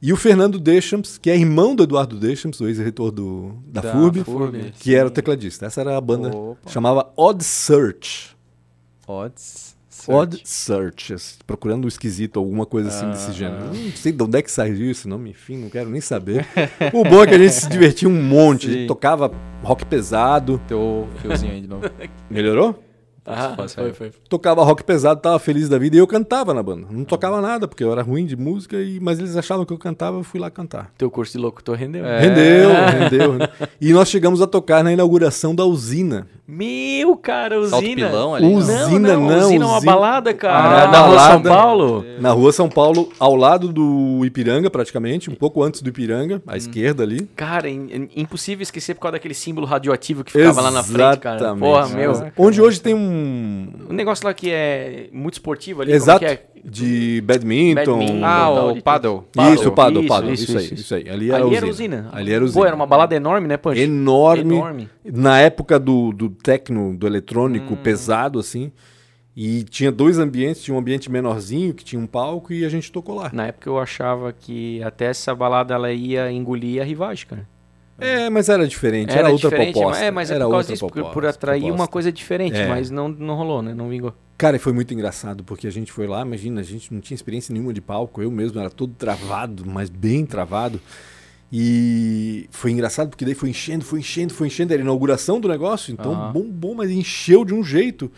E 0.00 0.12
o 0.12 0.16
Fernando 0.16 0.58
Deschamps, 0.58 1.16
que 1.16 1.30
é 1.30 1.36
irmão 1.36 1.76
do 1.76 1.84
Eduardo 1.84 2.18
Deschamps, 2.18 2.60
o 2.60 2.66
ex-reitor 2.66 3.12
do, 3.12 3.54
da, 3.66 3.80
Da 3.82 3.92
FURB, 3.92 4.24
FURB, 4.24 4.72
que 4.80 4.94
era 4.96 5.06
o 5.06 5.10
tecladista. 5.10 5.66
Essa 5.66 5.80
era 5.82 5.96
a 5.96 6.00
banda, 6.00 6.36
Opa. 6.36 6.68
chamava 6.68 7.12
Odd 7.16 7.44
Search. 7.44 8.36
Odds. 9.06 9.76
Odd 10.08 10.40
Search, 10.44 11.14
procurando 11.46 11.84
o 11.84 11.88
esquisito, 11.88 12.40
alguma 12.40 12.66
coisa 12.66 12.88
assim 12.88 13.08
desse 13.10 13.28
Ah, 13.30 13.32
gênero. 13.32 13.66
Não 13.66 13.92
sei 13.92 14.10
de 14.10 14.20
onde 14.24 14.38
é 14.38 14.42
que 14.42 14.50
saiu 14.50 14.90
esse 14.90 15.06
nome, 15.06 15.30
enfim, 15.30 15.56
não 15.58 15.68
quero 15.70 15.88
nem 15.90 16.00
saber. 16.00 16.44
o 16.92 17.04
bom 17.04 17.22
é 17.22 17.26
que 17.28 17.34
a 17.34 17.38
gente 17.38 17.52
se 17.52 17.68
divertia 17.68 18.08
um 18.08 18.22
monte, 18.22 18.66
a 18.66 18.70
gente 18.72 18.80
Sim. 18.82 18.86
tocava 18.88 19.30
rock 19.62 19.84
pesado. 19.86 20.60
Teu 20.66 21.06
fiozinho 21.20 21.52
aí 21.52 21.60
de 21.60 21.68
novo. 21.68 21.84
Melhorou? 22.28 22.82
Ah, 23.24 23.54
foi, 23.68 23.92
foi. 23.92 24.10
Tocava 24.28 24.64
rock 24.64 24.82
pesado, 24.82 25.20
tava 25.20 25.38
feliz 25.38 25.68
da 25.68 25.78
vida 25.78 25.94
e 25.96 25.98
eu 26.00 26.06
cantava 26.06 26.52
na 26.52 26.62
banda. 26.62 26.86
Não 26.90 27.04
tocava 27.04 27.40
nada, 27.40 27.68
porque 27.68 27.84
eu 27.84 27.92
era 27.92 28.02
ruim 28.02 28.26
de 28.26 28.36
música, 28.36 28.76
e, 28.76 28.98
mas 29.00 29.18
eles 29.20 29.36
achavam 29.36 29.64
que 29.64 29.72
eu 29.72 29.78
cantava, 29.78 30.16
eu 30.18 30.24
fui 30.24 30.40
lá 30.40 30.50
cantar. 30.50 30.90
Teu 30.98 31.10
curso 31.10 31.32
de 31.32 31.38
locutor 31.38 31.76
rendeu. 31.76 32.04
É. 32.04 32.20
Rendeu, 32.20 32.70
rendeu, 33.00 33.32
rendeu. 33.32 33.48
E 33.80 33.92
nós 33.92 34.08
chegamos 34.08 34.42
a 34.42 34.46
tocar 34.46 34.82
na 34.82 34.92
inauguração 34.92 35.54
da 35.54 35.64
usina. 35.64 36.26
Meu, 36.48 37.16
cara, 37.16 37.64
Salto 37.68 37.84
usina. 37.84 38.08
pilão 38.08 38.34
ali. 38.34 38.46
Usina, 38.54 38.86
não, 39.14 39.20
não, 39.22 39.28
não, 39.30 39.46
usina 39.46 39.64
é 39.64 39.68
uma 39.68 39.76
usina. 39.78 39.92
balada, 39.92 40.34
cara. 40.34 40.82
Ah, 40.84 40.88
na 40.90 41.00
rua 41.06 41.18
São. 41.30 41.42
Paulo. 41.42 42.04
Na 42.20 42.30
rua 42.32 42.52
São 42.52 42.68
Paulo, 42.68 43.08
ao 43.18 43.36
lado 43.36 43.72
do 43.72 44.22
Ipiranga, 44.24 44.68
praticamente, 44.68 45.30
um 45.30 45.34
pouco 45.34 45.62
antes 45.62 45.80
do 45.80 45.88
Ipiranga, 45.88 46.42
à 46.46 46.56
esquerda 46.56 47.04
ali. 47.04 47.22
Cara, 47.36 47.70
im- 47.70 48.08
impossível 48.16 48.62
esquecer 48.62 48.94
por 48.94 49.02
causa 49.02 49.12
daquele 49.12 49.34
símbolo 49.34 49.66
radioativo 49.66 50.24
que 50.24 50.32
ficava 50.32 50.60
lá 50.60 50.70
na 50.72 50.82
frente, 50.82 51.18
cara. 51.18 51.36
Exatamente. 51.36 51.60
Porra, 51.60 51.88
meu. 51.88 52.12
Caraca. 52.12 52.32
Onde 52.36 52.60
hoje 52.60 52.80
tem 52.80 52.92
um. 52.94 53.11
O 53.88 53.92
negócio 53.92 54.24
lá 54.26 54.34
que 54.34 54.50
é 54.50 55.08
muito 55.12 55.34
esportivo 55.34 55.82
ali, 55.82 55.92
Exato. 55.92 56.20
como 56.24 56.30
que 56.30 56.40
é? 56.40 56.46
De 56.64 57.20
badminton. 57.22 57.98
Badminton. 57.98 58.24
Ah, 58.24 58.50
o 58.50 58.72
de- 58.74 58.82
paddle. 58.82 59.24
Isso, 59.52 59.68
o 59.68 59.72
paddle, 59.72 60.00
Isso, 60.00 60.08
paddle. 60.08 60.32
isso, 60.32 60.44
Isso, 60.44 60.58
aí, 60.58 60.64
isso, 60.64 60.74
isso 60.74 60.94
aí. 60.94 61.08
Ali 61.08 61.30
era 61.30 61.44
ali 61.44 61.54
a 61.54 61.56
era 61.56 61.66
usina. 61.68 61.96
usina. 61.96 62.10
Ali 62.12 62.32
era 62.32 62.42
a 62.42 62.44
usina. 62.44 62.60
Pô, 62.60 62.66
era 62.66 62.76
uma 62.76 62.86
balada 62.86 63.14
enorme, 63.16 63.48
né, 63.48 63.56
Pancho? 63.56 63.80
enorme, 63.80 64.54
Enorme. 64.56 64.88
Na 65.04 65.40
época 65.40 65.78
do, 65.80 66.12
do 66.12 66.28
techno, 66.30 66.96
do 66.96 67.06
eletrônico 67.06 67.74
Hum. 67.74 67.78
pesado, 67.82 68.38
assim. 68.38 68.70
E 69.34 69.64
tinha 69.64 69.90
dois 69.90 70.18
ambientes, 70.18 70.62
tinha 70.62 70.74
um 70.74 70.78
ambiente 70.78 71.10
menorzinho, 71.10 71.72
que 71.72 71.82
tinha 71.82 72.00
um 72.00 72.06
palco, 72.06 72.52
e 72.52 72.64
a 72.64 72.68
gente 72.68 72.92
tocou 72.92 73.14
lá. 73.16 73.30
Na 73.32 73.46
época 73.46 73.68
eu 73.68 73.78
achava 73.78 74.30
que 74.32 74.82
até 74.82 75.06
essa 75.06 75.34
balada 75.34 75.74
ela 75.74 75.90
ia 75.90 76.30
engolir 76.30 76.80
a 76.82 76.84
rivagem, 76.84 77.26
cara. 77.26 77.48
É, 78.02 78.30
mas 78.30 78.48
era 78.48 78.66
diferente, 78.66 79.10
era, 79.10 79.30
outra 79.30 79.50
diferente, 79.50 79.72
proposta. 79.74 80.04
É, 80.04 80.10
mas 80.10 80.30
é 80.30 80.34
era 80.34 80.44
por 80.44 80.50
causa 80.50 80.56
outra 80.58 80.72
disso, 80.74 80.86
proposta, 80.86 81.12
por 81.14 81.26
atrair 81.26 81.62
uma 81.62 81.68
proposta. 81.70 81.92
coisa 81.92 82.12
diferente, 82.12 82.56
É. 82.56 82.68
mas 82.68 82.90
não, 82.90 83.08
não 83.08 83.34
rolou, 83.34 83.62
né? 83.62 83.74
Não 83.74 83.88
vingou. 83.88 84.14
Cara, 84.36 84.56
e 84.56 84.58
foi 84.58 84.72
muito 84.72 84.92
engraçado, 84.92 85.44
porque 85.44 85.66
a 85.66 85.70
gente 85.70 85.92
foi 85.92 86.06
lá, 86.06 86.22
imagina, 86.22 86.60
a 86.60 86.64
gente 86.64 86.92
não 86.92 87.00
tinha 87.00 87.14
experiência 87.14 87.52
nenhuma 87.52 87.72
de 87.72 87.80
palco, 87.80 88.20
eu 88.22 88.30
mesmo 88.30 88.58
era 88.58 88.68
todo 88.70 88.92
travado, 88.94 89.64
mas 89.64 89.88
bem 89.88 90.26
travado. 90.26 90.80
E 91.54 92.48
foi 92.50 92.70
engraçado 92.70 93.10
porque 93.10 93.24
daí 93.24 93.34
foi 93.34 93.50
enchendo, 93.50 93.84
foi 93.84 94.00
enchendo, 94.00 94.32
foi 94.32 94.46
enchendo, 94.46 94.72
era 94.72 94.82
a 94.82 94.84
inauguração 94.84 95.38
do 95.38 95.48
negócio, 95.48 95.92
então 95.92 96.12
Aham. 96.12 96.32
bombou, 96.32 96.74
mas 96.74 96.90
encheu 96.90 97.44
de 97.44 97.52
um 97.52 97.62
jeito. 97.62 98.10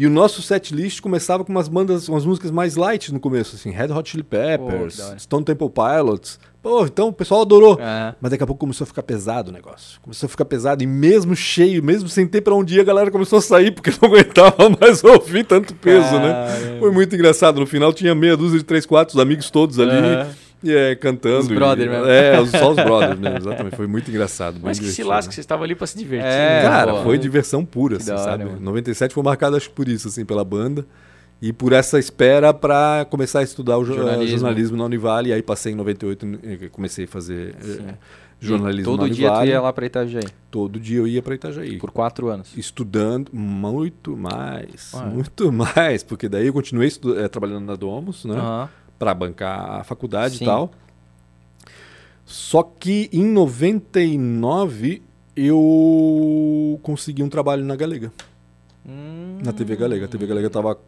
E 0.00 0.06
o 0.06 0.10
nosso 0.10 0.40
set 0.40 0.74
list 0.74 1.02
começava 1.02 1.44
com 1.44 1.52
umas 1.52 1.68
bandas, 1.68 2.08
umas 2.08 2.24
músicas 2.24 2.50
mais 2.50 2.74
light 2.74 3.12
no 3.12 3.20
começo, 3.20 3.54
assim, 3.54 3.68
Red 3.68 3.92
Hot 3.92 4.08
Chili 4.08 4.22
Peppers, 4.22 4.98
hora. 4.98 5.18
Stone 5.18 5.44
Temple 5.44 5.68
Pilots. 5.68 6.40
Pô, 6.62 6.86
então 6.86 7.08
o 7.08 7.12
pessoal 7.12 7.42
adorou. 7.42 7.78
É. 7.78 8.14
Mas 8.18 8.30
daqui 8.30 8.42
a 8.42 8.46
pouco 8.46 8.60
começou 8.60 8.84
a 8.84 8.86
ficar 8.86 9.02
pesado 9.02 9.50
o 9.50 9.52
negócio. 9.52 10.00
Começou 10.00 10.26
a 10.26 10.30
ficar 10.30 10.46
pesado 10.46 10.82
e 10.82 10.86
mesmo 10.86 11.36
cheio, 11.36 11.84
mesmo 11.84 12.08
sem 12.08 12.26
ter 12.26 12.40
pra 12.40 12.54
onde 12.54 12.76
ir, 12.76 12.80
a 12.80 12.84
galera 12.84 13.10
começou 13.10 13.40
a 13.40 13.42
sair 13.42 13.72
porque 13.72 13.90
não 14.00 14.08
aguentava 14.08 14.70
mais 14.80 15.04
ouvir 15.04 15.44
tanto 15.44 15.74
peso, 15.74 16.18
né? 16.18 16.78
Foi 16.78 16.90
muito 16.90 17.14
engraçado. 17.14 17.60
No 17.60 17.66
final 17.66 17.92
tinha 17.92 18.14
meia 18.14 18.38
dúzia 18.38 18.58
de 18.58 18.64
três, 18.64 18.86
quatro, 18.86 19.14
os 19.16 19.20
amigos 19.20 19.50
todos 19.50 19.78
ali 19.78 19.92
É. 19.92 20.26
é, 20.64 20.94
cantando. 20.94 21.40
Os 21.40 21.48
brother 21.48 21.86
e, 21.86 21.90
mesmo. 21.90 22.06
É, 22.06 22.46
só 22.46 22.70
os 22.70 22.76
brothers 22.76 23.18
mesmo, 23.18 23.38
exatamente. 23.38 23.76
Foi 23.76 23.86
muito 23.86 24.10
engraçado. 24.10 24.58
Mas 24.62 24.78
que 24.78 24.86
se 24.86 25.02
lasca, 25.02 25.32
vocês 25.32 25.42
estavam 25.44 25.64
ali 25.64 25.74
pra 25.74 25.86
se 25.86 25.96
divertir. 25.98 26.28
É, 26.28 26.62
né? 26.62 26.68
Cara, 26.68 26.92
pô. 26.94 27.02
foi 27.02 27.18
diversão 27.18 27.64
pura, 27.64 27.96
assim, 27.96 28.10
hora, 28.10 28.20
sabe? 28.22 28.44
mano. 28.44 28.60
97 28.60 29.14
foi 29.14 29.22
marcado, 29.22 29.56
acho 29.56 29.68
que 29.68 29.74
por 29.74 29.88
isso, 29.88 30.08
assim, 30.08 30.24
pela 30.24 30.44
banda. 30.44 30.84
E 31.42 31.52
por 31.54 31.72
essa 31.72 31.98
espera 31.98 32.52
pra 32.52 33.06
começar 33.08 33.38
a 33.38 33.42
estudar 33.42 33.78
o 33.78 33.84
jo- 33.84 33.94
Jornalismo. 33.94 34.38
jornalismo, 34.40 34.76
na 34.76 34.84
Univale. 34.84 35.30
E 35.30 35.32
aí 35.32 35.42
passei 35.42 35.72
em 35.72 35.76
98 35.76 36.26
e 36.42 36.68
comecei 36.68 37.06
a 37.06 37.08
fazer 37.08 37.54
eh, 37.58 37.62
Sim. 37.62 37.86
jornalismo 38.38 38.92
E 38.92 38.96
na 38.96 39.02
todo 39.04 39.10
dia 39.10 39.30
tu 39.32 39.44
ia 39.46 39.60
lá 39.62 39.72
pra 39.72 39.86
Itajaí. 39.86 40.24
Todo 40.50 40.78
dia 40.78 40.98
eu 40.98 41.06
ia 41.06 41.22
pra 41.22 41.34
Itajaí. 41.34 41.78
Por 41.78 41.90
quatro 41.92 42.28
anos. 42.28 42.54
Estudando 42.58 43.30
muito 43.32 44.14
mais, 44.18 44.92
Ah, 44.94 45.04
é. 45.06 45.14
muito 45.14 45.50
mais, 45.52 46.02
porque 46.02 46.28
daí 46.28 46.46
eu 46.46 46.52
continuei 46.52 46.92
eh, 47.16 47.28
trabalhando 47.28 47.64
na 47.64 47.74
Domus, 47.74 48.26
né? 48.26 48.34
Aham. 48.36 48.68
Pra 49.00 49.14
bancar 49.14 49.80
a 49.80 49.82
faculdade 49.82 50.36
Sim. 50.36 50.44
e 50.44 50.46
tal. 50.46 50.70
Só 52.26 52.62
que 52.62 53.08
em 53.12 53.24
99 53.24 55.02
eu 55.34 56.78
consegui 56.82 57.22
um 57.22 57.28
trabalho 57.30 57.64
na 57.64 57.74
Galega, 57.74 58.12
Hum. 58.86 59.38
na 59.42 59.52
TV 59.52 59.74
Galega. 59.74 60.04
A 60.04 60.08
TV 60.08 60.26
Galega 60.26 60.48
tava 60.50 60.78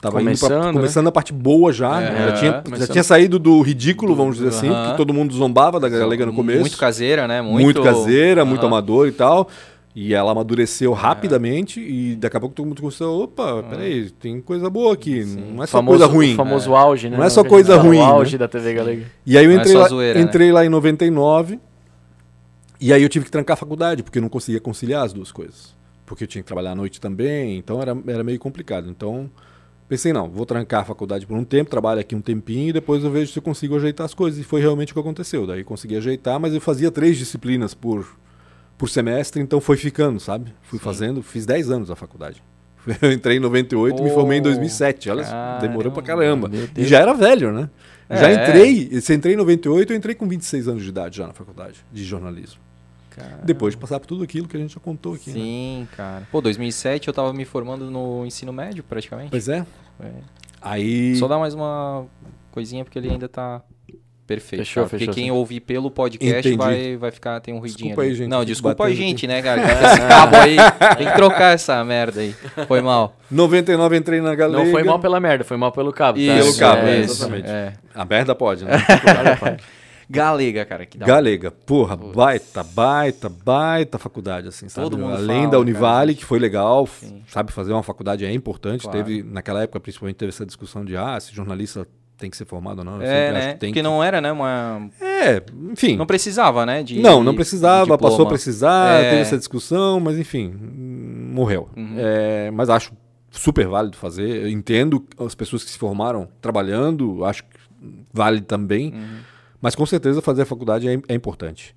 tava 0.00 0.22
indo 0.22 0.38
pra- 0.38 0.48
Começando, 0.48 0.66
né? 0.66 0.72
começando 0.74 1.06
a 1.08 1.12
parte 1.12 1.32
boa 1.32 1.72
já, 1.72 2.00
É, 2.00 2.06
já, 2.28 2.32
tinha, 2.34 2.50
já 2.52 2.62
começando. 2.62 2.90
tinha 2.92 3.02
saído 3.02 3.36
do 3.36 3.60
ridículo, 3.62 4.14
vamos 4.14 4.36
dizer 4.36 4.50
assim, 4.50 4.68
Aham. 4.68 4.82
porque 4.84 4.96
todo 4.96 5.12
mundo 5.12 5.34
zombava 5.34 5.80
da 5.80 5.88
Galega 5.88 6.24
no 6.24 6.32
começo. 6.32 6.60
Muito 6.60 6.78
caseira, 6.78 7.26
né? 7.26 7.42
muito, 7.42 7.64
Muito, 7.64 7.82
caseira, 7.82 8.44
muito 8.44 8.60
Aham. 8.60 8.68
amador 8.68 9.08
e 9.08 9.12
tal. 9.12 9.48
E 10.00 10.14
ela 10.14 10.30
amadureceu 10.30 10.92
rapidamente 10.92 11.80
e 11.80 12.14
daqui 12.14 12.36
a 12.36 12.40
pouco 12.40 12.54
todo 12.54 12.66
mundo 12.66 12.80
começou, 12.80 13.24
opa, 13.24 13.64
peraí, 13.64 14.08
tem 14.10 14.40
coisa 14.40 14.70
boa 14.70 14.94
aqui, 14.94 15.24
não 15.24 15.60
é 15.60 15.66
só 15.66 15.78
famoso, 15.78 15.98
coisa 15.98 16.14
ruim. 16.14 16.34
O 16.34 16.36
famoso 16.36 16.76
auge, 16.76 17.10
né? 17.10 17.16
Não 17.16 17.24
é 17.24 17.28
só 17.28 17.42
coisa 17.42 17.76
ruim, 17.76 17.98
O 17.98 18.04
auge 18.04 18.34
né? 18.34 18.38
da 18.38 18.46
TV 18.46 18.74
Galega. 18.74 19.06
E 19.26 19.36
aí 19.36 19.44
eu 19.44 19.50
é 19.50 19.54
entrei, 19.54 19.72
só 19.72 19.80
lá, 19.80 19.88
zoeira, 19.88 20.20
né? 20.20 20.24
entrei 20.24 20.52
lá 20.52 20.64
em 20.64 20.68
99 20.68 21.58
e 22.80 22.92
aí 22.92 23.02
eu 23.02 23.08
tive 23.08 23.24
que 23.24 23.30
trancar 23.32 23.54
a 23.54 23.56
faculdade 23.56 24.04
porque 24.04 24.18
eu 24.18 24.22
não 24.22 24.28
conseguia 24.28 24.60
conciliar 24.60 25.04
as 25.04 25.12
duas 25.12 25.32
coisas. 25.32 25.74
Porque 26.06 26.22
eu 26.22 26.28
tinha 26.28 26.42
que 26.42 26.46
trabalhar 26.46 26.70
à 26.70 26.76
noite 26.76 27.00
também, 27.00 27.58
então 27.58 27.82
era, 27.82 27.98
era 28.06 28.22
meio 28.22 28.38
complicado. 28.38 28.88
Então 28.88 29.28
pensei, 29.88 30.12
não, 30.12 30.30
vou 30.30 30.46
trancar 30.46 30.82
a 30.82 30.84
faculdade 30.84 31.26
por 31.26 31.36
um 31.36 31.42
tempo, 31.42 31.70
trabalho 31.70 31.98
aqui 32.00 32.14
um 32.14 32.20
tempinho 32.20 32.68
e 32.68 32.72
depois 32.72 33.02
eu 33.02 33.10
vejo 33.10 33.32
se 33.32 33.38
eu 33.40 33.42
consigo 33.42 33.74
ajeitar 33.74 34.04
as 34.04 34.14
coisas. 34.14 34.38
E 34.38 34.44
foi 34.44 34.60
realmente 34.60 34.92
o 34.92 34.94
que 34.94 35.00
aconteceu. 35.00 35.44
Daí 35.44 35.64
consegui 35.64 35.96
ajeitar, 35.96 36.38
mas 36.38 36.54
eu 36.54 36.60
fazia 36.60 36.88
três 36.88 37.18
disciplinas 37.18 37.74
por, 37.74 38.06
por 38.78 38.88
semestre, 38.88 39.42
então 39.42 39.60
foi 39.60 39.76
ficando, 39.76 40.18
sabe? 40.20 40.54
Fui 40.62 40.78
Sim. 40.78 40.84
fazendo, 40.84 41.22
fiz 41.22 41.44
10 41.44 41.70
anos 41.70 41.90
a 41.90 41.96
faculdade. 41.96 42.42
Eu 43.02 43.12
entrei 43.12 43.36
em 43.36 43.40
98 43.40 44.00
e 44.00 44.02
me 44.04 44.10
formei 44.10 44.38
em 44.38 44.40
Oh, 44.40 44.44
2007. 44.44 45.10
Olha, 45.10 45.24
só, 45.24 45.58
demorou 45.58 45.92
pra 45.92 46.02
caramba. 46.02 46.50
E 46.76 46.84
já 46.86 47.00
era 47.00 47.12
velho, 47.12 47.52
né? 47.52 47.68
Já 48.08 48.30
É. 48.30 48.34
entrei, 48.48 49.00
se 49.02 49.12
entrei 49.14 49.34
em 49.34 49.36
98, 49.36 49.92
eu 49.92 49.96
entrei 49.96 50.14
com 50.14 50.26
26 50.26 50.68
anos 50.68 50.82
de 50.82 50.88
idade 50.88 51.18
já 51.18 51.26
na 51.26 51.34
faculdade 51.34 51.84
de 51.92 52.04
jornalismo. 52.04 52.60
Cara. 53.10 53.40
Depois 53.44 53.74
de 53.74 53.80
passar 53.80 53.98
por 54.00 54.06
tudo 54.06 54.22
aquilo 54.24 54.46
que 54.48 54.56
a 54.56 54.60
gente 54.60 54.72
já 54.72 54.80
contou 54.80 55.14
aqui, 55.14 55.28
né? 55.30 55.34
Sim, 55.34 55.88
cara. 55.96 56.26
Pô, 56.30 56.40
2007 56.40 57.08
eu 57.08 57.12
tava 57.12 57.32
me 57.34 57.44
formando 57.44 57.90
no 57.90 58.24
ensino 58.24 58.52
médio, 58.52 58.82
praticamente. 58.84 59.30
Pois 59.30 59.48
é. 59.48 59.66
É. 60.00 60.10
Aí. 60.62 61.16
Só 61.16 61.26
dá 61.28 61.36
mais 61.36 61.52
uma 61.52 62.06
coisinha 62.52 62.84
porque 62.84 62.98
ele 62.98 63.10
ainda 63.10 63.28
tá 63.28 63.60
perfeito. 64.28 64.60
Fechou, 64.60 64.82
cara. 64.82 64.90
Porque 64.90 64.98
fechou, 65.06 65.14
quem 65.14 65.24
sim. 65.24 65.30
ouvir 65.30 65.60
pelo 65.60 65.90
podcast 65.90 66.46
Entendi. 66.46 66.56
vai, 66.56 66.96
vai 66.98 67.10
ficar, 67.10 67.40
tem 67.40 67.54
um 67.54 67.58
ruidinho 67.58 67.76
Desculpa 67.88 68.02
aí, 68.02 68.08
ali. 68.08 68.16
gente, 68.16 68.28
Não, 68.28 68.44
desculpa 68.44 68.84
a 68.84 68.90
gente, 68.90 69.26
aqui. 69.26 69.34
né, 69.34 69.40
cara? 69.42 69.62
Esse 69.62 70.00
cabo 70.06 70.36
aí, 70.36 70.56
tem 70.98 71.06
que 71.08 71.14
trocar 71.14 71.54
essa 71.54 71.82
merda 71.82 72.20
aí. 72.20 72.34
Foi 72.68 72.82
mal. 72.82 73.16
99 73.30 73.96
entrei 73.96 74.20
na 74.20 74.34
Galega. 74.34 74.62
Não 74.62 74.70
foi 74.70 74.84
mal 74.84 74.98
pela 74.98 75.18
merda, 75.18 75.44
foi 75.44 75.56
mal 75.56 75.72
pelo 75.72 75.92
cabo. 75.92 76.18
tá? 76.18 76.34
Pelo 76.34 76.56
cabo, 76.56 76.82
é, 76.82 77.00
isso, 77.00 77.14
exatamente. 77.14 77.48
é. 77.48 77.72
A 77.94 78.04
merda 78.04 78.34
pode, 78.34 78.64
né? 78.64 78.72
Galega, 80.10 80.64
cara, 80.64 80.86
que 80.86 80.96
dá 80.96 81.04
Galega, 81.04 81.50
porra, 81.50 81.94
baita, 81.94 82.62
baita, 82.62 83.28
baita 83.28 83.98
faculdade, 83.98 84.48
assim, 84.48 84.66
sabe? 84.66 84.88
Todo 84.88 84.98
mundo 84.98 85.14
Além 85.14 85.40
fala, 85.40 85.50
da 85.50 85.58
Univale, 85.58 86.14
cara. 86.14 86.20
que 86.20 86.24
foi 86.24 86.38
legal, 86.38 86.86
Sim. 86.86 87.22
sabe, 87.26 87.52
fazer 87.52 87.74
uma 87.74 87.82
faculdade 87.82 88.24
é 88.24 88.32
importante. 88.32 88.84
Claro. 88.84 88.96
Teve, 88.96 89.22
naquela 89.22 89.62
época, 89.62 89.78
principalmente, 89.80 90.16
teve 90.16 90.30
essa 90.30 90.46
discussão 90.46 90.82
de, 90.82 90.96
ah, 90.96 91.20
se 91.20 91.34
jornalista 91.34 91.86
tem 92.18 92.28
que 92.28 92.36
ser 92.36 92.44
formado 92.44 92.80
ou 92.80 92.84
não. 92.84 93.00
É, 93.00 93.32
né? 93.32 93.46
que 93.52 93.58
Porque 93.58 93.72
que- 93.74 93.82
não 93.82 94.02
era, 94.02 94.20
né, 94.20 94.30
uma... 94.32 94.88
É, 95.00 95.42
enfim. 95.70 95.96
Não 95.96 96.04
precisava, 96.06 96.66
né, 96.66 96.82
de 96.82 96.98
não, 97.00 97.22
não 97.22 97.34
precisava, 97.34 97.96
passou 97.96 98.26
a 98.26 98.28
precisar, 98.28 99.00
É. 99.00 99.10
teve 99.10 99.22
essa 99.22 99.38
discussão, 99.38 100.00
mas 100.00 100.18
enfim, 100.18 100.52
morreu. 101.32 101.68
Uhum. 101.76 101.94
É, 101.96 102.50
mas 102.50 102.68
acho 102.68 102.92
super 103.30 103.66
válido 103.68 103.96
fazer. 103.96 104.42
Eu 104.42 104.48
entendo 104.48 105.04
as 105.18 105.34
pessoas 105.34 105.62
que 105.64 105.70
se 105.70 105.78
formaram 105.78 106.28
trabalhando, 106.40 107.24
acho 107.24 107.44
que 107.44 107.50
vale 108.12 108.40
também. 108.40 108.92
Mas 109.60 109.74
com 109.74 109.84
certeza 109.86 110.22
fazer 110.22 110.42
a 110.42 110.46
faculdade 110.46 110.88
é, 110.88 111.00
é 111.08 111.14
importante. 111.14 111.74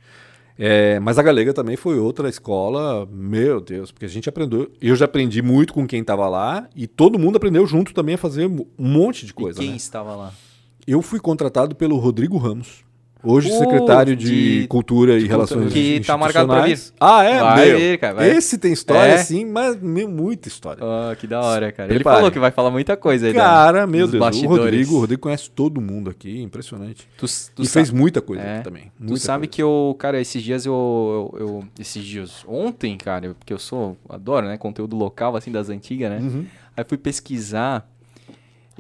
É, 0.64 1.00
mas 1.00 1.18
a 1.18 1.24
Galega 1.24 1.56
também 1.56 1.76
foi 1.76 1.98
outra 1.98 2.30
escola, 2.30 3.08
meu 3.12 3.60
Deus, 3.60 3.92
porque 3.92 4.06
a 4.06 4.08
gente 4.08 4.30
aprendeu. 4.30 4.72
Eu 4.80 4.96
já 4.96 5.06
aprendi 5.06 5.42
muito 5.42 5.74
com 5.74 5.88
quem 5.88 6.02
estava 6.02 6.30
lá 6.30 6.70
e 6.76 6.86
todo 6.86 7.18
mundo 7.18 7.38
aprendeu 7.38 7.66
junto 7.66 7.96
também 7.96 8.14
a 8.14 8.18
fazer 8.18 8.46
um 8.46 8.64
monte 8.78 9.26
de 9.26 9.34
coisa. 9.34 9.60
e 9.60 9.64
quem 9.64 9.72
né? 9.72 9.76
estava 9.76 10.16
lá? 10.16 10.32
Eu 10.86 11.02
fui 11.02 11.20
contratado 11.20 11.76
pelo 11.76 11.98
Rodrigo 11.98 12.38
Ramos. 12.38 12.84
Hoje 13.23 13.49
Pô, 13.49 13.57
secretário 13.60 14.15
de, 14.15 14.61
de- 14.61 14.68
Cultura 14.68 15.18
e 15.18 15.22
de 15.22 15.27
Relações 15.27 15.65
cultura. 15.65 15.73
Que 15.80 15.99
tá 16.02 16.18
marcado 16.18 16.48
pra 16.48 16.61
vir. 16.61 16.80
Ah, 16.99 17.23
é? 17.23 17.39
Vai 17.39 17.65
meu. 17.68 17.77
vir, 17.77 17.99
cara, 17.99 18.14
vai. 18.15 18.30
Esse 18.31 18.57
tem 18.57 18.73
história, 18.73 19.11
É? 19.14 19.18
sim, 19.19 19.45
mas 19.45 19.80
meu, 19.80 20.10
muita 20.10 20.48
história. 20.48 20.84
Ah, 20.84 21.15
que 21.15 21.27
da 21.27 21.39
hora, 21.39 21.72
cara. 21.72 21.88
Ele 21.89 21.99
Prepare. 21.99 22.15
falou 22.18 22.31
que 22.31 22.39
vai 22.39 22.49
falar 22.52 22.72
muita 22.72 22.98
coisa 22.98 23.27
aí. 23.27 23.34
da- 23.34 23.39
Cara, 23.41 23.85
meu 23.85 24.02
dos 24.07 24.11
Deus, 24.11 24.22
o 24.22 24.26
bastidores. 24.26 24.64
Rodrigo, 24.64 24.95
o 24.95 24.99
Rodrigo 25.02 25.22
conhece 25.22 25.49
todo 25.52 25.80
mundo 25.80 26.10
aqui, 26.10 26.41
impressionante. 26.41 27.07
Tu, 27.18 27.26
tu 27.56 27.61
e 27.61 27.65
sa- 27.68 27.73
fez 27.73 27.91
muita 27.91 28.22
coisa 28.22 28.41
É. 28.41 28.56
aqui 28.56 28.64
também. 28.64 28.91
Tu 29.06 29.18
sabe 29.18 29.41
coisa. 29.48 29.52
que 29.56 29.61
eu, 29.61 29.95
cara, 29.99 30.19
esses 30.19 30.41
dias 30.41 30.65
eu, 30.65 31.31
eu, 31.34 31.39
eu- 31.48 31.64
Esses 31.80 32.03
dias. 32.03 32.43
Ontem, 32.48 32.98
cara, 32.98 33.35
porque 33.38 33.53
eu 33.53 33.60
sou. 33.60 33.98
Adoro, 34.10 34.48
né? 34.48 34.57
Conteúdo 34.57 34.95
local, 34.95 35.35
assim, 35.35 35.52
das 35.52 35.69
antigas, 35.69 36.10
né? 36.10 36.18
Uhum. 36.22 36.45
Aí 36.76 36.85
fui 36.88 36.98
pesquisar. 36.98 37.88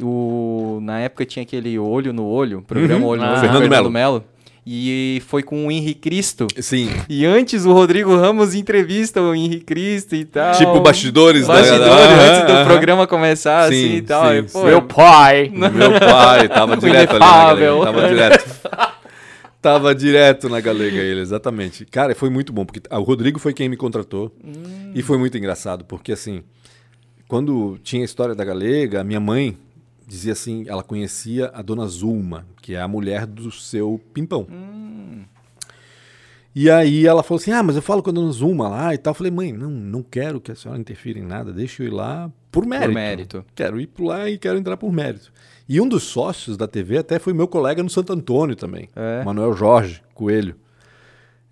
O, 0.01 0.79
na 0.81 0.99
época 0.99 1.25
tinha 1.25 1.43
aquele 1.43 1.77
Olho 1.79 2.13
no 2.13 2.25
Olho, 2.25 2.61
programa 2.61 3.01
Uhum. 3.05 3.11
Olho 3.11 3.21
no 3.21 3.27
Ah. 3.27 3.31
Olho, 3.31 3.39
Fernando 3.41 3.63
do 3.63 3.69
Melo. 3.69 3.91
Melo. 3.91 4.23
E 4.65 5.21
foi 5.25 5.41
com 5.41 5.65
o 5.65 5.71
Henri 5.71 5.95
Cristo. 5.95 6.45
Sim, 6.59 6.87
E 7.09 7.25
antes 7.25 7.65
o 7.65 7.73
Rodrigo 7.73 8.15
Ramos 8.15 8.53
entrevista 8.53 9.19
o 9.19 9.33
Henri 9.33 9.59
Cristo 9.59 10.15
e 10.15 10.23
tal. 10.23 10.55
tipo 10.55 10.79
bastidores, 10.79 11.47
da- 11.47 11.53
Bastidores, 11.55 11.87
Aham, 11.87 12.29
antes 12.29 12.45
do 12.45 12.51
aham. 12.53 12.65
programa 12.65 13.07
começar, 13.07 13.67
Sim, 13.69 13.85
assim 13.85 13.95
e 13.95 14.01
tal. 14.03 14.23
sim, 14.25 14.29
Aí, 14.35 14.43
pô. 14.43 14.63
Meu 14.63 14.81
pai. 14.83 15.49
Meu 15.49 15.99
pai 15.99 16.47
tava 16.47 16.77
direto 16.77 17.09
ali 17.11 17.19
na 17.19 17.25
galega. 17.25 17.65
inefável. 17.65 17.81
Tava 17.83 18.07
direto. 18.07 18.61
tava 19.61 19.95
direto 19.95 20.47
na 20.49 20.59
galega 20.59 20.97
ele, 20.97 21.21
exatamente. 21.21 21.83
Cara, 21.85 22.13
foi 22.13 22.29
muito 22.29 22.53
bom, 22.53 22.63
porque 22.63 22.81
ah, 22.89 22.99
o 22.99 23.03
Rodrigo 23.03 23.39
foi 23.39 23.53
quem 23.53 23.67
me 23.67 23.75
contratou. 23.75 24.31
Hum. 24.45 24.91
E 24.93 25.01
foi 25.01 25.17
muito 25.17 25.35
engraçado, 25.39 25.85
porque 25.85 26.11
assim, 26.11 26.43
quando 27.27 27.79
tinha 27.83 28.03
a 28.03 28.05
história 28.05 28.35
da 28.35 28.45
galega, 28.45 29.01
a 29.01 29.03
minha 29.03 29.19
mãe 29.19 29.57
dizia 30.11 30.33
assim, 30.33 30.65
ela 30.67 30.83
conhecia 30.83 31.49
a 31.53 31.61
dona 31.61 31.87
Zulma, 31.87 32.45
que 32.61 32.75
é 32.75 32.81
a 32.81 32.87
mulher 32.87 33.25
do 33.25 33.49
seu 33.49 33.97
Pimpão. 34.13 34.45
Hum. 34.51 35.23
E 36.53 36.69
aí 36.69 37.07
ela 37.07 37.23
falou 37.23 37.39
assim: 37.39 37.51
Ah, 37.51 37.63
mas 37.63 37.77
eu 37.77 37.81
falo 37.81 38.03
com 38.03 38.09
a 38.09 38.13
dona 38.13 38.29
Zulma 38.33 38.67
lá 38.67 38.93
e 38.93 38.97
tal. 38.97 39.11
Eu 39.11 39.15
falei, 39.15 39.31
mãe, 39.31 39.53
não, 39.53 39.69
não 39.69 40.03
quero 40.03 40.41
que 40.41 40.51
a 40.51 40.55
senhora 40.55 40.81
interfira 40.81 41.17
em 41.17 41.23
nada, 41.23 41.53
deixa 41.53 41.81
eu 41.81 41.87
ir 41.87 41.91
lá 41.91 42.29
por 42.51 42.65
mérito. 42.65 42.93
mérito. 42.93 43.45
Quero 43.55 43.79
ir 43.79 43.87
por 43.87 44.03
lá 44.03 44.29
e 44.29 44.37
quero 44.37 44.59
entrar 44.59 44.75
por 44.75 44.91
mérito. 44.91 45.31
E 45.67 45.79
um 45.79 45.87
dos 45.87 46.03
sócios 46.03 46.57
da 46.57 46.67
TV 46.67 46.97
até 46.97 47.17
foi 47.17 47.31
meu 47.31 47.47
colega 47.47 47.81
no 47.81 47.89
Santo 47.89 48.11
Antônio 48.11 48.57
também, 48.57 48.89
É. 48.93 49.23
Manuel 49.23 49.53
Jorge 49.53 50.03
Coelho. 50.13 50.57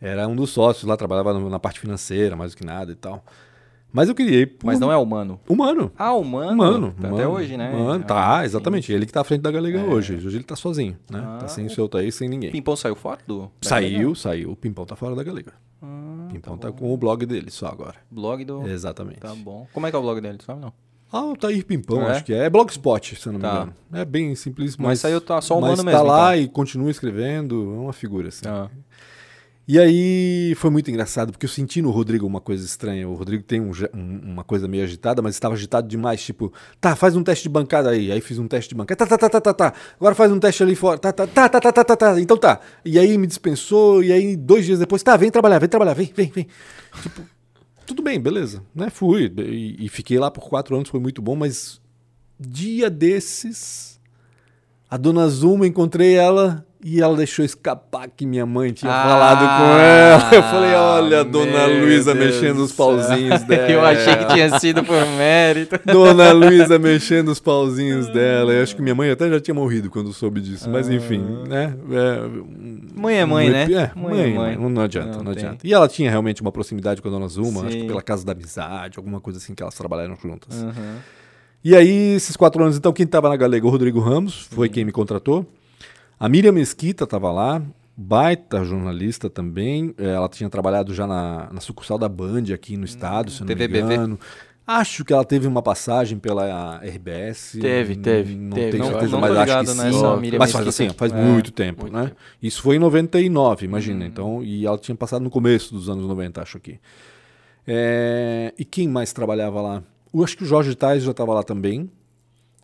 Era 0.01 0.27
um 0.27 0.35
dos 0.35 0.49
sócios 0.49 0.83
lá, 0.83 0.97
trabalhava 0.97 1.39
na 1.49 1.59
parte 1.59 1.79
financeira, 1.79 2.35
mais 2.35 2.51
do 2.51 2.57
que 2.57 2.65
nada 2.65 2.91
e 2.91 2.95
tal. 2.95 3.23
Mas 3.91 4.07
eu 4.07 4.15
ir 4.19 4.57
por 4.57 4.67
Mas 4.67 4.79
não 4.79 4.91
é 4.91 4.97
humano. 4.97 5.39
humano. 5.49 5.91
Ah, 5.97 6.13
humano? 6.13 6.51
Humano. 6.53 6.91
Tá 6.99 7.07
Até 7.07 7.15
humano, 7.25 7.31
hoje, 7.31 7.57
né? 7.57 7.71
Humano, 7.71 8.03
Ah, 8.03 8.07
tá, 8.07 8.39
sim, 8.39 8.45
exatamente. 8.45 8.87
sim. 8.87 8.93
Ele 8.93 9.05
que 9.05 9.11
tá 9.11 9.21
à 9.21 9.23
frente 9.23 9.41
da 9.41 9.49
galega 9.51 9.79
hoje. 9.81 10.13
Hoje 10.15 10.37
ele 10.37 10.43
tá 10.43 10.55
sozinho, 10.55 10.95
né? 11.09 11.23
Ah, 11.25 11.37
tá 11.41 11.47
sem 11.47 11.65
o 11.65 11.69
seu 11.69 11.89
Thaís, 11.89 12.13
sem 12.15 12.29
ninguém. 12.29 12.51
Pimpão 12.51 12.75
saiu 12.75 12.95
fora 12.95 13.19
do. 13.25 13.49
Saiu, 13.61 14.13
saiu. 14.13 14.51
O 14.51 14.55
Pimpão 14.55 14.85
tá 14.85 14.95
fora 14.95 15.15
da 15.15 15.23
galega. 15.23 15.53
Ah, 15.81 16.27
Pimpão 16.31 16.57
tá, 16.57 16.71
com 16.71 16.93
o 16.93 16.97
blog 16.97 17.25
dele 17.25 17.49
só 17.49 17.65
agora. 17.67 17.95
Blog 18.11 18.45
do. 18.45 18.67
Exatamente. 18.67 19.19
Tá 19.21 19.33
bom. 19.33 19.65
Como 19.73 19.87
é 19.87 19.89
que 19.89 19.95
é 19.95 19.99
o 19.99 20.01
blog 20.03 20.21
dele? 20.21 20.37
tu 20.37 20.43
Sabe 20.43 20.61
não? 20.61 20.71
Ah, 21.11 21.23
o 21.25 21.35
Tair 21.35 21.65
Pimpão, 21.65 22.03
É? 22.03 22.11
acho 22.11 22.23
que 22.23 22.31
é. 22.33 22.45
É 22.45 22.49
Blogspot, 22.51 23.15
se 23.15 23.27
eu 23.27 23.33
não 23.33 23.39
me 23.39 23.43
Tá. 23.45 23.53
engano. 23.55 23.73
É 23.91 24.05
bem 24.05 24.35
simples, 24.35 24.77
mas... 24.77 24.87
Mas 24.89 24.99
saiu 24.99 25.19
tá 25.19 25.41
só 25.41 25.57
humano 25.57 25.73
mas 25.77 25.83
mesmo, 25.83 25.97
tá 25.99 26.03
lá 26.03 26.37
então. 26.37 26.43
e 26.45 26.47
continua 26.47 26.91
escrevendo, 26.91 27.55
é 27.75 27.79
uma 27.79 27.93
figura, 27.93 28.27
assim. 28.27 28.47
Ah. 28.47 28.69
E 29.71 29.77
aí 29.77 30.55
foi 30.55 30.71
muito 30.71 30.89
engraçado, 30.89 31.31
porque 31.31 31.45
eu 31.45 31.49
senti 31.49 31.79
no 31.79 31.91
Rodrigo 31.91 32.25
uma 32.25 32.41
coisa 32.41 32.65
estranha. 32.65 33.07
O 33.07 33.13
Rodrigo 33.13 33.43
tem 33.43 33.61
um 33.61 33.69
um- 33.93 34.19
uma 34.31 34.43
coisa 34.43 34.67
meio 34.67 34.83
agitada, 34.83 35.21
mas 35.21 35.35
estava 35.35 35.53
agitado 35.53 35.87
demais. 35.87 36.23
Tipo, 36.23 36.51
tá, 36.81 36.95
faz 36.95 37.15
um 37.15 37.21
teste 37.21 37.43
de 37.43 37.49
bancada 37.49 37.91
aí. 37.91 38.11
Aí 38.11 38.19
fiz 38.19 38.39
um 38.39 38.47
teste 38.47 38.69
de 38.69 38.73
bancada. 38.75 39.05
Tá, 39.05 39.05
tá, 39.05 39.15
tá, 39.15 39.29
tá, 39.29 39.39
tá, 39.39 39.53
tá. 39.53 39.73
Agora 39.99 40.15
faz 40.15 40.31
um 40.31 40.39
teste 40.39 40.63
ali 40.63 40.73
fora. 40.73 40.97
Tá, 40.97 41.13
tá, 41.13 41.27
tá, 41.27 41.47
tá, 41.47 41.61
tá, 41.61 41.71
tá, 41.71 41.83
tá, 41.83 41.95
tá. 41.95 42.19
Então 42.19 42.35
tá. 42.35 42.59
E 42.83 42.97
aí 42.97 43.15
me 43.15 43.27
dispensou, 43.27 44.03
e 44.03 44.11
aí 44.11 44.35
dois 44.35 44.65
dias 44.65 44.79
depois, 44.79 45.03
tá, 45.03 45.15
vem 45.15 45.29
trabalhar, 45.29 45.59
vem 45.59 45.69
trabalhar, 45.69 45.93
vem, 45.93 46.11
vem, 46.15 46.31
vem. 46.33 46.47
Tipo, 47.03 47.21
tudo 47.85 48.01
bem, 48.01 48.19
beleza. 48.19 48.63
Né? 48.73 48.89
Fui. 48.89 49.31
E, 49.37 49.85
e 49.85 49.87
fiquei 49.87 50.17
lá 50.17 50.31
por 50.31 50.49
quatro 50.49 50.75
anos, 50.75 50.89
foi 50.89 50.99
muito 50.99 51.21
bom, 51.21 51.35
mas 51.35 51.79
dia 52.39 52.89
desses, 52.89 53.99
a 54.89 54.97
dona 54.97 55.29
Zuma, 55.29 55.67
encontrei 55.67 56.15
ela 56.15 56.65
e 56.83 57.01
ela 57.01 57.15
deixou 57.17 57.43
escapar 57.43 58.07
que 58.09 58.25
minha 58.25 58.45
mãe 58.45 58.71
tinha 58.71 58.91
Ah, 58.91 59.03
falado 59.03 59.39
com 59.39 59.79
ela. 59.79 60.35
Eu 60.35 60.43
falei, 60.43 60.73
olha, 60.73 61.23
dona 61.25 61.65
Luísa 61.65 62.15
mexendo 62.15 62.57
do 62.57 62.63
os 62.63 62.71
pauzinhos 62.71 63.43
dela. 63.47 63.69
Eu 63.69 63.85
achei 63.85 64.15
que 64.15 64.25
tinha 64.33 64.59
sido 64.59 64.83
por 64.83 65.05
mérito. 65.17 65.77
Dona 65.85 66.31
Luísa 66.31 66.79
mexendo 66.79 67.29
os 67.29 67.39
pauzinhos 67.39 68.07
dela. 68.07 68.53
Eu 68.53 68.63
acho 68.63 68.75
que 68.75 68.81
minha 68.81 68.95
mãe 68.95 69.09
até 69.11 69.29
já 69.29 69.39
tinha 69.41 69.53
morrido 69.53 69.89
quando 69.89 70.13
soube 70.13 70.39
disso. 70.39 70.69
Mas 70.69 70.87
enfim, 70.89 71.19
né? 71.47 71.75
É, 71.91 72.19
Mãe 72.95 73.17
é 73.19 73.25
mãe, 73.25 73.49
um 73.49 73.51
né? 73.51 73.63
É, 73.63 73.91
Mãe 73.95 74.13
mãe, 74.13 74.19
é 74.21 74.33
mãe. 74.35 74.57
mãe. 74.57 74.69
Não 74.69 74.81
adianta, 74.81 75.17
Não 75.17 75.23
não, 75.23 75.33
tem. 75.33 75.43
adianta. 75.43 75.67
E 75.67 75.73
ela 75.73 75.87
tinha 75.87 76.09
realmente 76.09 76.41
uma 76.41 76.51
proximidade 76.51 77.01
com 77.01 77.07
a 77.07 77.11
Dona 77.11 77.27
Zuma, 77.27 77.61
acho 77.61 77.75
que 77.75 77.81
Sim. 77.81 77.87
pela 77.87 78.01
Casa 78.01 78.25
da 78.25 78.31
Amizade, 78.31 78.97
alguma 78.97 79.19
coisa 79.19 79.37
assim 79.37 79.53
que 79.53 79.61
elas 79.61 79.75
trabalharam 79.75 80.15
juntas. 80.21 80.61
Uhum. 80.61 80.95
E 81.61 81.75
aí, 81.75 82.15
esses 82.15 82.37
quatro 82.37 82.63
anos, 82.63 82.77
então, 82.77 82.93
quem 82.93 83.05
estava 83.05 83.27
na 83.27 83.35
Galega? 83.35 83.67
O 83.67 83.69
Rodrigo 83.69 83.99
Ramos, 83.99 84.47
foi 84.49 84.69
quem 84.69 84.85
me 84.85 84.93
contratou. 84.93 85.45
A 86.19 86.27
Miriam 86.27 86.51
Mesquita 86.51 87.05
estava 87.05 87.31
lá, 87.31 87.61
baita 87.95 88.63
jornalista 88.63 89.29
também. 89.29 89.93
Eh, 89.97 90.05
Ela 90.13 90.27
tinha 90.27 90.49
trabalhado 90.49 90.93
já 90.93 91.07
na, 91.07 91.49
na 91.51 91.61
sucursal 91.61 91.97
da 91.97 92.09
Band 92.09 92.43
aqui 92.53 92.75
no 92.75 92.85
estado, 92.85 93.31
se 93.31 93.39
não 93.41 93.47
TVBV. 93.47 93.87
me 93.87 93.93
engano. 93.95 94.19
Acho 94.67 95.03
que 95.03 95.11
ela 95.11 95.25
teve 95.25 95.47
uma 95.47 95.63
passagem 95.63 96.19
pela 96.19 96.79
RBS. 96.83 97.57
Teve, 97.59 97.95
teve, 97.95 98.35
Não 98.35 98.51
teve. 98.55 98.71
tenho 98.71 98.83
Não- 98.83 98.91
certeza, 98.91 99.11
não 99.13 99.19
mas 99.21 99.31
acho 99.35 99.59
que 99.61 99.65
sim. 99.71 99.77
nessa 99.83 100.17
Miriam 100.17 100.37
mas 100.39 100.51
faz 100.51 100.65
Mesquita. 100.65 100.85
assim, 100.91 100.95
faz 100.97 101.11
É, 101.11 101.15
muito 101.23 101.51
tempo, 101.51 101.81
muito 101.83 101.93
né? 101.95 102.03
tempo. 102.09 102.15
Isso 102.39 102.61
foi 102.61 102.75
em 102.75 102.79
99, 102.79 103.65
imagina. 103.65 104.05
Então, 104.05 104.43
e 104.43 104.67
ela 104.67 104.77
tinha 104.77 104.93
passado 104.95 105.23
no 105.23 105.29
começo 105.31 105.73
dos 105.73 105.89
anos 105.89 106.05
90, 106.05 106.39
acho 106.43 106.57
aqui. 106.57 106.79
É, 107.65 108.53
e 108.59 108.65
quem 108.65 108.87
mais 108.87 109.11
trabalhava 109.11 109.59
lá? 109.61 109.83
Eu 110.13 110.23
acho 110.23 110.37
que 110.37 110.43
o 110.43 110.45
Jorge 110.45 110.75
Tais 110.75 111.01
já 111.03 111.11
estava 111.11 111.33
lá 111.33 111.41
também, 111.43 111.89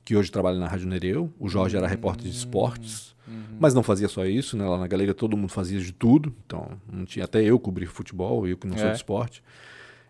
que 0.03 0.15
hoje 0.15 0.31
trabalha 0.31 0.59
na 0.59 0.67
Rádio 0.67 0.87
Nereu. 0.87 1.31
O 1.39 1.49
Jorge 1.49 1.75
era 1.75 1.87
repórter 1.87 2.29
de 2.29 2.37
esportes, 2.37 3.14
mas 3.59 3.73
não 3.73 3.81
fazia 3.83 4.07
só 4.07 4.25
isso, 4.25 4.55
né? 4.57 4.65
Lá 4.67 4.77
na 4.77 4.87
Galega 4.87 5.13
todo 5.13 5.35
mundo 5.37 5.49
fazia 5.49 5.79
de 5.79 5.91
tudo, 5.91 6.33
então 6.45 6.69
não 6.91 7.05
tinha 7.05 7.25
até 7.25 7.43
eu 7.43 7.59
cobri 7.59 7.85
futebol, 7.85 8.47
eu 8.47 8.57
que 8.57 8.67
não 8.67 8.77
sou 8.77 8.87
É. 8.87 8.91
de 8.91 8.97
esporte. 8.97 9.43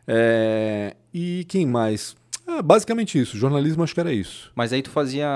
É, 0.07 0.95
e 1.13 1.45
quem 1.47 1.65
mais? 1.65 2.15
Ah, 2.47 2.61
basicamente 2.61 3.19
isso. 3.19 3.37
Jornalismo 3.37 3.83
acho 3.83 3.93
que 3.93 3.99
era 3.99 4.13
isso. 4.13 4.51
Mas 4.55 4.71
aí 4.71 4.81
tu 4.81 4.89
fazia. 4.91 5.27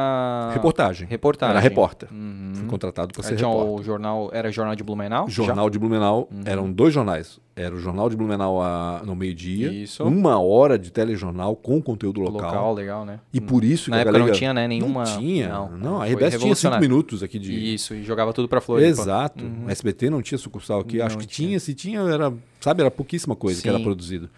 Reportagem. 0.54 1.08
Reportagem. 1.08 1.52
Era 1.56 1.60
repórter. 1.60 2.08
Uhum. 2.12 2.52
Fui 2.54 2.68
contratado 2.68 3.12
para 3.14 3.24
ser 3.24 3.36
tinha 3.36 3.48
repórter. 3.50 3.74
o 3.80 3.84
jornal. 3.84 4.30
Era 4.32 4.52
jornal 4.52 4.76
de 4.76 4.84
Blumenau? 4.84 5.28
Jornal 5.30 5.70
de 5.70 5.80
Blumenau, 5.80 6.30
Uhum. 6.32 6.42
eram 6.46 6.72
dois 6.72 6.94
jornais. 6.94 7.40
Era 7.56 7.76
o 7.76 7.80
Jornal 7.80 8.10
de 8.10 8.16
Blumenau 8.16 8.62
a- 8.62 9.02
no 9.06 9.14
meio-dia, 9.18 9.70
Isso. 9.70 10.02
uma 10.06 10.40
hora 10.40 10.80
de 10.80 10.92
telejornal 10.94 11.58
com 11.58 11.82
conteúdo 11.82 12.22
Já? 12.24 12.30
local. 12.30 12.50
Local, 12.52 12.74
legal, 12.74 13.06
né? 13.06 13.20
E 13.34 13.42
por 13.42 13.66
isso 13.66 13.90
Na 13.90 13.98
que 13.98 14.00
a 14.00 14.02
época 14.04 14.14
Galega... 14.14 14.32
não 14.32 14.38
tinha, 14.40 14.54
né, 14.54 14.66
nenhuma. 14.66 15.04
Não 15.04 15.18
tinha. 15.20 15.50
Não, 15.50 15.72
Não, 15.78 16.02
a 16.02 16.06
RBS 16.06 16.38
tinha 16.40 16.56
cinco 16.56 16.80
minutos 16.80 17.22
aqui 17.22 17.38
de... 17.38 17.74
Isso, 17.74 17.94
e 17.94 18.04
jogava 18.04 18.32
tudo 18.32 18.48
pra 18.48 18.62
Floripa. 18.62 18.88
Exato. 18.88 19.44
O 19.66 19.70
SBT 19.70 20.10
não 20.10 20.22
tinha 20.22 20.38
sucursal 20.38 20.80
aqui. 20.80 21.02
Acho 21.02 21.16
Não 21.16 21.22
que 21.22 21.28
tinha. 21.28 21.48
tinha. 21.50 21.60
se 21.60 21.74
tinha, 21.74 22.00
era, 22.00 22.32
sabe, 22.62 22.80
era 22.82 22.90
pouquíssima 22.92 23.36
coisa 23.36 23.62
que 23.62 23.68
era 23.68 23.78
Sim. 23.78 23.84
produzido. 23.84 24.30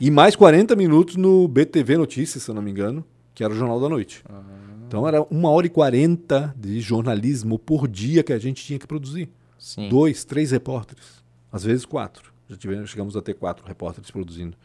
E 0.00 0.10
mais 0.10 0.34
40 0.36 0.74
minutos 0.76 1.16
no 1.16 1.46
BTV 1.48 1.96
Notícias, 1.96 2.42
se 2.42 2.50
eu 2.50 2.54
não 2.54 2.62
me 2.62 2.70
engano, 2.70 3.04
que 3.34 3.42
era 3.44 3.52
o 3.52 3.56
Jornal 3.56 3.80
da 3.80 3.88
Noite. 3.88 4.22
Ah. 4.28 4.42
Então 4.86 5.06
era 5.08 5.22
uma 5.30 5.50
hora 5.50 5.66
e 5.66 5.70
40 5.70 6.54
de 6.56 6.80
jornalismo 6.80 7.58
por 7.58 7.88
dia 7.88 8.22
que 8.22 8.32
a 8.32 8.38
gente 8.38 8.64
tinha 8.64 8.78
que 8.78 8.86
produzir. 8.86 9.28
Sim. 9.58 9.88
Dois, 9.88 10.24
três 10.24 10.50
repórteres. 10.50 11.22
Às 11.50 11.64
vezes 11.64 11.84
quatro. 11.86 12.32
Já 12.48 12.56
tivemos, 12.56 12.90
chegamos 12.90 13.16
a 13.16 13.22
ter 13.22 13.34
quatro 13.34 13.66
repórteres 13.66 14.10
produzindo. 14.10 14.56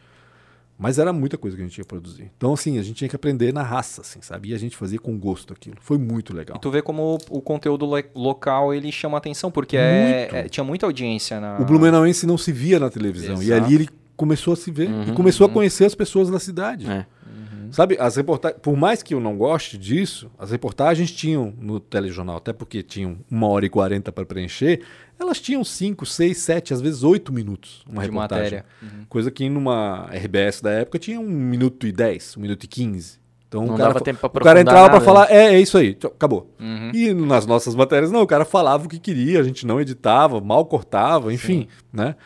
Mas 0.78 0.98
era 0.98 1.12
muita 1.12 1.36
coisa 1.36 1.56
que 1.56 1.62
a 1.62 1.66
gente 1.66 1.74
tinha 1.74 1.84
que 1.84 1.88
produzir. 1.88 2.30
Então, 2.36 2.54
assim, 2.54 2.78
a 2.78 2.82
gente 2.82 2.96
tinha 2.96 3.08
que 3.08 3.14
aprender 3.16 3.52
na 3.52 3.62
raça, 3.62 4.00
assim, 4.00 4.20
sabe? 4.22 4.48
E 4.50 4.54
a 4.54 4.58
gente 4.58 4.76
fazia 4.76 4.98
com 4.98 5.18
gosto 5.18 5.52
aquilo. 5.52 5.76
Foi 5.80 5.98
muito 5.98 6.34
legal. 6.34 6.56
E 6.56 6.60
tu 6.60 6.70
vê 6.70 6.80
como 6.80 7.18
o, 7.30 7.36
o 7.38 7.40
conteúdo 7.42 7.84
lo- 7.84 8.02
local 8.14 8.72
ele 8.72 8.90
chama 8.90 9.18
atenção, 9.18 9.50
porque 9.50 9.76
é, 9.76 10.28
é- 10.32 10.48
tinha 10.48 10.64
muita 10.64 10.86
audiência 10.86 11.38
na. 11.38 11.58
O 11.60 11.64
Blumenauense 11.66 12.26
não 12.26 12.38
se 12.38 12.50
via 12.50 12.78
na 12.78 12.88
televisão. 12.88 13.42
E 13.42 13.46
Exato. 13.52 13.64
ali 13.66 13.74
ele 13.74 13.88
começou 14.20 14.52
a 14.52 14.56
se 14.56 14.70
ver. 14.70 14.90
Uhum, 14.90 15.04
e 15.08 15.12
começou 15.12 15.46
a 15.46 15.50
conhecer 15.50 15.86
as 15.86 15.94
pessoas 15.94 16.28
da 16.28 16.38
cidade. 16.38 16.86
É. 16.86 17.06
Sabe, 17.70 17.96
as 18.00 18.16
reportagens, 18.16 18.60
por 18.60 18.76
mais 18.76 19.00
que 19.00 19.14
eu 19.14 19.20
não 19.20 19.36
goste 19.36 19.78
disso, 19.78 20.28
as 20.36 20.50
reportagens 20.50 21.10
tinham 21.12 21.54
no 21.56 21.78
telejornal, 21.78 22.36
até 22.36 22.52
porque 22.52 22.82
tinham 22.82 23.18
uma 23.30 23.46
hora 23.46 23.64
e 23.64 23.68
quarenta 23.70 24.10
para 24.10 24.26
preencher, 24.26 24.82
elas 25.18 25.40
tinham 25.40 25.62
cinco, 25.62 26.04
seis, 26.04 26.38
sete, 26.38 26.74
às 26.74 26.80
vezes 26.80 27.04
oito 27.04 27.32
minutos 27.32 27.84
uma 27.88 28.02
de 28.02 28.08
reportagem. 28.08 28.44
matéria. 28.44 28.64
Uhum. 28.82 29.04
Coisa 29.08 29.30
que 29.30 29.48
numa 29.48 30.10
RBS 30.12 30.60
da 30.60 30.70
época 30.72 30.98
tinha 30.98 31.20
um 31.20 31.28
minuto 31.28 31.86
e 31.86 31.92
dez, 31.92 32.36
um 32.36 32.40
minuto 32.40 32.64
e 32.64 32.66
quinze. 32.66 33.20
Então 33.48 33.64
Não 33.64 33.74
o 33.74 33.76
cara, 33.76 33.92
dava 33.92 34.00
tempo 34.04 34.28
pra 34.28 34.40
o 34.40 34.44
cara 34.44 34.60
entrava 34.60 34.88
pra 34.88 34.92
nada, 34.94 35.04
falar, 35.04 35.30
é, 35.30 35.54
é 35.54 35.60
isso 35.60 35.78
aí, 35.78 35.96
acabou. 36.04 36.52
Uhum. 36.58 36.90
E 36.92 37.14
nas 37.14 37.46
nossas 37.46 37.74
matérias, 37.76 38.10
não, 38.10 38.22
o 38.22 38.26
cara 38.26 38.44
falava 38.44 38.86
o 38.86 38.88
que 38.88 38.98
queria, 38.98 39.38
a 39.40 39.44
gente 39.44 39.64
não 39.64 39.80
editava, 39.80 40.40
mal 40.40 40.66
cortava, 40.66 41.32
enfim, 41.32 41.68
né? 41.92 42.16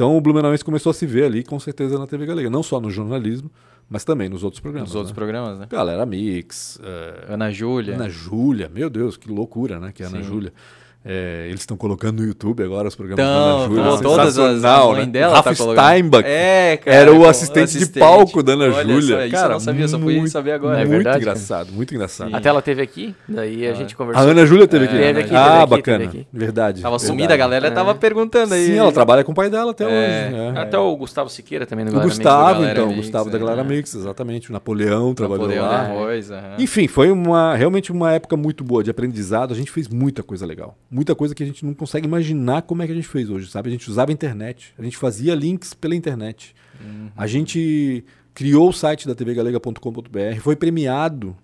Então 0.00 0.16
o 0.16 0.20
Blumenauense 0.22 0.64
começou 0.64 0.88
a 0.88 0.94
se 0.94 1.04
ver 1.04 1.24
ali, 1.24 1.44
com 1.44 1.60
certeza, 1.60 1.98
na 1.98 2.06
TV 2.06 2.24
Galega. 2.24 2.48
Não 2.48 2.62
só 2.62 2.80
no 2.80 2.90
jornalismo, 2.90 3.50
mas 3.86 4.02
também 4.02 4.30
nos 4.30 4.42
outros 4.42 4.58
programas. 4.58 4.88
Nos 4.88 4.96
outros 4.96 5.12
né? 5.12 5.14
programas, 5.14 5.58
né? 5.58 5.66
Galera 5.68 6.06
Mix, 6.06 6.80
é, 6.82 7.34
Ana 7.34 7.50
Júlia. 7.50 7.96
Ana 7.96 8.08
Júlia, 8.08 8.70
meu 8.72 8.88
Deus, 8.88 9.18
que 9.18 9.30
loucura, 9.30 9.78
né? 9.78 9.92
Que 9.92 10.02
é 10.02 10.06
Ana. 10.06 10.22
Júlia. 10.22 10.54
É, 11.02 11.46
eles 11.48 11.60
estão 11.60 11.78
colocando 11.78 12.20
no 12.20 12.26
YouTube 12.28 12.62
agora 12.62 12.86
os 12.86 12.94
programas 12.94 13.24
da 13.24 13.32
Então, 13.32 13.56
Ana 13.64 13.68
Júlia. 13.68 14.02
todas 14.02 14.38
as, 14.38 14.62
mães 14.62 15.06
né? 15.06 15.06
dela 15.06 15.36
Rafa 15.36 15.50
tá 15.50 15.56
colocando. 15.56 15.86
Steinbach 15.86 16.28
É, 16.28 16.76
cara. 16.76 16.96
era 16.96 17.10
o 17.10 17.14
como 17.14 17.26
assistente, 17.26 17.78
de 17.78 17.86
palco 17.86 18.42
da 18.42 18.52
Ana 18.52 18.64
Olha 18.64 18.82
Júlia. 18.84 19.16
Só, 19.16 19.22
isso 19.24 19.30
cara, 19.34 19.46
eu 19.46 19.52
não 19.52 19.60
sabia, 19.60 19.88
só 19.88 19.98
fui 19.98 20.14
muito, 20.16 20.30
saber 20.30 20.52
agora. 20.52 20.74
É 20.76 20.78
muito 20.80 20.90
verdade, 20.90 21.18
engraçado, 21.20 21.72
muito 21.72 21.94
engraçado. 21.94 22.28
Sim. 22.28 22.34
Até 22.36 22.50
ela 22.50 22.60
teve 22.60 22.82
aqui, 22.82 23.14
daí 23.26 23.66
a 23.66 23.70
Ah. 23.70 23.74
gente 23.74 23.94
A 23.94 23.96
conversou. 23.96 24.28
Ana 24.28 24.44
Júlia 24.44 24.68
teve 24.68 24.84
É, 24.84 24.88
aqui. 24.88 24.98
teve 24.98 25.20
aqui, 25.20 25.34
ah, 25.34 25.42
teve 25.44 25.56
aqui, 25.62 25.70
bacana. 25.70 25.98
teve 26.00 26.08
aqui. 26.18 26.26
Verdade. 26.30 26.82
Tava 26.82 26.98
verdade. 26.98 27.06
sumida, 27.10 27.32
a 27.32 27.36
galera 27.38 27.66
É. 27.68 27.70
tava 27.70 27.94
perguntando 27.94 28.52
aí. 28.52 28.66
Sim, 28.66 28.76
ela 28.76 28.92
trabalha 28.92 29.24
com 29.24 29.32
o 29.32 29.34
pai 29.34 29.48
dela 29.48 29.70
até 29.70 29.84
É. 29.84 29.86
hoje. 29.86 30.58
é. 30.58 30.60
Até 30.60 30.78
o 30.78 30.94
Gustavo 30.96 31.30
Siqueira 31.30 31.64
também 31.64 31.86
no 31.86 31.92
O 31.92 31.94
Galera. 31.94 32.10
Gustavo, 32.10 32.64
então, 32.64 32.92
Gustavo 32.94 33.30
da 33.30 33.38
é. 33.38 33.40
Galera 33.40 33.64
Mix, 33.64 33.94
exatamente. 33.94 34.50
O 34.50 34.52
Napoleão 34.52 35.14
trabalhou 35.14 35.48
Napoleão 35.48 35.66
lá. 35.66 36.56
Enfim, 36.58 36.86
foi 36.86 37.10
uma 37.10 37.54
realmente 37.56 37.90
uma 37.90 38.12
época 38.12 38.36
muito 38.36 38.62
boa 38.62 38.84
de 38.84 38.90
aprendizado. 38.90 39.52
A 39.54 39.56
gente 39.56 39.70
fez 39.70 39.88
muita 39.88 40.22
coisa 40.22 40.44
legal. 40.44 40.76
Muita 40.90 41.14
coisa 41.14 41.34
que 41.34 41.42
a 41.42 41.46
gente 41.46 41.64
não 41.64 41.72
consegue 41.72 42.06
imaginar 42.06 42.62
como 42.62 42.82
é 42.82 42.86
que 42.86 42.92
a 42.92 42.94
gente 42.94 43.06
fez 43.06 43.30
hoje, 43.30 43.48
sabe? 43.48 43.68
A 43.68 43.72
gente 43.72 43.88
usava 43.88 44.10
a 44.10 44.14
internet. 44.14 44.74
A 44.78 44.82
gente 44.82 44.96
fazia 44.96 45.34
links 45.34 45.72
pela 45.72 45.94
internet. 45.94 46.54
Uhum. 46.80 47.10
A 47.16 47.26
gente 47.26 48.04
criou 48.34 48.70
o 48.70 48.72
site 48.72 49.06
da 49.06 49.14
tvgalega.com.br, 49.14 50.40
foi 50.40 50.56
premiado 50.56 51.36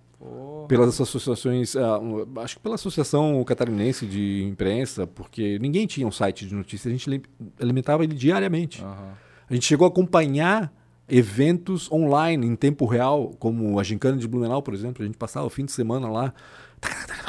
pelas 0.67 1.01
associações, 1.01 1.77
um, 1.77 2.41
acho 2.41 2.57
que 2.57 2.63
pela 2.63 2.75
Associação 2.75 3.43
Catarinense 3.45 4.05
de 4.05 4.43
Imprensa, 4.43 5.07
porque 5.07 5.59
ninguém 5.61 5.87
tinha 5.87 6.05
um 6.07 6.11
site 6.11 6.45
de 6.45 6.55
notícias, 6.55 6.93
a 6.93 6.97
gente 6.97 7.09
ali- 7.09 7.23
alimentava 7.61 8.03
ele 8.03 8.15
diariamente. 8.15 8.83
Aham. 8.83 9.13
A 9.49 9.55
gente 9.55 9.65
chegou 9.65 9.85
a 9.85 9.89
acompanhar 9.89 10.73
eventos 11.09 11.91
online 11.93 12.45
em 12.47 12.57
tempo 12.57 12.85
real, 12.85 13.33
como 13.39 13.79
a 13.79 13.85
Gincana 13.85 14.17
de 14.17 14.27
Blumenau, 14.27 14.61
por 14.61 14.75
exemplo. 14.75 15.05
A 15.05 15.07
gente 15.07 15.17
passava 15.17 15.47
o 15.47 15.51
fim 15.51 15.65
de 15.65 15.71
semana 15.71 16.09
lá 16.09 16.35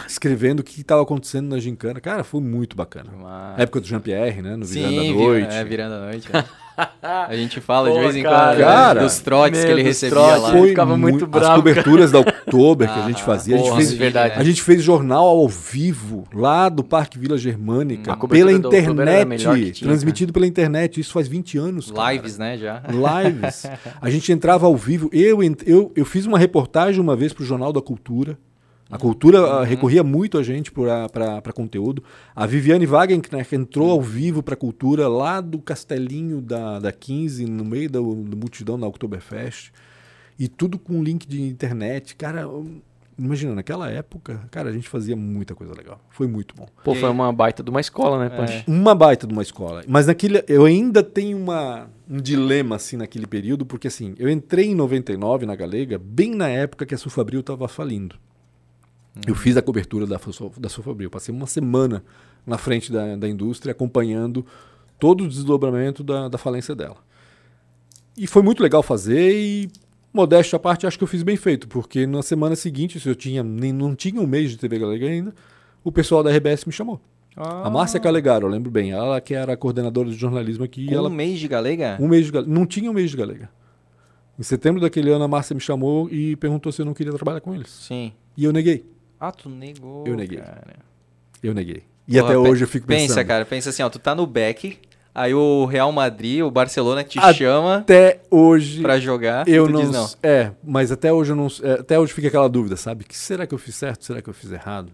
escrevendo 0.08 0.62
o 0.62 0.64
que 0.64 0.82
estava 0.82 1.02
acontecendo 1.02 1.50
na 1.50 1.60
Gincana. 1.60 2.00
Cara, 2.00 2.24
foi 2.24 2.42
muito 2.42 2.76
bacana. 2.76 3.10
Mas- 3.22 3.60
Época 3.60 3.82
do 3.82 3.88
Jean-Pierre, 3.88 4.42
né? 4.42 4.56
No 4.56 4.66
Virando 4.66 4.92
Sim, 4.94 5.14
da 5.14 5.20
Noite. 5.24 5.56
é, 5.56 5.64
virando 5.64 5.94
a 5.96 6.00
noite. 6.00 6.28
é. 6.34 6.44
A 7.02 7.36
gente 7.36 7.60
fala 7.60 7.90
de 7.90 7.96
Pô, 7.96 8.02
vez 8.02 8.16
em 8.18 8.22
cara, 8.22 8.38
quando 8.52 8.58
né, 8.60 8.64
cara, 8.64 9.00
dos 9.02 9.18
trotes 9.20 9.66
que 9.66 9.72
ele 9.72 9.82
recebia 9.82 10.16
trotes. 10.16 10.44
lá. 10.44 10.50
Foi- 10.52 10.60
Foi 10.60 10.70
ficava 10.70 10.96
muito 10.96 11.26
As 11.26 11.32
bravo, 11.32 11.56
coberturas 11.56 12.12
da 12.12 12.20
Oktober 12.20 12.88
que 12.88 13.00
a 13.00 13.08
gente 13.08 13.20
Ah, 13.24 13.26
fazia. 13.26 13.56
A 13.56 13.58
gente, 13.58 13.68
porra, 13.70 13.78
fez, 13.78 13.94
verdade. 13.94 14.34
a 14.40 14.44
gente 14.44 14.62
fez 14.62 14.84
jornal 14.84 15.26
ao 15.26 15.50
vivo 15.50 16.26
lá 16.32 16.70
do 16.70 16.84
Parque 16.84 17.18
Vila 17.18 17.36
Germânica, 17.36 18.16
pela 18.28 18.52
internet, 18.52 19.38
tinha, 19.40 19.74
transmitido 19.90 20.32
pela 20.32 20.46
internet. 20.46 21.00
Isso 21.02 21.14
faz 21.14 21.28
20 21.28 21.58
anos. 21.58 21.90
cara. 21.90 22.14
Lives, 22.14 22.38
né, 22.38 22.56
já. 22.60 22.84
lives. 22.88 23.66
A 24.00 24.10
gente 24.12 24.32
entrava 24.32 24.68
ao 24.68 24.78
vivo. 24.78 25.10
Eu, 25.12 25.40
eu, 25.66 25.92
eu 25.96 26.06
fiz 26.06 26.28
uma 26.28 26.38
reportagem 26.38 27.02
uma 27.02 27.16
vez 27.16 27.34
para 27.34 27.42
o 27.42 27.46
Jornal 27.46 27.74
da 27.74 27.82
Cultura. 27.82 28.38
A 28.90 28.98
cultura 28.98 29.40
ah, 29.40 29.64
recorria 29.64 30.04
muito 30.04 30.38
a 30.38 30.44
gente 30.44 30.72
para 30.72 31.54
conteúdo. 31.54 32.04
A 32.36 32.46
Viviane 32.46 32.86
Wagenknecht 32.86 33.56
entrou 33.56 33.92
ao 33.92 34.02
vivo 34.02 34.42
para 34.42 34.54
a 34.54 34.58
cultura 34.58 35.08
lá 35.08 35.42
do 35.42 35.60
castelinho 35.60 36.42
da, 36.42 36.80
da 36.80 36.92
15, 36.92 37.46
no 37.46 37.66
meio 37.66 37.90
da, 37.90 38.02
multidão 38.02 38.80
da 38.80 38.88
Oktoberfest. 38.88 39.72
E 40.40 40.48
tudo 40.48 40.80
com 40.80 41.04
link 41.04 41.28
de 41.28 41.42
internet. 41.42 42.16
Cara, 42.16 42.48
imagina, 43.18 43.56
naquela 43.56 43.90
época, 43.90 44.42
cara, 44.52 44.70
a 44.70 44.72
gente 44.72 44.88
fazia 44.88 45.16
muita 45.16 45.54
coisa 45.54 45.74
legal. 45.74 46.00
Foi 46.10 46.28
muito 46.28 46.56
bom. 46.56 46.68
Pô, 46.84 46.96
foi 46.96 47.10
uma 47.10 47.34
baita 47.34 47.62
de 47.64 47.70
uma 47.70 47.82
escola, 47.82 48.20
né, 48.20 48.30
Pancho? 48.30 48.64
Uma 48.68 48.96
baita 48.96 49.28
de 49.28 49.34
uma 49.34 49.42
escola. 49.42 49.84
Mas 49.88 50.08
naquele. 50.08 50.44
Eu 50.48 50.66
ainda 50.66 51.04
tenho 51.04 51.38
uma, 51.38 51.90
um 52.10 52.18
dilema 52.18 52.76
assim 52.78 52.96
naquele 52.96 53.28
período, 53.28 53.66
porque 53.66 53.88
assim, 53.88 54.14
eu 54.18 54.30
entrei 54.30 54.68
em 54.68 54.76
99 54.76 55.46
na 55.46 55.56
Galega, 55.56 55.98
bem 55.98 56.36
na 56.36 56.48
época 56.48 56.86
que 56.86 56.94
a 56.94 56.98
Sufabril 56.98 57.42
estava 57.42 57.68
falindo. 57.68 58.16
Eu 59.26 59.36
fiz 59.36 59.56
a 59.58 59.62
cobertura 59.62 60.06
da, 60.06 60.20
da 60.58 60.70
Sufabril. 60.70 61.10
Passei 61.10 61.34
uma 61.34 61.48
semana 61.48 62.04
na 62.46 62.58
frente 62.58 62.92
da, 62.92 63.16
da 63.16 63.28
indústria 63.28 63.72
acompanhando 63.72 64.46
todo 65.00 65.24
o 65.24 65.28
desdobramento 65.28 66.04
da, 66.04 66.28
da 66.28 66.38
falência 66.38 66.76
dela. 66.76 66.98
E 68.18 68.26
foi 68.28 68.42
muito 68.42 68.64
legal 68.64 68.82
fazer 68.82 69.32
e, 69.32 69.70
modéstia 70.14 70.58
à 70.58 70.60
parte, 70.60 70.88
acho 70.88 70.98
que 70.98 71.04
eu 71.04 71.08
fiz 71.08 71.22
bem 71.22 71.38
feito, 71.38 71.68
porque 71.68 72.08
na 72.08 72.24
semana 72.24 72.56
seguinte, 72.56 73.00
se 73.00 73.08
eu 73.08 73.16
tinha, 73.16 73.44
nem, 73.44 73.72
não 73.72 73.96
tinha 73.96 74.20
um 74.20 74.26
mês 74.26 74.50
de 74.52 74.58
TV 74.58 74.80
Galega 74.80 75.06
ainda, 75.08 75.36
o 75.84 75.92
pessoal 75.92 76.24
da 76.24 76.32
RBS 76.32 76.66
me 76.66 76.72
chamou. 76.72 77.00
A 77.36 77.70
Márcia 77.70 78.00
Calegaro, 78.00 78.48
eu 78.48 78.50
lembro 78.52 78.72
bem, 78.72 78.92
ela 78.92 79.22
que 79.22 79.36
era 79.36 79.56
coordenadora 79.56 80.10
de 80.10 80.16
jornalismo 80.16 80.64
aqui, 80.64 80.88
Com 80.88 80.96
ela 80.96 81.08
um 81.08 81.14
mês 81.14 81.40
de 81.40 81.48
galega? 81.48 81.96
um 82.00 82.08
mês 82.08 82.26
de 82.26 82.32
galega. 82.32 82.52
Não 82.52 82.66
tinha 82.66 82.90
um 82.90 82.94
mês 82.94 83.12
de 83.12 83.18
galega. 83.18 83.48
Em 84.40 84.44
setembro 84.44 84.82
daquele 84.82 85.12
ano, 85.12 85.24
a 85.24 85.28
Márcia 85.28 85.54
me 85.54 85.60
chamou 85.60 86.10
e 86.10 86.36
perguntou 86.36 86.72
se 86.72 86.82
eu 86.82 86.86
não 86.86 86.96
queria 86.96 87.14
trabalhar 87.14 87.40
com 87.42 87.54
eles. 87.54 87.70
Sim. 87.70 88.12
E 88.36 88.44
eu 88.44 88.52
neguei. 88.52 88.86
Ah, 89.20 89.32
tu 89.32 89.50
negou. 89.50 90.06
Eu 90.08 90.16
neguei. 90.16 90.38
Cara. 90.40 90.76
Eu 91.42 91.54
neguei. 91.54 91.84
E 92.08 92.20
Pô, 92.20 92.26
até 92.26 92.38
hoje 92.38 92.64
eu 92.64 92.68
fico 92.68 92.88
pensando. 92.88 93.08
Pensa, 93.08 93.26
cara, 93.26 93.46
pensa 93.46 93.70
assim, 93.70 93.84
ó, 93.84 93.90
tu 93.90 94.00
tá 94.00 94.16
no 94.16 94.26
back, 94.26 94.78
aí 95.14 95.34
o 95.34 95.66
Real 95.66 95.92
Madrid, 95.92 96.42
o 96.42 96.50
Barcelona 96.52 97.04
te 97.04 97.20
Até 97.20 97.34
chama 97.34 97.78
Até 97.78 98.22
hoje. 98.32 98.82
pra 98.82 99.00
jogar, 99.00 99.48
eu 99.48 99.66
e 99.66 99.68
tu 99.68 99.74
não, 99.74 99.82
diz 99.82 99.92
não. 99.92 100.10
É, 100.24 100.52
mas 100.64 100.92
até 100.92 101.12
hoje 101.12 101.32
eu 101.32 101.36
não. 101.36 101.48
é, 101.64 101.74
até 101.74 102.00
hoje 102.00 102.14
fica 102.14 102.28
aquela 102.30 102.48
dúvida, 102.48 102.78
sabe? 102.78 103.04
Que 103.04 103.16
será 103.18 103.46
que 103.46 103.54
eu 103.54 103.58
fiz 103.60 103.76
certo? 103.76 104.06
Será 104.06 104.22
que 104.22 104.30
eu 104.30 104.34
fiz 104.34 104.52
errado? 104.52 104.92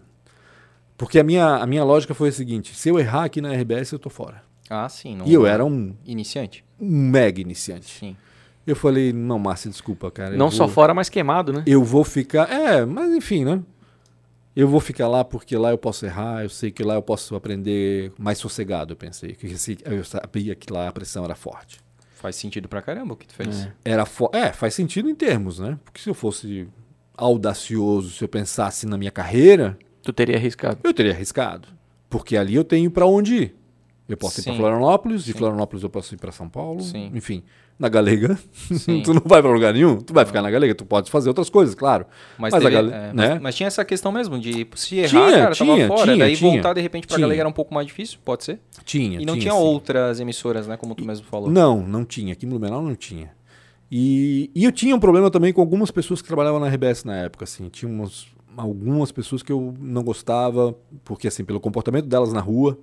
Porque 0.96 1.18
a 1.18 1.24
minha, 1.24 1.56
a 1.56 1.66
minha 1.66 1.84
lógica 1.84 2.14
foi 2.14 2.28
a 2.28 2.32
seguinte: 2.32 2.74
se 2.74 2.88
eu 2.88 2.98
errar 2.98 3.24
aqui 3.24 3.40
na 3.40 3.52
RBS, 3.52 3.92
eu 3.92 3.98
tô 3.98 4.08
fora. 4.10 4.42
Ah, 4.70 4.88
sim. 4.88 5.14
Não 5.16 5.26
E 5.26 5.34
eu 5.34 5.46
era 5.46 5.64
um, 5.64 5.94
Iniciante? 6.06 6.64
um 6.80 6.88
mega 7.10 7.40
iniciante. 7.40 7.86
Sim. 7.98 8.16
Eu 8.66 8.74
falei, 8.74 9.12
não, 9.12 9.38
Márcia, 9.38 9.70
desculpa, 9.70 10.10
cara. 10.10 10.30
Não 10.36 10.48
vou- 10.48 10.56
só 10.56 10.66
fora, 10.66 10.94
mas 10.94 11.10
queimado, 11.10 11.52
né? 11.52 11.62
Eu 11.66 11.84
vou 11.84 12.02
ficar. 12.02 12.50
É, 12.50 12.84
mas 12.86 13.12
enfim, 13.12 13.44
né? 13.44 13.60
Eu 14.56 14.68
vou 14.68 14.78
ficar 14.80 15.08
lá 15.08 15.24
porque 15.24 15.56
lá 15.56 15.70
eu 15.70 15.78
posso 15.78 16.06
errar, 16.06 16.44
eu 16.44 16.48
sei 16.48 16.70
que 16.70 16.82
lá 16.82 16.94
eu 16.94 17.02
posso 17.02 17.34
aprender 17.34 18.12
mais 18.18 18.38
sossegado, 18.38 18.92
eu 18.92 18.96
pensei. 18.96 19.32
Que 19.34 19.54
eu 19.84 20.04
sabia 20.04 20.54
que 20.54 20.72
lá 20.72 20.88
a 20.88 20.92
pressão 20.92 21.24
era 21.24 21.34
forte. 21.34 21.80
Faz 22.14 22.36
sentido 22.36 22.68
pra 22.68 22.80
caramba 22.80 23.14
o 23.14 23.16
que 23.16 23.26
tu 23.26 23.34
fez. 23.34 23.64
É. 23.64 23.72
Era 23.84 24.06
é, 24.32 24.52
faz 24.52 24.74
sentido 24.74 25.10
em 25.10 25.14
termos, 25.14 25.58
né? 25.58 25.78
Porque 25.84 26.00
se 26.00 26.08
eu 26.08 26.14
fosse 26.14 26.68
audacioso, 27.16 28.10
se 28.10 28.22
eu 28.24 28.28
pensasse 28.28 28.86
na 28.86 28.96
minha 28.96 29.10
carreira, 29.10 29.76
Tu 30.02 30.12
teria 30.12 30.36
arriscado. 30.36 30.78
eu 30.84 30.94
teria 30.94 31.12
arriscado. 31.12 31.68
Porque 32.08 32.36
ali 32.36 32.54
eu 32.54 32.64
tenho 32.64 32.90
para 32.90 33.06
onde 33.06 33.34
ir. 33.34 33.56
Eu 34.08 34.16
posso 34.16 34.38
ir 34.40 34.42
Sim. 34.42 34.50
para 34.50 34.58
Florianópolis, 34.60 35.24
de 35.24 35.32
Sim. 35.32 35.38
Florianópolis 35.38 35.82
eu 35.82 35.90
posso 35.90 36.14
ir 36.14 36.18
para 36.18 36.30
São 36.30 36.48
Paulo, 36.48 36.80
Sim. 36.82 37.10
enfim. 37.14 37.42
Na 37.76 37.88
Galega, 37.88 38.38
tu 39.04 39.12
não 39.12 39.22
vai 39.24 39.42
para 39.42 39.50
lugar 39.50 39.74
nenhum, 39.74 39.96
tu 39.96 40.14
vai 40.14 40.24
ficar 40.24 40.40
na 40.42 40.48
Galega, 40.50 40.74
tu 40.76 40.84
pode 40.86 41.10
fazer 41.10 41.28
outras 41.28 41.50
coisas, 41.50 41.74
claro. 41.74 42.06
Mas, 42.38 42.52
Mas 42.52 42.54
a 42.54 42.68
teve- 42.70 42.70
gale- 42.70 42.92
é, 42.92 43.12
né? 43.12 43.28
mas, 43.34 43.42
mas 43.42 43.54
tinha 43.56 43.66
essa 43.66 43.84
questão 43.84 44.12
mesmo 44.12 44.38
de 44.38 44.64
se 44.76 44.98
errar, 44.98 45.08
Tinha, 45.08 45.30
cara, 45.38 45.54
tinha, 45.54 45.76
tava 45.76 45.88
fora. 45.88 46.12
tinha, 46.12 46.24
daí 46.24 46.36
tinha. 46.36 46.52
voltar 46.52 46.72
de 46.72 46.80
repente 46.80 47.06
pra 47.08 47.16
Tinha. 47.16 47.26
galega 47.26 47.42
era 47.42 47.48
um 47.48 47.52
pouco 47.52 47.74
mais 47.74 47.86
difícil, 47.88 48.18
pode 48.24 48.44
ser? 48.44 48.60
Tinha, 48.84 49.20
E 49.20 49.26
não 49.26 49.36
tinha, 49.36 49.52
sim. 49.52 49.58
outras 49.58 50.20
emissoras, 50.20 50.68
né, 50.68 50.76
como 50.76 50.94
tu 50.94 51.04
mesmo 51.04 51.26
falou. 51.26 51.50
Não, 51.50 51.84
não 51.84 52.04
tinha. 52.04 52.32
Aqui 52.32 52.46
em 52.46 52.48
Blumenau 52.48 52.80
não 52.80 52.94
tinha. 52.94 53.32
E, 53.90 54.50
e 54.54 54.64
eu 54.64 54.70
tinha 54.72 54.94
um 54.94 55.00
problema 55.00 55.28
também 55.30 55.52
com 55.52 55.60
algumas 55.60 55.90
pessoas 55.90 56.22
que 56.22 56.28
trabalhavam 56.28 56.60
na 56.60 56.68
RBS 56.68 57.04
na 57.04 57.16
época, 57.16 57.42
assim. 57.44 57.68
Tinha 57.68 57.90
umas, 57.90 58.26
algumas 58.56 59.10
pessoas 59.10 59.42
que 59.42 59.50
eu 59.52 59.74
não 59.80 60.02
gostava, 60.04 60.74
porque 61.04 61.26
assim, 61.26 61.44
pelo 61.44 61.58
comportamento 61.60 62.06
delas 62.06 62.32
na 62.32 62.40
rua, 62.40 62.78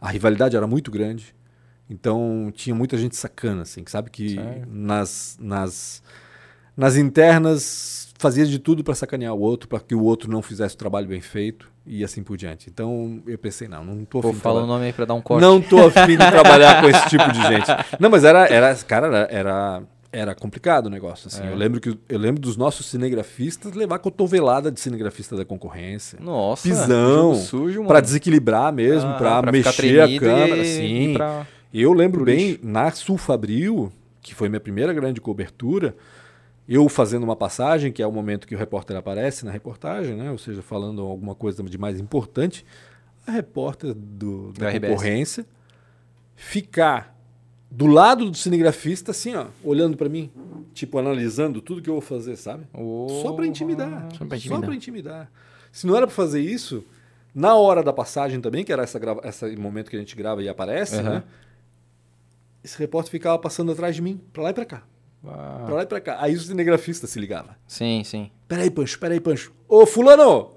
a 0.00 0.10
rivalidade 0.10 0.54
era 0.54 0.66
muito 0.66 0.90
grande. 0.90 1.34
Então 1.88 2.50
tinha 2.54 2.74
muita 2.74 2.96
gente 2.96 3.14
sacana, 3.16 3.62
assim, 3.62 3.84
que 3.84 3.90
sabe 3.90 4.10
que 4.10 4.36
Sério? 4.36 4.66
nas, 4.70 5.36
nas, 5.40 6.02
nas 6.76 6.96
internas 6.96 8.08
fazia 8.18 8.46
de 8.46 8.58
tudo 8.58 8.82
para 8.82 8.94
sacanear 8.94 9.34
o 9.34 9.40
outro, 9.40 9.68
para 9.68 9.80
que 9.80 9.94
o 9.94 10.02
outro 10.02 10.30
não 10.30 10.40
fizesse 10.40 10.74
o 10.74 10.78
trabalho 10.78 11.06
bem 11.06 11.20
feito 11.20 11.70
e 11.86 12.02
assim 12.02 12.22
por 12.22 12.38
diante. 12.38 12.70
Então 12.70 13.22
eu 13.26 13.36
pensei, 13.36 13.68
não, 13.68 13.84
não 13.84 14.04
tô 14.04 14.20
afim 14.20 14.30
de 14.32 14.36
falar 14.40 14.62
o 14.62 14.66
nome 14.66 14.86
aí 14.86 14.92
pra 14.94 15.04
dar 15.04 15.12
um 15.14 15.20
corte. 15.20 15.42
não 15.42 15.60
tô 15.60 15.86
afim 15.86 16.16
de 16.16 16.16
trabalhar 16.30 16.80
com 16.80 16.88
esse 16.88 17.08
tipo 17.10 17.30
de 17.30 17.42
gente. 17.42 17.66
Não, 18.00 18.08
mas 18.08 18.24
era, 18.24 18.46
era 18.46 18.74
cara, 18.76 19.28
era, 19.30 19.82
era, 20.10 20.34
complicado 20.34 20.86
o 20.86 20.90
negócio. 20.90 21.26
Assim. 21.26 21.42
É. 21.44 21.52
Eu, 21.52 21.56
lembro 21.56 21.80
que, 21.82 21.98
eu 22.08 22.18
lembro 22.18 22.40
dos 22.40 22.56
nossos 22.56 22.86
cinegrafistas 22.86 23.74
levar 23.74 23.98
cotovelada 23.98 24.72
de 24.72 24.80
cinegrafista 24.80 25.36
da 25.36 25.44
concorrência. 25.44 26.18
Nossa, 26.18 26.66
Pisão, 26.66 27.34
sujo, 27.34 27.80
mano. 27.80 27.88
Pra 27.88 28.00
desequilibrar 28.00 28.72
mesmo, 28.72 29.10
Ah, 29.10 29.42
pra, 29.42 29.52
mexer 29.52 30.00
a 30.00 30.18
câmera. 30.18 30.56
e- 30.56 30.64
sim. 30.64 31.10
e 31.10 31.12
pra- 31.14 31.46
Eu 31.74 31.92
lembro 31.92 32.18
pro 32.18 32.26
bem, 32.26 32.50
lixo. 32.52 32.60
na 32.62 32.90
Sulfabril, 32.92 33.92
que 34.22 34.34
foi 34.34 34.48
minha 34.48 34.60
primeira 34.60 34.92
grande 34.92 35.20
cobertura, 35.20 35.94
eu 36.68 36.88
fazendo 36.88 37.24
uma 37.24 37.36
passagem, 37.36 37.90
que 37.92 38.02
é 38.02 38.06
o 38.06 38.12
momento 38.12 38.46
que 38.46 38.54
o 38.54 38.58
repórter 38.58 38.96
aparece 38.96 39.44
na 39.44 39.50
reportagem, 39.50 40.14
né? 40.16 40.30
ou 40.30 40.38
seja, 40.38 40.62
falando 40.62 41.02
alguma 41.02 41.34
coisa 41.34 41.62
de 41.62 41.76
mais 41.76 41.98
importante, 42.00 42.64
a 43.26 43.32
repórter 43.32 43.92
do, 43.94 44.52
da 44.52 44.66
Da 44.66 44.70
RBS. 44.70 44.90
concorrência 44.90 45.46
ficar 46.36 47.14
do 47.70 47.86
lado 47.86 48.30
do 48.30 48.36
cinegrafista, 48.36 49.10
assim, 49.10 49.34
ó, 49.34 49.46
olhando 49.62 49.96
pra 49.96 50.08
mim, 50.08 50.30
tipo, 50.72 50.96
analisando 50.98 51.60
tudo 51.60 51.82
que 51.82 51.90
eu 51.90 51.94
vou 51.94 52.00
fazer, 52.00 52.36
sabe? 52.36 52.64
Só 53.22 53.32
pra 53.32 53.46
intimidar. 53.46 54.08
Só 54.12 54.18
Só 54.18 54.24
intimidar. 54.36 54.74
intimidar. 54.74 55.30
Se 55.72 55.86
não 55.86 55.96
era 55.96 56.06
pra 56.06 56.14
fazer 56.14 56.40
isso, 56.40 56.84
na 57.34 57.56
hora 57.56 57.82
da 57.82 57.92
passagem 57.92 58.40
também, 58.40 58.64
que 58.64 58.72
era 58.72 58.82
essa 58.84 58.98
grava- 58.98 59.22
esse 59.24 59.56
momento 59.56 59.90
que 59.90 59.96
a 59.96 59.98
gente 59.98 60.14
grava 60.14 60.40
e 60.42 60.48
aparece, 60.48 60.96
Aham. 60.96 61.10
né? 61.14 61.22
Esse 62.64 62.78
repórter 62.78 63.10
ficava 63.10 63.38
passando 63.38 63.70
atrás 63.72 63.94
de 63.94 64.00
mim, 64.02 64.18
pra 64.32 64.42
lá 64.42 64.50
e 64.50 64.54
pra 64.54 64.64
cá. 64.64 64.82
Ah, 65.26 65.62
Pra 65.66 65.74
lá 65.76 65.82
e 65.82 65.86
pra 65.86 66.00
cá. 66.00 66.16
Aí 66.20 66.34
o 66.34 66.40
cinegrafista 66.40 67.06
se 67.06 67.18
ligava. 67.20 67.56
sim, 67.68 68.02
sim. 68.04 68.30
Peraí, 68.48 68.70
Pancho, 68.70 68.98
peraí, 68.98 69.20
Pancho. 69.20 69.52
Ô, 69.68 69.84
fulano! 69.86 70.50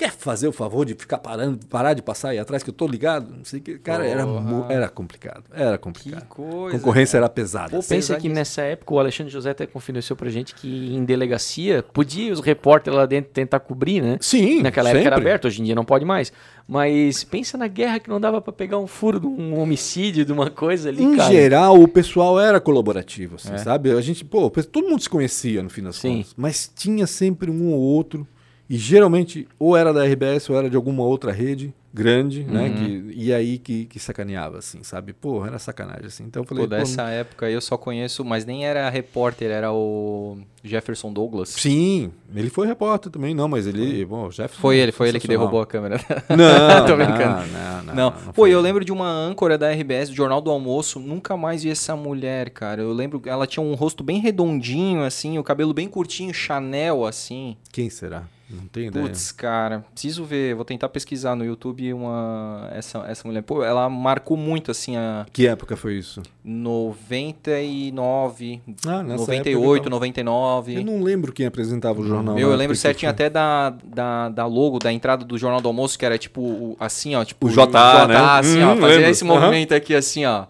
Quer 0.00 0.12
fazer 0.12 0.48
o 0.48 0.52
favor 0.52 0.86
de 0.86 0.94
ficar 0.94 1.18
parando, 1.18 1.58
parar 1.66 1.92
de 1.92 2.00
passar 2.00 2.30
aí 2.30 2.38
atrás 2.38 2.62
que 2.62 2.70
eu 2.70 2.74
tô 2.74 2.86
ligado? 2.86 3.34
Não 3.36 3.44
sei 3.44 3.60
o 3.60 3.62
que. 3.62 3.78
Cara, 3.80 4.06
era, 4.06 4.24
era 4.70 4.88
complicado. 4.88 5.44
Era 5.52 5.76
complicado. 5.76 6.22
Que 6.22 6.26
coisa, 6.26 6.78
concorrência 6.78 7.18
cara. 7.18 7.26
era 7.26 7.28
pesada. 7.28 7.76
Pô. 7.76 7.82
Pensa 7.86 8.16
que 8.16 8.26
nessa 8.26 8.62
época 8.62 8.94
o 8.94 8.98
Alexandre 8.98 9.30
José 9.30 9.50
até 9.50 9.66
confidenciou 9.66 10.16
pra 10.16 10.30
gente 10.30 10.54
que 10.54 10.94
em 10.94 11.04
delegacia 11.04 11.82
podia 11.82 12.32
os 12.32 12.40
repórteres 12.40 12.96
lá 12.98 13.04
dentro 13.04 13.30
tentar 13.30 13.60
cobrir, 13.60 14.00
né? 14.00 14.16
Sim, 14.22 14.62
Naquela 14.62 14.88
época 14.88 15.06
era 15.06 15.16
aberto, 15.16 15.44
hoje 15.44 15.60
em 15.60 15.64
dia 15.64 15.74
não 15.74 15.84
pode 15.84 16.06
mais. 16.06 16.32
Mas 16.66 17.22
pensa 17.22 17.58
na 17.58 17.66
guerra 17.68 17.98
que 18.00 18.08
não 18.08 18.18
dava 18.18 18.40
pra 18.40 18.54
pegar 18.54 18.78
um 18.78 18.86
furo 18.86 19.20
de 19.20 19.26
um 19.26 19.58
homicídio, 19.60 20.24
de 20.24 20.32
uma 20.32 20.48
coisa 20.50 20.88
ali, 20.88 21.02
Em 21.04 21.14
cara. 21.14 21.30
geral, 21.30 21.78
o 21.78 21.86
pessoal 21.86 22.40
era 22.40 22.58
colaborativo, 22.58 23.34
assim, 23.36 23.52
É. 23.52 23.58
sabe? 23.58 23.90
A 23.90 24.00
gente, 24.00 24.24
pô, 24.24 24.48
todo 24.48 24.88
mundo 24.88 25.02
se 25.02 25.10
conhecia 25.10 25.62
no 25.62 25.68
fim 25.68 25.82
das 25.82 25.96
Sim. 25.96 26.18
contas, 26.18 26.34
mas 26.38 26.72
tinha 26.74 27.06
sempre 27.06 27.50
um 27.50 27.70
ou 27.72 27.78
outro, 27.78 28.26
e 28.70 28.78
geralmente 28.78 29.48
ou 29.58 29.76
era 29.76 29.92
da 29.92 30.04
RBS 30.04 30.48
ou 30.48 30.56
era 30.56 30.70
de 30.70 30.76
alguma 30.76 31.02
outra 31.02 31.32
rede 31.32 31.74
grande, 31.92 32.44
né? 32.44 32.68
Uhum. 32.68 32.74
Que, 32.74 33.14
e 33.16 33.34
aí 33.34 33.58
que, 33.58 33.84
que 33.86 33.98
sacaneava, 33.98 34.58
assim, 34.58 34.84
sabe? 34.84 35.12
Pô, 35.12 35.44
era 35.44 35.58
sacanagem, 35.58 36.06
assim. 36.06 36.22
Então 36.22 36.42
eu 36.42 36.46
falei, 36.46 36.62
Pô, 36.62 36.70
pô, 36.70 36.76
dessa 36.76 37.02
época 37.08 37.46
aí 37.46 37.52
eu 37.52 37.60
só 37.60 37.76
conheço, 37.76 38.24
mas 38.24 38.44
nem 38.44 38.64
era 38.64 38.88
repórter, 38.88 39.50
era 39.50 39.72
o 39.72 40.38
Jefferson 40.62 41.12
Douglas. 41.12 41.48
Sim, 41.48 42.12
ele 42.32 42.48
foi 42.48 42.68
repórter 42.68 43.10
também, 43.10 43.34
não, 43.34 43.48
mas 43.48 43.66
ele, 43.66 44.04
bom, 44.04 44.28
o 44.28 44.30
Jefferson 44.30 44.60
Foi 44.60 44.78
ele, 44.78 44.92
foi 44.92 45.08
ele 45.08 45.18
que 45.18 45.26
derrubou 45.26 45.60
a 45.60 45.66
câmera. 45.66 46.00
Não, 46.30 46.86
Tô 46.86 46.96
não, 46.96 47.04
brincando. 47.04 47.46
Não, 47.48 47.82
não, 47.82 47.94
Não, 47.94 47.94
não 48.10 48.12
pô, 48.26 48.42
foi 48.42 48.50
eu 48.50 48.60
lembro 48.60 48.84
de 48.84 48.92
uma 48.92 49.10
âncora 49.10 49.58
da 49.58 49.68
RBS, 49.72 50.10
do 50.10 50.14
Jornal 50.14 50.40
do 50.40 50.48
Almoço, 50.48 51.00
nunca 51.00 51.36
mais 51.36 51.64
vi 51.64 51.70
essa 51.70 51.96
mulher, 51.96 52.50
cara. 52.50 52.82
Eu 52.82 52.92
lembro, 52.92 53.20
ela 53.26 53.48
tinha 53.48 53.64
um 53.64 53.74
rosto 53.74 54.04
bem 54.04 54.20
redondinho, 54.20 55.02
assim, 55.02 55.38
o 55.38 55.42
cabelo 55.42 55.74
bem 55.74 55.88
curtinho, 55.88 56.32
Chanel, 56.32 57.04
assim. 57.04 57.56
Quem 57.72 57.90
será? 57.90 58.28
Não 58.50 58.66
tenho 58.66 58.88
ideia. 58.88 59.06
Putz, 59.06 59.30
cara, 59.32 59.84
preciso 59.92 60.24
ver, 60.24 60.54
vou 60.54 60.64
tentar 60.64 60.88
pesquisar 60.88 61.34
no 61.36 61.44
YouTube 61.44 61.92
uma 61.92 62.68
essa, 62.72 62.98
essa 63.08 63.26
mulher. 63.26 63.42
Pô, 63.42 63.62
ela 63.62 63.88
marcou 63.88 64.36
muito, 64.36 64.70
assim, 64.70 64.96
a 64.96 65.26
Que 65.32 65.46
época 65.46 65.76
foi 65.76 65.94
isso? 65.94 66.22
99, 66.44 68.60
Ah, 68.86 69.02
nessa 69.02 69.18
98, 69.18 69.74
época, 69.76 69.90
99. 69.90 70.74
Eu 70.76 70.84
não 70.84 71.02
lembro 71.02 71.32
quem 71.32 71.46
apresentava 71.46 72.00
o 72.00 72.04
jornal. 72.04 72.34
Meu, 72.34 72.50
eu 72.50 72.56
lembro 72.56 72.76
certinho 72.76 73.10
até 73.10 73.30
da, 73.30 73.70
da, 73.84 74.28
da 74.28 74.46
logo, 74.46 74.78
da 74.78 74.92
entrada 74.92 75.24
do 75.24 75.38
Jornal 75.38 75.60
do 75.60 75.68
Almoço, 75.68 75.98
que 75.98 76.04
era 76.04 76.18
tipo 76.18 76.40
o- 76.40 76.76
assim, 76.80 77.14
ó, 77.14 77.24
tipo 77.24 77.46
O 77.46 77.50
JA, 77.50 78.06
né? 78.08 78.16
assim, 78.16 78.62
ó, 78.62 78.72
Hum, 78.74 78.76
fazia 78.76 78.96
lembro. 78.96 79.10
esse 79.10 79.24
movimento 79.24 79.74
aqui 79.74 79.94
assim, 79.94 80.24
ó. 80.24 80.44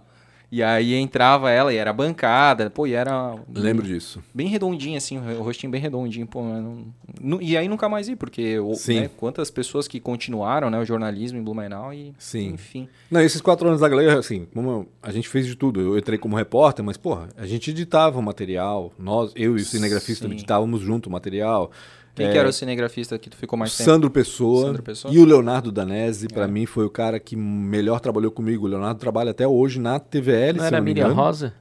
E 0.53 0.65
aí 0.65 0.95
entrava 0.95 1.49
ela 1.51 1.73
e 1.73 1.77
era 1.77 1.93
bancada, 1.93 2.69
pô, 2.71 2.85
e 2.87 2.93
era 2.93 3.37
Lembro 3.55 3.87
disso. 3.87 4.21
bem 4.35 4.49
redondinho 4.49 4.97
assim, 4.97 5.17
o 5.17 5.43
rostinho 5.43 5.71
bem 5.71 5.81
redondinho, 5.81 6.27
pô, 6.27 6.43
não- 6.43 6.87
nu- 7.21 7.41
e 7.41 7.57
aí 7.57 7.69
nunca 7.69 7.89
mais 7.89 8.09
vi, 8.09 8.17
porque 8.17 8.59
o- 8.59 8.75
Sim. 8.75 9.01
né, 9.03 9.11
quantas 9.17 9.49
pessoas 9.49 9.87
que 9.87 10.01
continuaram, 10.01 10.69
né, 10.69 10.79
o 10.81 10.85
jornalismo 10.85 11.39
em 11.39 11.43
Blumenau 11.43 11.95
e 11.95 12.13
Sim. 12.19 12.49
enfim. 12.55 12.89
Não, 13.09 13.21
esses 13.21 13.41
quatro 13.41 13.69
anos 13.69 13.81
da 13.81 13.89
galera, 13.89 14.19
assim, 14.19 14.47
como 14.53 14.89
a 15.01 15.13
gente 15.13 15.29
fez 15.29 15.47
de 15.47 15.55
tudo. 15.55 15.81
Eu 15.81 15.97
entrei 15.97 16.19
como 16.19 16.35
repórter, 16.37 16.85
mas, 16.85 16.97
porra, 16.97 17.29
a 17.37 17.47
gente 17.47 17.71
editava 17.71 18.19
o 18.19 18.23
material. 18.23 18.93
Nós, 18.99 19.33
eu 19.37 19.57
e 19.57 19.63
o 19.63 19.65
cinegrafista 19.65 20.27
Sim. 20.27 20.35
editávamos 20.35 20.81
junto 20.81 21.09
o 21.09 21.13
material. 21.13 21.71
Quem 22.15 22.27
É, 22.27 22.33
que 22.33 22.39
era 22.39 22.49
o 22.49 22.53
cinegrafista 22.53 23.19
que 23.19 23.31
tu 23.31 23.37
ficou 23.37 23.59
mais 23.59 23.77
tempo? 23.77 23.89
Sandro 23.91 24.11
Pessoa, 24.11 24.67
Sandro 24.67 24.83
Pessoa? 24.83 25.15
e 25.15 25.19
o 25.19 25.25
Leonardo 25.25 25.71
Danese, 25.73 26.29
pra 26.29 26.45
É. 26.45 26.47
mim, 26.49 26.67
foi 26.67 26.85
o 26.85 26.91
cara 26.91 27.19
que 27.21 27.37
melhor 27.37 28.01
trabalhou 28.01 28.31
comigo. 28.31 28.67
O 28.67 28.69
Leonardo 28.69 28.99
trabalha 29.01 29.31
até 29.31 29.47
hoje 29.47 29.79
na 29.81 29.99
TVL, 29.99 30.55
Não 30.59 30.61
se 30.61 30.67
era 30.67 30.77
a 30.77 30.81
não 30.81 30.85
Miriam 30.85 31.05
engano. 31.07 31.21
Rosa? 31.23 31.55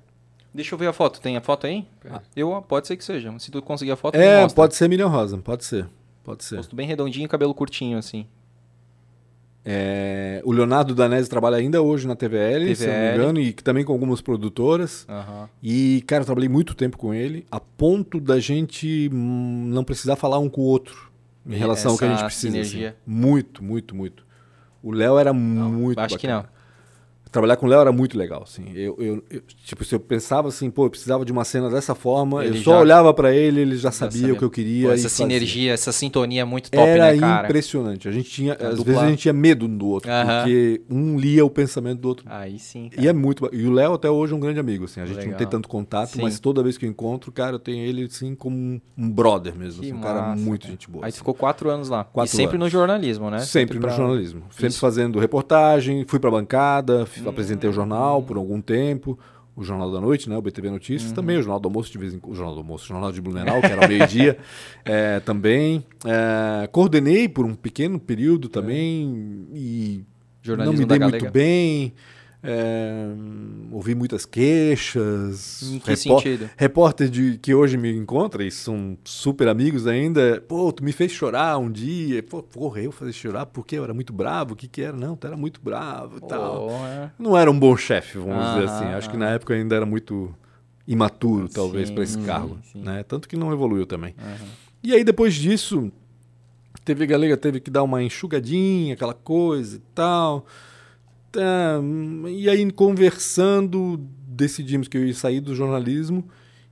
Deixa 0.54 0.74
eu 0.74 0.80
ver 0.80 0.88
a 0.88 0.94
foto, 0.94 1.22
tem 1.22 1.38
a 1.38 1.42
foto 1.42 1.68
aí? 1.68 1.86
Eu, 2.36 2.64
pode 2.68 2.88
ser 2.88 2.98
que 2.98 3.04
seja, 3.06 3.32
se 3.38 3.52
tu 3.52 3.62
conseguir 3.62 3.92
a 3.92 3.96
foto, 3.96 4.16
É, 4.16 4.48
pode 4.50 4.76
ser 4.76 4.88
Miriam 4.90 5.08
Rosa, 5.08 5.38
pode 5.38 5.64
ser. 5.64 5.88
Pode 6.24 6.44
ser. 6.44 6.58
Rosto 6.58 6.76
bem 6.76 6.88
redondinho, 6.88 7.30
cabelo 7.30 7.54
curtinho 7.54 7.98
assim. 7.98 8.26
É, 9.72 10.42
o 10.44 10.52
Leonardo 10.52 10.96
Danese 10.96 11.30
trabalha 11.30 11.58
ainda 11.58 11.80
hoje 11.80 12.08
na 12.08 12.16
TVL, 12.16 12.76
se 12.76 12.86
eu 12.86 12.88
não 12.88 12.96
me 12.96 13.06
TVL. 13.06 13.16
engano, 13.22 13.40
e 13.40 13.54
também 13.54 13.84
com 13.84 13.94
algumas 13.94 14.20
produtoras. 14.20 15.06
Aham. 15.08 15.48
E, 15.62 16.04
cara, 16.08 16.24
eu 16.24 16.26
trabalhei 16.26 16.50
muito 16.50 16.74
tempo 16.74 16.98
com 16.98 17.14
ele, 17.14 17.46
a 17.52 17.60
ponto 17.60 18.20
da 18.20 18.40
gente 18.40 19.08
hum, 19.14 19.66
não 19.68 19.84
precisar 19.84 20.16
falar 20.16 20.40
um 20.40 20.50
com 20.50 20.62
o 20.62 20.64
outro 20.64 21.12
em 21.46 21.56
relação 21.56 21.92
ao 21.92 21.98
que 22.00 22.04
a 22.04 22.08
gente 22.08 22.18
essa 22.18 22.26
precisa. 22.26 22.60
assim. 22.60 22.92
Muito, 23.06 23.64
muito, 23.64 23.96
muito. 23.96 24.26
O 24.82 24.92
Léo 24.92 25.20
era 25.20 25.34
muito 25.34 26.00
acho 26.00 26.18
que 26.18 26.26
bacana. 26.26 26.50
Trabalhar 27.32 27.58
com 27.58 27.66
o 27.68 27.70
Léo 27.70 27.82
era 27.82 27.92
muito 27.92 28.18
legal, 28.18 28.42
assim. 28.44 28.66
Eu, 28.74 28.96
eu- 29.00 29.24
eu- 29.30 29.42
tipo, 29.64 29.86
se 29.86 29.94
eu 29.94 30.00
pensava 30.00 30.48
assim, 30.48 30.70
pô, 30.72 30.86
eu 30.86 30.90
precisava 30.90 31.24
de 31.24 31.32
uma 31.32 31.46
cena 31.46 31.70
dessa 31.70 31.94
forma, 31.94 32.44
Ele 32.44 32.58
eu 32.58 32.64
só 32.64 32.72
já- 32.72 32.80
olhava 32.80 33.14
pra 33.14 33.32
ele, 33.34 33.62
ele 33.62 33.78
já 33.78 33.92
sabia 33.92 34.20
sabia. 34.22 34.34
o 34.34 34.38
que 34.38 34.44
eu 34.44 34.50
queria. 34.50 34.88
Pô, 34.88 34.94
essa 34.94 35.10
sinergia, 35.10 35.74
essa 35.74 35.92
sintonia 35.92 36.42
é 36.42 36.44
muito 36.46 36.72
top, 36.72 36.84
Era 36.88 37.14
né, 37.14 37.20
cara? 37.20 37.48
impressionante. 37.48 38.08
A 38.08 38.12
gente 38.12 38.30
tinha, 38.32 38.54
às 38.54 38.78
dupla- 38.78 38.84
vezes 38.86 39.00
a 39.02 39.10
gente 39.10 39.20
tinha 39.20 39.34
medo 39.34 39.66
um 39.68 39.78
do 39.78 39.88
outro, 39.88 40.12
Aham. 40.12 40.38
porque 40.44 40.82
um 40.90 41.20
lia 41.20 41.46
o 41.46 41.50
pensamento 41.52 42.00
do 42.00 42.08
outro. 42.08 42.26
Aí 42.28 42.58
sim, 42.58 42.90
cara. 42.90 43.02
E 43.04 43.08
é 43.08 43.14
muito. 43.14 43.48
E 43.54 43.64
o 43.66 43.72
Léo 43.72 43.94
até 43.94 44.10
hoje 44.10 44.34
é 44.34 44.36
um 44.36 44.40
grande 44.40 44.60
amigo, 44.60 44.86
assim. 44.86 45.00
A 45.02 45.06
gente 45.06 45.18
não 45.18 45.24
Legal. 45.26 45.38
tem 45.38 45.48
tanto 45.48 45.70
contato, 45.70 46.10
Sim. 46.14 46.22
mas 46.24 46.40
toda 46.40 46.64
vez 46.64 46.78
que 46.80 46.86
eu 46.86 46.90
encontro, 46.90 47.32
cara, 47.32 47.56
eu 47.56 47.60
tenho 47.60 47.86
ele 47.86 48.06
assim 48.06 48.34
como 48.34 48.56
um, 48.58 48.82
um 48.98 49.10
brother 49.10 49.56
mesmo. 49.56 49.84
Assim, 49.84 49.94
um 49.94 50.02
cara 50.02 50.22
massa, 50.22 50.42
muito 50.42 50.62
cara. 50.64 50.72
gente 50.74 50.90
boa. 50.90 51.06
Aí 51.06 51.10
assim. 51.10 51.18
ficou 51.20 51.36
quatro 51.36 51.70
anos 51.70 51.90
lá. 51.90 52.06
Quatro 52.06 52.34
e 52.34 52.36
sempre 52.36 52.56
anos. 52.56 52.66
no 52.66 52.70
jornalismo, 52.72 53.30
né? 53.30 53.40
Sempre 53.40 53.76
no 53.76 53.82
pra- 53.86 53.96
jornalismo. 53.96 54.42
Sempre 54.50 54.68
Isso. 54.70 54.80
fazendo 54.80 55.20
reportagem, 55.20 56.04
fui 56.08 56.18
pra 56.20 56.32
bancada, 56.32 57.06
Hum. 57.28 57.30
apresentei 57.30 57.70
o 57.70 57.74
jornal 57.74 58.22
por 58.24 58.38
algum 58.38 58.62
tempo. 58.62 59.18
O 59.56 59.64
Jornal 59.64 59.92
da 59.92 60.00
Noite, 60.00 60.30
né? 60.30 60.38
O 60.38 60.42
BTV 60.42 60.68
Uhum. 60.68 60.74
Notícias. 60.76 61.12
Também 61.12 61.36
o 61.38 61.42
Jornal 61.42 61.60
do 61.60 61.68
Almoço, 61.68 61.92
de 61.92 61.98
vez 61.98 62.14
em 62.14 62.20
quando. 62.20 62.32
O 62.32 62.36
Jornal 62.36 62.54
do 62.56 62.62
Almoço, 62.62 62.86
o 62.86 62.88
Jornal 62.88 63.12
de 63.12 63.20
Blumenau, 63.22 63.60
que 63.60 63.68
era 63.68 63.82
ao 63.84 63.90
meio-dia. 63.90 64.38
é, 64.86 65.20
também. 65.20 65.84
É, 66.06 66.68
coordenei 66.68 67.28
por 67.28 67.46
um 67.46 67.54
pequeno 67.54 68.00
período 68.00 68.48
também. 68.48 69.48
E 69.54 70.02
É. 70.02 70.20
Jornalismo 70.48 70.88
não 70.88 70.96
me 70.96 71.00
dei 71.00 71.10
muito 71.10 71.32
bem. 71.32 71.94
É, 72.42 73.06
ouvi 73.72 73.94
muitas 73.96 74.26
queixas. 74.26 75.62
Em 75.64 75.80
que 75.80 75.90
repó- 75.92 76.20
sentido? 76.20 76.50
Repórter 76.58 77.10
de, 77.10 77.38
que 77.38 77.54
hoje 77.54 77.78
me 77.78 77.92
encontra 77.96 78.44
e 78.44 78.52
são 78.52 78.98
super 79.04 79.48
amigos 79.48 79.86
ainda. 79.88 80.42
Pô, 80.48 80.72
tu 80.72 80.84
me 80.84 80.92
fez 80.92 81.12
chorar 81.12 81.58
um 81.58 81.72
dia. 81.72 82.24
Pô, 82.24 82.42
porra, 82.42 82.82
eu 82.82 82.92
fazer 82.92 83.14
chorar 83.14 83.46
porque 83.46 83.76
eu 83.76 83.84
era 83.84 83.94
muito 83.94 84.14
bravo. 84.14 84.54
O 84.54 84.56
que 84.56 84.68
que 84.68 84.82
era? 84.82 84.96
Não, 84.96 85.16
tu 85.16 85.28
era 85.28 85.36
muito 85.36 85.60
bravo 85.62 86.18
e 86.18 86.22
tal. 86.22 86.68
Oh, 86.70 86.86
é. 86.88 87.12
Não 87.20 87.38
era 87.38 87.52
um 87.52 87.60
bom 87.60 87.76
chefe, 87.76 88.18
vamos 88.18 88.46
dizer 88.54 88.68
Aham, 88.68 88.76
assim. 88.76 88.86
Acho 88.94 89.10
que 89.10 89.18
na 89.18 89.30
época 89.32 89.54
ainda 89.54 89.76
era 89.76 89.86
muito 89.86 90.34
imaturo, 90.88 91.48
talvez, 91.50 91.92
para 91.92 92.04
esse 92.04 92.18
cargo. 92.20 92.58
sim. 92.64 92.82
Né? 92.82 93.04
Tanto 93.04 93.28
que 93.28 93.36
não 93.36 93.52
evoluiu 93.52 93.86
também. 93.86 94.16
Aham. 94.18 94.48
E 94.82 94.94
aí, 94.94 95.04
depois 95.04 95.36
disso, 95.36 95.92
TV 96.86 97.06
Galega 97.06 97.36
teve 97.36 97.60
que 97.60 97.70
dar 97.70 97.84
uma 97.84 98.02
enxugadinha, 98.02 98.94
aquela 98.94 99.14
coisa 99.14 99.76
e 99.76 99.82
tal. 99.94 100.46
Tá, 101.32 101.80
e 102.28 102.50
aí, 102.50 102.72
conversando, 102.72 103.98
decidimos 104.28 104.88
que 104.88 104.98
eu 104.98 105.06
ia 105.06 105.14
sair 105.14 105.40
do 105.40 105.54
jornalismo 105.54 106.28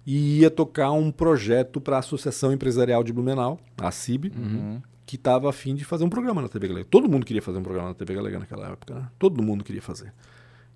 e 0.05 0.39
ia 0.39 0.49
tocar 0.49 0.91
um 0.91 1.11
projeto 1.11 1.81
para 1.81 1.97
a 1.97 1.99
Associação 1.99 2.51
Empresarial 2.53 3.03
de 3.03 3.11
Blumenau, 3.11 3.59
a 3.77 3.91
CIB, 3.91 4.31
Uhum. 4.35 4.81
que 5.05 5.15
estava 5.15 5.49
afim 5.49 5.75
de 5.75 5.83
fazer 5.83 6.03
um 6.03 6.09
programa 6.09 6.41
na 6.41 6.47
TV 6.49 6.67
Galega. 6.67 6.87
Todo 6.89 7.09
mundo 7.09 7.25
queria 7.25 7.41
fazer 7.41 7.57
um 7.57 7.63
programa 7.63 7.89
na 7.89 7.93
TV 7.93 8.15
Galega 8.15 8.39
naquela 8.39 8.69
época, 8.69 8.95
né? 8.95 9.07
Todo 9.19 9.43
mundo 9.43 9.63
queria 9.63 9.81
fazer. 9.81 10.13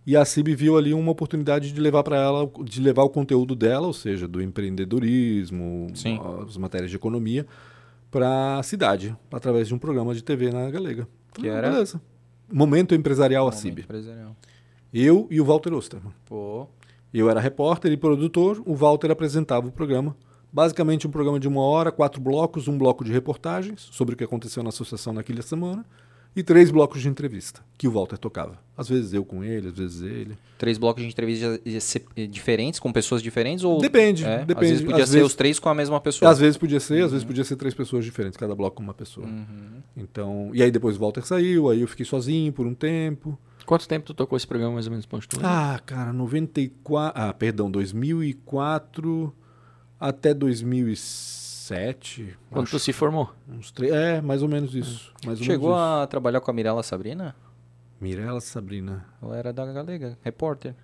E 0.06 0.18
a 0.18 0.26
CIB 0.26 0.56
viu 0.56 0.78
ali 0.78 0.94
uma 0.94 1.12
oportunidade 1.12 1.72
de 1.72 1.80
levar 1.80 2.04
para 2.04 2.18
ela, 2.18 2.50
de 2.64 2.82
levar 2.82 3.04
o 3.04 3.10
conteúdo 3.10 3.56
dela, 3.56 3.88
ou 3.88 3.94
seja, 3.94 4.28
do 4.28 4.42
empreendedorismo, 4.42 5.88
Sim. 5.94 6.20
as 6.48 6.58
matérias 6.58 6.90
de 6.90 6.98
economia, 6.98 7.46
para 8.10 8.58
a 8.60 8.64
cidade, 8.64 9.16
através 9.32 9.68
de 9.68 9.74
um 9.76 9.80
programa 9.80 10.14
de 10.14 10.24
TV 10.24 10.52
na 10.52 10.70
Galega. 10.70 11.08
Que 11.34 11.48
ah, 11.48 11.54
era? 11.54 11.72
Beleza. 11.72 12.02
Momento 12.52 12.94
Empresarial 12.96 13.44
a 13.44 13.52
Momento 13.52 13.62
CIB. 13.62 13.82
empresarial. 13.82 14.36
Eu 14.94 15.28
e 15.32 15.40
o 15.40 15.46
Walter 15.46 15.74
Osterman. 15.74 16.14
Pô, 16.26 16.68
Eu 17.14 17.30
era 17.30 17.40
repórter 17.40 17.92
e 17.92 17.98
produtor, 17.98 18.62
o 18.66 18.76
Walter 18.76 19.12
apresentava 19.12 19.68
o 19.68 19.72
programa. 19.72 20.16
Basicamente 20.52 21.08
um 21.08 21.12
programa 21.12 21.40
de 21.40 21.48
uma 21.48 21.62
hora, 21.62 21.92
quatro 21.92 22.20
blocos, 22.22 22.68
um 22.68 22.78
bloco 22.78 23.04
de 23.06 23.12
reportagens 23.12 23.88
sobre 23.92 24.16
o 24.16 24.18
que 24.18 24.24
aconteceu 24.24 24.62
na 24.64 24.70
associação 24.70 25.14
naquela 25.14 25.42
semana 25.42 25.86
e 26.36 26.42
três 26.44 26.72
blocos 26.72 27.02
de 27.02 27.08
entrevista, 27.10 27.62
que 27.78 27.88
o 27.88 27.92
Walter 27.92 28.18
tocava. 28.18 28.58
Às 28.78 28.88
vezes 28.88 29.14
eu 29.14 29.24
com 29.26 29.44
ele, 29.44 29.68
às 29.68 29.78
vezes 29.78 30.02
ele. 30.02 30.38
três 30.58 30.78
blocos 30.78 31.04
de 31.04 31.82
ser, 31.82 32.04
eh, 32.16 32.26
diferentes, 32.26 32.80
com 32.80 32.92
pessoas 32.92 33.22
diferentes? 33.22 33.64
Ou... 33.66 33.80
Depende, 33.80 34.24
É, 34.26 34.46
depende. 34.46 34.54
Às 34.66 34.70
vezes 34.72 34.86
podia 34.86 35.04
Às 35.04 35.10
ser 35.10 35.16
vezes- 35.18 35.28
os 35.32 35.36
três 35.36 35.60
com 35.60 35.70
a 35.70 35.76
mesma 35.76 36.00
pessoa. 36.00 36.32
Às 36.32 36.40
vezes 36.40 36.58
podia 36.58 36.80
ser, 36.80 37.04
às 37.04 37.12
vezes 37.12 37.26
podia 37.26 37.44
ser 37.44 37.56
três 37.58 37.74
pessoas 37.74 38.06
diferentes, 38.06 38.38
cada 38.38 38.56
bloco 38.56 38.78
com 38.78 38.84
uma 38.84 38.94
pessoa. 38.94 39.28
Uhum. 39.28 39.82
Então, 39.98 40.52
e 40.54 40.64
aí 40.64 40.72
depois 40.72 40.96
o 40.96 41.00
Walter 41.00 41.26
saiu, 41.26 41.70
aí 41.70 41.82
eu 41.82 41.88
fiquei 41.88 42.06
sozinho 42.06 42.52
por 42.54 42.66
um 42.66 42.74
tempo. 42.74 43.38
Quanto 43.66 43.88
tempo 43.88 44.06
tu 44.08 44.14
tocou 44.14 44.36
esse 44.38 44.48
programa 44.48 44.74
mais 44.74 44.86
ou 44.88 44.92
menos, 44.92 45.06
Ponte? 45.06 45.28
Ah, 45.44 45.80
cara, 45.86 46.12
94. 46.14 47.22
Ah, 47.22 47.34
perdão, 47.34 47.70
2004 47.70 49.34
até 50.00 50.34
2007. 51.76 52.38
Quando 52.50 52.64
acho. 52.66 52.72
tu 52.76 52.80
se 52.80 52.94
formou? 52.94 53.30
Uns 53.50 53.72
três, 53.72 53.92
é, 53.94 54.22
mais 54.22 54.42
ou 54.44 54.50
menos 54.50 54.76
isso. 54.76 55.14
Mais 55.26 55.40
ou 55.40 55.46
Chegou 55.46 55.70
menos 55.72 55.84
a 56.04 56.08
trabalhar 56.08 56.42
com 56.42 56.52
a 56.52 56.54
Mirella 56.54 56.84
Sabrina? 56.84 57.36
Mirella 58.00 58.42
Sabrina. 58.42 59.06
Ela 59.22 59.38
era 59.38 59.54
da 59.54 59.66
Galega, 59.72 60.18
repórter. 60.24 60.76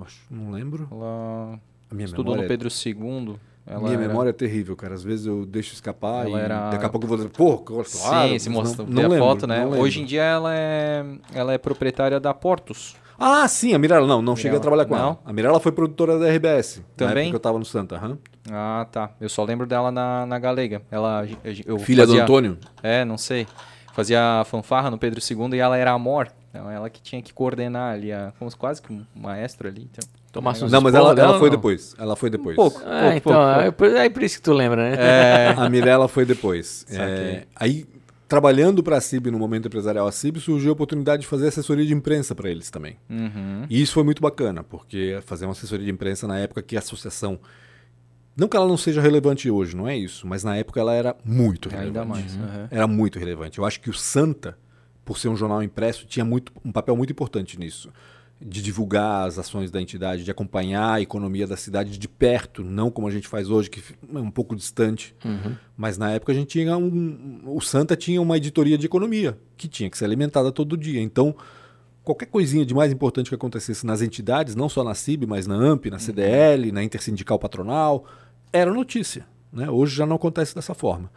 Acho, 0.00 0.20
não 0.30 0.50
lembro. 0.50 0.88
Ela 0.90 1.60
estudou 2.04 2.36
no 2.36 2.46
Pedro 2.46 2.68
II. 2.68 3.36
Ela 3.64 3.80
minha 3.80 3.92
era- 3.94 4.08
memória 4.08 4.30
é 4.30 4.32
terrível, 4.32 4.74
cara. 4.74 4.94
Às 4.94 5.04
vezes 5.04 5.24
eu 5.26 5.46
deixo 5.46 5.72
escapar 5.72 6.26
Ela 6.26 6.40
e 6.40 6.42
era- 6.42 6.70
daqui 6.70 6.84
a 6.84 6.88
pouco 6.88 7.04
eu 7.04 7.08
vou 7.08 7.16
dizer, 7.16 7.28
pô, 7.30 7.58
claro, 7.58 7.84
Sim, 7.86 8.38
se 8.40 8.50
mostra 8.50 8.84
não, 8.84 8.90
não 8.92 9.04
a 9.04 9.08
lembro, 9.08 9.18
foto, 9.24 9.46
né? 9.46 9.64
Hoje 9.64 10.00
em 10.00 10.04
dia 10.04 10.22
ela 10.24 10.52
é, 10.52 11.04
ela 11.32 11.52
é 11.52 11.58
proprietária 11.58 12.18
da 12.18 12.34
Portos. 12.34 12.96
Ah, 13.18 13.46
sim, 13.48 13.74
a 13.74 13.78
Mirella. 13.78 14.06
Não, 14.06 14.20
não 14.22 14.34
cheguei 14.36 14.50
a 14.56 14.60
Mirella, 14.60 14.62
trabalhar 14.62 14.84
com 14.86 14.94
não? 14.96 15.08
ela. 15.10 15.18
A 15.24 15.32
Mirella 15.32 15.60
foi 15.60 15.72
produtora 15.72 16.18
da 16.18 16.28
RBS. 16.28 16.78
Na 16.78 16.84
Também? 16.96 17.10
época 17.24 17.30
que 17.30 17.36
eu 17.36 17.40
tava 17.40 17.58
no 17.58 17.64
Santa. 17.64 17.96
aham. 17.96 18.18
Ah, 18.50 18.86
tá. 18.90 19.10
Eu 19.20 19.28
só 19.28 19.44
lembro 19.44 19.66
dela 19.66 19.90
na, 19.92 20.26
na 20.26 20.38
Galega. 20.38 20.82
Ela, 20.90 21.26
eu 21.64 21.78
Filha 21.78 22.02
fazia, 22.04 22.16
do 22.20 22.22
Antônio. 22.22 22.58
É, 22.82 23.04
não 23.04 23.16
sei. 23.16 23.46
Fazia 23.92 24.42
fanfarra 24.46 24.90
no 24.90 24.98
Pedro 24.98 25.20
II 25.20 25.54
e 25.56 25.58
ela 25.58 25.76
era 25.76 25.92
amor. 25.92 26.28
Então 26.50 26.70
ela 26.70 26.90
que 26.90 27.00
tinha 27.00 27.22
que 27.22 27.32
coordenar 27.32 27.94
ali, 27.94 28.12
a, 28.12 28.32
como 28.38 28.54
quase 28.56 28.82
que 28.82 28.92
um 28.92 29.04
maestro 29.14 29.68
ali. 29.68 29.88
Então, 29.90 30.06
Tomasse 30.32 30.64
Não, 30.64 30.80
mas 30.80 30.94
ela, 30.94 31.10
ela 31.18 31.38
foi 31.38 31.50
não? 31.50 31.56
depois. 31.56 31.94
Ela 31.98 32.16
foi 32.16 32.30
depois. 32.30 32.56
pouco. 32.56 32.80
Ah, 32.84 33.00
pouco, 33.02 33.16
então, 33.16 33.32
pouco, 33.32 33.60
é 33.60 33.70
por- 33.70 33.96
é 33.96 34.08
por 34.10 34.22
isso 34.22 34.36
que 34.36 34.42
tu 34.42 34.52
lembra, 34.54 34.90
né? 34.90 34.96
É, 34.98 35.54
A 35.56 35.68
Mirella 35.68 36.08
foi 36.08 36.24
depois. 36.24 36.86
É, 36.90 37.44
aí, 37.54 37.86
trabalhando 38.32 38.82
para 38.82 38.96
a 38.96 39.00
CIB 39.00 39.30
no 39.30 39.38
momento 39.38 39.66
empresarial, 39.68 40.06
a 40.06 40.10
CIB 40.10 40.40
surgiu 40.40 40.70
a 40.70 40.72
oportunidade 40.72 41.20
de 41.20 41.28
fazer 41.28 41.48
assessoria 41.48 41.84
de 41.84 41.92
imprensa 41.92 42.34
para 42.34 42.48
eles 42.48 42.70
também. 42.70 42.96
uhum. 43.10 43.66
E 43.68 43.82
isso 43.82 43.92
foi 43.92 44.02
muito 44.02 44.22
bacana, 44.22 44.62
porque 44.62 45.18
fazer 45.26 45.44
uma 45.44 45.52
assessoria 45.52 45.84
de 45.84 45.92
imprensa 45.92 46.26
na 46.26 46.38
época 46.38 46.62
que 46.62 46.74
a 46.74 46.78
associação. 46.78 47.38
Não 48.34 48.48
que 48.48 48.56
ela 48.56 48.66
não 48.66 48.78
seja 48.78 49.02
relevante 49.02 49.50
hoje, 49.50 49.76
não 49.76 49.86
é 49.86 49.94
isso, 49.94 50.26
mas 50.26 50.42
na 50.42 50.56
época 50.56 50.80
ela 50.80 50.94
era 50.94 51.14
muito 51.22 51.68
relevante. 51.68 51.98
Ainda 51.98 52.04
mais. 52.06 52.34
aham. 52.34 52.68
Era 52.70 52.86
muito 52.86 53.18
relevante. 53.18 53.58
Eu 53.58 53.66
acho 53.66 53.78
que 53.78 53.90
o 53.90 53.92
Santa, 53.92 54.56
por 55.04 55.18
ser 55.18 55.28
um 55.28 55.36
jornal 55.36 55.62
impresso, 55.62 56.06
tinha 56.06 56.24
muito, 56.24 56.54
um 56.64 56.72
papel 56.72 56.96
muito 56.96 57.10
importante 57.10 57.58
nisso. 57.58 57.90
De 58.44 58.60
divulgar 58.60 59.28
as 59.28 59.38
ações 59.38 59.70
da 59.70 59.80
entidade, 59.80 60.24
de 60.24 60.30
acompanhar 60.30 60.94
a 60.94 61.00
economia 61.00 61.46
da 61.46 61.56
cidade 61.56 61.96
de 61.96 62.08
perto, 62.08 62.64
não 62.64 62.90
como 62.90 63.06
a 63.06 63.10
gente 63.10 63.28
faz 63.28 63.48
hoje, 63.48 63.70
que 63.70 63.80
é 64.14 64.18
um 64.18 64.30
pouco 64.30 64.56
distante. 64.56 65.14
Mas 65.76 65.96
na 65.96 66.10
época 66.10 66.32
a 66.32 66.34
gente 66.34 66.48
tinha 66.48 66.76
um. 66.76 67.40
O 67.46 67.60
Santa 67.60 67.96
tinha 67.96 68.20
uma 68.20 68.36
editoria 68.36 68.76
de 68.76 68.86
economia, 68.86 69.38
que 69.56 69.68
tinha 69.68 69.88
que 69.88 69.96
ser 69.96 70.06
alimentada 70.06 70.50
todo 70.50 70.76
dia. 70.76 71.00
Então, 71.00 71.34
qualquer 72.02 72.26
coisinha 72.26 72.66
de 72.66 72.74
mais 72.74 72.92
importante 72.92 73.28
que 73.28 73.34
acontecesse 73.34 73.86
nas 73.86 74.02
entidades, 74.02 74.54
não 74.54 74.68
só 74.68 74.82
na 74.82 74.94
CIB, 74.94 75.26
mas 75.26 75.46
na 75.46 75.54
AMP, 75.54 75.86
na 75.90 75.98
CDL, 75.98 76.72
na 76.72 76.82
Intersindical 76.82 77.38
Patronal, 77.38 78.04
era 78.52 78.72
notícia. 78.72 79.26
Né? 79.52 79.70
Hoje 79.70 79.94
já 79.94 80.06
não 80.06 80.16
acontece 80.16 80.54
dessa 80.54 80.74
forma. 80.74 81.10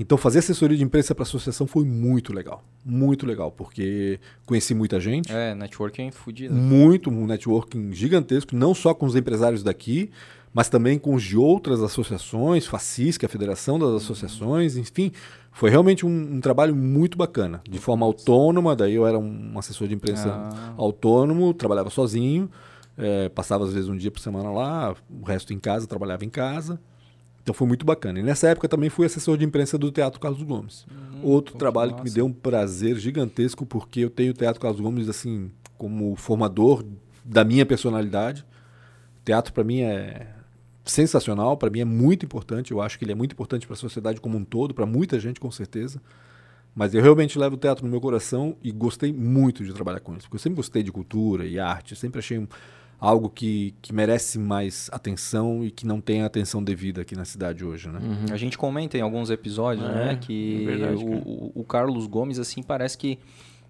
Então 0.00 0.16
fazer 0.16 0.38
assessoria 0.38 0.78
de 0.78 0.82
imprensa 0.82 1.14
para 1.14 1.22
a 1.24 1.26
associação 1.28 1.66
foi 1.66 1.84
muito 1.84 2.32
legal. 2.32 2.64
Muito 2.82 3.26
legal, 3.26 3.52
porque 3.52 4.18
conheci 4.46 4.74
muita 4.74 4.98
gente, 4.98 5.30
É, 5.30 5.54
networking 5.54 6.10
fudido. 6.10 6.54
muito 6.54 7.10
um 7.10 7.26
networking 7.26 7.92
gigantesco, 7.92 8.56
não 8.56 8.74
só 8.74 8.94
com 8.94 9.04
os 9.04 9.14
empresários 9.14 9.62
daqui, 9.62 10.10
mas 10.54 10.70
também 10.70 10.98
com 10.98 11.14
os 11.14 11.22
de 11.22 11.36
outras 11.36 11.82
associações, 11.82 12.66
FACIS, 12.66 13.18
que 13.18 13.26
é 13.26 13.28
a 13.28 13.30
Federação 13.30 13.78
das 13.78 13.90
Associações, 14.02 14.74
enfim, 14.78 15.12
foi 15.52 15.68
realmente 15.68 16.06
um, 16.06 16.36
um 16.36 16.40
trabalho 16.40 16.74
muito 16.74 17.18
bacana, 17.18 17.60
de 17.68 17.78
forma 17.78 18.06
autônoma, 18.06 18.74
daí 18.74 18.94
eu 18.94 19.06
era 19.06 19.18
um 19.18 19.58
assessor 19.58 19.86
de 19.86 19.94
imprensa 19.94 20.30
Ah. 20.30 20.72
autônomo, 20.78 21.52
trabalhava 21.52 21.90
sozinho, 21.90 22.50
eh, 22.96 23.28
passava 23.28 23.64
às 23.64 23.72
vezes 23.74 23.88
um 23.90 23.96
dia 23.96 24.10
por 24.10 24.18
semana 24.20 24.50
lá, 24.50 24.94
o 25.10 25.24
resto 25.26 25.52
em 25.52 25.58
casa, 25.58 25.86
trabalhava 25.86 26.24
em 26.24 26.30
casa. 26.30 26.80
Então 27.42 27.54
foi 27.54 27.66
muito 27.66 27.84
bacana. 27.86 28.20
E 28.20 28.22
nessa 28.22 28.48
época 28.48 28.68
também 28.68 28.90
fui 28.90 29.06
assessor 29.06 29.36
de 29.38 29.44
imprensa 29.44 29.78
do 29.78 29.90
Teatro 29.90 30.20
Carlos 30.20 30.42
Gomes. 30.42 30.86
Outro 31.22 31.52
pô, 31.52 31.56
que 31.56 31.58
trabalho 31.58 31.94
que 31.94 32.02
me 32.02 32.10
deu 32.10 32.26
um 32.26 32.32
prazer 32.32 32.96
gigantesco, 32.98 33.64
porque 33.66 34.00
eu 34.00 34.10
tenho 34.10 34.30
o 34.30 34.34
Teatro 34.34 34.60
Carlos 34.60 34.80
Gomes 34.80 35.08
assim 35.08 35.50
como 35.78 36.14
formador 36.16 36.84
da 37.24 37.42
minha 37.44 37.64
personalidade. 37.64 38.44
Teatro 39.24 39.52
para 39.52 39.64
mim 39.64 39.80
é 39.80 40.26
sensacional, 40.84 41.56
para 41.56 41.70
mim 41.70 41.80
é 41.80 41.84
muito 41.84 42.24
importante. 42.24 42.72
Eu 42.72 42.80
acho 42.80 42.98
que 42.98 43.04
ele 43.04 43.12
é 43.12 43.14
muito 43.14 43.32
importante 43.32 43.66
para 43.66 43.74
a 43.74 43.78
sociedade 43.78 44.20
como 44.20 44.36
um 44.36 44.44
todo, 44.44 44.74
para 44.74 44.86
muita 44.86 45.18
gente 45.18 45.40
com 45.40 45.50
certeza. 45.50 46.00
Mas 46.74 46.94
eu 46.94 47.02
realmente 47.02 47.38
levo 47.38 47.56
o 47.56 47.58
teatro 47.58 47.84
no 47.84 47.90
meu 47.90 48.00
coração 48.00 48.56
e 48.62 48.70
gostei 48.70 49.12
muito 49.12 49.64
de 49.64 49.72
trabalhar 49.72 50.00
com 50.00 50.12
isso. 50.12 50.22
Porque 50.22 50.36
eu 50.36 50.40
sempre 50.40 50.56
gostei 50.56 50.82
de 50.82 50.92
cultura 50.92 51.44
e 51.44 51.58
arte, 51.58 51.96
sempre 51.96 52.20
achei 52.20 52.38
um- 52.38 52.46
algo 53.00 53.30
que, 53.30 53.74
que 53.80 53.92
merece 53.94 54.38
mais 54.38 54.90
atenção 54.92 55.64
e 55.64 55.70
que 55.70 55.86
não 55.86 56.00
tem 56.00 56.22
a 56.22 56.26
atenção 56.26 56.62
devida 56.62 57.00
aqui 57.00 57.16
na 57.16 57.24
cidade 57.24 57.64
hoje, 57.64 57.88
né? 57.88 57.98
A 58.30 58.36
gente 58.36 58.58
comenta 58.58 58.98
em 58.98 59.00
alguns 59.00 59.30
episódios, 59.30 59.86
É, 59.88 59.94
né, 59.94 60.16
que 60.20 60.62
é 60.62 60.66
verdade, 60.66 61.02
o, 61.04 61.08
o- 61.08 61.52
o 61.54 61.64
Carlos 61.64 62.06
Gomes, 62.06 62.38
assim, 62.38 62.62
parece 62.62 62.98
que 62.98 63.18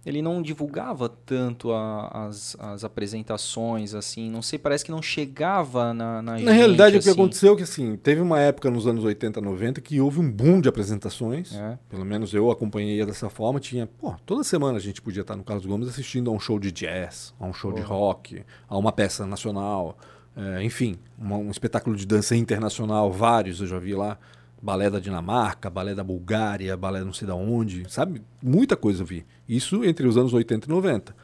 ele 0.04 0.22
não 0.22 0.40
divulgava 0.40 1.08
tanto 1.08 1.72
a- 1.72 2.26
as, 2.26 2.56
as 2.58 2.84
apresentações, 2.84 3.94
assim, 3.94 4.30
não 4.30 4.40
sei, 4.42 4.58
parece 4.58 4.84
que 4.84 4.90
não 4.90 5.02
chegava 5.02 5.92
na, 5.92 6.22
na, 6.22 6.38
Na 6.38 6.52
realidade, 6.52 6.96
o 6.96 7.00
que 7.00 7.08
assim. 7.08 7.18
aconteceu 7.20 7.52
é 7.52 7.56
que 7.56 7.62
assim, 7.62 7.96
teve 7.96 8.20
uma 8.20 8.40
época 8.40 8.70
nos 8.70 8.86
anos 8.86 9.04
80, 9.04 9.40
90 9.40 9.80
que 9.80 10.00
houve 10.00 10.18
um 10.20 10.30
boom 10.30 10.60
de 10.60 10.68
apresentações. 10.68 11.54
É. 11.54 11.78
Pelo 11.88 12.04
menos 12.04 12.32
eu 12.32 12.50
acompanhei 12.50 13.04
dessa 13.04 13.28
forma. 13.28 13.60
Tinha, 13.60 13.86
pô, 13.86 14.14
toda 14.24 14.42
semana 14.42 14.78
a 14.78 14.80
gente 14.80 15.02
podia 15.02 15.20
estar 15.20 15.36
no 15.36 15.44
Carlos 15.44 15.66
Gomes 15.66 15.88
assistindo 15.88 16.30
a 16.30 16.32
um 16.32 16.40
show 16.40 16.58
de 16.58 16.72
jazz, 16.72 17.34
a 17.38 17.44
um 17.46 17.52
show 17.52 17.72
de 17.72 17.80
rock, 17.82 18.42
a 18.68 18.76
uma 18.78 18.92
peça 18.92 19.26
nacional, 19.26 19.96
é, 20.36 20.62
enfim, 20.62 20.96
uma- 21.18 21.36
um 21.36 21.50
espetáculo 21.50 21.94
de 21.96 22.06
dança 22.06 22.34
internacional, 22.34 23.12
vários 23.12 23.60
eu 23.60 23.66
já 23.66 23.78
vi 23.78 23.94
lá. 23.94 24.18
Balé 24.62 24.90
da 24.90 25.00
Dinamarca, 25.00 25.70
balé 25.70 25.94
da 25.94 26.04
Bulgária, 26.04 26.76
balé 26.76 27.02
não 27.02 27.14
sei 27.14 27.26
da 27.26 27.34
onde, 27.34 27.82
sabe? 27.90 28.20
Muita 28.42 28.76
coisa 28.76 29.00
eu 29.02 29.06
vi. 29.06 29.24
Isso 29.56 29.84
entre 29.84 30.06
os 30.06 30.16
anos 30.16 30.32
80 30.32 30.66
e 30.66 30.70
90. 30.70 31.14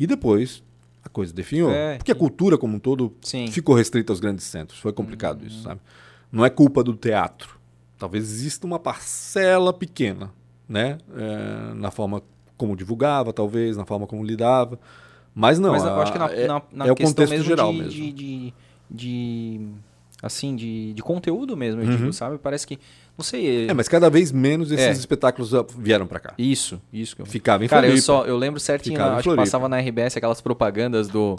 E 0.00 0.06
depois 0.06 0.62
a 1.04 1.08
coisa 1.08 1.32
definhou. 1.32 1.70
É, 1.70 1.96
porque 1.96 2.10
a 2.12 2.14
cultura 2.14 2.58
como 2.58 2.76
um 2.76 2.78
todo 2.78 3.12
Sim. 3.22 3.46
ficou 3.48 3.74
restrita 3.74 4.12
aos 4.12 4.20
grandes 4.20 4.44
centros. 4.46 4.78
Foi 4.80 4.92
complicado 4.92 5.46
isso, 5.46 5.62
sabe? 5.62 5.80
Não 6.32 6.44
é 6.44 6.50
culpa 6.50 6.82
do 6.82 6.94
teatro. 6.94 7.58
Talvez 7.98 8.24
exista 8.24 8.66
uma 8.66 8.78
parcela 8.78 9.72
pequena, 9.72 10.30
né? 10.68 10.98
É, 11.16 11.74
na 11.74 11.90
forma 11.90 12.22
como 12.56 12.76
divulgava, 12.76 13.32
talvez, 13.32 13.76
na 13.76 13.84
forma 13.86 14.06
como 14.06 14.24
lidava. 14.24 14.78
Mas 15.34 15.58
não. 15.58 15.70
Mas 15.70 15.84
eu 15.84 15.90
a- 15.90 16.02
acho 16.02 16.12
que 16.12 16.18
na, 16.18 16.26
é, 16.30 16.46
na, 16.48 16.62
na 16.72 16.86
é 16.86 16.92
o 16.92 16.96
contexto 16.96 17.30
mesmo 17.30 17.44
geral 17.46 17.72
de, 17.72 17.78
mesmo. 17.78 17.92
De, 17.92 18.12
de, 18.12 18.54
de, 18.90 19.60
assim, 20.22 20.56
de, 20.56 20.92
de 20.94 21.02
conteúdo 21.02 21.56
mesmo, 21.56 21.80
eu 21.82 21.88
Uhum. 21.88 21.96
digo, 21.96 22.12
sabe? 22.12 22.38
Parece 22.38 22.66
que, 22.66 22.78
não 23.18 23.24
sei... 23.24 23.68
É, 23.68 23.74
mas 23.74 23.88
cada 23.88 24.08
vez 24.08 24.30
menos 24.30 24.70
esses 24.70 24.86
É. 24.86 24.92
espetáculos 24.92 25.52
ah, 25.52 25.66
vieram 25.76 26.06
pra 26.06 26.20
cá. 26.20 26.34
Isso, 26.38 26.80
isso. 26.92 27.16
Que 27.16 27.22
eu... 27.22 27.26
Ficava 27.26 27.64
em 27.64 27.68
Cara, 27.68 27.86
eu, 27.86 27.90
Floripa. 27.90 28.06
só, 28.06 28.24
eu 28.24 28.36
lembro 28.36 28.60
certinho, 28.60 28.94
Ficava 28.94 29.16
em 29.16 29.18
acho 29.18 29.28
que 29.28 29.36
passava 29.36 29.68
na 29.68 29.78
RBS 29.80 30.16
aquelas 30.16 30.40
propagandas 30.40 31.08
do 31.08 31.36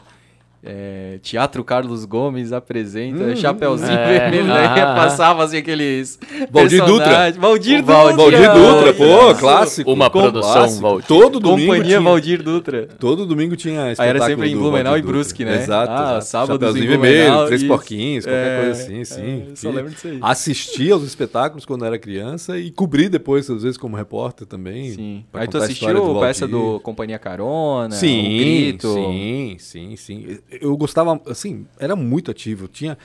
é, 0.64 1.20
Teatro 1.22 1.64
Carlos 1.64 2.04
Gomes 2.06 2.52
apresenta 2.52 3.24
Hum, 3.24 3.36
Chapeuzinho 3.36 3.92
é, 3.92 4.30
Vermelho, 4.30 4.52
aham. 4.54 4.96
passava 4.96 5.44
assim 5.44 5.58
aqueles 5.58 6.20
Valdir 6.52 6.86
Dutra. 6.86 7.32
Valdir 7.32 7.80
Dutra. 7.82 8.14
Valdir 8.14 8.54
Dutra, 8.54 8.94
pô, 8.94 9.36
clássico. 9.36 9.92
Uma 9.92 10.10
Com- 10.10 10.22
produção, 10.22 10.54
clássico. 10.54 10.82
Valdir. 10.82 11.08
Todo 11.08 11.40
domingo 11.40 11.72
Companhia 11.72 11.86
tinha, 11.98 12.02
Valdir 12.02 12.44
Dutra. 12.44 12.88
Todo 13.00 13.26
domingo 13.26 13.56
tinha 13.56 13.84
Aí 13.98 14.10
era 14.10 14.26
sempre 14.26 14.50
em 14.50 14.58
Blumenau 14.58 14.98
e 14.98 15.02
Brusque, 15.02 15.46
né? 15.46 15.62
Exato. 15.64 15.92
Ah, 15.92 16.04
exato. 16.18 16.26
sábados 16.26 16.54
em 16.56 16.60
Chapeuzinho 16.68 16.92
Blumenau, 17.00 17.22
vermelho, 17.30 17.48
três 17.48 17.64
porquinhos, 17.64 18.26
qualquer 18.26 18.40
É, 18.52 18.62
coisa 18.64 18.72
assim, 18.84 19.04
sim. 19.06 19.44
é, 19.52 19.56
só 19.56 19.70
lembro 19.70 19.92
disso 19.92 20.08
aí. 20.08 20.20
Assistia 20.22 20.94
aos 20.94 21.04
espetáculos 21.04 21.66
quando 21.66 21.86
era 21.86 21.98
criança 21.98 22.58
e 22.60 22.70
cobri 22.70 23.08
depois, 23.08 23.50
às 23.50 23.64
vezes, 23.64 23.78
como 23.78 23.96
repórter 23.96 24.46
também. 24.46 24.92
Sim. 24.92 25.24
Aí 25.34 25.48
tu 25.48 25.58
assistiu 25.58 26.18
a 26.18 26.20
peça 26.22 26.48
do 26.48 26.80
Companhia 26.82 27.18
Carona, 27.18 27.96
Sim, 27.96 28.78
sim, 28.80 29.56
sim, 29.58 29.96
sim. 29.96 30.38
Eu 30.52 30.76
gostava, 30.78 31.22
assim, 31.28 31.66
era 31.78 31.96
muito 31.96 32.32
ativo. 32.32 32.68
Tinha 32.68 32.98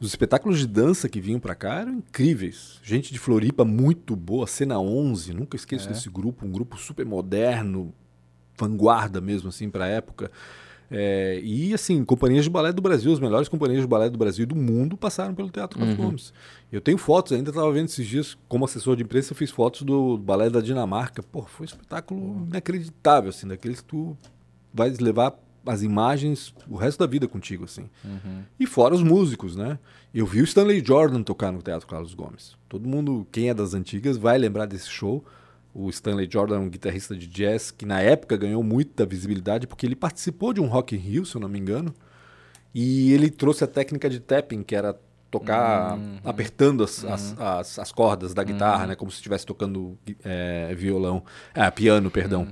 os 0.00 0.08
espetáculos 0.08 0.58
de 0.58 0.66
dança 0.66 1.08
que 1.08 1.20
vinham 1.20 1.40
pra 1.40 1.54
cá 1.54 1.80
eram 1.80 1.92
incríveis. 1.94 2.78
Gente 2.82 3.12
de 3.12 3.18
Floripa 3.18 3.64
muito 3.64 4.16
boa, 4.16 4.46
Cena 4.46 4.78
11, 4.78 5.32
nunca 5.34 5.56
esqueço 5.56 5.88
É. 5.88 5.92
desse 5.92 6.08
grupo, 6.08 6.46
um 6.46 6.50
grupo 6.50 6.76
super 6.78 7.04
moderno, 7.06 7.92
vanguarda 8.58 9.20
mesmo 9.20 9.48
assim 9.48 9.68
pra 9.70 9.86
época. 9.86 10.30
É, 10.92 11.38
e 11.44 11.72
assim, 11.72 12.04
companhias 12.04 12.42
de 12.44 12.50
balé 12.50 12.72
do 12.72 12.82
Brasil, 12.82 13.12
as 13.12 13.20
melhores 13.20 13.48
companhias 13.48 13.80
de 13.82 13.86
balé 13.86 14.10
do 14.10 14.18
Brasil 14.18 14.42
e 14.42 14.46
do 14.46 14.56
mundo 14.56 14.96
passaram 14.96 15.32
pelo 15.34 15.48
Teatro 15.48 15.78
Carlos 15.78 15.96
Gomes. 15.96 16.32
Eu 16.72 16.80
tenho 16.80 16.98
fotos, 16.98 17.32
ainda 17.32 17.50
estava 17.50 17.70
vendo 17.72 17.86
esses 17.86 18.04
dias, 18.06 18.36
como 18.48 18.64
assessor 18.64 18.96
de 18.96 19.04
imprensa, 19.04 19.32
eu 19.32 19.36
fiz 19.36 19.50
fotos 19.52 19.82
do 19.82 20.18
balé 20.18 20.50
da 20.50 20.60
Dinamarca. 20.60 21.22
Pô, 21.22 21.42
foi 21.42 21.64
um 21.64 21.68
espetáculo 21.68 22.44
inacreditável, 22.48 23.30
assim, 23.30 23.46
daqueles 23.46 23.80
que 23.80 23.86
tu 23.86 24.16
vai 24.74 24.90
levar 24.90 25.38
as 25.66 25.82
imagens 25.82 26.54
o 26.68 26.76
resto 26.76 26.98
da 26.98 27.06
vida 27.06 27.28
contigo, 27.28 27.64
assim. 27.64 27.88
E 28.58 28.66
fora 28.66 28.94
os 28.94 29.02
músicos, 29.02 29.56
né? 29.56 29.78
Eu 30.12 30.26
vi 30.26 30.40
o 30.40 30.44
Stanley 30.44 30.82
Jordan 30.84 31.22
tocar 31.22 31.52
no 31.52 31.62
Teatro 31.62 31.86
Carlos 31.86 32.14
Gomes. 32.14 32.56
Todo 32.68 32.88
mundo, 32.88 33.26
quem 33.30 33.48
é 33.48 33.54
das 33.54 33.74
antigas, 33.74 34.16
vai 34.16 34.38
lembrar 34.38 34.66
desse 34.66 34.88
show. 34.88 35.24
O 35.72 35.88
Stanley 35.88 36.28
Jordan, 36.30 36.58
um 36.60 36.68
guitarrista 36.68 37.14
de 37.14 37.26
jazz, 37.26 37.70
que 37.70 37.86
na 37.86 38.00
época 38.00 38.36
ganhou 38.36 38.62
muita 38.62 39.06
visibilidade 39.06 39.66
porque 39.66 39.86
ele 39.86 39.94
participou 39.94 40.52
de 40.52 40.60
um 40.60 40.66
Rock 40.66 40.96
in 40.96 40.98
Rio, 40.98 41.24
se 41.24 41.36
eu 41.36 41.40
não 41.40 41.48
me 41.48 41.58
engano. 41.58 41.94
E 42.74 43.12
ele 43.12 43.30
trouxe 43.30 43.64
a 43.64 43.66
técnica 43.66 44.08
de 44.08 44.20
tapping, 44.20 44.62
que 44.62 44.74
era 44.74 44.98
tocar 45.30 45.96
Uhum. 45.96 46.18
apertando 46.24 46.82
as, 46.82 47.04
as, 47.04 47.38
as, 47.40 47.78
as 47.78 47.92
cordas 47.92 48.34
da 48.34 48.42
guitarra, 48.42 48.86
né? 48.86 48.94
Como 48.96 49.10
se 49.10 49.16
estivesse 49.18 49.46
tocando 49.46 49.96
é, 50.24 50.74
violão. 50.74 51.22
Ah, 51.54 51.70
piano, 51.70 52.10
perdão. 52.10 52.48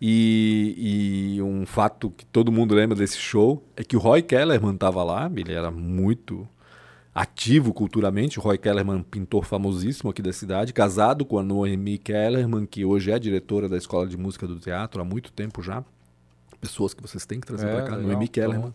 E, 0.00 1.34
e 1.36 1.42
um 1.42 1.64
fato 1.64 2.10
que 2.10 2.24
todo 2.26 2.50
mundo 2.50 2.74
lembra 2.74 2.96
desse 2.96 3.18
show 3.18 3.62
é 3.76 3.84
que 3.84 3.96
o 3.96 4.00
Roy 4.00 4.22
Kellerman 4.22 4.74
estava 4.74 5.02
lá, 5.04 5.30
ele 5.36 5.52
era 5.52 5.70
muito 5.70 6.48
ativo 7.14 7.72
culturalmente. 7.72 8.38
O 8.38 8.42
Roy 8.42 8.58
Kellerman, 8.58 9.02
pintor 9.02 9.44
famosíssimo 9.44 10.10
aqui 10.10 10.22
da 10.22 10.32
cidade, 10.32 10.72
casado 10.72 11.24
com 11.24 11.38
a 11.38 11.42
Noemi 11.42 11.98
Kellerman, 11.98 12.66
que 12.66 12.84
hoje 12.84 13.10
é 13.12 13.18
diretora 13.18 13.68
da 13.68 13.76
Escola 13.76 14.06
de 14.06 14.16
Música 14.16 14.46
do 14.46 14.58
Teatro 14.58 15.00
há 15.00 15.04
muito 15.04 15.30
tempo 15.32 15.62
já. 15.62 15.84
Pessoas 16.60 16.94
que 16.94 17.02
vocês 17.02 17.26
têm 17.26 17.38
que 17.40 17.46
trazer 17.46 17.68
É, 17.68 17.72
para 17.74 17.82
cá. 17.82 17.96
legal. 17.96 18.10
Noemi 18.12 18.28
Kellerman. 18.28 18.72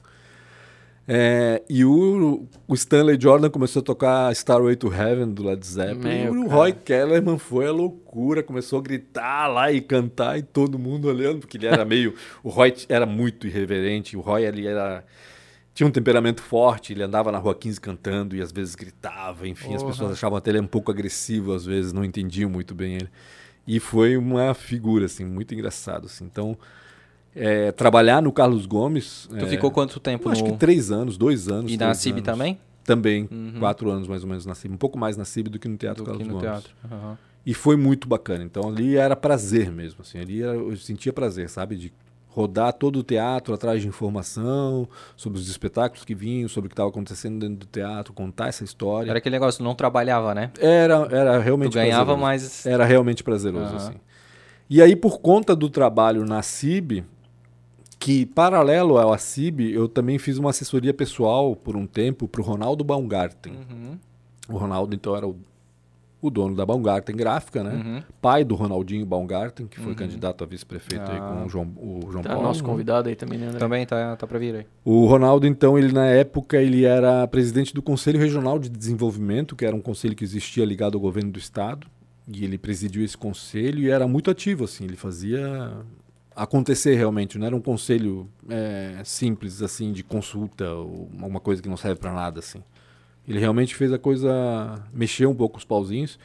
É, 1.10 1.64
e 1.70 1.86
o, 1.86 2.46
o 2.68 2.74
Stanley 2.74 3.18
Jordan 3.20 3.50
começou 3.50 3.80
a 3.80 3.84
tocar 3.84 4.32
Starway 4.34 4.76
to 4.76 4.94
Heaven 4.94 5.32
do 5.32 5.44
Led 5.44 5.66
Zeppelin. 5.66 6.02
Meu, 6.02 6.36
e 6.36 6.38
o 6.40 6.44
cara. 6.44 6.56
Roy 6.56 6.74
Kellerman 6.74 7.38
foi 7.38 7.68
a 7.68 7.72
loucura, 7.72 8.44
começou 8.44 8.80
a 8.80 8.82
gritar 8.82 9.48
lá 9.48 9.72
e 9.72 9.80
cantar 9.80 10.38
e 10.38 10.44
todo 10.44 10.78
mundo 10.78 11.08
olhando, 11.08 11.40
porque 11.40 11.56
ele 11.56 11.66
era 11.66 11.84
meio. 11.86 12.14
o 12.44 12.50
Roy 12.50 12.74
era 12.90 13.06
muito 13.06 13.48
irreverente, 13.48 14.18
o 14.18 14.20
Roy 14.20 14.44
ele 14.44 14.68
era. 14.68 15.06
Tinha 15.74 15.88
um 15.88 15.92
temperamento 15.92 16.42
forte, 16.42 16.92
ele 16.92 17.04
andava 17.04 17.32
na 17.32 17.38
rua 17.38 17.56
15 17.56 17.80
cantando 17.80 18.36
e 18.36 18.42
às 18.42 18.52
vezes 18.52 18.74
gritava, 18.74 19.48
enfim, 19.48 19.76
as 19.76 19.84
pessoas 19.84 20.12
achavam 20.12 20.36
até 20.36 20.50
ele 20.50 20.60
um 20.60 20.68
pouco 20.68 20.90
agressivo, 20.90 21.54
às 21.54 21.66
vezes 21.66 21.94
não 21.94 22.04
entendiam 22.04 22.50
muito 22.50 22.74
bem 22.74 22.96
ele. 22.96 23.10
E 23.66 23.80
foi 23.80 24.18
uma 24.18 24.56
figura, 24.56 25.06
assim, 25.06 25.24
muito 25.24 25.54
engraçado, 25.54 26.08
assim. 26.08 26.26
Então, 26.26 26.58
é, 27.38 27.72
trabalhar 27.72 28.22
no 28.22 28.32
Carlos 28.32 28.66
Gomes... 28.66 29.28
Tu 29.30 29.46
é, 29.46 29.48
ficou 29.48 29.70
quanto 29.72 30.00
tempo 30.00 30.30
acho 30.30 30.44
no... 30.44 30.52
que 30.54 30.58
três 30.58 30.92
anos, 30.92 31.18
dois 31.18 31.48
anos. 31.48 31.72
E 31.72 31.78
na 31.78 31.94
CIB 31.94 32.22
também? 32.22 32.58
Também, 32.84 33.28
Uhum. 33.32 33.56
quatro 33.60 33.90
anos 33.90 34.08
mais 34.08 34.24
ou 34.24 34.30
menos 34.30 34.46
na 34.46 34.56
CIB. 34.56 34.74
Um 34.74 34.78
pouco 34.78 34.98
mais 34.98 35.16
na 35.18 35.26
CIB 35.26 35.50
do 35.50 35.60
que 35.60 35.68
no 35.68 35.78
Teatro 35.78 36.04
Do 36.04 36.08
Carlos 36.08 36.24
que 36.26 36.34
no 36.34 36.40
Gomes. 36.40 36.50
teatro. 36.50 36.74
Aham. 36.92 37.18
E 37.46 37.54
foi 37.54 37.76
muito 37.78 38.08
bacana. 38.08 38.44
Então 38.44 38.68
ali 38.68 38.96
era 38.98 39.16
prazer 39.16 39.72
mesmo. 39.72 40.02
Assim, 40.02 40.20
ali 40.20 40.42
era- 40.42 40.56
eu 40.58 40.76
sentia 40.78 41.14
prazer, 41.14 41.50
sabe? 41.50 41.76
De 41.76 41.94
rodar 42.30 42.72
todo 42.74 42.98
o 43.00 43.04
teatro 43.04 43.54
atrás 43.54 43.82
de 43.82 43.88
informação 43.88 44.88
sobre 45.16 45.40
os 45.40 45.50
espetáculos 45.50 46.06
que 46.06 46.14
vinham, 46.14 46.48
sobre 46.48 46.68
o 46.68 46.70
que 46.70 46.74
estava 46.74 46.90
acontecendo 46.90 47.40
dentro 47.40 47.56
do 47.56 47.66
teatro, 47.66 48.14
contar 48.14 48.48
essa 48.50 48.64
história. 48.64 49.10
Era 49.10 49.18
aquele 49.20 49.34
negócio, 49.36 49.64
não 49.64 49.74
trabalhava, 49.74 50.36
né? 50.36 50.52
Era, 50.60 51.08
era 51.12 51.40
realmente 51.40 51.72
Tu 51.72 51.76
ganhava, 51.76 52.16
prazeroso. 52.16 52.22
mas... 52.22 52.66
Era 52.66 52.86
realmente 52.86 53.24
prazeroso, 53.24 53.76
Aham. 53.76 53.76
assim. 53.78 53.96
E 54.70 54.82
aí, 54.82 54.96
por 54.96 55.20
conta 55.20 55.56
do 55.56 55.70
trabalho 55.70 56.26
na 56.26 56.42
CIB, 56.42 57.06
que 58.08 58.26
paralelo 58.26 58.98
ao 58.98 59.18
CIB, 59.20 59.70
eu 59.74 59.88
também 59.90 60.18
fiz 60.18 60.38
uma 60.38 60.52
assessoria 60.52 60.94
pessoal 60.94 61.54
por 61.58 61.76
um 61.76 61.86
tempo 61.86 62.26
para 62.26 62.40
o 62.40 62.44
Ronaldo 62.44 62.82
Baumgarten. 62.82 63.52
Uhum, 63.52 63.98
O 64.48 64.56
Ronaldo, 64.58 64.96
então, 64.96 65.14
era 65.14 65.28
o, 65.28 65.36
o 66.22 66.30
dono 66.30 66.56
da 66.56 66.66
Baumgarten 66.66 67.14
Gráfica, 67.14 67.62
né? 67.62 67.74
uhum. 67.76 68.04
Pai 68.22 68.46
do 68.46 68.56
Ronaldinho 68.56 69.06
Baumgarten, 69.06 69.68
que 69.68 69.78
foi 69.78 69.90
Uhum. 69.90 69.96
candidato 69.96 70.42
a 70.42 70.48
vice-prefeito 70.48 71.12
aí 71.12 71.18
Ah. 71.18 71.22
com 71.22 71.46
o 71.46 71.50
João, 71.50 71.68
o 71.76 72.00
João 72.10 72.24
Tá, 72.24 72.30
Paulo. 72.30 72.44
nosso 72.48 72.64
convidado 72.64 73.10
aí 73.10 73.16
também, 73.18 73.38
né, 73.40 73.48
André? 73.48 73.60
Também 73.60 73.86
tá, 73.86 74.16
tá 74.16 74.26
pra 74.26 74.40
vir 74.40 74.56
aí. 74.56 74.66
O 74.86 75.06
Ronaldo, 75.06 75.46
então, 75.46 75.78
ele 75.78 75.92
na 75.92 76.06
época 76.06 76.56
ele 76.62 76.86
era 76.86 77.28
presidente 77.28 77.74
do 77.74 77.82
Conselho 77.82 78.18
Regional 78.20 78.58
de 78.58 78.70
Desenvolvimento, 78.70 79.54
que 79.54 79.66
era 79.66 79.76
um 79.76 79.82
conselho 79.82 80.16
que 80.16 80.24
existia 80.24 80.64
ligado 80.64 80.96
ao 80.96 81.02
governo 81.02 81.30
do 81.32 81.40
estado, 81.40 81.86
e 82.26 82.46
ele 82.46 82.58
presidiu 82.58 83.04
esse 83.04 83.18
conselho 83.18 83.80
e 83.80 83.90
era 83.90 84.08
muito 84.08 84.32
ativo, 84.32 84.64
assim, 84.64 84.86
ele 84.86 84.96
fazia 84.96 85.74
acontecer 86.38 86.96
realmente, 86.96 87.38
não 87.38 87.48
era 87.48 87.56
um 87.56 87.62
conselho 87.62 88.30
é, 88.48 89.02
simples, 89.04 89.62
assim, 89.62 89.92
de 89.92 90.04
consulta 90.04 90.72
ou 90.72 91.10
alguma 91.20 91.40
coisa 91.40 91.62
que 91.62 91.68
não 91.68 91.76
serve 91.76 92.00
para 92.00 92.14
nada, 92.14 92.40
assim. 92.40 92.64
Ele 93.28 93.40
realmente 93.40 93.76
fez 93.76 93.92
a 93.92 93.98
coisa 93.98 94.82
mexer 94.94 95.26
um 95.26 95.36
pouco 95.36 95.58
os 95.58 95.66
pauzinhos. 95.66 96.18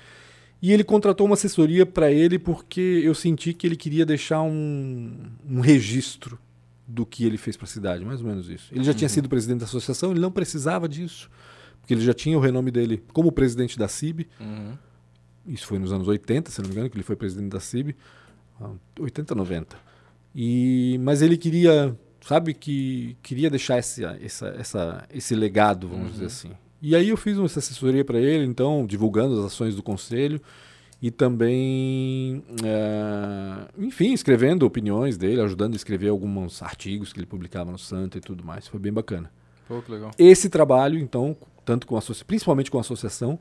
E 0.61 0.71
ele 0.73 0.85
contratou 0.85 1.27
uma 1.27 1.35
assessoria 1.35 1.85
para 1.85 2.13
ele 2.13 2.39
porque 2.39 3.01
eu 3.03 3.15
senti 3.15 3.53
que 3.53 3.67
ele 3.67 3.75
queria 3.75 4.07
deixar 4.07 4.43
um, 4.43 5.13
um 5.49 5.61
registro 5.61 6.39
do 6.87 7.05
que 7.05 7.25
ele 7.25 7.39
fez 7.39 7.57
para 7.57 7.65
a 7.65 7.69
cidade, 7.69 8.05
mais 8.05 8.21
ou 8.21 8.29
menos 8.29 8.49
isso. 8.49 8.73
Ele 8.73 8.85
já 8.85 8.95
tinha 8.95 9.09
sido 9.09 9.29
presidente 9.29 9.61
da 9.61 9.65
associação, 9.65 10.13
ele 10.13 10.21
não 10.21 10.31
precisava 10.31 10.89
disso, 10.89 11.29
porque 11.81 11.95
ele 11.95 12.03
já 12.03 12.15
tinha 12.15 12.37
o 12.37 12.41
renome 12.41 12.71
dele 12.71 13.03
como 13.13 13.33
presidente 13.33 13.77
da 13.77 13.89
CIB. 13.89 14.29
Uhum. 14.39 14.75
Isso 15.47 15.67
foi 15.67 15.79
nos 15.81 15.93
anos 15.93 16.07
80, 16.07 16.51
se 16.51 16.61
não 16.61 16.69
me 16.69 16.75
engano, 16.75 16.91
que 16.91 16.97
ele 16.97 17.03
foi 17.03 17.17
presidente 17.17 17.51
da 17.51 17.59
CIB. 17.59 17.97
Ah, 18.61 18.71
80, 19.01 19.35
90. 19.35 19.92
E, 20.35 20.99
mas 21.03 21.23
ele 21.23 21.37
queria, 21.37 21.97
sabe, 22.21 22.55
que 22.55 23.17
queria 23.23 23.51
deixar 23.51 23.79
esse, 23.79 24.05
essa, 24.05 24.49
essa, 24.49 25.05
esse 25.13 25.35
legado, 25.35 25.89
vamos 25.89 26.13
dizer 26.13 26.27
assim. 26.27 26.51
E 26.81 26.97
aí 26.97 27.11
eu 27.11 27.17
fiz 27.17 27.39
uma 27.39 27.47
assessoria 27.47 28.05
para 28.05 28.19
ele, 28.19 28.45
então, 28.45 28.85
divulgando 28.85 29.39
as 29.39 29.47
ações 29.47 29.77
do 29.77 29.83
conselho 29.83 30.41
e 31.01 31.11
também, 31.11 32.43
eh, 32.65 33.69
enfim, 33.79 34.13
escrevendo 34.13 34.65
opiniões 34.65 35.17
dele, 35.17 35.41
ajudando 35.41 35.75
a 35.75 35.77
escrever 35.77 36.09
alguns 36.09 36.63
artigos 36.63 37.13
que 37.13 37.21
ele 37.21 37.27
publicava 37.27 37.71
no 37.71 37.79
Santa 37.79 38.19
e 38.19 38.21
tudo 38.21 38.45
mais. 38.45 38.67
Foi 38.67 38.81
bem 38.81 38.93
bacana. 38.93 39.31
Pô, 39.69 39.81
que 39.83 39.91
legal. 39.91 40.11
Esse 40.19 40.49
trabalho, 40.49 40.99
então, 40.99 41.37
tanto 41.65 41.87
com 41.87 41.97
a 41.97 42.03
principalmente 42.27 42.71
com 42.71 42.79
a 42.79 42.83
associação, 42.83 43.39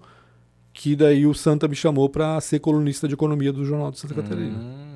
que 0.73 0.95
daí 0.95 1.25
o 1.25 1.33
Santa 1.33 1.67
me 1.67 1.75
chamou 1.75 2.09
para 2.09 2.39
ser 2.41 2.59
colunista 2.59 3.07
de 3.07 3.13
economia 3.13 3.51
do 3.53 3.65
Jornal 3.65 3.91
de 3.91 3.99
Santa 3.99 4.15
Catarina. 4.15 4.57
Hum. 4.57 4.90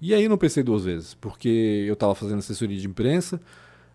E 0.00 0.14
aí 0.14 0.28
não 0.28 0.38
pensei 0.38 0.62
duas 0.62 0.84
vezes, 0.84 1.14
porque 1.14 1.84
eu 1.86 1.94
estava 1.94 2.14
fazendo 2.14 2.38
assessoria 2.38 2.78
de 2.78 2.86
imprensa. 2.86 3.40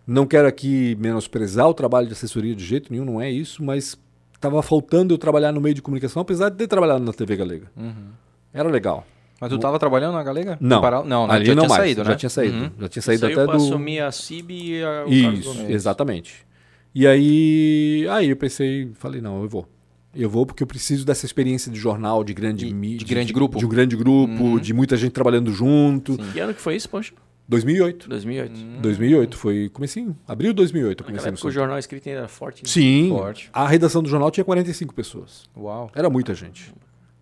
Não 0.06 0.26
quero 0.26 0.46
aqui 0.46 0.96
menosprezar 1.00 1.66
o 1.68 1.72
trabalho 1.74 2.06
de 2.06 2.12
assessoria 2.12 2.54
de 2.54 2.62
jeito 2.64 2.92
nenhum, 2.92 3.06
não 3.06 3.20
é 3.20 3.30
isso, 3.30 3.64
mas 3.64 3.98
estava 4.34 4.62
faltando 4.62 5.14
eu 5.14 5.18
trabalhar 5.18 5.50
no 5.50 5.60
meio 5.60 5.74
de 5.74 5.80
comunicação, 5.80 6.20
apesar 6.20 6.50
de 6.50 6.56
ter 6.56 6.66
trabalhado 6.66 7.02
na 7.02 7.12
TV 7.12 7.36
Galega. 7.36 7.70
Uhum. 7.74 8.08
Era 8.52 8.68
legal. 8.68 9.06
Mas 9.40 9.50
tu 9.50 9.58
tava 9.58 9.78
trabalhando 9.78 10.14
na 10.14 10.22
Galega? 10.22 10.56
Não, 10.60 10.78
Em 10.78 10.80
Paral- 10.80 11.04
Não, 11.04 11.30
ali 11.30 11.46
já 11.46 11.54
não 11.54 11.62
tinha 11.64 11.68
mais. 11.68 11.82
saído, 11.82 12.04
já 12.04 12.10
né? 12.10 12.16
tinha 12.16 12.30
saído. 12.30 12.56
Uhum. 12.56 12.70
Já 12.80 12.88
tinha 12.88 13.02
saído 13.02 13.26
até 13.26 13.44
do 13.46 13.50
assumir 13.50 14.00
a 14.00 14.12
CIB 14.12 14.54
e 14.54 14.82
a, 14.82 15.04
o 15.06 15.22
Carlos 15.22 15.38
Isso, 15.40 15.62
exatamente. 15.68 16.46
E 16.94 17.06
aí, 17.06 18.06
aí 18.10 18.30
eu 18.30 18.36
pensei, 18.36 18.90
falei, 18.94 19.20
não, 19.20 19.42
eu 19.42 19.48
vou. 19.48 19.66
Eu 20.14 20.30
vou 20.30 20.46
porque 20.46 20.62
eu 20.62 20.66
preciso 20.66 21.04
dessa 21.04 21.26
experiência 21.26 21.70
de 21.72 21.78
jornal, 21.78 22.22
de 22.22 22.32
grande 22.34 22.72
mídia. 22.72 22.98
de 22.98 23.04
grande 23.04 23.32
grupo. 23.32 23.58
De 23.58 23.66
um 23.66 23.68
grande 23.68 23.96
grupo, 23.96 24.32
Uhum. 24.44 24.58
de 24.58 24.72
muita 24.72 24.96
gente 24.96 25.12
trabalhando 25.12 25.52
junto. 25.52 26.12
Sim. 26.14 26.30
Que 26.32 26.40
ano 26.40 26.54
que 26.54 26.60
foi 26.60 26.76
isso, 26.76 26.88
Poncho? 26.88 27.14
2008. 27.48 28.08
2008. 28.08 28.58
Hum. 28.58 28.78
2008, 28.80 29.36
foi 29.36 29.68
comecinho, 29.68 30.16
abril 30.26 30.52
de 30.52 30.56
2008 30.56 31.00
eu 31.02 31.04
Naquela 31.04 31.18
comecei 31.18 31.28
época 31.30 31.48
o 31.48 31.50
jornal 31.50 31.78
escrito 31.78 32.08
ainda 32.08 32.20
era 32.20 32.28
forte. 32.28 32.62
né? 32.62 32.68
Sim, 32.70 33.10
Forte. 33.10 33.50
a 33.52 33.66
redação 33.68 34.02
do 34.02 34.08
jornal 34.08 34.30
tinha 34.30 34.44
45 34.44 34.94
pessoas. 34.94 35.44
Uau. 35.54 35.90
Era 35.94 36.08
muita 36.08 36.32
gente. 36.34 36.72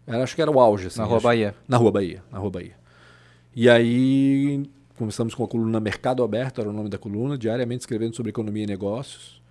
Era, 0.07 0.23
acho 0.23 0.37
que 0.37 0.43
era 0.43 0.51
o 0.51 0.61
auge. 0.61 0.87
Assim, 0.87 1.01
Na 1.01 1.07
Rua 1.07 1.17
acho. 1.17 1.25
Bahia. 1.25 1.55
Na 1.67 1.77
Rua 1.77 1.91
Bahia, 1.91 2.23
na 2.31 2.39
Rua 2.39 2.51
Bahia. 2.51 2.75
E 3.57 3.69
aí 3.69 4.63
começamos 4.97 5.35
com 5.35 5.43
a 5.43 5.49
coluna 5.49 5.81
Mercado 5.81 6.23
Aberto, 6.23 6.61
era 6.61 6.71
o 6.71 6.73
nome 6.73 6.89
da 6.89 6.99
coluna, 6.99 7.37
diariamente 7.37 7.81
escrevendo 7.81 8.15
sobre 8.15 8.31
economia 8.31 8.63
e 8.63 8.67
negócios. 8.67 9.42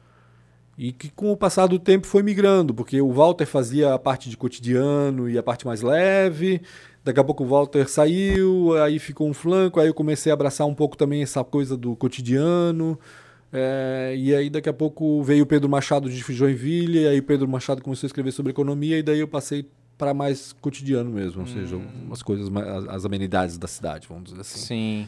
E 0.81 0.91
que 0.91 1.11
com 1.11 1.31
o 1.31 1.37
passar 1.37 1.67
do 1.67 1.77
tempo 1.77 2.07
foi 2.07 2.23
migrando, 2.23 2.73
porque 2.73 2.99
o 2.99 3.11
Walter 3.11 3.45
fazia 3.45 3.93
a 3.93 3.99
parte 3.99 4.31
de 4.31 4.35
cotidiano 4.35 5.29
e 5.29 5.37
a 5.37 5.43
parte 5.43 5.63
mais 5.63 5.83
leve. 5.83 6.59
Daqui 7.03 7.19
a 7.19 7.23
pouco 7.23 7.43
o 7.43 7.47
Walter 7.47 7.87
saiu, 7.87 8.75
aí 8.81 8.97
ficou 8.97 9.29
um 9.29 9.33
flanco, 9.33 9.79
aí 9.79 9.89
eu 9.89 9.93
comecei 9.93 10.31
a 10.31 10.33
abraçar 10.33 10.65
um 10.65 10.73
pouco 10.73 10.97
também 10.97 11.21
essa 11.21 11.43
coisa 11.43 11.77
do 11.77 11.95
cotidiano. 11.95 12.99
É, 13.53 14.15
e 14.17 14.33
aí 14.33 14.49
daqui 14.49 14.69
a 14.69 14.73
pouco 14.73 15.21
veio 15.21 15.43
o 15.43 15.45
Pedro 15.45 15.69
Machado 15.69 16.09
de 16.09 16.17
Joinville, 16.17 17.01
e 17.01 17.07
aí 17.07 17.19
o 17.19 17.23
Pedro 17.23 17.47
Machado 17.47 17.83
começou 17.83 18.07
a 18.07 18.09
escrever 18.09 18.31
sobre 18.31 18.49
economia, 18.49 18.97
e 18.97 19.03
daí 19.03 19.19
eu 19.19 19.27
passei 19.27 19.69
para 19.99 20.15
mais 20.15 20.51
cotidiano 20.51 21.11
mesmo, 21.11 21.41
ou 21.41 21.47
seja, 21.47 21.75
umas 21.75 22.23
coisas, 22.23 22.49
as 22.89 23.05
amenidades 23.05 23.55
da 23.55 23.67
cidade, 23.67 24.07
vamos 24.09 24.31
dizer 24.31 24.41
assim. 24.41 24.59
Sim. 24.59 25.07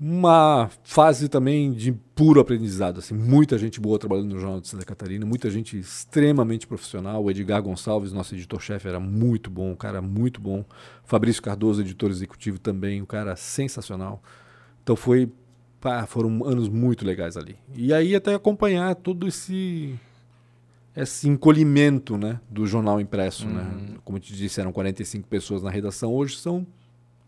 Uma 0.00 0.70
fase 0.84 1.28
também 1.28 1.72
de 1.72 1.90
puro 1.90 2.38
aprendizado, 2.40 3.00
assim, 3.00 3.14
muita 3.14 3.58
gente 3.58 3.80
boa 3.80 3.98
trabalhando 3.98 4.32
no 4.32 4.38
Jornal 4.40 4.60
de 4.60 4.68
Santa 4.68 4.84
Catarina, 4.84 5.26
muita 5.26 5.50
gente 5.50 5.76
extremamente 5.76 6.68
profissional. 6.68 7.24
O 7.24 7.28
Edgar 7.28 7.60
Gonçalves, 7.60 8.12
nosso 8.12 8.32
editor-chefe, 8.32 8.86
era 8.86 9.00
muito 9.00 9.50
bom, 9.50 9.72
um 9.72 9.76
cara 9.76 10.00
muito 10.00 10.40
bom. 10.40 10.64
Fabrício 11.02 11.42
Cardoso, 11.42 11.80
editor 11.80 12.10
executivo 12.10 12.60
também, 12.60 13.02
um 13.02 13.06
cara 13.06 13.34
sensacional. 13.34 14.22
Então 14.84 14.94
foi, 14.94 15.32
pá, 15.80 16.06
foram 16.06 16.44
anos 16.44 16.68
muito 16.68 17.04
legais 17.04 17.36
ali. 17.36 17.56
E 17.74 17.92
aí 17.92 18.14
até 18.14 18.34
acompanhar 18.34 18.94
todo 18.94 19.26
esse 19.26 19.98
esse 20.94 21.28
encolhimento, 21.28 22.16
né, 22.16 22.40
do 22.50 22.66
jornal 22.66 23.00
impresso, 23.00 23.46
né? 23.46 23.96
Como 24.04 24.18
eu 24.18 24.20
te 24.22 24.34
disse, 24.34 24.60
eram 24.60 24.72
45 24.72 25.28
pessoas 25.28 25.62
na 25.62 25.70
redação, 25.70 26.12
hoje 26.12 26.36
são 26.36 26.66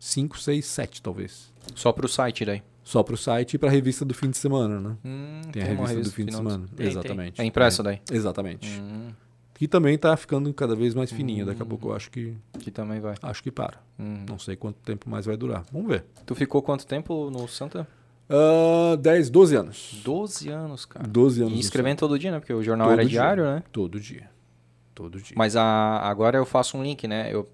5, 0.00 0.40
6, 0.40 0.64
7 0.66 1.02
talvez. 1.02 1.52
Só 1.76 1.92
pro 1.92 2.08
site 2.08 2.44
daí. 2.44 2.62
Só 2.82 3.02
para 3.04 3.14
o 3.14 3.18
site 3.18 3.54
e 3.54 3.58
para 3.58 3.68
a 3.68 3.72
revista 3.72 4.04
do 4.04 4.14
fim 4.14 4.30
de 4.30 4.36
semana, 4.38 4.80
né? 4.80 4.96
Hum, 5.04 5.42
Tem 5.52 5.62
a 5.62 5.66
uma 5.66 5.86
revista, 5.86 6.02
do 6.02 6.10
fim 6.10 6.24
de 6.24 6.34
semana. 6.34 6.66
Tem, 6.66 6.76
tem. 6.76 6.86
Exatamente. 6.88 7.40
É 7.40 7.44
impressa 7.44 7.82
daí? 7.82 8.00
Exatamente. 8.10 8.80
Hum. 8.80 9.10
Que 9.54 9.68
também 9.68 9.96
tá 9.98 10.16
ficando 10.16 10.52
cada 10.54 10.74
vez 10.74 10.94
mais 10.94 11.12
fininha. 11.12 11.44
Daqui 11.44 11.62
a 11.62 11.66
pouco 11.66 11.88
eu 11.90 11.94
acho 11.94 12.10
que 12.10 12.34
Que 12.58 12.70
também 12.70 12.98
vai. 12.98 13.14
acho 13.22 13.42
que 13.42 13.50
para. 13.50 13.78
Hum. 13.98 14.24
Não 14.28 14.38
sei 14.38 14.56
quanto 14.56 14.78
tempo 14.78 15.08
mais 15.08 15.26
vai 15.26 15.36
durar. 15.36 15.64
Vamos 15.70 15.88
ver. 15.88 16.04
Tu 16.24 16.34
ficou 16.34 16.62
quanto 16.62 16.86
tempo 16.86 17.30
no 17.30 17.46
Santa? 17.46 17.86
Ah, 18.28 18.96
10, 18.96 19.28
12 19.28 19.54
anos. 19.56 20.00
12 20.02 20.48
anos, 20.48 20.86
cara. 20.86 21.06
12 21.06 21.42
anos. 21.42 21.54
E 21.58 21.60
escrevendo 21.60 21.98
todo 21.98 22.18
dia, 22.18 22.30
né? 22.30 22.38
Porque 22.40 22.54
o 22.54 22.62
jornal 22.62 22.86
Todo 22.88 22.94
era 22.94 23.02
dia. 23.02 23.20
diário, 23.20 23.44
né? 23.44 23.62
Todo 23.70 24.00
dia. 24.00 24.29
Todo 25.02 25.18
dia. 25.18 25.34
Mas 25.34 25.56
a, 25.56 25.62
agora 26.02 26.36
eu 26.36 26.44
faço 26.44 26.76
um 26.76 26.82
link, 26.82 27.08
né? 27.08 27.30
Eu, 27.32 27.48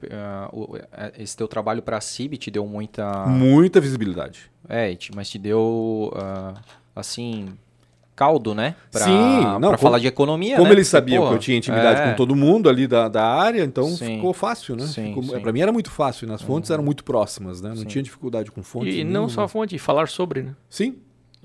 o- 0.53 0.77
eh, 0.77 1.13
esse 1.19 1.37
teu 1.37 1.47
trabalho 1.47 1.81
pra 1.81 2.01
CIB 2.01 2.37
te 2.37 2.51
deu 2.51 2.67
muita. 2.67 3.27
Muita 3.27 3.81
visibilidade. 3.81 4.51
É, 4.69 4.93
te- 4.97 5.15
mas 5.15 5.31
te 5.31 5.39
deu, 5.39 6.13
ah, 6.17 6.55
assim, 6.95 7.57
caldo, 8.17 8.53
né? 8.53 8.75
Pra, 8.91 9.05
Sim, 9.05 9.43
não, 9.45 9.61
pra 9.61 9.69
como- 9.69 9.79
falar 9.79 9.99
de 10.01 10.07
economia, 10.09 10.57
Como 10.57 10.69
né? 10.69 10.75
eles 10.75 10.89
Porque, 10.89 10.97
sabiam 10.99 11.23
pô, 11.23 11.29
que 11.29 11.35
eu 11.35 11.39
tinha 11.39 11.57
intimidade 11.57 12.01
é, 12.01 12.11
com 12.11 12.17
todo 12.17 12.35
mundo 12.35 12.69
ali 12.69 12.87
da, 12.89 13.09
da 13.09 13.25
área, 13.25 13.63
então 13.63 13.87
Sim. 13.91 14.17
ficou 14.17 14.33
fácil, 14.33 14.75
né? 14.75 14.87
Sim, 14.87 15.09
Ficou, 15.09 15.23
sim. 15.23 15.39
Pra 15.41 15.53
mim 15.53 15.61
era 15.61 15.71
muito 15.73 15.91
fácil, 15.91 16.27
né? 16.27 16.35
As 16.35 16.43
fontes 16.43 16.71
eram 16.71 16.83
muito 16.83 17.05
próximas, 17.05 17.61
né? 17.61 17.69
Não 17.69 17.77
Sim. 17.77 17.85
tinha 17.85 18.03
dificuldade 18.03 18.51
com 18.51 18.63
fontes. 18.63 18.95
E 18.95 19.05
não 19.05 19.11
nenhuma. 19.13 19.29
só 19.29 19.43
a 19.45 19.49
fonte, 19.49 19.79
falar 19.79 20.09
sobre, 20.09 20.43
né? 20.43 20.55
Sim, 20.69 20.97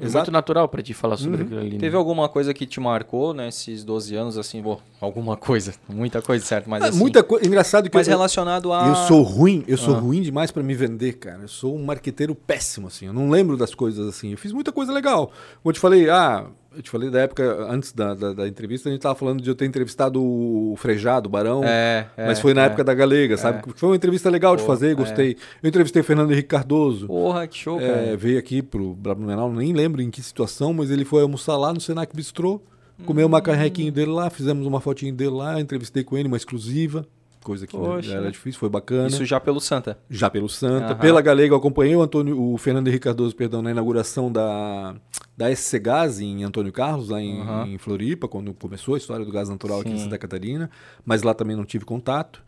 exato. 0.06 0.24
muito 0.26 0.32
natural 0.32 0.68
pra 0.70 0.82
ti 0.82 0.94
falar 0.94 1.18
sobre 1.18 1.38
Uhum. 1.38 1.44
aquilo 1.44 1.60
ali. 1.60 1.72
né? 1.74 1.78
Teve 1.80 1.96
alguma 1.96 2.28
coisa 2.30 2.54
que 2.54 2.66
te 2.66 2.80
marcou 2.80 3.34
nesses 3.34 3.84
12 3.84 4.16
anos, 4.16 4.38
assim, 4.38 4.62
bom, 4.62 4.80
alguma 5.00 5.36
coisa, 5.38 5.74
muita 5.90 6.22
coisa, 6.22 6.46
certo? 6.46 6.70
Mas 6.70 6.84
Ah, 6.84 6.88
assim, 6.90 6.98
muita 7.00 7.24
coisa. 7.24 7.46
Engraçado 7.48 7.90
que 7.90 7.96
mas 7.98 8.08
eu, 8.08 8.12
relacionado 8.12 8.72
a... 8.74 8.88
eu 8.88 8.96
sou 9.08 9.22
ruim, 9.22 9.64
eu 9.68 9.78
sou 9.78 9.96
Ah. 9.96 10.00
ruim 10.00 10.22
demais 10.22 10.52
pra 10.52 10.62
me 10.64 10.74
vender, 10.74 11.14
cara. 11.14 11.42
Eu 11.44 11.48
sou 11.48 11.76
um 11.76 11.84
marqueteiro 11.86 12.34
péssimo, 12.36 12.88
assim. 12.88 13.06
Eu 13.08 13.14
não 13.14 13.30
lembro 13.30 13.58
das 13.58 13.74
coisas 13.76 14.08
assim. 14.08 14.32
Eu 14.32 14.38
fiz 14.38 14.52
muita 14.52 14.72
coisa 14.72 14.92
legal. 14.92 15.28
Como 15.62 15.70
eu 15.70 15.74
te 15.74 15.80
falei, 15.80 16.10
ah, 16.10 16.46
eu 16.76 16.82
te 16.82 16.90
falei 16.90 17.10
da 17.10 17.20
época, 17.20 17.66
antes 17.70 17.92
da, 17.92 18.14
da, 18.14 18.34
da 18.34 18.48
entrevista, 18.48 18.88
a 18.88 18.92
gente 18.92 19.02
tava 19.02 19.16
falando 19.16 19.42
de 19.42 19.50
eu 19.50 19.56
ter 19.56 19.66
entrevistado 19.66 20.24
o 20.24 20.74
Frejado, 20.78 21.28
o 21.28 21.32
Barão. 21.32 21.64
É, 21.64 22.08
é, 22.16 22.28
Mas 22.28 22.40
foi 22.40 22.54
na 22.54 22.64
é. 22.64 22.66
época 22.68 22.84
da 22.84 22.94
Galega, 22.94 23.36
sabe? 23.38 23.62
Foi 23.76 23.90
uma 23.90 23.96
entrevista 23.96 24.30
legal 24.30 24.56
de 24.56 24.64
fazer, 24.64 24.92
é. 24.92 24.96
gostei. 24.96 25.38
Eu 25.62 25.68
entrevistei 25.68 26.02
o 26.02 26.06
Fernando 26.06 26.32
Henrique 26.32 26.48
Cardoso. 26.48 27.08
Porra, 27.08 27.46
que 27.46 27.58
show, 27.58 27.80
É, 27.80 27.88
cara. 27.88 28.18
veio 28.18 28.40
aqui 28.40 28.62
pro 28.62 28.94
Blumenau, 28.96 29.52
nem 29.52 29.74
lembro 29.74 30.02
em 30.02 30.10
que 30.10 30.22
situação, 30.22 30.74
mas 30.74 30.90
ele 30.90 31.04
foi 31.04 31.22
almoçar 31.22 31.58
lá 31.58 31.74
no 31.74 31.82
Senac 31.82 32.16
Bistrô, 32.16 32.62
comeu 33.06 33.28
uma 33.28 33.42
carrequinho 33.42 33.92
dele 33.92 34.12
lá, 34.12 34.30
fizemos 34.30 34.66
uma 34.66 34.80
fotinho 34.80 35.14
dele 35.14 35.32
lá, 35.32 35.60
entrevistei 35.60 36.04
com 36.04 36.18
ele, 36.18 36.28
uma 36.28 36.38
exclusiva, 36.38 37.06
coisa 37.44 37.66
que 37.68 37.76
Poxa. 37.76 38.14
era 38.14 38.32
difícil, 38.32 38.60
foi 38.60 38.70
bacana. 38.70 39.08
Isso 39.08 39.26
já 39.26 39.40
pelo 39.40 39.60
Santa. 39.60 39.98
Já 40.10 40.30
pelo 40.30 40.48
Santa. 40.48 40.94
Aham. 40.94 40.96
Pela 40.96 41.22
Galega 41.22 41.54
eu 41.54 41.58
acompanhei 41.58 41.96
o, 41.96 42.02
Antônio, 42.02 42.40
o 42.42 42.58
Fernando 42.58 42.88
Henrique 42.88 43.04
Cardoso, 43.06 43.36
perdão, 43.36 43.62
na 43.62 43.72
inauguração 43.72 44.32
da, 44.32 44.96
da 45.36 45.54
SC 45.56 45.80
Gás 45.80 46.20
em 46.20 46.44
Antônio 46.44 46.72
Carlos, 46.72 47.10
lá 47.10 47.22
em, 47.22 47.42
Aham. 47.42 47.68
em 47.68 47.78
Floripa, 47.78 48.28
quando 48.28 48.54
começou 48.54 48.96
a 48.96 48.98
história 48.98 49.26
do 49.26 49.32
gás 49.32 49.50
natural 49.50 49.82
aqui 49.82 49.90
em 49.90 49.98
Sim. 49.98 50.04
Santa 50.04 50.18
Catarina, 50.18 50.70
mas 51.06 51.24
lá 51.24 51.34
também 51.34 51.56
não 51.56 51.66
tive 51.66 51.84
contato. 51.86 52.42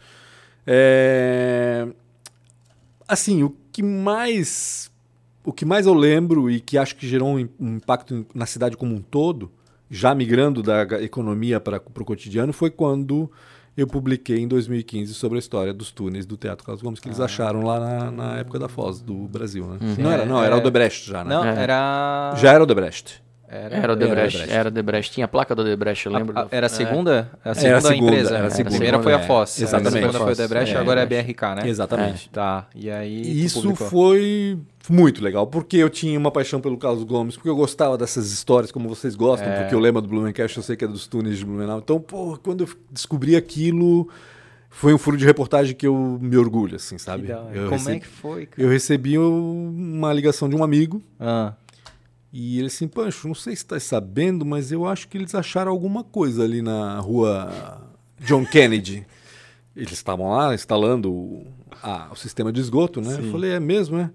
É, 0.65 1.87
Assim, 3.07 3.43
o 3.43 3.55
que 3.71 3.83
mais 3.83 4.91
o 5.45 5.51
que 5.51 5.65
mais 5.65 5.85
eu 5.85 5.93
lembro 5.93 6.49
e 6.49 6.59
que 6.61 6.77
acho 6.77 6.95
que 6.95 7.05
gerou 7.05 7.37
um, 7.37 7.49
um 7.59 7.75
impacto 7.75 8.25
na 8.33 8.45
cidade 8.45 8.77
como 8.77 8.95
um 8.95 9.01
todo, 9.01 9.51
já 9.91 10.15
migrando 10.15 10.63
da 10.63 10.83
economia 11.03 11.59
para 11.59 11.77
o 11.77 12.05
cotidiano, 12.05 12.53
foi 12.53 12.71
quando 12.71 13.29
eu 13.75 13.87
publiquei 13.87 14.39
em 14.39 14.47
2015 14.47 15.13
sobre 15.13 15.37
a 15.37 15.39
história 15.39 15.73
dos 15.73 15.91
túneis 15.91 16.25
do 16.25 16.37
Teatro 16.37 16.65
Carlos 16.65 16.81
Gomes, 16.83 16.99
que 16.99 17.07
eles 17.07 17.19
acharam 17.19 17.61
lá 17.63 17.79
na, 17.79 18.11
na 18.11 18.37
época 18.37 18.59
da 18.59 18.67
Foz 18.69 19.01
do 19.01 19.27
Brasil. 19.27 19.65
Né? 19.65 19.77
Não 19.97 20.11
era, 20.11 20.25
não, 20.25 20.43
era 20.43 20.55
É, 20.55 20.57
o 20.57 20.61
Debrecht 20.61 21.09
já, 21.09 21.23
né? 21.23 21.29
Não, 21.35 21.43
É. 21.45 21.63
era... 21.63 22.33
Já 22.37 22.53
era 22.53 22.63
o 22.63 22.65
Debrecht. 22.67 23.21
Era 23.55 23.93
o 23.93 23.95
Debrecht, 23.95 24.49
era 24.49 24.69
o 24.69 24.71
Debrecht. 24.71 25.11
Tinha 25.13 25.25
a 25.25 25.27
placa 25.27 25.53
do 25.53 25.63
Debrecht, 25.63 26.07
eu 26.07 26.11
lembro. 26.11 26.35
A- 26.35 26.41
a- 26.41 26.47
era 26.49 26.65
a 26.65 26.67
é. 26.67 26.69
segunda? 26.69 27.29
A 27.45 27.49
Era 27.49 27.53
segunda, 27.59 27.77
a 27.77 27.81
segunda, 27.81 28.11
empresa. 28.11 28.35
era 28.35 28.43
a 28.43 28.47
A 28.47 28.49
segunda. 28.49 28.69
primeira 28.75 28.99
foi 29.03 29.13
a 29.13 29.19
É, 29.19 29.27
Foz. 29.27 29.61
exatamente. 29.61 29.87
A 29.89 29.91
segunda 30.01 30.19
foi 30.19 30.33
o 30.33 30.35
Debrecht, 30.35 30.75
É, 30.75 30.79
agora 30.79 30.99
é 31.01 31.03
a. 31.03 31.05
BRK, 31.05 31.41
né? 31.55 31.61
Exatamente. 31.69 32.29
Tá, 32.31 32.65
e 32.73 32.89
aí 32.89 33.43
isso 33.45 33.61
publicou. 33.61 33.87
foi 33.89 34.57
muito 34.89 35.23
legal, 35.23 35.47
porque 35.47 35.77
eu 35.77 35.89
tinha 35.89 36.17
uma 36.19 36.29
paixão 36.31 36.59
pelo 36.59 36.77
Carlos 36.77 37.03
Gomes, 37.03 37.35
porque 37.35 37.49
eu 37.49 37.55
gostava 37.55 37.97
dessas 37.97 38.31
histórias 38.31 38.71
como 38.71 38.89
vocês 38.89 39.15
gostam, 39.15 39.47
É. 39.49 39.61
porque 39.61 39.75
o 39.75 39.79
lema 39.79 40.01
do 40.01 40.07
Blumencast 40.07 40.57
eu 40.57 40.63
sei 40.63 40.75
que 40.75 40.83
é 40.83 40.87
dos 40.87 41.07
túneis 41.07 41.37
de 41.37 41.45
Blumenau. 41.45 41.79
Então, 41.79 41.99
pô, 42.01 42.37
quando 42.43 42.65
eu 42.65 42.69
descobri 42.91 43.35
aquilo, 43.35 44.09
foi 44.69 44.93
um 44.93 44.97
furo 44.97 45.15
de 45.15 45.25
reportagem 45.25 45.73
que 45.75 45.87
eu 45.87 46.17
me 46.21 46.35
orgulho, 46.35 46.75
assim, 46.75 46.97
sabe? 46.97 47.27
Como 47.27 47.69
recebi, 47.69 47.95
é 47.95 47.99
que 47.99 48.07
foi, 48.07 48.45
cara? 48.47 48.61
eu 48.61 48.69
recebi 48.69 49.17
uma 49.17 50.11
ligação 50.11 50.49
de 50.49 50.55
um 50.55 50.63
amigo, 50.63 51.01
Ah, 51.19 51.53
e 52.35 52.57
ele 52.57 52.67
assim, 52.67 52.87
Pancho, 52.87 53.27
não 53.27 53.35
sei 53.35 53.55
se 53.55 53.63
está 53.63 53.79
sabendo, 53.79 54.43
mas 54.45 54.71
eu 54.71 54.85
acho 54.87 55.07
que 55.07 55.17
eles 55.17 55.33
acharam 55.35 55.71
alguma 55.71 56.03
coisa 56.03 56.43
ali 56.43 56.61
na 56.63 56.99
rua 56.99 57.79
John 58.19 58.43
Kennedy. 58.45 59.05
Eles 59.75 59.93
estavam 59.93 60.29
lá 60.31 60.53
instalando 60.53 61.11
o, 61.11 61.47
a- 61.81 62.09
o 62.11 62.15
sistema 62.15 62.51
de 62.53 62.61
esgoto, 62.61 63.01
né? 63.01 63.17
Eu 63.19 63.31
falei, 63.31 63.51
é 63.53 63.59
mesmo, 63.59 63.97
é? 63.97 64.11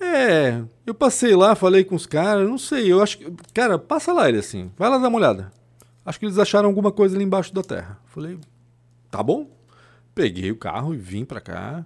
É, 0.00 0.64
eu 0.86 0.94
passei 0.94 1.36
lá, 1.36 1.54
falei 1.54 1.84
com 1.84 1.94
os 1.94 2.06
caras, 2.06 2.48
não 2.48 2.56
sei, 2.56 2.90
eu 2.90 3.02
acho 3.02 3.18
que. 3.18 3.30
Cara, 3.52 3.78
passa 3.78 4.12
lá 4.12 4.28
ele 4.28 4.38
assim, 4.38 4.72
vai 4.76 4.88
lá 4.88 4.96
dar 4.96 5.08
uma 5.08 5.18
olhada. 5.18 5.52
Acho 6.04 6.18
que 6.18 6.24
eles 6.24 6.38
acharam 6.38 6.68
alguma 6.68 6.90
coisa 6.90 7.14
ali 7.14 7.24
embaixo 7.24 7.54
da 7.54 7.62
terra. 7.62 7.98
Falei, 8.06 8.38
tá 9.10 9.22
bom. 9.22 9.46
Peguei 10.14 10.50
o 10.50 10.56
carro 10.56 10.94
e 10.94 10.96
vim 10.96 11.24
pra 11.24 11.40
cá. 11.40 11.84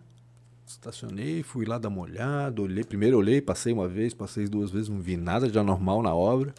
Estacionei, 0.66 1.42
fui 1.42 1.66
lá 1.66 1.76
dar 1.76 1.88
uma 1.88 2.00
olhada, 2.00 2.62
olhei. 2.62 2.84
Primeiro 2.84 3.18
olhei, 3.18 3.40
passei 3.40 3.72
uma 3.72 3.88
vez, 3.88 4.14
passei 4.14 4.46
duas 4.46 4.70
vezes, 4.70 4.88
não 4.88 5.00
vi 5.00 5.16
nada 5.16 5.50
de 5.50 5.58
anormal 5.58 6.00
na 6.00 6.14
obra. 6.14 6.54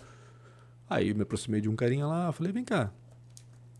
Aí 0.89 1.09
eu 1.09 1.15
me 1.15 1.23
aproximei 1.23 1.61
de 1.61 1.69
um 1.69 1.75
carinha 1.75 2.05
lá, 2.05 2.31
falei, 2.31 2.51
vem 2.51 2.63
cá. 2.63 2.91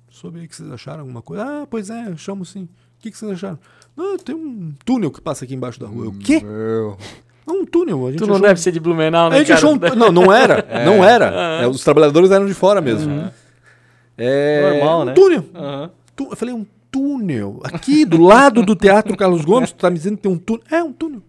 Soube 0.10 0.40
aí 0.40 0.48
que 0.48 0.56
vocês 0.56 0.72
acharam 0.72 1.02
alguma 1.02 1.22
coisa? 1.22 1.44
Ah, 1.44 1.68
pois 1.68 1.90
é, 1.90 2.04
achamos 2.04 2.50
sim. 2.50 2.64
O 2.64 2.70
que, 3.00 3.12
que 3.12 3.18
vocês 3.18 3.32
acharam? 3.34 3.60
Não, 3.96 4.18
tem 4.18 4.34
um 4.34 4.74
túnel 4.84 5.12
que 5.12 5.22
passa 5.22 5.44
aqui 5.44 5.54
embaixo 5.54 5.80
da 5.80 5.88
rua. 5.88 6.08
O 6.08 6.18
quê? 6.18 6.42
Não, 7.48 7.62
um 7.62 7.66
túnel. 7.66 8.08
A 8.08 8.12
gente 8.12 8.20
Tu 8.20 8.26
não 8.28 8.36
achou- 8.36 8.48
deve 8.48 8.60
ser 8.60 8.72
de 8.72 8.80
Blumenau, 8.80 9.30
né, 9.30 9.36
a 9.36 9.40
gente 9.40 9.48
cara? 9.50 9.60
achou 9.60 9.74
um... 9.74 9.96
Não, 9.96 10.12
não 10.12 10.34
era. 10.34 10.66
Não 10.86 11.04
era. 11.04 11.62
É, 11.62 11.68
os 11.68 11.84
trabalhadores 11.84 12.32
eram 12.32 12.46
de 12.48 12.54
fora 12.54 12.82
mesmo. 12.82 13.32
É... 14.18 14.72
Normal, 14.80 15.02
um 15.02 15.06
né? 15.06 15.14
túnel. 15.14 15.46
aham. 15.54 15.92
Tu- 16.16 16.28
Eu 16.32 16.36
falei, 16.36 16.54
um 16.56 16.66
túnel. 16.90 17.60
Aqui, 17.64 18.06
do 18.06 18.22
lado 18.22 18.64
do 18.64 18.76
Teatro 18.76 19.16
Carlos 19.18 19.44
Gomes, 19.44 19.72
tu 19.72 19.78
tá 19.78 19.90
me 19.90 19.98
dizendo 19.98 20.16
que 20.18 20.24
tem 20.24 20.32
um 20.32 20.38
túnel. 20.38 20.64
É, 20.72 20.82
um 20.82 20.94
túnel. 20.94 21.22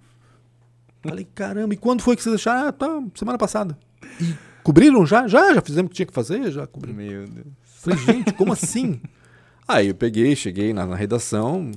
Falei, 1.03 1.27
caramba, 1.35 1.75
e 1.75 1.77
quando 1.77 2.01
foi 2.03 2.17
que 2.17 2.23
vocês 2.23 2.35
acharam? 2.37 2.69
Ah, 2.69 2.73
tá, 2.73 3.03
semana 3.15 3.37
passada. 3.39 3.77
E 4.21 4.35
cobriram 4.63 5.05
já? 5.07 5.27
Já, 5.29 5.53
já 5.55 5.61
fizemos 5.61 5.87
o 5.89 5.91
que 5.91 5.97
tinha 5.97 6.07
que 6.07 6.13
fazer, 6.15 6.51
já 6.51 6.67
cobrimos. 6.67 6.97
Meu 7.05 7.27
Deus. 7.29 7.47
Falei, 7.65 7.99
gente, 7.99 8.33
como 8.33 8.53
assim? 8.53 9.01
Aí 9.69 9.89
eu 9.89 9.95
peguei, 9.95 10.35
cheguei 10.37 10.73
na, 10.73 10.87
na 10.87 10.95
redação, 10.97 11.71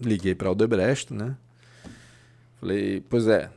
liguei 0.00 0.34
para 0.34 0.48
Aldebrecht, 0.48 1.12
né? 1.14 1.36
Falei, 2.64 3.04
pois 3.10 3.28
é, 3.28 3.50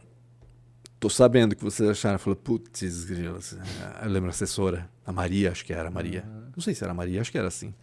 tô 0.99 1.09
sabendo 1.09 1.55
que 1.55 1.63
vocês 1.63 1.87
acharam. 1.89 2.19
Falei, 2.19 2.37
putz, 2.43 3.05
grilo, 3.05 3.37
assim, 3.37 3.55
eu 4.03 4.09
lembro 4.09 4.27
a 4.27 4.31
assessora, 4.31 4.89
a 5.05 5.13
Maria, 5.13 5.49
acho 5.49 5.63
que 5.63 5.71
era 5.71 5.87
a 5.87 5.91
Maria. 5.91 6.25
Não 6.53 6.61
sei 6.61 6.75
se 6.75 6.83
era 6.83 6.91
a 6.91 6.93
Maria, 6.93 7.21
acho 7.21 7.31
que 7.31 7.37
era 7.37 7.47
assim. 7.47 7.73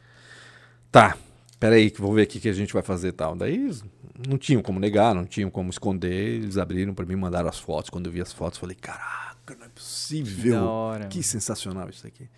Tá, 0.92 1.16
peraí, 1.58 1.90
que 1.90 1.98
vou 1.98 2.12
ver 2.12 2.24
o 2.24 2.26
que 2.26 2.46
a 2.46 2.52
gente 2.52 2.74
vai 2.74 2.82
fazer 2.82 3.08
e 3.08 3.12
tal. 3.12 3.34
Daí 3.34 3.70
não 4.28 4.36
tinham 4.36 4.60
como 4.60 4.78
negar, 4.78 5.14
não 5.14 5.24
tinham 5.24 5.48
como 5.48 5.70
esconder, 5.70 6.42
eles 6.42 6.58
abriram 6.58 6.92
para 6.92 7.06
mim, 7.06 7.16
mandaram 7.16 7.48
as 7.48 7.58
fotos. 7.58 7.88
Quando 7.88 8.04
eu 8.04 8.12
vi 8.12 8.20
as 8.20 8.30
fotos, 8.30 8.58
falei, 8.58 8.76
caraca, 8.76 9.56
não 9.58 9.64
é 9.64 9.70
possível. 9.70 10.56
da 10.60 10.64
hora, 10.66 11.06
que 11.06 11.22
sensacional 11.22 11.88
isso 11.88 12.06
aqui. 12.06 12.28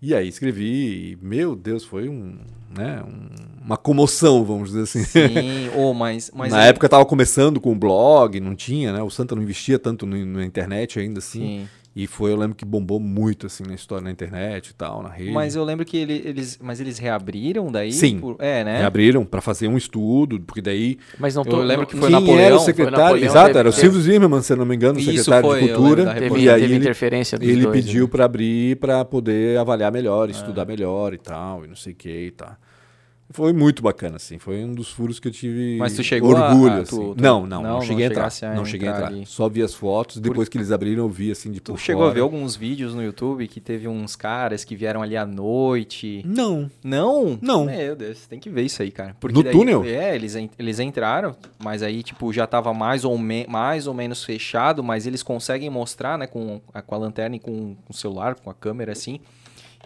E 0.00 0.14
aí 0.14 0.28
escrevi, 0.28 1.12
e, 1.12 1.18
meu 1.20 1.56
Deus, 1.56 1.84
foi 1.84 2.08
um, 2.08 2.36
né, 2.76 3.02
um- 3.04 3.48
uma 3.64 3.76
comoção, 3.76 4.44
vamos 4.44 4.68
dizer 4.70 4.82
assim. 4.82 5.02
Sim, 5.04 5.68
oh, 5.76 5.92
mas, 5.92 6.30
mas 6.34 6.52
Na 6.52 6.64
época 6.64 6.86
eu 6.86 6.90
tava 6.90 7.04
começando 7.04 7.60
com 7.60 7.72
o 7.72 7.74
blog, 7.74 8.38
não 8.40 8.54
tinha, 8.54 8.92
né? 8.92 9.02
O 9.02 9.10
Santa 9.10 9.34
não 9.34 9.42
investia 9.42 9.78
tanto 9.78 10.06
no- 10.06 10.24
na 10.24 10.44
internet 10.44 10.98
ainda 11.00 11.18
assim. 11.18 11.40
Sim. 11.40 11.68
E 11.96 12.06
foi, 12.06 12.30
eu 12.30 12.36
lembro 12.36 12.54
que 12.54 12.64
bombou 12.64 13.00
muito 13.00 13.46
assim 13.46 13.64
na 13.64 13.74
história 13.74 14.04
na 14.04 14.10
internet 14.10 14.68
e 14.68 14.74
tal, 14.74 15.02
na 15.02 15.08
rede. 15.08 15.32
Mas 15.32 15.56
eu 15.56 15.64
lembro 15.64 15.84
que 15.84 15.96
ele- 15.96 16.22
eles, 16.24 16.56
mas 16.62 16.80
eles 16.80 16.96
reabriram 16.98 17.72
daí? 17.72 17.90
Sim. 17.92 18.20
por- 18.20 18.36
é, 18.38 18.62
né? 18.62 18.78
Reabriram 18.78 19.24
para 19.24 19.40
fazer 19.40 19.66
um 19.66 19.76
estudo, 19.76 20.38
porque 20.40 20.62
daí 20.62 20.96
Mas 21.18 21.34
não 21.34 21.42
Eu 21.42 21.50
tô, 21.50 21.56
lembro 21.56 21.80
não- 21.82 21.86
que 21.86 21.96
foi 21.96 22.10
Napoleão, 22.10 22.38
era 22.38 22.54
o 22.54 22.58
foi 22.58 22.66
secretário, 22.66 22.98
Napoleão, 23.04 23.26
exato, 23.26 23.46
teve- 23.48 23.58
era 23.58 23.68
o 23.68 23.72
Silvio 23.72 24.00
Zimmermann, 24.00 24.42
se 24.42 24.52
eu 24.52 24.56
não 24.58 24.64
me 24.66 24.76
engano, 24.76 24.96
o 24.98 25.00
Isso 25.00 25.10
secretário 25.24 25.48
foi, 25.48 25.60
de 25.62 25.68
eu 25.70 25.76
cultura. 25.76 26.04
lembro 26.04 26.20
Teve, 26.20 26.40
E 26.40 26.48
aí 26.50 26.60
teve 26.60 26.64
ele, 26.74 26.76
interferência 26.76 27.38
dos 27.38 27.48
ele 27.48 27.62
dois, 27.62 27.84
pediu 27.84 28.04
né? 28.04 28.10
para 28.10 28.24
abrir 28.26 28.76
para 28.76 29.04
poder 29.04 29.58
avaliar 29.58 29.90
melhor, 29.90 30.30
estudar 30.30 30.64
melhor 30.66 31.12
e 31.14 31.18
tal, 31.18 31.64
e 31.64 31.68
não 31.68 31.74
sei 31.76 31.94
o 31.94 31.96
que 31.96 32.26
e 32.26 32.30
tal. 32.30 32.54
Foi 33.30 33.52
muito 33.52 33.82
bacana, 33.82 34.16
assim. 34.16 34.38
Foi 34.38 34.64
um 34.64 34.72
dos 34.72 34.90
furos 34.90 35.20
que 35.20 35.28
eu 35.28 35.32
tive 35.32 35.76
Mas 35.78 35.94
tu 35.94 36.02
chegou 36.02 36.34
a- 36.36 36.48
orgulho. 36.50 36.72
a- 36.72 36.76
assim. 36.78 36.96
tu- 36.96 37.14
tu- 37.14 37.22
não, 37.22 37.40
não, 37.40 37.46
não, 37.46 37.62
não, 37.62 37.70
não 37.74 37.80
cheguei 37.82 38.06
a 38.06 38.08
entrar. 38.08 38.30
a 38.42 38.54
não 38.54 38.64
cheguei 38.64 38.88
a 38.88 38.92
entrar. 38.92 39.12
Só 39.26 39.48
vi 39.50 39.62
as 39.62 39.74
fotos, 39.74 40.18
depois 40.18 40.48
que 40.48 40.56
eles 40.56 40.72
abriram, 40.72 41.02
eu 41.04 41.08
vi 41.10 41.30
assim 41.30 41.50
de 41.52 41.60
Tu 41.60 41.72
por 41.72 41.78
chegou 41.78 42.02
a 42.04 42.06
fora. 42.06 42.14
ver 42.14 42.20
alguns 42.22 42.56
vídeos 42.56 42.94
no 42.94 43.02
YouTube 43.02 43.46
que 43.46 43.60
teve 43.60 43.86
uns 43.86 44.16
caras 44.16 44.64
que 44.64 44.74
vieram 44.74 45.02
ali 45.02 45.14
à 45.16 45.26
noite? 45.26 46.22
Não. 46.26 46.70
Não? 46.82 47.38
Não. 47.42 47.66
Meu 47.66 47.94
Deus, 47.94 48.26
tem 48.26 48.38
que 48.40 48.48
ver 48.48 48.62
isso 48.62 48.80
aí, 48.82 48.90
cara. 48.90 49.14
Porque 49.20 49.36
No 49.36 49.42
daí- 49.42 49.52
túnel? 49.52 49.84
É, 49.84 50.14
eles, 50.14 50.34
eles 50.58 50.78
entraram, 50.80 51.36
mas 51.62 51.82
aí, 51.82 52.02
tipo, 52.02 52.32
já 52.32 52.46
tava 52.46 52.72
mais 52.72 53.04
ou, 53.04 53.18
me- 53.18 53.46
mais 53.46 53.86
ou 53.86 53.92
menos 53.94 54.24
fechado, 54.24 54.82
mas 54.82 55.06
eles 55.06 55.22
conseguem 55.22 55.68
mostrar, 55.68 56.16
né, 56.16 56.26
com 56.26 56.60
a, 56.72 56.80
com 56.80 56.94
a 56.94 56.98
lanterna 56.98 57.36
e 57.36 57.38
com, 57.38 57.74
com 57.84 57.92
o 57.92 57.94
celular, 57.94 58.34
com 58.36 58.48
a 58.48 58.54
câmera, 58.54 58.92
assim, 58.92 59.20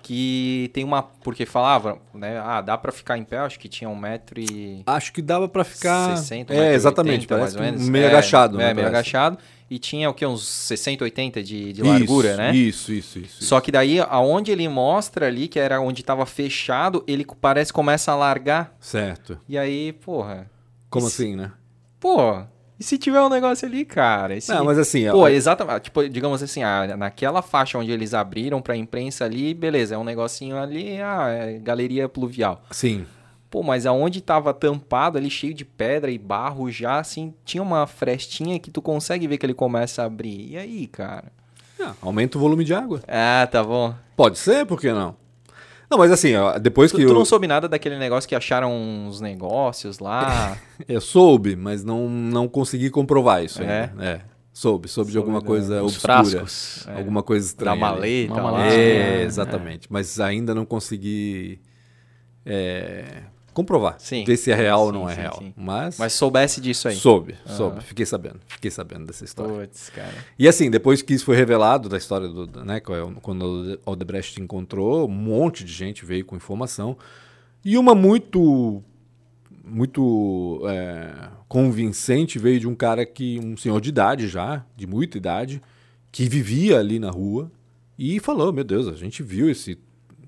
que 0.02 0.70
tem 0.74 0.84
uma. 0.84 1.02
Porque 1.02 1.46
falava, 1.46 1.98
né? 2.12 2.38
Ah, 2.44 2.60
dá 2.60 2.76
pra 2.76 2.90
ficar 2.92 3.16
em 3.16 3.24
pé, 3.24 3.38
acho 3.38 3.58
que 3.58 3.68
tinha 3.68 3.88
um 3.88 3.96
metro 3.96 4.40
e. 4.40 4.82
Acho 4.86 5.12
que 5.12 5.22
dava 5.22 5.48
pra 5.48 5.64
ficar. 5.64 6.16
60, 6.16 6.52
é, 6.52 6.74
exatamente. 6.74 7.20
80, 7.22 7.34
Parece 7.36 7.56
mais 7.56 7.56
ou 7.56 7.60
menos. 7.72 7.88
meio 7.88 8.04
É, 8.04 8.08
agachado. 8.08 8.56
É, 8.60 8.64
né, 8.66 8.74
meio 8.74 8.88
parece. 8.88 8.96
agachado. 9.16 9.38
E 9.70 9.78
tinha 9.78 10.10
o 10.10 10.12
que? 10.14 10.26
Uns 10.26 10.46
60, 10.46 11.02
80 11.04 11.42
de, 11.42 11.72
de 11.72 11.82
largura, 11.82 12.28
isso, 12.28 12.36
né? 12.36 12.54
Isso, 12.54 12.92
isso, 12.92 13.18
isso. 13.18 13.44
Só 13.44 13.58
que 13.58 13.72
daí, 13.72 14.00
aonde 14.00 14.52
ele 14.52 14.68
mostra 14.68 15.26
ali, 15.28 15.48
que 15.48 15.58
era 15.58 15.80
onde 15.80 16.02
tava 16.02 16.26
fechado, 16.26 17.02
ele 17.06 17.24
parece 17.40 17.72
que 17.72 17.76
começa 17.76 18.12
a 18.12 18.14
largar. 18.14 18.76
Certo. 18.78 19.38
E 19.48 19.56
aí, 19.56 19.92
porra. 19.94 20.50
Como 20.90 21.08
se- 21.08 21.22
assim, 21.22 21.36
né? 21.36 21.52
Pô, 21.98 22.42
e 22.82 22.84
se 22.84 22.98
tiver 22.98 23.20
um 23.22 23.28
negócio 23.28 23.66
ali, 23.66 23.84
cara? 23.84 24.34
E 24.36 24.40
se- 24.40 24.52
Não, 24.52 24.64
mas 24.64 24.76
assim, 24.78 25.08
Pô, 25.08 25.18
ó, 25.20 25.28
exatamente. 25.28 25.82
Tipo, 25.84 26.08
digamos 26.08 26.42
assim, 26.42 26.62
ah, 26.64 26.96
naquela 26.96 27.40
faixa 27.40 27.78
onde 27.78 27.90
eles 27.92 28.12
abriram 28.12 28.60
pra 28.60 28.76
imprensa 28.76 29.24
ali, 29.24 29.54
beleza, 29.54 29.94
é 29.94 29.98
um 29.98 30.04
negocinho 30.04 30.58
ali, 30.58 31.00
ah, 31.00 31.28
é 31.28 31.58
galeria 31.58 32.08
pluvial. 32.08 32.62
sim. 32.70 33.06
Pô, 33.48 33.62
mas 33.62 33.84
aonde 33.84 34.22
tava 34.22 34.54
tampado 34.54 35.18
ali, 35.18 35.28
cheio 35.28 35.52
de 35.52 35.62
pedra 35.62 36.10
e 36.10 36.16
barro 36.16 36.70
já, 36.70 36.98
assim, 36.98 37.34
tinha 37.44 37.62
uma 37.62 37.86
frestinha 37.86 38.58
que 38.58 38.70
tu 38.70 38.80
consegue 38.80 39.26
ver 39.28 39.36
que 39.36 39.44
ele 39.44 39.52
começa 39.52 40.02
a 40.02 40.06
abrir. 40.06 40.52
E 40.52 40.56
aí, 40.56 40.86
cara? 40.86 41.24
Ah, 41.78 41.92
aumenta 42.00 42.38
o 42.38 42.40
volume 42.40 42.64
de 42.64 42.72
água. 42.72 43.02
Ah, 43.06 43.46
tá 43.52 43.62
bom. 43.62 43.94
Pode 44.16 44.38
ser, 44.38 44.64
por 44.64 44.80
que 44.80 44.90
não? 44.90 45.14
Não, 45.92 45.98
mas 45.98 46.10
assim, 46.10 46.34
ó, 46.34 46.58
depois 46.58 46.90
Tu, 46.90 46.96
que 46.96 47.02
tu 47.04 47.10
eu, 47.10 47.14
não 47.14 47.24
soube 47.24 47.46
nada 47.46 47.68
daquele 47.68 47.98
negócio 47.98 48.26
que 48.26 48.34
acharam 48.34 48.72
uns 48.74 49.20
negócios 49.20 49.98
lá? 49.98 50.56
eu 50.88 51.00
soube, 51.02 51.54
mas 51.54 51.84
não, 51.84 52.08
não 52.08 52.48
consegui 52.48 52.88
comprovar 52.88 53.44
isso 53.44 53.62
É? 53.62 53.90
ainda. 53.90 54.02
É. 54.04 54.20
Soube, 54.54 54.88
soube 54.88 55.08
de 55.08 55.12
Soube 55.14 55.18
alguma 55.26 55.40
da- 55.40 55.46
coisa 55.46 55.82
Os 55.82 55.92
obscura. 55.96 56.14
frascos. 56.24 56.86
É. 56.88 56.96
Alguma 56.98 57.22
coisa 57.22 57.44
da 57.44 57.48
estranha. 57.50 57.72
ali. 57.86 58.26
maleta 58.28 58.32
Uma 58.32 58.52
maleta. 58.52 58.74
É, 58.74 59.20
É, 59.20 59.22
exatamente. 59.22 59.86
Mas 59.90 60.18
ainda 60.18 60.54
não 60.54 60.64
consegui 60.64 61.60
é, 62.44 63.22
comprovar. 63.52 63.96
Sim. 63.98 64.24
Ver 64.24 64.36
se 64.36 64.50
é 64.50 64.54
real 64.54 64.80
ou 64.82 64.86
Sim, 64.92 64.92
não 64.98 65.08
é 65.10 65.14
sim, 65.14 65.20
real. 65.20 65.36
sim. 65.38 65.54
Mas, 65.56 65.98
Mas 65.98 66.12
soubesse 66.14 66.60
disso 66.60 66.88
aí. 66.88 66.94
soube, 66.96 67.34
soube. 67.46 67.82
Fiquei 67.82 68.06
sabendo. 68.06 68.40
Fiquei 68.46 68.70
sabendo 68.70 69.06
dessa 69.06 69.24
história. 69.24 69.54
Putz, 69.54 69.90
cara. 69.90 70.14
E 70.38 70.48
assim, 70.48 70.70
depois 70.70 71.02
que 71.02 71.12
isso 71.14 71.24
foi 71.24 71.36
revelado 71.36 71.88
da 71.88 71.96
história 71.96 72.28
do, 72.28 72.46
né, 72.64 72.80
quando 72.80 73.78
o 73.84 73.90
Odebrecht 73.90 74.40
encontrou, 74.40 75.06
um 75.06 75.12
monte 75.12 75.64
de 75.64 75.72
gente 75.72 76.04
veio 76.04 76.24
com 76.24 76.36
informação. 76.36 76.96
E 77.64 77.76
uma 77.78 77.94
muito 77.94 78.82
muito 79.64 80.60
é, 80.66 81.28
convincente 81.48 82.38
veio 82.38 82.58
de 82.58 82.66
um 82.68 82.74
cara 82.74 83.06
que 83.06 83.38
um 83.38 83.56
senhor 83.56 83.80
de 83.80 83.88
idade 83.90 84.26
já, 84.28 84.64
de 84.76 84.86
muita 84.86 85.16
idade, 85.16 85.62
que 86.10 86.28
vivia 86.28 86.78
ali 86.78 86.98
na 86.98 87.10
rua 87.10 87.50
e 87.98 88.18
falou: 88.18 88.52
"Meu 88.52 88.64
Deus, 88.64 88.88
a 88.88 88.96
gente 88.96 89.22
viu 89.22 89.48
esse 89.48 89.78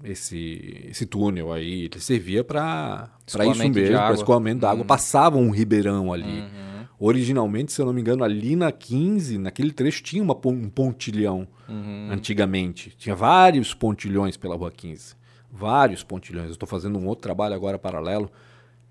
esse 0.05 0.86
esse 0.90 1.06
túnel 1.06 1.52
aí, 1.52 1.85
ele 1.85 2.01
servia 2.01 2.44
para 2.44 3.10
isso 3.26 3.39
mesmo, 3.81 3.97
para 3.97 4.14
escoamento 4.14 4.60
da 4.60 4.70
água, 4.70 4.85
passava 4.85 5.39
um 5.39 5.51
ribeirão 5.51 6.12
ali. 6.12 6.40
Uhum. 6.40 6.85
Originalmente, 6.98 7.72
se 7.72 7.81
eu 7.81 7.86
não 7.86 7.93
me 7.93 8.01
engano, 8.01 8.22
ali 8.22 8.55
na 8.55 8.70
15, 8.70 9.39
naquele 9.39 9.72
trecho, 9.72 10.02
tinha 10.02 10.22
uma 10.22 10.39
um 10.47 10.68
pontilhão 10.68 11.47
Uhum. 11.68 12.09
antigamente. 12.10 12.94
Tinha 12.97 13.16
vários 13.16 13.74
pontilhões 13.74 14.36
pela 14.36 14.55
Rua 14.55 14.70
15. 14.70 15.14
Vários 15.51 16.02
pontilhões. 16.02 16.47
Eu 16.47 16.52
estou 16.52 16.68
fazendo 16.68 16.98
um 16.98 17.06
outro 17.06 17.22
trabalho 17.22 17.55
agora 17.55 17.78
paralelo 17.78 18.31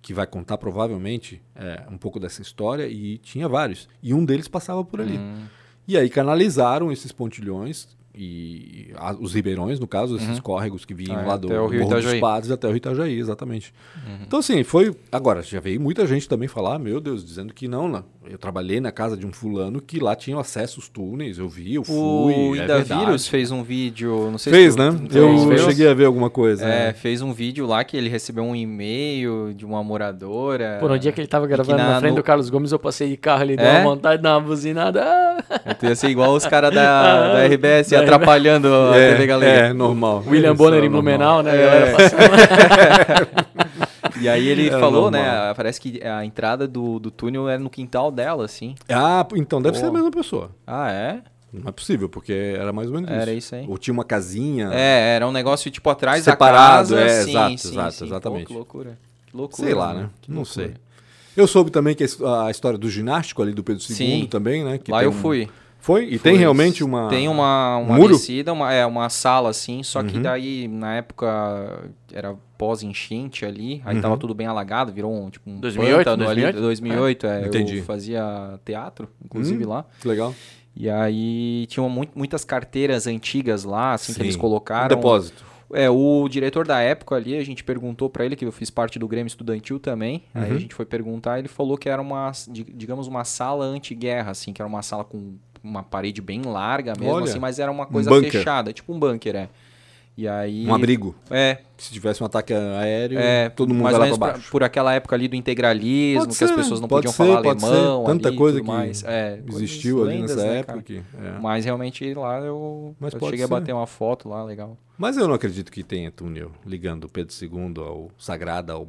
que 0.01 0.13
vai 0.13 0.27
contar 0.27 0.57
provavelmente 0.57 1.41
é, 1.55 1.83
um 1.89 1.97
pouco 1.97 2.19
dessa 2.19 2.41
história 2.41 2.87
e 2.87 3.17
tinha 3.19 3.47
vários. 3.47 3.87
E 4.01 4.13
um 4.13 4.25
deles 4.25 4.47
passava 4.47 4.83
por 4.83 4.99
ali. 4.99 5.17
Uhum. 5.17 5.45
E 5.87 5.97
aí 5.97 6.09
canalizaram 6.09 6.91
esses 6.91 7.11
pontilhões 7.11 7.87
e 8.15 8.91
a- 8.95 9.13
os 9.19 9.33
ribeirões, 9.33 9.79
no 9.79 9.87
caso, 9.87 10.15
esses 10.17 10.39
córregos 10.39 10.85
que 10.85 10.93
vinham 10.93 11.17
Ah, 11.19 11.25
lá 11.25 11.37
do, 11.37 11.47
até 11.47 11.59
o 11.59 11.65
do 11.65 11.69
Rio 11.71 11.81
Morro 11.81 11.93
dos 11.95 12.03
Itajaí. 12.03 12.19
Padres 12.21 12.51
até 12.51 12.67
o 12.67 12.69
Rio 12.69 12.77
Itajaí, 12.77 13.19
exatamente. 13.19 13.73
Uhum. 14.05 14.17
Então, 14.25 14.39
assim, 14.39 14.63
foi. 14.63 14.95
Agora, 15.11 15.41
já 15.41 15.59
veio 15.59 15.79
muita 15.81 16.05
gente 16.05 16.27
também 16.29 16.47
falar, 16.47 16.77
meu 16.79 16.99
Deus, 17.01 17.25
dizendo 17.25 17.53
que 17.53 17.67
não, 17.67 17.87
não. 17.87 18.03
Eu 18.29 18.37
trabalhei 18.37 18.79
na 18.79 18.91
casa 18.91 19.17
de 19.17 19.25
um 19.25 19.33
fulano 19.33 19.81
que 19.81 19.99
lá 19.99 20.15
tinha 20.15 20.39
acesso 20.39 20.79
aos 20.79 20.87
túneis, 20.87 21.37
eu 21.39 21.49
vi, 21.49 21.75
eu 21.75 21.83
fui. 21.83 21.95
O 21.95 22.55
é. 22.55 22.81
Vírus 22.81 23.27
fez 23.27 23.51
um 23.51 23.63
vídeo, 23.63 24.29
não 24.31 24.37
sei 24.37 24.53
Fez, 24.53 24.73
se 24.73 24.79
né? 24.79 24.91
tu- 25.09 25.17
Eu 25.17 25.29
fez, 25.29 25.43
fez. 25.47 25.61
cheguei 25.63 25.87
a 25.89 25.93
ver 25.93 26.05
alguma 26.05 26.29
coisa. 26.29 26.63
É, 26.63 26.87
né? 26.87 26.93
fez 26.93 27.21
um 27.21 27.33
vídeo 27.33 27.65
lá 27.65 27.83
que 27.83 27.97
ele 27.97 28.07
recebeu 28.09 28.43
um 28.43 28.55
e-mail 28.55 29.53
de 29.53 29.65
uma 29.65 29.83
moradora. 29.83 30.77
Por 30.79 30.89
um 30.91 30.97
dia 30.97 31.11
que 31.11 31.19
ele 31.19 31.27
tava 31.27 31.45
gravando 31.47 31.77
na- 31.77 31.89
na, 31.91 31.99
frente 31.99 32.11
no- 32.11 32.17
do 32.17 32.23
Carlos 32.23 32.49
Gomes, 32.49 32.71
eu 32.71 32.79
passei 32.79 33.09
de 33.09 33.17
carro 33.17 33.41
ali, 33.41 33.57
deu 33.57 33.65
É? 33.65 33.79
uma 33.81 33.95
vontade 33.95 34.17
de 34.17 34.23
dar 34.23 34.37
uma 34.37 34.41
buzinada. 34.47 35.03
Ah! 35.03 35.73
Tu 35.77 35.85
ia 35.87 35.95
ser 35.95 36.07
igual 36.09 36.33
os 36.33 36.45
caras 36.45 36.73
da, 36.73 37.33
da 37.33 37.45
RBS 37.45 37.89
Da 37.91 38.02
atrapalhando 38.03 38.67
a 38.73 38.97
É, 38.97 39.11
TV 39.13 39.27
Galera. 39.27 39.67
é, 39.67 39.73
normal. 39.73 40.23
William 40.27 40.53
Isso 40.53 40.57
Bonner 40.57 40.83
é 40.83 40.85
em. 40.85 40.89
Blumenau, 40.89 41.41
né? 41.43 41.51
É. 41.55 41.93
E 44.21 44.29
aí 44.29 44.47
ele 44.47 44.67
É 44.73 44.79
falou, 44.79 45.09
normal. 45.11 45.21
né? 45.47 45.53
Parece 45.55 45.79
que 45.81 46.01
a 46.03 46.23
entrada 46.25 46.67
do, 46.67 46.99
do 46.99 47.11
túnel 47.11 47.47
era 47.49 47.59
no 47.59 47.69
quintal 47.69 48.11
dela, 48.11 48.45
assim. 48.45 48.75
Ah, 48.89 49.25
então 49.35 49.61
deve 49.61 49.75
Pô. 49.75 49.79
ser 49.81 49.87
a 49.87 49.91
mesma 49.91 50.11
pessoa. 50.11 50.51
Ah, 50.65 50.91
é? 50.91 51.19
Não 51.51 51.69
é 51.69 51.71
possível, 51.71 52.09
porque 52.09 52.33
era 52.33 52.73
mais 52.73 52.87
ou 52.87 52.95
menos 52.95 53.11
Era 53.11 53.31
isso. 53.31 53.47
isso 53.47 53.55
aí. 53.55 53.65
Ou 53.67 53.77
tinha 53.77 53.93
uma 53.93 54.03
casinha. 54.03 54.71
É, 54.73 55.15
era 55.15 55.27
um 55.27 55.31
negócio 55.31 55.69
tipo 55.69 55.87
atrás 55.89 56.23
Separado, 56.23 56.95
da 56.95 57.01
casa. 57.01 57.01
é, 57.01 57.23
sim, 57.23 57.29
exato, 57.29 57.57
sim, 57.59 57.69
exato, 57.69 57.91
sim. 57.93 58.05
exatamente. 58.05 58.41
Pô, 58.43 58.47
que 58.47 58.53
loucura. 58.55 58.97
Que 59.27 59.37
loucura. 59.37 59.67
Sei 59.67 59.73
lá, 59.75 59.93
né? 59.93 60.09
Que 60.21 60.31
Não 60.31 60.37
loucura. 60.37 60.65
sei. 60.67 60.73
Eu 61.37 61.47
soube 61.47 61.69
também 61.71 61.93
que 61.95 62.03
a 62.03 62.05
his- 62.05 62.21
a 62.21 62.49
história 62.49 62.77
do 62.77 62.89
ginástico 62.89 63.41
ali 63.41 63.51
do 63.53 63.63
Pedro 63.63 63.83
II 63.87 63.95
Sim. 63.95 64.27
também, 64.29 64.63
né? 64.63 64.77
Que 64.79 64.91
Lá 64.91 64.99
tem 64.99 65.05
eu 65.07 65.11
um- 65.11 65.13
fui. 65.15 65.47
Foi? 65.83 66.05
E 66.05 66.17
Fui. 66.17 66.31
tem 66.31 66.37
realmente 66.37 66.81
uma. 66.81 67.09
Tem 67.09 67.27
uma, 67.27 67.75
uma 67.77 67.97
muro? 67.97 68.13
descida, 68.13 68.53
uma, 68.53 68.71
é, 68.73 68.85
uma 68.85 69.09
sala 69.09 69.49
assim, 69.49 69.83
só 69.83 70.01
que 70.01 70.15
Uhum. 70.15 70.21
daí, 70.21 70.65
na 70.65 70.95
época, 70.95 71.89
era 72.13 72.35
pós-enchente 72.57 73.45
ali, 73.45 73.81
aí 73.83 73.97
Uhum. 73.97 74.01
tava 74.01 74.17
tudo 74.17 74.33
bem 74.33 74.47
alagado, 74.47 74.93
virou 74.93 75.13
um, 75.13 75.29
tipo 75.29 75.49
um 75.49 75.59
2008, 75.59 75.97
pântano 75.97 76.23
ali, 76.29 76.41
2008? 76.53 76.61
2008, 76.61 77.27
é, 77.27 77.47
Entendi. 77.47 77.77
eu 77.79 77.83
fazia 77.83 78.57
teatro, 78.63 79.09
inclusive 79.25 79.65
Hum. 79.65 79.69
lá, 79.69 79.85
Que 80.01 80.07
legal. 80.07 80.33
e 80.73 80.89
aí 80.89 81.65
tinham 81.67 81.89
mu- 81.89 82.07
muitas 82.15 82.45
carteiras 82.45 83.05
antigas 83.05 83.65
lá, 83.65 83.93
assim, 83.93 84.13
que 84.13 84.21
eles 84.21 84.35
Sim. 84.35 84.39
colocaram. 84.39 84.85
Um 84.85 84.99
depósito. 84.99 85.43
É, 85.73 85.89
o 85.89 86.29
diretor 86.29 86.65
da 86.65 86.79
época 86.79 87.15
ali, 87.15 87.35
a 87.35 87.43
gente 87.43 87.61
perguntou 87.63 88.09
pra 88.09 88.23
ele, 88.23 88.35
que 88.37 88.45
eu 88.45 88.51
fiz 88.53 88.69
parte 88.69 88.97
do 88.97 89.07
Grêmio 89.07 89.27
Estudantil 89.27 89.79
também. 89.79 90.23
Aí 90.33 90.49
Uhum. 90.51 90.55
a 90.55 90.59
gente 90.59 90.73
foi 90.75 90.85
perguntar, 90.85 91.39
ele 91.39 91.47
falou 91.49 91.77
que 91.77 91.89
era 91.89 92.01
uma, 92.01 92.31
di- 92.47 92.63
digamos, 92.73 93.07
uma 93.07 93.25
sala 93.25 93.65
anti-guerra, 93.65 94.31
assim, 94.31 94.53
que 94.53 94.61
era 94.61 94.69
uma 94.69 94.81
sala 94.83 95.03
com 95.03 95.33
uma 95.63 95.81
parede 95.83 96.21
bem 96.21 96.41
larga 96.43 96.93
mesmo, 96.99 97.13
Olha, 97.13 97.23
assim, 97.25 97.39
mas 97.39 97.57
era 97.59 97.71
uma 97.71 97.85
coisa 97.85 98.09
bunker. 98.09 98.31
fechada, 98.31 98.73
tipo 98.73 98.93
um 98.93 98.99
bunker, 98.99 99.35
é. 99.35 99.49
E 100.15 100.27
aí. 100.27 100.67
Um 100.67 100.75
abrigo. 100.75 101.15
É, 101.31 101.57
Se 101.75 101.91
tivesse 101.91 102.21
um 102.21 102.25
ataque 102.27 102.53
aéreo, 102.53 103.17
é. 103.17 103.49
todo 103.49 103.73
mundo 103.73 103.81
mais 103.83 103.97
lá 103.97 104.05
pra 104.09 104.17
pra- 104.17 104.27
baixo. 104.33 104.51
por 104.51 104.63
aquela 104.63 104.93
época 104.93 105.15
ali 105.15 105.27
do 105.27 105.35
integralismo, 105.35 106.19
Pode 106.25 106.37
que 106.37 106.43
as 106.43 106.49
ser, 106.51 106.55
pessoas 106.55 106.79
não 106.79 106.87
podiam 106.87 107.11
ser, 107.11 107.17
falar 107.17 107.37
alemão. 107.39 108.03
Tanta 108.03 108.27
ali 108.27 108.37
coisa 108.37 108.61
que 108.61 108.67
mais. 108.67 109.03
É, 109.03 109.39
Existiu 109.47 110.03
ali 110.03 110.17
lendas, 110.19 110.35
nessa 110.35 110.47
né, 110.47 110.59
época. 110.59 110.81
que- 110.83 110.97
é. 110.97 111.39
Mas 111.41 111.65
realmente 111.65 112.13
lá 112.13 112.37
eu, 112.41 112.95
eu 113.01 113.09
cheguei 113.21 113.37
ser. 113.39 113.43
a 113.45 113.47
bater 113.47 113.73
uma 113.73 113.87
foto 113.87 114.29
lá, 114.29 114.43
legal. 114.43 114.77
Mas 114.99 115.17
eu 115.17 115.27
não 115.27 115.33
acredito 115.33 115.71
que 115.71 115.81
tenha 115.81 116.11
túnel 116.11 116.51
ligando 116.63 117.05
o 117.05 117.09
Pedro 117.09 117.33
II 117.41 117.73
ao 117.83 118.11
Sagrada, 118.15 118.73
ao, 118.73 118.87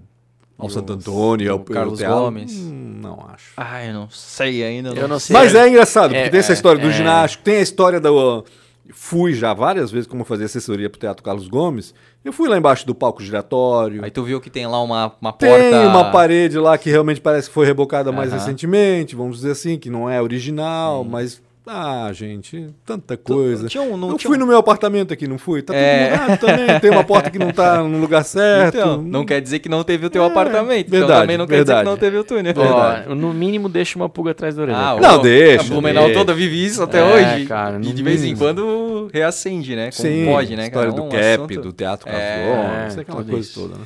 ao 0.58 0.68
Santo 0.70 0.90
o- 0.90 0.96
Antônio, 0.96 1.52
ao 1.52 1.58
o 1.58 1.64
Carlos 1.64 1.98
teatro. 1.98 2.16
Gomes? 2.18 2.52
Hum, 2.56 2.98
não 3.02 3.26
acho. 3.32 3.52
Ah, 3.56 3.84
eu 3.84 3.92
não 3.94 4.08
sei 4.10 4.62
ainda. 4.64 4.90
Eu 4.90 5.08
não 5.08 5.18
sei. 5.18 5.34
Mas 5.34 5.54
é 5.54 5.68
engraçado, 5.68 6.10
porque 6.10 6.18
É, 6.24 6.28
tem 6.28 6.40
essa 6.40 6.52
história 6.52 6.80
do 6.80 6.88
é. 6.88 6.92
ginástico, 6.92 7.42
tem 7.44 7.56
a 7.56 7.60
história 7.60 8.00
do. 8.00 8.44
Fui 8.92 9.32
já 9.32 9.54
várias 9.54 9.90
vezes, 9.90 10.06
como 10.06 10.20
eu 10.22 10.26
fazia 10.26 10.44
assessoria 10.44 10.90
pro 10.90 11.00
Teatro 11.00 11.22
Carlos 11.22 11.48
Gomes. 11.48 11.94
Eu 12.22 12.32
fui 12.34 12.48
lá 12.50 12.56
embaixo 12.58 12.86
do 12.86 12.94
palco 12.94 13.22
giratório. 13.22 14.04
Aí 14.04 14.10
tu 14.10 14.22
viu 14.22 14.40
que 14.42 14.50
tem 14.50 14.66
lá 14.66 14.80
uma, 14.82 15.12
uma 15.20 15.32
Tem 15.32 15.48
porta. 15.50 15.88
uma 15.88 16.10
parede 16.10 16.58
lá 16.58 16.76
que 16.76 16.90
realmente 16.90 17.20
parece 17.20 17.48
que 17.48 17.54
foi 17.54 17.64
rebocada 17.66 18.12
mais 18.12 18.30
recentemente, 18.32 19.16
vamos 19.16 19.36
dizer 19.36 19.52
assim, 19.52 19.78
que 19.78 19.88
não 19.90 20.08
é 20.08 20.20
original, 20.20 21.02
mas. 21.02 21.42
Ah, 21.66 22.10
gente, 22.12 22.66
tanta 22.84 23.16
coisa. 23.16 23.68
Tinha 23.68 23.82
um, 23.82 23.96
não 23.96 24.10
eu 24.10 24.16
tinha 24.18 24.28
fui 24.28 24.36
um- 24.36 24.40
no 24.40 24.46
meu 24.46 24.58
apartamento 24.58 25.14
aqui, 25.14 25.26
não 25.26 25.38
fui? 25.38 25.62
Tá 25.62 25.74
É. 25.74 26.08
tudo 26.10 26.20
mudado 26.20 26.40
também. 26.40 26.80
Tem 26.80 26.90
uma 26.90 27.04
porta 27.04 27.30
que 27.30 27.38
não 27.38 27.50
tá 27.52 27.78
no 27.82 27.98
lugar 27.98 28.22
certo. 28.22 28.76
Então, 28.76 29.00
não 29.00 29.24
quer 29.24 29.40
dizer 29.40 29.60
que 29.60 29.68
não 29.70 29.82
teve 29.82 30.04
o 30.04 30.10
teu 30.10 30.22
É, 30.24 30.26
apartamento. 30.26 30.88
então 30.88 30.98
verdade, 30.98 31.20
também 31.22 31.38
não 31.38 31.46
quer 31.46 31.62
dizer 31.62 31.76
que 31.78 31.82
não 31.84 31.96
teve 31.96 32.18
o 32.18 32.24
túnel. 32.24 32.52
Verdade. 32.52 33.06
Ó, 33.08 33.14
no 33.14 33.32
mínimo 33.32 33.70
deixa 33.70 33.98
uma 33.98 34.10
pulga 34.10 34.32
atrás 34.32 34.56
da 34.56 34.62
orelha. 34.62 34.76
Ah, 34.76 34.96
Não, 35.00 35.22
deixa, 35.22 35.64
A 35.64 35.68
Blumenau 35.68 36.04
deixa. 36.04 36.18
toda 36.20 36.34
vive 36.34 36.62
isso 36.66 36.82
até 36.82 36.98
É, 36.98 37.02
hoje. 37.36 37.46
cara, 37.46 37.80
e 37.82 37.92
de 37.94 38.02
vez 38.02 38.22
em 38.22 38.36
quando 38.36 39.08
reacende, 39.10 39.74
né? 39.74 39.90
Como 39.96 40.06
Sim, 40.08 40.26
pode, 40.26 40.50
né, 40.56 40.68
cara? 40.68 40.88
história 40.88 40.92
do 40.92 41.02
Um 41.02 41.08
cap, 41.08 41.24
assunto- 41.24 41.62
do 41.62 41.72
Teatro 41.72 42.08
É, 42.10 42.44
Gomes, 42.46 42.98
é, 42.98 43.00
aquela 43.00 43.24
coisa 43.24 43.40
isso. 43.40 43.60
toda, 43.60 43.74
né? 43.78 43.84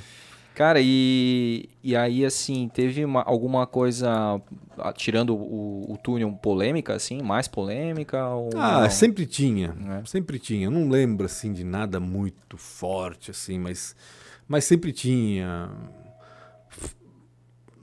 Cara, 0.59 0.81
e, 0.83 1.69
e 1.85 1.95
aí, 1.95 2.25
assim, 2.25 2.69
teve 2.69 3.05
uma- 3.05 3.23
alguma 3.23 3.65
coisa, 3.65 4.43
ah, 4.77 4.93
tirando 4.93 5.33
o, 5.37 5.93
o 5.93 5.97
túnel, 5.97 6.33
polêmica, 6.33 6.95
assim, 6.97 7.23
mais 7.23 7.47
polêmica? 7.47 8.25
Ah, 8.57 8.81
não? 8.83 8.91
sempre 8.91 9.25
tinha, 9.25 9.73
É. 10.01 10.05
sempre 10.05 10.37
tinha. 10.37 10.67
Eu 10.67 10.73
não 10.73 10.89
lembro, 10.89 11.27
assim, 11.27 11.53
de 11.53 11.63
nada 11.63 12.01
muito 12.01 12.57
forte, 12.57 13.31
assim, 13.31 13.57
mas, 13.57 13.95
mas 14.49 14.65
sempre 14.65 14.93
tinha. 14.93 15.71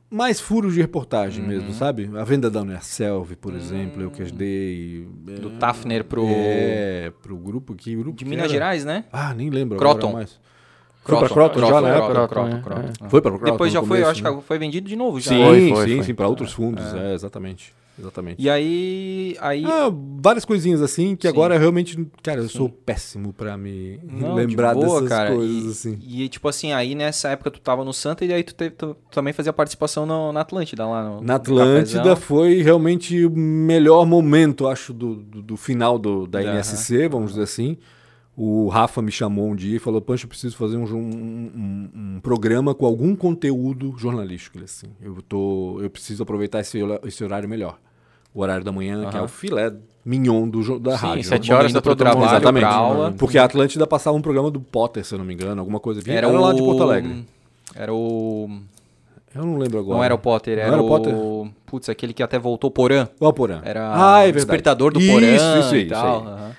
mais 0.09 0.41
furos 0.41 0.73
de 0.73 0.81
reportagem 0.81 1.43
Uhum. 1.43 1.47
mesmo, 1.49 1.71
sabe? 1.71 2.09
A 2.17 2.25
venda 2.25 2.49
da 2.51 2.61
Unerselv, 2.61 3.37
por 3.37 3.53
exemplo, 3.55 4.01
eu 4.01 4.11
que 4.11 4.21
ajudei. 4.21 5.07
Do 5.39 5.47
é, 5.47 5.51
Tafner 5.51 6.03
pro. 6.03 6.25
É, 6.29 7.09
pro 7.21 7.37
grupo 7.37 7.73
que 7.73 7.95
grupo 7.95 8.17
De 8.17 8.25
que 8.25 8.29
Minas 8.29 8.43
era? 8.47 8.53
Gerais, 8.53 8.83
né? 8.83 9.05
Ah, 9.13 9.33
nem 9.33 9.49
lembro 9.49 9.77
Croton. 9.77 10.09
agora 10.09 10.13
mais. 10.25 10.39
Foi 11.06 11.17
pra 11.19 11.30
Croton 11.30 11.59
já 11.67 11.82
na 11.82 11.90
época? 11.90 12.14
Croton, 12.14 12.27
Croton, 12.27 12.58
é, 12.58 12.61
Croton. 12.61 13.09
Foi 13.09 13.22
pra 13.22 13.32
Croton 13.32 13.51
Depois 13.51 13.72
já 13.72 13.80
foi, 13.84 14.00
eu 14.00 14.03
começo, 14.03 14.11
acho 14.11 14.24
né? 14.24 14.42
que 14.42 14.48
foi 14.48 14.58
vendido 14.58 14.90
de 14.90 14.95
novo 14.95 15.19
já. 15.19 15.30
Sim, 15.32 15.43
Foi, 15.43 15.69
foi, 15.69 15.88
sim, 15.88 15.95
foi. 15.98 16.03
sim, 16.06 16.14
para 16.16 16.27
outros 16.27 16.51
fundos, 16.51 16.84
é, 16.93 17.14
exatamente. 17.14 17.74
Exatamente. 17.98 18.42
E 18.43 18.50
aí. 18.50 19.38
aí 19.40 19.64
Ah, 19.66 19.90
várias 20.19 20.43
coisinhas 20.43 20.82
assim 20.82 21.16
que 21.16 21.22
Sim. 21.27 21.34
agora 21.34 21.58
realmente, 21.58 21.95
cara, 22.22 22.42
eu 22.42 22.50
sou 22.50 22.67
péssimo 22.67 23.32
pra 23.32 23.56
me 23.56 23.98
Não, 24.03 24.35
lembrar 24.35 24.74
de 24.74 24.82
boa, 24.82 25.01
dessas 25.01 25.17
cara. 25.17 25.34
coisas 25.34 25.64
e, 25.66 25.69
assim. 25.69 26.00
E, 26.06 26.27
tipo 26.27 26.45
assim, 26.50 26.74
aí 26.74 26.93
nessa 26.93 27.30
época 27.30 27.50
tu 27.51 27.61
tava 27.61 27.85
no 27.85 27.93
Santa 27.93 28.25
e 28.25 28.34
aí 28.34 28.43
tu, 28.43 28.53
teve- 28.53 28.75
tu 28.75 28.98
também 29.11 29.32
fazia 29.32 29.53
participação 29.53 30.06
no- 30.06 30.34
na 30.34 30.42
Atlântida 30.42 30.85
lá 30.85 31.03
no. 31.08 31.22
Na 31.22 31.35
Atlântida 31.35 32.17
foi 32.17 32.61
realmente 32.61 33.24
o 33.25 33.32
melhor 33.32 34.06
momento, 34.06 34.67
acho, 34.67 34.92
do, 34.92 35.16
do, 35.16 35.42
do 35.42 35.56
final 35.56 35.98
do, 35.98 36.27
da 36.27 36.40
Aham. 36.40 36.50
NSC, 36.56 37.08
vamos 37.08 37.30
dizer 37.32 37.43
assim. 37.43 37.77
O 38.38 38.67
Rafa 38.67 39.01
me 39.01 39.11
chamou 39.11 39.47
um 39.49 39.55
dia 39.55 39.77
e 39.77 39.80
falou: 39.80 40.01
Pancho, 40.01 40.25
eu 40.25 40.30
preciso 40.30 40.57
fazer 40.57 40.75
um, 40.75 40.83
um, 40.83 40.99
um- 41.55 41.89
um 42.15 42.19
programa 42.22 42.75
com 42.75 42.85
algum 42.85 43.15
conteúdo 43.15 43.93
jornalístico. 43.97 44.57
Ele 44.57 44.65
assim, 44.65 44.88
eu, 45.01 45.15
tô, 45.22 45.80
eu 45.81 45.89
preciso 45.89 46.22
aproveitar 46.23 46.59
esse, 46.59 46.77
esse 47.05 47.23
horário 47.23 47.47
melhor. 47.47 47.77
O 48.33 48.41
horário 48.41 48.65
da 48.65 48.72
manhã, 48.73 49.09
que 49.09 49.15
é 49.15 49.22
o 49.22 49.30
filé 49.30 49.73
mignon 50.03 50.49
do, 50.49 50.77
da 50.77 50.97
Sim, 50.97 51.05
rádio. 51.05 51.23
sete 51.23 51.53
horas 51.53 51.72
todo 51.72 51.85
mundo. 51.88 51.95
trabalho, 51.95 52.25
Exatamente. 52.25 52.64
pra 52.65 52.73
aula. 52.75 53.11
Porque 53.17 53.38
a 53.38 53.45
Atlântida 53.45 53.88
passava 53.88 54.17
um 54.17 54.22
programa 54.22 54.51
do 54.51 54.59
Potter, 54.59 55.05
se 55.05 55.14
eu 55.14 55.17
não 55.19 55.25
me 55.25 55.33
engano, 55.33 55.61
alguma 55.61 55.80
coisa. 55.80 56.01
Vinha- 56.01 56.17
Era, 56.17 56.27
era 56.27 56.38
o... 56.38 56.41
lá 56.41 56.51
de 56.51 56.59
Porto 56.61 56.83
Alegre. 56.83 57.25
Era 57.73 57.93
o. 57.93 58.49
Eu 59.33 59.45
não 59.45 59.57
lembro 59.57 59.80
agora. 59.80 59.97
Não 59.97 60.03
era 60.03 60.14
o 60.14 60.17
Potter, 60.17 60.57
era, 60.59 60.73
era 60.73 60.81
o. 60.83 60.88
Potter? 60.88 61.14
Putz, 61.65 61.88
aquele 61.88 62.14
que 62.14 62.22
até 62.22 62.38
voltou 62.38 62.69
Porã. 62.69 63.07
Qual 63.17 63.31
Porã? 63.31 63.61
Era 63.64 63.91
ah, 64.17 64.25
é 64.25 64.30
o 64.30 64.33
despertador 64.33 64.91
do 64.91 64.99
isso, 64.99 65.11
Porã 65.14 65.25
Isso, 65.27 65.73
aí, 65.75 65.81
e 65.83 65.88
tal. 65.88 66.19
Isso 66.19 66.27
aí. 66.27 66.33
aham. 66.33 66.51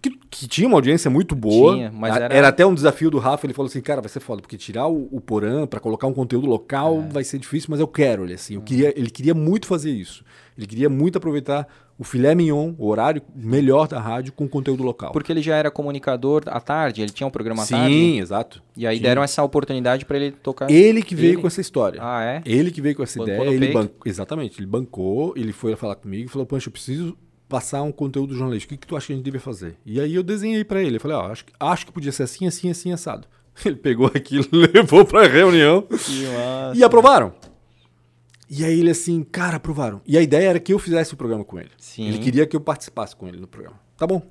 Que, 0.00 0.10
que 0.30 0.46
tinha 0.46 0.68
uma 0.68 0.76
audiência 0.76 1.10
muito 1.10 1.34
boa. 1.34 1.74
Tinha, 1.74 1.90
mas 1.92 2.14
A- 2.16 2.20
era- 2.30 2.48
até 2.48 2.64
um 2.64 2.72
desafio 2.74 3.10
do 3.10 3.18
Rafa. 3.18 3.44
Ele 3.46 3.52
falou 3.52 3.68
assim: 3.68 3.80
cara, 3.80 4.00
vai 4.00 4.08
ser 4.08 4.20
foda, 4.20 4.40
porque 4.40 4.56
tirar 4.56 4.86
o, 4.86 5.08
o 5.10 5.20
Porã 5.20 5.66
pra 5.66 5.80
colocar 5.80 6.06
um 6.06 6.14
conteúdo 6.14 6.46
local 6.46 7.00
É. 7.08 7.12
vai 7.12 7.24
ser 7.24 7.38
difícil, 7.38 7.68
mas 7.70 7.80
eu 7.80 7.88
quero 7.88 8.22
ele 8.24 8.34
assim. 8.34 8.54
Eu 8.54 8.62
queria, 8.62 8.96
ele 8.96 9.10
queria 9.10 9.34
muito 9.34 9.66
fazer 9.66 9.90
isso. 9.90 10.24
Ele 10.56 10.66
queria 10.68 10.88
muito 10.88 11.18
aproveitar 11.18 11.66
o 11.98 12.04
filé 12.04 12.32
mignon, 12.34 12.74
o 12.78 12.86
horário 12.88 13.22
melhor 13.34 13.88
da 13.88 13.98
rádio 13.98 14.32
com 14.32 14.48
conteúdo 14.48 14.82
local. 14.84 15.10
Porque 15.12 15.32
ele 15.32 15.42
já 15.42 15.56
era 15.56 15.70
comunicador 15.70 16.42
à 16.46 16.60
tarde, 16.60 17.02
ele 17.02 17.10
tinha 17.10 17.26
um 17.26 17.30
programa 17.30 17.62
à 17.62 17.66
Sim, 17.66 17.74
tarde. 17.74 18.18
exato. 18.18 18.62
E 18.76 18.86
aí 18.86 18.96
Sim. 18.98 19.02
deram 19.02 19.22
essa 19.22 19.42
oportunidade 19.42 20.04
pra 20.04 20.16
ele 20.16 20.30
tocar. 20.30 20.70
Ele 20.70 21.02
que 21.02 21.14
veio 21.14 21.32
Ele? 21.34 21.40
com 21.40 21.46
essa 21.48 21.60
história. 21.60 22.00
Ah, 22.02 22.22
é? 22.22 22.42
Ele 22.46 22.70
que 22.70 22.80
veio 22.80 22.94
com 22.96 23.02
essa 23.02 23.18
Bancou 23.18 23.34
ideia, 23.34 23.50
ele 23.54 23.72
bancou, 23.72 23.96
exatamente, 24.06 24.58
ele 24.60 24.66
bancou, 24.66 25.32
ele 25.36 25.52
foi 25.52 25.74
falar 25.76 25.96
comigo 25.96 26.26
e 26.26 26.28
falou, 26.28 26.46
Pancho, 26.46 26.68
eu 26.68 26.72
preciso 26.72 27.16
passar 27.52 27.82
um 27.82 27.92
conteúdo 27.92 28.34
jornalístico, 28.34 28.72
o 28.72 28.76
que, 28.76 28.80
que 28.80 28.86
tu 28.86 28.96
acha 28.96 29.08
que 29.08 29.12
a 29.12 29.16
gente 29.16 29.24
devia 29.24 29.38
fazer? 29.40 29.76
E 29.84 30.00
aí 30.00 30.14
eu 30.14 30.22
desenhei 30.22 30.64
pra 30.64 30.82
ele, 30.82 30.96
eu 30.96 31.00
falei, 31.00 31.16
ó, 31.18 31.30
acho, 31.30 31.44
que- 31.44 31.52
acho 31.60 31.84
que 31.86 31.92
podia 31.92 32.10
ser 32.10 32.22
assim, 32.22 32.46
assim, 32.46 32.70
assim, 32.70 32.90
assado. 32.92 33.28
Ele 33.66 33.76
pegou 33.76 34.06
aquilo, 34.06 34.46
levou 34.74 35.04
pra 35.04 35.26
reunião 35.26 35.86
e 36.74 36.82
aprovaram. 36.82 37.34
E 38.48 38.64
aí 38.64 38.80
ele 38.80 38.90
assim, 38.90 39.22
cara, 39.22 39.56
aprovaram. 39.56 40.00
E 40.06 40.16
a 40.16 40.22
ideia 40.22 40.48
era 40.50 40.60
que 40.60 40.72
eu 40.72 40.78
fizesse 40.78 41.12
o 41.14 41.16
programa 41.16 41.44
com 41.44 41.58
ele. 41.58 41.70
Sim. 41.78 42.06
Ele 42.08 42.18
queria 42.18 42.46
que 42.46 42.54
eu 42.56 42.60
participasse 42.60 43.14
com 43.16 43.26
ele 43.28 43.38
no 43.38 43.46
programa. 43.46 43.78
Tá 43.96 44.06
bom. 44.06 44.22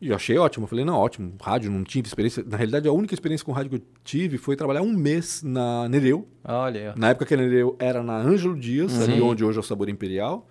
E 0.00 0.08
eu 0.08 0.16
achei 0.16 0.36
ótimo. 0.36 0.64
Eu 0.64 0.68
falei, 0.68 0.84
não, 0.84 0.96
ótimo. 0.96 1.32
Rádio, 1.40 1.70
não 1.70 1.84
tive 1.84 2.06
experiência. 2.08 2.44
Na 2.44 2.56
realidade, 2.56 2.88
a 2.88 2.92
única 2.92 3.14
experiência 3.14 3.44
com 3.46 3.52
rádio 3.52 3.70
que 3.70 3.76
eu 3.76 3.82
tive 4.02 4.38
foi 4.38 4.56
trabalhar 4.56 4.82
um 4.82 4.92
mês 4.92 5.42
na 5.42 5.88
Nereu, 5.88 6.26
Olha 6.44 6.94
na 6.96 7.10
época 7.10 7.26
que 7.26 7.34
a 7.34 7.36
Nereu 7.36 7.76
era 7.78 8.02
na 8.02 8.16
Ângelo 8.16 8.56
Dias, 8.58 9.00
ali 9.00 9.14
Sim. 9.14 9.20
onde 9.20 9.44
hoje 9.44 9.56
é 9.58 9.60
o 9.60 9.64
Sabor 9.64 9.88
Imperial. 9.88 10.48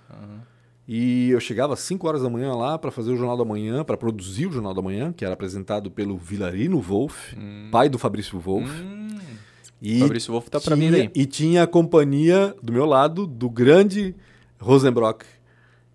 E 0.88 1.30
eu 1.30 1.40
chegava 1.40 1.74
às 1.74 1.80
5 1.80 2.06
horas 2.08 2.22
da 2.24 2.30
manhã 2.30 2.54
lá 2.56 2.78
para 2.78 2.92
fazer 2.92 3.12
o 3.12 3.16
Jornal 3.18 3.38
da 3.38 3.46
Manhã, 3.46 3.84
para 3.86 3.96
produzir 3.96 4.48
o 4.48 4.52
Jornal 4.52 4.74
da 4.74 4.82
Manhã, 4.82 5.14
que 5.14 5.24
era 5.24 5.34
apresentado 5.34 5.90
pelo 5.90 6.18
Vilarino 6.18 6.80
Wolf, 6.82 7.34
pai 7.72 7.88
do 7.88 7.98
Fabrício 7.98 8.38
Wolf. 8.40 8.70
Hum, 8.70 9.08
E 9.82 10.00
Fabrício 10.00 10.32
Wolff 10.34 10.50
tá 10.50 10.60
tinha- 10.60 10.76
mim 10.76 10.96
aí. 10.96 11.10
E 11.16 11.26
tinha 11.26 11.64
a 11.64 11.68
companhia 11.68 12.54
do 12.62 12.72
meu 12.74 12.86
lado 12.86 13.26
do 13.26 13.50
grande 13.50 14.14
Rosenbrock, 14.60 15.26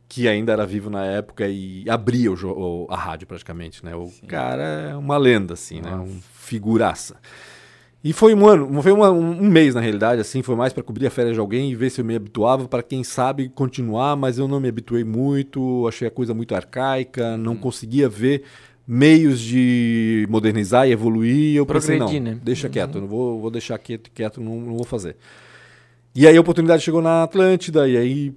que 0.08 0.26
ainda 0.26 0.52
era 0.52 0.65
vivo 0.67 0.89
na 0.89 1.05
época 1.05 1.47
e 1.49 1.84
abria 1.89 2.33
o 2.33 2.86
a 2.89 2.97
rádio 2.97 3.26
praticamente, 3.26 3.84
né? 3.84 3.94
O 3.94 4.10
cara 4.26 4.62
é 4.62 4.97
uma 4.97 5.18
lenda, 5.18 5.52
assim, 5.55 5.81
né? 5.83 5.94
Um 5.94 6.18
figuraça. 6.33 7.17
E 8.02 8.12
foi 8.12 8.33
um 8.33 8.47
ano, 8.47 8.81
foi 8.83 8.93
uma- 8.93 9.10
um, 9.10 9.43
um 9.43 9.49
mês 9.49 9.75
na 9.75 9.81
realidade, 9.81 10.20
assim, 10.20 10.41
foi 10.41 10.55
mais 10.55 10.73
para 10.73 10.83
cobrir 10.85 11.07
a 11.07 11.10
férias 11.10 11.35
de 11.35 11.41
alguém 11.41 11.70
e 11.70 11.75
ver 11.75 11.91
se 11.91 12.01
eu 12.01 12.05
me 12.05 12.15
habituava 12.15 12.68
para 12.68 12.83
quem 12.83 13.02
sabe 13.02 13.49
continuar, 13.49 14.15
mas 14.17 14.39
eu 14.39 14.47
não 14.47 14.60
me 14.60 14.68
habituei 14.68 15.02
muito, 15.02 15.86
achei 15.89 16.07
a 16.07 16.10
coisa 16.10 16.33
muito 16.33 16.55
arcaica, 16.55 17.36
não 17.36 17.57
conseguia 17.57 18.09
ver 18.09 18.44
meios 18.86 19.41
de 19.41 20.27
modernizar 20.31 20.89
e 20.89 20.93
evoluir. 20.93 21.57
Eu 21.57 21.67
pensei, 21.67 21.99
não, 21.99 22.07
né? 22.20 22.39
deixa 22.43 22.68
quieto, 22.68 22.94
eu 22.94 23.01
não 23.02 23.09
vou, 23.09 23.41
vou 23.41 23.51
deixar 23.51 23.77
quieto, 23.78 24.10
quieto 24.15 24.41
não, 24.41 24.60
não 24.60 24.77
vou 24.77 24.85
fazer. 24.85 25.17
E 26.15 26.27
aí 26.27 26.36
a 26.36 26.41
oportunidade 26.41 26.83
chegou 26.83 27.02
na 27.02 27.25
Atlântida 27.25 27.89
e 27.89 27.97
aí 27.97 28.35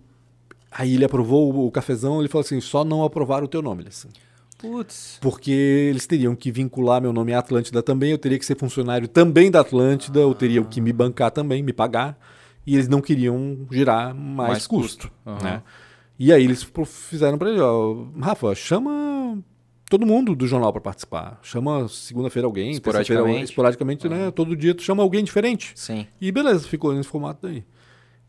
aí 0.71 0.95
ele 0.95 1.05
aprovou 1.05 1.53
o, 1.53 1.67
o 1.67 1.71
cafezão, 1.71 2.19
ele 2.19 2.29
falou 2.29 2.43
assim, 2.45 2.59
só 2.61 2.83
não 2.83 3.03
aprovaram 3.03 3.45
o 3.45 3.47
teu 3.47 3.61
nome, 3.61 3.85
assim. 3.87 4.07
Putz. 4.61 5.17
Porque 5.21 5.51
eles 5.51 6.05
teriam 6.05 6.35
que 6.35 6.51
vincular 6.51 7.01
meu 7.01 7.11
nome 7.11 7.33
à 7.33 7.39
Atlântida 7.39 7.81
também, 7.81 8.11
eu 8.11 8.17
teria 8.17 8.37
que 8.39 8.45
ser 8.45 8.57
funcionário 8.57 9.07
também 9.07 9.49
da 9.49 9.61
Atlântida, 9.61 10.19
eu 10.19 10.33
teria 10.33 10.63
que 10.63 10.79
me 10.79 10.93
bancar 10.93 11.31
também, 11.31 11.63
me 11.63 11.73
pagar, 11.73 12.17
e 12.65 12.75
eles 12.75 12.87
não 12.87 13.01
queriam 13.01 13.65
gerar 13.71 14.13
mais, 14.13 14.49
Mais 14.51 14.67
custo. 14.67 15.09
custo. 15.09 15.13
Aham. 15.25 15.43
Né? 15.43 15.63
E 16.19 16.31
aí 16.31 16.43
eles 16.43 16.65
fizeram 16.85 17.37
para 17.37 17.49
ele, 17.49 17.59
ó, 17.59 18.05
Rafa, 18.19 18.53
chama 18.53 19.41
todo 19.89 20.05
mundo 20.05 20.35
do 20.35 20.45
jornal 20.45 20.71
para 20.71 20.79
participar. 20.81 21.39
Chama 21.41 21.87
segunda-feira 21.89 22.45
alguém, 22.45 22.79
terça-feira 22.79 23.21
alguém, 23.21 23.41
Esporadicamente. 23.41 24.03
esporadicamente, 24.05 24.07
né? 24.07 24.31
Todo 24.31 24.55
dia 24.55 24.75
tu 24.75 24.83
chama 24.83 25.01
alguém 25.01 25.23
diferente. 25.23 25.73
Sim. 25.75 26.05
E 26.21 26.31
beleza, 26.31 26.67
ficou 26.67 26.93
nesse 26.93 27.09
formato 27.09 27.47
daí. 27.47 27.63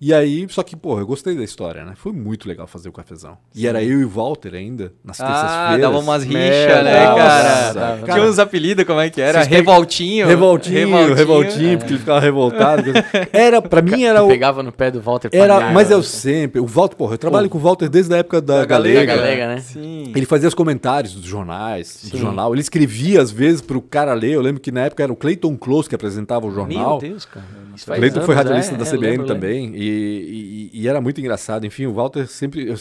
E 0.05 0.12
aí, 0.12 0.44
só 0.48 0.64
que, 0.64 0.74
porra, 0.74 1.00
eu 1.02 1.06
gostei 1.06 1.36
da 1.36 1.44
história, 1.44 1.84
né? 1.84 1.92
Foi 1.94 2.10
muito 2.10 2.48
legal 2.48 2.66
fazer 2.66 2.89
o 2.89 2.92
cafezão. 2.92 3.39
E 3.55 3.68
era 3.68 3.84
eu 3.84 4.00
e 4.00 4.05
o 4.05 4.08
Walter 4.08 4.52
ainda, 4.52 4.92
nas 5.05 5.20
Ah, 5.20 5.26
terças-feiras. 5.26 5.81
dava 5.81 5.98
umas 6.00 6.24
rixas, 6.24 6.84
né, 6.84 7.06
nossa, 7.06 7.16
cara? 7.16 7.72
dava. 7.72 8.12
Tinha 8.12 8.22
uns 8.24 8.39
apelidos, 8.40 8.84
como 8.84 8.98
é 8.98 9.08
que 9.08 9.20
era? 9.20 9.42
Pe- 9.47 9.55
Revoltinho. 9.55 10.26
Revoltinho, 10.26 11.14
revoltinho, 11.14 11.74
é. 11.74 11.76
porque 11.76 11.92
ele 11.92 12.00
ficava 12.00 12.18
revoltado. 12.18 12.82
Era, 13.32 13.62
pra 13.62 13.81
mim 13.81 14.02
era 14.02 14.24
o... 14.24 14.28
pegava 14.28 14.60
no 14.62 14.72
pé 14.72 14.90
do 14.90 15.00
Walter 15.00 15.31
Era, 15.32 15.70
mas 15.70 15.89
eu 15.90 16.02
sempre, 16.02 16.60
o 16.60 16.66
Walter, 16.66 16.97
porra, 16.97 17.14
eu 17.14 17.18
trabalho 17.18 17.48
com 17.48 17.58
o 17.58 17.60
Walter 17.60 17.89
desde 17.89 18.12
a 18.12 18.18
época 18.18 18.40
da, 18.40 18.58
Da 18.60 18.64
Galega. 18.66 19.06
Da 19.06 19.14
Galega, 19.16 19.47
né? 19.55 19.60
Sim. 19.60 20.12
Ele 20.16 20.26
fazia 20.26 20.48
os 20.48 20.55
comentários 20.55 21.14
dos 21.14 21.24
jornais, 21.24 22.00
do 22.02 22.16
Sim. 22.16 22.18
jornal. 22.18 22.52
Ele 22.52 22.60
escrevia 22.60 23.22
às 23.22 23.31
vezes 23.31 23.60
pro 23.60 23.81
cara 23.81 24.14
ler. 24.14 24.32
Eu 24.32 24.40
lembro 24.42 24.60
que 24.60 24.72
na 24.72 24.81
época 24.82 25.05
era 25.05 25.12
o 25.12 25.16
Clayton 25.16 25.56
Close 25.56 25.89
que 25.89 25.94
apresentava 25.94 26.44
o 26.44 26.50
jornal. 26.50 27.00
Meu 27.00 27.10
Deus, 27.10 27.24
cara. 27.24 27.47
Isso 27.76 27.86
faz 27.86 27.98
Cleiton 28.00 28.20
foi 28.22 28.34
anos, 28.34 28.44
radialista 28.44 28.74
é, 28.74 28.78
da 28.78 28.84
é, 28.84 28.90
CBN 28.90 29.10
lembro. 29.10 29.26
também. 29.26 29.72
E, 29.74 29.92
e- 29.93 30.71
e 30.73 30.89
era 30.89 31.01
muito 31.01 31.21
engraçado. 31.21 31.67
Enfim, 31.67 31.87
o 31.87 31.93
Walter 31.93 32.27
sempre. 32.27 32.69
Eu 32.69 32.77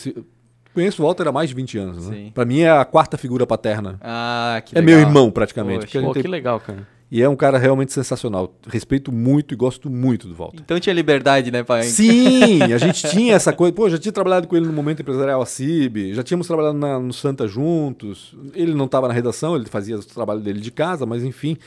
conheço 0.73 1.01
o 1.01 1.05
Walter 1.05 1.27
há 1.27 1.31
mais 1.31 1.49
de 1.49 1.55
20 1.55 1.77
anos. 1.77 2.07
Né? 2.09 2.31
Pra 2.33 2.45
mim 2.45 2.59
é 2.61 2.69
a 2.71 2.85
quarta 2.85 3.17
figura 3.17 3.45
paterna. 3.45 3.97
Ah, 4.01 4.61
que 4.65 4.77
é 4.77 4.81
legal. 4.81 4.99
meu 4.99 5.07
irmão, 5.07 5.31
praticamente. 5.31 5.85
Poxa. 5.87 6.01
Pô, 6.01 6.13
que 6.13 6.21
tem- 6.21 6.31
legal, 6.31 6.59
cara. 6.59 6.87
E 7.13 7.21
é 7.21 7.27
um 7.27 7.35
cara 7.35 7.57
realmente 7.57 7.91
sensacional. 7.91 8.55
Respeito 8.65 9.11
muito 9.11 9.53
e 9.53 9.57
gosto 9.57 9.89
muito 9.89 10.29
do 10.29 10.33
Walter. 10.33 10.61
Então 10.63 10.79
tinha 10.79 10.93
liberdade, 10.93 11.51
né, 11.51 11.61
pai? 11.61 11.83
Sim, 11.83 12.61
a 12.71 12.77
gente 12.77 13.05
tinha 13.09 13.35
essa 13.35 13.51
coisa. 13.51 13.73
Pô, 13.73 13.89
já 13.89 13.97
tinha 13.97 14.13
trabalhado 14.13 14.47
com 14.47 14.55
ele 14.55 14.65
no 14.65 14.71
Momento 14.71 15.01
Empresarial 15.01 15.41
ACIB, 15.41 16.13
já 16.13 16.23
tínhamos 16.23 16.47
trabalhado 16.47 16.77
na- 16.77 16.97
no 17.01 17.11
Santa 17.11 17.49
juntos. 17.49 18.33
Ele 18.53 18.73
não 18.73 18.85
estava 18.85 19.09
na 19.09 19.13
redação, 19.13 19.57
ele 19.57 19.65
fazia 19.65 19.97
o 19.97 20.05
trabalho 20.05 20.39
dele 20.39 20.61
de 20.61 20.71
casa, 20.71 21.05
mas 21.05 21.21
enfim. 21.21 21.57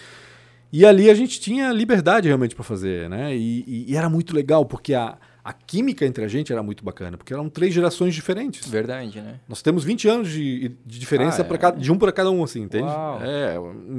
E 0.73 0.85
ali 0.87 1.11
a 1.11 1.15
gente 1.15 1.39
tinha 1.39 1.71
liberdade 1.73 2.27
realmente 2.27 2.55
para 2.55 2.65
fazer, 2.65 3.11
né? 3.11 3.37
E, 3.37 3.65
e- 3.69 3.85
e 3.93 3.97
era 3.99 4.09
muito 4.09 4.35
legal, 4.35 4.65
porque 4.65 4.95
a, 4.95 5.17
a 5.45 5.53
química 5.53 6.07
entre 6.07 6.25
a 6.25 6.29
gente 6.29 6.51
era 6.53 6.63
muito 6.63 6.83
bacana, 6.83 7.19
porque 7.19 7.33
eram 7.35 7.49
três 7.51 7.75
gerações 7.75 8.15
diferentes. 8.15 8.67
Verdade, 8.67 9.21
né? 9.21 9.41
Nós 9.47 9.61
temos 9.61 9.85
20 9.85 10.09
anos 10.09 10.31
de, 10.31 10.71
de 10.87 10.99
diferença 10.99 11.43
Ah, 11.43 11.55
é. 11.55 11.59
cada- 11.59 11.79
de 11.79 11.93
um 11.93 11.99
para 11.99 12.11
cada 12.11 12.31
um, 12.31 12.43
assim, 12.43 12.63
entende? 12.63 12.85
Uau. 12.85 13.21
É, 13.23 13.57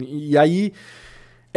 e 0.08 0.36
aí 0.38 0.74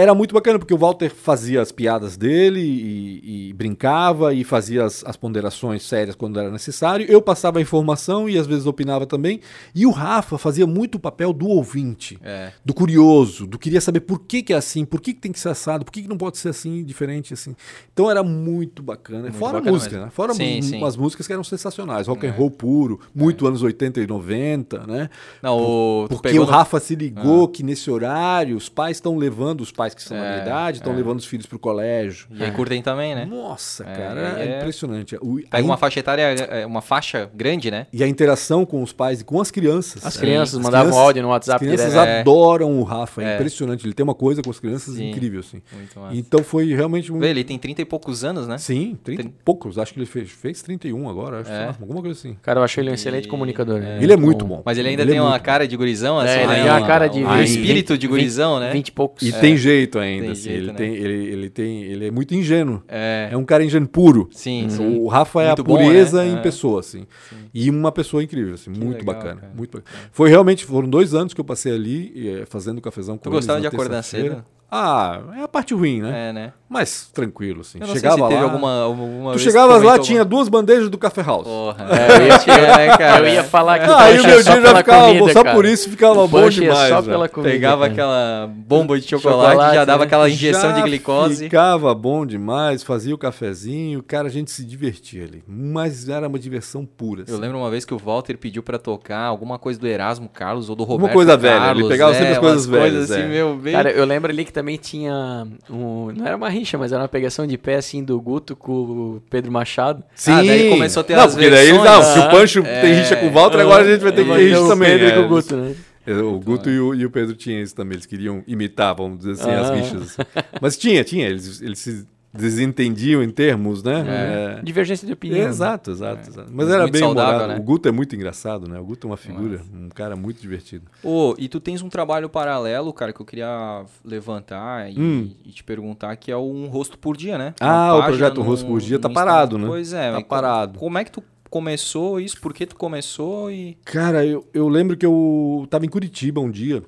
era 0.00 0.14
muito 0.14 0.32
bacana, 0.32 0.60
porque 0.60 0.72
o 0.72 0.78
Walter 0.78 1.10
fazia 1.10 1.60
as 1.60 1.72
piadas 1.72 2.16
dele 2.16 2.60
e, 2.60 3.48
e 3.48 3.52
brincava 3.52 4.32
e 4.32 4.44
fazia 4.44 4.84
as, 4.84 5.04
as 5.04 5.16
ponderações 5.16 5.82
sérias 5.82 6.14
quando 6.14 6.38
era 6.38 6.50
necessário. 6.52 7.04
Eu 7.08 7.20
passava 7.20 7.58
a 7.58 7.62
informação 7.62 8.28
e 8.28 8.38
às 8.38 8.46
vezes 8.46 8.64
opinava 8.64 9.06
também. 9.06 9.40
E 9.74 9.84
o 9.84 9.90
Rafa 9.90 10.38
fazia 10.38 10.68
muito 10.68 10.94
o 10.94 11.00
papel 11.00 11.32
do 11.32 11.48
ouvinte, 11.48 12.16
É. 12.22 12.52
do 12.64 12.72
curioso, 12.72 13.44
do 13.44 13.58
queria 13.58 13.80
saber 13.80 13.98
por 14.00 14.20
que, 14.20 14.40
que 14.40 14.52
é 14.52 14.56
assim, 14.56 14.84
por 14.84 15.00
que, 15.00 15.12
que 15.12 15.20
tem 15.20 15.32
que 15.32 15.40
ser 15.40 15.48
assado, 15.48 15.84
por 15.84 15.90
que, 15.90 16.02
que 16.02 16.08
não 16.08 16.16
pode 16.16 16.38
ser 16.38 16.50
assim, 16.50 16.84
diferente 16.84 17.34
assim. 17.34 17.56
Então 17.92 18.08
era 18.08 18.22
muito 18.22 18.84
bacana. 18.84 19.22
Muito 19.22 19.34
Fora 19.36 19.54
bacana 19.54 19.70
a 19.70 19.72
música, 19.72 19.90
mesmo. 19.96 20.04
né? 20.06 20.10
Fora 20.14 20.32
Sim, 20.32 20.62
sim. 20.62 20.84
as 20.84 20.96
músicas 20.96 21.26
que 21.26 21.32
eram 21.32 21.42
sensacionais. 21.42 22.06
Rock 22.06 22.24
É. 22.24 22.28
and 22.30 22.34
roll 22.34 22.52
puro, 22.52 23.00
muito 23.12 23.48
anos 23.48 23.62
80 23.64 24.00
e 24.00 24.06
90, 24.06 24.86
né? 24.86 25.10
Não, 25.42 25.58
o, 25.58 26.06
Porque 26.08 26.38
o 26.38 26.44
Rafa 26.44 26.78
se 26.78 26.94
ligou 26.94 27.48
que 27.48 27.64
nesse 27.64 27.90
horário 27.90 28.56
os 28.56 28.68
pais 28.68 28.98
estão 28.98 29.16
levando 29.18 29.60
os 29.62 29.72
pais 29.72 29.87
pais 29.88 29.94
que 29.94 30.02
são 30.02 30.16
minha 30.16 30.28
É, 30.36 30.42
idade, 30.42 30.78
estão 30.78 30.92
é. 30.92 30.96
levando 30.96 31.18
os 31.18 31.24
filhos 31.26 31.46
pro 31.46 31.58
colégio. 31.58 32.26
E 32.30 32.42
aí 32.42 32.50
curtem 32.50 32.82
também, 32.82 33.14
né? 33.14 33.24
Nossa, 33.24 33.84
É, 33.84 33.94
cara, 33.94 34.20
é- 34.40 34.48
é, 34.54 34.56
impressionante. 34.58 35.16
O- 35.16 35.36
Pega 35.36 35.48
a 35.58 35.62
uma 35.64 35.74
in- 35.74 35.78
faixa 35.78 36.00
etária, 36.00 36.22
é, 36.22 36.66
uma 36.66 36.80
faixa 36.82 37.30
grande, 37.34 37.70
né? 37.70 37.86
E 37.92 38.02
a 38.02 38.08
interação 38.08 38.64
com 38.66 38.82
os 38.82 38.92
pais 38.92 39.20
e 39.20 39.24
com 39.24 39.40
as 39.40 39.50
crianças. 39.50 40.04
As 40.04 40.16
crianças 40.16 40.56
As 40.56 40.62
mandavam 40.64 40.86
crianças- 40.88 41.04
áudio 41.06 41.22
no 41.22 41.28
WhatsApp 41.28 41.64
As 41.64 41.70
crianças 41.72 41.92
direto. 41.92 42.08
É. 42.08 42.20
adoram 42.20 42.78
o 42.78 42.82
Rafa, 42.82 43.22
é, 43.22 43.32
É. 43.32 43.34
impressionante. 43.36 43.84
Ele 43.86 43.94
tem 43.94 44.04
uma 44.04 44.14
coisa 44.14 44.42
com 44.42 44.50
as 44.50 44.60
crianças 44.60 44.94
Sim. 44.94 45.10
incrível, 45.10 45.40
assim. 45.40 45.62
Muito 45.74 45.98
massa. 45.98 46.16
Então 46.16 46.42
foi 46.44 46.74
realmente 46.74 47.12
um. 47.12 47.18
Vê, 47.18 47.30
ele 47.30 47.44
tem 47.44 47.58
30 47.58 47.82
e 47.82 47.84
poucos 47.84 48.24
anos, 48.24 48.46
né? 48.46 48.58
Sim, 48.58 48.98
30 49.02 49.22
e 49.22 49.28
poucos. 49.44 49.78
Acho 49.78 49.92
que 49.94 49.98
ele 49.98 50.06
fez, 50.06 50.30
fez 50.30 50.62
31 50.62 51.08
agora, 51.08 51.40
acho, 51.40 51.50
É. 51.50 51.66
lá, 51.66 51.76
alguma 51.80 52.00
coisa 52.02 52.18
assim. 52.18 52.36
Cara, 52.42 52.60
eu 52.60 52.64
achei 52.64 52.82
ele 52.82 52.90
um 52.90 52.94
excelente 52.94 53.24
E- 53.26 53.28
comunicador. 53.28 53.80
né? 53.80 53.98
Ele 54.00 54.12
é 54.12 54.16
muito 54.16 54.44
bom. 54.44 54.62
Mas 54.64 54.78
ele 54.78 54.88
ainda 54.88 55.02
Ele 55.02 55.12
é 55.12 55.14
tem 55.14 55.20
uma 55.22 55.38
cara 55.38 55.66
de 55.66 55.76
gurizão, 55.76 56.18
assim, 56.18 56.30
É, 56.32 56.38
ele 56.42 56.46
né? 56.48 56.62
tem 56.62 56.70
uma 56.70 56.86
cara 56.86 57.06
de 57.08 57.24
um 57.24 57.42
espírito 57.42 57.96
de 57.98 58.06
gurizão, 58.06 58.58
né? 58.60 58.70
20 58.72 58.88
e 58.88 58.92
poucos. 58.92 59.22
E 59.22 59.32
tem 59.32 59.56
jeito 59.56 59.77
ainda, 59.98 60.22
Tem 60.24 60.32
assim, 60.32 60.42
jeito, 60.44 60.58
ele, 60.58 60.66
né? 60.68 60.74
tem, 60.74 60.94
ele, 60.94 61.14
ele 61.32 61.50
tem, 61.50 61.82
ele 61.84 62.06
é 62.06 62.10
muito 62.10 62.34
ingênuo. 62.34 62.82
É, 62.88 63.28
É 63.32 63.36
um 63.36 63.44
cara 63.44 63.64
ingênuo 63.64 63.88
puro. 63.88 64.28
sim, 64.32 64.66
sim. 64.68 64.98
O 64.98 65.06
Rafa 65.06 65.42
é 65.42 65.46
Muito 65.48 65.60
a 65.60 65.64
bom, 65.64 65.76
pureza 65.76 66.24
né? 66.24 66.30
em 66.30 66.36
É. 66.36 66.40
pessoa, 66.40 66.80
assim. 66.80 67.06
E 67.54 67.68
uma 67.70 67.92
pessoa 67.92 68.22
incrível, 68.22 68.54
assim, 68.54 68.70
muito 68.70 68.98
legal, 68.98 69.14
bacana. 69.14 69.40
cara. 69.40 69.52
Muito 69.56 69.78
bacana. 69.78 69.96
Foi 70.12 70.28
realmente, 70.28 70.64
foram 70.64 70.88
dois 70.88 71.14
anos 71.14 71.32
que 71.34 71.40
eu 71.40 71.44
passei 71.44 71.72
ali 71.72 72.12
eh, 72.40 72.46
fazendo 72.46 72.80
cafezão 72.80 73.16
com 73.16 73.22
Tu 73.24 73.28
eles 73.28 73.36
gostava 73.38 73.60
de 73.60 73.66
acordar 73.66 74.02
cedo? 74.02 74.44
Ah, 74.70 75.20
é 75.38 75.42
a 75.42 75.48
parte 75.48 75.72
ruim, 75.72 76.02
né? 76.02 76.28
É, 76.28 76.32
né? 76.32 76.52
Mas 76.68 77.08
tranquilo, 77.14 77.62
assim. 77.62 77.78
Eu 77.80 77.86
não 77.86 77.94
Chegava 77.94 78.16
sei 78.16 78.24
se 78.24 78.28
teve 78.28 78.42
lá, 78.44 78.50
alguma, 78.52 78.82
alguma 78.82 79.32
Tu 79.32 79.38
chegavas 79.38 79.82
lá, 79.82 79.98
tinha 79.98 80.22
duas 80.22 80.50
bandejas 80.50 80.90
do 80.90 80.98
Café 80.98 81.22
House. 81.22 81.46
Porra. 81.46 81.86
É, 81.88 82.16
eu, 82.22 82.26
ia, 82.26 82.38
Tinha, 82.38 82.76
né, 82.76 82.96
cara? 82.98 83.26
eu 83.26 83.32
ia 83.32 83.42
falar 83.44 83.78
que 83.78 83.86
Ah, 83.86 84.02
aí 84.02 84.14
o 84.14 84.16
Poxa, 84.16 84.28
meu 84.28 84.38
é 84.38 84.42
só 84.42 84.52
dia 84.52 84.60
já 84.60 84.76
ficava 84.76 85.06
comida, 85.06 85.18
bom, 85.24 85.32
só 85.32 85.42
cara. 85.42 85.56
por 85.56 85.64
isso 85.64 85.88
ficava 85.88 86.14
bom 86.26 86.42
Poxa, 86.42 86.58
é 86.58 86.60
demais. 86.68 86.88
só 86.90 87.02
pela 87.02 87.28
comida. 87.30 87.50
Pegava 87.52 87.80
cara. 87.88 87.92
aquela 87.92 88.50
bomba 88.54 89.00
de 89.00 89.08
chocolate, 89.08 89.50
Chocolate, 89.52 89.74
já 89.76 89.84
dava 89.86 89.98
né? 90.00 90.04
aquela 90.06 90.28
injeção 90.28 90.70
Já 90.70 90.76
de 90.76 90.82
glicose. 90.82 91.44
Ficava 91.44 91.94
bom 91.94 92.26
demais, 92.26 92.82
fazia 92.82 93.14
o 93.14 93.18
cafezinho, 93.18 94.02
cara, 94.02 94.28
a 94.28 94.30
gente 94.30 94.50
se 94.50 94.62
divertia 94.62 95.24
ali. 95.24 95.42
Mas 95.48 96.06
era 96.10 96.28
uma 96.28 96.38
diversão 96.38 96.84
pura. 96.84 97.22
Eu 97.26 97.32
assim. 97.32 97.40
lembro 97.40 97.56
uma 97.56 97.70
vez 97.70 97.86
que 97.86 97.94
o 97.94 97.98
Walter 97.98 98.36
pediu 98.36 98.62
pra 98.62 98.78
tocar 98.78 99.22
alguma 99.22 99.58
coisa 99.58 99.80
do 99.80 99.86
Erasmo 99.86 100.28
Carlos 100.28 100.68
ou 100.68 100.76
do 100.76 100.82
Alguma 100.82 100.98
Roberto 101.08 101.14
coisa 101.14 101.34
velha, 101.38 101.54
ele 101.54 101.64
Carlos. 101.64 101.88
pegava 101.88 102.12
sempre 102.12 102.28
é, 102.28 102.32
as 102.32 102.38
coisas 102.38 102.66
velhas, 102.66 103.10
assim, 103.10 103.22
é. 103.22 103.26
meu, 103.26 103.56
bem... 103.56 103.72
Cara, 103.72 103.90
eu 103.90 104.04
lembro 104.04 104.30
ali 104.30 104.44
que 104.44 104.52
também 104.58 104.76
tinha 104.76 105.46
um, 105.70 106.10
não 106.10 106.26
era 106.26 106.36
uma 106.36 106.48
rixa, 106.48 106.76
mas 106.76 106.90
era 106.90 107.02
uma 107.02 107.08
pegação 107.08 107.46
de 107.46 107.56
pé 107.56 107.76
assim 107.76 108.02
do 108.02 108.20
Guto 108.20 108.56
com 108.56 108.72
o 108.72 109.22
Pedro 109.30 109.52
Machado. 109.52 110.02
Sim. 110.16 110.32
Ah, 110.32 110.42
daí 110.42 110.68
começou 110.70 111.00
a 111.02 111.04
ter 111.04 111.14
não, 111.14 111.22
as 111.22 111.32
porque 111.32 111.48
daí 111.48 111.68
eles, 111.68 111.80
versões, 111.80 112.06
não, 112.06 112.12
se 112.12 112.18
o 112.18 112.22
ah, 112.22 112.28
Pancho 112.28 112.58
é, 112.64 112.80
tem 112.80 112.94
rixa 112.94 113.16
com 113.16 113.28
o 113.28 113.30
Walter, 113.30 113.60
agora 113.60 113.84
a 113.84 113.88
gente 113.88 114.00
vai 114.00 114.10
ter 114.10 114.24
que 114.24 114.30
ter 114.32 114.48
rixa 114.48 114.60
o 114.60 114.68
também. 114.68 114.98
Pedro 114.98 115.06
é. 115.06 115.12
com 115.12 115.20
o 115.20 115.28
Guto, 115.28 115.56
né? 115.56 115.74
É, 116.04 116.12
O 116.14 116.40
Guto 116.40 116.70
e 116.70 116.80
o, 116.80 116.94
e 116.94 117.06
o 117.06 117.10
Pedro 117.10 117.36
tinham 117.36 117.62
isso 117.62 117.76
também, 117.76 117.94
eles 117.94 118.06
queriam 118.06 118.42
imitar, 118.48 118.96
vamos 118.96 119.18
dizer 119.18 119.32
assim, 119.32 119.50
as 119.50 119.70
Ah. 119.70 119.74
rixas. 119.74 120.16
Mas 120.60 120.76
tinha, 120.76 121.04
tinha, 121.04 121.28
eles, 121.28 121.62
eles 121.62 121.78
se 121.78 122.04
desentendiam 122.32 123.22
em 123.22 123.30
termos, 123.30 123.82
né? 123.82 124.58
É. 124.58 124.62
Divergência 124.62 125.06
de 125.06 125.12
opinião. 125.14 125.40
né? 125.44 125.48
Exato, 125.48 125.90
exato, 125.90 126.28
exato. 126.28 126.50
Mas 126.52 126.68
era 126.68 126.82
muito 126.82 126.92
bem 126.92 127.00
saudável, 127.02 127.34
humorado. 127.34 127.52
né? 127.54 127.58
O 127.58 127.62
Guto 127.62 127.88
é 127.88 127.92
muito 127.92 128.14
engraçado, 128.14 128.68
né? 128.68 128.78
O 128.78 128.84
Guto 128.84 129.06
é 129.06 129.10
uma 129.10 129.16
figura, 129.16 129.62
um 129.74 129.88
cara 129.88 130.14
muito 130.14 130.40
divertido. 130.40 130.84
Ô, 131.02 131.34
e 131.38 131.48
tu 131.48 131.58
tens 131.58 131.80
um 131.80 131.88
trabalho 131.88 132.28
paralelo, 132.28 132.92
cara, 132.92 133.12
que 133.12 133.20
eu 133.20 133.26
queria 133.26 133.84
levantar 134.04 134.92
e, 134.92 135.00
Hum. 135.00 135.30
e 135.44 135.50
te 135.50 135.64
perguntar, 135.64 136.14
que 136.16 136.30
é 136.30 136.36
o 136.36 136.44
Um 136.52 136.66
Rosto 136.68 136.98
por 136.98 137.16
Dia, 137.16 137.38
né? 137.38 137.54
Ah, 137.60 137.94
o 137.96 138.02
projeto 138.04 138.40
Um 138.40 138.44
no- 138.44 138.50
Rosto 138.50 138.66
por 138.66 138.80
Dia 138.80 138.98
tá 138.98 139.08
Instagram. 139.08 139.30
parado, 139.32 139.58
né? 139.58 139.66
Pois 139.66 139.92
é. 139.94 140.12
Tá 140.12 140.20
parado. 140.22 140.78
Como 140.78 140.98
é 140.98 141.04
que 141.04 141.10
tu 141.12 141.24
começou 141.48 142.20
isso? 142.20 142.38
Por 142.40 142.52
que 142.52 142.66
tu 142.66 142.76
começou 142.76 143.50
e... 143.50 143.78
Cara, 143.86 144.24
eu, 144.26 144.46
eu 144.52 144.68
lembro 144.68 144.98
que 144.98 145.06
eu 145.06 145.66
tava 145.70 145.86
em 145.86 145.88
Curitiba 145.88 146.42
um 146.42 146.50
dia 146.50 146.82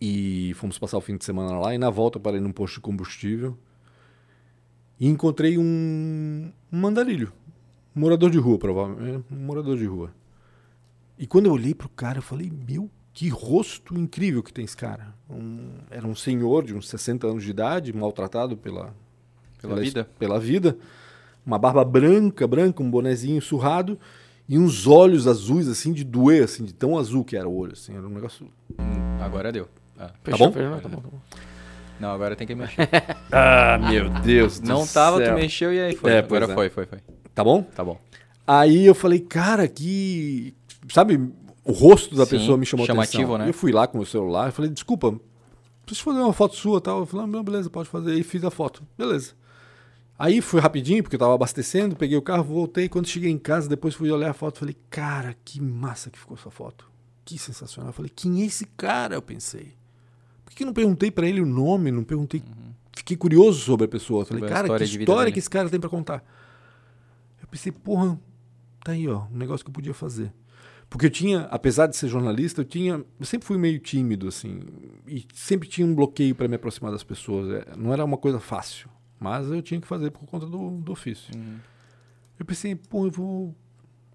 e 0.00 0.52
fomos 0.56 0.78
passar 0.78 0.98
o 0.98 1.00
fim 1.00 1.16
de 1.16 1.24
semana 1.24 1.58
lá 1.58 1.74
e 1.74 1.78
na 1.78 1.90
volta 1.90 2.18
eu 2.18 2.22
parei 2.22 2.40
num 2.40 2.52
posto 2.52 2.74
de 2.74 2.80
combustível 2.80 3.56
e 5.00 5.08
encontrei 5.08 5.56
um, 5.58 6.52
um 6.70 6.78
mandarilho. 6.78 7.32
Um 7.96 8.00
morador 8.00 8.30
de 8.30 8.38
rua, 8.38 8.58
provavelmente. 8.58 9.24
Um 9.32 9.36
morador 9.46 9.76
de 9.76 9.86
rua. 9.86 10.10
E 11.18 11.26
quando 11.26 11.46
eu 11.46 11.52
olhei 11.52 11.74
pro 11.74 11.88
cara, 11.88 12.18
eu 12.18 12.22
falei, 12.22 12.52
meu, 12.68 12.88
que 13.12 13.28
rosto 13.28 13.98
incrível 13.98 14.42
que 14.42 14.52
tem 14.52 14.64
esse 14.64 14.76
cara. 14.76 15.14
Um- 15.28 15.70
era 15.90 16.06
um 16.06 16.14
senhor 16.14 16.64
de 16.64 16.74
uns 16.74 16.88
60 16.88 17.26
anos 17.26 17.42
de 17.42 17.50
idade, 17.50 17.92
maltratado 17.92 18.56
pela, 18.56 18.94
Pela 19.60 19.80
vida? 19.80 20.08
Pela 20.18 20.38
vida. 20.38 20.76
Uma 21.44 21.58
barba 21.58 21.84
branca, 21.84 22.46
branca, 22.46 22.82
um 22.82 22.90
bonezinho 22.90 23.40
surrado 23.42 23.98
e 24.48 24.58
uns 24.58 24.86
olhos 24.86 25.26
azuis, 25.26 25.68
assim, 25.68 25.92
de 25.92 26.04
doer, 26.04 26.44
assim, 26.44 26.64
de 26.64 26.72
tão 26.74 26.98
azul 26.98 27.24
que 27.24 27.36
era 27.36 27.48
o 27.48 27.56
olho, 27.56 27.72
assim. 27.72 27.94
Era 27.96 28.06
um 28.06 28.10
negócio... 28.10 28.46
Agora 29.20 29.50
deu. 29.52 29.68
Ah. 29.98 30.10
Fechou, 30.22 30.46
bom? 30.48 30.52
fechou, 30.52 30.80
tá 30.80 30.88
bom, 30.88 30.96
tá 31.00 31.08
bom. 31.08 31.20
Não, 32.00 32.10
agora 32.10 32.34
tem 32.34 32.46
que 32.46 32.54
mexer. 32.54 32.88
Ah, 33.30 33.78
meu 33.78 34.08
Deus 34.08 34.58
do 34.58 34.66
Não 34.68 34.86
tava, 34.86 35.18
céu. 35.18 35.34
tu 35.34 35.40
mexeu 35.40 35.72
e 35.72 35.80
aí 35.80 35.94
foi. 35.94 36.12
É, 36.12 36.18
agora 36.18 36.46
é. 36.50 36.54
foi, 36.54 36.68
foi, 36.70 36.86
foi. 36.86 36.98
Tá 37.34 37.44
bom? 37.44 37.62
Tá 37.62 37.84
bom. 37.84 38.00
Aí 38.46 38.84
eu 38.84 38.94
falei, 38.94 39.20
cara, 39.20 39.68
que... 39.68 40.52
Sabe, 40.88 41.30
o 41.64 41.72
rosto 41.72 42.16
da 42.16 42.24
Sim, 42.24 42.30
pessoa 42.38 42.58
me 42.58 42.66
chamou 42.66 42.86
chamativo, 42.86 43.22
atenção. 43.22 43.38
né? 43.38 43.48
Eu 43.48 43.54
fui 43.54 43.70
lá 43.70 43.86
com 43.86 43.98
o 43.98 44.00
meu 44.00 44.06
celular 44.06 44.48
e 44.48 44.52
falei, 44.52 44.70
desculpa, 44.70 45.14
preciso 45.86 46.04
fazer 46.04 46.18
uma 46.20 46.32
foto 46.32 46.56
sua 46.56 46.78
e 46.78 46.80
tal. 46.80 47.00
Eu 47.00 47.06
falei, 47.06 47.26
ah, 47.26 47.28
não, 47.28 47.44
beleza, 47.44 47.70
pode 47.70 47.88
fazer. 47.88 48.14
E 48.14 48.22
fiz 48.24 48.42
a 48.42 48.50
foto. 48.50 48.82
Beleza. 48.98 49.34
Aí 50.18 50.40
fui 50.40 50.60
rapidinho, 50.60 51.02
porque 51.02 51.16
eu 51.16 51.20
tava 51.20 51.34
abastecendo, 51.34 51.96
peguei 51.96 52.16
o 52.16 52.22
carro, 52.22 52.42
voltei. 52.44 52.88
Quando 52.88 53.06
cheguei 53.06 53.30
em 53.30 53.38
casa, 53.38 53.68
depois 53.68 53.94
fui 53.94 54.10
olhar 54.10 54.30
a 54.30 54.34
foto, 54.34 54.58
falei, 54.58 54.76
cara, 54.90 55.36
que 55.44 55.60
massa 55.62 56.10
que 56.10 56.18
ficou 56.18 56.36
essa 56.36 56.50
foto. 56.50 56.90
Que 57.24 57.38
sensacional. 57.38 57.90
Eu 57.90 57.94
falei, 57.94 58.10
quem 58.14 58.42
é 58.42 58.46
esse 58.46 58.64
cara? 58.76 59.14
Eu 59.14 59.22
pensei. 59.22 59.74
Que 60.60 60.64
não 60.66 60.74
perguntei 60.74 61.10
pra 61.10 61.26
ele 61.26 61.40
o 61.40 61.46
nome? 61.46 61.90
Não 61.90 62.04
perguntei. 62.04 62.42
Fiquei 62.94 63.16
curioso 63.16 63.60
sobre 63.60 63.86
a 63.86 63.88
pessoa. 63.88 64.26
Falei, 64.26 64.42
Uhum. 64.42 64.48
Sobre 64.48 64.52
a 64.52 64.56
cara, 64.56 64.66
história 64.66 64.86
que 64.86 64.98
história 64.98 65.20
dele. 65.24 65.32
que 65.32 65.38
esse 65.38 65.48
cara 65.48 65.70
tem 65.70 65.80
pra 65.80 65.88
contar? 65.88 66.22
Eu 67.40 67.48
pensei, 67.48 67.72
porra, 67.72 68.20
tá 68.84 68.92
aí, 68.92 69.08
ó, 69.08 69.22
um 69.32 69.38
negócio 69.38 69.64
que 69.64 69.70
eu 69.70 69.72
podia 69.72 69.94
fazer. 69.94 70.30
Porque 70.90 71.06
eu 71.06 71.10
tinha, 71.10 71.44
apesar 71.50 71.86
de 71.86 71.96
ser 71.96 72.08
jornalista, 72.08 72.60
eu 72.60 72.64
tinha, 72.66 73.02
eu 73.18 73.24
sempre 73.24 73.46
fui 73.46 73.56
meio 73.56 73.78
tímido 73.78 74.28
assim, 74.28 74.60
e 75.06 75.24
sempre 75.32 75.66
tinha 75.66 75.86
um 75.86 75.94
bloqueio 75.94 76.34
para 76.34 76.46
me 76.46 76.56
aproximar 76.56 76.92
das 76.92 77.02
pessoas. 77.02 77.50
É, 77.50 77.74
não 77.74 77.90
era 77.90 78.04
uma 78.04 78.18
coisa 78.18 78.38
fácil, 78.38 78.90
mas 79.18 79.48
eu 79.50 79.62
tinha 79.62 79.80
que 79.80 79.86
fazer 79.86 80.10
por 80.10 80.26
conta 80.26 80.44
do, 80.44 80.72
do 80.72 80.92
ofício. 80.92 81.32
Eu 82.38 82.44
pensei, 82.44 82.74
pô, 82.74 83.06
eu 83.06 83.10
vou, 83.10 83.54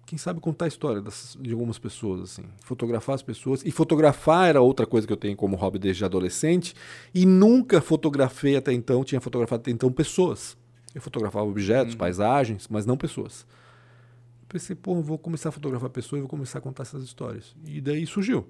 quem 0.06 0.16
sabe 0.16 0.40
contar 0.40 0.66
a 0.66 0.68
história 0.68 1.02
das- 1.02 1.36
de 1.40 1.52
algumas 1.52 1.78
pessoas 1.78 2.20
assim, 2.22 2.44
fotografar 2.64 3.16
as 3.16 3.22
pessoas. 3.22 3.62
E 3.64 3.70
fotografar 3.72 4.48
era 4.48 4.60
outra 4.62 4.86
coisa 4.86 5.06
que 5.06 5.12
eu 5.12 5.16
tenho 5.16 5.36
como 5.36 5.56
hobby 5.56 5.78
desde 5.80 6.04
adolescente 6.04 6.74
e 7.12 7.26
nunca 7.26 7.80
fotografei 7.80 8.56
até 8.56 8.72
então, 8.72 9.02
tinha 9.02 9.20
fotografado 9.20 9.60
até 9.62 9.70
então 9.72 9.90
pessoas. 9.90 10.56
Eu 10.94 11.02
fotografava 11.02 11.44
objetos, 11.44 11.94
paisagens, 11.94 12.68
mas 12.70 12.86
não 12.86 12.96
pessoas. 12.96 13.44
Pensei, 14.48 14.76
pô, 14.76 14.94
eu 14.94 15.02
vou 15.02 15.18
começar 15.18 15.48
a 15.48 15.52
fotografar 15.52 15.90
pessoas 15.90 16.18
e 16.18 16.22
vou 16.22 16.28
começar 16.30 16.58
a 16.58 16.62
contar 16.62 16.84
essas 16.84 17.02
histórias. 17.02 17.54
E 17.66 17.80
daí 17.80 18.06
surgiu. 18.06 18.46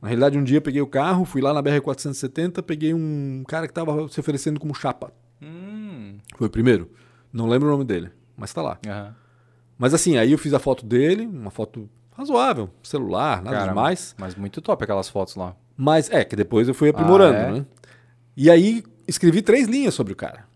Na 0.00 0.08
realidade, 0.08 0.36
um 0.38 0.42
dia 0.42 0.56
eu 0.56 0.62
peguei 0.62 0.80
o 0.80 0.86
carro, 0.86 1.24
fui 1.24 1.40
lá 1.40 1.52
na 1.52 1.62
BR-470, 1.62 2.62
peguei 2.62 2.92
um 2.94 3.44
cara 3.46 3.66
que 3.66 3.70
estava 3.72 4.08
se 4.08 4.18
oferecendo 4.18 4.58
como 4.58 4.74
chapa. 4.74 5.12
Hum. 5.40 6.16
Foi 6.36 6.46
o 6.46 6.50
primeiro. 6.50 6.90
Não 7.32 7.46
lembro 7.46 7.68
o 7.68 7.72
nome 7.72 7.84
dele, 7.84 8.10
mas 8.36 8.52
tá 8.52 8.62
lá. 8.62 8.78
Aham. 8.86 9.14
Mas 9.84 9.92
assim, 9.92 10.16
aí 10.16 10.32
eu 10.32 10.38
fiz 10.38 10.54
a 10.54 10.58
foto 10.58 10.86
dele, 10.86 11.26
uma 11.26 11.50
foto 11.50 11.90
razoável, 12.16 12.70
celular, 12.82 13.42
nada 13.42 13.58
Cara, 13.58 13.68
demais. 13.68 14.14
Mas 14.16 14.34
muito 14.34 14.62
top 14.62 14.82
aquelas 14.82 15.10
fotos 15.10 15.36
lá. 15.36 15.54
Mas 15.76 16.08
é, 16.08 16.24
que 16.24 16.34
depois 16.34 16.66
eu 16.68 16.72
fui 16.72 16.88
aprimorando, 16.88 17.36
Ah, 17.36 17.40
é? 17.42 17.52
né? 17.52 17.66
E 18.34 18.50
aí 18.50 18.82
escrevi 19.06 19.42
três 19.42 19.68
linhas 19.68 19.92
sobre 19.92 20.14
o 20.14 20.16
cara. 20.16 20.46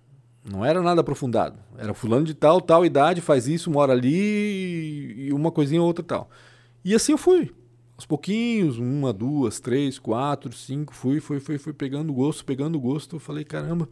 Não 0.50 0.64
era 0.64 0.80
nada 0.80 1.02
aprofundado. 1.02 1.58
Era 1.76 1.92
fulano 1.92 2.24
de 2.24 2.32
tal, 2.32 2.58
tal 2.58 2.86
idade, 2.86 3.20
faz 3.20 3.46
isso, 3.46 3.70
mora 3.70 3.92
ali 3.92 5.26
e 5.26 5.30
uma 5.34 5.52
coisinha 5.52 5.82
ou 5.82 5.86
outra 5.86 6.02
tal. 6.02 6.30
E 6.82 6.94
assim 6.94 7.12
eu 7.12 7.18
fui. 7.18 7.54
Aos 7.98 8.06
pouquinhos, 8.06 8.78
uma, 8.78 9.12
duas, 9.12 9.60
três, 9.60 9.98
quatro, 9.98 10.54
cinco, 10.54 10.94
fui, 10.94 11.20
fui, 11.20 11.38
fui, 11.38 11.58
fui 11.58 11.74
pegando 11.74 12.14
gosto, 12.14 12.46
pegando 12.46 12.80
gosto. 12.80 13.16
Eu 13.16 13.20
falei, 13.20 13.44
caramba. 13.44 13.90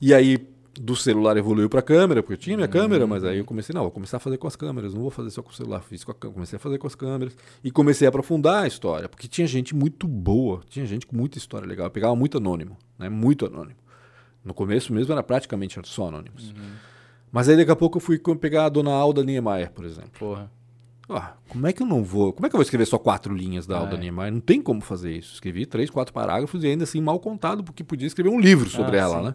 E 0.00 0.14
aí 0.14 0.48
do 0.80 0.94
celular 0.96 1.36
evoluiu 1.36 1.68
para 1.68 1.82
câmera, 1.82 2.22
porque 2.22 2.34
eu 2.34 2.38
tinha 2.38 2.56
minha 2.56 2.68
câmera, 2.68 3.06
mas 3.06 3.24
aí 3.24 3.38
eu 3.38 3.44
comecei, 3.44 3.74
não, 3.74 3.82
vou 3.82 3.90
começar 3.90 4.16
a 4.18 4.20
fazer 4.20 4.38
com 4.38 4.46
as 4.46 4.56
câmeras, 4.56 4.94
não 4.94 5.02
vou 5.02 5.10
fazer 5.10 5.30
só 5.30 5.42
com 5.42 5.50
o 5.50 5.54
celular, 5.54 5.80
fiz 5.82 6.04
com 6.04 6.12
a 6.12 6.14
câmera, 6.14 6.34
comecei 6.34 6.56
a 6.56 6.60
fazer 6.60 6.78
com 6.78 6.86
as 6.86 6.94
câmeras 6.94 7.36
e 7.62 7.70
comecei 7.70 8.06
a 8.06 8.10
aprofundar 8.10 8.64
a 8.64 8.66
história, 8.66 9.08
porque 9.08 9.26
tinha 9.28 9.46
gente 9.46 9.74
muito 9.74 10.06
boa, 10.06 10.60
tinha 10.68 10.86
gente 10.86 11.06
com 11.06 11.16
muita 11.16 11.38
história 11.38 11.66
legal, 11.66 11.86
eu 11.86 11.90
pegava 11.90 12.14
muito 12.16 12.38
anônimo, 12.38 12.76
né, 12.98 13.08
muito 13.08 13.44
anônimo. 13.46 13.78
No 14.44 14.54
começo 14.54 14.92
mesmo 14.92 15.12
era 15.12 15.22
praticamente 15.22 15.78
só 15.84 16.08
anônimos. 16.08 16.54
Mas 17.30 17.48
aí 17.48 17.56
daqui 17.56 17.70
a 17.70 17.76
pouco 17.76 17.98
eu 17.98 18.00
fui 18.00 18.18
pegar 18.40 18.66
a 18.66 18.68
dona 18.68 18.90
Alda 18.90 19.22
Niemeyer, 19.22 19.70
por 19.72 19.84
exemplo. 19.84 20.10
Porra. 20.18 20.50
Ah, 21.10 21.34
como 21.48 21.66
é 21.66 21.72
que 21.72 21.82
eu 21.82 21.86
não 21.86 22.04
vou? 22.04 22.32
Como 22.34 22.46
é 22.46 22.50
que 22.50 22.54
eu 22.54 22.58
vou 22.58 22.62
escrever 22.62 22.86
só 22.86 22.98
quatro 22.98 23.34
linhas 23.34 23.66
da 23.66 23.76
Ah, 23.76 23.80
Alda 23.80 23.96
é. 23.96 23.98
Niemeyer? 23.98 24.32
Não 24.32 24.40
tem 24.40 24.60
como 24.60 24.80
fazer 24.82 25.12
isso. 25.16 25.34
Escrevi 25.34 25.64
três, 25.66 25.88
quatro 25.90 26.12
parágrafos 26.14 26.62
e 26.64 26.66
ainda 26.66 26.84
assim 26.84 27.00
mal 27.00 27.18
contado, 27.18 27.64
porque 27.64 27.82
podia 27.82 28.06
escrever 28.06 28.28
um 28.30 28.38
livro 28.40 28.68
sobre 28.68 28.98
Ah, 28.98 29.02
ela, 29.02 29.18
sim. 29.18 29.24
né? 29.26 29.34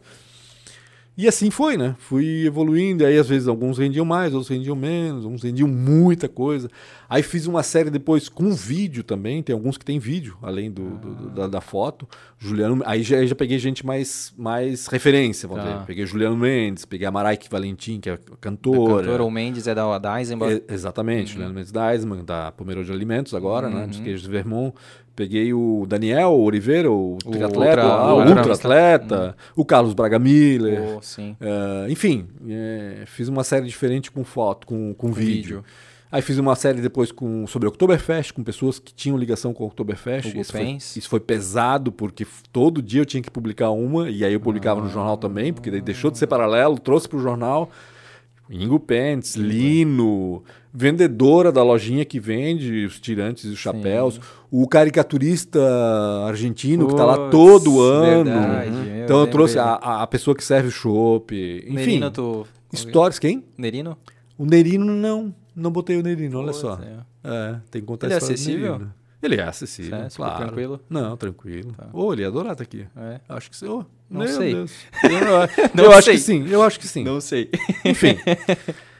E 1.16 1.28
assim 1.28 1.52
foi, 1.52 1.78
né? 1.78 1.96
Fui 2.00 2.44
evoluindo, 2.48 3.06
aí 3.06 3.18
às 3.20 3.30
vezes 3.30 3.48
alguns 3.48 3.78
vendiam 3.78 4.04
mais, 4.04 4.34
outros 4.34 4.50
vendiam 4.50 4.76
menos, 4.76 5.26
uns 5.26 5.44
vendiam 5.44 5.68
muita 5.68 6.28
coisa. 6.28 6.68
Aí 7.08 7.22
fiz 7.22 7.46
uma 7.46 7.62
série 7.62 7.92
depois 7.92 8.28
com 8.28 8.52
vídeo 8.52 9.04
também, 9.04 9.44
tem 9.44 9.54
alguns 9.54 9.78
que 9.78 9.86
tem 9.86 10.00
vídeo, 10.00 10.36
além 10.42 10.72
do, 10.72 10.90
do- 10.98 11.14
do- 11.16 11.30
da, 11.30 11.48
da 11.48 11.62
foto. 11.62 12.08
Juliano, 12.40 12.82
aí 12.88 13.04
já, 13.04 13.24
já 13.24 13.36
peguei 13.36 13.60
gente 13.60 13.86
mais, 13.86 14.34
mais 14.36 14.88
referência, 14.88 15.48
vamos 15.48 15.64
Tá. 15.64 15.72
dizer. 15.74 15.86
Peguei 15.86 16.06
Juliano 16.08 16.36
Mendes, 16.36 16.84
peguei 16.84 17.06
a 17.06 17.12
Maraike 17.12 17.48
Valentim, 17.48 18.00
que 18.00 18.10
é 18.10 18.14
A 18.14 18.18
cantora. 18.42 19.04
cantora, 19.04 19.24
o 19.24 19.30
Mendes 19.30 19.68
é 19.68 19.76
da, 19.76 20.00
da 20.00 20.20
Eisenbach. 20.20 20.64
É, 20.68 20.74
exatamente, 20.74 21.34
Juliano 21.34 21.54
Mendes 21.54 21.72
Deisman, 21.72 22.26
da 22.26 22.52
Pomerode 22.52 22.92
Alimentos 22.92 23.36
agora, 23.36 23.70
né? 23.70 23.82
Uhum. 23.82 23.88
Dos 23.88 24.00
queijos 24.00 24.26
Vermont. 24.26 24.74
Peguei 25.16 25.54
o 25.54 25.86
Daniel 25.88 26.32
Oliveira, 26.32 26.92
o 26.92 27.18
triatleta, 27.30 27.86
o 27.86 28.18
ultra- 28.18 28.38
ultra 28.38 28.54
atleta, 28.54 29.38
o 29.56 29.64
Carlos 29.64 29.94
Braga 29.94 30.18
Miller. 30.18 30.98
Sim. 31.02 31.36
É, 31.40 31.92
enfim, 31.92 32.26
é, 32.50 33.04
fiz 33.06 33.28
uma 33.28 33.44
série 33.44 33.68
diferente 33.68 34.10
com 34.12 34.24
foto, 34.24 34.66
com, 34.66 34.92
com, 34.96 35.12
vídeo. 35.12 35.34
vídeo. 35.36 35.66
Aí 36.12 36.22
fiz 36.22 36.38
uma 36.38 36.56
série 36.56 36.80
depois 36.82 37.12
com, 37.12 37.46
sobre 37.48 37.68
Oktoberfest, 37.68 38.34
com 38.34 38.44
pessoas 38.44 38.78
que 38.80 38.94
tinham 38.94 39.18
ligação 39.18 39.52
com 39.54 39.64
o 39.64 39.68
Oktoberfest. 39.68 40.36
Isso 40.38 40.52
foi, 40.52 40.62
isso 41.00 41.10
foi 41.10 41.20
pesado, 41.20 41.92
porque 41.92 42.26
todo 42.52 42.82
dia 42.84 43.02
eu 43.02 43.06
tinha 43.06 43.22
que 43.22 43.32
publicar 43.32 43.72
uma, 43.72 44.10
e 44.10 44.24
aí 44.24 44.34
eu 44.34 44.40
publicava 44.40 44.80
no 44.82 44.90
jornal 44.90 45.18
também, 45.18 45.52
porque 45.54 45.70
daí 45.72 45.82
deixou 45.82 46.10
de 46.12 46.18
ser 46.20 46.28
paralelo, 46.28 46.78
trouxe 46.80 47.08
para 47.10 47.18
o 47.18 47.22
jornal. 47.22 47.70
Ingo 48.50 48.80
Pence, 48.80 49.40
Lino, 49.40 50.44
vendedora 50.72 51.52
da 51.52 51.64
lojinha 51.64 52.04
que 52.06 52.20
vende 52.20 52.86
os 52.86 53.00
tirantes 53.00 53.46
e 53.46 53.48
os 53.48 53.58
chapéus, 53.58 54.20
o 54.56 54.68
caricaturista 54.68 55.60
argentino 56.28 56.86
que 56.86 56.94
está 56.94 57.04
lá 57.04 57.30
todo 57.32 57.82
ano. 57.82 58.30
Uhum. 58.30 58.42
verdade, 58.42 58.70
eu 59.00 59.04
então 59.04 59.20
eu 59.22 59.28
trouxe 59.28 59.58
a, 59.58 59.74
a- 59.74 60.06
pessoa 60.08 60.36
que 60.36 60.44
serve 60.44 60.68
o 60.68 60.72
chopp. 60.72 61.34
Enfim, 61.66 61.74
Nerino, 61.74 62.12
tu... 62.12 62.46
histórias. 62.72 63.18
Quem? 63.18 63.44
Nerino? 63.58 63.98
O 64.38 64.46
Nerino 64.46 64.86
não. 64.86 65.34
Não 65.56 65.72
botei 65.72 65.98
o 65.98 66.04
Nerino, 66.04 66.40
olha 66.40 66.54
só. 66.54 66.80
é. 66.82 66.98
É, 67.26 67.56
tem 67.72 67.82
que 67.82 67.88
contar 67.88 68.08
Ele 68.08 68.14
é 68.14 68.18
história 68.18 68.36
do 68.36 68.40
acessível? 68.42 68.82
Ele 69.24 69.36
é 69.38 69.44
acessível, 69.44 69.98
É, 69.98 70.08
claro. 70.14 70.46
tranquilo? 70.46 70.80
Não, 70.90 71.16
tranquilo. 71.18 71.74
Ô, 71.94 72.12
ele 72.14 72.22
ia 72.24 72.28
adorar 72.28 72.52
estar 72.52 72.64
aqui. 72.64 72.86
É. 72.96 73.20
Acho 73.30 73.50
que 73.50 73.56
sim. 73.58 73.68
Ô, 73.68 73.86
Não 74.10 74.28
sei. 74.28 74.54
Deus. 74.54 74.72
Eu, 75.04 75.70
Não 75.74 75.84
eu 75.86 75.92
acho 75.94 76.04
sei. 76.04 76.14
que 76.16 76.20
sim, 76.20 76.46
eu 76.48 76.62
acho 76.62 76.80
que 76.80 76.88
sim. 76.88 77.04
Não 77.04 77.20
sei. 77.22 77.50
Enfim. 77.86 78.18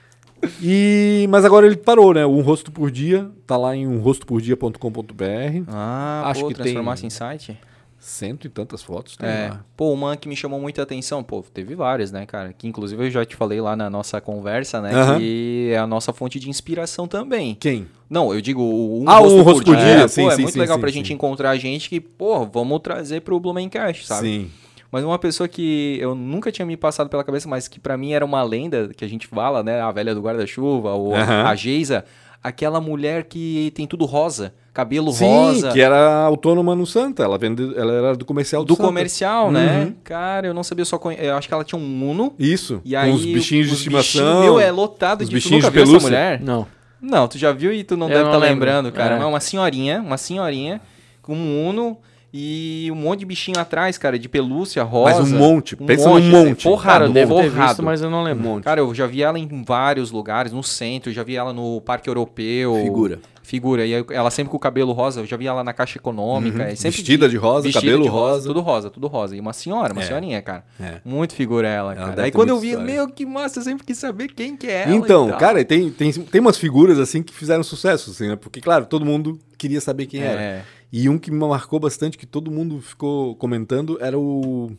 E, 0.62 1.28
mas 1.30 1.46
agora 1.46 1.66
ele 1.66 1.78
parou, 1.78 2.14
né? 2.14 2.26
Um 2.26 2.42
rosto 2.42 2.72
por 2.72 2.90
dia, 2.92 3.30
tá 3.48 3.56
lá 3.58 3.76
em 3.76 3.86
umrostopordia.com.br. 3.88 5.64
Ah, 5.68 6.24
Acho 6.26 6.42
pô, 6.42 6.48
que 6.48 6.54
transformar 6.56 6.96
tem- 6.98 7.08
em 7.08 7.10
site? 7.10 7.58
Cento 8.00 8.48
e 8.48 8.50
tantas 8.50 8.84
fotos 8.84 9.16
tem 9.16 9.30
É. 9.30 9.48
lá. 9.52 9.66
Pô, 9.78 9.94
uma 9.94 10.18
que 10.18 10.28
me 10.28 10.36
chamou 10.36 10.60
muita 10.60 10.82
atenção, 10.82 11.24
pô, 11.24 11.42
teve 11.42 11.74
várias, 11.74 12.12
né, 12.12 12.26
cara? 12.26 12.52
Que 12.52 12.68
inclusive 12.68 13.06
eu 13.06 13.10
já 13.10 13.24
te 13.24 13.34
falei 13.34 13.62
lá 13.62 13.78
na 13.78 13.90
nossa 13.90 14.20
conversa, 14.20 14.82
né? 14.82 14.94
Aham. 14.94 15.18
Que 15.20 15.70
é 15.72 15.78
a 15.78 15.88
nossa 15.88 16.12
fonte 16.12 16.38
de 16.38 16.50
inspiração 16.50 17.08
também. 17.08 17.56
Quem? 17.56 17.88
Não, 18.10 18.34
eu 18.34 18.42
digo 18.42 18.62
um 18.62 19.06
Ah, 19.08 19.22
o 19.22 19.42
rosto 19.42 19.64
por 19.64 19.78
dia, 19.78 19.86
É, 20.04 20.08
sim, 20.10 20.24
pô, 20.24 20.32
é 20.32 20.36
sim, 20.36 20.42
muito 20.42 20.54
sim, 20.54 20.60
legal 20.60 20.76
sim, 20.76 20.82
pra 20.82 20.92
gente 20.92 21.14
encontrar 21.14 21.56
gente 21.56 21.88
que, 21.88 22.02
pô, 22.02 22.46
vamos 22.46 22.82
trazer 22.82 23.22
pro 23.22 23.40
Blumencast, 23.40 24.06
sabe? 24.06 24.28
Sim. 24.28 24.52
Mas 24.94 25.04
uma 25.04 25.18
pessoa 25.18 25.48
que 25.48 25.98
eu 26.00 26.14
nunca 26.14 26.52
tinha 26.52 26.68
me 26.68 26.78
passado 26.78 27.10
pela 27.10 27.24
cabeça, 27.24 27.50
mas 27.50 27.68
que 27.68 27.80
pra 27.80 27.98
mim 27.98 28.14
era 28.14 28.24
uma 28.24 28.44
lenda 28.44 28.92
que 28.96 29.04
a 29.04 29.08
gente 29.08 29.26
fala, 29.26 29.64
né? 29.64 29.82
A 29.82 29.92
velha 29.92 30.14
do 30.14 30.22
guarda-chuva, 30.22 30.92
ou 30.94 31.16
Aham. 31.16 31.46
a 31.48 31.56
Geisa, 31.56 32.06
aquela 32.44 32.80
mulher 32.80 33.24
que 33.24 33.72
tem 33.74 33.88
tudo 33.88 34.06
rosa, 34.06 34.54
cabelo 34.72 35.12
Sim, 35.12 35.26
rosa. 35.26 35.72
que 35.72 35.82
era 35.82 36.22
autônoma 36.26 36.76
no 36.76 36.86
Santa. 36.86 37.24
Ela, 37.24 37.40
vende, 37.40 37.76
ela 37.76 37.92
era 37.92 38.16
do 38.16 38.24
comercial 38.24 38.64
do, 38.64 38.68
do 38.68 38.76
Santa. 38.76 38.88
comercial, 38.88 39.50
né? 39.52 39.86
Uhum. 39.86 39.94
Cara, 40.04 40.46
eu 40.46 40.54
não 40.54 40.64
sabia 40.64 40.86
só. 40.86 41.00
conhe- 41.00 41.18
Eu 41.20 41.36
acho 41.38 41.48
que 41.48 41.54
ela 41.56 41.64
tinha 41.64 41.80
um 41.82 42.10
Uno. 42.12 42.36
Isso. 42.38 42.80
E 42.86 42.96
aí, 42.96 43.10
com 43.10 43.16
os 43.16 43.26
bichinhos 43.26 43.70
de 43.70 43.74
estimação. 43.74 44.42
meu, 44.42 44.60
é 44.60 44.70
lotado 44.72 45.22
os 45.22 45.28
de 45.28 45.34
tu 45.34 45.38
bichinhos 45.38 45.64
nunca 45.66 45.76
de 45.76 45.84
viu 45.86 45.98
essa 45.98 46.06
mulher? 46.06 46.40
Não. 46.40 46.68
Não, 47.02 47.28
tu 47.28 47.40
já 47.40 47.52
viu 47.52 47.74
e 47.74 47.84
tu 47.84 47.98
não 47.98 48.06
Eu 48.08 48.12
deve 48.14 48.24
não 48.26 48.30
estar 48.30 48.38
lembro. 48.46 48.60
lembrando, 48.66 48.92
cara. 48.92 49.18
É. 49.18 49.22
É 49.22 49.26
uma 49.26 49.40
senhorinha, 49.40 50.02
uma 50.02 50.18
senhorinha 50.20 50.80
com 51.22 51.34
um 51.36 51.68
Uno 51.68 51.98
e 52.36 52.90
um 52.92 52.96
monte 52.96 53.20
de 53.20 53.26
bichinho 53.28 53.60
atrás, 53.60 53.96
cara, 53.98 54.18
de 54.18 54.28
pelúcia, 54.28 54.82
rosa. 54.82 55.22
Mas 55.22 55.32
um 55.32 55.38
monte. 55.38 55.76
Um 55.80 55.86
Pensa 55.86 56.10
monte, 56.10 56.24
num 56.26 56.38
é, 56.38 56.46
monte. 56.50 56.64
porrado, 56.64 56.88
Cara, 57.00 57.06
eu 57.06 57.14
devo 57.14 57.36
ter 57.36 57.50
visto, 57.52 57.84
mas 57.84 58.02
eu 58.02 58.10
não 58.10 58.22
Um 58.22 58.24
lembro. 58.24 58.44
monte. 58.44 58.64
Cara, 58.64 58.82
eu 58.82 58.94
já 58.96 59.06
vi 59.06 59.22
ela 59.22 59.38
em 59.38 59.64
vários 59.64 60.10
lugares, 60.10 60.52
no 60.52 60.64
centro, 60.64 61.12
já 61.12 61.22
vi 61.22 61.36
ela 61.36 61.54
no 61.54 61.80
Parque 61.82 62.10
Europeu. 62.10 62.74
Figura. 62.84 63.20
Figura. 63.44 63.86
E 63.86 63.94
aí 63.94 64.06
ela 64.10 64.32
sempre 64.32 64.50
com 64.50 64.56
o 64.58 64.60
cabelo 64.60 64.94
rosa, 64.94 65.20
eu 65.20 65.26
já 65.26 65.36
vi 65.38 65.46
ela 65.46 65.64
na 65.66 65.74
Caixa 65.74 65.98
Econômica. 66.00 66.72
e 66.72 66.76
sempre 66.78 66.98
Uhum. 66.98 67.04
Vestida 67.04 67.30
de 67.30 67.36
rosa, 67.38 67.64
vestida 67.64 67.82
cabelo 67.86 68.04
de 68.04 68.10
rosa. 68.10 68.48
Tudo 68.48 68.62
rosa, 68.62 68.90
tudo 68.90 69.08
rosa. 69.08 69.36
E 69.36 69.40
uma 69.40 69.54
senhora, 69.54 69.94
uma 69.94 70.02
É. 70.02 70.06
senhorinha, 70.06 70.42
cara. 70.42 70.64
É. 70.80 71.02
Muito 71.06 71.36
figura 71.36 71.68
ela, 71.68 71.94
Ela 71.94 72.08
cara. 72.10 72.24
Aí 72.24 72.32
quando 72.32 72.50
eu 72.50 72.60
vi, 72.60 72.70
história. 72.70 72.92
meu, 72.94 73.08
que 73.10 73.26
massa, 73.26 73.60
eu 73.60 73.64
sempre 73.64 73.86
quis 73.86 73.98
saber 73.98 74.30
quem 74.30 74.56
que 74.56 74.66
é 74.68 74.84
ela. 74.84 74.96
Então, 74.96 75.28
e 75.28 75.30
tal. 75.32 75.40
cara, 75.40 75.64
tem, 75.66 75.90
tem, 75.92 76.12
tem 76.12 76.42
umas 76.42 76.58
figuras 76.58 76.98
assim 76.98 77.22
que 77.22 77.34
fizeram 77.34 77.64
sucesso, 77.64 78.12
assim, 78.12 78.30
né? 78.30 78.36
Porque, 78.38 78.60
claro, 78.62 78.86
todo 78.86 79.06
mundo 79.06 79.38
queria 79.58 79.82
saber 79.82 80.06
quem 80.08 80.22
era. 80.22 80.66
É. 80.94 80.98
E 80.98 81.10
um 81.10 81.18
que 81.18 81.32
me 81.32 81.38
marcou 81.40 81.80
bastante, 81.80 82.18
que 82.18 82.26
todo 82.26 82.52
mundo 82.52 82.80
ficou 82.82 83.36
comentando, 83.36 83.98
era 84.00 84.18
o. 84.18 84.72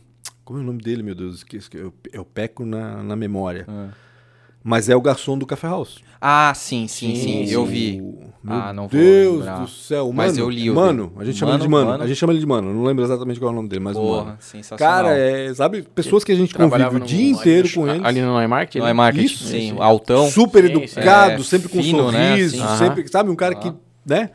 Como 0.43 0.59
é 0.59 0.61
o 0.61 0.65
nome 0.65 0.81
dele, 0.81 1.01
meu 1.03 1.15
Deus? 1.15 1.37
Esqueci, 1.37 1.69
eu, 1.73 1.91
eu 2.13 2.23
peco 2.23 2.65
na, 2.65 3.01
na 3.03 3.15
memória. 3.15 3.65
Ah. 3.67 3.87
Mas 4.63 4.89
é 4.89 4.95
o 4.95 5.01
garçom 5.01 5.37
do 5.37 5.45
Café 5.45 5.67
House. 5.67 5.99
Ah, 6.19 6.51
sim, 6.55 6.87
sim, 6.87 7.13
sim, 7.13 7.45
Sim, 7.45 7.51
eu 7.51 7.61
O- 7.61 7.65
vi. 7.67 8.01
Meu 8.01 8.55
Ah, 8.55 8.73
não 8.73 8.87
vou 8.87 8.99
Deus 8.99 9.37
lembrar. 9.39 9.59
do 9.61 9.67
céu. 9.69 10.05
Mano, 10.05 10.15
Mas 10.17 10.37
eu 10.39 10.49
li 10.49 10.71
o 10.71 10.75
Mano, 10.75 11.13
a 11.17 11.23
gente 11.25 11.37
chama 11.37 11.51
Mano, 11.51 11.63
ele 11.63 11.67
de 11.67 11.71
mano. 11.71 11.89
mano. 11.91 12.03
A 12.03 12.07
gente 12.07 12.17
chama 12.17 12.33
ele 12.33 12.39
de 12.39 12.45
mano. 12.47 12.73
Não 12.73 12.83
lembro 12.83 13.03
exatamente 13.03 13.39
qual 13.39 13.49
é 13.49 13.53
o 13.53 13.55
nome 13.55 13.69
dele, 13.69 13.83
mas 13.83 13.95
o 13.95 13.99
Porra, 14.01 14.23
mano. 14.25 14.37
sensacional. 14.39 14.95
Cara, 15.03 15.17
é, 15.17 15.53
sabe, 15.53 15.83
pessoas 15.83 16.23
que 16.23 16.31
a 16.31 16.35
gente 16.35 16.53
convive 16.55 16.95
o 16.95 16.99
dia 16.99 17.29
inteiro 17.29 17.69
com 17.73 17.87
eles. 17.87 18.03
Ali 18.03 18.21
no 18.21 18.27
Não 18.27 18.39
é 18.39 18.47
Marketing? 18.47 18.79
Não 18.79 18.85
é 18.87 18.89
né? 18.89 18.93
marketing, 18.93 19.25
Isso, 19.25 19.43
sim. 19.43 19.69
sim. 19.71 19.75
Altão. 19.79 20.27
super 20.31 20.63
Sim, 20.65 20.73
sim. 20.87 20.99
educado, 20.99 21.41
É, 21.41 21.43
sempre 21.43 21.69
com 21.69 21.81
fino, 21.83 22.11
né? 22.11 22.29
sorriso, 22.29 22.63
Assim. 22.63 22.77
sempre, 22.85 23.07
sabe, 23.07 23.29
um 23.29 23.35
cara 23.35 23.53
que, 23.55 23.67
Aham. 23.67 23.77
né? 24.05 24.29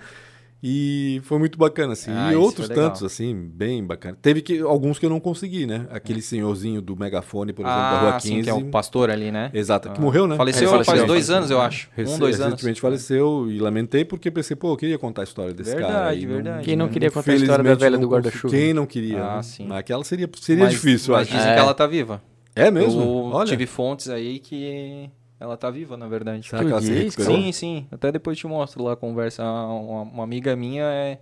E 0.63 1.21
foi 1.25 1.39
muito 1.39 1.59
bacana, 1.59 1.95
assim. 1.95 2.11
Ah, 2.15 2.33
e 2.33 2.37
outros 2.37 2.69
tantos, 2.69 3.03
assim, 3.03 3.35
bem 3.35 3.83
bacana. 3.83 4.17
Teve 4.21 4.43
que, 4.43 4.59
alguns 4.61 4.99
que 4.99 5.07
eu 5.07 5.11
não 5.11 5.19
consegui, 5.19 5.65
né? 5.65 5.87
Aquele 5.91 6.21
senhorzinho 6.21 6.83
do 6.83 6.95
megafone, 6.95 7.53
por 7.53 7.63
exemplo, 7.65 7.81
da 7.81 8.01
Rua 8.01 8.11
Ah, 8.11 8.21
15. 8.21 8.29
sim, 8.35 8.43
que 8.43 8.51
é 8.51 8.55
o 8.55 8.65
pastor 8.67 9.09
ali, 9.11 9.31
né? 9.33 9.51
Exato, 9.55 9.89
que 9.91 9.99
Ah. 9.99 10.03
morreu, 10.03 10.27
né? 10.27 10.37
Faleceu, 10.37 10.69
faleceu. 10.69 10.95
faz 10.95 11.07
dois 11.07 11.27
Faleceu. 11.27 11.37
anos, 11.37 11.51
eu 11.51 11.61
acho. 11.63 11.89
Um, 11.97 12.19
dois 12.19 12.35
anos. 12.41 12.53
recentemente 12.53 12.81
faleceu 12.81 13.51
e 13.51 13.59
lamentei 13.59 14.05
porque 14.05 14.31
pensei, 14.31 14.55
pô, 14.55 14.73
eu 14.73 14.77
queria 14.77 14.99
contar 14.99 15.23
a 15.23 15.25
história 15.25 15.55
desse 15.55 15.71
Verdade, 15.75 15.93
cara. 15.95 16.17
não- 16.27 16.35
verdade. 16.35 16.65
Quem 16.65 16.77
não 16.77 16.89
queria 16.89 17.11
contar 17.11 17.33
a 17.33 17.35
história 17.37 17.65
da 17.65 17.75
velha 17.75 17.97
do 17.97 18.07
guarda-chuva? 18.09 18.55
Quem 18.55 18.75
não 18.75 18.85
queria? 18.85 19.23
Ah, 19.25 19.37
né? 19.37 19.43
sim. 19.43 19.67
Mas 19.67 19.79
Aquela 19.79 20.05
seria, 20.05 20.29
seria 20.41 20.65
Mas- 20.65 20.73
difícil, 20.75 21.15
eu 21.15 21.19
mas 21.19 21.27
acho. 21.29 21.37
dizem 21.37 21.51
É. 21.53 21.55
que 21.55 21.61
ela 21.61 21.73
tá 21.75 21.87
viva. 21.87 22.23
É 22.55 22.71
mesmo? 22.71 23.01
Eu 23.01 23.09
Olha. 23.33 23.47
tive 23.49 23.65
fontes 23.65 24.09
aí 24.11 24.39
que 24.41 25.09
ela 25.41 25.57
tá 25.57 25.70
viva, 25.70 25.97
na 25.97 26.07
verdade. 26.07 26.47
Será 26.47 26.62
que 26.62 26.70
ela 26.70 26.81
se 26.83 26.93
recuperou? 26.93 27.35
Sim, 27.36 27.51
sim. 27.52 27.86
Até 27.91 28.12
depois 28.12 28.39
te 28.39 28.47
mostro 28.47 28.85
lá 28.85 28.93
a 28.93 28.97
conversa. 28.97 29.43
Uma, 29.43 30.02
uma 30.02 30.23
amiga 30.25 30.55
minha 30.55 30.85
é. 30.85 31.19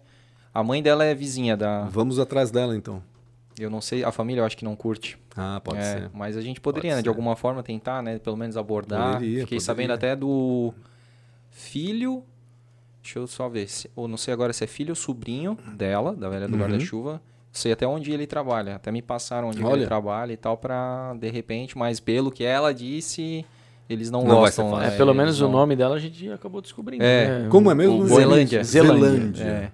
A 0.53 0.63
mãe 0.63 0.83
dela 0.83 1.05
é 1.05 1.15
vizinha 1.15 1.57
da. 1.57 1.85
Vamos 1.85 2.19
atrás 2.19 2.51
dela, 2.51 2.77
então. 2.77 3.03
Eu 3.59 3.71
não 3.71 3.81
sei, 3.81 4.05
a 4.05 4.13
família 4.13 4.41
eu 4.41 4.45
acho 4.45 4.57
que 4.57 4.65
não 4.65 4.77
curte. 4.77 5.19
Ah, 5.37 5.61
pode 5.63 5.79
É, 5.79 5.83
ser. 5.83 6.11
Mas 6.13 6.37
a 6.37 6.41
gente 6.41 6.61
poderia, 6.61 6.91
Pode 6.91 6.97
né, 6.99 7.03
de 7.03 7.09
alguma 7.09 7.35
forma, 7.37 7.63
tentar, 7.63 8.03
né? 8.03 8.19
Pelo 8.19 8.37
menos 8.37 8.57
abordar. 8.57 9.15
Poderia, 9.15 9.41
Fiquei 9.41 9.45
poderia. 9.45 9.61
sabendo 9.61 9.93
até 9.93 10.15
do 10.15 10.73
filho. 11.51 12.25
Deixa 13.03 13.19
eu 13.19 13.27
só 13.27 13.49
ver. 13.49 13.69
Se, 13.69 13.91
ou 13.97 14.07
não 14.09 14.17
sei 14.17 14.35
agora 14.35 14.53
se 14.53 14.65
é 14.65 14.67
filho 14.67 14.91
ou 14.91 14.95
sobrinho 14.97 15.57
dela, 15.77 16.15
da 16.15 16.29
velha 16.29 16.47
do 16.47 16.55
Uhum. 16.55 16.61
guarda-chuva. 16.61 17.21
Sei 17.53 17.73
até 17.73 17.87
onde 17.87 18.13
ele 18.13 18.27
trabalha. 18.27 18.77
Até 18.77 18.93
me 18.93 19.01
passaram 19.03 19.49
onde 19.49 19.65
Olha. 19.65 19.79
ele 19.81 19.87
trabalha 19.87 20.33
e 20.33 20.37
tal, 20.37 20.57
pra 20.57 21.15
de 21.19 21.31
repente, 21.31 21.77
mas 21.77 21.99
pelo 21.99 22.31
que 22.31 22.45
ela 22.45 22.73
disse, 22.75 23.45
eles 23.89 24.11
não, 24.11 24.23
Não 24.25 24.37
gostam. 24.37 24.77
né, 24.79 24.89
É, 24.89 24.91
pelo 24.91 25.15
menos 25.15 25.41
o 25.41 25.45
não- 25.45 25.53
nome 25.53 25.75
dela 25.77 25.97
a 25.97 25.99
gente 25.99 26.31
acabou 26.31 26.61
descobrindo. 26.61 27.03
É. 27.05 27.41
né? 27.43 27.47
Como 27.49 27.71
é 27.71 27.75
mesmo? 27.75 27.95
O- 27.97 28.03
o- 28.03 28.09
Zelândia. 28.09 28.63
Zelândia. 28.65 29.45
É. 29.45 29.69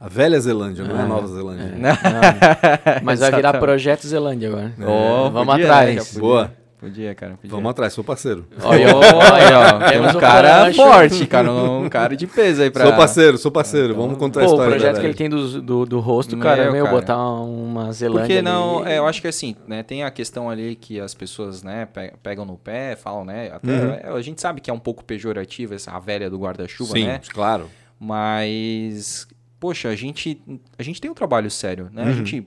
A 0.00 0.08
velha 0.08 0.38
Zelândia, 0.40 0.84
não 0.84 0.96
é 0.96 1.00
a 1.00 1.04
É. 1.04 1.08
Nova 1.08 1.26
Zelândia. 1.28 1.72
Mas 3.02 3.20
vai 3.20 3.32
virar. 3.32 3.58
Projeto 3.58 4.06
Zelândia 4.06 4.48
agora. 4.48 4.72
Ó, 4.84 5.30
Vamos 5.30 5.46
podia, 5.54 5.64
atrás. 5.64 6.14
né. 6.14 6.20
Boa. 6.20 6.52
Podia, 6.84 7.14
cara. 7.14 7.32
Podia. 7.36 7.50
Vamos 7.50 7.70
atrás, 7.70 7.92
sou 7.92 8.04
parceiro. 8.04 8.46
Olha, 8.62 8.94
Olha, 8.94 9.88
tem 9.90 10.00
um 10.00 10.08
um 10.08 10.20
cara 10.20 10.72
forte, 10.74 11.26
cara. 11.26 11.50
Um 11.50 11.88
cara 11.90 12.16
de 12.16 12.26
peso 12.26 12.62
aí 12.62 12.70
pra... 12.70 12.84
Sou 12.86 12.92
parceiro, 12.96 13.38
sou 13.38 13.50
parceiro. 13.50 13.94
Vamos 13.94 14.18
contar 14.18 14.40
a 14.40 14.44
Pô, 14.44 14.50
o 14.50 14.52
história 14.52 14.72
projeto 14.72 14.94
da 14.94 15.00
que 15.00 15.06
ele 15.06 15.14
tem 15.14 15.28
do, 15.28 15.62
do, 15.62 15.86
do 15.86 16.00
rosto, 16.00 16.36
Meu, 16.36 16.42
cara, 16.44 16.70
meu, 16.70 16.84
cara. 16.84 16.96
botar 16.96 17.18
uma 17.18 17.90
Zelândia. 17.92 18.22
Porque 18.26 18.42
não, 18.42 18.80
ali. 18.82 18.92
é, 18.92 18.98
eu 18.98 19.06
acho 19.06 19.20
que 19.20 19.28
assim, 19.28 19.56
né, 19.66 19.82
tem 19.82 20.02
a 20.04 20.10
questão 20.10 20.48
ali 20.50 20.76
que 20.76 21.00
as 21.00 21.14
pessoas, 21.14 21.62
né, 21.62 21.86
pe- 21.86 22.12
pegam 22.22 22.44
no 22.44 22.56
pé, 22.56 22.96
falam, 22.96 23.24
né, 23.24 23.50
até, 23.52 23.70
Uhum. 23.72 23.90
é, 23.92 24.08
a 24.18 24.20
gente 24.22 24.40
sabe 24.40 24.60
que 24.60 24.70
é 24.70 24.74
um 24.74 24.78
pouco 24.78 25.04
pejorativa 25.04 25.74
essa 25.74 25.90
a 25.92 25.98
velha 25.98 26.28
do 26.28 26.38
guarda-chuva, 26.38 26.92
Sim, 26.92 27.06
né, 27.06 27.20
claro. 27.32 27.68
mas, 27.98 29.26
poxa, 29.58 29.88
a 29.88 29.96
gente, 29.96 30.40
a 30.78 30.82
gente 30.82 31.00
tem 31.00 31.10
um 31.10 31.14
trabalho 31.14 31.50
sério, 31.50 31.88
né, 31.92 32.02
a 32.02 32.06
Uhum. 32.06 32.12
gente 32.14 32.46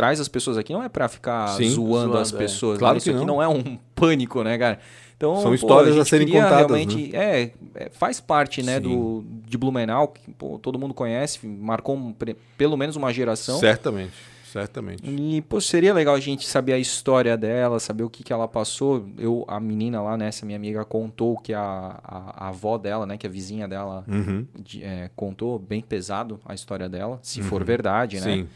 traz 0.00 0.20
as 0.20 0.28
pessoas 0.28 0.56
aqui, 0.56 0.72
não 0.72 0.82
é 0.82 0.88
pra 0.88 1.08
ficar 1.08 1.48
Sim, 1.48 1.68
zoando, 1.70 1.90
zoando, 2.12 2.18
as 2.18 2.32
é. 2.32 2.36
pessoas, 2.38 2.78
Claro 2.78 2.94
né? 2.94 2.98
isso 2.98 3.04
que 3.10 3.16
aqui 3.16 3.26
não. 3.26 3.34
não 3.36 3.42
é 3.42 3.48
um 3.48 3.78
pânico, 3.94 4.42
né, 4.42 4.56
cara. 4.56 4.78
Então, 5.16 5.36
São 5.36 5.50
pô, 5.50 5.54
histórias 5.54 5.94
a 5.94 5.98
gente 5.98 6.08
serem 6.08 6.26
queria 6.26 6.42
contadas, 6.44 6.66
Realmente, 6.76 7.14
é, 7.14 7.50
é, 7.74 7.90
faz 7.92 8.18
parte, 8.20 8.62
né, 8.62 8.76
Sim. 8.76 8.80
do, 8.82 9.24
de 9.46 9.58
Blumenau, 9.58 10.08
que 10.08 10.30
pô, 10.32 10.58
todo 10.58 10.78
mundo 10.78 10.94
conhece, 10.94 11.46
marcou 11.46 11.94
um 11.94 12.10
pre- 12.12 12.36
pelo 12.56 12.74
menos 12.76 12.96
uma 12.96 13.12
geração. 13.12 13.58
Certamente. 13.58 14.12
certamente. 14.50 15.02
E, 15.06 15.42
pô, 15.42 15.60
seria 15.60 15.92
legal 15.92 16.14
a 16.14 16.20
gente 16.20 16.48
saber 16.48 16.72
a 16.72 16.78
história 16.78 17.36
dela, 17.36 17.78
saber 17.78 18.02
o 18.02 18.08
que, 18.10 18.24
que 18.24 18.32
ela 18.32 18.48
passou. 18.48 19.06
Eu, 19.18 19.44
a 19.46 19.60
menina 19.60 20.00
lá, 20.00 20.16
né, 20.16 20.26
essa 20.28 20.46
minha 20.46 20.56
amiga 20.56 20.84
contou 20.86 21.36
que 21.36 21.52
a, 21.52 21.60
a, 22.02 22.46
a 22.46 22.48
avó 22.48 22.78
dela, 22.78 23.04
né, 23.06 23.18
que 23.18 23.26
a 23.26 23.30
vizinha 23.30 23.68
dela 23.68 24.04
Uhum. 24.08 24.46
de- 24.58 24.82
é, 24.82 25.10
contou 25.14 25.58
bem 25.58 25.82
pesado 25.82 26.40
a 26.46 26.54
história 26.54 26.88
dela, 26.88 27.18
se 27.22 27.42
for 27.42 27.62
verdade, 27.62 28.16
né? 28.20 28.22
Sim. 28.36 28.48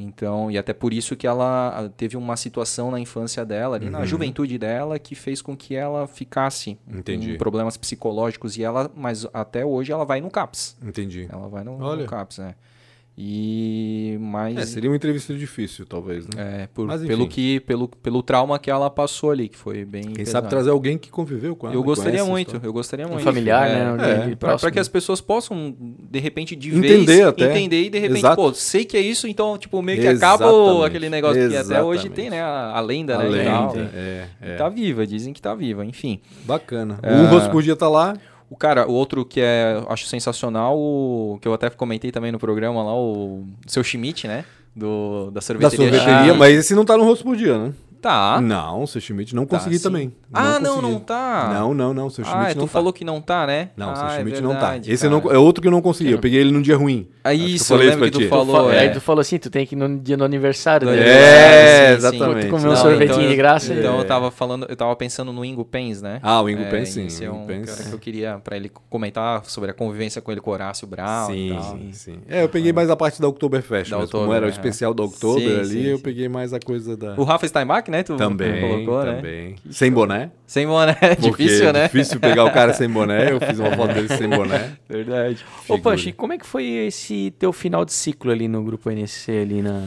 Então, 0.00 0.50
e 0.50 0.56
até 0.56 0.72
por 0.72 0.92
isso 0.92 1.16
que 1.16 1.26
ela 1.26 1.92
teve 1.96 2.16
uma 2.16 2.36
situação 2.36 2.90
na 2.90 3.00
infância 3.00 3.44
dela, 3.44 3.76
ali 3.76 3.86
Uhum. 3.86 3.92
na 3.92 4.04
juventude 4.06 4.56
dela, 4.58 4.98
que 4.98 5.14
fez 5.14 5.42
com 5.42 5.56
que 5.56 5.74
ela 5.74 6.06
ficasse 6.06 6.78
Entendi. 6.88 7.32
com 7.32 7.38
problemas 7.38 7.76
psicológicos 7.76 8.56
e 8.56 8.62
ela, 8.62 8.90
mas 8.94 9.26
até 9.32 9.64
hoje 9.64 9.90
ela 9.92 10.04
vai 10.04 10.20
no 10.20 10.30
CAPS. 10.30 10.76
Entendi. 10.82 11.26
Ela 11.30 11.48
vai 11.48 11.64
no, 11.64 11.80
Olha. 11.82 12.02
no 12.02 12.08
CAPS, 12.08 12.38
né? 12.38 12.54
E 13.20 14.16
mas 14.20 14.56
É, 14.56 14.64
seria 14.64 14.88
uma 14.88 14.94
entrevista 14.94 15.34
difícil, 15.34 15.84
talvez, 15.84 16.24
né? 16.26 16.62
é, 16.62 16.68
por- 16.72 16.86
Mas, 16.86 17.02
pelo 17.04 17.26
que 17.26 17.58
pelo, 17.60 17.88
pelo 17.88 18.22
trauma 18.22 18.58
que 18.60 18.70
ela 18.70 18.88
passou 18.88 19.32
ali, 19.32 19.48
que 19.48 19.56
foi 19.56 19.84
bem 19.84 20.02
Quem 20.02 20.12
pesado. 20.14 20.30
sabe 20.32 20.48
trazer 20.48 20.70
alguém 20.70 20.96
que 20.96 21.10
conviveu 21.10 21.56
com 21.56 21.66
ela. 21.66 21.74
Eu 21.74 21.80
e 21.80 21.84
gostaria 21.84 22.22
a 22.22 22.24
muito, 22.24 22.60
eu 22.62 22.72
gostaria 22.72 23.08
muito. 23.08 23.24
familiar, 23.24 23.68
É, 23.68 23.74
né? 23.74 24.30
É, 24.32 24.36
próximo. 24.36 24.60
pra 24.60 24.70
que 24.70 24.78
as 24.78 24.86
pessoas 24.88 25.20
possam, 25.20 25.74
de 25.78 26.18
repente, 26.20 26.54
de 26.54 26.68
Entender 26.68 27.06
vez, 27.06 27.26
até. 27.26 27.50
entender 27.50 27.82
e 27.86 27.90
de 27.90 27.98
repente, 27.98 28.18
Exato. 28.20 28.36
pô, 28.36 28.54
sei 28.54 28.84
que 28.84 28.96
é 28.96 29.00
isso, 29.00 29.26
então, 29.26 29.58
tipo, 29.58 29.82
meio 29.82 30.00
que 30.00 30.06
acaba 30.06 30.44
Exatamente. 30.46 30.84
aquele 30.84 31.10
negócio 31.10 31.48
que 31.48 31.56
até 31.56 31.82
hoje 31.82 32.06
Exatamente. 32.06 32.10
tem, 32.10 32.30
né? 32.30 32.40
A, 32.40 32.76
a 32.76 32.80
lenda, 32.80 33.16
A 33.16 33.24
né? 33.24 33.42
e 33.42 33.44
tal. 33.44 33.74
lenda, 33.74 33.90
é, 33.94 34.26
é. 34.40 34.54
Tá 34.56 34.68
viva, 34.68 35.04
dizem 35.04 35.32
que 35.32 35.42
tá 35.42 35.54
viva, 35.56 35.84
enfim. 35.84 36.20
Bacana. 36.44 37.00
É. 37.02 37.12
O 37.22 37.26
rosto 37.26 37.50
por 37.50 37.62
dia 37.64 37.74
tá 37.74 37.88
lá. 37.88 38.14
O 38.50 38.56
cara, 38.56 38.88
o 38.88 38.92
outro 38.92 39.24
que 39.24 39.40
é, 39.40 39.82
acho 39.88 40.06
sensacional, 40.06 40.78
o, 40.78 41.38
que 41.40 41.46
eu 41.46 41.52
até 41.52 41.68
comentei 41.70 42.10
também 42.10 42.32
no 42.32 42.38
programa 42.38 42.82
lá, 42.82 42.94
o 42.94 43.44
seu 43.66 43.82
Schmidt, 43.84 44.26
né? 44.26 44.44
Do, 44.74 45.26
da 45.26 45.32
Da 45.34 45.40
sorveteria. 45.40 45.76
sorveteria, 45.90 46.18
Schmidt. 46.22 46.38
mas 46.38 46.56
esse 46.58 46.74
não 46.74 46.84
tá 46.84 46.96
no 46.96 47.04
rosto 47.04 47.24
por 47.24 47.36
dia, 47.36 47.58
né? 47.58 47.72
Tá. 48.00 48.40
Não, 48.40 48.84
o 48.84 48.86
seu 48.86 49.00
Schmidt 49.00 49.34
não 49.34 49.44
Tá, 49.44 49.56
consegui 49.58 49.76
sim. 49.76 49.82
também. 49.82 50.12
Ah, 50.32 50.60
não, 50.60 50.76
consegui. 50.76 50.92
não 50.92 51.00
tá. 51.00 51.50
Não, 51.52 51.74
não, 51.74 51.92
não. 51.92 52.06
O 52.06 52.10
seu 52.10 52.24
Schmidt 52.24 52.50
Ah, 52.50 52.54
tu 52.54 52.58
não 52.58 52.66
tá. 52.66 52.72
falou 52.72 52.92
que 52.92 53.04
não 53.04 53.20
tá, 53.20 53.44
né? 53.44 53.70
Não, 53.76 53.88
o 53.88 53.90
ah, 53.90 53.96
seu 53.96 54.06
é 54.06 54.18
Schmidt 54.20 54.40
não 54.40 54.50
tá. 54.54 54.60
verdade, 54.60 54.92
Esse 54.92 55.08
não, 55.08 55.18
é 55.32 55.36
outro 55.36 55.60
que 55.60 55.66
eu 55.66 55.72
não 55.72 55.82
consegui. 55.82 56.12
Eu 56.12 56.20
peguei 56.20 56.40
ele 56.40 56.52
num 56.52 56.62
dia 56.62 56.76
ruim. 56.76 57.08
Ah, 57.28 57.34
eu 57.34 57.46
isso, 57.46 57.72
eu 57.72 57.78
falei 57.78 57.90
lembro 57.90 58.04
que 58.06 58.10
tu 58.12 58.18
ti. 58.20 58.28
falou. 58.28 58.68
Aí 58.68 58.86
é. 58.86 58.88
tu 58.90 59.00
falou 59.00 59.20
assim, 59.20 59.38
tu 59.38 59.50
tem 59.50 59.66
que 59.66 59.74
ir 59.74 59.78
no 59.78 59.98
dia 59.98 60.16
do 60.16 60.24
aniversário 60.24 60.86
dele. 60.88 61.02
É, 61.02 61.86
sim, 61.86 61.86
sim. 61.92 61.96
exatamente. 61.96 62.46
Tu 62.46 62.50
comeu 62.50 62.72
um 62.72 62.76
sorvetinho 62.76 63.04
então 63.12 63.22
eu- 63.22 63.28
de 63.30 63.36
graça. 63.36 63.74
Então 63.74 63.96
É. 63.96 64.00
eu 64.00 64.04
tava 64.04 64.30
falando, 64.30 64.66
eu 64.68 64.76
tava 64.76 64.94
pensando 64.96 65.32
no 65.32 65.44
Ingo 65.44 65.64
Pens, 65.64 66.00
né? 66.02 66.20
Ah, 66.22 66.40
o 66.42 66.48
Ingo 66.48 66.62
É, 66.62 66.70
Pence, 66.70 66.92
sim. 66.92 67.06
esse 67.06 67.24
é 67.24 67.30
o 67.30 67.34
um 67.34 67.46
cara 67.46 67.82
que 67.88 67.92
eu 67.92 67.98
queria 67.98 68.38
pra 68.42 68.56
ele 68.56 68.70
comentar 68.90 69.44
sobre 69.44 69.70
a 69.70 69.74
convivência 69.74 70.20
com 70.22 70.30
ele 70.32 70.40
com 70.40 70.50
o 70.50 70.52
Horácio 70.54 70.86
Brown 70.86 71.30
e 71.34 71.48
Sim, 71.48 71.54
tal. 71.54 71.62
sim, 71.76 71.90
sim. 71.92 72.18
É, 72.28 72.42
eu 72.42 72.48
peguei 72.48 72.72
mais 72.72 72.88
a 72.90 72.96
parte 72.96 73.20
da 73.20 73.28
Oktoberfest. 73.28 73.90
Da 73.90 73.98
mesmo. 73.98 74.10
Como 74.12 74.32
era 74.32 74.46
o 74.46 74.48
é. 74.48 74.52
especial 74.52 74.94
da 74.94 75.02
Oktober 75.02 75.58
ali, 75.60 75.66
sim, 75.68 75.82
eu 75.86 75.96
sim. 75.96 76.02
peguei 76.02 76.28
mais 76.28 76.52
a 76.52 76.60
coisa 76.60 76.96
da... 76.96 77.14
O 77.16 77.24
Rafa 77.24 77.46
Steinbach, 77.46 77.90
né? 77.90 78.02
Tu 78.02 78.16
Também, 78.16 78.60
colocou, 78.60 79.04
né? 79.04 79.14
também. 79.16 79.54
Sem 79.70 79.90
boné. 79.90 80.30
Sem 80.46 80.66
boné, 80.66 80.96
difícil, 81.20 81.68
é 81.68 81.72
né? 81.72 81.82
difícil 81.84 82.18
pegar 82.18 82.44
o 82.44 82.50
cara 82.50 82.72
sem 82.72 82.88
boné. 82.88 83.30
Eu 83.32 83.38
fiz 83.40 83.58
uma 83.58 83.70
foto 83.72 83.92
dele 83.92 84.08
sem 84.08 84.28
boné. 84.28 84.72
Verdade. 84.88 85.44
Ô. 85.68 85.78
Panchi, 85.78 86.12
como 86.12 86.32
é 86.32 86.38
que 86.38 86.46
foi 86.46 86.64
esse 86.64 87.14
teu 87.38 87.52
final 87.52 87.84
de 87.84 87.92
ciclo 87.92 88.30
ali 88.30 88.48
no 88.48 88.62
grupo 88.64 88.90
NSC 88.90 89.30
ali 89.32 89.62
na... 89.62 89.80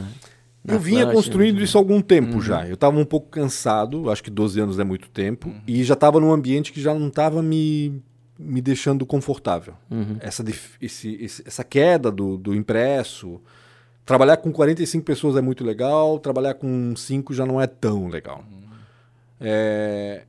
na 0.64 0.74
Eu 0.74 0.78
vinha 0.80 1.00
Atlântida? 1.02 1.12
construindo 1.22 1.60
isso 1.62 1.76
há 1.76 1.80
algum 1.80 2.00
tempo 2.00 2.34
Uhum. 2.34 2.40
já. 2.42 2.66
Eu 2.66 2.74
estava 2.74 2.98
um 2.98 3.04
pouco 3.04 3.28
cansado, 3.28 4.10
acho 4.10 4.22
que 4.22 4.30
12 4.30 4.60
anos 4.60 4.78
é 4.78 4.84
muito 4.84 5.08
tempo, 5.10 5.52
e 5.66 5.82
já 5.84 5.94
estava 5.94 6.18
num 6.20 6.32
ambiente 6.32 6.72
que 6.72 6.80
já 6.80 6.94
não 6.94 7.08
estava 7.08 7.42
me, 7.42 8.00
me 8.38 8.60
deixando 8.60 9.04
confortável. 9.06 9.74
Uhum. 9.90 10.16
Essa, 10.20 10.44
esse- 10.80 11.16
esse- 11.20 11.42
essa 11.46 11.64
queda 11.64 12.10
do, 12.10 12.36
do 12.36 12.54
impresso. 12.54 13.40
Trabalhar 14.04 14.36
com 14.38 14.50
45 14.52 15.04
pessoas 15.04 15.36
é 15.36 15.40
muito 15.40 15.64
legal, 15.64 16.18
trabalhar 16.18 16.54
com 16.54 16.94
5 16.96 17.32
já 17.32 17.46
não 17.46 17.60
é 17.60 17.66
tão 17.68 18.08
legal. 18.08 18.44
É, 19.40 20.22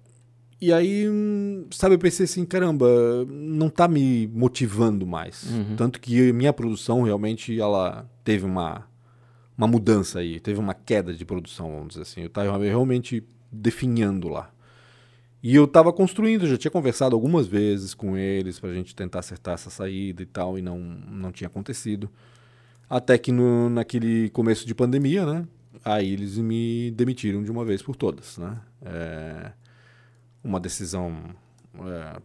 e 0.64 0.72
aí, 0.72 1.06
sabe, 1.72 1.96
eu 1.96 2.00
pensei 2.00 2.24
assim, 2.24 2.46
caramba, 2.46 2.88
não 3.28 3.70
tá 3.70 3.86
me 3.86 4.28
motivando 4.28 5.06
mais. 5.06 5.44
Uhum. 5.52 5.76
Tanto 5.76 6.00
que 6.00 6.32
minha 6.32 6.54
produção 6.54 7.02
realmente 7.02 7.60
ela 7.60 8.10
teve 8.24 8.46
uma, 8.46 8.88
uma 9.58 9.68
mudança 9.68 10.20
aí, 10.20 10.40
teve 10.40 10.62
uma 10.62 10.74
queda 10.74 11.14
de 11.14 11.26
produção, 11.26 11.70
vamos 11.70 11.90
dizer 11.90 12.04
assim. 12.04 12.22
Eu 12.22 12.28
estava 12.28 12.58
realmente 12.60 13.22
definhando 13.52 14.30
lá. 14.30 14.54
E 15.44 15.54
eu 15.54 15.66
estava 15.66 15.92
construindo, 15.92 16.48
já 16.48 16.58
tinha 16.58 16.72
conversado 16.72 17.14
algumas 17.14 17.46
vezes 17.46 17.94
com 17.94 18.16
eles 18.16 18.58
para 18.58 18.70
a 18.70 18.74
gente 18.74 18.96
tentar 18.96 19.20
acertar 19.20 19.56
essa 19.56 19.70
saída 19.70 20.24
e 20.24 20.26
tal, 20.26 20.58
e 20.58 20.62
não, 20.62 20.80
não 20.80 21.34
tinha 21.34 21.50
acontecido. 21.50 22.10
Até 22.90 23.18
que 23.18 23.34
no, 23.34 23.70
naquele 23.70 24.30
começo 24.30 24.66
de 24.66 24.74
pandemia, 24.74 25.26
né? 25.26 25.46
Aí 25.84 26.14
eles 26.14 26.38
me 26.38 26.90
demitiram 26.92 27.44
de 27.44 27.52
uma 27.52 27.66
vez 27.66 27.82
por 27.82 27.98
todas, 27.98 28.38
né? 28.38 28.58
É 28.82 29.52
uma 30.44 30.60
decisão 30.60 31.14
é, 31.80 32.22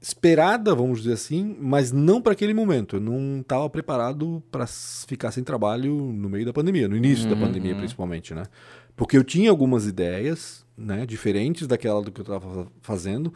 esperada, 0.00 0.74
vamos 0.74 1.00
dizer 1.00 1.14
assim, 1.14 1.56
mas 1.58 1.90
não 1.90 2.20
para 2.20 2.32
aquele 2.32 2.54
momento. 2.54 2.96
Eu 2.96 3.00
não 3.00 3.40
estava 3.40 3.68
preparado 3.68 4.42
para 4.50 4.66
ficar 4.66 5.32
sem 5.32 5.42
trabalho 5.42 5.94
no 5.94 6.28
meio 6.28 6.44
da 6.44 6.52
pandemia, 6.52 6.86
no 6.86 6.96
início 6.96 7.28
da 7.28 7.36
pandemia 7.36 7.74
principalmente, 7.74 8.34
né? 8.34 8.44
Porque 8.94 9.16
eu 9.16 9.24
tinha 9.24 9.50
algumas 9.50 9.86
ideias, 9.86 10.64
né, 10.76 11.04
diferentes 11.04 11.66
daquela 11.66 12.02
do 12.02 12.12
que 12.12 12.20
eu 12.20 12.22
estava 12.22 12.66
fazendo, 12.80 13.32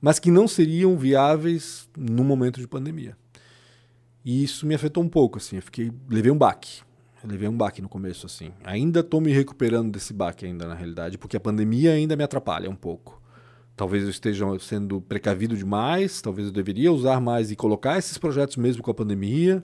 mas 0.00 0.18
que 0.18 0.30
não 0.30 0.48
seriam 0.48 0.96
viáveis 0.96 1.88
no 1.96 2.24
momento 2.24 2.60
de 2.60 2.66
pandemia. 2.66 3.16
E 4.24 4.42
isso 4.42 4.66
me 4.66 4.74
afetou 4.74 5.02
um 5.04 5.08
pouco, 5.08 5.38
assim. 5.38 5.56
Eu 5.56 5.62
fiquei, 5.62 5.92
levei 6.08 6.32
um 6.32 6.38
baque. 6.38 6.80
Levei 7.28 7.48
um 7.48 7.56
baque 7.56 7.82
no 7.82 7.88
começo, 7.88 8.26
assim. 8.26 8.52
Ainda 8.64 9.00
estou 9.00 9.20
me 9.20 9.32
recuperando 9.32 9.90
desse 9.90 10.12
baque 10.12 10.46
ainda, 10.46 10.66
na 10.66 10.74
realidade, 10.74 11.18
porque 11.18 11.36
a 11.36 11.40
pandemia 11.40 11.92
ainda 11.92 12.16
me 12.16 12.22
atrapalha 12.22 12.70
um 12.70 12.76
pouco. 12.76 13.20
Talvez 13.76 14.04
eu 14.04 14.10
esteja 14.10 14.46
sendo 14.58 15.00
precavido 15.00 15.56
demais, 15.56 16.22
talvez 16.22 16.48
eu 16.48 16.52
deveria 16.52 16.92
usar 16.92 17.20
mais 17.20 17.50
e 17.50 17.56
colocar 17.56 17.98
esses 17.98 18.16
projetos 18.16 18.56
mesmo 18.56 18.82
com 18.82 18.90
a 18.90 18.94
pandemia, 18.94 19.62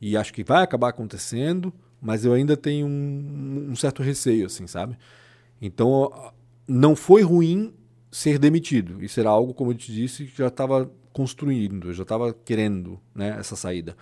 e 0.00 0.16
acho 0.16 0.32
que 0.32 0.42
vai 0.42 0.62
acabar 0.62 0.88
acontecendo, 0.88 1.72
mas 2.00 2.24
eu 2.24 2.32
ainda 2.32 2.56
tenho 2.56 2.86
um, 2.86 3.68
um 3.70 3.76
certo 3.76 4.02
receio, 4.02 4.46
assim, 4.46 4.66
sabe? 4.66 4.96
Então, 5.60 6.10
não 6.66 6.96
foi 6.96 7.22
ruim 7.22 7.74
ser 8.10 8.38
demitido. 8.38 9.04
Isso 9.04 9.20
era 9.20 9.28
algo, 9.28 9.52
como 9.52 9.72
eu 9.72 9.76
te 9.76 9.92
disse, 9.92 10.24
que 10.24 10.38
já 10.38 10.48
estava 10.48 10.90
construindo, 11.12 11.88
eu 11.88 11.92
já 11.92 12.02
estava 12.02 12.32
querendo 12.32 12.98
né, 13.14 13.36
essa 13.38 13.56
saída. 13.56 13.96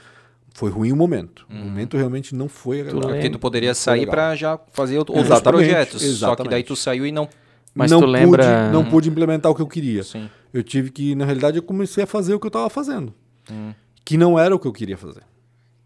Foi 0.55 0.71
ruim 0.71 0.91
o 0.93 0.97
momento. 0.97 1.47
O 1.49 1.55
momento 1.55 1.97
realmente 1.97 2.35
não 2.35 2.49
foi 2.49 2.81
agradável. 2.81 3.11
Porque 3.11 3.31
tu 3.31 3.39
poderia 3.39 3.75
sair 3.75 4.07
pra 4.07 4.35
já 4.35 4.59
fazer 4.73 4.99
outros 4.99 5.19
Exatamente, 5.19 5.65
projetos. 5.67 5.93
Só 6.01 6.07
que 6.07 6.13
exatamente. 6.13 6.51
daí 6.51 6.63
tu 6.65 6.75
saiu 6.77 7.07
e 7.07 7.13
não. 7.13 7.29
Mas 7.75 7.91
não 7.91 8.01
tu 8.01 8.07
lembra- 8.07 8.45
Pude, 8.45 8.73
não 8.73 8.85
pude 8.91 9.09
implementar 9.09 9.53
o 9.53 9.55
que 9.55 9.63
eu 9.63 9.67
queria. 9.69 10.03
Sim. 10.03 10.29
Eu 10.53 10.63
tive 10.65 10.91
que, 10.91 11.15
na 11.15 11.25
realidade, 11.25 11.59
eu 11.59 11.63
comecei 11.63 12.03
a 12.03 12.07
fazer 12.07 12.35
o 12.35 12.41
que 12.41 12.47
eu 12.47 12.49
estava 12.49 12.69
fazendo. 12.69 13.15
Hum. 13.51 13.73
Que 14.05 14.17
não 14.17 14.39
era 14.39 14.55
o 14.55 14.59
que 14.59 14.67
eu 14.67 14.73
queria 14.73 14.97
fazer. 14.97 15.23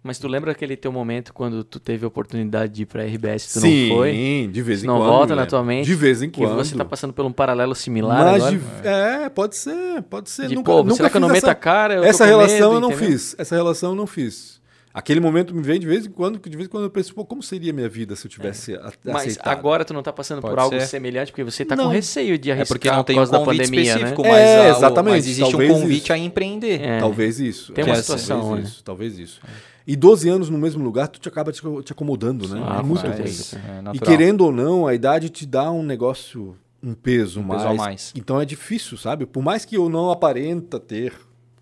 Mas 0.04 0.18
tu 0.18 0.26
lembra 0.26 0.50
aquele 0.50 0.76
teu 0.76 0.90
momento 0.90 1.32
quando 1.32 1.62
tu 1.62 1.78
teve 1.78 2.04
a 2.04 2.08
oportunidade 2.08 2.72
de 2.72 2.82
ir 2.82 2.86
pra 2.86 3.04
RBS 3.04 3.44
e 3.44 3.52
tu 3.60 3.66
não 3.90 3.96
foi? 3.98 4.48
de 4.52 4.62
vez 4.62 4.82
em 4.82 4.86
Não 4.88 4.96
quando. 4.98 5.08
volta 5.08 5.34
me 5.34 5.40
na 5.40 5.46
tua 5.46 5.62
mente 5.62 5.86
De 5.86 5.94
vez 5.94 6.22
em 6.22 6.28
Que 6.28 6.40
quando. 6.40 6.56
você 6.56 6.74
tá 6.74 6.84
passando 6.84 7.12
por 7.12 7.24
um 7.24 7.30
paralelo 7.30 7.72
similar 7.74 8.24
Mas 8.32 8.42
agora? 8.42 8.56
de- 8.58 8.88
é, 8.88 9.28
pode 9.28 9.56
ser, 9.56 10.02
pode 10.10 10.28
ser. 10.28 10.48
De, 10.48 10.56
nunca, 10.56 10.72
pô, 10.72 10.82
nunca 10.82 10.96
será 10.96 11.08
que 11.10 11.16
eu 11.16 11.20
não 11.20 11.28
meto 11.28 11.44
essa, 11.44 11.52
a 11.52 11.54
cara? 11.54 12.04
Essa 12.04 12.24
relação 12.26 12.54
medo, 12.56 12.74
eu 12.74 12.80
não 12.80 12.90
entendeu? 12.90 13.10
fiz. 13.12 13.36
Essa 13.38 13.54
relação 13.54 13.90
eu 13.90 13.96
não 13.96 14.06
fiz. 14.06 14.60
Aquele 14.94 15.20
momento 15.20 15.54
me 15.54 15.62
vem 15.62 15.80
de 15.80 15.86
vez 15.86 16.04
em 16.04 16.10
quando, 16.10 16.38
de 16.38 16.54
vez 16.56 16.68
em 16.68 16.70
quando 16.70 16.84
eu 16.84 16.90
penso, 16.90 17.14
pô, 17.14 17.24
como 17.24 17.42
seria 17.42 17.70
a 17.70 17.74
minha 17.74 17.88
vida 17.88 18.14
se 18.14 18.26
eu 18.26 18.30
tivesse 18.30 18.72
Mas 19.04 19.16
aceitado? 19.22 19.48
agora 19.52 19.84
tu 19.86 19.94
não 19.94 20.02
tá 20.02 20.12
passando 20.12 20.42
por 20.42 20.50
Pode 20.50 20.60
algo 20.62 20.78
ser. 20.80 20.86
semelhante, 20.86 21.30
porque 21.32 21.42
você 21.44 21.64
tá 21.64 21.74
Não. 21.74 21.84
com 21.84 21.90
receio 21.90 22.36
de 22.36 22.50
É 22.50 22.52
arriscar 22.52 22.76
porque 22.76 22.90
não 22.90 23.02
tem 23.04 23.14
por 23.16 23.22
um 23.22 23.24
causa 23.24 23.32
da 23.32 23.38
convite 23.38 23.58
pandemia, 23.70 23.82
específico, 23.84 24.22
né? 24.22 24.28
mas, 24.30 24.38
É, 24.40 24.68
exatamente, 24.70 25.14
mas 25.14 25.26
existe 25.26 25.44
um 25.44 25.50
talvez 25.50 25.72
convite 25.72 26.02
isso. 26.02 26.12
a 26.12 26.18
empreender. 26.18 26.80
É. 26.82 26.98
Talvez 26.98 27.40
isso. 27.40 27.72
Tem 27.72 27.82
é, 27.84 27.86
uma 27.86 27.94
talvez 27.94 28.04
situação, 28.20 28.54
né? 28.56 28.62
isso, 28.64 28.84
talvez 28.84 29.18
isso. 29.18 29.40
E 29.86 29.96
12 29.96 30.28
anos 30.28 30.48
no 30.48 30.58
mesmo 30.58 30.82
lugar, 30.84 31.08
tu 31.08 31.18
te 31.18 31.28
acaba 31.28 31.50
te, 31.52 31.60
te 31.82 31.92
acomodando, 31.92 32.46
né? 32.48 32.62
Ah, 32.64 32.78
é 32.80 32.82
muito 32.82 33.00
certeza. 33.00 33.58
ruim. 33.58 33.88
É 33.88 33.96
E 33.96 33.98
querendo 33.98 34.42
ou 34.42 34.52
não, 34.52 34.86
a 34.86 34.94
idade 34.94 35.28
te 35.28 35.44
dá 35.44 35.70
um 35.72 35.82
negócio, 35.82 36.56
um 36.82 36.94
peso, 36.94 37.40
Um 37.40 37.42
mais. 37.44 37.62
peso 37.62 37.72
a 37.72 37.76
mais. 37.76 38.12
Então 38.16 38.40
é 38.40 38.44
difícil, 38.44 38.96
sabe? 38.96 39.26
Por 39.26 39.42
mais 39.42 39.64
que 39.64 39.76
eu 39.76 39.88
não 39.88 40.10
aparenta 40.10 40.78
ter 40.78 41.12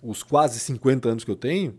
os 0.02 0.23
quase 0.23 0.58
50 0.60 1.08
anos 1.08 1.24
que 1.24 1.31
eu 1.31 1.36
tenho, 1.36 1.74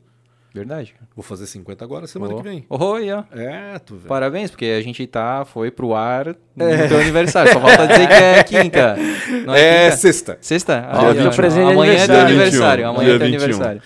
Verdade. 0.53 0.93
vou 1.15 1.23
fazer 1.23 1.45
50 1.45 1.85
agora, 1.85 2.05
semana 2.07 2.33
que 2.35 2.41
vem. 2.43 2.65
Oi, 2.69 3.11
ó. 3.11 3.23
É, 3.31 3.79
tu 3.79 3.95
vê. 3.95 4.07
Parabéns, 4.07 4.49
porque 4.51 4.65
a 4.65 4.81
gente 4.81 5.05
tá, 5.07 5.45
foi 5.45 5.71
pro 5.71 5.93
ar 5.93 6.35
no 6.55 6.65
É. 6.65 6.87
teu 6.87 6.99
aniversário. 6.99 7.53
Só 7.53 7.59
falta 7.61 7.87
dizer 7.87 8.07
que 8.07 8.13
é 8.13 8.43
quinta. 8.43 8.95
Não 9.45 9.53
É 9.55 9.85
quinta? 9.85 9.97
sexta. 9.97 10.37
Sexta? 10.41 10.85
Ah, 10.89 11.11
21. 11.13 11.27
ó, 11.27 11.35
presente 11.35 11.65
de 11.67 11.71
Amanhã 11.71 11.93
é 11.93 12.05
teu 12.07 12.15
aniversário. 12.19 12.25
aniversário. 12.25 12.83
21. 12.85 12.89
Amanhã 12.89 13.07
é 13.15 13.17
teu 13.17 13.27
Dia 13.29 13.39
21. 13.39 13.43
aniversário. 13.45 13.81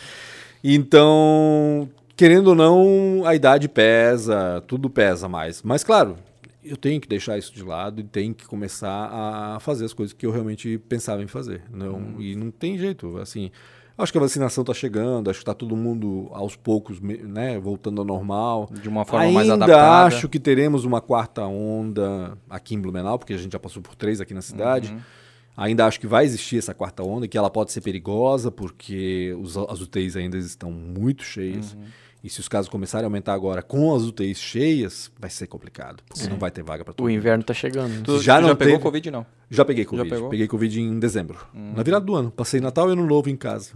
Então, 0.67 1.88
querendo 2.16 2.48
ou 2.48 2.56
não, 2.56 3.24
a 3.26 3.35
idade 3.35 3.68
pesa, 3.68 4.64
tudo 4.68 4.90
pesa 4.90 5.27
mais. 5.27 5.61
Mas 5.61 5.84
claro, 5.84 6.16
eu 6.64 6.76
tenho 6.76 7.00
que 7.00 7.08
deixar 7.08 7.38
isso 7.38 7.53
de 7.53 7.64
lado 7.64 8.02
e 8.02 8.03
tenho 8.03 8.34
que 8.34 8.45
começar 8.45 9.10
a 9.11 9.60
fazer 9.60 9.85
as 9.85 9.94
coisas 9.94 10.14
que 10.14 10.26
eu 10.26 10.32
realmente 10.32 10.77
pensava 10.90 11.22
em 11.22 11.27
fazer. 11.27 11.61
Não, 11.72 12.19
E 12.19 12.35
não 12.35 12.50
tem 12.50 12.77
jeito, 12.77 13.18
assim. 13.18 13.52
Acho 13.98 14.11
que 14.11 14.18
a 14.18 14.22
vacinação 14.22 14.61
está 14.61 14.74
chegando, 14.74 15.30
acho 15.30 15.40
que 15.40 15.44
está 15.44 15.53
todo 15.53 15.74
mundo 15.74 16.27
aos 16.34 16.53
poucos 16.58 17.00
né, 17.00 17.58
voltando 17.58 18.02
ao 18.02 18.06
normal. 18.06 18.69
De 18.82 18.90
uma 18.90 19.06
forma 19.06 19.26
Ainda 19.26 19.34
mais 19.34 19.50
adaptada. 19.50 20.06
acho 20.06 20.27
que 20.27 20.38
teremos 20.38 20.84
uma 20.84 21.00
quarta 21.00 21.45
onda 21.45 22.38
aqui 22.50 22.76
em 22.76 22.82
Blumenau, 22.82 23.18
porque 23.18 23.34
a 23.34 23.38
gente 23.38 23.53
já 23.53 23.60
passou 23.60 23.82
por 23.82 23.95
três 23.95 24.19
aqui 24.19 24.34
na 24.34 24.42
cidade. 24.42 24.92
Uhum. 24.92 25.00
Ainda 25.56 25.85
acho 25.85 25.98
que 26.02 26.08
vai 26.08 26.26
existir 26.26 26.58
essa 26.58 26.74
quarta 26.74 27.02
onda, 27.03 27.26
que 27.26 27.38
ela 27.38 27.50
pode 27.50 27.72
ser 27.72 27.80
perigosa, 27.80 28.52
porque 28.52 29.34
os, 29.40 29.56
as 29.56 29.80
UTIs 29.80 30.18
ainda 30.18 30.38
estão 30.38 30.69
muito 30.69 31.24
cheias. 31.24 31.74
Uhum. 31.74 31.84
E 32.26 32.30
se 32.30 32.40
os 32.40 32.48
casos 32.48 32.68
começarem 32.68 33.06
a 33.06 33.08
aumentar 33.08 33.34
agora 33.34 33.62
com 33.62 33.94
as 33.94 34.02
UTIs 34.02 34.40
cheias, 34.40 35.12
vai 35.20 35.30
ser 35.30 35.45
complicado, 35.45 36.02
porque 36.10 36.28
não 36.28 36.38
vai 36.38 36.50
ter 36.50 36.64
vaga 36.64 36.84
para 36.84 36.92
todo 36.92 37.06
O 37.06 37.08
mundo. 37.08 37.16
inverno 37.18 37.44
tá 37.44 37.54
chegando. 37.54 38.02
Tu, 38.04 38.20
Já 38.20 38.38
tu 38.38 38.42
não 38.42 38.48
já 38.50 38.56
pegou 38.56 38.74
teve- 38.74 38.84
Covid, 38.84 39.12
não? 39.12 39.26
Já 39.48 39.64
peguei 39.64 39.86
Covid. 39.86 40.10
pegou? 40.10 40.26
Hum. 40.28 40.30
Peguei 40.32 40.48
Covid 40.48 40.82
em 40.82 40.98
dezembro. 41.00 41.38
Na 41.54 41.84
virada 41.84 42.04
do 42.04 42.16
ano. 42.16 42.32
Passei 42.32 42.60
Natal 42.60 42.90
e 42.90 42.94
Ano 42.94 43.06
Novo 43.06 43.30
em 43.30 43.36
casa. 43.36 43.74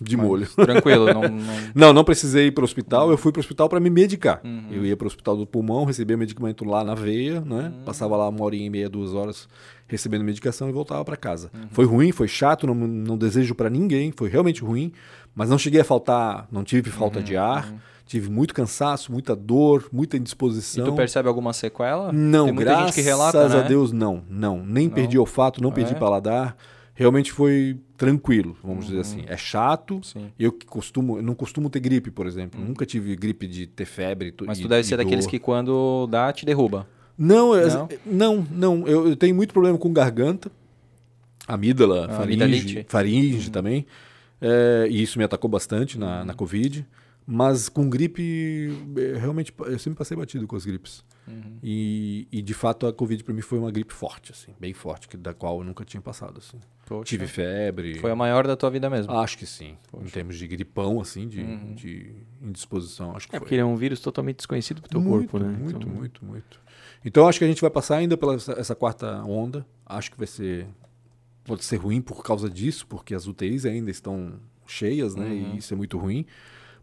De 0.00 0.16
molho. 0.16 0.46
Tranquilo, 0.48 1.06
não, 1.12 1.22
não- 1.30 1.38
Não, 1.74 1.92
não 1.92 2.04
precisei 2.04 2.46
ir 2.48 2.50
para 2.52 2.62
o 2.62 2.64
hospital. 2.64 3.06
Uhum. 3.06 3.12
Eu 3.12 3.16
fui 3.18 3.30
para 3.30 3.38
o 3.38 3.42
hospital 3.42 3.68
para 3.68 3.78
me 3.78 3.88
medicar. 3.88 4.40
Eu 4.70 4.84
ia 4.84 4.96
para 4.96 5.04
o 5.04 5.06
hospital 5.06 5.36
do 5.36 5.46
pulmão, 5.46 5.84
recebia 5.84 6.16
medicamento 6.16 6.64
lá 6.64 6.82
na 6.82 6.94
veia, 6.96 7.40
né? 7.40 7.72
Uhum. 7.76 7.84
Passava 7.84 8.16
lá 8.16 8.28
uma 8.28 8.44
horinha 8.44 8.66
e 8.66 8.70
meia, 8.70 8.88
duas 8.88 9.14
horas 9.14 9.48
recebendo 9.86 10.24
medicação 10.24 10.68
e 10.68 10.72
voltava 10.72 11.04
para 11.04 11.16
casa. 11.16 11.50
Uhum. 11.54 11.68
Foi 11.70 11.84
ruim, 11.84 12.10
foi 12.10 12.26
chato, 12.26 12.66
não, 12.66 12.74
não 12.74 13.16
desejo 13.16 13.54
para 13.54 13.70
ninguém. 13.70 14.12
Foi 14.16 14.28
realmente 14.28 14.62
ruim, 14.62 14.92
mas 15.34 15.48
não 15.50 15.58
cheguei 15.58 15.80
a 15.80 15.84
faltar, 15.84 16.48
não 16.50 16.64
tive 16.64 16.90
falta 16.90 17.18
Uhum. 17.20 17.24
de 17.24 17.36
ar. 17.36 17.72
Tive 18.12 18.28
muito 18.30 18.52
cansaço, 18.52 19.10
muita 19.10 19.34
dor, 19.34 19.88
muita 19.90 20.18
E 20.18 20.20
indisposição. 20.20 20.84
tu 20.84 20.92
percebe 20.92 21.28
alguma 21.28 21.54
sequela? 21.54 22.12
Não, 22.12 22.44
Tem 22.44 22.52
muita 22.52 22.70
graças 22.70 22.86
gente 22.88 22.94
que 22.96 23.00
relata, 23.00 23.40
a 23.46 23.48
né? 23.48 23.62
Deus, 23.66 23.90
não. 23.90 24.22
Não, 24.28 24.62
nem 24.66 24.86
perdi 24.90 25.18
olfato, 25.18 25.62
não 25.62 25.72
perdi 25.72 25.94
é? 25.94 25.98
paladar. 25.98 26.54
Realmente 26.94 27.32
foi 27.32 27.78
tranquilo, 27.96 28.54
vamos 28.62 28.84
dizer 28.84 29.00
assim. 29.00 29.24
É 29.26 29.34
chato. 29.38 29.94
Uhum. 29.94 30.02
Sim. 30.02 30.26
Eu 30.38 30.52
que 30.52 30.66
costumo, 30.66 31.16
eu 31.16 31.22
não 31.22 31.34
costumo 31.34 31.70
ter 31.70 31.80
gripe, 31.80 32.10
por 32.10 32.26
exemplo. 32.26 32.60
Nunca 32.62 32.84
tive 32.84 33.16
gripe 33.16 33.46
de 33.46 33.66
ter 33.66 33.86
febre. 33.86 34.34
Mas 34.44 34.58
e- 34.58 34.62
tu 34.62 34.68
deve 34.68 34.82
e 34.82 34.84
ser 34.84 34.98
daqueles 34.98 35.26
que 35.26 35.38
quando 35.38 36.06
dá, 36.10 36.30
te 36.34 36.44
derruba. 36.44 36.86
Não, 37.16 37.54
eu- 37.54 37.68
Não? 37.70 37.88
não, 38.04 38.46
não. 38.50 38.86
Eu, 38.86 39.08
eu 39.08 39.16
tenho 39.16 39.34
muito 39.34 39.54
problema 39.54 39.78
com 39.78 39.90
garganta, 39.90 40.52
amígala, 41.48 42.04
Ah, 42.10 42.14
faringe, 42.16 42.42
amidalite? 42.42 42.76
Uhum. 42.78 42.84
faringe 42.88 43.50
também. 43.50 43.86
É, 44.38 44.86
e 44.90 45.02
isso 45.02 45.18
me 45.18 45.24
atacou 45.24 45.48
bastante 45.48 45.98
na, 45.98 46.26
na 46.26 46.34
Covid. 46.34 46.86
Mas 47.26 47.68
com 47.68 47.88
gripe, 47.88 48.70
é, 48.96 49.18
realmente, 49.18 49.52
eu 49.60 49.78
sempre 49.78 49.98
passei 49.98 50.16
batido 50.16 50.46
com 50.46 50.56
as 50.56 50.64
gripes. 50.64 51.04
Uhum. 51.26 51.56
E, 51.62 52.26
e, 52.32 52.42
de 52.42 52.52
fato 52.52 52.84
a 52.84 52.92
Covid 52.92 53.22
para 53.22 53.32
mim 53.32 53.42
foi 53.42 53.56
uma 53.58 53.70
gripe 53.70 53.94
forte, 53.94 54.32
assim, 54.32 54.52
bem 54.58 54.74
forte, 54.74 55.06
que, 55.08 55.16
da 55.16 55.32
qual 55.32 55.58
eu 55.58 55.64
nunca 55.64 55.84
tinha 55.84 56.00
passado. 56.00 56.38
Assim. 56.38 56.58
Poxa. 56.84 57.04
Tive 57.04 57.28
febre. 57.28 57.98
Foi 58.00 58.10
a 58.10 58.16
maior 58.16 58.44
da 58.44 58.56
tua 58.56 58.70
vida 58.70 58.90
mesmo. 58.90 59.12
Acho 59.12 59.38
que 59.38 59.46
sim. 59.46 59.76
Em 60.00 60.06
termos 60.06 60.36
de 60.36 60.48
gripão, 60.48 61.00
assim, 61.00 61.28
de, 61.28 61.40
Uhum. 61.40 61.74
de 61.74 62.12
indisposição, 62.42 63.14
acho 63.14 63.28
que 63.28 63.36
É 63.36 63.38
foi. 63.38 63.44
porque 63.44 63.54
ele 63.54 63.62
é 63.62 63.64
um 63.64 63.76
vírus 63.76 64.00
totalmente 64.00 64.38
desconhecido 64.38 64.80
pro 64.82 64.90
teu 64.90 65.00
muito, 65.00 65.30
corpo, 65.30 65.38
né? 65.46 65.56
Muito, 65.56 65.76
Então, 65.76 65.88
muito, 65.88 66.24
muito. 66.24 66.60
Então 67.04 67.28
acho 67.28 67.38
que 67.38 67.44
a 67.44 67.48
gente 67.48 67.60
vai 67.60 67.70
passar 67.70 67.96
ainda 67.96 68.16
pela 68.16 68.34
essa, 68.34 68.52
essa 68.52 68.74
quarta 68.74 69.22
onda. 69.24 69.64
Acho 69.86 70.10
que 70.10 70.18
vai 70.18 70.26
ser. 70.26 70.66
Pode 71.44 71.64
ser 71.64 71.76
ruim 71.76 72.00
por 72.00 72.22
causa 72.22 72.48
disso, 72.50 72.86
porque 72.86 73.14
as 73.14 73.26
UTIs 73.26 73.64
ainda 73.64 73.90
estão 73.90 74.34
cheias, 74.66 75.14
né? 75.16 75.26
Uhum. 75.26 75.54
E 75.54 75.58
isso 75.58 75.72
é 75.72 75.76
muito 75.76 75.98
ruim. 75.98 76.24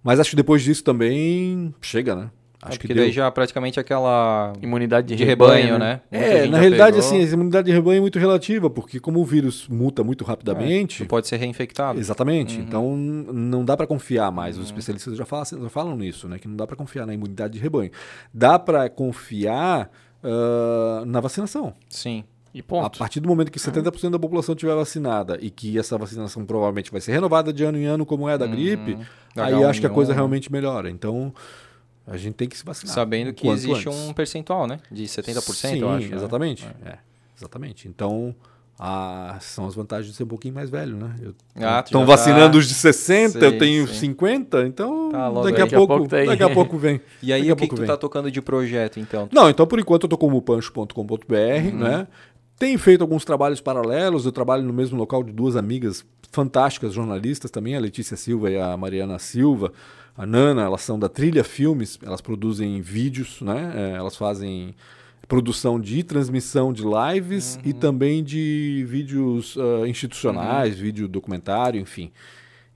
Mas 0.03 0.19
acho 0.19 0.31
que 0.31 0.35
depois 0.35 0.61
disso 0.61 0.83
também 0.83 1.73
chega, 1.81 2.15
né? 2.15 2.31
É 2.61 2.67
Acho 2.67 2.79
que 2.79 2.87
porque 2.87 2.93
deu. 2.93 3.03
daí 3.05 3.11
já 3.13 3.31
praticamente 3.31 3.79
aquela 3.79 4.51
Imunidade 4.61 5.07
de, 5.07 5.15
de 5.15 5.23
rebanho, 5.23 5.79
né? 5.79 6.01
né? 6.11 6.19
Muita 6.19 6.35
É, 6.35 6.45
na 6.45 6.59
realidade, 6.59 6.97
pegou, 6.97 7.07
assim, 7.07 7.23
a 7.23 7.33
imunidade 7.33 7.67
de 7.67 7.71
rebanho 7.71 7.99
é 7.99 8.01
muito 8.01 8.19
relativa, 8.19 8.69
porque 8.69 8.99
como 8.99 9.21
o 9.21 9.25
vírus 9.25 9.65
muta 9.69 10.03
muito 10.03 10.25
rapidamente. 10.25 11.03
tu 11.03 11.07
pode 11.07 11.27
ser 11.29 11.37
reinfectado. 11.37 11.97
Exatamente. 11.97 12.57
Uhum. 12.57 12.63
Então 12.63 12.97
não 12.97 13.63
dá 13.63 13.77
para 13.77 13.87
confiar 13.87 14.29
mais. 14.29 14.57
Os 14.57 14.65
especialistas 14.65 15.15
já 15.15 15.25
falam, 15.25 15.45
já 15.45 15.69
falam 15.69 15.95
nisso, 15.95 16.27
né? 16.27 16.37
Que 16.37 16.49
não 16.49 16.57
dá 16.57 16.67
para 16.67 16.75
confiar 16.75 17.05
na 17.05 17.13
imunidade 17.13 17.53
de 17.53 17.59
rebanho. 17.59 17.91
Dá 18.33 18.59
para 18.59 18.89
confiar 18.89 19.89
ah, 20.23 21.03
na 21.05 21.19
vacinação. 21.19 21.73
Sim. 21.87 22.23
E 22.53 22.61
A 22.61 22.63
ponto. 22.63 22.97
partir 22.99 23.19
do 23.19 23.29
momento 23.29 23.51
que 23.51 23.59
70% 23.59 24.09
da 24.11 24.19
população 24.19 24.55
estiver 24.55 24.73
vacinada 24.75 25.37
e 25.41 25.49
que 25.51 25.77
essa 25.77 25.97
vacinação 25.97 26.43
provavelmente 26.45 26.91
vai 26.91 26.99
ser 26.99 27.11
renovada 27.11 27.53
de 27.53 27.63
ano 27.63 27.77
em 27.77 27.85
ano, 27.85 28.05
como 28.05 28.27
é 28.27 28.37
da 28.37 28.47
gripe, 28.47 28.93
Uhum. 28.93 29.05
Da 29.35 29.45
aí 29.45 29.63
acho 29.63 29.79
que 29.79 29.85
a 29.85 29.89
coisa 29.89 30.11
H1N1, 30.11 30.15
realmente 30.15 30.51
melhora. 30.51 30.89
Então 30.89 31.31
a 32.07 32.17
gente 32.17 32.33
tem 32.33 32.47
que 32.49 32.57
se 32.57 32.65
vacinar. 32.65 32.93
Sabendo 32.95 33.31
que 33.33 33.47
existe 33.47 33.87
antes. 33.87 33.99
um 34.09 34.13
percentual, 34.13 34.65
né? 34.65 34.79
De 34.91 35.03
70%, 35.03 35.53
Sim, 35.75 35.79
eu 35.81 35.89
acho. 35.89 36.09
né? 36.09 36.15
exatamente. 36.15 36.67
É, 36.83 36.97
exatamente. 37.37 37.87
Então, 37.87 38.33
a- 38.79 39.37
são 39.41 39.67
as 39.67 39.75
vantagens 39.75 40.09
de 40.09 40.15
ser 40.17 40.23
um 40.23 40.27
pouquinho 40.27 40.55
mais 40.55 40.71
velho, 40.71 40.95
né? 40.97 41.13
Ah, 41.57 41.83
Estão 41.85 42.01
já 42.01 42.07
vacinando 42.07 42.53
tá- 42.53 42.57
os 42.57 42.67
de 42.67 42.73
60, 42.73 43.37
Sei, 43.39 43.47
eu 43.47 43.57
tenho 43.59 43.85
sei. 43.87 43.95
50, 43.97 44.65
então 44.65 45.11
Tá 45.11 45.29
daqui, 45.29 45.61
a 45.61 45.65
a 45.65 45.67
pouco, 45.67 45.87
pouco 45.97 46.07
tá 46.09 46.23
daqui 46.25 46.43
a 46.43 46.49
pouco 46.49 46.77
vem. 46.79 46.99
E 47.21 47.31
aí, 47.31 47.47
a 47.49 47.53
o 47.53 47.55
que, 47.55 47.67
que 47.67 47.75
tu 47.75 47.79
vem. 47.81 47.87
tá 47.87 47.95
tocando 47.97 48.31
de 48.31 48.41
projeto, 48.41 48.99
então? 48.99 49.29
Não, 49.31 49.47
então 49.49 49.67
por 49.67 49.77
enquanto 49.79 50.03
eu 50.03 50.09
tô 50.09 50.17
como 50.17 50.41
pancho.com.br, 50.41 50.93
Uhum. 50.95 51.77
né? 51.77 52.07
Tenho 52.59 52.77
feito 52.77 53.01
alguns 53.01 53.23
trabalhos 53.23 53.61
paralelos, 53.61 54.25
eu 54.25 54.31
trabalho 54.33 54.63
no 54.63 54.73
mesmo 54.73 54.97
local 54.97 55.23
de 55.23 55.31
duas 55.31 55.55
amigas 55.55 56.05
fantásticas 56.31 56.93
jornalistas 56.93 57.49
também, 57.49 57.75
a 57.75 57.79
Letícia 57.79 58.17
Silva 58.17 58.51
e 58.51 58.57
a 58.59 58.75
Mariana 58.75 59.17
Silva. 59.17 59.71
A 60.17 60.25
Nana, 60.25 60.63
elas 60.63 60.81
são 60.81 60.99
da 60.99 61.07
Trilha 61.07 61.45
Filmes, 61.45 61.97
elas 62.03 62.19
produzem 62.19 62.81
vídeos, 62.81 63.39
né? 63.41 63.71
É, 63.73 63.97
elas 63.97 64.17
fazem 64.17 64.75
produção 65.29 65.79
de 65.79 66.03
transmissão 66.03 66.73
de 66.73 66.83
lives 66.83 67.55
Uhum. 67.55 67.61
e 67.69 67.73
também 67.73 68.23
de 68.23 68.83
vídeos 68.89 69.55
ah, 69.57 69.88
institucionais, 69.88 70.77
vídeo 70.77 71.07
documentário, 71.07 71.79
enfim. 71.79 72.11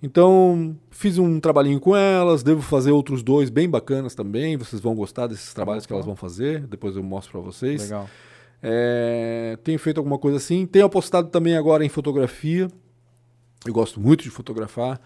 Então, 0.02 0.76
fiz 0.92 1.18
um 1.18 1.40
trabalhinho 1.40 1.80
com 1.80 1.95
elas, 1.95 2.44
devo 2.44 2.62
fazer 2.62 2.92
outros 2.92 3.24
dois 3.24 3.50
bem 3.50 3.70
bacanas 3.70 4.14
também. 4.16 4.56
Vocês 4.56 4.82
vão 4.82 4.95
gostar 4.95 5.28
desses 5.28 5.53
trabalhos 5.53 5.86
que 5.86 5.92
elas 5.94 6.06
vão 6.06 6.16
fazer, 6.16 6.62
depois 6.68 6.95
eu 6.95 7.03
mostro 7.03 7.32
para 7.34 7.42
vocês. 7.42 7.84
Legal. 7.84 8.10
É, 8.66 9.58
tenho 9.61 9.77
feito 9.77 9.98
alguma 9.98 10.17
coisa 10.17 10.38
assim. 10.38 10.66
Tenho 10.66 10.85
apostado 10.85 11.27
também 11.27 11.58
agora 11.58 11.83
em 11.85 11.90
fotografia. 11.90 12.69
Eu 13.66 13.74
gosto 13.74 14.00
muito 14.00 14.24
de 14.24 14.30
fotografar. 14.30 15.01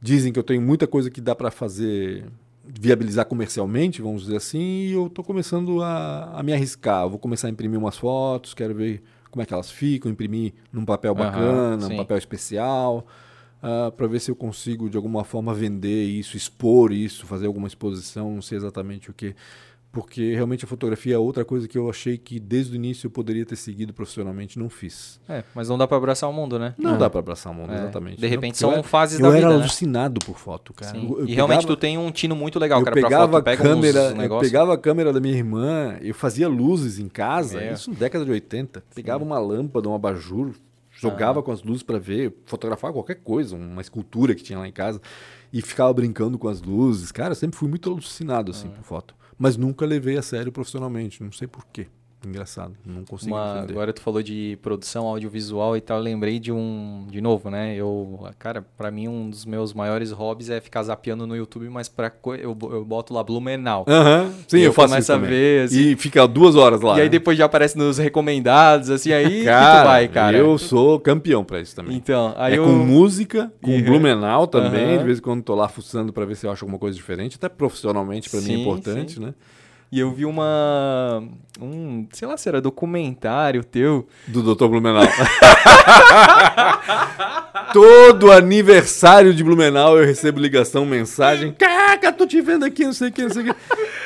Dizem 0.00 0.32
que 0.32 0.38
eu 0.38 0.42
tenho 0.42 0.62
muita 0.62 0.86
coisa 0.86 1.10
que 1.10 1.20
dá 1.20 1.34
para 1.34 1.50
fazer, 1.50 2.24
viabilizar 2.64 3.26
comercialmente, 3.26 4.02
vamos 4.02 4.22
dizer 4.22 4.36
assim, 4.36 4.58
e 4.58 4.92
eu 4.92 5.06
estou 5.06 5.24
começando 5.24 5.82
a, 5.82 6.38
a 6.38 6.42
me 6.42 6.52
arriscar. 6.52 7.04
Eu 7.04 7.10
vou 7.10 7.18
começar 7.18 7.48
a 7.48 7.50
imprimir 7.50 7.78
umas 7.78 7.96
fotos, 7.96 8.54
quero 8.54 8.74
ver 8.74 9.02
como 9.30 9.42
é 9.42 9.46
que 9.46 9.52
elas 9.52 9.70
ficam, 9.70 10.10
imprimir 10.10 10.54
num 10.72 10.84
papel 10.84 11.14
bacana, 11.14 11.86
sim. 11.86 11.94
um 11.94 11.96
papel 11.96 12.16
especial, 12.16 13.06
para 13.96 14.06
ver 14.06 14.20
se 14.20 14.30
eu 14.30 14.36
consigo 14.36 14.88
de 14.88 14.96
alguma 14.96 15.24
forma 15.24 15.52
vender 15.52 16.04
isso, 16.04 16.36
expor 16.36 16.92
isso, 16.92 17.26
fazer 17.26 17.46
alguma 17.46 17.66
exposição, 17.66 18.34
não 18.34 18.42
sei 18.42 18.58
exatamente 18.58 19.10
o 19.10 19.14
que. 19.14 19.34
Porque 19.96 20.34
realmente 20.34 20.62
a 20.62 20.68
fotografia 20.68 21.14
é 21.14 21.18
outra 21.18 21.42
coisa 21.42 21.66
que 21.66 21.78
eu 21.78 21.88
achei 21.88 22.18
que 22.18 22.38
desde 22.38 22.72
o 22.72 22.76
início 22.76 23.06
eu 23.06 23.10
poderia 23.10 23.46
ter 23.46 23.56
seguido 23.56 23.94
profissionalmente, 23.94 24.58
não 24.58 24.68
fiz. 24.68 25.18
É, 25.26 25.42
mas 25.54 25.70
não 25.70 25.78
dá 25.78 25.88
pra 25.88 25.96
abraçar 25.96 26.28
o 26.28 26.32
mundo, 26.34 26.58
né? 26.58 26.74
Não 26.76 26.96
É. 26.96 26.98
dá 26.98 27.08
para 27.08 27.20
abraçar 27.20 27.50
o 27.50 27.56
mundo, 27.56 27.72
É, 27.72 27.78
exatamente. 27.78 28.16
De 28.16 28.22
Não, 28.22 28.28
repente 28.28 28.50
porque 28.52 28.58
são 28.60 28.70
eu 28.72 28.74
era- 28.74 28.82
fases 28.82 29.18
eu 29.18 29.22
da 29.22 29.28
era 29.28 29.36
vida, 29.38 29.48
né? 29.48 29.54
alucinado 29.64 30.20
por 30.26 30.36
foto, 30.38 30.74
cara. 30.74 30.92
Sim. 30.92 31.08
Eu- 31.08 31.20
eu 31.20 31.26
e 31.28 31.34
realmente 31.34 31.60
pegava- 31.62 31.76
tu 31.76 31.80
tem 31.80 31.96
um 31.96 32.10
tino 32.10 32.36
muito 32.36 32.58
legal, 32.58 32.80
eu 32.80 32.84
cara, 32.84 32.94
pra 32.94 33.02
pegava 33.02 33.24
foto. 33.24 33.32
Tu 33.32 33.36
a 33.38 33.42
pega 33.42 33.62
câmera, 33.62 34.00
eu 34.22 34.38
pegava 34.38 34.74
a 34.74 34.78
câmera 34.78 35.12
da 35.14 35.20
minha 35.20 35.34
irmã, 35.34 35.96
eu 36.02 36.14
fazia 36.14 36.46
luzes 36.46 36.98
em 36.98 37.08
casa, 37.08 37.58
É. 37.58 37.72
isso 37.72 37.90
na 37.90 37.96
década 37.98 38.22
de 38.24 38.30
80. 38.30 38.84
Pegava 38.94 39.24
uma 39.24 39.38
lâmpada, 39.38 39.88
um 39.88 39.94
abajur, 39.94 40.52
jogava 40.92 41.42
com 41.42 41.50
as 41.52 41.62
luzes 41.62 41.82
para 41.82 41.98
ver, 41.98 42.34
fotografava 42.44 42.92
qualquer 42.92 43.16
coisa, 43.16 43.56
uma 43.56 43.80
escultura 43.80 44.34
que 44.34 44.42
tinha 44.42 44.58
lá 44.58 44.68
em 44.68 44.72
casa 44.72 45.00
e 45.52 45.62
ficava 45.62 45.92
brincando 45.94 46.38
com 46.38 46.48
as 46.48 46.60
luzes. 46.60 47.10
Cara, 47.12 47.30
eu 47.30 47.34
sempre 47.34 47.56
fui 47.56 47.68
muito 47.68 47.90
alucinado 47.90 48.50
assim 48.50 48.68
por 48.68 48.82
foto, 48.84 49.14
mas 49.38 49.56
nunca 49.56 49.84
levei 49.86 50.16
a 50.16 50.22
sério 50.22 50.52
profissionalmente, 50.52 51.22
não 51.22 51.32
sei 51.32 51.46
por 51.46 51.66
quê. 51.66 51.88
Engraçado, 52.26 52.74
não 52.84 53.04
consigo 53.04 53.34
Uma- 53.36 53.58
entender. 53.58 53.72
agora 53.74 53.92
tu 53.92 54.00
falou 54.00 54.20
de 54.20 54.58
produção 54.60 55.06
audiovisual 55.06 55.76
e 55.76 55.80
tal, 55.80 55.98
eu 55.98 56.02
lembrei 56.02 56.40
de 56.40 56.50
um, 56.50 57.06
de 57.08 57.20
novo, 57.20 57.50
né? 57.50 57.76
Eu, 57.76 58.18
cara, 58.36 58.66
pra 58.76 58.90
mim 58.90 59.06
um 59.06 59.30
dos 59.30 59.44
meus 59.44 59.72
maiores 59.72 60.10
hobbies 60.10 60.50
é 60.50 60.60
ficar 60.60 60.82
zapeando 60.82 61.24
no 61.26 61.36
YouTube, 61.36 61.68
mas 61.68 61.88
para 61.88 62.10
eu, 62.40 62.56
eu 62.72 62.84
boto 62.84 63.14
lá 63.14 63.22
Blumenau. 63.22 63.84
Aham, 63.86 64.32
sim, 64.48 64.56
E 64.58 64.60
eu, 64.62 64.66
eu 64.66 64.72
faço 64.72 64.98
isso 64.98 65.12
a 65.12 65.14
também. 65.14 65.30
ver, 65.30 65.64
assim. 65.66 65.90
E 65.92 65.96
fica 65.96 66.26
duas 66.26 66.56
horas 66.56 66.80
lá. 66.80 66.96
e 66.96 67.00
aí 67.02 67.04
né? 67.04 67.10
depois 67.10 67.38
já 67.38 67.44
aparece 67.44 67.78
nos 67.78 67.98
recomendados, 67.98 68.90
assim, 68.90 69.12
aí 69.12 69.44
cara, 69.44 69.82
tu 69.82 69.86
vai, 69.86 70.08
cara. 70.08 70.36
eu 70.36 70.58
sou 70.58 70.98
campeão 70.98 71.44
pra 71.44 71.60
isso 71.60 71.76
também. 71.76 71.96
Então, 71.96 72.34
aí 72.36 72.54
é 72.54 72.58
eu... 72.58 72.64
com 72.64 72.70
música, 72.72 73.52
com 73.62 73.70
Uhum. 73.70 73.84
Blumenau 73.84 74.46
também. 74.48 74.98
De 74.98 75.04
vez 75.04 75.18
em 75.18 75.22
quando 75.22 75.42
tô 75.42 75.54
lá 75.54 75.68
fuçando 75.68 76.12
pra 76.12 76.24
ver 76.24 76.34
se 76.34 76.44
eu 76.46 76.50
acho 76.50 76.64
alguma 76.64 76.78
coisa 76.78 76.96
diferente. 76.96 77.36
Até 77.36 77.48
profissionalmente 77.48 78.28
pra 78.28 78.40
mim 78.40 78.46
é 78.52 78.56
Sim, 78.56 78.60
importante, 78.62 79.12
sim. 79.14 79.20
né? 79.20 79.34
E 79.90 80.00
eu 80.00 80.12
vi 80.12 80.24
uma. 80.24 81.22
Um, 81.60 82.06
sei 82.12 82.26
lá 82.26 82.36
se 82.36 82.48
era 82.48 82.60
documentário 82.60 83.62
teu. 83.62 84.06
Do 84.26 84.54
Dr. 84.54 84.66
Blumenau. 84.66 85.04
Todo 87.72 88.32
aniversário 88.32 89.32
de 89.32 89.44
Blumenau 89.44 89.98
eu 89.98 90.04
recebo 90.04 90.40
ligação, 90.40 90.84
mensagem. 90.84 91.52
Caraca, 91.52 92.12
tô 92.12 92.26
te 92.26 92.40
vendo 92.40 92.64
aqui, 92.64 92.84
não 92.84 92.92
sei 92.92 93.08
o 93.08 93.12
que, 93.12 93.22
não 93.22 93.30
sei 93.30 93.42
o 93.42 93.54
que. 93.54 93.60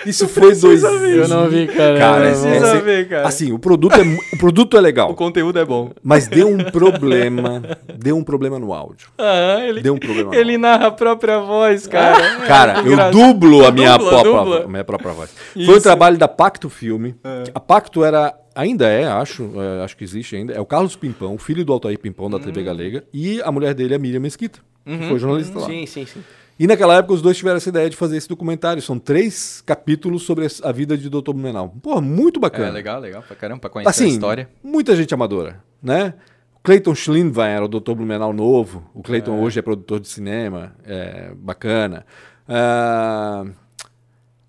Isso 0.07 0.29
foi 0.29 0.55
dois. 0.55 0.83
Eu 0.83 1.29
não 1.29 1.49
vi, 1.49 1.67
cara. 1.67 1.99
Cara, 1.99 2.25
Eu 2.25 2.31
Precisa 2.41 2.67
esse- 2.77 2.81
ver, 2.85 3.09
cara. 3.09 3.29
Assim, 3.29 3.53
o 3.53 3.59
produto 3.59 3.95
é, 4.01 4.03
o 4.35 4.39
produto 4.39 4.77
é 4.77 4.81
legal, 4.81 5.11
O 5.11 5.15
conteúdo 5.15 5.59
é 5.59 5.65
bom. 5.65 5.91
mas 6.03 6.27
deu 6.27 6.49
um 6.49 6.59
problema. 6.59 7.63
Deu 7.97 8.17
um 8.17 8.25
problema 8.25 8.59
no 8.59 8.73
áudio. 8.73 9.09
Aham, 9.19 9.65
ele, 9.65 9.81
Deu 9.83 9.95
um 9.95 9.99
problema. 9.99 10.31
no 10.31 10.35
ele 10.35 10.57
narra 10.59 10.87
a 10.87 10.91
própria 10.91 11.39
voz, 11.41 11.87
cara. 11.87 12.21
Cara, 12.47 12.79
eu 12.81 12.93
Engraçado. 12.93 13.13
dublo 13.13 13.67
a 13.67 13.71
minha, 13.71 13.93
Dubla, 13.97 14.11
própria, 14.11 14.33
dubla. 14.33 14.65
a 14.65 14.69
minha 14.69 14.85
própria 14.85 15.13
voz. 15.13 15.31
Isso. 15.55 15.67
Foi 15.67 15.79
o 15.79 15.83
trabalho 15.83 16.17
da 16.19 16.29
Pacto 16.29 16.69
Filme. 16.71 17.15
A 17.55 17.61
Pacto 17.61 18.05
era, 18.05 18.35
ainda 18.55 18.89
é, 18.89 19.05
acho, 19.07 19.51
é, 19.61 19.85
acho 19.85 19.97
que 19.97 20.05
existe 20.05 20.35
ainda. 20.37 20.53
É 20.55 20.61
o 20.61 20.67
Carlos 20.67 20.97
Pimpão, 20.97 21.37
filho 21.39 21.65
do 21.65 21.73
Altair 21.73 21.99
Pimpão 21.99 22.29
da 22.31 22.37
Hum. 22.39 22.41
TV 22.41 22.63
Galega, 22.63 23.05
e 23.13 23.41
a 23.43 23.53
mulher 23.53 23.75
dele, 23.75 23.95
a 23.95 23.99
Miriam 23.99 24.21
Mesquita, 24.21 24.61
Uhum. 24.87 24.99
que 24.99 25.09
foi 25.09 25.19
jornalista 25.19 25.59
lá. 25.59 25.67
Sim, 25.67 25.85
sim, 25.87 26.07
sim. 26.07 26.21
E 26.61 26.67
naquela 26.67 26.95
época 26.99 27.15
os 27.15 27.23
dois 27.23 27.39
tiveram 27.39 27.57
essa 27.57 27.71
ideia 27.71 27.89
de 27.89 27.97
fazer 27.97 28.19
esse 28.19 28.29
documentário. 28.29 28.83
São 28.83 28.99
três 28.99 29.63
capítulos 29.65 30.25
sobre 30.25 30.47
a 30.63 30.71
vida 30.71 30.95
de 30.95 31.09
Dr. 31.09 31.33
Blumenau. 31.33 31.71
Porra, 31.83 32.03
muito 32.03 32.39
bacana. 32.39 32.69
É 32.69 32.71
legal, 32.71 33.01
legal 33.01 33.23
pra 33.23 33.35
caramba, 33.35 33.61
pra 33.63 33.71
conhecer 33.71 33.89
Assim, 33.89 34.05
a 34.05 34.09
história. 34.09 34.47
muita 34.63 34.95
gente 34.95 35.15
amadora, 35.15 35.65
né? 35.83 36.13
O 36.55 36.61
Clayton 36.63 36.95
Schlindwein 36.95 37.49
era 37.49 37.65
o 37.65 37.69
Dr. 37.69 37.95
Blumenau 37.95 38.35
novo. 38.35 38.85
O 38.93 39.03
Clayton 39.03 39.41
hoje 39.41 39.59
é 39.59 39.63
produtor 39.63 40.01
de 40.01 40.09
cinema, 40.09 40.75
é 40.85 41.33
bacana. 41.35 42.05
Ah, 42.47 43.47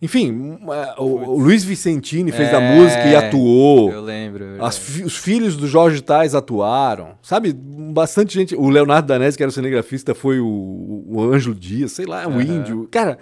enfim, 0.02 0.58
ah, 0.70 0.96
o, 0.98 1.06
o 1.36 1.40
Luiz 1.40 1.64
Vicentini 1.64 2.32
fez 2.32 2.52
a 2.54 2.60
É, 2.62 2.76
música 2.76 3.06
e 3.08 3.16
atuou. 3.16 3.92
Eu 3.92 4.02
lembro. 4.02 4.44
eu 4.44 4.66
As 4.66 4.90
lembro. 4.90 5.06
os 5.08 5.16
filhos 5.18 5.56
do 5.56 5.68
Jorge 5.68 6.02
Tais 6.02 6.34
atuaram. 6.34 7.12
Sabe, 7.22 7.54
bastante 7.54 8.34
gente. 8.34 8.56
O 8.56 8.68
Leonardo 8.70 9.08
Danese, 9.08 9.38
que 9.38 9.44
era 9.44 9.50
o 9.50 9.54
cinegrafista, 9.54 10.16
foi 10.16 10.40
o, 10.40 11.06
o 11.08 11.22
Ângelo 11.22 11.54
Dias, 11.54 11.92
sei 11.92 12.06
lá, 12.06 12.26
o 12.28 12.32
Aham. 12.32 12.42
Índio. 12.42 12.88
Cara, 12.90 13.20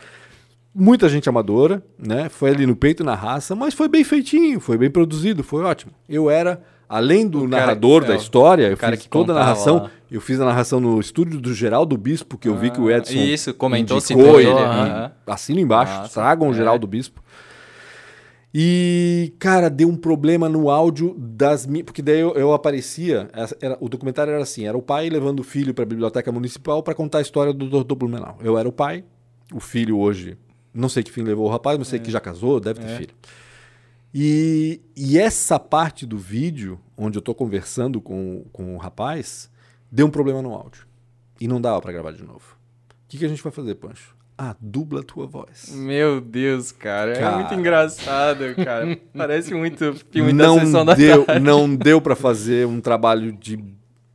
muita 0.73 1.09
gente 1.09 1.27
amadora, 1.27 1.83
né? 1.97 2.29
Foi 2.29 2.49
ali 2.51 2.65
no 2.65 2.75
peito 2.75 3.03
e 3.03 3.05
na 3.05 3.15
raça, 3.15 3.55
mas 3.55 3.73
foi 3.73 3.89
bem 3.89 4.03
feitinho, 4.03 4.59
foi 4.61 4.77
bem 4.77 4.89
produzido, 4.89 5.43
foi 5.43 5.63
ótimo. 5.63 5.91
Eu 6.07 6.29
era, 6.29 6.61
além 6.89 7.27
do 7.27 7.43
O 7.43 7.47
narrador 7.47 8.03
é, 8.03 8.07
da 8.07 8.13
o 8.13 8.17
história, 8.17 8.67
eu 8.67 8.75
cara 8.75 8.95
fiz 8.97 9.03
que 9.03 9.09
toda 9.09 9.31
a 9.31 9.35
narração. 9.35 9.83
lá. 9.83 9.91
Eu 10.11 10.19
fiz 10.19 10.39
a 10.41 10.45
narração 10.45 10.79
no 10.79 10.99
estúdio 10.99 11.39
do 11.39 11.53
Geraldo 11.53 11.95
Bispo, 11.95 12.35
que 12.37 12.49
eu 12.49 12.57
vi 12.57 12.71
que 12.71 12.81
o 12.81 12.89
Edson. 12.89 13.13
Ah, 13.13 13.23
Isso, 13.23 13.53
comentou, 13.53 13.97
indicou 13.99 14.39
ele. 14.41 14.49
aham. 14.49 15.11
Assina 15.27 15.61
embaixo, 15.61 15.93
Massa. 15.93 16.13
tragam 16.19 16.47
o 16.49 16.51
É. 16.51 16.55
Geraldo 16.55 16.87
Bispo. 16.87 17.21
E, 18.53 19.33
cara, 19.37 19.69
deu 19.69 19.87
um 19.87 19.95
problema 19.95 20.49
no 20.49 20.69
áudio 20.71 21.15
das 21.17 21.67
minhas. 21.67 21.85
Porque 21.85 22.01
daí 22.01 22.19
eu, 22.19 22.33
eu 22.33 22.51
aparecia. 22.53 23.29
era- 23.61 23.77
o 23.79 23.87
documentário 23.87 24.33
era 24.33 24.41
assim: 24.41 24.65
era 24.65 24.75
o 24.77 24.81
pai 24.81 25.09
levando 25.09 25.41
o 25.41 25.43
filho 25.43 25.73
para 25.73 25.83
a 25.83 25.87
biblioteca 25.87 26.31
municipal 26.31 26.81
para 26.81 26.95
contar 26.95 27.19
a 27.19 27.21
história 27.21 27.53
do 27.53 27.69
Dr. 27.83 27.93
Blumenau. 27.95 28.37
Eu 28.41 28.57
era 28.57 28.67
o 28.67 28.71
pai, 28.71 29.03
o 29.53 29.59
filho 29.59 29.99
hoje. 29.99 30.35
Não 30.73 30.89
sei 30.89 31.03
que 31.03 31.11
fim 31.11 31.21
levou 31.21 31.45
o 31.47 31.49
rapaz, 31.49 31.77
mas 31.77 31.87
sei 31.87 31.99
que 31.99 32.09
já 32.11 32.19
casou, 32.19 32.59
deve 32.59 32.79
ter 32.79 32.87
É. 32.91 32.97
filho. 32.97 33.13
E, 34.13 34.81
e 34.95 35.17
essa 35.19 35.59
parte 35.59 36.05
do 36.05 36.17
vídeo, 36.17 36.79
onde 36.97 37.17
eu 37.17 37.21
tô 37.21 37.35
conversando 37.35 38.01
com, 38.01 38.45
com 38.51 38.75
o 38.75 38.77
rapaz, 38.77 39.49
deu 39.91 40.07
um 40.07 40.11
problema 40.11 40.41
no 40.41 40.53
áudio. 40.53 40.87
E 41.39 41.47
não 41.47 41.61
dava 41.61 41.79
para 41.81 41.91
gravar 41.91 42.11
de 42.11 42.23
novo. 42.23 42.57
O 42.89 42.95
que, 43.07 43.17
que 43.17 43.25
a 43.25 43.29
gente 43.29 43.41
vai 43.41 43.51
fazer, 43.51 43.75
Pancho? 43.75 44.15
Ah, 44.37 44.55
dubla 44.59 45.01
a 45.01 45.03
tua 45.03 45.27
voz. 45.27 45.69
Meu 45.73 46.21
Deus, 46.21 46.71
cara. 46.71 47.13
Cara. 47.13 47.35
É 47.35 47.39
muito 47.39 47.53
engraçado, 47.53 48.55
cara. 48.55 48.97
Parece 49.15 49.53
muito 49.53 49.93
filme 50.11 50.31
da 50.31 50.45
não 50.45 50.59
sessão 50.59 50.85
da 50.85 50.93
deu, 50.95 51.25
tarde. 51.25 51.45
não 51.45 51.75
deu 51.75 51.99
para 51.99 52.15
fazer 52.15 52.65
um 52.65 52.79
trabalho 52.79 53.33
de 53.33 53.61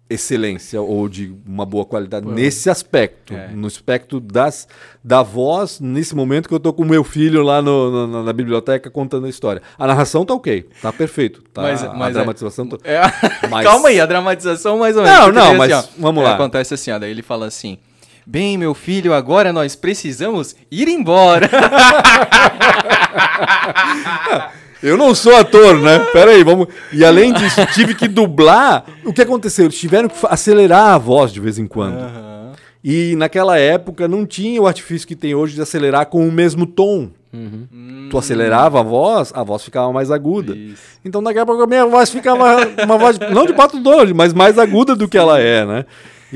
excelência 0.09 0.81
ou 0.83 1.09
de 1.09 1.35
uma 1.47 1.65
boa 1.65 1.85
qualidade 1.85 2.27
nesse 2.29 2.69
aspecto, 2.69 3.33
É. 3.35 3.49
no 3.49 3.67
aspecto 3.67 4.21
das 4.21 4.69
da 5.03 5.23
voz 5.23 5.81
nesse 5.81 6.15
momento 6.15 6.49
que 6.49 6.55
eu 6.55 6.61
tô 6.61 6.73
com 6.73 6.83
o 6.83 6.87
meu 6.87 7.03
filho 7.03 7.43
lá 7.43 7.63
no- 7.63 8.07
no- 8.07 8.23
na 8.23 8.33
biblioteca 8.33 8.91
contando 8.91 9.27
a 9.27 9.31
história. 9.31 9.63
A 9.79 9.87
narração 9.87 10.25
tá 10.25 10.35
ok, 10.35 10.69
tá 10.83 10.93
perfeito, 10.93 11.43
tá, 11.53 11.63
Mas- 11.63 11.83
a 11.83 11.93
mas 11.95 12.11
é- 12.11 12.19
dramatização 12.19 12.67
tá... 12.67 12.77
É, 12.85 13.01
Mas- 13.49 13.65
Calma 13.67 13.89
aí, 13.89 13.99
a 14.01 14.07
dramatização 14.07 14.79
mais 14.79 14.97
ou 14.97 15.03
menos. 15.03 15.19
Não, 15.19 15.33
não, 15.33 15.55
mas 15.57 15.73
assim, 15.73 15.89
ó, 15.99 16.03
vamos 16.03 16.23
é, 16.23 16.27
lá. 16.29 16.35
Acontece 16.35 16.75
assim, 16.75 16.91
ó, 16.91 16.99
daí 16.99 17.11
ele 17.11 17.23
fala 17.23 17.47
assim: 17.47 17.79
Bem, 18.27 18.57
meu 18.59 18.75
filho, 18.75 19.13
agora 19.15 19.53
nós 19.53 19.75
precisamos 19.77 20.55
ir 20.71 20.89
embora. 20.89 21.49
Eu 24.83 24.97
não 24.97 25.15
sou 25.15 25.35
ator, 25.37 25.79
né? 25.79 25.99
Pera 26.13 26.33
aí, 26.33 26.45
vamos. 26.45 26.69
E 26.93 27.05
além 27.05 27.33
disso, 27.33 27.65
tive 27.75 27.95
que 27.95 28.07
dublar. 28.07 28.85
O 29.05 29.13
que 29.13 29.23
aconteceu? 29.23 29.67
Eles 29.67 29.79
tiveram 29.79 30.09
que 30.09 30.17
acelerar 30.29 30.95
a 30.95 30.99
voz 30.99 31.33
de 31.33 31.41
vez 31.41 31.59
em 31.59 31.67
quando. 31.67 31.99
Aham. 31.99 32.53
E 32.83 33.17
naquela 33.17 33.59
época 33.59 34.07
não 34.07 34.27
tinha 34.27 34.61
o 34.61 34.67
artifício 34.67 35.09
que 35.09 35.17
tem 35.17 35.35
hoje 35.35 35.55
de 35.55 35.63
acelerar 35.63 36.05
com 36.07 36.29
o 36.29 36.31
mesmo 36.31 36.67
tom. 36.67 37.09
Tu 38.11 38.17
acelerava 38.19 38.79
a 38.79 38.83
voz, 38.83 39.33
a 39.35 39.43
voz 39.43 39.65
ficava 39.65 39.93
mais 39.93 40.11
aguda. 40.11 40.55
Isso. 40.55 40.83
Então 41.05 41.23
daqui 41.23 41.39
a 41.39 41.47
pouco 41.47 41.63
a 41.63 41.67
minha 41.67 41.85
voz 41.87 42.11
ficava 42.11 42.45
uma 42.85 42.97
voz, 42.97 43.19
não 43.19 43.45
de 43.45 43.53
pato 43.53 43.81
Donald, 43.81 44.13
mas 44.15 44.33
mais 44.33 44.57
aguda 44.57 44.95
do 44.95 45.09
que 45.09 45.19
ela 45.19 45.41
é, 45.41 45.65
né? 45.65 45.85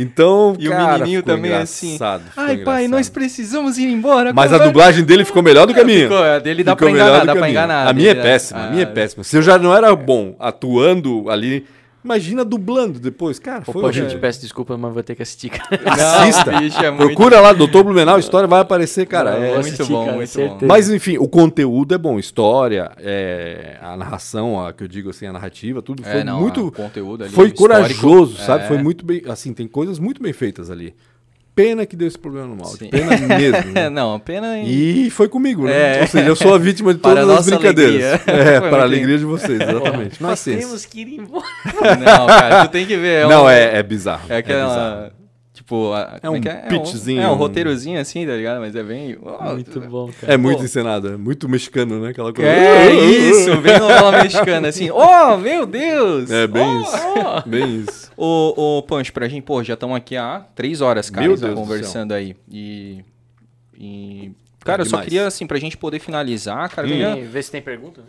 Então, 0.00 0.54
E 0.58 0.68
cara, 0.68 0.84
o 0.84 0.98
menininho 0.98 1.22
também 1.24 1.52
assim. 1.52 1.94
engraçado, 1.94 2.22
ficou 2.30 2.44
Ai, 2.44 2.56
pai, 2.58 2.58
engraçado. 2.84 2.90
nós 2.90 3.08
precisamos 3.08 3.78
ir 3.78 3.88
embora. 3.88 4.32
Mas 4.32 4.52
a 4.52 4.56
agora." 4.56 4.70
dublagem 4.70 5.04
dele 5.04 5.24
ficou 5.24 5.42
melhor 5.42 5.66
do 5.66 5.74
que 5.74 5.80
a 5.80 5.84
minha. 5.84 6.02
Ficou, 6.02 6.22
a 6.22 6.38
dele 6.38 6.62
dá 6.62 6.72
Ficou 6.76 6.88
pra 6.88 6.94
enganar, 6.96 7.24
dá 7.26 7.34
pra 7.36 7.50
enganar. 7.50 7.88
A 7.88 7.92
minha 7.92 8.10
é 8.10 8.14
dele, 8.14 8.26
péssima, 8.26 8.60
a 8.60 8.70
minha 8.70 8.82
é 8.82 8.86
Ah, 8.86 8.90
péssima. 8.92 9.24
Se 9.24 9.36
eu 9.36 9.42
já 9.42 9.58
não 9.58 9.74
era 9.74 9.94
bom 9.96 10.36
atuando 10.38 11.28
ali, 11.28 11.66
imagina 12.04 12.44
dublando 12.44 12.98
depois. 13.00 13.38
Cara, 13.38 13.64
foi 13.64 13.74
Pô, 13.82 13.90
gente, 13.92 14.02
horrível. 14.04 14.20
peço 14.20 14.40
desculpa, 14.40 14.76
mas 14.76 14.92
vou 14.94 15.02
ter 15.02 15.14
que 15.14 15.22
assistir. 15.22 15.50
cara. 15.50 15.80
Assista. 15.92 16.52
Não, 16.52 16.58
bicho, 16.60 16.78
é 16.84 16.90
muito- 16.90 17.06
Procura 17.06 17.40
lá, 17.40 17.52
Doutor 17.52 17.84
Blumenau, 17.84 18.16
a 18.16 18.18
história 18.18 18.46
vai 18.46 18.60
aparecer, 18.60 19.06
cara. 19.06 19.32
Não, 19.32 19.36
é- 19.38 19.46
vou 19.46 19.54
muito 19.60 19.68
assistir, 19.74 19.92
bom, 19.92 20.04
cara, 20.04 20.16
muito 20.16 20.30
certeza. 20.30 20.58
bom. 20.60 20.66
Mas 20.66 20.90
enfim, 20.90 21.18
o 21.18 21.28
conteúdo 21.28 21.94
é 21.94 21.98
bom, 21.98 22.18
história, 22.18 22.90
é, 22.98 23.76
a 23.80 23.96
narração, 23.96 24.64
a 24.64 24.72
que 24.72 24.84
eu 24.84 24.88
digo 24.88 25.10
assim, 25.10 25.26
a 25.26 25.32
narrativa, 25.32 25.82
tudo 25.82 26.02
foi 26.02 26.20
É, 26.20 26.24
não, 26.24 26.40
muito 26.40 26.66
o 26.66 26.72
conteúdo 26.72 27.24
ali, 27.24 27.32
foi 27.32 27.50
corajoso, 27.50 28.36
sabe? 28.38 28.64
é. 28.64 28.68
Foi 28.68 28.78
muito 28.78 29.04
bem, 29.04 29.22
assim, 29.28 29.52
tem 29.52 29.66
coisas 29.66 29.98
muito 29.98 30.22
bem 30.22 30.32
feitas 30.32 30.70
ali. 30.70 30.94
Pena 31.58 31.84
que 31.84 31.96
deu 31.96 32.06
esse 32.06 32.16
problema 32.16 32.54
no 32.54 32.62
áudio, 32.62 32.78
Sim. 32.78 32.88
pena 32.88 33.16
mesmo. 33.36 33.72
né? 33.72 33.90
não, 33.90 34.20
pena 34.20 34.56
em... 34.58 34.68
E 34.68 35.10
foi 35.10 35.28
comigo, 35.28 35.64
né? 35.64 35.98
É. 35.98 36.00
Ou 36.02 36.06
seja, 36.06 36.28
eu 36.28 36.36
sou 36.36 36.54
a 36.54 36.58
vítima 36.58 36.94
de 36.94 37.00
Para 37.00 37.22
todas 37.22 37.38
as 37.40 37.46
brincadeiras. 37.46 38.04
alegria. 38.04 38.20
É, 38.54 38.60
Foi 38.60 38.70
para 38.70 38.78
a 38.78 38.82
alegria 38.84 39.18
de 39.18 39.24
vocês, 39.24 39.60
exatamente. 39.60 40.22
Nós 40.22 40.30
Paciência. 40.38 40.66
temos 40.66 40.86
que 40.86 41.00
ir 41.00 41.18
embora. 41.18 41.44
Não, 41.98 42.26
cara, 42.28 42.64
tu 42.66 42.70
tem 42.70 42.86
que 42.86 42.96
ver. 42.96 43.26
Não, 43.26 43.46
um- 43.46 43.50
é, 43.50 43.78
é 43.78 43.82
bizarro. 43.82 44.22
É 44.28 44.36
aquela. 44.36 44.68
bizarro. 44.68 45.17
Tipo, 45.68 45.92
a- 45.92 46.18
como 46.22 46.36
um 46.38 46.40
que 46.40 46.48
é? 46.48 46.54
pitchzinho, 46.62 47.20
É 47.20 47.28
um, 47.28 47.32
um- 47.32 47.34
roteirozinho 47.34 48.00
assim, 48.00 48.26
tá 48.26 48.32
ligado? 48.34 48.58
Mas 48.60 48.74
é 48.74 48.82
bem. 48.82 49.18
oh, 49.20 49.52
Muito 49.52 49.80
bom, 49.82 50.10
cara. 50.18 50.32
É 50.32 50.36
muito 50.38 50.58
Pô. 50.58 50.64
encenado, 50.64 51.08
é 51.08 51.16
muito 51.18 51.46
mexicano, 51.48 52.00
né? 52.00 52.08
Aquela 52.10 52.32
coisa. 52.32 52.50
É 52.50 52.90
isso, 52.94 53.54
bem 53.60 53.78
novela 53.78 54.12
mexicana, 54.22 54.68
assim. 54.68 54.88
Oh, 54.98 55.36
meu 55.36 55.66
Deus! 55.66 56.30
É 56.30 56.46
bem 56.46 56.64
Oh, 56.66 56.80
isso. 56.82 56.96
oh. 56.96 57.28
Bem 57.48 57.80
isso. 57.80 58.10
Ô, 58.16 58.78
ô, 58.78 58.82
Punch, 58.82 59.12
pra 59.12 59.28
gente, 59.28 59.42
pô, 59.42 59.62
já 59.62 59.74
estamos 59.74 59.96
aqui 59.96 60.16
há 60.16 60.44
três 60.54 60.80
horas, 60.80 61.10
cara, 61.10 61.26
Meu 61.26 61.36
Deus 61.36 61.50
do 61.54 61.56
conversando 61.60 62.12
aí. 62.12 62.34
E. 62.50 63.04
e- 63.78 64.30
Cara, 64.64 64.82
eu 64.82 64.86
só 64.86 64.90
demais. 64.96 65.04
queria, 65.04 65.26
assim, 65.26 65.46
pra 65.46 65.58
gente 65.58 65.76
poder 65.76 65.98
finalizar, 65.98 66.68
cara, 66.70 66.86
queria- 66.88 67.14
Tem- 67.14 67.24
Vê 67.24 67.42
se 67.42 67.50
tem 67.50 67.62
pergunta. 67.62 68.00
né? 68.00 68.06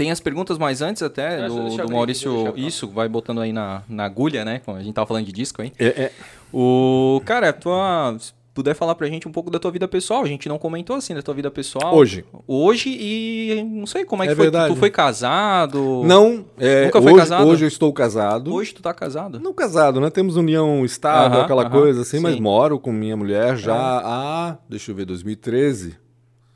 Tem 0.00 0.10
as 0.10 0.18
perguntas 0.18 0.56
mais 0.56 0.80
antes 0.80 1.02
até 1.02 1.46
do, 1.46 1.76
do 1.76 1.92
Maurício. 1.92 2.54
Isso, 2.56 2.88
vai 2.88 3.06
botando 3.06 3.38
aí 3.42 3.52
na, 3.52 3.82
na 3.86 4.06
agulha, 4.06 4.46
né? 4.46 4.62
Como 4.64 4.74
a 4.78 4.82
gente 4.82 4.94
tava 4.94 5.06
falando 5.06 5.26
de 5.26 5.32
disco 5.32 5.60
aí. 5.60 5.74
É, 5.78 5.86
é, 6.04 6.12
O. 6.50 7.20
Cara, 7.26 7.52
tua. 7.52 8.16
Se 8.18 8.32
puder 8.54 8.74
falar 8.74 8.94
pra 8.94 9.06
gente 9.08 9.28
um 9.28 9.30
pouco 9.30 9.50
da 9.50 9.58
tua 9.58 9.70
vida 9.70 9.86
pessoal, 9.86 10.22
a 10.22 10.26
gente 10.26 10.48
não 10.48 10.56
comentou 10.58 10.96
assim 10.96 11.14
da 11.14 11.20
tua 11.20 11.34
vida 11.34 11.50
pessoal. 11.50 11.94
Hoje. 11.94 12.24
Hoje 12.48 12.88
e 12.98 13.62
não 13.62 13.84
sei 13.86 14.06
como 14.06 14.22
é 14.22 14.26
que 14.26 14.32
É 14.32 14.36
foi. 14.36 14.46
verdade. 14.46 14.72
Tu 14.72 14.78
foi 14.78 14.88
casado? 14.90 16.00
Não, 16.06 16.46
é, 16.58 16.86
Nunca 16.86 17.02
foi 17.02 17.12
hoje, 17.12 17.20
casado? 17.20 17.46
hoje 17.46 17.64
eu 17.66 17.68
estou 17.68 17.92
casado. 17.92 18.54
Hoje 18.54 18.72
tu 18.72 18.80
tá 18.80 18.94
casado? 18.94 19.38
Não 19.38 19.52
casado, 19.52 20.00
né? 20.00 20.08
Temos 20.08 20.34
união 20.36 20.82
estável, 20.82 21.36
Aham, 21.40 21.44
aquela 21.44 21.62
aham, 21.64 21.70
coisa 21.70 22.00
assim, 22.00 22.20
mas 22.20 22.36
sim. 22.36 22.40
moro 22.40 22.78
com 22.80 22.90
minha 22.90 23.18
mulher 23.18 23.54
já 23.58 23.74
há, 24.02 24.56
deixa 24.66 24.92
eu 24.92 24.94
ver, 24.94 25.04
2013. 25.04 25.94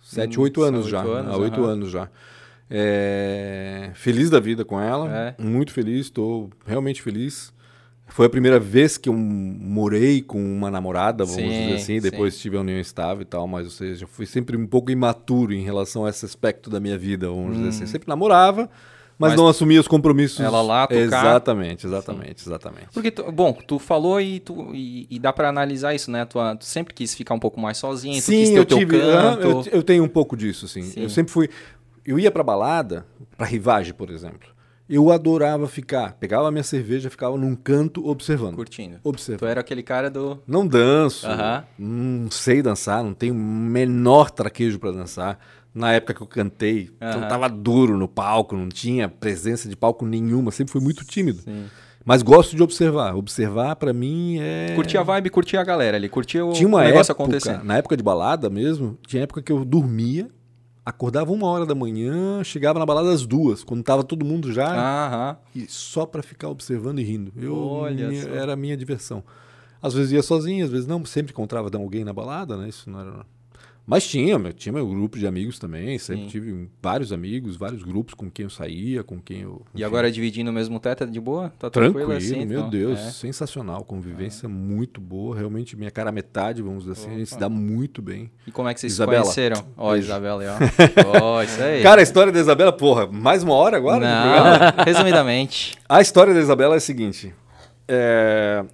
Sete, 0.02 0.38
Hum, 0.38 0.44
oito 0.44 0.60
são 0.60 0.68
anos 0.68 0.84
oito 0.86 0.90
já. 0.90 1.02
anos, 1.02 1.34
há 1.34 1.36
oito 1.36 1.60
aham. 1.62 1.70
anos 1.72 1.90
já. 1.90 2.08
É, 2.70 3.90
feliz 3.94 4.30
da 4.30 4.40
vida 4.40 4.64
com 4.64 4.80
ela. 4.80 5.34
É. 5.38 5.42
Muito 5.42 5.72
feliz, 5.72 6.06
estou 6.06 6.50
realmente 6.66 7.02
feliz. 7.02 7.52
Foi 8.06 8.26
a 8.26 8.28
primeira 8.28 8.60
vez 8.60 8.98
que 8.98 9.08
eu 9.08 9.14
morei 9.14 10.20
com 10.20 10.38
uma 10.38 10.70
namorada, 10.70 11.24
vamos 11.24 11.40
Sim, 11.40 11.48
dizer 11.62 11.74
assim. 11.74 12.00
Depois 12.00 12.34
sim. 12.34 12.42
tive 12.42 12.56
a 12.56 12.60
união 12.60 12.78
estável 12.78 13.22
e 13.22 13.24
tal, 13.24 13.46
mas 13.48 13.64
ou 13.64 13.70
seja, 13.70 14.06
fui 14.06 14.26
sempre 14.26 14.56
um 14.56 14.66
pouco 14.66 14.90
imaturo 14.90 15.54
em 15.54 15.62
relação 15.64 16.04
a 16.04 16.10
esse 16.10 16.24
aspecto 16.24 16.68
da 16.68 16.78
minha 16.78 16.98
vida, 16.98 17.28
vamos 17.28 17.56
dizer 17.56 17.68
assim. 17.70 17.86
Sempre 17.86 18.08
namorava, 18.08 18.62
mas, 18.62 18.68
Hum. 18.68 19.16
Mas 19.16 19.36
não 19.36 19.48
assumia 19.48 19.80
os 19.80 19.88
compromissos. 19.88 20.40
ela 20.40 20.60
lá, 20.60 20.86
cá. 20.86 20.94
Exatamente, 20.94 21.86
exatamente, 21.86 22.42
exatamente. 22.46 22.88
Porque, 22.92 23.10
tu- 23.10 23.30
bom, 23.32 23.52
tu 23.52 23.78
falou 23.78 24.20
e, 24.20 24.40
tu, 24.40 24.74
e, 24.74 25.06
e 25.08 25.18
dá 25.18 25.32
pra 25.32 25.48
analisar 25.48 25.94
isso, 25.94 26.10
né? 26.10 26.24
Tu, 26.24 26.38
tu 26.58 26.64
sempre 26.64 26.92
quis 26.92 27.14
ficar 27.14 27.32
um 27.34 27.38
pouco 27.38 27.58
mais 27.60 27.78
sozinho, 27.78 28.20
tu 28.20 28.26
quis 28.26 28.48
Sim, 28.48 28.54
ter 28.54 28.58
eu 28.58 28.62
o 28.62 28.66
teu 28.66 28.78
tive. 28.78 28.98
canto. 28.98 29.40
eu, 29.46 29.64
eu 29.72 29.82
tenho 29.82 30.02
um 30.04 30.08
pouco 30.08 30.36
disso, 30.36 30.66
sim. 30.68 30.82
Sim. 30.82 31.02
Eu 31.02 31.08
sempre 31.08 31.32
fui. 31.32 31.48
Eu 32.06 32.18
ia 32.18 32.30
pra 32.30 32.42
balada, 32.42 33.06
pra 33.36 33.46
rivagem, 33.46 33.94
por 33.94 34.10
exemplo. 34.10 34.48
Eu 34.88 35.10
adorava 35.10 35.66
ficar. 35.66 36.12
Pegava 36.14 36.48
a 36.48 36.50
minha 36.50 36.62
cerveja, 36.62 37.08
ficava 37.08 37.36
num 37.38 37.56
canto 37.56 38.06
observando. 38.06 38.56
Curtindo. 38.56 38.98
Observando. 39.02 39.38
Tu 39.40 39.46
era 39.46 39.60
aquele 39.60 39.82
cara 39.82 40.10
do. 40.10 40.42
Não 40.46 40.66
danço, 40.66 41.26
não 41.78 42.30
sei 42.30 42.60
dançar, 42.60 43.02
não 43.02 43.14
tenho 43.14 43.32
o 43.32 43.36
menor 43.38 44.30
traquejo 44.30 44.78
pra 44.78 44.90
dançar. 44.90 45.38
Na 45.74 45.92
época 45.92 46.14
que 46.14 46.20
eu 46.20 46.26
cantei, 46.26 46.90
eu 47.00 47.28
tava 47.28 47.48
duro 47.48 47.96
no 47.96 48.06
palco, 48.06 48.54
não 48.54 48.68
tinha 48.68 49.08
presença 49.08 49.68
de 49.68 49.74
palco 49.74 50.06
nenhuma, 50.06 50.52
sempre 50.52 50.70
fui 50.72 50.80
muito 50.80 51.04
tímido. 51.04 51.40
Sim. 51.40 51.64
Mas 52.04 52.22
gosto 52.22 52.54
de 52.54 52.62
observar. 52.62 53.16
Observar, 53.16 53.74
pra 53.76 53.92
mim, 53.92 54.38
é. 54.38 54.74
Curtia 54.76 55.00
a 55.00 55.02
vibe, 55.02 55.30
curtia 55.30 55.60
a 55.60 55.64
galera 55.64 55.96
ali, 55.96 56.08
curtia 56.08 56.44
o, 56.44 56.52
Tinha 56.52 56.68
uma 56.68 56.78
o 56.80 56.84
negócio 56.84 57.10
época, 57.10 57.24
acontecendo. 57.24 57.64
na 57.64 57.78
época 57.78 57.96
de 57.96 58.02
balada 58.02 58.50
mesmo, 58.50 58.98
tinha 59.06 59.22
época 59.22 59.40
que 59.42 59.50
eu 59.50 59.64
dormia, 59.64 60.28
acordava 60.84 61.32
uma 61.32 61.46
hora 61.46 61.64
da 61.66 61.74
manhã, 61.74 62.42
chegava 62.44 62.78
na 62.78 62.86
balada 62.86 63.10
às 63.12 63.24
duas, 63.26 63.64
quando 63.64 63.82
tava 63.82 64.04
todo 64.04 64.24
mundo 64.24 64.52
já, 64.52 64.66
e 65.54 65.66
só 65.68 66.04
pra 66.06 66.22
ficar 66.22 66.48
observando 66.48 66.98
e 66.98 67.02
rindo. 67.04 67.32
Eu, 67.36 67.56
Olha 67.56 68.08
minha- 68.08 68.22
era 68.28 68.52
a 68.52 68.56
minha 68.56 68.76
diversão. 68.76 69.22
Às 69.80 69.92
vezes 69.94 70.12
ia 70.12 70.22
sozinho, 70.22 70.64
às 70.64 70.70
vezes 70.70 70.86
não, 70.86 71.04
sempre 71.04 71.32
encontrava 71.32 71.70
alguém 71.76 72.04
na 72.04 72.12
balada, 72.12 72.56
né? 72.56 72.68
Isso 72.68 72.88
não 72.88 73.00
era. 73.00 73.26
Mas 73.86 74.06
tinha, 74.08 74.38
tinha 74.54 74.72
meu 74.72 74.86
grupo 74.88 75.18
de 75.18 75.26
amigos 75.26 75.58
também, 75.58 75.98
sempre 75.98 76.22
Sim. 76.22 76.28
tive 76.28 76.70
vários 76.82 77.12
amigos, 77.12 77.54
vários 77.56 77.82
grupos 77.82 78.14
com 78.14 78.30
quem 78.30 78.44
eu 78.44 78.50
saía, 78.50 79.04
com 79.04 79.20
quem 79.20 79.40
eu. 79.42 79.60
E 79.74 79.78
enfim, 79.78 79.84
agora 79.84 80.10
dividindo 80.10 80.50
o 80.50 80.54
mesmo 80.54 80.80
teto, 80.80 81.04
é 81.04 81.06
de 81.06 81.20
boa? 81.20 81.52
Tá 81.58 81.68
Tranquilo, 81.68 82.08
tranquilo, 82.08 82.34
assim? 82.36 82.46
meu 82.46 82.60
então? 82.60 82.70
Deus, 82.70 82.98
É. 82.98 83.10
sensacional, 83.10 83.84
convivência 83.84 84.48
muito 84.48 85.02
boa, 85.02 85.36
realmente 85.36 85.76
minha 85.76 85.90
cara 85.90 86.10
metade, 86.10 86.62
vamos 86.62 86.84
dizer 86.84 86.92
assim, 86.92 87.14
a 87.14 87.18
gente 87.18 87.28
se 87.28 87.38
dá 87.38 87.50
muito 87.50 88.00
bem. 88.00 88.30
E 88.46 88.50
como 88.50 88.70
é 88.70 88.72
que 88.72 88.80
vocês 88.80 88.94
Isabela. 88.94 89.18
se 89.18 89.24
conheceram? 89.24 89.66
Ó, 89.76 89.92
Beijo. 89.92 90.06
Isabela 90.06 90.42
aí, 90.42 90.48
ó. 90.48 91.20
Ó, 91.22 91.42
isso 91.42 91.62
aí. 91.62 91.82
Cara, 91.82 92.00
a 92.00 92.02
história 92.04 92.32
da 92.32 92.40
Isabela, 92.40 92.72
porra, 92.72 93.06
mais 93.06 93.42
uma 93.42 93.52
hora 93.54 93.76
agora? 93.76 94.00
Não, 94.00 94.80
resumidamente. 94.84 95.76
A 95.86 96.00
história 96.00 96.32
da 96.32 96.40
Isabela 96.40 96.72
é 96.74 96.78
a 96.78 96.80
seguinte: 96.80 97.34
é, 97.86 98.64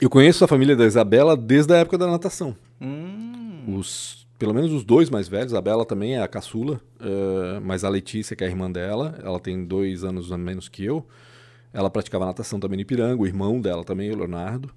eu 0.00 0.10
conheço 0.10 0.44
a 0.44 0.48
família 0.48 0.74
da 0.74 0.84
Isabela 0.84 1.36
desde 1.36 1.72
a 1.72 1.76
época 1.76 1.96
da 1.96 2.08
natação. 2.08 2.56
Hum, 2.80 3.29
Os, 3.68 4.26
pelo 4.38 4.54
menos 4.54 4.72
os 4.72 4.84
dois 4.84 5.10
mais 5.10 5.28
velhos, 5.28 5.54
a 5.54 5.60
Bela 5.60 5.84
também 5.84 6.14
é 6.14 6.22
a 6.22 6.28
caçula, 6.28 6.80
é, 7.00 7.60
mas 7.60 7.84
a 7.84 7.88
Letícia, 7.88 8.34
que 8.34 8.44
é 8.44 8.46
a 8.46 8.50
irmã 8.50 8.70
dela, 8.70 9.18
ela 9.22 9.38
tem 9.40 9.64
dois 9.64 10.04
anos 10.04 10.32
a 10.32 10.38
menos 10.38 10.68
que 10.68 10.84
eu. 10.84 11.06
Ela 11.72 11.90
praticava 11.90 12.26
natação 12.26 12.58
também 12.58 12.76
no 12.76 12.82
Ipiranga, 12.82 13.22
o 13.22 13.26
irmão 13.26 13.60
dela 13.60 13.84
também, 13.84 14.10
o 14.10 14.16
Leonardo. 14.16 14.70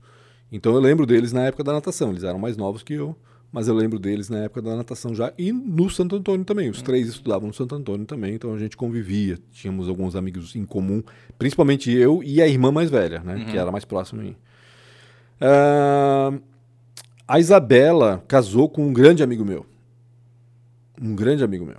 Então 0.51 0.73
eu 0.73 0.79
lembro 0.79 1.05
deles 1.05 1.31
na 1.31 1.45
época 1.45 1.63
da 1.63 1.73
natação, 1.73 2.11
eles 2.11 2.23
eram 2.23 2.37
mais 2.37 2.55
novos 2.55 2.83
que 2.83 2.93
eu, 2.93 3.15
mas 3.51 3.67
eu 3.67 3.73
lembro 3.73 3.97
deles 3.97 4.29
na 4.29 4.39
época 4.39 4.61
da 4.61 4.75
natação 4.75 5.15
já 5.15 5.33
e 5.37 5.51
no 5.51 5.89
Santo 5.89 6.15
Antônio 6.15 6.45
também. 6.45 6.69
Os 6.69 6.81
três 6.81 7.07
estudavam 7.07 7.47
no 7.47 7.53
Santo 7.53 7.73
Antônio 7.73 8.05
também, 8.05 8.35
então 8.35 8.53
a 8.53 8.59
gente 8.59 8.77
convivia, 8.77 9.39
tínhamos 9.51 9.89
alguns 9.89 10.15
amigos 10.15 10.55
em 10.55 10.65
comum, 10.65 11.01
principalmente 11.39 11.91
eu 11.91 12.21
e 12.23 12.41
a 12.41 12.47
irmã 12.47 12.71
mais 12.71 12.89
velha, 12.89 13.21
né, 13.21 13.45
que 13.49 13.57
era 13.57 13.71
mais 13.71 13.85
próxima 13.85 14.21
a 14.21 14.25
mim. 14.25 14.35
Ah, 15.41 16.33
a 17.27 17.39
Isabela 17.39 18.23
casou 18.27 18.69
com 18.69 18.85
um 18.87 18.93
grande 18.93 19.23
amigo 19.23 19.43
meu. 19.45 19.65
Um 21.01 21.15
grande 21.15 21.43
amigo 21.43 21.65
meu. 21.65 21.77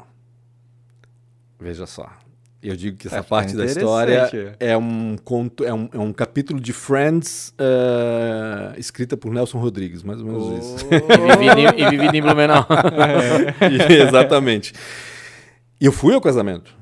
Veja 1.60 1.86
só. 1.86 2.08
Eu 2.62 2.74
digo 2.76 2.96
que 2.96 3.08
essa 3.08 3.18
Tá 3.18 3.22
parte 3.22 3.54
da 3.54 3.66
história 3.66 4.56
é 4.58 4.74
um 4.74 5.16
conto, 5.22 5.64
é 5.64 5.74
um, 5.74 5.88
é 5.92 5.98
um 5.98 6.14
capítulo 6.14 6.58
de 6.58 6.72
Friends 6.72 7.52
eh, 7.58 8.74
escrita 8.78 9.18
por 9.18 9.30
Nelson 9.30 9.58
Rodrigues, 9.58 10.02
mais 10.02 10.18
ou 10.22 10.26
menos 10.26 10.64
isso. 10.64 10.86
E 11.76 11.90
vivido, 11.90 12.14
em- 12.16 12.22
Blumenau. 12.22 12.66
Exatamente. 14.08 14.72
E 15.78 15.84
eu 15.84 15.92
fui 15.92 16.14
ao 16.14 16.22
casamento. 16.22 16.74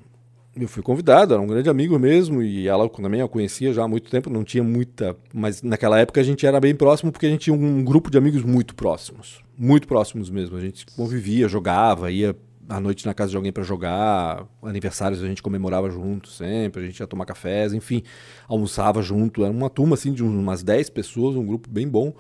Eu 0.55 0.69
fui 0.69 0.83
convidado, 0.83 1.33
era 1.33 1.43
um 1.43 1.47
grande 1.47 1.71
amigo 1.71 1.99
mesmo, 1.99 2.43
e 2.43 2.69
ela 2.69 2.87
também 2.89 3.21
eu 3.21 3.29
conhecia 3.29 3.73
já 3.73 3.85
há 3.85 3.89
muito 3.89 4.11
tempo, 4.11 4.29
não 4.29 4.45
tinha 4.45 4.63
muita. 4.63 5.17
Mas 5.33 5.63
naquela 5.63 5.99
época 5.99 6.21
a 6.21 6.25
gente 6.25 6.47
era 6.47 6.61
bem 6.61 6.75
próximo 6.75 7.11
porque 7.11 7.25
a 7.25 7.31
gente 7.31 7.43
tinha 7.43 7.57
um 7.57 7.83
grupo 7.83 8.11
de 8.11 8.19
amigos 8.19 8.43
muito 8.43 8.75
próximos. 8.75 9.41
Muito 9.57 9.89
próximos 9.89 10.29
mesmo. 10.29 10.57
A 10.57 10.61
gente 10.61 10.85
convivia, 10.95 11.49
jogava, 11.49 12.11
ia 12.11 12.37
à 12.69 12.79
noite 12.79 13.07
na 13.07 13.15
casa 13.15 13.31
de 13.31 13.37
alguém 13.37 13.53
para 13.53 13.63
jogar, 13.63 14.47
aniversários 14.63 15.23
a 15.23 15.27
gente 15.27 15.43
comemorava 15.43 15.91
junto 15.91 16.29
sempre, 16.29 16.83
a 16.83 16.87
gente 16.87 16.99
ia 16.99 17.07
tomar 17.07 17.27
cafés, 17.27 17.73
enfim, 17.73 18.03
almoçava 18.47 19.03
junto. 19.03 19.45
Era 19.45 19.53
uma 19.53 19.71
turma 19.71 19.95
assim 19.95 20.13
de 20.13 20.23
umas 20.23 20.63
10 20.63 20.91
pessoas, 20.91 21.35
um 21.35 21.47
grupo 21.47 21.69
bem 21.71 21.89
bom, 21.89 22.15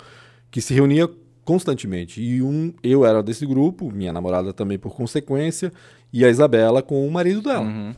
que 0.50 0.60
se 0.60 0.74
reunia 0.74 1.08
constantemente. 1.44 2.22
E 2.22 2.42
um, 2.42 2.72
eu 2.82 3.04
era 3.04 3.22
desse 3.22 3.46
grupo, 3.46 3.90
minha 3.90 4.12
namorada 4.12 4.52
também 4.52 4.78
por 4.78 4.94
consequência, 4.94 5.72
e 6.12 6.24
a 6.24 6.28
Isabela 6.28 6.82
com 6.82 7.06
o 7.06 7.10
marido 7.10 7.42
dela. 7.42 7.64
Uhum. 7.64 7.94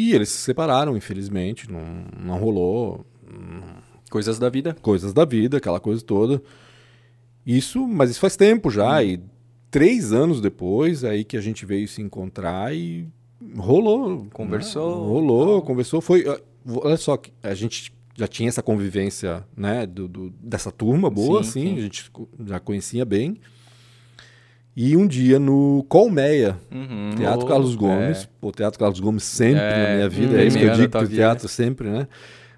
E 0.00 0.14
eles 0.14 0.28
se 0.28 0.38
separaram, 0.38 0.96
infelizmente, 0.96 1.68
não, 1.70 1.82
não 2.18 2.38
rolou. 2.38 3.04
Coisas 4.10 4.38
da 4.38 4.48
vida. 4.48 4.74
Coisas 4.80 5.12
da 5.12 5.24
vida, 5.24 5.56
aquela 5.58 5.80
coisa 5.80 6.00
toda. 6.02 6.40
Isso, 7.44 7.86
mas 7.86 8.10
isso 8.10 8.20
faz 8.20 8.36
tempo 8.36 8.70
já. 8.70 9.02
E 9.02 9.20
três 9.70 10.12
anos 10.12 10.40
depois, 10.40 11.04
aí 11.04 11.24
que 11.24 11.36
a 11.36 11.40
gente 11.40 11.66
veio 11.66 11.88
se 11.88 12.00
encontrar 12.00 12.74
e 12.74 13.06
rolou. 13.56 14.26
Conversou. 14.32 15.02
né? 15.02 15.08
Rolou, 15.08 15.62
conversou. 15.62 16.00
Foi. 16.00 16.24
ah, 16.28 16.40
Olha 16.82 16.96
só, 16.96 17.18
a 17.42 17.54
gente 17.54 17.92
já 18.16 18.26
tinha 18.28 18.48
essa 18.48 18.62
convivência, 18.62 19.44
né, 19.56 19.86
do, 19.86 20.06
do- 20.08 20.30
dessa 20.40 20.70
turma 20.72 21.08
boa, 21.08 21.42
Sim, 21.42 21.48
assim, 21.48 21.66
sim. 21.74 21.78
a 21.78 21.80
gente 21.82 22.10
já 22.46 22.60
conhecia 22.60 23.04
bem. 23.04 23.38
E 24.80 24.96
um 24.96 25.08
dia 25.08 25.40
no 25.40 25.84
Colmeia, 25.88 26.56
Uhum. 26.70 27.10
Teatro 27.16 27.44
Oh, 27.44 27.48
Carlos 27.48 27.74
Gomes. 27.74 28.22
é. 28.22 28.28
Pô, 28.40 28.52
Teatro 28.52 28.78
Carlos 28.78 29.00
Gomes 29.00 29.24
sempre 29.24 29.60
É, 29.60 29.88
na 29.88 29.94
minha 29.96 30.08
vida. 30.08 30.34
hum, 30.34 30.38
É 30.38 30.44
isso 30.46 30.56
que 30.56 30.62
eu 30.64 30.70
digo 30.72 30.98
vida. 31.00 31.08
teatro 31.16 31.48
sempre, 31.48 31.88
né? 31.90 32.06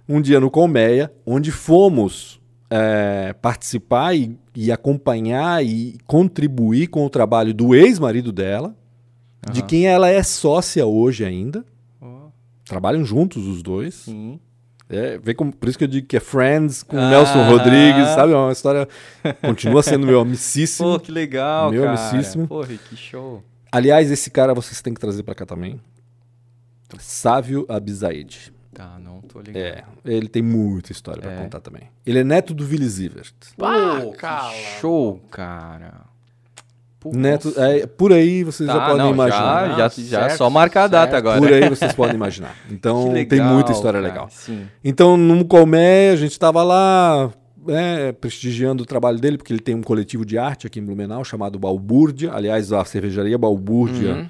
Um 0.06 0.20
dia 0.20 0.38
no 0.38 0.50
Colmeia, 0.50 1.10
onde 1.24 1.50
fomos 1.50 2.38
é, 2.68 3.32
participar 3.40 4.14
e, 4.14 4.36
e 4.54 4.70
acompanhar 4.70 5.64
e 5.64 5.96
contribuir 6.06 6.88
com 6.88 7.06
o 7.06 7.08
trabalho 7.10 7.54
do 7.54 7.74
ex-marido 7.74 8.30
dela, 8.30 8.76
de 9.50 9.60
Aham. 9.60 9.66
quem 9.68 9.86
ela 9.86 10.10
é 10.10 10.22
sócia 10.22 10.84
hoje 10.84 11.24
ainda. 11.24 11.64
Ó, 12.02 12.28
Trabalham 12.66 13.02
juntos 13.02 13.46
os 13.46 13.62
dois. 13.62 13.94
Sim. 13.94 14.38
É, 14.92 15.18
vê 15.18 15.32
como, 15.34 15.54
por 15.54 15.68
isso 15.68 15.78
que 15.78 15.84
eu 15.84 15.88
digo 15.88 16.06
que 16.08 16.16
é 16.16 16.20
Friends 16.20 16.82
com 16.82 16.96
o 16.96 16.98
Ah. 17.00 17.10
Nelson 17.10 17.48
Rodrigues, 17.48 18.08
sabe? 18.08 18.32
É 18.32 18.36
uma 18.36 18.50
história. 18.50 18.88
Continua 19.40 19.82
sendo 19.84 20.04
meu 20.06 20.18
amicíssimo. 20.20 20.88
Pô, 20.98 21.00
que 21.00 21.12
legal, 21.12 21.70
Meu 21.70 21.84
cara. 21.84 21.98
amicíssimo. 21.98 22.48
Pô, 22.48 22.64
que 22.64 22.96
show. 22.96 23.42
Aliás, 23.70 24.10
esse 24.10 24.30
cara 24.30 24.52
vocês 24.52 24.82
têm 24.82 24.92
que 24.92 25.00
trazer 25.00 25.22
pra 25.22 25.34
cá 25.34 25.46
também. 25.46 25.80
Sávio 26.98 27.64
Abizaid. 27.68 28.52
Tá, 28.74 28.98
não 28.98 29.20
tô 29.20 29.40
ligado. 29.40 29.60
É, 29.64 29.84
ele 30.04 30.28
tem 30.28 30.42
muita 30.42 30.92
história 30.92 31.20
pra 31.22 31.32
É. 31.32 31.36
contar 31.36 31.60
também. 31.60 31.82
Ele 32.06 32.18
é 32.20 32.24
neto 32.24 32.52
do 32.54 32.64
Willy 32.64 32.88
Zivert. 32.88 33.32
Ah, 33.60 34.00
Pô, 34.02 34.10
que 34.12 34.16
cala. 34.18 34.52
show, 34.80 35.20
cara. 35.30 36.02
Pô, 37.00 37.10
é, 37.56 37.86
por 37.86 38.12
aí 38.12 38.44
vocês 38.44 38.66
Tá, 38.68 38.74
já 38.74 38.80
podem 38.82 38.98
não, 38.98 39.12
imaginar. 39.12 39.68
Já, 39.70 39.76
já, 39.78 39.84
Ah, 39.86 39.88
já 39.88 40.20
certo, 40.20 40.36
só 40.36 40.50
marca 40.50 40.84
a 40.84 40.86
data 40.86 41.12
certo. 41.12 41.16
agora. 41.26 41.40
Por 41.40 41.50
aí 41.52 41.66
vocês 41.70 41.92
podem 41.94 42.14
imaginar. 42.14 42.54
Então 42.70 43.14
Que 43.14 43.24
tem 43.24 43.38
legal, 43.38 43.54
muita 43.54 43.72
história 43.72 43.98
cara. 44.00 44.12
legal. 44.12 44.28
Sim. 44.30 44.66
Então, 44.84 45.16
no 45.16 45.44
Colmeia, 45.46 46.12
a 46.12 46.16
gente 46.16 46.32
estava 46.32 46.62
lá 46.62 47.30
né, 47.66 48.12
prestigiando 48.12 48.82
o 48.82 48.86
trabalho 48.86 49.18
dele, 49.18 49.38
porque 49.38 49.52
ele 49.52 49.60
tem 49.60 49.74
um 49.74 49.82
coletivo 49.82 50.24
de 50.26 50.36
arte 50.36 50.66
aqui 50.66 50.78
em 50.78 50.84
Blumenau 50.84 51.24
chamado 51.24 51.58
Balbúrdia. 51.58 52.32
Aliás, 52.34 52.72
a 52.72 52.84
cervejaria 52.84 53.38
Balbúrdia 53.38 54.12
Uhum. 54.14 54.28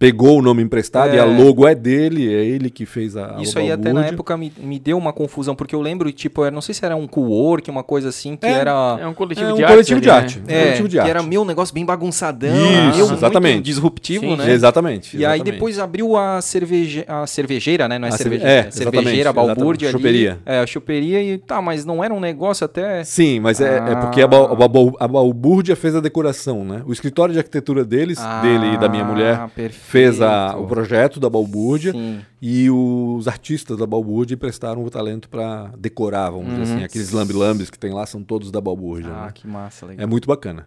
Pegou 0.00 0.38
o 0.38 0.42
nome 0.42 0.62
emprestado 0.62 1.10
É. 1.12 1.16
e 1.16 1.18
a 1.18 1.24
logo 1.26 1.68
é 1.68 1.74
dele, 1.74 2.26
é 2.34 2.42
ele 2.42 2.70
que 2.70 2.86
fez 2.86 3.18
a 3.18 3.36
Isso 3.38 3.58
aí 3.58 3.70
até 3.70 3.92
na 3.92 4.06
época 4.06 4.34
me, 4.34 4.50
me 4.58 4.78
deu 4.78 4.96
uma 4.96 5.12
confusão, 5.12 5.54
porque 5.54 5.74
eu 5.74 5.80
lembro, 5.82 6.10
tipo, 6.10 6.42
eu 6.42 6.50
não 6.50 6.62
sei 6.62 6.74
se 6.74 6.82
era 6.84 6.96
um 6.96 7.06
co-work, 7.06 7.70
uma 7.70 7.82
coisa 7.84 8.08
assim, 8.08 8.34
que 8.34 8.46
É, 8.46 8.50
era... 8.50 8.98
É 8.98 9.06
um 9.06 9.12
coletivo 9.12 9.50
É 9.50 9.52
um 9.52 9.56
de 9.56 9.62
arte. 9.62 9.72
coletivo 9.72 9.96
ali, 9.98 10.00
de 10.00 10.08
né? 10.08 10.14
arte. 10.14 10.42
É, 10.48 10.62
coletivo 10.62 10.88
de 10.88 10.96
que 10.96 11.00
arte. 11.00 11.10
era 11.10 11.22
meu 11.22 11.44
negócio 11.44 11.74
bem 11.74 11.84
bagunçadão, 11.84 12.50
Isso, 12.90 12.98
muito 13.00 13.12
exatamente. 13.14 13.62
disruptivo, 13.62 14.24
Sim, 14.24 14.36
né? 14.36 14.50
Exatamente. 14.50 15.16
E 15.18 15.24
aí 15.24 15.34
exatamente. 15.34 15.52
depois 15.52 15.78
abriu 15.78 16.16
a, 16.16 16.40
cerveje... 16.40 17.04
a 17.06 17.26
cervejeira, 17.26 17.86
né? 17.86 17.98
Não 17.98 18.08
é 18.08 18.08
A 18.08 18.12
cerve- 18.12 18.38
cervejeira, 18.38 18.64
é, 18.64 18.68
é, 18.68 18.70
cervejeira, 18.70 19.32
balbúrdia 19.34 19.88
ali. 19.90 19.98
choperia. 19.98 20.38
É, 20.46 20.60
a 20.60 20.66
choperia 20.66 21.22
e 21.22 21.36
tá, 21.36 21.60
mas 21.60 21.84
não 21.84 22.02
era 22.02 22.14
um 22.14 22.20
negócio 22.20 22.64
até... 22.64 23.04
Sim, 23.04 23.38
mas 23.40 23.60
é, 23.60 23.76
é 23.76 23.78
Ah. 23.92 23.96
porque 23.96 24.22
a, 24.22 24.26
Bal, 24.26 24.50
a, 24.50 24.68
Bal, 24.68 24.96
a 24.98 25.06
Balbúrdia 25.06 25.76
fez 25.76 25.94
a 25.94 26.00
decoração, 26.00 26.64
né? 26.64 26.80
O 26.86 26.92
escritório 26.92 27.34
de 27.34 27.38
arquitetura 27.38 27.84
deles, 27.84 28.18
Ah, 28.18 28.40
dele 28.40 28.74
e 28.74 28.78
da 28.78 28.88
minha 28.88 29.04
mulher, 29.04 29.46
perfeito. 29.54 29.89
Fez 29.90 30.20
a, 30.20 30.56
o 30.56 30.66
projeto 30.66 31.18
da 31.18 31.28
Balbúrdia 31.28 31.92
Sim. 31.92 32.20
e 32.40 32.70
os 32.70 33.26
artistas 33.28 33.76
da 33.78 33.86
Balbúrdia 33.86 34.36
prestaram 34.36 34.84
o 34.84 34.90
talento 34.90 35.28
para 35.28 35.72
decorar, 35.78 36.30
vamos 36.30 36.46
dizer 36.50 36.56
Uhum. 36.58 36.74
assim. 36.76 36.84
Aqueles 36.84 37.10
lambi-lambis 37.10 37.70
que 37.70 37.78
tem 37.78 37.92
lá 37.92 38.06
são 38.06 38.22
todos 38.22 38.50
da 38.50 38.60
Balbúrdia. 38.60 39.10
Ah, 39.12 39.26
né? 39.26 39.32
que 39.34 39.46
massa, 39.46 39.86
legal. 39.86 40.04
É 40.04 40.06
muito 40.06 40.26
bacana. 40.28 40.66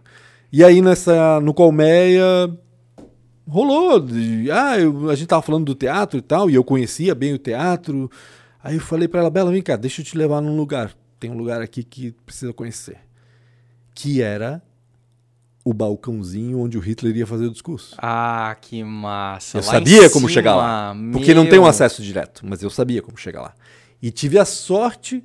E 0.52 0.62
aí 0.62 0.80
nessa 0.82 1.40
no 1.40 1.52
Colmeia 1.54 2.22
rolou, 3.48 4.00
de, 4.00 4.50
ah, 4.50 4.78
eu- 4.78 5.10
a 5.10 5.14
gente 5.14 5.28
tava 5.28 5.42
falando 5.42 5.64
do 5.66 5.74
teatro 5.74 6.18
e 6.18 6.22
tal, 6.22 6.48
e 6.48 6.54
eu 6.54 6.64
conhecia 6.64 7.14
bem 7.14 7.34
o 7.34 7.38
teatro. 7.38 8.10
Aí 8.62 8.76
eu 8.76 8.80
falei 8.80 9.06
para 9.08 9.20
ela, 9.20 9.30
Bela, 9.30 9.50
vem 9.50 9.60
cá, 9.62 9.76
deixa 9.76 10.00
eu 10.00 10.04
te 10.04 10.16
levar 10.16 10.40
num 10.40 10.56
lugar. 10.56 10.92
Tem 11.20 11.30
um 11.30 11.36
lugar 11.36 11.60
aqui 11.60 11.82
que 11.82 12.12
precisa 12.24 12.52
conhecer. 12.52 12.98
Que 13.94 14.22
era 14.22 14.62
o 15.64 15.72
balcãozinho 15.72 16.60
onde 16.60 16.76
o 16.76 16.80
Hitler 16.80 17.16
ia 17.16 17.26
fazer 17.26 17.46
o 17.46 17.50
discurso. 17.50 17.96
Ah, 17.98 18.54
que 18.60 18.84
massa. 18.84 19.58
Eu 19.58 19.62
Lá 19.62 19.72
sabia 19.72 20.10
como 20.10 20.28
cima, 20.28 20.28
chegar 20.28 20.54
lá. 20.54 20.94
Porque 21.12 21.32
não 21.32 21.44
tem 21.44 21.58
um 21.58 21.62
meu. 21.62 21.70
acesso 21.70 22.02
direto, 22.02 22.42
mas 22.44 22.62
eu 22.62 22.68
sabia 22.68 23.00
como 23.00 23.16
chegar 23.16 23.40
lá. 23.40 23.54
E 24.02 24.10
tive 24.10 24.38
a 24.38 24.44
sorte 24.44 25.24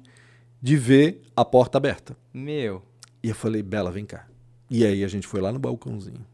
de 0.62 0.78
ver 0.78 1.22
a 1.36 1.44
porta 1.44 1.78
aberta. 1.78 2.16
Meu. 2.34 2.82
E 3.22 3.30
eu 3.30 3.36
falei, 3.36 3.62
Bela, 3.62 3.92
vem 3.92 4.06
cá. 4.06 4.26
E 4.70 4.86
aí 4.86 5.04
a 5.04 5.08
gente 5.08 5.28
foi 5.28 5.42
lá 5.42 5.52
no 5.52 5.60
balcãozinho. 5.60 6.26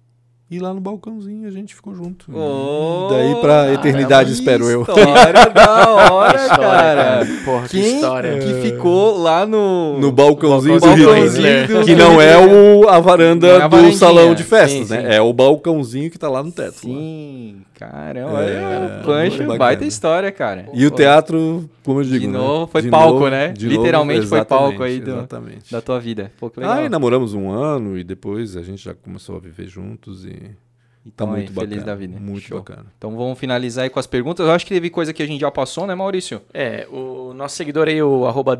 E 0.55 0.59
lá 0.59 0.73
no 0.73 0.79
balcãozinho 0.79 1.45
a 1.45 1.51
gente 1.51 1.75
ficou 1.75 1.93
junto. 1.93 2.27
Oh, 2.33 3.09
daí 3.09 3.35
pra 3.41 3.73
eternidade, 3.73 4.29
que 4.31 4.35
espero 4.39 4.69
eu. 4.69 4.83
História 4.83 5.49
da 5.53 5.89
hora, 6.13 6.41
História, 6.41 6.65
cara. 6.65 7.27
Porra, 7.43 7.67
que 7.67 7.81
Quem 7.81 7.95
história. 7.95 8.39
que 8.39 8.53
ficou 8.61 9.17
lá 9.21 9.45
no... 9.45 9.99
No 9.99 10.13
balcãozinho, 10.13 10.79
balcãozinho 10.79 11.07
do 11.09 11.13
do 11.13 11.25
Hitler. 11.25 11.61
Hitler. 11.63 11.83
Que 11.83 11.93
não 11.95 12.21
é 12.21 12.37
o, 12.37 12.87
a 12.87 13.01
varanda 13.01 13.47
é 13.47 13.61
a 13.63 13.67
do 13.67 13.91
salão 13.91 14.33
de 14.33 14.45
festas, 14.45 14.87
Sim, 14.87 14.93
né? 14.93 15.01
sim. 15.01 15.07
É 15.15 15.21
o 15.21 15.33
balcãozinho 15.33 16.09
que 16.09 16.17
tá 16.17 16.29
lá 16.29 16.41
no 16.41 16.53
teto. 16.53 16.87
lá. 16.87 16.95
Caramba. 17.77 18.43
É, 18.43 18.53
É, 18.53 19.03
Punch, 19.03 19.29
muito 19.29 19.37
bacana. 19.39 19.57
baita 19.57 19.85
história, 19.85 20.31
cara. 20.31 20.69
E 20.73 20.85
o 20.85 20.91
teatro, 20.91 21.69
como 21.83 21.99
eu 21.99 22.03
digo, 22.05 22.19
De 22.19 22.27
né? 22.27 22.37
novo, 22.37 22.67
foi 22.71 22.81
De 22.81 22.89
palco, 22.89 23.13
novo, 23.15 23.29
né? 23.29 23.49
de 23.49 23.65
novo, 23.67 23.77
Literalmente 23.77 24.25
foi 24.27 24.45
palco 24.45 24.81
aí 24.81 24.99
do-. 24.99 25.27
Da 25.71 25.81
tua 25.81 25.99
vida. 25.99 26.31
Pô, 26.39 26.49
que 26.49 26.59
legal. 26.59 26.75
Aí 26.77 26.89
namoramos 26.89 27.33
um 27.33 27.51
ano 27.51 27.97
e 27.97 28.03
depois 28.03 28.55
a 28.55 28.61
gente 28.61 28.83
já 28.83 28.93
começou 28.95 29.35
a 29.35 29.39
viver 29.39 29.67
juntos 29.67 30.25
e 30.25 30.31
tá 30.31 30.47
Então, 31.05 31.27
aí, 31.33 31.41
muito 31.41 31.51
bacana. 31.53 31.69
feliz 31.71 31.83
da 31.85 31.95
vida. 31.95 32.19
Muito 32.19 32.41
Show. 32.41 32.59
bacana. 32.59 32.85
Então 32.97 33.15
vamos 33.15 33.37
finalizar 33.37 33.83
aí 33.83 33.89
com 33.89 33.99
as 33.99 34.07
perguntas. 34.07 34.45
Eu 34.47 34.53
acho 34.53 34.65
que 34.65 34.73
teve 34.73 34.89
coisa 34.89 35.13
que 35.13 35.21
a 35.21 35.27
gente 35.27 35.41
já 35.41 35.51
passou, 35.51 35.85
né, 35.85 35.93
Maurício? 35.93 36.41
É, 36.53 36.87
o 36.89 37.33
nosso 37.33 37.55
seguidor 37.55 37.87
aí, 37.87 38.01
o 38.01 38.25
arroba 38.25 38.55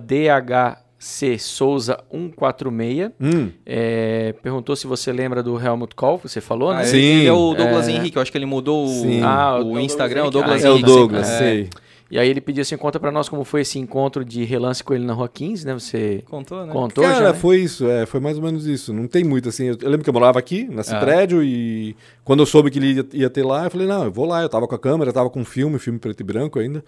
DHC 1.06 1.38
Souza 1.40 2.00
146, 2.12 3.12
Hum, 3.22 3.52
é, 3.66 4.34
perguntou 4.42 4.76
se 4.76 4.88
você 4.88 5.12
lembra 5.14 5.44
do 5.44 5.60
Helmut 5.60 5.96
Kohl, 5.96 6.18
você 6.18 6.42
falou, 6.42 6.74
né? 6.74 6.82
Ah, 6.82 6.86
Sim. 6.86 6.98
Ele 6.98 7.28
é 7.28 7.32
o 7.34 7.54
Douglas 7.54 7.88
É. 7.88 7.92
Henrique. 7.92 8.18
Eu 8.18 8.22
acho 8.22 8.32
que 8.32 8.38
ele 8.38 8.46
mudou 8.46 8.88
o. 8.88 9.24
Ah, 9.24 9.60
o 9.62 9.74
o 9.74 9.80
Instagram, 9.80 10.26
o 10.26 10.32
Douglas 10.32 10.64
Douglas 10.64 10.82
Henrique. 10.82 10.90
é 10.90 10.94
o. 10.94 10.98
Douglas, 10.98 11.30
É. 11.30 11.38
sei. 11.38 11.70
E 12.10 12.20
aí 12.20 12.30
ele 12.30 12.40
pediu 12.40 12.62
assim, 12.62 12.78
conta 12.78 13.00
pra 13.00 13.12
nós 13.12 13.28
como 13.28 13.44
foi 13.44 13.62
esse 13.62 13.80
encontro 13.80 14.24
de 14.24 14.44
relance 14.44 14.84
com 14.84 14.94
ele 14.94 15.04
na 15.04 15.14
Rua 15.14 15.28
15, 15.28 15.66
né? 15.66 15.74
Você 15.74 16.24
Contou, 16.30 16.64
né? 16.66 16.72
contou 16.72 17.04
Cara, 17.04 17.16
já, 17.16 17.32
né? 17.32 17.34
foi 17.34 17.58
isso, 17.58 17.88
é, 17.90 18.06
foi 18.06 18.20
mais 18.20 18.38
ou 18.38 18.44
menos 18.44 18.68
isso. 18.68 18.94
Não 18.94 19.08
tem 19.08 19.24
muito 19.24 19.50
assim. 19.50 19.66
Eu, 19.66 19.78
eu 19.82 19.90
lembro 19.90 20.04
que 20.04 20.10
eu 20.10 20.14
morava 20.14 20.38
aqui, 20.38 20.66
nesse 20.70 20.94
Ah. 20.94 21.00
prédio, 21.00 21.44
e 21.44 21.96
quando 22.24 22.42
eu 22.42 22.46
soube 22.46 22.70
que 22.70 22.78
ele 22.78 22.94
ia, 22.94 23.06
ia 23.24 23.30
ter 23.30 23.44
lá, 23.44 23.64
eu 23.66 23.72
falei, 23.72 23.88
não, 23.88 24.04
eu 24.06 24.12
vou 24.12 24.26
lá. 24.28 24.42
Eu 24.44 24.50
tava 24.50 24.68
com 24.68 24.76
a 24.76 24.80
câmera, 24.80 25.12
tava 25.12 25.32
com 25.32 25.40
um 25.42 25.46
filme, 25.46 25.80
filme 25.80 25.98
preto 25.98 26.20
e 26.22 26.24
branco 26.24 26.60
ainda. 26.60 26.84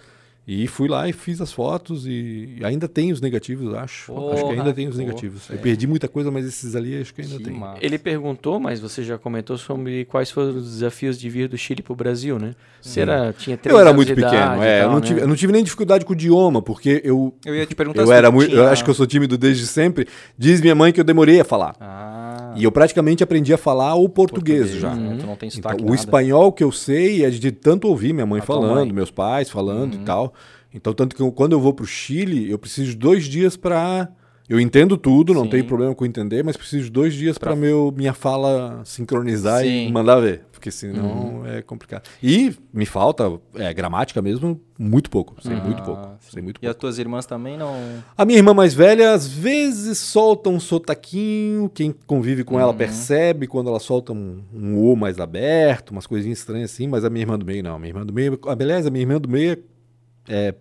E 0.49 0.65
fui 0.65 0.87
lá 0.87 1.09
e 1.09 1.11
fiz 1.11 1.41
as 1.41 1.51
fotos 1.51 2.05
e 2.07 2.57
ainda 2.63 2.87
tem 2.87 3.11
os 3.11 3.19
negativos, 3.19 3.73
acho. 3.73 4.13
acho 4.13 4.33
que 4.35 4.39
Porra, 4.41 4.53
ainda 4.53 4.73
tem 4.73 4.87
os 4.87 4.95
porra, 4.95 5.05
negativos. 5.05 5.41
Eu 5.41 5.47
sério. 5.47 5.61
perdi 5.61 5.85
muita 5.87 6.07
coisa, 6.07 6.31
mas 6.31 6.45
esses 6.45 6.73
ali 6.73 7.01
acho 7.01 7.13
que 7.13 7.19
ainda 7.21 7.35
Que 7.37 7.43
tem. 7.43 7.53
massa. 7.53 7.79
Ele 7.81 7.97
perguntou, 7.97 8.57
mas 8.57 8.79
você 8.79 9.03
já 9.03 9.17
comentou 9.17 9.57
sobre 9.57 10.05
quais 10.05 10.31
foram 10.31 10.51
os 10.55 10.63
desafios 10.71 11.19
de 11.19 11.29
vir 11.29 11.49
do 11.49 11.57
Chile 11.57 11.81
pro 11.81 11.93
Brasil, 11.93 12.39
né? 12.39 12.55
Você 12.81 13.01
era, 13.01 13.33
tinha 13.37 13.57
três 13.57 13.73
Eu 13.75 13.81
era 13.81 13.91
muito 13.91 14.07
pequeno, 14.15 14.29
idade 14.29 14.63
é, 14.63 14.77
eu, 14.79 14.83
tal, 14.83 14.91
não 14.93 14.99
né? 15.01 15.05
tive, 15.05 15.19
eu 15.19 15.27
não 15.27 15.35
tive 15.35 15.51
nem 15.51 15.63
dificuldade 15.65 16.05
com 16.05 16.13
o 16.13 16.15
idioma, 16.15 16.61
porque 16.61 17.01
eu, 17.03 17.33
Eu 17.45 17.53
ia 17.53 17.65
te 17.65 17.75
perguntar 17.75 18.03
eu 18.03 18.07
se 18.07 18.13
era 18.13 18.31
muito, 18.31 18.55
eu 18.55 18.65
acho 18.69 18.85
que 18.85 18.89
eu 18.89 18.93
sou 18.93 19.05
tímido 19.05 19.37
desde 19.37 19.67
sempre. 19.67 20.07
Diz 20.37 20.61
minha 20.61 20.75
mãe 20.75 20.93
que 20.93 20.99
eu 21.01 21.03
demorei 21.03 21.41
a 21.41 21.43
falar. 21.43 21.75
Ah, 21.81 22.53
E 22.55 22.63
eu 22.63 22.71
praticamente 22.71 23.21
aprendi 23.21 23.53
a 23.53 23.57
falar 23.57 23.95
o 23.95 24.07
português, 24.07 24.71
já. 24.71 24.95
né? 24.95 25.17
Tu 25.19 25.25
não 25.25 25.35
tem 25.35 25.49
Então, 25.53 25.71
o 25.73 25.81
nada. 25.81 25.95
espanhol 25.95 26.53
que 26.53 26.63
eu 26.63 26.71
sei 26.71 27.25
é 27.25 27.29
de 27.29 27.51
tanto 27.51 27.89
ouvir 27.89 28.13
minha 28.13 28.25
mãe 28.25 28.39
A 28.39 28.43
falando, 28.43 28.75
mãe. 28.75 28.87
Uhum. 28.87 28.93
meus 28.95 29.11
pais 29.11 29.49
falando 29.49 29.95
e 29.95 29.99
tal. 29.99 30.33
Então, 30.77 30.93
tanto 30.93 31.15
que 31.15 31.21
eu- 31.21 31.31
quando 31.31 31.51
eu 31.53 31.59
vou 31.59 31.73
pro 31.73 31.85
Chile, 31.85 32.49
eu 32.49 32.57
preciso 32.59 32.91
de 32.91 32.97
dois 32.97 33.25
dias 33.25 33.57
para 33.57 34.07
Eu 34.49 34.61
entendo 34.61 34.95
tudo, 34.95 35.33
não 35.33 35.43
Sim. 35.43 35.49
tem 35.49 35.61
problema 35.61 35.93
com 35.93 36.05
entender, 36.05 36.41
mas 36.41 36.55
preciso 36.55 36.85
de 36.85 36.89
dois 36.91 37.13
dias 37.13 37.37
para 37.37 37.53
meu 37.53 37.93
minha 37.93 38.13
fala 38.13 38.81
sincronizar 38.85 39.61
Sim. 39.61 39.87
e 39.89 39.91
mandar 39.91 40.21
ver, 40.21 40.45
porque 40.53 40.71
senão 40.71 41.45
é 41.45 41.61
complicado. 41.61 42.07
E 42.23 42.55
me 42.73 42.85
falta 42.85 43.29
é, 43.55 43.73
gramática 43.73 44.21
mesmo, 44.21 44.57
muito 44.79 45.09
pouco, 45.09 45.35
sei 45.41 45.53
muito 45.59 45.83
pouco, 45.83 46.01
Ah, 46.01 46.15
sim. 46.21 46.31
sei 46.31 46.41
muito 46.41 46.59
E 46.59 46.61
pouco. 46.61 46.69
as 46.71 46.75
tuas 46.77 46.97
irmãs 46.97 47.25
também 47.25 47.57
não. 47.57 47.75
A 48.17 48.23
minha 48.23 48.37
irmã 48.39 48.53
mais 48.53 48.73
velha, 48.73 49.11
às 49.11 49.27
vezes, 49.27 49.97
solta 49.97 50.49
um 50.49 50.61
sotaquinho. 50.61 51.69
Quem 51.69 51.93
convive 52.05 52.45
com 52.45 52.55
Uhum. 52.55 52.61
ela 52.61 52.73
percebe 52.73 53.47
quando 53.47 53.67
ela 53.69 53.81
solta 53.81 54.13
um, 54.13 54.41
um 54.53 54.77
O 54.77 54.95
mais 54.95 55.19
aberto, 55.19 55.89
umas 55.91 56.07
coisinhas 56.07 56.39
estranhas 56.39 56.71
assim. 56.71 56.87
Mas 56.87 57.03
a 57.03 57.09
minha 57.09 57.23
irmã 57.23 57.37
do 57.37 57.45
meio, 57.45 57.61
não. 57.63 57.75
A 57.75 57.79
minha 57.79 57.89
irmã 57.89 58.05
do 58.05 58.13
meio. 58.13 58.39
Ah, 58.47 58.55
beleza, 58.55 58.87
a 58.87 58.91
minha 58.91 59.03
irmã 59.03 59.19
do 59.19 59.27
meio 59.27 59.61
é 60.25 60.55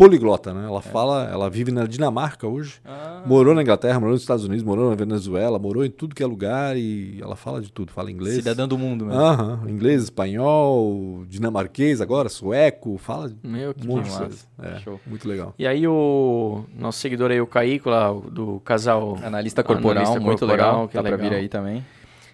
poliglota, 0.00 0.54
né? 0.54 0.64
Ela 0.64 0.80
fala, 0.80 1.28
ela 1.30 1.50
vive 1.50 1.70
na 1.70 1.84
Dinamarca 1.84 2.46
hoje. 2.48 2.80
Ah, 2.86 3.22
Morou 3.26 3.54
na 3.54 3.60
Inglaterra, 3.60 4.00
morou 4.00 4.14
nos 4.14 4.22
Estados 4.22 4.46
Unidos, 4.46 4.64
morou 4.64 4.88
na 4.88 4.96
Venezuela, 4.96 5.58
morou 5.58 5.84
em 5.84 5.90
tudo 5.90 6.14
que 6.14 6.22
é 6.22 6.26
lugar 6.26 6.74
e 6.74 7.18
ela 7.20 7.36
fala 7.36 7.60
de 7.60 7.70
tudo. 7.70 7.92
Fala 7.92 8.10
inglês. 8.10 8.36
cidadã 8.36 8.66
do 8.66 8.78
mundo 8.78 9.04
mesmo. 9.04 9.20
Aham, 9.20 9.60
inglês, 9.68 10.04
espanhol, 10.04 11.22
dinamarquês 11.28 12.00
agora, 12.00 12.30
sueco, 12.30 12.96
fala 12.96 13.30
Meu, 13.44 13.74
que 13.74 13.86
um 13.86 13.90
monte 13.90 14.04
de 14.04 14.10
massa. 14.10 14.20
coisa. 14.24 14.38
É, 14.62 14.78
Show. 14.78 14.98
muito 15.06 15.28
legal. 15.28 15.52
E 15.58 15.66
aí 15.66 15.86
o 15.86 16.64
nosso 16.74 16.98
seguidor 16.98 17.30
aí, 17.30 17.38
o 17.42 17.46
Caíco, 17.46 17.90
lá, 17.90 18.10
do 18.10 18.58
casal... 18.60 19.18
Analista 19.22 19.62
corporal, 19.62 19.98
Analista 19.98 20.18
muito 20.20 20.38
corporal, 20.38 20.72
legal. 20.72 20.88
que 20.88 20.92
pra 20.92 21.02
legal. 21.02 21.18
vir 21.18 21.34
aí 21.36 21.48
também. 21.50 21.84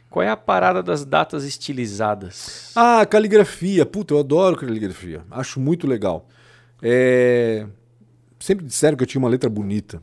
Qual 0.09 0.23
é 0.23 0.29
a 0.29 0.37
parada 0.37 0.85
das 0.85 1.05
datas 1.05 1.43
estilizadas? 1.45 2.71
Ah, 2.77 3.05
caligrafia. 3.05 3.85
Puta, 3.85 4.15
eu 4.15 4.21
adoro 4.21 4.57
caligrafia. 4.57 5.23
Acho 5.33 5.59
muito 5.59 5.85
legal. 5.89 6.29
É, 6.89 7.67
Sempre 8.39 8.65
disseram 8.67 8.97
que 8.97 9.03
eu 9.03 9.07
tinha 9.07 9.19
uma 9.19 9.29
letra 9.29 9.51
bonita. 9.51 10.01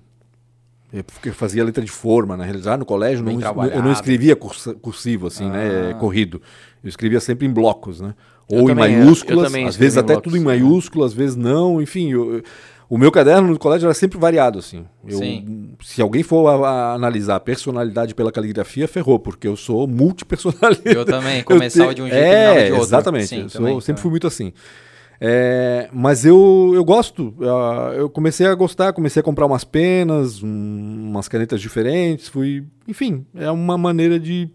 É 0.91 1.01
porque 1.01 1.29
eu 1.29 1.33
fazia 1.33 1.63
letra 1.63 1.83
de 1.83 1.89
forma, 1.89 2.35
na 2.35 2.43
realidade. 2.43 2.77
No 2.77 2.85
colégio 2.85 3.23
não, 3.23 3.31
eu 3.31 3.81
não 3.81 3.91
escrevia 3.91 4.35
cursivo, 4.35 5.27
assim, 5.27 5.49
né? 5.49 5.91
Ah. 5.91 5.93
Corrido. 5.95 6.41
Eu 6.83 6.89
escrevia 6.89 7.19
sempre 7.19 7.47
em 7.47 7.51
blocos, 7.51 8.01
né? 8.01 8.13
Eu 8.49 8.57
Ou 8.59 8.63
em 8.63 8.63
eu- 8.65 8.69
eu 8.69 8.75
maiúsculas, 8.75 9.45
também 9.47 9.65
às 9.67 9.75
vezes 9.77 9.95
em 9.95 9.99
até 10.01 10.13
blocos. 10.13 10.23
tudo 10.31 10.39
em 10.39 10.43
maiúsculo, 10.45 11.05
às 11.05 11.13
vezes 11.13 11.35
não. 11.35 11.81
Enfim, 11.81 12.11
eu- 12.11 12.35
eu- 12.35 12.43
o 12.89 12.97
meu 12.97 13.11
caderno 13.11 13.47
no 13.47 13.57
colégio 13.57 13.85
era 13.87 13.93
sempre 13.93 14.19
variado, 14.19 14.59
assim. 14.59 14.85
Eu- 15.07 15.17
Sim. 15.19 15.69
Se 15.81 16.01
alguém 16.01 16.21
for 16.21 16.47
a- 16.47 16.67
a 16.69 16.93
analisar 16.93 17.37
a 17.37 17.39
personalidade 17.39 18.13
pela 18.13 18.31
caligrafia, 18.31 18.87
ferrou, 18.87 19.17
porque 19.17 19.47
eu 19.47 19.55
sou 19.55 19.87
multipersonalidade. 19.87 20.81
Eu 20.95 21.05
também, 21.05 21.41
começava 21.43 21.89
te- 21.93 21.95
de 21.95 22.01
um 22.03 22.07
jeito 22.09 22.17
e 22.19 22.23
é, 22.23 22.31
terminava 22.45 22.65
de 22.65 22.71
outro. 22.71 22.87
Exatamente. 22.87 23.27
Sim, 23.27 23.41
eu 23.43 23.49
sou- 23.49 23.61
também, 23.61 23.73
sempre 23.75 23.85
também. 23.87 24.01
fui 24.01 24.11
muito 24.11 24.27
assim. 24.27 24.53
É, 25.25 25.89
mas 25.93 26.25
eu, 26.25 26.71
eu 26.75 26.83
gosto. 26.83 27.33
ah, 27.41 27.93
Eu 27.95 28.09
comecei 28.09 28.45
a 28.45 28.53
gostar, 28.53 28.91
comecei 28.91 29.21
a 29.21 29.23
comprar 29.23 29.45
umas 29.45 29.63
penas, 29.63 30.43
um- 30.43 31.09
umas 31.09 31.29
canetas 31.29 31.61
diferentes. 31.61 32.27
Fui. 32.27 32.65
Enfim, 32.87 33.25
é 33.33 33.49
uma 33.49 33.77
maneira 33.77 34.19
de, 34.19 34.49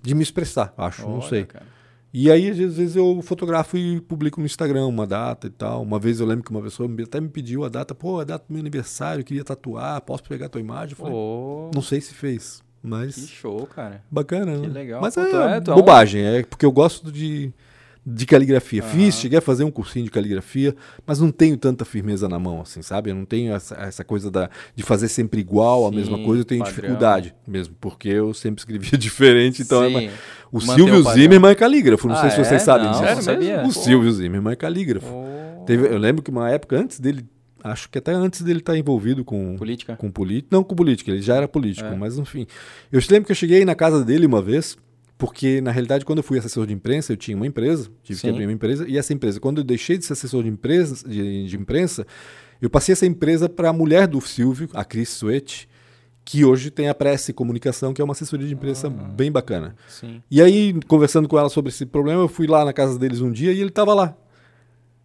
de 0.00 0.14
me 0.14 0.22
expressar, 0.22 0.72
acho. 0.78 1.02
não 1.02 1.18
Olha, 1.18 1.28
sei. 1.28 1.44
cara. 1.44 1.66
E 2.12 2.30
aí, 2.30 2.48
às 2.50 2.56
vezes, 2.56 2.96
eu 2.96 3.20
fotografo 3.22 3.76
e 3.76 4.00
publico 4.00 4.40
no 4.40 4.46
Instagram 4.46 4.86
uma 4.86 5.06
data 5.06 5.46
e 5.46 5.50
tal. 5.50 5.82
Uma 5.82 5.98
vez 5.98 6.18
eu 6.18 6.26
lembro 6.26 6.42
que 6.44 6.50
uma 6.50 6.62
pessoa 6.62 6.88
até 7.04 7.20
me 7.20 7.28
pediu 7.28 7.62
a 7.64 7.68
data, 7.68 7.94
pô, 7.94 8.18
é 8.20 8.22
a 8.22 8.24
data 8.24 8.44
do 8.48 8.52
meu 8.54 8.60
aniversário, 8.60 9.20
eu 9.20 9.24
queria 9.24 9.44
tatuar, 9.44 10.00
posso 10.00 10.24
pegar 10.24 10.46
a 10.46 10.48
tua 10.48 10.60
imagem? 10.62 10.92
Eu 10.92 10.96
falei, 10.96 11.12
Pô, 11.12 11.70
não 11.74 11.82
sei 11.82 12.00
se 12.00 12.12
fez, 12.14 12.62
que 12.80 12.88
mas 12.88 13.14
show, 13.28 13.64
cara. 13.66 14.02
bacana, 14.10 14.54
Que 14.58 14.66
né? 14.66 14.72
legal. 14.72 15.00
Mas 15.02 15.14
Pô, 15.14 15.20
é, 15.20 15.52
é- 15.52 15.56
é 15.58 15.60
bobagem, 15.60 16.22
é 16.24 16.42
porque 16.42 16.66
eu 16.66 16.72
gosto 16.72 17.12
de, 17.12 17.52
de 18.04 18.24
caligrafia. 18.26 18.82
Aham. 18.82 18.90
Fiz, 18.92 19.14
cheguei 19.16 19.38
a 19.38 19.42
fazer 19.42 19.62
um 19.64 19.70
cursinho 19.70 20.06
de 20.06 20.10
caligrafia, 20.10 20.74
mas 21.06 21.20
não 21.20 21.30
tenho 21.30 21.56
tanta 21.56 21.84
firmeza 21.84 22.28
na 22.28 22.38
mão, 22.38 22.60
assim, 22.62 22.80
sabe? 22.82 23.10
Eu 23.10 23.14
não 23.14 23.24
tenho 23.26 23.52
essa, 23.54 23.74
essa 23.76 24.02
coisa 24.02 24.30
da, 24.30 24.48
de 24.74 24.82
fazer 24.82 25.08
sempre 25.08 25.40
igual, 25.40 25.86
a 25.86 25.90
Sim, 25.90 25.96
mesma 25.96 26.18
coisa, 26.18 26.40
eu 26.40 26.44
tenho 26.44 26.60
padrão. 26.64 26.76
dificuldade 26.80 27.34
mesmo, 27.46 27.74
porque 27.80 28.08
eu 28.08 28.32
sempre 28.32 28.60
escrevia 28.60 28.96
diferente, 28.98 29.62
então 29.62 29.82
é 29.84 29.88
Sim. 29.88 29.92
mais- 29.92 30.10
o 30.50 30.56
Manter 30.60 30.74
Silvio 30.74 31.00
o 31.00 31.04
padrão. 31.04 31.22
Zimmermann 31.22 31.52
é 31.52 31.54
calígrafo, 31.54 32.08
não 32.08 32.14
Ah, 32.16 32.20
sei 32.22 32.30
se 32.30 32.40
é? 32.40 32.44
vocês 32.44 32.62
sabem 32.62 32.86
Não, 32.86 33.00
disso. 33.00 33.14
não 33.14 33.22
sabia. 33.22 33.62
O 33.66 33.72
Silvio 33.72 34.10
Zimmermann 34.12 34.52
é 34.52 34.56
calígrafo. 34.56 35.06
Ô, 35.06 35.64
Teve, 35.66 35.86
eu 35.86 35.98
lembro 35.98 36.22
que 36.22 36.30
uma 36.30 36.50
época 36.50 36.76
antes 36.80 36.98
dele, 36.98 37.24
acho 37.62 37.88
que 37.90 37.98
até 37.98 38.12
antes 38.12 38.40
dele 38.42 38.58
estar 38.60 38.76
envolvido 38.76 39.24
com 39.24 39.56
Política? 39.56 39.94
com 39.94 40.10
política, 40.10 40.48
não 40.50 40.64
com 40.64 40.74
política, 40.74 41.10
ele 41.10 41.20
já 41.22 41.36
era 41.36 41.46
político, 41.46 41.86
É. 41.86 41.94
mas 41.94 42.16
enfim. 42.18 42.46
Eu 42.90 43.00
lembro 43.10 43.26
que 43.26 43.32
eu 43.32 43.36
cheguei 43.36 43.64
na 43.64 43.74
casa 43.74 44.02
dele 44.04 44.24
uma 44.26 44.40
vez, 44.42 44.76
porque 45.20 45.60
na 45.60 45.70
realidade 45.70 46.04
quando 46.04 46.18
eu 46.18 46.24
fui 46.24 46.38
assessor 46.38 46.66
de 46.66 46.72
imprensa, 46.72 47.12
eu 47.12 47.16
tinha 47.16 47.36
uma 47.36 47.46
empresa, 47.46 47.88
tive 48.02 48.18
Sim. 48.18 48.26
que 48.26 48.32
abrir 48.32 48.46
uma 48.46 48.52
empresa, 48.52 48.88
e 48.88 48.96
essa 48.98 49.12
empresa, 49.12 49.38
quando 49.38 49.58
eu 49.58 49.64
deixei 49.64 49.96
de 49.98 50.04
ser 50.06 50.14
assessor 50.14 50.42
de 50.42 50.48
empresa, 50.48 51.06
de, 51.08 51.46
de 51.46 51.56
imprensa, 51.56 52.06
eu 52.60 52.68
passei 52.70 52.92
essa 52.94 53.06
empresa 53.06 53.48
para 53.48 53.68
a 53.68 53.72
mulher 53.72 54.08
do 54.08 54.20
Silvio, 54.20 54.68
a 54.72 54.84
Cris 54.84 55.10
Suete, 55.10 55.68
que 56.24 56.44
hoje 56.44 56.70
tem 56.70 56.88
a 56.88 56.94
Prece 56.94 57.32
Comunicação, 57.32 57.92
que 57.92 58.00
é 58.00 58.04
uma 58.04 58.12
assessoria 58.12 58.46
de 58.46 58.54
imprensa 58.54 58.88
Ah. 58.88 58.90
bem 58.90 59.30
bacana. 59.30 59.74
Sim. 59.88 60.22
E 60.30 60.40
aí, 60.40 60.74
conversando 60.86 61.28
com 61.28 61.38
ela 61.38 61.48
sobre 61.48 61.70
esse 61.70 61.84
problema, 61.86 62.22
eu 62.22 62.28
fui 62.28 62.46
lá 62.46 62.64
na 62.64 62.72
casa 62.72 62.98
deles 62.98 63.20
um 63.20 63.30
dia 63.32 63.52
e 63.52 63.60
ele 63.60 63.68
estava 63.68 63.92
lá, 63.94 64.16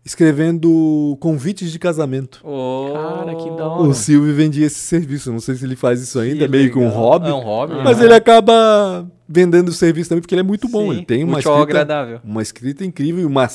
escrevendo 0.06 1.18
convites 1.20 1.72
de 1.72 1.80
casamento. 1.80 2.40
Ô, 2.44 2.92
Cara, 2.94 3.36
que 3.36 3.50
da 3.52 3.68
hora. 3.68 3.88
O 3.90 3.94
Silvio 3.94 4.34
vendia 4.36 4.68
esse 4.68 4.80
serviço. 4.80 5.32
Não 5.32 5.40
sei 5.40 5.56
se 5.56 5.66
ele 5.66 5.76
faz 5.76 6.02
isso 6.02 6.20
ainda, 6.20 6.38
que 6.38 6.44
é 6.44 6.48
meio 6.48 6.72
que 6.72 6.78
um 6.78 6.88
hobby. 6.90 7.28
É 7.28 7.34
um 7.34 7.42
hobby. 7.42 7.74
Mas 7.84 7.98
né? 7.98 8.06
ele 8.06 8.14
acaba 8.14 9.06
vendendo 9.28 9.70
o 9.70 9.74
serviço 9.74 10.10
também, 10.10 10.22
porque 10.22 10.36
ele 10.36 10.42
é 10.42 10.44
muito 10.44 10.70
bom. 10.70 10.84
Sim, 10.92 10.98
Ele 10.98 11.06
tem 11.06 11.24
uma 11.24 11.40
escrita, 11.40 11.62
agradável. 11.62 12.20
uma 12.24 12.42
escrita 12.44 12.86
incrível 12.86 13.24
e 13.24 13.26
uma, 13.26 13.48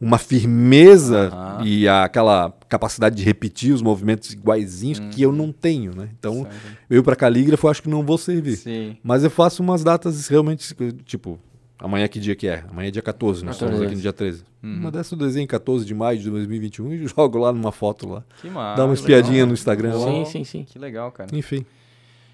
uma 0.00 0.18
firmeza 0.18 1.30
Aham. 1.32 1.64
e 1.64 1.86
aquela 1.86 2.52
capacidade 2.68 3.14
de 3.14 3.22
repetir 3.22 3.72
os 3.72 3.80
movimentos 3.80 4.32
iguaizinhos 4.32 4.98
que 4.98 5.24
Uhum. 5.24 5.32
eu 5.32 5.38
não 5.38 5.52
tenho, 5.52 5.94
né? 5.94 6.08
Então, 6.18 6.44
eu 6.90 7.04
para 7.04 7.14
calígrafo 7.14 7.68
acho 7.68 7.80
que 7.82 7.88
não 7.88 8.02
vou 8.04 8.18
servir. 8.18 8.56
Sim. 8.56 8.96
Mas 9.04 9.22
eu 9.22 9.30
faço 9.30 9.62
umas 9.62 9.84
datas 9.84 10.26
realmente, 10.26 10.74
tipo, 11.04 11.38
amanhã 11.78 12.08
que 12.08 12.18
dia 12.18 12.34
que 12.34 12.46
é? 12.48 12.64
Amanhã 12.70 12.88
é 12.88 12.90
dia 12.90 13.02
14, 13.02 13.44
nós 13.44 13.54
estamos 13.56 13.74
14. 13.74 13.86
aqui 13.86 13.94
no 13.96 14.02
dia 14.02 14.12
13. 14.12 14.44
Uhum. 14.62 14.74
Uma 14.80 14.90
dessa 14.90 15.14
eu 15.14 15.18
desenho 15.18 15.46
14 15.46 15.84
de 15.84 15.94
maio 15.94 16.18
de 16.18 16.30
2021 16.30 16.92
e 16.92 17.06
jogo 17.08 17.38
lá 17.38 17.52
numa 17.52 17.72
foto 17.72 18.08
lá. 18.08 18.22
Que 18.40 18.48
massa. 18.48 18.76
Dá 18.76 18.82
uma 18.84 18.92
legal. 18.92 18.94
espiadinha 18.94 19.46
no 19.46 19.52
Instagram 19.54 19.94
lá. 19.96 20.06
Sim, 20.06 20.24
sim, 20.24 20.44
sim. 20.44 20.64
Que 20.64 20.78
legal, 20.78 21.10
cara. 21.12 21.28
Enfim. 21.32 21.64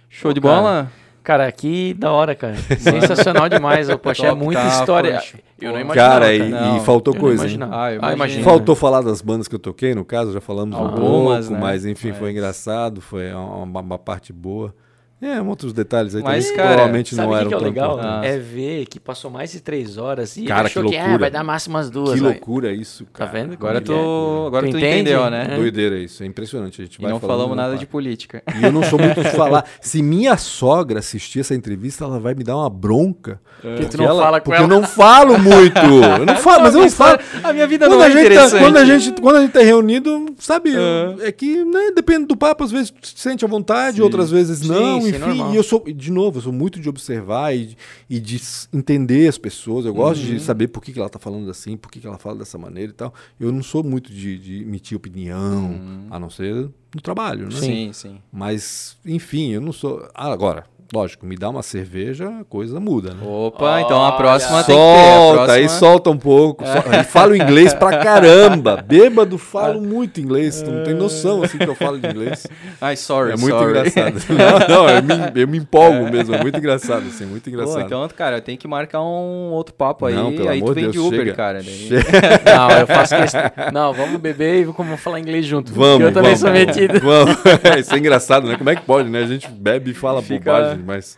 Show 0.08 0.32
de 0.32 0.40
Pô, 0.40 0.48
cara. 0.48 0.60
bola? 0.60 0.92
Cara, 1.24 1.52
que 1.52 1.94
da 1.94 2.10
hora, 2.10 2.34
cara. 2.34 2.56
Sensacional 2.78 3.48
demais. 3.48 3.88
O 3.88 3.96
Poxa, 3.96 4.26
é 4.26 4.34
muita 4.34 4.60
tá, 4.60 4.68
história. 4.80 5.14
Poxa. 5.14 5.38
Eu 5.60 5.72
não 5.72 5.80
imaginava. 5.80 6.10
Cara, 6.10 6.34
e, 6.34 6.48
Não, 6.50 6.76
e 6.78 6.80
faltou 6.80 7.14
eu 7.14 7.18
não 7.18 7.20
coisa, 7.20 7.44
hein? 7.44 7.54
imaginava. 7.54 7.84
Ah, 7.84 7.92
eu 7.92 8.00
Ah, 8.02 8.12
imagino. 8.12 8.42
Faltou 8.42 8.74
falar 8.74 9.02
das 9.02 9.22
bandas 9.22 9.46
que 9.46 9.54
eu 9.54 9.58
toquei, 9.60 9.94
no 9.94 10.04
caso, 10.04 10.32
já 10.32 10.40
falamos 10.40 10.76
um 10.76 10.80
Algumas, 10.82 11.46
pouco, 11.46 11.54
né? 11.54 11.60
mas 11.60 11.86
enfim, 11.86 12.12
foi 12.12 12.22
Mas- 12.28 12.30
engraçado, 12.32 13.00
foi 13.00 13.32
uma, 13.32 13.80
uma 13.80 13.98
parte 13.98 14.32
boa. 14.32 14.74
É, 15.22 15.40
outros 15.40 15.72
detalhes 15.72 16.16
aí 16.16 16.22
Mas, 16.22 16.44
também, 16.46 16.56
cara, 16.56 16.68
provavelmente 16.70 17.14
não 17.14 17.28
que, 17.28 17.34
eram 17.36 17.48
que 17.48 17.54
é 17.54 17.58
tão 17.58 17.66
legal? 17.66 17.98
Ah. 18.02 18.20
É 18.24 18.38
ver 18.38 18.86
que 18.86 18.98
passou 18.98 19.30
mais 19.30 19.52
de 19.52 19.60
três 19.60 19.96
horas 19.96 20.36
e 20.36 20.42
Cara, 20.44 20.66
achou 20.66 20.82
que 20.82 20.90
que, 20.90 20.96
ah, 20.96 21.00
loucura. 21.02 21.18
vai 21.20 21.30
dar 21.30 21.44
máximo 21.44 21.76
umas 21.76 21.88
duas. 21.88 22.14
Que 22.14 22.20
vai. 22.20 22.32
loucura 22.32 22.72
isso, 22.72 23.04
Tá 23.04 23.26
cara. 23.26 23.30
vendo? 23.30 23.52
Agora 23.52 23.78
ele 23.78 23.84
é? 23.84 23.86
tu, 23.86 24.44
agora 24.48 24.66
tu, 24.66 24.76
entende? 24.76 24.86
entendeu, 24.86 25.30
né? 25.30 25.46
É. 25.52 25.56
Doideira 25.56 25.96
isso, 25.96 26.24
é 26.24 26.26
impressionante. 26.26 26.82
A 26.82 26.84
gente 26.84 26.96
E 26.98 27.02
vai 27.02 27.10
não 27.12 27.20
falamos 27.20 27.56
nada 27.56 27.76
de 27.76 27.86
política. 27.86 28.42
E 28.60 28.64
eu 28.64 28.72
não 28.72 28.82
sou 28.82 28.98
muito 28.98 29.22
de 29.22 29.30
falar. 29.36 29.64
Se 29.80 30.02
minha 30.02 30.36
sogra 30.36 30.98
assistir 30.98 31.38
essa 31.38 31.54
entrevista, 31.54 32.04
ela 32.04 32.18
vai 32.18 32.34
me 32.34 32.42
dar 32.42 32.56
uma 32.56 32.68
bronca. 32.68 33.40
Porque 33.60 33.84
tu 33.84 33.98
não 33.98 34.06
ela- 34.06 34.22
fala 34.24 34.40
com 34.40 34.44
porque 34.46 34.60
ela. 34.60 34.74
eu 34.74 34.80
não 34.80 34.86
falo 34.86 35.38
muito. 35.38 35.78
Eu 36.18 36.26
não 36.26 36.34
falo, 36.42 36.62
mas 36.64 36.74
eu 36.74 36.80
não 36.80 36.90
falo. 36.90 37.20
A 37.44 37.52
minha 37.52 37.66
vida 37.68 37.86
Quando 37.86 37.98
não 38.00 38.04
é 38.06 38.10
gente 38.10 38.16
tá, 38.22 38.26
interessante. 38.26 38.60
quando, 38.64 38.76
a 38.76 38.84
gente, 38.84 39.20
quando 39.22 39.36
a 39.36 39.40
gente 39.42 39.52
tá 39.52 39.60
reunido, 39.60 40.26
sabe, 40.40 40.72
é, 41.20 41.30
que 41.30 41.64
né, 41.64 41.92
depende 41.94 42.26
do 42.26 42.36
papo, 42.36 42.64
às 42.64 42.72
vezes 42.72 42.90
tu 42.90 43.06
se 43.06 43.14
sente 43.18 43.44
à 43.44 43.48
vontade, 43.48 44.02
outras 44.02 44.28
vezes 44.28 44.60
não, 44.66 45.11
enfim. 45.16 45.26
normal. 45.26 45.52
E 45.52 45.56
eu 45.56 45.62
sou, 45.62 45.84
de 45.84 46.10
novo, 46.10 46.38
eu 46.38 46.42
sou 46.42 46.52
muito 46.52 46.80
de 46.80 46.88
observar 46.88 47.54
e, 47.54 47.76
e 48.08 48.18
de 48.20 48.40
entender 48.72 49.28
as 49.28 49.38
pessoas. 49.38 49.84
Eu 49.86 49.94
gosto 49.94 50.20
Uhum. 50.22 50.28
de 50.34 50.40
saber 50.40 50.68
por 50.68 50.82
que, 50.82 50.92
que 50.92 50.98
ela 50.98 51.08
tá 51.08 51.18
falando 51.18 51.50
assim, 51.50 51.76
por 51.76 51.90
que, 51.90 52.00
que 52.00 52.06
ela 52.06 52.18
fala 52.18 52.36
dessa 52.38 52.58
maneira 52.58 52.90
e 52.90 52.94
tal. 52.94 53.12
Eu 53.38 53.50
não 53.52 53.62
sou 53.62 53.82
muito 53.82 54.12
de, 54.12 54.38
de 54.38 54.62
emitir 54.62 54.96
opinião, 54.96 56.06
a 56.10 56.18
não 56.18 56.30
ser 56.30 56.68
no 56.94 57.00
trabalho, 57.00 57.48
né? 57.48 57.54
Uhum. 57.54 57.60
Sim, 57.60 57.90
sim. 57.92 58.18
Mas, 58.32 58.96
enfim, 59.06 59.50
eu 59.52 59.60
não 59.60 59.72
sou. 59.72 60.06
Ah, 60.14 60.30
agora, 60.32 60.64
lógico, 60.92 61.24
me 61.26 61.36
dá 61.36 61.48
uma 61.48 61.62
cerveja, 61.62 62.28
a 62.40 62.44
coisa 62.44 62.78
muda, 62.78 63.10
né? 63.14 63.20
Opa, 63.26 63.80
então 63.80 64.00
a 64.02 64.08
Olha. 64.08 64.16
próxima 64.16 64.62
tem 64.64 64.76
que 64.76 64.82
ter. 64.82 64.98
a 64.98 65.16
Solta, 65.36 65.52
aí 65.52 65.68
solta 65.68 66.10
um 66.10 66.18
pouco. 66.18 66.64
sol- 66.66 66.84
Aí 66.90 67.04
falo 67.04 67.34
inglês 67.34 67.72
pra 67.74 67.98
caramba. 67.98 68.76
Bêbado, 68.86 69.38
falo 69.38 69.80
muito 69.80 70.20
inglês. 70.20 70.60
Tu 70.62 70.70
não 70.70 70.84
tem 70.84 70.94
noção 70.94 71.42
assim 71.42 71.56
que 71.58 71.68
eu 71.68 71.74
falo 71.74 71.98
de 71.98 72.06
inglês. 72.06 72.46
Ai, 72.80 72.96
sorry, 72.96 73.32
É 73.32 73.36
muito 73.36 73.56
sorry. 73.56 73.70
engraçado. 73.70 74.12
Não, 74.68 74.84
não, 74.84 74.88
eu 74.88 75.02
me, 75.02 75.40
eu 75.42 75.48
me 75.48 75.58
empolgo 75.58 76.10
mesmo. 76.10 76.34
É 76.34 76.42
muito 76.42 76.58
engraçado, 76.58 77.04
assim, 77.06 77.24
muito 77.24 77.44
Pô, 77.44 77.50
engraçado. 77.50 77.82
então, 77.86 78.08
cara, 78.16 78.40
tem 78.40 78.56
que 78.56 78.66
marcar 78.68 79.00
um 79.02 79.50
outro 79.52 79.74
papo 79.74 80.06
aí. 80.06 80.14
Não, 80.14 80.32
pelo 80.32 80.48
aí 80.48 80.58
tu 80.60 80.64
amor 80.64 80.74
de 80.74 80.80
vem 80.82 80.90
de 80.90 80.96
Deus, 80.98 81.06
Uber, 81.08 81.18
chega. 81.20 81.34
cara. 81.34 81.62
daí- 81.62 81.88
Não, 82.44 82.70
eu 82.78 82.86
faço 82.86 83.16
questão. 83.16 83.40
Não, 83.72 83.92
vamos 83.92 84.20
beber 84.20 84.60
e 84.60 84.64
vamos 84.64 85.00
falar 85.00 85.20
inglês 85.20 85.46
junto. 85.46 85.72
Vamos, 85.72 86.00
eu 86.06 86.12
também 86.12 86.34
vamos, 86.34 86.40
sou 86.40 86.50
metido. 86.50 87.00
Vamos. 87.00 87.36
Isso 87.78 87.94
é 87.94 87.98
engraçado, 87.98 88.46
né? 88.46 88.56
Como 88.56 88.68
é 88.70 88.76
que 88.76 88.82
pode, 88.82 89.08
né? 89.08 89.20
A 89.22 89.26
gente 89.26 89.48
bebe 89.48 89.90
e 89.92 89.94
fala 89.94 90.22
Fica- 90.22 90.52
bobagem, 90.52 90.78
mas... 90.82 91.16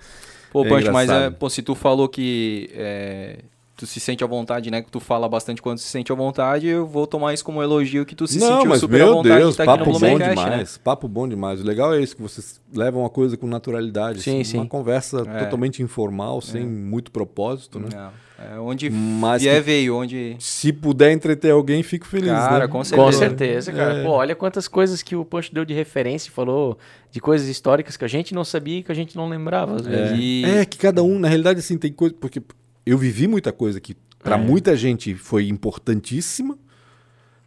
Pô, 0.53 0.65
É 0.65 0.69
Punch, 0.69 0.91
mas 0.91 1.11
é, 1.11 1.31
pô, 1.31 1.51
se 1.51 1.63
tu 1.63 1.75
falou 1.75 2.09
que 2.09 2.71
é, 2.75 3.39
tu 3.77 3.87
se 3.87 3.99
sente 3.99 4.23
à 4.23 4.27
vontade, 4.27 4.71
né? 4.71 4.83
Que 4.83 4.91
tu 4.91 5.01
fala 5.01 5.29
bastante 5.29 5.61
quando 5.61 5.79
se 5.79 5.89
sente 5.89 6.13
à 6.13 6.15
vontade, 6.15 6.69
eu 6.69 6.87
vou 6.87 7.07
tomar 7.07 7.35
isso 7.35 7.45
como 7.45 7.59
um 7.59 7.63
elogio 7.63 8.07
que 8.07 8.15
tu 8.15 8.27
se 8.27 8.39
não, 8.39 8.61
sentiu 8.61 8.77
super 8.77 9.03
à 9.03 9.07
vontade 9.07 9.35
Deus, 9.37 9.57
de 9.57 9.63
estar 9.63 9.65
aqui 9.65 9.79
papo 9.85 9.93
no 9.93 9.99
bom 9.99 10.19
né? 10.19 10.29
demais. 10.29 10.79
Papo 10.79 11.09
bom 11.09 11.29
demais. 11.29 11.61
O 11.61 11.65
legal 11.65 11.93
é 11.93 12.01
isso, 12.01 12.15
que 12.15 12.23
vocês 12.23 12.61
levam 12.73 13.03
uma 13.03 13.11
coisa 13.11 13.37
com 13.37 13.47
naturalidade. 13.49 14.23
Sim, 14.23 14.41
assim, 14.41 14.45
sim. 14.45 14.59
Uma 14.59 14.67
conversa 14.67 15.25
É. 15.27 15.45
totalmente 15.45 15.83
informal, 15.83 16.41
sem 16.41 16.65
muito 16.65 17.11
propósito, 17.11 17.81
né? 17.81 17.89
Não, 17.93 18.11
é 18.53 18.59
onde 18.59 18.91
Mas 18.91 19.43
vier 19.43 19.57
que- 19.57 19.61
veio, 19.63 19.97
onde... 19.97 20.37
Se 20.39 20.73
puder 20.73 21.13
entreter 21.13 21.51
alguém, 21.53 21.83
fico 21.83 22.07
feliz, 22.07 22.29
Cara, 22.31 22.61
né? 22.61 22.67
com 22.69 22.79
Com 22.79 22.85
certeza. 22.85 23.19
certeza, 23.19 23.73
cara. 23.73 23.95
É. 24.01 24.03
Pô, 24.05 24.11
olha 24.11 24.35
quantas 24.35 24.67
coisas 24.69 25.03
que 25.03 25.15
o 25.17 25.25
Punch 25.25 25.53
deu 25.55 25.65
de 25.65 25.75
referência, 25.75 26.31
falou 26.33 26.79
de 27.11 27.21
coisas 27.21 27.49
históricas 27.49 27.97
que 27.97 28.05
a 28.05 28.09
gente 28.09 28.35
não 28.35 28.45
sabia 28.45 28.79
e 28.79 28.83
que 28.83 28.93
a 28.93 28.95
gente 28.95 29.17
não 29.17 29.29
lembrava, 29.29 29.77
às 29.77 29.87
vezes. 29.87 30.19
E- 30.19 30.45
É 30.45 30.65
que 30.65 30.79
cada 30.79 31.03
um, 31.03 31.19
na 31.19 31.29
realidade, 31.29 31.59
assim, 31.61 31.77
tem 31.79 31.93
coisa. 31.93 32.15
Porque 32.19 32.43
eu 32.87 32.99
vivi 32.99 33.27
muita 33.27 33.53
coisa 33.53 33.81
que 33.81 33.97
pra 34.23 34.37
É. 34.37 34.39
muita 34.39 34.75
gente 34.77 35.15
foi 35.15 35.49
importantíssima, 35.49 36.59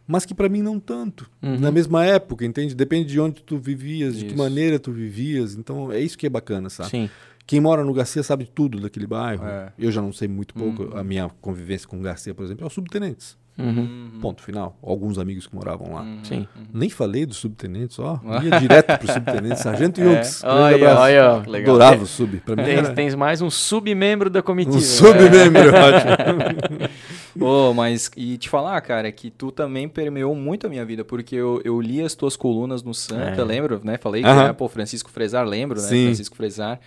mas 0.06 0.24
que 0.24 0.32
pra 0.34 0.48
mim 0.48 0.62
não 0.62 0.80
tanto. 0.80 1.28
Uhum. 1.42 1.58
Na 1.58 1.70
mesma 1.70 2.04
época, 2.04 2.44
entende? 2.44 2.74
Depende 2.74 3.08
de 3.10 3.20
onde 3.20 3.42
tu 3.42 3.58
vivias, 3.58 4.16
de 4.18 4.24
que 4.24 4.34
maneira 4.36 4.78
tu 4.78 4.90
vivias. 4.90 5.54
Então 5.54 5.92
é 5.92 6.00
isso 6.00 6.16
que 6.16 6.26
é 6.26 6.30
bacana, 6.30 6.70
sabe? 6.70 6.88
Sim. 6.90 7.10
Quem 7.48 7.60
mora 7.60 7.82
no 7.82 7.94
Garcia 7.94 8.22
sabe 8.22 8.44
tudo 8.44 8.78
daquele 8.78 9.06
bairro. 9.06 9.42
É. 9.44 9.72
Eu 9.78 9.90
já 9.90 10.02
não 10.02 10.12
sei 10.12 10.28
muito 10.28 10.52
pouco. 10.52 10.94
A 10.96 11.02
minha 11.02 11.30
convivência 11.40 11.88
com 11.88 11.96
o 11.98 12.00
Garcia, 12.02 12.34
por 12.34 12.44
exemplo, 12.44 12.62
é 12.62 12.66
os 12.66 12.74
subtenentes. 12.74 13.38
Uhum. 13.58 14.18
Ponto 14.20 14.40
final. 14.42 14.78
Alguns 14.82 15.18
amigos 15.18 15.46
que 15.46 15.54
moravam 15.56 15.94
lá. 15.94 16.06
Sim. 16.22 16.46
Nem 16.72 16.90
falei 16.90 17.24
dos 17.26 17.38
subtenentes, 17.38 17.98
ó. 17.98 18.20
Ia 18.44 18.60
direto 18.60 18.98
pro 18.98 19.10
subtenente. 19.12 19.60
Sargento 19.60 19.98
Yunks. 20.00 20.42
grande 20.42 20.56
Olha, 20.60 20.76
abraço. 20.76 21.00
olha. 21.00 21.50
Legal. 21.50 21.74
Adorava 21.76 22.02
o 22.04 22.06
sub. 22.06 22.36
Pra 22.40 22.54
mim 22.54 22.62
Tens, 22.64 22.78
era 22.84 22.94
tens 22.94 23.14
mais 23.14 23.40
um 23.40 23.48
submembro 23.50 24.28
da 24.30 24.42
comitiva. 24.42 24.76
um 24.76 24.80
submembro, 24.80 25.72
ótimo. 25.74 27.40
Ô, 27.40 27.72
mas 27.72 28.10
e 28.16 28.36
te 28.36 28.48
falar, 28.48 28.80
cara, 28.82 29.10
que 29.10 29.30
tu 29.30 29.50
também 29.50 29.88
permeou 29.88 30.34
muito 30.34 30.66
a 30.66 30.70
minha 30.70 30.84
vida, 30.84 31.04
porque 31.04 31.34
eu, 31.34 31.60
eu 31.64 31.80
li 31.80 32.02
as 32.02 32.14
tuas 32.14 32.36
colunas 32.36 32.82
no 32.82 32.92
Santa, 32.94 33.40
É. 33.40 33.44
lembro, 33.44 33.80
né? 33.82 33.96
Falei 33.96 34.22
que 34.22 34.28
Aham. 34.28 34.44
era, 34.44 34.54
pô, 34.54 34.68
Francisco 34.68 35.10
Fresar, 35.10 35.46
lembro, 35.46 35.80
né? 35.80 35.86
Sim. 35.88 36.04
Francisco 36.06 36.36
Fresar. 36.36 36.78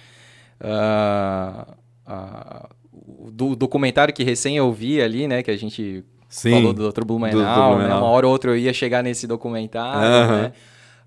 Ah, 0.63 1.67
o 2.93 3.29
do, 3.31 3.55
documentário 3.55 4.13
que 4.13 4.23
recém 4.23 4.57
eu 4.57 4.71
vi 4.71 5.01
ali, 5.01 5.27
né? 5.27 5.43
Que 5.43 5.51
a 5.51 5.57
gente 5.57 6.03
Sim. 6.29 6.51
falou 6.51 6.73
do 6.73 6.91
Dr. 6.91 7.03
Blumenau, 7.03 7.73
Do 7.73 7.79
né? 7.83 7.87
Uma 7.87 8.03
hora 8.03 8.25
ou 8.25 8.31
outra 8.31 8.51
eu 8.51 8.57
ia 8.57 8.73
chegar 8.73 9.03
nesse 9.03 9.27
documentário, 9.27 10.31
né? 10.31 10.53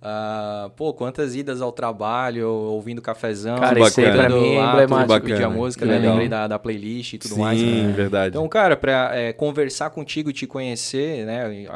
Ah, 0.07 0.70
pô, 0.76 0.92
quantas 0.92 1.34
idas 1.34 1.62
ao 1.62 1.73
trabalho, 1.73 2.47
ouvindo 2.47 3.00
cafezão, 3.00 3.58
Cara, 3.58 3.81
isso 3.81 3.99
aí 4.02 4.12
pra 4.12 4.28
mim 4.28 4.57
é 4.57 4.62
emblemático. 4.62 5.42
a 5.42 5.49
música, 5.49 5.86
né? 5.86 5.99
Lembrei 5.99 6.28
da, 6.28 6.47
da 6.47 6.58
playlist 6.58 7.15
e 7.15 7.18
tudo 7.18 7.36
Sim, 7.36 7.41
mais. 7.41 7.62
né? 7.62 7.92
verdade. 7.92 8.36
Então, 8.36 8.47
cara, 8.47 8.76
pra 8.76 9.12
é, 9.15 9.33
conversar 9.33 9.89
contigo, 9.89 10.31
te 10.31 10.47
conhecer, 10.47 11.24
né? 11.24 11.66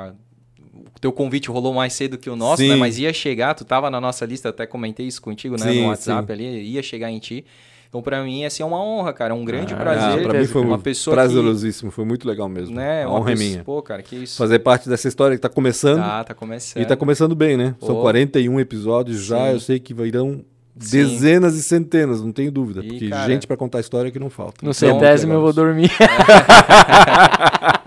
Teu 1.00 1.12
convite 1.12 1.48
rolou 1.50 1.72
mais 1.74 1.92
cedo 1.92 2.18
que 2.18 2.28
o 2.30 2.36
nosso, 2.36 2.62
Sim. 2.62 2.68
né? 2.70 2.76
Mas 2.76 2.98
ia 2.98 3.12
chegar, 3.12 3.54
tu 3.54 3.64
tava 3.64 3.90
na 3.90 4.00
nossa 4.00 4.24
lista, 4.26 4.48
até 4.48 4.66
comentei 4.66 5.06
isso 5.06 5.20
contigo, 5.22 5.56
né? 5.58 5.70
Sim, 5.72 5.82
no 5.82 5.88
WhatsApp 5.88 6.26
sim. 6.26 6.32
ali, 6.32 6.72
ia 6.72 6.82
chegar 6.82 7.10
em 7.10 7.18
ti. 7.18 7.44
Então, 7.88 8.02
pra 8.02 8.22
mim, 8.22 8.44
assim, 8.44 8.62
é 8.62 8.66
uma 8.66 8.78
honra, 8.84 9.14
cara. 9.14 9.32
É 9.32 9.34
um 9.34 9.42
grande 9.46 9.72
Ah, 9.72 9.76
prazer. 9.78 10.22
pra 10.28 10.38
mim 10.38 10.46
foi 10.46 10.60
uma 10.60 10.78
pessoa 10.78 11.14
prazerosíssimo, 11.14 11.90
foi 11.90 12.04
muito 12.04 12.28
legal 12.28 12.46
mesmo. 12.46 12.68
que, 12.68 12.74
né? 12.74 13.06
uma 13.06 13.18
honra 13.18 13.32
é 13.32 13.34
minha. 13.34 13.64
Pô, 13.64 13.80
cara, 13.80 14.02
que 14.02 14.14
isso. 14.14 14.36
Fazer 14.36 14.58
parte 14.58 14.90
dessa 14.90 15.08
história 15.08 15.34
que 15.36 15.40
tá 15.40 15.48
começando 15.48 16.00
Tá, 16.02 16.22
tá 16.24 16.34
começando. 16.34 16.82
e 16.82 16.86
tá 16.86 16.94
começando 16.96 17.34
bem, 17.34 17.56
né? 17.56 17.74
São 17.80 17.94
Pô. 17.94 18.02
41 18.02 18.60
episódios 18.60 19.24
já, 19.24 19.38
Sim. 19.46 19.52
eu 19.52 19.60
sei 19.60 19.78
que 19.80 19.94
virão 19.94 20.32
Sim. 20.78 20.98
dezenas 20.98 21.54
e 21.56 21.62
centenas, 21.62 22.20
não 22.22 22.30
tenho 22.30 22.52
dúvida, 22.52 22.80
E, 22.84 22.88
porque 22.88 23.08
cara- 23.08 23.26
gente 23.26 23.46
pra 23.46 23.56
contar 23.56 23.80
história 23.80 24.10
que 24.10 24.18
não 24.18 24.28
falta. 24.28 24.56
No 24.62 24.70
Então, 24.70 24.74
centésimo 24.74 25.32
eu 25.32 25.40
vou 25.40 25.52
dormir. 25.54 25.90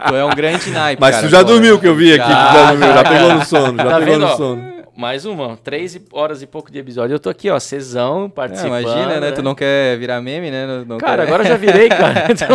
Tu 0.08 0.16
é 0.16 0.26
um 0.26 0.30
grande 0.30 0.70
naipe, 0.72 1.00
Mas 1.02 1.16
cara, 1.16 1.28
tu 1.28 1.32
já 1.32 1.40
pô. 1.40 1.44
dormiu 1.46 1.80
que 1.80 1.88
eu 1.88 1.96
vi 1.96 2.14
aqui, 2.14 2.30
Já, 2.30 2.48
tu 2.48 2.54
já 2.54 2.66
dormiu, 2.72 2.94
já 2.94 3.04
pegou 3.04 3.34
no 3.34 3.46
sono, 3.46 3.78
já 3.78 3.84
Tá 3.90 4.00
pegou 4.00 4.06
vendo, 4.14 4.22
no 4.22 4.28
ó? 4.28 4.36
sono. 4.38 4.72
Mais 4.96 5.26
uma, 5.26 5.58
três 5.58 5.98
horas 6.12 6.42
e 6.42 6.48
pouco 6.48 6.72
de 6.72 6.78
episódio. 6.78 7.14
Eu 7.16 7.20
tô 7.20 7.30
aqui, 7.30 7.50
ó, 7.50 7.58
cesão, 7.60 8.26
É, 8.26 8.30
participando. 8.30 8.82
imagina, 8.82 9.20
né? 9.20 9.32
Tu 9.32 9.42
não 9.42 9.56
quer 9.56 9.98
virar 9.98 10.22
meme, 10.22 10.52
né? 10.52 10.68
Não- 10.68 10.86
não 10.86 10.98
Cara, 10.98 11.24
quer- 11.24 11.28
agora 11.28 11.44
eu 11.44 11.48
já 11.48 11.58
virei, 11.58 11.88
cara. 11.90 12.28
Então, 12.32 12.48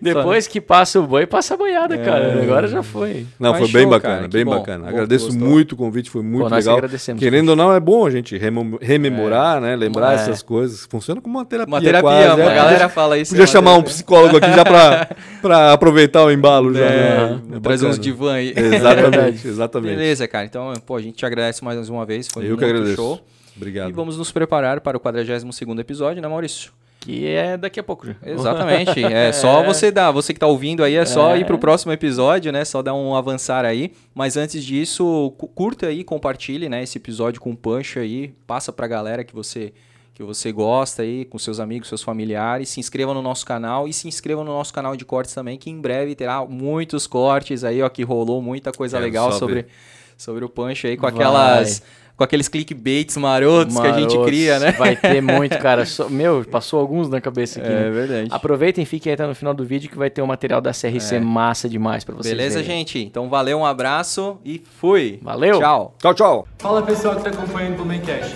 depois 0.00 0.46
que 0.46 0.60
passa 0.60 1.00
o 1.00 1.06
boi, 1.06 1.26
passa 1.26 1.54
a 1.54 1.56
boiada, 1.56 1.94
É. 1.94 1.98
cara. 1.98 2.40
Agora 2.42 2.68
já 2.68 2.82
foi. 2.82 3.26
Não, 3.38 3.50
Mas 3.50 3.58
foi 3.60 3.68
bem 3.72 3.82
show, 3.82 3.90
bacana, 3.90 4.16
cara, 4.16 4.28
bem 4.28 4.44
bom. 4.44 4.50
bacana. 4.58 4.84
Bom, 4.84 4.88
Agradeço 4.90 5.26
gostou. 5.26 5.48
muito 5.48 5.72
o 5.72 5.76
convite, 5.76 6.10
foi 6.10 6.22
muito 6.22 6.48
Pô, 6.48 6.54
legal. 6.54 6.76
agradecemos. 6.76 7.20
Querendo 7.20 7.50
ou 7.50 7.56
não, 7.56 7.72
é 7.72 7.80
bom 7.80 8.06
a 8.06 8.10
gente 8.10 8.38
rememorar, 8.80 9.60
né? 9.60 9.74
Lembrar 9.76 10.12
É. 10.12 10.14
essas 10.16 10.42
coisas. 10.42 10.86
Funciona 10.88 11.20
como 11.20 11.38
uma 11.38 11.44
terapia. 11.44 11.74
Uma 11.74 11.80
terapia, 11.80 12.02
quase, 12.02 12.40
a 12.40 12.44
é. 12.44 12.54
galera 12.54 12.88
fala 12.88 13.18
isso. 13.18 13.32
Podia 13.32 13.44
é 13.44 13.46
chamar 13.46 13.72
um 13.72 13.74
terapia. 13.76 13.92
psicólogo 13.94 14.36
aqui 14.36 14.52
já 14.52 14.64
pra, 14.64 15.08
pra 15.42 15.72
aproveitar 15.72 16.24
o 16.24 16.30
embalo. 16.30 16.72
Já, 16.74 16.84
É, 16.84 16.88
né? 17.30 17.40
É 17.56 17.60
trazer 17.60 17.86
uns 17.86 17.98
divã 17.98 18.34
aí. 18.34 18.52
Exatamente, 18.56 19.46
exatamente. 19.48 19.96
Beleza, 19.96 20.28
cara. 20.28 20.44
Então, 20.44 20.72
pô, 20.86 20.96
a 20.96 21.02
gente 21.02 21.07
te 21.12 21.24
agradece 21.26 21.64
mais 21.64 21.88
uma 21.88 22.04
vez. 22.04 22.28
Foi 22.28 22.44
Eu 22.44 22.48
muito 22.50 22.58
que 22.60 22.64
agradeço. 22.64 22.96
show. 22.96 23.20
Obrigado. 23.56 23.90
E 23.90 23.92
vamos 23.92 24.16
nos 24.16 24.30
preparar 24.30 24.80
para 24.80 24.96
o 24.96 25.00
42º 25.00 25.78
episódio, 25.80 26.22
né, 26.22 26.28
Maurício? 26.28 26.72
Que 27.00 27.26
é 27.26 27.56
daqui 27.56 27.78
a 27.78 27.82
pouco 27.82 28.06
já. 28.06 28.14
Exatamente. 28.24 29.02
É 29.04 29.32
só 29.32 29.62
você 29.62 29.90
dar, 29.90 30.10
você 30.10 30.34
que 30.34 30.40
tá 30.40 30.46
ouvindo 30.46 30.82
aí, 30.82 30.94
é 30.96 31.04
só 31.04 31.34
É. 31.34 31.38
ir 31.40 31.46
pro 31.46 31.58
próximo 31.58 31.92
episódio, 31.92 32.52
né? 32.52 32.64
Só 32.64 32.82
dar 32.82 32.94
um 32.94 33.14
avançar 33.14 33.64
aí. 33.64 33.92
Mas 34.14 34.36
antes 34.36 34.64
disso, 34.64 35.32
cu- 35.38 35.46
curta 35.48 35.86
aí, 35.86 36.02
compartilhe, 36.04 36.68
né, 36.68 36.82
esse 36.82 36.98
episódio 36.98 37.40
com 37.40 37.50
o 37.52 37.56
Punch 37.56 37.98
aí, 37.98 38.34
passa 38.46 38.72
pra 38.72 38.86
galera 38.86 39.22
que 39.24 39.34
você 39.34 39.72
que 40.14 40.22
você 40.24 40.50
gosta 40.50 41.02
aí, 41.02 41.24
com 41.24 41.38
seus 41.38 41.60
amigos, 41.60 41.86
seus 41.88 42.02
familiares, 42.02 42.68
se 42.70 42.80
inscreva 42.80 43.14
no 43.14 43.22
nosso 43.22 43.46
canal 43.46 43.86
e 43.86 43.92
se 43.92 44.08
inscreva 44.08 44.42
no 44.42 44.50
nosso 44.50 44.74
canal 44.74 44.96
de 44.96 45.04
cortes 45.04 45.32
também, 45.32 45.56
que 45.56 45.70
em 45.70 45.80
breve 45.80 46.12
terá 46.16 46.44
muitos 46.44 47.06
cortes 47.06 47.62
aí, 47.62 47.80
ó, 47.80 47.88
que 47.88 48.02
rolou 48.02 48.42
muita 48.42 48.72
coisa 48.72 48.96
Quero 48.96 49.04
legal 49.06 49.30
só 49.30 49.38
sobre 49.38 49.54
ver. 49.54 49.66
Sobre 50.18 50.44
o 50.44 50.48
Punch 50.50 50.86
aí, 50.86 50.96
com 50.96 51.02
Vai. 51.02 51.12
aquelas 51.12 51.82
com 52.16 52.24
aqueles 52.24 52.48
clickbaits 52.48 53.16
marotos 53.16 53.76
que 53.78 53.86
a 53.86 53.92
gente 53.92 54.08
Marotos, 54.08 54.26
cria, 54.26 54.58
né? 54.58 54.72
Vai 54.72 54.96
ter 54.96 55.20
muito, 55.22 55.56
cara. 55.58 55.84
Meu, 56.10 56.44
passou 56.44 56.80
alguns 56.80 57.08
na 57.08 57.20
cabeça 57.20 57.60
aqui. 57.60 57.68
É 57.68 57.72
né? 57.84 57.90
verdade. 57.90 58.28
Aproveitem 58.32 58.82
e 58.82 58.86
fiquem 58.86 59.10
aí 59.10 59.14
até 59.14 59.24
no 59.24 59.36
final 59.36 59.54
do 59.54 59.64
vídeo 59.64 59.88
que 59.88 59.96
vai 59.96 60.10
ter 60.10 60.20
o 60.20 60.26
material 60.26 60.60
da 60.60 60.72
CRC 60.72 61.14
É. 61.14 61.20
massa 61.20 61.68
demais 61.68 62.02
pra 62.02 62.16
vocês 62.16 62.36
Beleza, 62.36 62.60
verem. 62.60 62.78
gente? 62.78 62.98
Então 62.98 63.28
valeu, 63.28 63.58
um 63.58 63.64
abraço 63.64 64.36
e 64.44 64.60
fui. 64.80 65.20
Valeu. 65.22 65.60
Tchau. 65.60 65.94
Tchau, 65.96 66.14
tchau. 66.14 66.48
Fala 66.58 66.82
pessoal 66.82 67.14
que 67.14 67.28
está 67.28 67.30
acompanhando 67.40 67.74
o 67.74 67.76
Blumencast. 67.76 68.34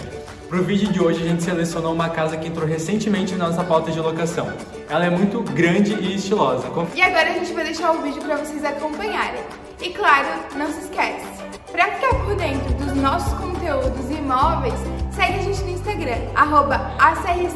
Para 0.48 0.60
o 0.60 0.62
vídeo 0.62 0.92
de 0.92 1.02
hoje 1.02 1.20
a 1.20 1.26
gente 1.26 1.42
selecionou 1.42 1.92
uma 1.92 2.08
casa 2.08 2.36
que 2.36 2.46
entrou 2.46 2.68
recentemente 2.68 3.34
na 3.34 3.48
nossa 3.48 3.64
pauta 3.64 3.90
de 3.90 3.98
locação. 3.98 4.46
Ela 4.88 5.06
é 5.06 5.10
muito 5.10 5.42
grande 5.42 5.94
e 5.94 6.14
estilosa. 6.14 6.68
E 6.94 7.02
agora 7.02 7.30
a 7.30 7.32
gente 7.32 7.52
vai 7.52 7.64
deixar 7.64 7.90
o 7.90 8.00
vídeo 8.00 8.22
para 8.22 8.36
vocês 8.36 8.64
acompanharem. 8.64 9.40
E 9.80 9.88
claro, 9.90 10.28
não 10.56 10.70
se 10.70 10.82
esquece, 10.82 11.41
para 11.72 11.90
ficar 11.92 12.14
por 12.22 12.36
dentro 12.36 12.74
dos 12.74 12.94
nossos 12.94 13.32
conteúdos 13.38 14.10
imóveis, 14.10 14.78
segue 15.10 15.38
a 15.38 15.42
gente 15.42 15.62
no 15.62 15.70
Instagram, 15.70 16.18
arroba 16.34 16.92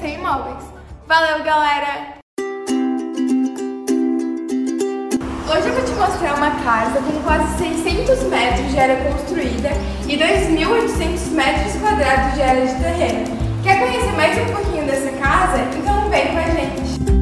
Imóveis. 0.02 0.64
Valeu, 1.06 1.44
galera! 1.44 2.16
Hoje 5.48 5.68
eu 5.68 5.74
vou 5.74 5.84
te 5.84 5.92
mostrar 5.92 6.34
uma 6.34 6.50
casa 6.64 7.00
com 7.00 7.22
quase 7.22 7.58
600 7.58 8.22
metros 8.24 8.70
de 8.70 8.78
área 8.78 8.96
construída 9.04 9.68
e 10.08 10.16
2.800 10.16 11.30
metros 11.32 11.76
quadrados 11.80 12.34
de 12.34 12.42
área 12.42 12.66
de 12.66 12.74
terreno. 12.74 13.36
Quer 13.62 13.78
conhecer 13.78 14.12
mais 14.12 14.38
um 14.38 14.54
pouquinho 14.54 14.86
dessa 14.86 15.12
casa? 15.12 15.62
Então 15.76 16.08
vem 16.08 16.32
com 16.32 16.38
a 16.38 16.42
gente! 16.42 17.15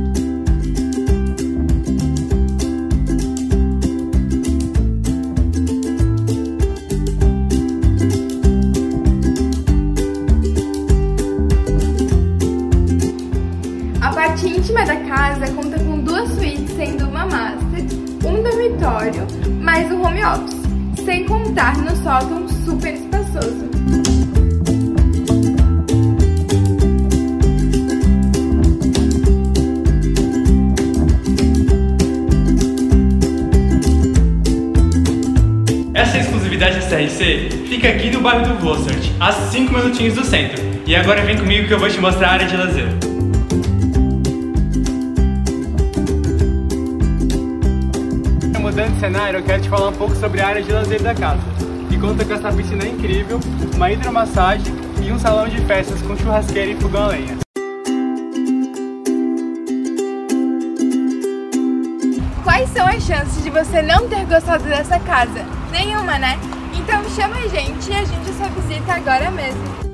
Parte 14.35 14.49
íntima 14.49 14.85
da 14.85 14.97
casa 14.97 15.47
conta 15.53 15.79
com 15.79 16.01
duas 16.01 16.29
suítes, 16.31 16.75
sendo 16.75 17.07
uma 17.07 17.25
master, 17.25 17.85
um 18.25 18.43
dormitório, 18.43 19.25
mais 19.63 19.89
um 19.93 20.03
home 20.03 20.25
office, 20.25 21.05
sem 21.05 21.25
contar 21.25 21.77
no 21.79 21.95
sótão 21.99 22.49
super 22.49 22.95
espaçoso. 22.95 23.71
Essa 35.95 36.19
exclusividade 36.19 36.81
da 36.81 36.87
CRC 36.89 37.51
fica 37.69 37.89
aqui 37.89 38.11
no 38.11 38.21
bairro 38.21 38.53
do 38.53 38.59
Vossert, 38.59 39.13
a 39.21 39.31
5 39.31 39.73
minutinhos 39.73 40.15
do 40.15 40.25
centro. 40.25 40.61
E 40.85 40.97
agora 40.97 41.23
vem 41.23 41.39
comigo 41.39 41.69
que 41.69 41.75
eu 41.75 41.79
vou 41.79 41.89
te 41.89 42.01
mostrar 42.01 42.31
a 42.31 42.33
área 42.33 42.49
de 42.49 42.57
lazer. 42.57 43.14
Mudando 48.75 48.95
de 48.95 48.99
cenário, 48.99 49.39
eu 49.39 49.45
quero 49.45 49.63
te 49.63 49.69
falar 49.69 49.91
um 49.91 49.93
pouco 49.93 50.17
sobre 50.17 50.41
a 50.41 50.49
área 50.49 50.61
de 50.61 50.73
lazer 50.73 51.01
da 51.01 51.15
casa, 51.15 51.41
que 51.89 51.97
conta 51.97 52.25
com 52.25 52.33
essa 52.33 52.53
piscina 52.53 52.85
incrível, 52.85 53.39
uma 53.73 53.93
hidromassagem 53.93 54.75
e 55.01 55.13
um 55.13 55.19
salão 55.21 55.47
de 55.47 55.61
festas 55.61 56.03
com 56.03 56.17
churrasqueira 56.17 56.73
e 56.73 56.81
fogão 56.81 57.05
a 57.05 57.07
lenha. 57.07 57.39
Quais 62.43 62.69
são 62.71 62.85
as 62.85 63.01
chances 63.05 63.45
de 63.45 63.51
você 63.51 63.81
não 63.81 64.09
ter 64.09 64.27
gostado 64.27 64.65
dessa 64.65 64.99
casa? 64.99 65.47
Nenhuma, 65.71 66.19
né? 66.19 66.37
Então 66.77 67.01
chama 67.11 67.37
a 67.37 67.47
gente 67.47 67.93
e 67.93 67.95
a 67.95 68.05
gente 68.05 68.33
só 68.37 68.49
visita 68.61 68.95
agora 68.95 69.31
mesmo. 69.31 69.94